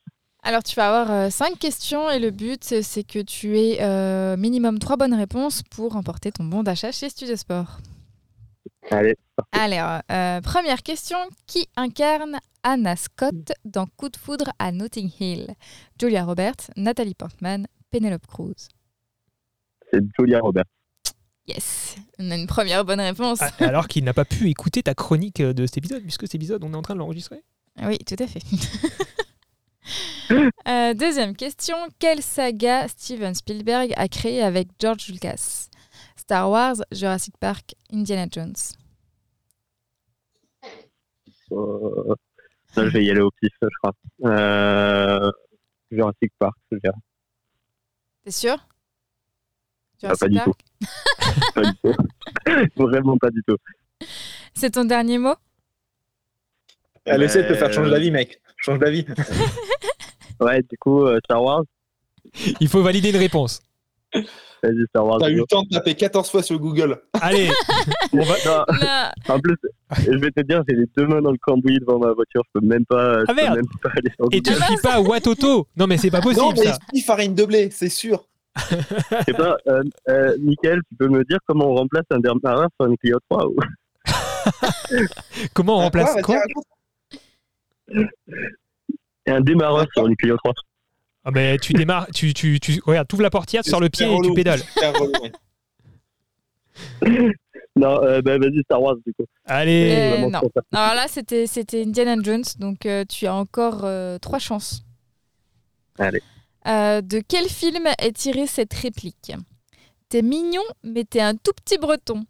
Alors, 0.42 0.62
tu 0.62 0.74
vas 0.74 0.88
avoir 1.02 1.30
5 1.30 1.58
questions 1.58 2.10
et 2.10 2.18
le 2.18 2.30
but, 2.30 2.64
c'est- 2.64 3.04
que 3.06 3.20
tu 3.20 3.56
aies 3.58 3.78
euh, 3.80 4.36
minimum 4.36 4.78
3 4.78 4.96
bonnes 4.96 5.14
réponses 5.14 5.62
pour 5.70 5.92
remporter 5.92 6.32
ton 6.32 6.44
bon 6.44 6.62
d'achat 6.62 6.90
chez 6.90 7.08
Studio 7.08 7.36
Sport. 7.36 7.78
Allez. 8.90 9.14
Alors, 9.52 10.00
euh, 10.10 10.40
première 10.40 10.82
question. 10.82 11.16
Qui 11.46 11.68
incarne 11.76 12.38
Anna 12.64 12.96
Scott 12.96 13.52
dans 13.64 13.86
Coup 13.96 14.08
de 14.08 14.16
foudre 14.16 14.50
à 14.58 14.72
Notting 14.72 15.10
Hill? 15.20 15.54
Julia 16.00 16.24
Roberts, 16.24 16.70
Nathalie 16.76 17.14
Portman, 17.14 17.66
Penelope 17.92 18.26
Cruz. 18.26 18.54
C'est 19.92 20.00
Julia 20.18 20.40
Robert. 20.40 20.64
Yes, 21.46 21.96
on 22.18 22.30
a 22.32 22.36
une 22.36 22.46
première 22.48 22.84
bonne 22.84 23.00
réponse. 23.00 23.38
Ah, 23.40 23.50
alors 23.60 23.86
qu'il 23.88 24.02
n'a 24.04 24.14
pas 24.14 24.24
pu 24.24 24.48
écouter 24.50 24.82
ta 24.82 24.94
chronique 24.94 25.40
euh, 25.40 25.52
de 25.52 25.66
cet 25.66 25.78
épisode, 25.78 26.02
puisque 26.02 26.22
cet 26.22 26.34
épisode, 26.34 26.64
on 26.64 26.72
est 26.72 26.76
en 26.76 26.82
train 26.82 26.94
de 26.94 26.98
l'enregistrer. 27.00 27.42
Oui, 27.84 27.98
tout 27.98 28.16
à 28.18 28.26
fait. 28.26 28.40
Euh, 30.68 30.94
deuxième 30.94 31.36
question. 31.36 31.76
Quelle 31.98 32.22
saga 32.22 32.88
Steven 32.88 33.34
Spielberg 33.34 33.92
a 33.96 34.08
créée 34.08 34.42
avec 34.42 34.68
George 34.80 35.08
Lucas? 35.08 35.68
Star 36.16 36.48
Wars, 36.48 36.76
Jurassic 36.92 37.36
Park, 37.38 37.74
Indiana 37.92 38.26
Jones. 38.30 38.54
Euh, 41.50 42.14
là, 42.76 42.84
je 42.86 42.92
vais 42.92 43.04
y 43.04 43.10
aller 43.10 43.20
au 43.20 43.30
pif, 43.30 43.52
je 43.60 43.68
crois. 43.82 43.92
Euh, 44.24 45.30
Jurassic 45.90 46.32
Park, 46.38 46.56
je 46.70 46.78
dirais. 46.78 46.94
T'es 48.24 48.30
sûr? 48.30 48.56
Ah, 50.04 50.14
pas 50.14 50.14
Jurassic 50.14 50.28
du 50.28 50.38
Park? 50.38 50.60
Tout. 50.80 51.52
Pas 51.54 51.62
du 51.62 51.78
tout. 51.82 51.94
Vraiment 52.86 53.18
pas 53.18 53.30
du 53.30 53.42
tout. 53.46 53.56
C'est 54.54 54.70
ton 54.70 54.84
dernier 54.84 55.18
mot? 55.18 55.34
Elle 57.04 57.22
essaie 57.24 57.42
de 57.42 57.48
te 57.48 57.54
faire 57.54 57.72
changer 57.72 57.90
d'avis, 57.90 58.10
mec. 58.10 58.40
Change 58.58 58.78
d'avis. 58.78 59.04
Ouais, 60.44 60.62
du 60.62 60.76
coup, 60.78 61.04
euh, 61.04 61.18
Star 61.24 61.42
Wars. 61.42 61.62
Il 62.60 62.68
faut 62.68 62.82
valider 62.82 63.10
une 63.10 63.16
réponse. 63.16 63.60
Vas-y, 64.14 64.86
Star 64.90 65.04
Wars. 65.06 65.18
T'as 65.20 65.30
eu 65.30 65.36
le 65.36 65.44
temps 65.44 65.62
de 65.62 65.68
taper 65.70 65.94
14 65.94 66.30
fois 66.30 66.42
sur 66.42 66.58
Google. 66.58 67.00
Allez, 67.20 67.48
on 68.12 68.22
va... 68.22 68.34
Non, 68.46 69.34
en 69.34 69.40
plus, 69.40 69.56
je 70.04 70.18
vais 70.18 70.30
te 70.30 70.40
dire, 70.42 70.62
j'ai 70.68 70.76
les 70.76 70.86
deux 70.96 71.06
mains 71.06 71.20
dans 71.20 71.32
le 71.32 71.38
cambouis 71.38 71.78
devant 71.80 71.98
ma 71.98 72.12
voiture. 72.12 72.42
Je 72.54 72.60
peux 72.60 72.66
même 72.66 72.84
pas, 72.86 73.20
je 73.20 73.24
Ah, 73.28 73.34
peux 73.34 73.34
merde. 73.34 73.56
même 73.56 73.64
pas 73.82 73.90
aller 73.90 74.10
sur 74.16 74.26
Et 74.32 74.40
tu 74.40 74.52
Google. 74.52 74.64
cries 74.64 74.76
pas 74.82 75.00
Watoto 75.00 75.66
Non 75.76 75.86
mais 75.86 75.96
c'est 75.96 76.10
pas 76.10 76.20
possible 76.20 76.44
non, 76.46 76.52
mais 76.56 76.64
ça. 76.66 76.78
si 76.94 77.00
farine 77.00 77.34
de 77.34 77.44
blé, 77.44 77.70
c'est 77.70 77.88
sûr. 77.88 78.24
Je 78.70 78.76
sais 79.26 79.32
pas, 79.32 79.56
euh, 79.66 79.82
euh, 80.10 80.36
Mickaël, 80.40 80.78
tu 80.88 80.94
peux 80.96 81.08
me 81.08 81.24
dire 81.24 81.38
comment 81.46 81.70
on 81.70 81.74
remplace 81.74 82.04
un 82.10 82.18
démarreur 82.20 82.68
sur 82.78 82.88
une 82.90 82.98
Clio 82.98 83.18
3 83.30 83.46
ou... 83.48 83.56
Comment 85.54 85.76
on 85.78 85.80
Ah, 85.80 85.84
remplace 85.84 86.14
vas-y, 86.14 86.22
quoi 86.22 86.36
raconte. 89.26 89.38
Un 89.38 89.40
démarreur 89.40 89.86
sur 89.94 90.06
une 90.06 90.16
Clio 90.16 90.36
3 90.36 90.52
Ah 91.24 91.30
ben 91.30 91.58
tu 91.58 91.72
démarres, 91.72 92.06
tu 92.14 92.32
tu 92.34 92.58
tu 92.60 92.80
regarde, 92.84 93.06
t'ouvres 93.08 93.22
la 93.22 93.30
portière, 93.30 93.62
tu 93.62 93.70
sors 93.70 93.80
le 93.80 93.88
pied 93.88 94.06
et 94.12 94.20
tu 94.22 94.32
pédales. 94.34 94.62
Non, 97.74 98.02
euh, 98.02 98.20
bah, 98.20 98.36
vas-y, 98.36 98.62
Star 98.64 98.82
Wars, 98.82 98.96
du 99.06 99.14
coup. 99.14 99.24
Allez, 99.46 99.94
Euh, 100.22 100.28
non. 100.28 100.40
ça. 100.54 100.60
Alors 100.72 100.94
là, 100.94 101.06
c'était 101.08 101.46
c'était 101.46 101.82
Indiana 101.82 102.16
Jones, 102.22 102.42
donc 102.58 102.84
euh, 102.84 103.04
tu 103.08 103.26
as 103.26 103.34
encore 103.34 103.80
euh, 103.84 104.18
trois 104.18 104.38
chances. 104.38 104.84
Allez. 105.98 106.22
Euh, 106.66 107.00
de 107.00 107.22
quel 107.26 107.46
film 107.48 107.86
est 107.98 108.12
tirée 108.14 108.46
cette 108.46 108.74
réplique? 108.74 109.32
T'es 110.10 110.20
mignon, 110.20 110.62
mais 110.84 111.04
t'es 111.04 111.20
un 111.22 111.34
tout 111.34 111.52
petit 111.64 111.78
breton. 111.78 112.24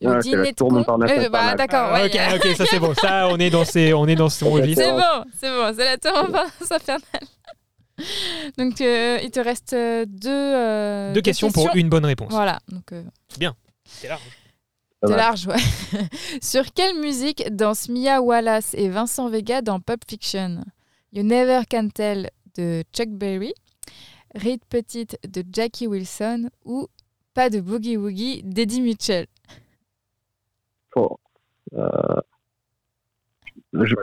Le 0.00 0.08
Ah, 0.10 0.22
c'est 0.22 0.30
la 0.30 0.36
dîner 0.36 0.52
de 0.52 0.58
con. 0.58 1.02
Euh, 1.02 1.28
bah. 1.28 1.54
D'accord, 1.54 1.92
ouais. 1.92 2.06
ok, 2.06 2.18
ok, 2.36 2.56
ça 2.56 2.64
c'est 2.66 2.78
bon. 2.78 2.94
Ça, 2.94 3.28
on 3.28 3.36
est 3.38 3.50
dans 3.50 3.64
ces, 3.64 3.92
on 3.92 4.06
est 4.06 4.14
dans. 4.14 4.28
C'est 4.30 4.44
bon, 4.44 4.56
c'est 4.64 5.50
bon, 5.50 5.74
c'est 5.76 5.84
la 5.84 5.98
tour 5.98 6.34
infernale. 6.70 7.02
Donc 8.56 8.80
euh, 8.80 9.18
il 9.22 9.30
te 9.30 9.40
reste 9.40 9.72
euh, 9.74 10.04
deux, 10.06 10.30
euh, 10.30 11.12
Deux 11.12 11.20
questions 11.20 11.50
pour 11.50 11.68
une 11.74 11.88
bonne 11.88 12.04
réponse. 12.04 12.30
Voilà, 12.30 12.58
donc 12.68 12.92
euh, 12.92 13.02
C'est 13.86 14.08
large. 14.08 14.22
De 15.02 15.14
large, 15.14 15.46
ouais. 15.46 15.56
Sur 16.42 16.72
quelle 16.74 16.98
musique 16.98 17.44
dansent 17.50 17.88
Mia 17.88 18.20
Wallace 18.20 18.74
et 18.74 18.88
Vincent 18.88 19.28
Vega 19.28 19.62
dans 19.62 19.80
Pulp 19.80 20.02
Fiction? 20.08 20.62
You 21.12 21.22
Never 21.22 21.62
Can 21.70 21.88
Tell 21.88 22.30
de 22.56 22.84
Chuck 22.94 23.08
Berry, 23.08 23.54
Reed 24.34 24.60
Petite 24.68 25.18
de 25.26 25.42
Jackie 25.50 25.86
Wilson 25.86 26.50
ou 26.64 26.86
Pas 27.34 27.48
de 27.48 27.60
Boogie 27.60 27.96
Woogie 27.96 28.42
d'Eddie 28.44 28.82
Mitchell? 28.82 29.26
Oh. 30.96 31.16
Euh, 31.74 32.20
je- 33.72 33.94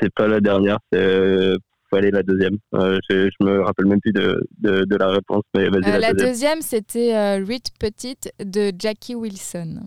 C'est 0.00 0.12
pas 0.12 0.26
la 0.28 0.40
dernière, 0.40 0.78
c'est 0.92 1.54
faut 1.90 1.96
aller 1.96 2.10
la 2.10 2.22
deuxième. 2.22 2.58
Euh, 2.74 2.98
je, 3.08 3.28
je 3.28 3.44
me 3.46 3.62
rappelle 3.62 3.86
même 3.86 4.00
plus 4.00 4.12
de, 4.12 4.46
de, 4.58 4.84
de 4.84 4.96
la 4.96 5.08
réponse, 5.08 5.42
mais 5.54 5.68
vas-y, 5.68 5.84
Euh, 5.84 5.92
la, 5.92 5.98
La 5.98 6.12
deuxième. 6.12 6.30
deuxième, 6.30 6.62
c'était 6.62 7.14
euh, 7.14 7.44
Reed 7.46 7.68
Petite 7.78 8.32
de 8.42 8.72
Jackie 8.78 9.14
Wilson. 9.14 9.80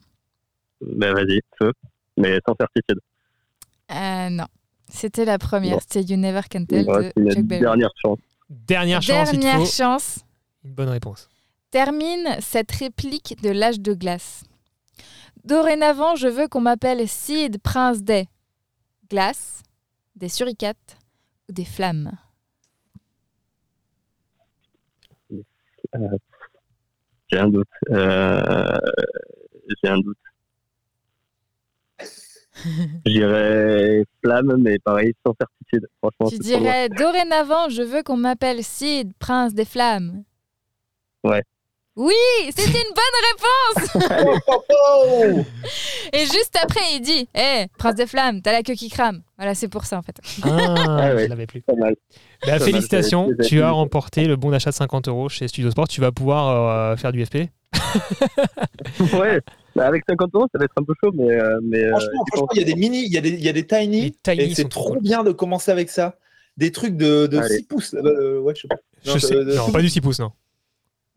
Ben 0.82 1.14
vas-y, 1.14 1.42
feu. 1.60 1.72
Mais 2.18 2.40
sans 2.48 2.56
certitude. 2.60 3.00
Euh, 3.92 4.30
non, 4.30 4.46
c'était 4.90 5.26
la 5.26 5.38
première, 5.38 5.74
Bon. 5.76 5.80
c'était 5.80 6.02
You 6.04 6.18
Never 6.18 6.42
Can 6.52 6.66
Tell 6.66 6.86
de 6.86 7.12
Chuck 7.32 7.44
Berry. 7.44 7.62
dernière 7.62 7.92
chance. 8.02 8.20
Dernière 8.50 9.02
chance, 9.02 9.30
il 9.34 9.38
te 9.40 9.42
Dernière 9.42 9.66
faut 9.68 9.72
chance. 9.72 10.20
une 10.64 10.74
bonne 10.74 10.90
réponse. 10.90 11.30
termine 11.72 12.28
cette 12.40 12.72
réplique 12.72 13.36
de 13.44 13.50
l'âge 13.50 13.80
de 13.80 13.94
glace. 13.94 14.44
Dorénavant, 15.48 16.18
je 16.18 16.28
veux 16.28 16.50
qu'on 16.50 16.60
m'appelle 16.60 17.08
Sid, 17.08 17.62
prince 17.62 18.04
des 18.04 18.28
glaces, 19.10 19.64
des 20.18 20.28
suricates 20.28 20.98
ou 21.48 21.54
des 21.54 21.64
flammes. 21.64 22.12
J'ai 27.30 27.40
un 27.40 27.48
doute. 27.48 27.68
Euh, 27.92 28.78
J'ai 29.82 29.90
un 29.90 30.00
doute. 30.00 30.18
J'irais 33.06 34.04
flamme, 34.22 34.58
mais 34.58 34.80
pareil, 34.80 35.14
sans 35.26 35.34
certitude. 35.40 35.88
Franchement, 36.00 36.30
Tu 36.30 36.40
dirais 36.40 36.90
Dorénavant, 36.90 37.70
je 37.70 37.84
veux 37.84 38.04
qu'on 38.04 38.18
m'appelle 38.18 38.66
Sid, 38.66 39.14
prince 39.18 39.54
des 39.54 39.64
flammes. 39.64 40.26
Ouais. 41.24 41.44
Oui, 41.98 42.14
c'est 42.56 42.68
une 42.68 42.94
bonne 42.94 43.18
réponse. 43.32 44.38
Oh, 44.48 44.54
oh, 44.54 44.64
oh 44.70 45.40
Et 46.14 46.20
juste 46.20 46.56
après, 46.62 46.80
il 46.94 47.02
dit 47.02 47.28
Hé, 47.36 47.66
prince 47.78 47.96
des 47.96 48.06
flammes, 48.08 48.42
t'as 48.42 48.52
la 48.52 48.62
queue 48.64 48.76
qui 48.76 48.90
crame. 48.90 49.22
Voilà, 49.38 49.56
c'est 49.56 49.68
pour 49.68 49.86
ça 49.86 49.98
en 49.98 50.02
fait. 50.04 50.16
Ah, 50.44 51.14
ouais. 51.16 51.24
je 51.26 51.30
l'avais 51.30 51.48
plus. 51.48 51.62
Pas 51.62 51.74
mal. 51.76 51.96
Bah, 52.46 52.60
félicitations, 52.60 53.30
tu 53.48 53.62
as 53.62 53.72
remporté 53.72 54.26
le 54.26 54.36
bon 54.36 54.52
d'achat 54.52 54.70
de 54.70 54.76
50 54.76 55.08
euros 55.08 55.28
chez 55.30 55.48
Studio 55.48 55.72
Sport. 55.72 55.88
Tu 55.88 56.00
vas 56.02 56.12
pouvoir 56.12 56.92
euh, 56.92 56.96
faire 56.98 57.12
du 57.12 57.26
FP. 57.26 57.50
ouais. 59.20 59.42
Bah, 59.76 59.88
avec 59.88 60.04
50 60.10 60.30
euros, 60.36 60.46
ça 60.52 60.60
va 60.60 60.66
être 60.66 60.74
un 60.78 60.84
peu 60.84 60.94
chaud, 61.04 61.12
mais. 61.16 61.30
euh, 61.32 61.60
mais 61.64 61.84
euh, 61.84 61.92
Franchement, 62.32 62.48
il 62.54 62.60
y 62.60 62.62
a 62.62 62.66
des 62.66 62.76
mini, 62.76 63.06
il 63.06 63.12
y 63.14 63.18
a 63.18 63.22
des, 63.22 63.30
il 63.30 63.42
y 63.44 63.50
a 63.50 63.54
des 63.54 63.66
tiny, 63.66 64.02
Les 64.02 64.12
tiny 64.12 64.52
et 64.52 64.56
c'est 64.56 64.70
trop 64.70 64.90
cool. 64.94 65.02
bien 65.02 65.24
de 65.24 65.32
commencer 65.32 65.72
avec 65.72 65.90
ça. 65.90 66.16
Des 66.58 66.72
trucs 66.72 66.96
de, 66.98 67.28
de 67.28 67.38
Allez. 67.38 67.58
6 67.58 67.64
pouces. 67.64 67.94
euh, 67.96 68.40
ouais, 68.40 68.54
je 68.56 68.62
sais 68.62 68.68
pas. 68.68 68.78
Je 69.06 69.12
Non, 69.12 69.20
sais. 69.20 69.36
de- 69.36 69.44
de- 69.44 69.56
non, 69.56 69.72
pas 69.72 69.82
du 69.82 69.90
6 69.90 70.02
pouces, 70.02 70.20
non. 70.20 70.32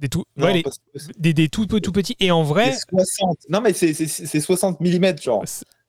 Des 0.00 0.08
tout, 0.08 0.24
Non, 0.36 0.46
ouais, 0.46 0.54
les- 0.54 0.62
parce 0.62 0.78
que 0.78 1.12
des, 1.18 1.34
des 1.34 1.48
tout, 1.48 1.66
tout 1.66 1.92
petits. 1.92 2.16
Et 2.20 2.30
en 2.30 2.42
vrai, 2.42 2.72
c'est 2.72 2.80
60. 2.90 3.38
Non, 3.50 3.60
mais 3.60 3.72
c'est- 3.74 3.92
c'est 3.94 4.06
c'est 4.08 4.40
60 4.40 4.80
mm, 4.80 5.18
genre. 5.22 5.44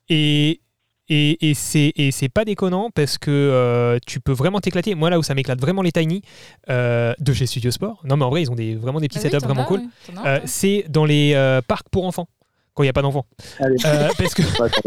Et, 0.09 0.59
et, 1.07 1.49
et 1.49 1.53
c'est 1.53 1.93
et 1.95 2.11
c'est 2.11 2.27
pas 2.29 2.43
déconnant 2.45 2.89
parce 2.93 3.17
que 3.17 3.31
euh, 3.31 3.99
tu 4.05 4.19
peux 4.19 4.33
vraiment 4.33 4.59
t'éclater. 4.59 4.95
Moi, 4.95 5.09
là 5.09 5.17
où 5.17 5.23
ça 5.23 5.33
m'éclate 5.33 5.59
vraiment 5.61 5.81
les 5.81 5.91
Tiny 5.93 6.21
euh, 6.69 7.13
de 7.19 7.31
chez 7.33 7.45
Studio 7.45 7.71
Sport, 7.71 8.01
non, 8.03 8.17
mais 8.17 8.25
en 8.25 8.29
vrai, 8.29 8.41
ils 8.41 8.51
ont 8.51 8.55
des, 8.55 8.75
vraiment 8.75 8.99
des 8.99 9.07
petits 9.07 9.19
oui, 9.19 9.29
setups 9.29 9.45
vraiment 9.45 9.63
as, 9.63 9.65
cool. 9.65 9.79
ouais, 9.79 10.15
Euh, 10.25 10.39
c'est 10.45 10.85
dans 10.89 11.05
les 11.05 11.31
euh, 11.33 11.61
parcs 11.65 11.87
pour 11.89 12.05
enfants, 12.05 12.27
quand 12.73 12.83
il 12.83 12.85
n'y 12.85 12.89
a 12.89 12.93
pas 12.93 13.01
d'enfants. 13.01 13.25
Euh, 13.61 14.09
parce 14.17 14.33
que, 14.33 14.43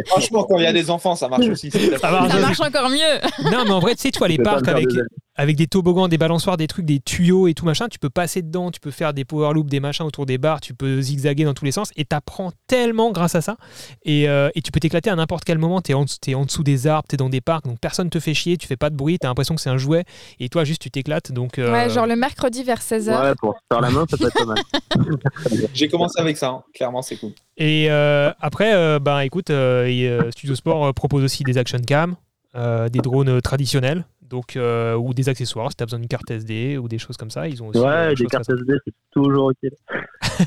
Franchement, 0.07 0.45
quand 0.45 0.59
il 0.59 0.65
y 0.65 0.67
a 0.67 0.73
des 0.73 0.91
enfants, 0.91 1.15
ça 1.17 1.29
marche 1.29 1.47
aussi. 1.49 1.71
Ça 1.71 2.11
marche. 2.11 2.33
Ça 2.33 2.41
marche 2.41 2.61
encore 2.61 2.89
mieux. 2.89 3.21
non, 3.53 3.65
mais 3.65 3.71
en 3.73 3.79
vrai, 3.81 3.95
tu 3.95 4.03
sais, 4.03 4.11
tu 4.11 4.19
vois, 4.19 4.29
les 4.29 4.39
parcs 4.39 4.67
avec, 4.69 4.89
des 4.89 4.99
ailes. 4.99 5.07
avec 5.37 5.57
des 5.57 5.67
toboggans, 5.67 6.09
des 6.09 6.17
balançoires, 6.17 6.57
des 6.57 6.67
trucs, 6.67 6.87
des 6.87 7.01
tuyaux 7.01 7.47
et 7.47 7.53
tout 7.55 7.67
machin, 7.67 7.89
tu 7.89 7.99
peux 7.99 8.09
passer 8.09 8.41
dedans, 8.41 8.71
tu 8.71 8.81
peux 8.81 8.91
faire 8.91 9.13
des 9.13 9.25
power 9.27 9.53
loops, 9.53 9.69
des 9.71 9.81
machins 9.81 10.07
autour 10.07 10.25
des 10.25 10.39
barres, 10.39 10.61
tu 10.61 10.73
peux 10.73 11.01
zigzaguer 11.03 11.45
dans 11.45 11.53
tous 11.53 11.67
les 11.67 11.73
sens 11.73 11.91
et 11.97 12.05
t'apprends 12.07 12.53
tellement 12.67 13.11
grâce 13.13 13.35
à 13.35 13.43
ça. 13.43 13.57
Et, 14.05 14.29
euh, 14.31 14.49
et 14.55 14.63
tu 14.63 14.73
peux 14.73 14.81
t'éclater 14.81 15.11
à 15.11 15.17
n'importe 15.17 15.45
quel 15.45 15.59
moment. 15.59 15.81
T'es 15.83 15.93
en, 15.95 16.05
t'es 16.07 16.35
en 16.35 16.45
dessous 16.47 16.63
des 16.63 16.87
arbres, 16.87 17.07
t'es 17.09 17.19
dans 17.19 17.29
des 17.29 17.41
parcs, 17.43 17.67
donc 17.67 17.79
personne 17.81 18.09
te 18.09 18.19
fait 18.19 18.33
chier, 18.35 18.57
tu 18.57 18.67
fais 18.67 18.77
pas 18.77 18.89
de 18.89 18.97
bruit, 18.97 19.19
t'as 19.19 19.29
l'impression 19.29 19.55
que 19.55 19.61
c'est 19.61 19.71
un 19.71 19.77
jouet 19.79 20.05
et 20.41 20.49
toi 20.49 20.65
juste 20.65 20.81
tu 20.81 20.91
t'éclates. 20.91 21.33
Donc, 21.33 21.59
euh, 21.59 21.71
Ouais, 21.71 21.91
genre 21.91 22.07
le 22.07 22.17
mercredi 22.17 22.63
vers 22.63 22.81
16h. 22.81 23.21
Ouais, 23.29 23.35
pour 23.39 23.53
se 23.55 23.59
faire 23.71 23.81
la 23.83 23.91
main, 23.91 24.05
ça 24.09 24.17
peut 24.17 24.27
être 24.29 24.35
pas 24.39 24.47
mal. 24.47 24.59
J'ai 25.75 25.89
commencé 25.89 26.19
avec 26.21 26.37
ça. 26.39 26.49
hein. 26.49 26.63
Clairement, 26.75 27.03
c'est 27.03 27.17
cool. 27.17 27.33
Et 27.57 27.87
euh, 27.91 28.33
après, 28.41 28.75
euh, 28.75 28.99
bah, 28.99 29.25
écoute, 29.25 29.51
euh, 29.51 29.87
euh, 29.89 30.31
Studio 30.33 30.55
Sport 30.55 30.87
euh, 30.87 30.93
propose 30.93 31.23
aussi 31.23 31.45
des 31.45 31.57
action 31.59 31.79
cam, 31.79 32.17
euh, 32.57 32.89
des 32.89 32.99
drones 32.99 33.41
traditionnels, 33.41 34.05
donc 34.23 34.57
euh, 34.57 34.97
ou 34.97 35.15
des 35.15 35.29
accessoires 35.29 35.71
si 35.71 35.77
tu 35.77 35.83
as 35.83 35.87
besoin 35.87 36.01
d'une 36.01 36.09
carte 36.09 36.31
SD 36.31 36.79
ou 36.79 36.89
des 36.89 36.99
choses 36.99 37.17
comme 37.17 37.31
ça. 37.31 37.47
Ils 37.49 37.63
ont 37.63 37.69
aussi 37.69 37.79
Ouais, 37.79 38.15
des 38.15 38.27
cartes 38.27 38.49
SD, 38.51 38.73
c'est 38.85 38.95
toujours 39.13 39.53
utile. 39.53 39.71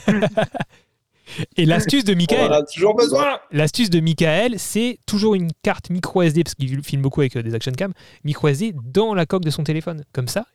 sympas. 0.05 0.43
Et 1.57 1.65
l'astuce 1.65 2.05
de 2.05 2.13
Michael, 2.13 2.49
en 2.51 2.55
a 2.55 2.63
toujours 2.63 2.95
besoin. 2.95 3.37
l'astuce 3.51 3.89
de 3.89 3.99
Michael, 3.99 4.57
c'est 4.59 4.97
toujours 5.05 5.35
une 5.35 5.49
carte 5.61 5.89
micro 5.89 6.21
SD 6.21 6.43
parce 6.43 6.55
qu'il 6.55 6.81
filme 6.83 7.01
beaucoup 7.01 7.19
avec 7.19 7.37
des 7.37 7.53
action 7.53 7.73
cam, 7.73 7.91
micro 8.23 8.47
SD 8.47 8.73
dans 8.85 9.13
la 9.13 9.25
coque 9.25 9.43
de 9.43 9.49
son 9.49 9.63
téléphone. 9.63 10.03
Comme 10.13 10.29
ça, 10.29 10.45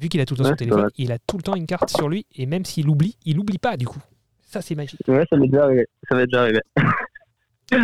vu 0.00 0.08
qu'il 0.08 0.20
a 0.20 0.24
tout 0.24 0.34
le 0.34 0.38
temps 0.38 0.44
Ouais, 0.44 0.50
son 0.50 0.56
téléphone, 0.56 0.80
vrai. 0.82 0.90
il 0.96 1.10
a 1.10 1.18
tout 1.18 1.36
le 1.36 1.42
temps 1.42 1.56
une 1.56 1.66
carte 1.66 1.90
sur 1.90 2.08
lui 2.08 2.24
et 2.36 2.46
même 2.46 2.64
s'il 2.64 2.88
oublie, 2.88 3.16
il 3.24 3.38
oublie 3.40 3.58
pas 3.58 3.76
du 3.76 3.86
coup. 3.86 3.98
Ça 4.56 4.62
c'est 4.62 4.74
magique. 4.74 5.00
Ouais, 5.06 5.26
ça 5.28 5.36
m'est 5.36 5.48
déjà 5.48 5.64
arrivé. 5.64 5.86
Ça 6.08 6.16
m'est 6.16 6.24
déjà 6.24 6.40
arrivé. 6.42 6.60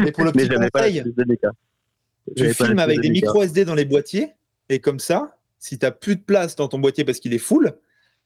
Et 0.07 0.13
pour 0.13 0.25
le 0.25 0.33
petit 0.33 0.49
conseil, 0.49 1.03
tu 2.35 2.55
filmes 2.55 2.77
puce 2.77 2.81
avec 2.81 2.97
de 2.97 3.03
des 3.03 3.11
micro 3.11 3.43
SD 3.43 3.67
dans 3.67 3.75
les 3.75 3.85
boîtiers. 3.85 4.31
Et 4.71 4.79
comme 4.79 4.99
ça, 4.99 5.37
si 5.59 5.79
tu 5.79 5.87
plus 6.01 6.17
de 6.17 6.23
place 6.23 6.57
dans 6.57 6.69
ton 6.69 6.79
boîtier 6.79 7.05
parce 7.05 7.21
qu'il 7.21 7.35
est 7.35 7.39
full, 7.39 7.75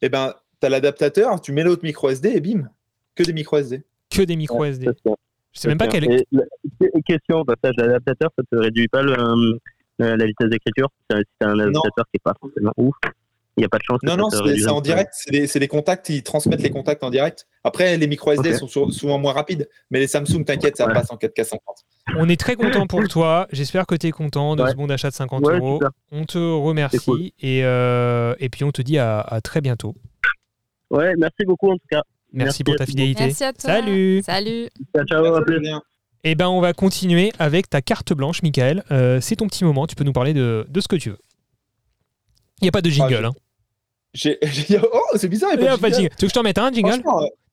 eh 0.01 0.09
ben, 0.09 0.33
tu 0.61 0.67
as 0.67 0.71
l'adaptateur, 0.71 1.41
tu 1.41 1.51
mets 1.51 1.65
l'autre 1.65 1.83
micro 1.83 2.09
SD 2.09 2.29
et 2.37 2.41
bim, 2.41 2.71
que 3.17 3.25
des 3.25 3.33
micro 3.33 3.59
SD. 3.59 3.83
Que 4.11 4.23
des 4.23 4.37
micro 4.37 4.65
SD. 4.65 4.87
Je 5.53 5.61
sais 5.61 5.67
même 5.67 5.77
pas 5.79 5.87
c'est 5.87 5.91
quel. 5.91 6.07
bien. 6.07 6.19
Et 6.19 6.27
la- 6.31 7.01
question 7.05 7.45
passage 7.45 7.75
de 7.75 7.83
l'adaptateur, 7.83 8.31
ça 8.39 8.45
te 8.49 8.57
réduit 8.57 8.87
pas 8.87 9.03
le, 9.03 9.13
euh, 9.15 9.59
la 9.99 10.25
vitesse 10.25 10.51
d'écriture? 10.51 10.89
Si 11.11 11.17
t'as 11.41 11.49
un 11.49 11.59
adaptateur 11.59 12.05
qui 12.13 12.17
est 12.17 12.23
pas 12.23 12.35
forcément 12.41 12.73
ouf, 12.77 12.95
il 13.57 13.61
n'y 13.61 13.65
a 13.65 13.69
pas 13.69 13.79
de 13.79 13.83
chance. 13.85 13.99
Non, 14.03 14.17
non, 14.17 14.29
c'est 14.31 14.69
en 14.69 14.81
direct. 14.81 15.13
C'est 15.15 15.59
des, 15.59 15.69
contacts, 15.69 16.09
ils 16.11 16.23
transmettent 16.23 16.63
les 16.63 16.71
contacts 16.71 17.03
en 17.03 17.11
direct. 17.11 17.47
Après, 17.65 17.97
les 17.97 18.07
micro 18.07 18.33
SD 18.33 18.55
sont 18.55 18.69
sou- 18.69 18.91
souvent 18.93 19.19
moins 19.19 19.33
rapides. 19.33 19.69
Mais 19.91 19.99
les 19.99 20.07
Samsung, 20.07 20.45
t'inquiète, 20.45 20.77
ça 20.77 20.87
Ouais. 20.87 20.93
passe 20.93 21.11
en 21.11 21.17
4K 21.17 21.43
50. 21.45 21.61
On 22.17 22.29
est 22.29 22.39
très 22.39 22.55
content 22.57 22.87
pour 22.87 23.01
toi. 23.09 23.47
J'espère 23.53 23.87
que 23.87 23.95
tu 23.95 24.07
es 24.09 24.11
content 24.13 24.57
de 24.57 24.63
Ouais. 24.63 24.71
ce 24.71 24.77
bon 24.77 24.87
d'achat 24.87 25.09
de 25.11 25.15
50 25.15 25.45
Ouais, 25.45 25.57
euros. 25.57 25.81
On 26.13 26.25
te 26.27 26.39
remercie 26.39 26.99
cool. 27.05 27.21
et, 27.41 27.65
euh, 27.65 28.35
et 28.41 28.49
puis 28.51 28.63
on 28.65 28.73
te 28.73 28.83
dit 28.83 28.99
à, 28.99 29.21
à 29.21 29.41
très 29.41 29.61
bientôt. 29.61 29.95
Ouais, 30.91 31.15
merci 31.17 31.45
beaucoup 31.47 31.71
en 31.71 31.77
tout 31.77 31.87
cas. 31.91 32.03
Merci, 32.33 32.63
pour 32.63 32.77
ta 32.77 32.85
fidélité. 32.87 33.25
Merci 33.25 33.45
à 33.45 33.53
toi. 33.53 33.71
Salut. 33.71 34.23
Salut. 34.23 34.69
Ciao, 34.95 35.07
ciao, 35.07 35.35
à 35.35 35.43
plus. 35.43 35.61
Bien. 35.61 35.81
Eh 36.25 36.35
ben, 36.35 36.49
on 36.49 36.61
va 36.61 36.73
continuer 36.75 37.33
avec 37.39 37.71
ta 37.71 37.81
carte 37.81 38.13
blanche, 38.13 38.43
Michael. 38.43 38.85
Euh, 38.91 39.21
c'est 39.21 39.37
ton 39.37 39.47
petit 39.47 39.65
moment. 39.65 39.87
Tu 39.87 39.95
peux 39.95 40.05
nous 40.05 40.13
parler 40.13 40.35
de, 40.35 40.67
de 40.69 40.81
ce 40.81 40.89
que 40.89 40.97
tu 40.97 41.11
veux. 41.11 41.19
Il 42.61 42.65
n'y 42.65 42.69
a 42.69 42.73
pas 42.73 42.83
de 42.83 42.91
jingle. 42.91 43.15
j'ai- 43.17 43.25
hein. 43.25 43.33
J'ai- 44.17 44.39
Oh, 44.93 45.01
c'est 45.17 45.29
bizarre, 45.29 45.51
il 45.55 45.61
Il 45.61 45.63
y 45.63 45.65
y 45.67 45.69
a 45.69 45.75
a 45.75 45.79
pas 45.79 45.91
de 45.91 45.95
jingle. 45.95 46.09
Tu 46.11 46.25
veux 46.25 46.29
que 46.29 46.29
je 46.29 46.35
t'en 46.35 46.43
mette 46.43 46.59
un 46.59 46.73
jingle? 46.73 47.03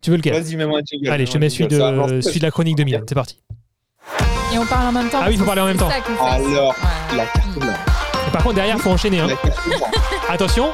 Tu 0.01 0.09
veux 0.11 0.17
lequel? 0.17 0.33
Vas-y, 0.41 0.55
mets-moi 0.55 0.79
un 0.79 0.83
jingle. 0.85 1.09
Allez, 1.09 1.25
je 1.25 1.31
te 1.31 1.37
mets 1.37 1.49
celui 1.49 1.67
de, 1.67 2.21
celui 2.21 2.39
de 2.39 2.45
la 2.45 2.51
chronique 2.51 2.75
de 2.77 2.83
Milan. 2.83 3.01
C'est 3.07 3.15
parti. 3.15 3.39
Et 4.53 4.57
on 4.57 4.65
parle 4.65 4.87
en 4.87 4.91
même 4.91 5.09
temps. 5.09 5.19
Ah 5.21 5.25
oui, 5.27 5.33
il 5.33 5.39
faut 5.39 5.45
parler 5.45 5.61
en 5.61 5.65
même 5.65 5.77
temps. 5.77 5.89
Alors, 5.89 6.75
Ouais. 7.11 7.17
la 7.17 7.25
carte 7.25 7.57
blanche. 7.59 7.77
Par 8.31 8.43
contre, 8.43 8.55
derrière, 8.55 8.75
il 8.75 8.81
faut 8.81 8.89
enchaîner. 8.91 9.19
hein. 9.19 9.27
La 9.27 9.35
carte 9.35 9.67
blanche. 9.67 9.81
Attention. 10.29 10.69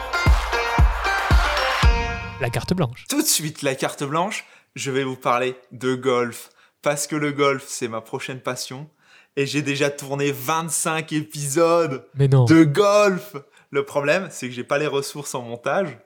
La 2.42 2.50
carte 2.50 2.74
blanche. 2.74 3.06
Tout 3.10 3.22
de 3.22 3.28
suite, 3.28 3.62
la 3.64 3.76
carte 3.76 4.04
blanche, 4.04 4.46
je 4.76 4.92
vais 4.92 5.04
vous 5.04 5.16
parler 5.18 5.56
de 5.72 5.96
golf. 5.96 6.50
Parce 6.82 7.06
que 7.08 7.16
le 7.18 7.32
golf, 7.34 7.66
c'est 7.68 7.88
ma 7.90 8.00
prochaine 8.02 8.40
passion. 8.40 8.88
Et 9.36 9.46
j'ai 9.46 9.62
déjà 9.62 9.90
tourné 9.90 10.32
25 10.32 11.12
épisodes 11.14 12.06
Mais 12.16 12.28
non. 12.28 12.46
de 12.46 12.64
golf. 12.64 13.36
Le 13.72 13.84
problème, 13.86 14.28
c'est 14.32 14.48
que 14.48 14.54
j'ai 14.54 14.64
pas 14.64 14.78
les 14.78 14.88
ressources 14.88 15.36
en 15.36 15.42
montage. 15.42 15.98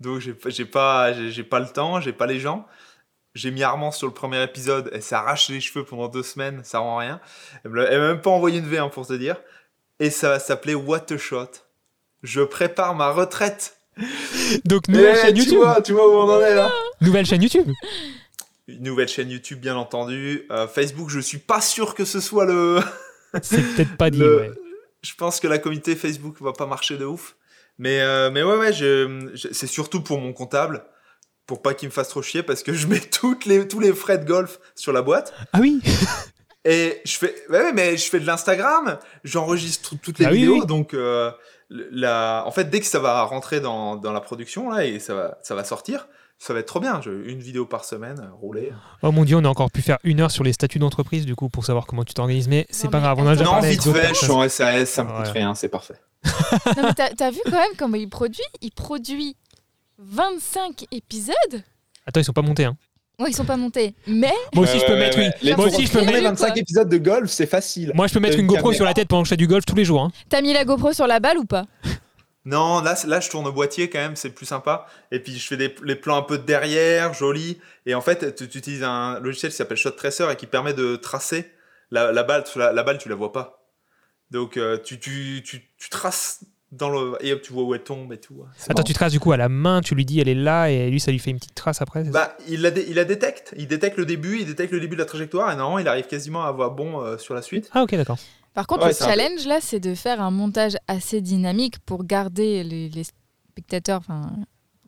Donc 0.00 0.18
j'ai 0.20 0.34
pas- 0.34 0.50
j'ai 0.50 0.64
pas, 0.64 1.10
le 1.12 1.66
temps, 1.72 2.00
j'ai 2.00 2.12
pas 2.12 2.26
les 2.26 2.38
gens. 2.40 2.66
J'ai 3.34 3.50
mis 3.50 3.62
Armand 3.62 3.92
sur 3.92 4.06
le 4.08 4.12
premier 4.12 4.42
épisode 4.42 4.90
et 4.92 5.00
ça 5.00 5.20
arrache 5.20 5.48
les 5.50 5.60
cheveux 5.60 5.84
pendant 5.84 6.08
deux 6.08 6.22
semaines, 6.24 6.62
ça 6.64 6.80
rend 6.80 6.96
rien. 6.96 7.20
Elle 7.64 7.70
m'a 7.70 7.82
elle 7.84 8.00
même 8.00 8.20
pas 8.20 8.30
envoyé 8.30 8.58
une 8.58 8.66
V 8.66 8.78
hein, 8.78 8.88
pour 8.88 9.06
te 9.06 9.12
dire. 9.12 9.36
Et 10.00 10.10
ça 10.10 10.30
va 10.30 10.38
s'appeler 10.40 10.74
What 10.74 11.06
a 11.12 11.16
Shot. 11.18 11.50
Je 12.22 12.40
prépare 12.42 12.94
ma 12.94 13.10
retraite. 13.12 13.76
Donc, 14.64 14.88
nouvelle 14.88 15.14
Eh, 15.16 15.20
chaîne 15.20 15.34
tu 15.34 15.40
YouTube. 15.42 15.58
vois, 15.58 15.80
tu 15.82 15.92
vois 15.92 16.08
où 16.08 16.12
on 16.18 16.30
en 16.30 16.40
est 16.40 16.54
là 16.54 16.70
Nouvelle 17.02 17.26
chaîne 17.26 17.42
YouTube. 17.42 17.68
Une 18.66 18.82
nouvelle 18.82 19.08
chaîne 19.08 19.30
YouTube, 19.30 19.60
bien 19.60 19.76
entendu. 19.76 20.46
Euh, 20.50 20.66
Facebook, 20.66 21.10
je 21.10 21.20
suis 21.20 21.38
pas 21.38 21.60
sûr 21.60 21.94
que 21.94 22.04
ce 22.04 22.20
soit 22.20 22.46
le. 22.46 22.80
C'est 23.42 23.60
peut-être 23.62 23.96
pas 23.96 24.10
dit. 24.10 24.18
Le- 24.18 24.36
ouais. 24.38 24.50
Je 25.02 25.14
pense 25.14 25.40
que 25.40 25.48
la 25.48 25.58
communauté 25.58 25.96
Facebook 25.96 26.36
va 26.40 26.52
pas 26.52 26.66
marcher 26.66 26.96
de 26.96 27.04
ouf. 27.04 27.36
Mais, 27.78 28.00
euh, 28.00 28.30
mais 28.30 28.42
ouais, 28.42 28.56
ouais, 28.58 28.72
je, 28.72 29.30
je- 29.34 29.48
c'est 29.52 29.66
surtout 29.66 30.02
pour 30.02 30.18
mon 30.20 30.32
comptable. 30.32 30.84
Pour 31.46 31.62
pas 31.62 31.74
qu'il 31.74 31.88
me 31.88 31.92
fasse 31.92 32.08
trop 32.10 32.22
chier, 32.22 32.42
parce 32.42 32.62
que 32.62 32.72
je 32.72 32.86
mets 32.86 33.00
toutes 33.20 33.44
les, 33.46 33.66
tous 33.66 33.80
les 33.80 33.92
frais 33.92 34.18
de 34.18 34.24
golf 34.24 34.60
sur 34.74 34.92
la 34.92 35.02
boîte. 35.02 35.32
Ah 35.52 35.58
oui. 35.60 35.80
Et 36.64 37.00
je 37.06 37.16
fais, 37.16 37.34
ouais, 37.48 37.72
mais 37.72 37.96
je 37.96 38.08
fais 38.10 38.20
de 38.20 38.26
l'Instagram, 38.26 38.98
j'enregistre 39.24 39.94
toutes 40.02 40.18
les 40.18 40.26
Ah 40.26 40.30
oui, 40.30 40.36
vidéos, 40.40 40.60
oui. 40.60 40.66
donc 40.66 40.92
euh, 40.92 41.30
la, 41.70 42.44
en 42.46 42.50
fait, 42.52 42.64
dès 42.64 42.80
que 42.80 42.86
ça 42.86 42.98
va 42.98 43.22
rentrer 43.22 43.60
dans, 43.60 43.96
dans 43.96 44.12
la 44.12 44.20
production 44.20 44.68
là 44.70 44.84
et 44.84 44.98
ça 44.98 45.14
va, 45.14 45.38
ça 45.42 45.54
va 45.54 45.64
sortir, 45.64 46.06
ça 46.42 46.54
va 46.54 46.60
être 46.60 46.66
trop 46.66 46.80
bien. 46.80 47.00
Une 47.02 47.38
vidéo 47.40 47.66
par 47.66 47.84
semaine, 47.84 48.18
euh, 48.18 48.32
rouler. 48.34 48.72
Oh 49.02 49.12
mon 49.12 49.24
dieu, 49.24 49.36
on 49.36 49.44
a 49.44 49.48
encore 49.48 49.70
pu 49.70 49.82
faire 49.82 49.98
une 50.04 50.20
heure 50.20 50.30
sur 50.30 50.42
les 50.42 50.52
statuts 50.54 50.78
d'entreprise 50.78 51.26
du 51.26 51.36
coup 51.36 51.48
pour 51.50 51.64
savoir 51.66 51.86
comment 51.86 52.02
tu 52.02 52.14
t'organises, 52.14 52.48
mais 52.48 52.66
c'est 52.70 52.88
pas 52.90 52.96
mais 52.98 53.02
grave. 53.04 53.18
On 53.20 53.26
a 53.28 53.36
déjà 53.36 53.44
Non, 53.44 53.60
vite 53.60 53.82
fait, 53.82 54.08
Je 54.08 54.14
suis 54.14 54.30
en 54.30 54.48
SAS, 54.48 54.88
ça 54.88 55.04
me 55.04 55.10
coûte 55.10 55.26
Ouais. 55.26 55.32
rien, 55.32 55.54
c'est 55.54 55.68
parfait. 55.68 55.94
Non, 56.76 56.82
mais 56.82 56.94
t'as 56.94 57.10
t'as 57.10 57.30
vu 57.30 57.38
quand 57.44 57.52
même 57.52 57.76
comment 57.78 57.96
il 57.96 58.08
produit? 58.08 58.42
Il 58.62 58.70
produit 58.72 59.36
25 59.98 60.86
épisodes 60.92 61.34
Attends, 62.06 62.20
ils 62.20 62.24
sont 62.24 62.32
pas 62.32 62.42
montés. 62.42 62.64
Hein. 62.64 62.76
Bon, 63.18 63.26
ils 63.26 63.34
sont 63.34 63.44
pas 63.44 63.58
montés, 63.58 63.94
mais 64.06 64.32
Moi 64.54 64.64
aussi, 64.64 64.78
je 64.78 64.86
peux 64.86 64.96
mettre, 64.96 65.18
oui. 65.18 65.28
Les 65.42 65.54
Moi 65.54 65.66
aussi, 65.66 65.84
je 65.86 65.92
peux 65.92 66.02
mettre. 66.02 66.22
25 66.22 66.46
quoi. 66.46 66.56
épisodes 66.58 66.88
de 66.88 66.96
golf, 66.96 67.30
c'est 67.30 67.44
facile. 67.46 67.92
Moi, 67.94 68.06
je 68.06 68.14
peux 68.14 68.20
mettre 68.20 68.36
Une 68.36 68.40
une 68.42 68.46
GoPro 68.46 68.62
caméra. 68.62 68.76
sur 68.76 68.84
la 68.86 68.94
tête 68.94 69.08
pendant 69.08 69.22
que 69.22 69.26
je 69.26 69.30
fais 69.34 69.36
du 69.36 69.46
golf 69.46 69.66
tous 69.66 69.74
les 69.74 69.84
jours. 69.84 70.00
hein. 70.00 70.10
t'as 70.30 70.40
mis 70.40 70.54
la 70.54 70.64
GoPro 70.64 70.94
sur 70.94 71.06
la 71.06 71.20
balle 71.20 71.36
ou 71.36 71.44
pas? 71.44 71.66
Non, 72.46 72.80
là, 72.80 72.96
là, 73.06 73.20
je 73.20 73.28
tourne 73.28 73.46
au 73.46 73.52
boîtier 73.52 73.90
quand 73.90 73.98
même, 73.98 74.16
c'est 74.16 74.30
plus 74.30 74.46
sympa. 74.46 74.86
Et 75.12 75.20
puis, 75.20 75.36
je 75.38 75.46
fais 75.46 75.58
des, 75.58 75.74
les 75.84 75.94
plans 75.94 76.16
un 76.16 76.22
peu 76.22 76.38
de 76.38 76.44
derrière, 76.44 77.12
jolis. 77.12 77.58
Et 77.84 77.94
en 77.94 78.00
fait, 78.00 78.34
tu, 78.34 78.48
tu 78.48 78.58
utilises 78.58 78.82
un 78.82 79.20
logiciel 79.20 79.50
qui 79.52 79.56
s'appelle 79.58 79.76
Shot 79.76 79.90
Tracer 79.90 80.26
et 80.32 80.36
qui 80.36 80.46
permet 80.46 80.72
de 80.72 80.96
tracer 80.96 81.50
la, 81.90 82.12
la 82.12 82.22
balle. 82.22 82.44
La, 82.56 82.72
la 82.72 82.82
balle, 82.82 82.96
tu 82.96 83.10
la 83.10 83.14
vois 83.14 83.32
pas. 83.32 83.66
Donc, 84.30 84.56
euh, 84.56 84.78
tu, 84.82 84.98
tu, 84.98 85.42
tu, 85.44 85.90
traces 85.90 86.44
dans 86.72 86.88
le. 86.88 87.16
Et 87.20 87.32
hop, 87.32 87.42
tu 87.42 87.52
vois 87.52 87.64
où 87.64 87.74
elle 87.74 87.82
tombe 87.82 88.12
et 88.12 88.18
tout. 88.18 88.44
Attends, 88.68 88.84
tu 88.84 88.94
traces 88.94 89.12
du 89.12 89.20
coup 89.20 89.32
à 89.32 89.36
la 89.36 89.48
main, 89.48 89.80
tu 89.80 89.94
lui 89.94 90.04
dis 90.04 90.20
elle 90.20 90.28
est 90.28 90.34
là 90.34 90.70
et 90.70 90.88
lui 90.88 91.00
ça 91.00 91.10
lui 91.10 91.18
fait 91.18 91.30
une 91.30 91.38
petite 91.38 91.54
trace 91.56 91.82
après. 91.82 92.04
Bah, 92.04 92.36
il 92.48 92.62
la, 92.62 92.70
dé- 92.70 92.86
il 92.88 92.94
la 92.94 93.04
détecte. 93.04 93.52
Il 93.58 93.66
détecte 93.66 93.96
le 93.96 94.06
début, 94.06 94.38
il 94.38 94.46
détecte 94.46 94.72
le 94.72 94.80
début 94.80 94.94
de 94.94 95.00
la 95.00 95.06
trajectoire. 95.06 95.50
Et 95.52 95.56
normalement, 95.56 95.80
il 95.80 95.88
arrive 95.88 96.06
quasiment 96.06 96.44
à 96.44 96.48
avoir 96.48 96.70
bon 96.70 97.02
euh, 97.02 97.18
sur 97.18 97.34
la 97.34 97.42
suite. 97.42 97.68
Ah 97.74 97.82
ok, 97.82 97.94
d'accord. 97.96 98.18
Par 98.54 98.66
contre, 98.66 98.82
Ouais, 98.84 98.90
le 98.90 98.94
challenge 98.96 99.46
là, 99.46 99.60
c'est 99.60 99.80
de 99.80 99.94
faire 99.94 100.20
un 100.20 100.30
montage 100.30 100.76
assez 100.88 101.20
dynamique 101.20 101.78
pour 101.80 102.04
garder 102.04 102.62
les, 102.64 102.88
les 102.88 103.04
spectateurs 103.04 104.02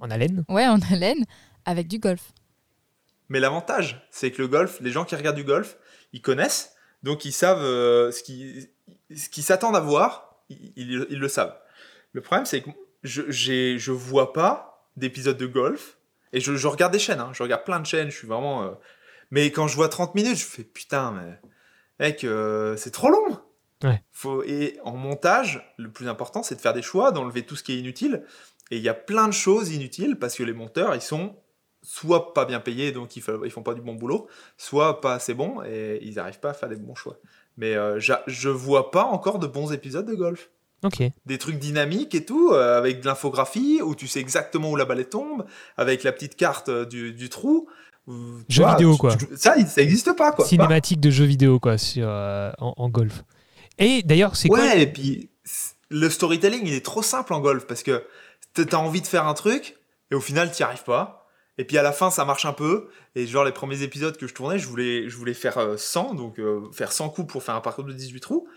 En 0.01 0.11
haleine. 0.11 0.45
ouais, 0.49 0.67
en 0.67 0.81
haleine 0.91 1.25
avec 1.65 1.87
du 1.89 1.99
golf. 1.99 2.33
Mais 3.29 3.41
l'avantage, 3.41 4.07
c'est 4.11 4.31
que 4.31 4.43
le 4.43 4.49
golf, 4.49 4.79
les 4.81 4.91
gens 4.91 5.05
qui 5.05 5.15
regardent 5.17 5.37
du 5.37 5.45
golf, 5.45 5.77
ils 6.13 6.21
connaissent, 6.21 6.75
donc 7.03 7.25
ils 7.25 7.33
savent 7.33 7.63
euh, 7.63 8.11
ce 8.13 8.23
qu'ils 8.23 9.43
s'attendent 9.45 9.77
à 9.77 9.81
voir, 9.81 10.43
ils, 10.51 10.73
ils- 10.77 11.07
ils 11.09 11.19
le 11.19 11.29
savent. 11.29 11.57
Le 12.13 12.21
problème, 12.21 12.45
c'est 12.47 12.63
que 12.63 12.71
je, 13.05 13.23
j'ai, 13.31 13.79
je 13.79 13.93
vois 13.93 14.33
pas 14.33 14.87
d'épisodes 14.97 15.39
de 15.39 15.47
golf, 15.47 15.99
et 16.35 16.41
je, 16.41 16.57
je 16.57 16.67
regarde 16.67 16.93
des 16.93 16.99
chaînes, 16.99 17.21
hein, 17.21 17.31
je 17.33 17.43
regarde 17.43 17.65
plein 17.65 17.81
de 17.81 17.87
chaînes, 17.87 18.11
je 18.11 18.17
suis 18.17 18.27
vraiment... 18.29 18.65
euh, 18.65 18.71
Mais 19.31 19.51
quand 19.51 19.67
je 19.69 19.77
vois 19.77 19.89
30 19.89 20.15
minutes, 20.15 20.37
je 20.37 20.45
fais 20.45 20.65
putain, 20.65 21.13
mais 21.13 21.41
mec, 22.07 22.25
euh, 22.25 22.77
c'est 22.77 22.91
trop 22.91 23.09
long 23.09 23.41
Ouais. 23.85 24.03
Faut... 24.13 24.43
Et 24.45 24.79
en 24.85 24.97
montage, 24.97 25.63
le 25.79 25.91
plus 25.91 26.09
important, 26.09 26.43
c'est 26.43 26.55
de 26.57 26.61
faire 26.61 26.75
des 26.75 26.83
choix, 26.83 27.13
d'enlever 27.13 27.43
tout 27.43 27.57
ce 27.57 27.63
qui 27.63 27.73
est 27.73 27.79
inutile, 27.79 28.23
et 28.71 28.77
il 28.77 28.83
y 28.83 28.89
a 28.89 28.95
plein 28.95 29.27
de 29.29 29.33
choses 29.33 29.73
inutiles, 29.73 30.17
parce 30.19 30.35
que 30.35 30.43
les 30.43 30.53
monteurs, 30.53 30.95
ils 30.95 31.01
sont 31.03 31.37
soit 31.83 32.33
pas 32.33 32.45
bien 32.45 32.61
payés, 32.61 32.93
donc 32.93 33.17
ils, 33.17 33.23
ils 33.45 33.51
font 33.51 33.63
pas 33.65 33.75
du 33.75 33.81
bon 33.81 33.95
boulot, 33.95 34.29
soit 34.57 35.01
pas 35.01 35.15
assez 35.15 35.35
bons 35.35 35.63
et 35.65 35.99
ils 36.03 36.15
n'arrivent 36.15 36.39
pas 36.39 36.51
à 36.51 36.55
faire 36.55 36.69
les 36.69 36.77
bons 36.77 36.95
choix. 36.95 37.19
Mais 37.57 37.75
euh, 37.75 37.99
je 37.99 38.49
vois 38.49 38.93
pas 38.93 39.03
encore 39.05 39.41
de 39.41 39.49
bons 39.49 39.73
épisodes 39.73 40.07
de 40.07 40.15
golf. 40.15 40.51
Ok. 40.85 41.03
Des 41.27 41.39
trucs 41.39 41.59
dynamiques 41.59 42.15
et 42.15 42.25
tout, 42.25 42.51
euh, 42.53 42.79
avec 42.79 43.01
de 43.01 43.07
l'infographie, 43.07 43.81
où 43.83 43.97
tu 43.97 44.07
sais 44.07 44.21
exactement 44.21 44.71
où 44.71 44.77
la 44.77 44.85
balle 44.85 45.05
tombe, 45.09 45.45
avec 45.77 46.05
la 46.05 46.13
petite 46.13 46.37
carte 46.37 46.69
euh, 46.69 46.85
du, 46.85 47.13
du 47.13 47.29
trou. 47.29 47.69
où, 48.07 48.13
tu 48.49 48.55
Jeu 48.57 48.65
vidéo, 48.67 48.93
tu- 48.93 48.99
quoi. 48.99 49.17
tu- 49.17 49.27
ça, 49.37 49.55
ça 49.67 49.83
existe 49.83 50.17
pas, 50.17 50.31
quoi. 50.33 50.45
Cinématique 50.45 51.01
de 51.01 51.11
jeux 51.11 51.25
vidéo 51.25 51.59
quoi 51.61 51.79
sur 51.79 52.07
euh, 52.09 52.53
en, 52.59 52.75
en 52.77 52.89
golf. 52.89 53.23
Et 53.79 54.03
d'ailleurs 54.03 54.37
c'est 54.37 54.49
quoi 54.49 54.59
Ouais, 54.61 54.83
et 54.83 54.87
puis 54.87 55.31
le 55.89 56.09
storytelling, 56.09 56.63
il 56.67 56.75
est 56.75 56.85
trop 56.85 57.03
simple 57.03 57.35
en 57.35 57.41
golf 57.41 57.67
parce 57.67 57.83
que 57.83 58.05
t'as 58.55 58.77
envie 58.77 59.01
de 59.01 59.07
faire 59.07 59.27
un 59.27 59.35
truc 59.35 59.77
et 60.11 60.15
au 60.15 60.21
final, 60.21 60.51
t'y 60.51 60.63
arrives 60.63 60.85
pas. 60.85 61.19
Et 61.59 61.65
puis 61.65 61.77
à 61.77 61.83
la 61.83 61.93
fin, 61.93 62.11
ça 62.11 62.25
marche 62.25 62.47
un 62.47 62.53
peu. 62.55 62.89
Et 63.15 63.27
genre, 63.27 63.45
les 63.45 63.53
premiers 63.53 63.83
épisodes 63.83 64.17
que 64.17 64.27
je 64.27 64.33
tournais, 64.35 64.59
je 64.59 64.67
voulais, 64.67 65.09
je 65.09 65.17
voulais 65.17 65.35
faire 65.35 65.59
euh, 65.59 65.77
100, 65.77 66.15
donc 66.15 66.39
euh, 66.39 66.63
faire 66.73 66.93
100 66.93 67.11
coups 67.11 67.31
pour 67.31 67.43
faire 67.43 67.55
un 67.55 67.61
parcours 67.61 67.85
de 67.85 67.93
18 67.93 68.21
trous. 68.21 68.49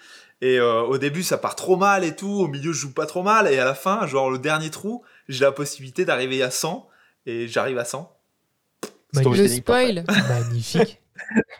Et 0.41 0.59
euh, 0.59 0.81
au 0.81 0.97
début, 0.97 1.23
ça 1.23 1.37
part 1.37 1.55
trop 1.55 1.75
mal 1.75 2.03
et 2.05 2.15
tout. 2.15 2.29
Au 2.41 2.47
milieu, 2.47 2.71
je 2.71 2.79
joue 2.79 2.93
pas 2.93 3.05
trop 3.05 3.21
mal. 3.21 3.51
Et 3.51 3.59
à 3.59 3.65
la 3.65 3.75
fin, 3.75 4.07
genre, 4.07 4.29
le 4.31 4.39
dernier 4.39 4.69
trou, 4.69 5.03
j'ai 5.27 5.43
la 5.43 5.51
possibilité 5.51 6.05
d'arriver 6.05 6.41
à 6.41 6.51
100. 6.51 6.87
Et 7.25 7.47
j'arrive 7.49 7.77
à 7.77 7.85
100. 7.85 8.11
Magnifique. 9.13 9.13
Le 9.13 9.19
Storytelling 9.21 9.61
spoil. 9.61 10.05
Magnifique. 10.29 11.01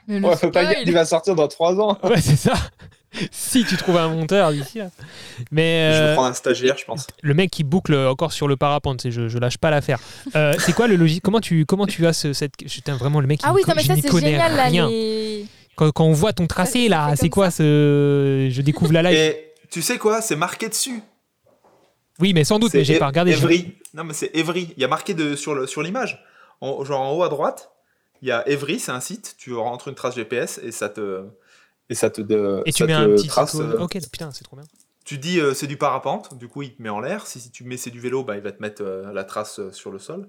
Mais 0.07 0.19
le 0.19 0.25
Ouais, 0.27 0.37
faut 0.37 0.49
pas 0.51 0.61
spoil. 0.63 0.75
dire 0.75 0.83
qu'il 0.83 0.93
va 0.93 1.05
sortir 1.05 1.35
dans 1.35 1.47
3 1.49 1.79
ans. 1.81 1.99
ouais, 2.03 2.21
c'est 2.21 2.35
ça. 2.37 2.53
Si 3.31 3.63
tu 3.65 3.77
trouves 3.77 3.97
un 3.97 4.09
monteur 4.09 4.51
d'ici 4.51 4.79
là. 4.79 4.89
Mais 5.51 5.91
Je 5.93 5.97
vais 5.99 6.05
euh, 6.09 6.13
prendre 6.13 6.29
un 6.29 6.33
stagiaire, 6.33 6.77
je 6.77 6.85
pense. 6.85 7.07
le 7.21 7.33
mec 7.33 7.51
qui 7.51 7.63
boucle 7.63 7.95
encore 7.95 8.31
sur 8.33 8.47
le 8.47 8.55
parapente, 8.57 9.01
c'est 9.01 9.11
je, 9.11 9.27
je 9.27 9.37
lâche 9.37 9.57
pas 9.57 9.69
l'affaire. 9.69 9.99
Euh, 10.35 10.53
c'est 10.59 10.73
quoi 10.73 10.87
le 10.87 10.95
logiciel 10.95 11.21
Comment 11.21 11.39
tu 11.39 11.65
comment 11.65 11.85
tu 11.87 12.05
as 12.07 12.13
ce, 12.13 12.33
cette 12.33 12.55
Putain, 12.57 12.95
vraiment 12.95 13.19
le 13.21 13.27
mec 13.27 13.39
Ah 13.43 13.49
il 13.51 13.55
oui, 13.55 13.61
co- 13.63 13.69
non, 13.69 13.75
mais 13.77 13.83
ça 13.83 13.95
c'est 13.95 14.09
connais 14.09 14.31
génial 14.31 14.55
là. 14.55 14.63
rien. 14.65 14.87
Les... 14.89 15.45
Quand, 15.75 15.91
quand 15.91 16.05
on 16.05 16.13
voit 16.13 16.33
ton 16.33 16.47
tracé 16.47 16.83
Ça, 16.83 16.89
là, 16.89 17.15
c'est 17.15 17.29
quoi 17.29 17.51
ça. 17.51 17.57
ce 17.57 18.47
je 18.51 18.61
découvre 18.61 18.93
la 18.93 19.03
live. 19.03 19.17
Et 19.17 19.53
tu 19.69 19.81
sais 19.81 19.97
quoi 19.97 20.21
C'est 20.21 20.35
marqué 20.35 20.69
dessus. 20.69 21.01
Oui, 22.19 22.33
mais 22.33 22.43
sans 22.45 22.59
doute, 22.59 22.71
C'est 22.71 22.77
mais 22.79 22.83
j'ai 22.85 22.97
pas 22.97 23.07
regardé. 23.07 23.31
Evry. 23.31 23.75
Non, 23.93 24.03
mais 24.05 24.13
c'est 24.13 24.31
Evry. 24.33 24.73
Il 24.77 24.81
y 24.81 24.85
a 24.85 24.87
marqué 24.87 25.13
de, 25.13 25.35
sur 25.35 25.53
le- 25.53 25.67
sur 25.67 25.81
l'image. 25.81 26.23
En- 26.61 26.83
genre 26.85 27.01
en 27.01 27.11
haut 27.13 27.23
à 27.23 27.29
droite, 27.29 27.71
il 28.21 28.29
y 28.29 28.31
a 28.31 28.47
Evry, 28.47 28.79
c'est 28.79 28.91
un 28.93 29.01
site. 29.01 29.35
Tu 29.37 29.53
rentres 29.53 29.89
une 29.89 29.95
trace 29.95 30.15
GPS 30.15 30.59
et 30.63 30.71
ça 30.71 30.87
te. 30.87 31.23
Et 31.89 31.95
ça 31.95 32.09
te, 32.09 32.21
de, 32.21 32.61
Et 32.65 32.73
tu 32.73 32.83
mets 32.83 32.93
te 32.93 32.97
un 32.97 33.07
petit 33.15 33.27
trace. 33.27 33.55
euh, 33.55 33.77
Ok, 33.79 33.97
putain, 34.11 34.31
c'est 34.31 34.43
trop 34.43 34.55
bien. 34.55 34.65
Tu 35.05 35.17
dis 35.19 35.39
euh, 35.39 35.53
c'est 35.53 35.67
du 35.67 35.77
parapente, 35.77 36.35
du 36.37 36.47
coup 36.47 36.63
il 36.63 36.73
te 36.73 36.81
met 36.81 36.89
en 36.89 36.99
l'air. 36.99 37.27
Si, 37.27 37.39
si 37.39 37.51
tu 37.51 37.63
mets 37.63 37.77
c'est 37.77 37.91
du 37.91 37.99
vélo, 37.99 38.23
bah, 38.23 38.35
il 38.37 38.41
va 38.41 38.51
te 38.51 38.61
mettre 38.61 38.81
euh, 38.83 39.13
la 39.13 39.23
trace 39.23 39.59
euh, 39.59 39.71
sur 39.71 39.91
le 39.91 39.99
sol. 39.99 40.27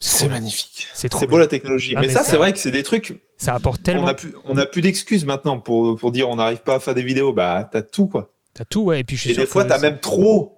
C'est 0.00 0.28
magnifique. 0.28 0.86
C'est 0.94 1.08
trop 1.08 1.20
C'est 1.20 1.26
bien. 1.26 1.30
beau 1.32 1.38
la 1.38 1.46
technologie. 1.48 1.94
Ah, 1.96 2.00
mais, 2.02 2.06
mais 2.08 2.12
ça, 2.12 2.22
ça- 2.22 2.30
c'est 2.32 2.36
vrai 2.36 2.52
que 2.52 2.58
c'est 2.58 2.70
des 2.70 2.82
trucs. 2.84 3.20
Ça 3.36 3.54
apporte 3.54 3.80
On 3.80 3.84
tellement. 3.84 4.06
a 4.06 4.14
plus, 4.14 4.34
on 4.44 4.56
a 4.58 4.66
plus 4.66 4.80
d'excuses 4.82 5.24
maintenant 5.24 5.58
pour, 5.58 5.96
pour 5.96 6.12
dire 6.12 6.28
on 6.28 6.36
n'arrive 6.36 6.58
pas 6.62 6.74
à 6.76 6.80
faire 6.80 6.94
des 6.94 7.02
vidéos. 7.02 7.32
Bah, 7.32 7.68
t'as 7.72 7.82
tout 7.82 8.06
quoi. 8.06 8.32
T'as 8.54 8.64
tout, 8.64 8.82
ouais. 8.82 9.00
Et 9.00 9.04
puis 9.04 9.16
je 9.16 9.22
suis 9.22 9.30
Et 9.30 9.34
sûr 9.34 9.42
des 9.44 9.46
fois, 9.48 9.64
t'as 9.64 9.78
même 9.78 9.98
trop. 9.98 10.57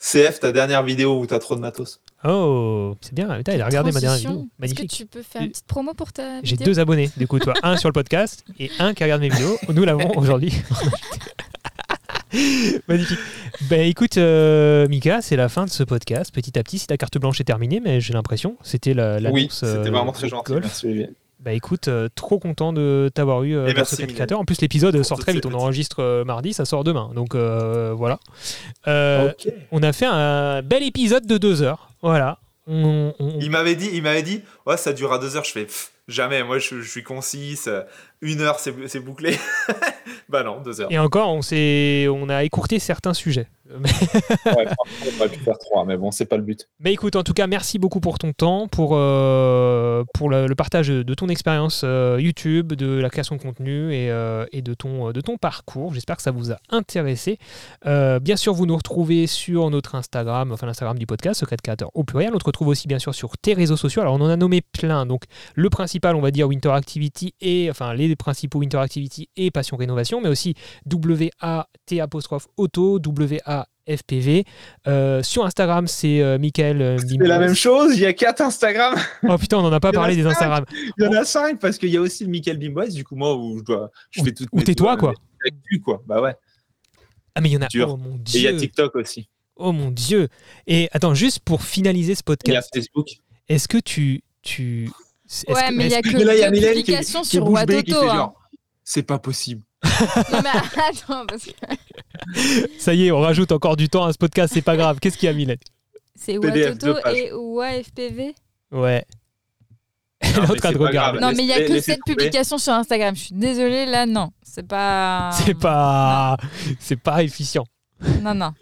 CF, 0.00 0.38
ta 0.40 0.52
dernière 0.52 0.82
vidéo 0.84 1.18
où 1.20 1.26
t'as 1.26 1.38
trop 1.40 1.56
de 1.56 1.60
matos. 1.60 2.00
Oh, 2.24 2.94
c'est 3.00 3.14
bien. 3.14 3.28
Putain, 3.36 3.54
il 3.54 3.62
a 3.62 3.66
regardé 3.66 3.90
ma 3.92 4.00
dernière 4.00 4.18
vidéo. 4.18 4.32
Est-ce 4.62 4.74
que 4.74 4.80
Magnifique. 4.80 4.90
tu 4.92 5.06
peux 5.06 5.22
faire 5.22 5.42
une 5.42 5.50
petite 5.50 5.66
promo 5.66 5.92
pour 5.94 6.12
ta 6.12 6.40
J'ai 6.42 6.56
deux 6.56 6.78
abonnés, 6.78 7.10
du 7.16 7.26
coup, 7.26 7.38
toi, 7.40 7.54
un 7.62 7.76
sur 7.76 7.88
le 7.88 7.92
podcast 7.92 8.44
et 8.60 8.70
un 8.78 8.94
qui 8.94 9.02
regarde 9.02 9.20
mes 9.22 9.28
vidéos. 9.28 9.56
Nous 9.68 9.84
l'avons 9.84 10.10
aujourd'hui. 10.16 10.52
Magnifique. 12.88 13.18
Ben 13.70 13.80
écoute, 13.88 14.18
euh, 14.18 14.86
Mika, 14.88 15.22
c'est 15.22 15.36
la 15.36 15.48
fin 15.48 15.64
de 15.64 15.70
ce 15.70 15.82
podcast. 15.82 16.32
Petit 16.32 16.58
à 16.58 16.62
petit, 16.62 16.78
si 16.78 16.86
ta 16.86 16.96
carte 16.96 17.18
blanche 17.18 17.40
est 17.40 17.44
terminée, 17.44 17.80
mais 17.80 18.00
j'ai 18.00 18.12
l'impression, 18.12 18.56
c'était 18.62 18.94
la, 18.94 19.18
l'annonce, 19.18 19.34
Oui, 19.34 19.48
c'était 19.50 19.66
euh, 19.66 19.90
vraiment 19.90 20.12
très 20.12 20.28
gentil. 20.28 20.52
golf. 20.52 20.64
Merci, 20.64 20.86
Olivier. 20.86 21.10
Bah 21.40 21.52
écoute, 21.52 21.86
euh, 21.86 22.08
trop 22.16 22.38
content 22.40 22.72
de 22.72 23.10
t'avoir 23.14 23.44
eu 23.44 23.54
euh, 23.56 23.66
merci, 23.76 23.96
créateur. 24.14 24.40
En 24.40 24.44
plus, 24.44 24.60
l'épisode 24.60 25.00
sort 25.04 25.18
très 25.20 25.32
vite. 25.32 25.46
On 25.46 25.54
enregistre 25.54 26.00
euh, 26.02 26.24
mardi, 26.24 26.52
ça 26.52 26.64
sort 26.64 26.82
demain. 26.82 27.10
Donc 27.14 27.34
euh, 27.36 27.92
voilà. 27.96 28.18
Euh. 28.88 29.32
On 29.70 29.82
a 29.84 29.92
fait 29.92 30.06
un 30.06 30.62
bel 30.62 30.82
épisode 30.82 31.26
de 31.26 31.38
deux 31.38 31.62
heures. 31.62 31.90
Voilà. 32.02 32.38
On- 32.66 33.14
on- 33.20 33.38
Il 33.40 33.50
m'avait 33.50 33.76
dit, 33.76 33.88
il 33.92 34.02
m'avait 34.02 34.22
dit, 34.22 34.42
ouais, 34.66 34.76
ça 34.76 34.92
durera 34.92 35.18
deux 35.18 35.36
heures. 35.36 35.44
Je 35.44 35.52
fais, 35.52 35.64
pff, 35.64 35.92
jamais. 36.08 36.42
Moi, 36.42 36.58
je, 36.58 36.80
je 36.80 36.90
suis 36.90 37.02
concis. 37.04 37.56
ça- 37.56 37.86
Une 38.20 38.40
heure, 38.40 38.58
c'est 38.58 39.00
bouclé. 39.00 39.36
bah 40.28 40.42
non, 40.42 40.60
deux 40.60 40.80
heures. 40.80 40.90
Et 40.90 40.98
encore, 40.98 41.30
on, 41.32 41.42
s'est- 41.42 42.08
on 42.08 42.28
a 42.28 42.42
écourté 42.44 42.78
certains 42.78 43.14
sujets. 43.14 43.46
Ouais, 44.46 44.66
on 44.66 45.20
aurait 45.20 45.28
pu 45.28 45.40
faire 45.40 45.58
trois, 45.58 45.84
mais 45.84 45.98
bon, 45.98 46.10
c'est 46.10 46.24
pas 46.24 46.38
le 46.38 46.42
but. 46.42 46.68
mais 46.80 46.92
écoute, 46.94 47.16
en 47.16 47.22
tout 47.22 47.34
cas, 47.34 47.46
merci 47.46 47.78
beaucoup 47.78 48.00
pour 48.00 48.18
ton 48.18 48.32
temps, 48.32 48.66
pour, 48.66 48.92
euh, 48.94 50.04
pour 50.14 50.30
le, 50.30 50.46
le 50.46 50.54
partage 50.54 50.88
de 50.88 51.14
ton 51.14 51.28
expérience 51.28 51.82
euh, 51.84 52.16
YouTube, 52.18 52.72
de 52.72 52.98
la 52.98 53.10
création 53.10 53.36
de 53.36 53.42
contenu 53.42 53.92
et, 53.92 54.10
euh, 54.10 54.46
et 54.52 54.62
de, 54.62 54.72
ton, 54.72 55.10
de 55.12 55.20
ton 55.20 55.36
parcours. 55.36 55.92
J'espère 55.92 56.16
que 56.16 56.22
ça 56.22 56.30
vous 56.30 56.50
a 56.50 56.56
intéressé. 56.70 57.38
Euh, 57.84 58.18
bien 58.20 58.36
sûr, 58.36 58.54
vous 58.54 58.64
nous 58.64 58.76
retrouvez 58.76 59.26
sur 59.26 59.68
notre 59.68 59.94
Instagram, 59.96 60.50
enfin 60.50 60.66
l'Instagram 60.66 60.98
du 60.98 61.06
podcast, 61.06 61.38
Secret 61.40 61.58
Créateur 61.62 61.90
au 61.92 62.04
pluriel. 62.04 62.30
On 62.34 62.38
te 62.38 62.44
retrouve 62.46 62.68
aussi, 62.68 62.88
bien 62.88 62.98
sûr, 62.98 63.14
sur 63.14 63.36
tes 63.36 63.52
réseaux 63.52 63.76
sociaux. 63.76 64.00
Alors, 64.00 64.14
on 64.14 64.20
en 64.22 64.30
a 64.30 64.36
nommé 64.36 64.62
plein. 64.62 65.04
Donc, 65.04 65.24
le 65.54 65.68
principal, 65.68 66.16
on 66.16 66.22
va 66.22 66.30
dire 66.30 66.48
Winter 66.48 66.70
Activity 66.70 67.34
et, 67.42 67.68
enfin, 67.70 67.92
les 67.92 68.07
principaux 68.16 68.58
Winter 68.60 68.78
Activity 68.78 69.28
et 69.36 69.50
Passion 69.50 69.76
Rénovation, 69.76 70.20
mais 70.20 70.28
aussi 70.28 70.54
W-A-T 70.86 72.00
apostrophe 72.00 72.48
auto, 72.56 72.98
W-A-F-P-V. 72.98 74.44
Euh, 74.86 75.22
sur 75.22 75.44
Instagram, 75.44 75.86
c'est 75.86 76.20
euh, 76.22 76.38
Michael 76.38 76.82
euh, 76.82 76.98
C'est 76.98 77.16
la 77.18 77.38
même 77.38 77.54
chose, 77.54 77.96
il 77.96 78.02
y 78.02 78.06
a 78.06 78.12
quatre 78.12 78.40
Instagram. 78.40 78.94
Oh 79.28 79.36
putain, 79.38 79.58
on 79.58 79.62
n'en 79.62 79.72
a 79.72 79.80
pas 79.80 79.88
a 79.88 79.92
parlé 79.92 80.16
des 80.16 80.22
cinq. 80.22 80.30
Instagram. 80.30 80.64
Il 80.98 81.04
y 81.04 81.06
en 81.06 81.12
a 81.12 81.24
cinq 81.24 81.58
parce 81.60 81.78
qu'il 81.78 81.90
y 81.90 81.96
a 81.96 82.00
aussi 82.00 82.24
le 82.24 82.30
Michael 82.30 82.58
Bimbois, 82.58 82.88
du 82.88 83.04
coup, 83.04 83.16
moi, 83.16 83.36
où 83.36 83.58
je 83.58 83.64
dois. 83.64 83.90
Je 84.10 84.20
Ou- 84.20 84.24
fais 84.24 84.34
ou 84.52 84.62
tais-toi, 84.62 84.96
quoi. 84.96 85.14
quoi. 85.84 86.02
Bah 86.06 86.20
ouais. 86.20 86.34
Ah 87.34 87.40
mais 87.40 87.50
il 87.50 87.52
y 87.52 87.56
en 87.56 87.62
a. 87.62 87.68
Dur. 87.68 87.90
Oh 87.92 87.96
mon 87.96 88.16
Et 88.16 88.20
il 88.34 88.42
y 88.42 88.46
a 88.48 88.50
dieu. 88.52 88.60
TikTok 88.60 88.96
aussi. 88.96 89.28
Oh 89.56 89.72
mon 89.72 89.90
dieu. 89.90 90.28
Et 90.66 90.88
attends, 90.92 91.14
juste 91.14 91.40
pour 91.40 91.62
finaliser 91.62 92.14
ce 92.14 92.20
Il 92.26 92.30
y 92.30 92.32
a 92.32 92.36
podcast, 92.36 92.70
Facebook. 92.74 93.06
est-ce 93.48 93.68
que 93.68 93.78
tu 93.78 94.22
tu 94.42 94.90
Ouais, 95.48 95.54
que- 95.68 95.74
mais 95.74 95.84
il 95.86 95.90
y 95.90 95.94
a 95.94 95.98
est-ce 95.98 96.08
que 96.10 96.44
a 96.44 96.50
publications 96.72 97.22
qui 97.22 97.28
sur 97.28 97.48
Watoto. 97.50 98.00
fait 98.00 98.08
hein. 98.08 98.14
genre. 98.14 98.40
C'est 98.84 99.02
pas 99.02 99.18
possible. 99.18 99.62
Non, 100.32 100.40
mais 100.42 100.50
attends, 100.88 101.26
parce 101.26 101.44
que 101.44 101.50
Ça 102.78 102.94
y 102.94 103.06
est, 103.06 103.10
on 103.12 103.20
rajoute 103.20 103.52
encore 103.52 103.76
du 103.76 103.88
temps 103.88 104.04
à 104.04 104.12
ce 104.12 104.18
podcast, 104.18 104.52
c'est 104.54 104.62
pas 104.62 104.76
grave. 104.76 104.98
Qu'est-ce 105.00 105.18
qu'il 105.18 105.26
y 105.26 105.30
a, 105.30 105.34
Mylène? 105.34 105.58
C'est 106.14 106.38
Watoto 106.38 106.96
et 107.14 107.30
WAFPV. 107.32 108.34
Ouais. 108.72 109.04
Elle 110.20 110.30
est 110.30 110.32
Non, 110.36 110.44
en 110.44 110.52
mais 110.52 110.56
train 110.58 110.72
de 110.72 110.78
grave. 110.78 111.20
Non, 111.20 111.30
mais 111.30 111.44
il 111.44 111.46
y 111.46 111.52
a 111.52 111.64
que 111.64 111.80
cette 111.80 112.00
trouver. 112.00 112.16
publication 112.16 112.58
sur 112.58 112.72
Instagram. 112.72 113.14
Je 113.14 113.20
suis 113.26 113.34
désolée, 113.34 113.86
là, 113.86 114.04
non. 114.04 114.30
C'est 114.42 114.66
pas. 114.66 115.30
C'est 115.32 115.54
pas 115.54 116.36
c'est 116.80 116.96
pas 117.00 117.22
efficient. 117.22 117.64
Non, 118.22 118.34
non. 118.34 118.52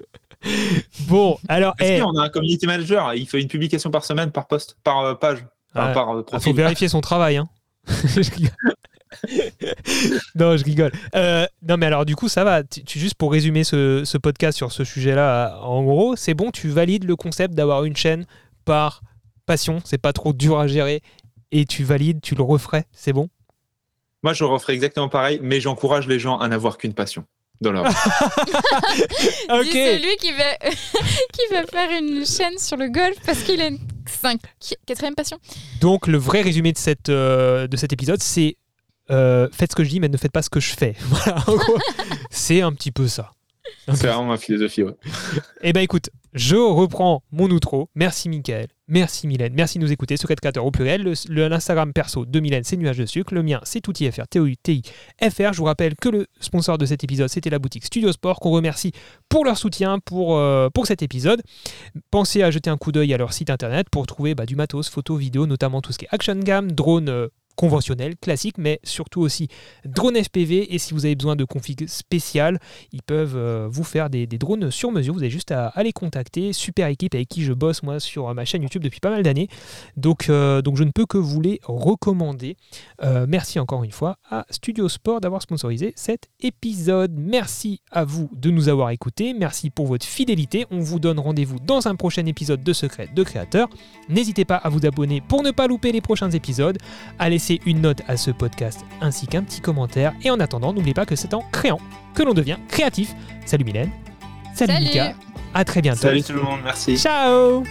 Bon, 1.08 1.38
alors 1.48 1.74
Parce 1.78 1.90
eh, 1.90 2.00
qu'on 2.00 2.16
a 2.18 2.24
un 2.24 2.28
community 2.28 2.66
manager, 2.66 3.14
il 3.14 3.26
fait 3.26 3.40
une 3.40 3.48
publication 3.48 3.90
par 3.90 4.04
semaine, 4.04 4.30
par 4.30 4.46
poste, 4.46 4.76
par 4.84 5.00
euh, 5.00 5.14
page, 5.14 5.44
par 5.92 6.10
euh, 6.16 6.22
il 6.32 6.40
faut 6.40 6.52
vérifier 6.52 6.88
son 6.88 7.00
travail 7.00 7.36
hein. 7.36 7.48
Non, 10.34 10.56
je 10.56 10.64
rigole. 10.64 10.92
Euh, 11.14 11.46
non, 11.66 11.76
mais 11.76 11.86
alors 11.86 12.04
du 12.04 12.16
coup, 12.16 12.28
ça 12.28 12.44
va. 12.44 12.62
Tu, 12.64 12.84
tu- 12.84 12.98
juste 12.98 13.14
pour 13.14 13.32
résumer 13.32 13.64
ce, 13.64 14.04
ce 14.04 14.18
podcast 14.18 14.56
sur 14.56 14.72
ce 14.72 14.84
sujet-là, 14.84 15.58
en 15.62 15.82
gros, 15.84 16.16
c'est 16.16 16.34
bon. 16.34 16.50
Tu 16.50 16.68
valides 16.68 17.04
le 17.04 17.16
concept 17.16 17.54
d'avoir 17.54 17.84
une 17.84 17.96
chaîne 17.96 18.26
par 18.64 19.02
passion. 19.46 19.80
C'est 19.84 19.98
pas 19.98 20.12
trop 20.12 20.32
dur 20.32 20.58
à 20.58 20.66
gérer. 20.66 21.02
Et 21.52 21.64
tu 21.64 21.84
valides, 21.84 22.20
tu 22.20 22.34
le 22.34 22.42
referais. 22.42 22.84
C'est 22.92 23.12
bon? 23.12 23.28
Moi, 24.22 24.32
je 24.32 24.44
referais 24.44 24.74
exactement 24.74 25.08
pareil, 25.08 25.38
mais 25.42 25.60
j'encourage 25.60 26.08
les 26.08 26.18
gens 26.18 26.38
à 26.38 26.48
n'avoir 26.48 26.76
qu'une 26.78 26.94
passion 26.94 27.24
dans 27.60 27.72
leur 27.72 27.88
vie. 27.88 27.94
Dis 29.62 29.70
celui 29.72 30.16
qui 30.20 30.32
veut 31.52 31.64
faire 31.70 31.90
une 32.00 32.26
chaîne 32.26 32.58
sur 32.58 32.76
le 32.76 32.88
golf 32.88 33.16
parce 33.24 33.42
qu'il 33.42 33.60
a 33.62 33.68
une 33.68 33.78
cinq... 34.08 34.40
quatrième 34.86 35.14
passion. 35.14 35.38
Donc 35.80 36.06
le 36.06 36.18
vrai 36.18 36.42
résumé 36.42 36.72
de, 36.72 36.78
cette, 36.78 37.08
euh, 37.08 37.66
de 37.66 37.76
cet 37.76 37.92
épisode, 37.92 38.22
c'est 38.22 38.56
euh, 39.10 39.48
faites 39.52 39.70
ce 39.70 39.76
que 39.76 39.84
je 39.84 39.90
dis, 39.90 40.00
mais 40.00 40.08
ne 40.08 40.16
faites 40.16 40.32
pas 40.32 40.42
ce 40.42 40.50
que 40.50 40.60
je 40.60 40.74
fais. 40.74 40.94
Voilà, 41.08 41.44
c'est 42.30 42.60
un 42.62 42.72
petit 42.72 42.92
peu 42.92 43.08
ça. 43.08 43.32
C'est 43.88 44.06
vraiment 44.06 44.24
ma 44.24 44.36
philosophie. 44.36 44.82
Ouais. 44.82 44.94
Eh 45.62 45.72
ben 45.72 45.80
écoute, 45.80 46.10
je 46.36 46.56
reprends 46.56 47.22
mon 47.32 47.48
outro. 47.50 47.88
Merci 47.94 48.28
Mickaël, 48.28 48.68
merci 48.88 49.26
Mylène, 49.26 49.54
merci 49.54 49.78
de 49.78 49.84
nous 49.84 49.92
écouter. 49.92 50.16
Secret 50.16 50.36
Créateur 50.36 50.66
au 50.66 50.70
pluriel. 50.70 51.14
L'Instagram 51.28 51.92
perso 51.92 52.26
de 52.26 52.40
Mylène, 52.40 52.64
c'est 52.64 52.76
Nuage 52.76 52.98
de 52.98 53.06
Sucre. 53.06 53.32
Le 53.32 53.42
mien, 53.42 53.60
c'est 53.64 53.80
ToutiFR, 53.80 54.26
T-O-U-T-I-F-R. 54.28 55.52
Je 55.52 55.58
vous 55.58 55.64
rappelle 55.64 55.94
que 55.94 56.08
le 56.08 56.26
sponsor 56.40 56.78
de 56.78 56.84
cet 56.84 57.04
épisode, 57.04 57.28
c'était 57.28 57.48
la 57.48 57.58
boutique 57.58 57.84
Studio 57.84 58.12
Sport, 58.12 58.40
qu'on 58.40 58.50
remercie 58.50 58.92
pour 59.28 59.44
leur 59.44 59.56
soutien 59.56 59.98
pour, 59.98 60.36
euh, 60.36 60.68
pour 60.68 60.86
cet 60.86 61.02
épisode. 61.02 61.42
Pensez 62.10 62.42
à 62.42 62.50
jeter 62.50 62.70
un 62.70 62.76
coup 62.76 62.92
d'œil 62.92 63.14
à 63.14 63.16
leur 63.16 63.32
site 63.32 63.50
internet 63.50 63.88
pour 63.90 64.06
trouver 64.06 64.34
bah, 64.34 64.46
du 64.46 64.56
matos, 64.56 64.90
photos, 64.90 65.18
vidéos, 65.18 65.46
notamment 65.46 65.80
tout 65.80 65.92
ce 65.92 65.98
qui 65.98 66.04
est 66.04 66.08
action 66.12 66.38
cam, 66.40 66.70
drone 66.70 67.08
euh, 67.08 67.28
conventionnel, 67.56 68.16
classique, 68.16 68.58
mais 68.58 68.78
surtout 68.84 69.20
aussi 69.20 69.48
drone 69.84 70.16
FPV. 70.16 70.74
Et 70.74 70.78
si 70.78 70.94
vous 70.94 71.04
avez 71.04 71.14
besoin 71.14 71.36
de 71.36 71.44
config 71.44 71.88
spéciales, 71.88 72.60
ils 72.92 73.02
peuvent 73.02 73.36
euh, 73.36 73.68
vous 73.70 73.84
faire 73.84 74.10
des, 74.10 74.26
drones 74.26 74.70
sur 74.70 74.92
mesure. 74.92 75.14
Vous 75.14 75.22
avez 75.22 75.30
juste 75.30 75.50
à, 75.50 75.72
les 75.82 75.92
contacter. 75.92 76.52
Super 76.52 76.88
équipe 76.88 77.14
avec 77.14 77.28
qui 77.28 77.42
je 77.42 77.52
bosse 77.52 77.82
moi 77.82 78.00
sur 78.00 78.32
ma 78.34 78.44
chaîne 78.44 78.62
YouTube 78.62 78.82
depuis 78.82 79.00
pas 79.00 79.10
mal 79.10 79.22
d'années. 79.22 79.48
Donc, 79.96 80.28
euh, 80.28 80.62
je 80.76 80.84
ne 80.84 80.90
peux 80.90 81.06
que 81.06 81.18
vous 81.18 81.40
les 81.40 81.60
recommander. 81.64 82.56
Euh, 83.02 83.26
merci 83.28 83.58
encore 83.58 83.82
une 83.82 83.92
fois 83.92 84.18
à 84.30 84.44
Studio 84.50 84.88
Sport 84.88 85.20
d'avoir 85.20 85.42
sponsorisé 85.42 85.92
cet 85.96 86.28
épisode. 86.40 87.12
Merci 87.16 87.80
à 87.90 88.04
vous 88.04 88.28
de 88.32 88.50
nous 88.50 88.68
avoir 88.68 88.90
écoutés. 88.90 89.32
Merci 89.32 89.70
pour 89.70 89.86
votre 89.86 90.04
fidélité. 90.04 90.66
On 90.70 90.80
vous 90.80 91.00
donne 91.00 91.18
rendez-vous 91.18 91.58
dans 91.58 91.88
un 91.88 91.94
prochain 91.94 92.26
épisode 92.26 92.62
de 92.62 92.72
Secret 92.72 93.08
de 93.14 93.22
Créateur. 93.22 93.68
N'hésitez 94.08 94.44
pas 94.44 94.56
à 94.56 94.68
vous 94.68 94.84
abonner 94.84 95.22
pour 95.22 95.42
ne 95.42 95.50
pas 95.50 95.66
louper 95.66 95.92
les 95.92 96.00
prochains 96.00 96.30
épisodes, 96.30 96.78
à 97.18 97.30
laisser 97.46 97.60
une 97.66 97.80
note 97.80 98.02
à 98.08 98.16
ce 98.16 98.30
podcast 98.30 98.84
ainsi 99.00 99.26
qu'un 99.26 99.42
petit 99.42 99.60
commentaire. 99.60 100.12
Et 100.22 100.30
en 100.30 100.40
attendant, 100.40 100.72
n'oubliez 100.72 100.94
pas 100.94 101.06
que 101.06 101.16
c'est 101.16 101.34
en 101.34 101.42
créant 101.52 101.80
que 102.14 102.22
l'on 102.22 102.34
devient 102.34 102.56
créatif. 102.68 103.14
Salut 103.44 103.64
Mylène. 103.64 103.90
Salut, 104.54 104.72
Salut. 104.72 104.86
Mika. 104.86 105.14
À 105.54 105.64
très 105.64 105.82
bientôt. 105.82 106.00
Salut 106.00 106.22
tout 106.22 106.32
le 106.32 106.42
monde, 106.42 106.60
merci. 106.64 106.96
Ciao 106.96 107.62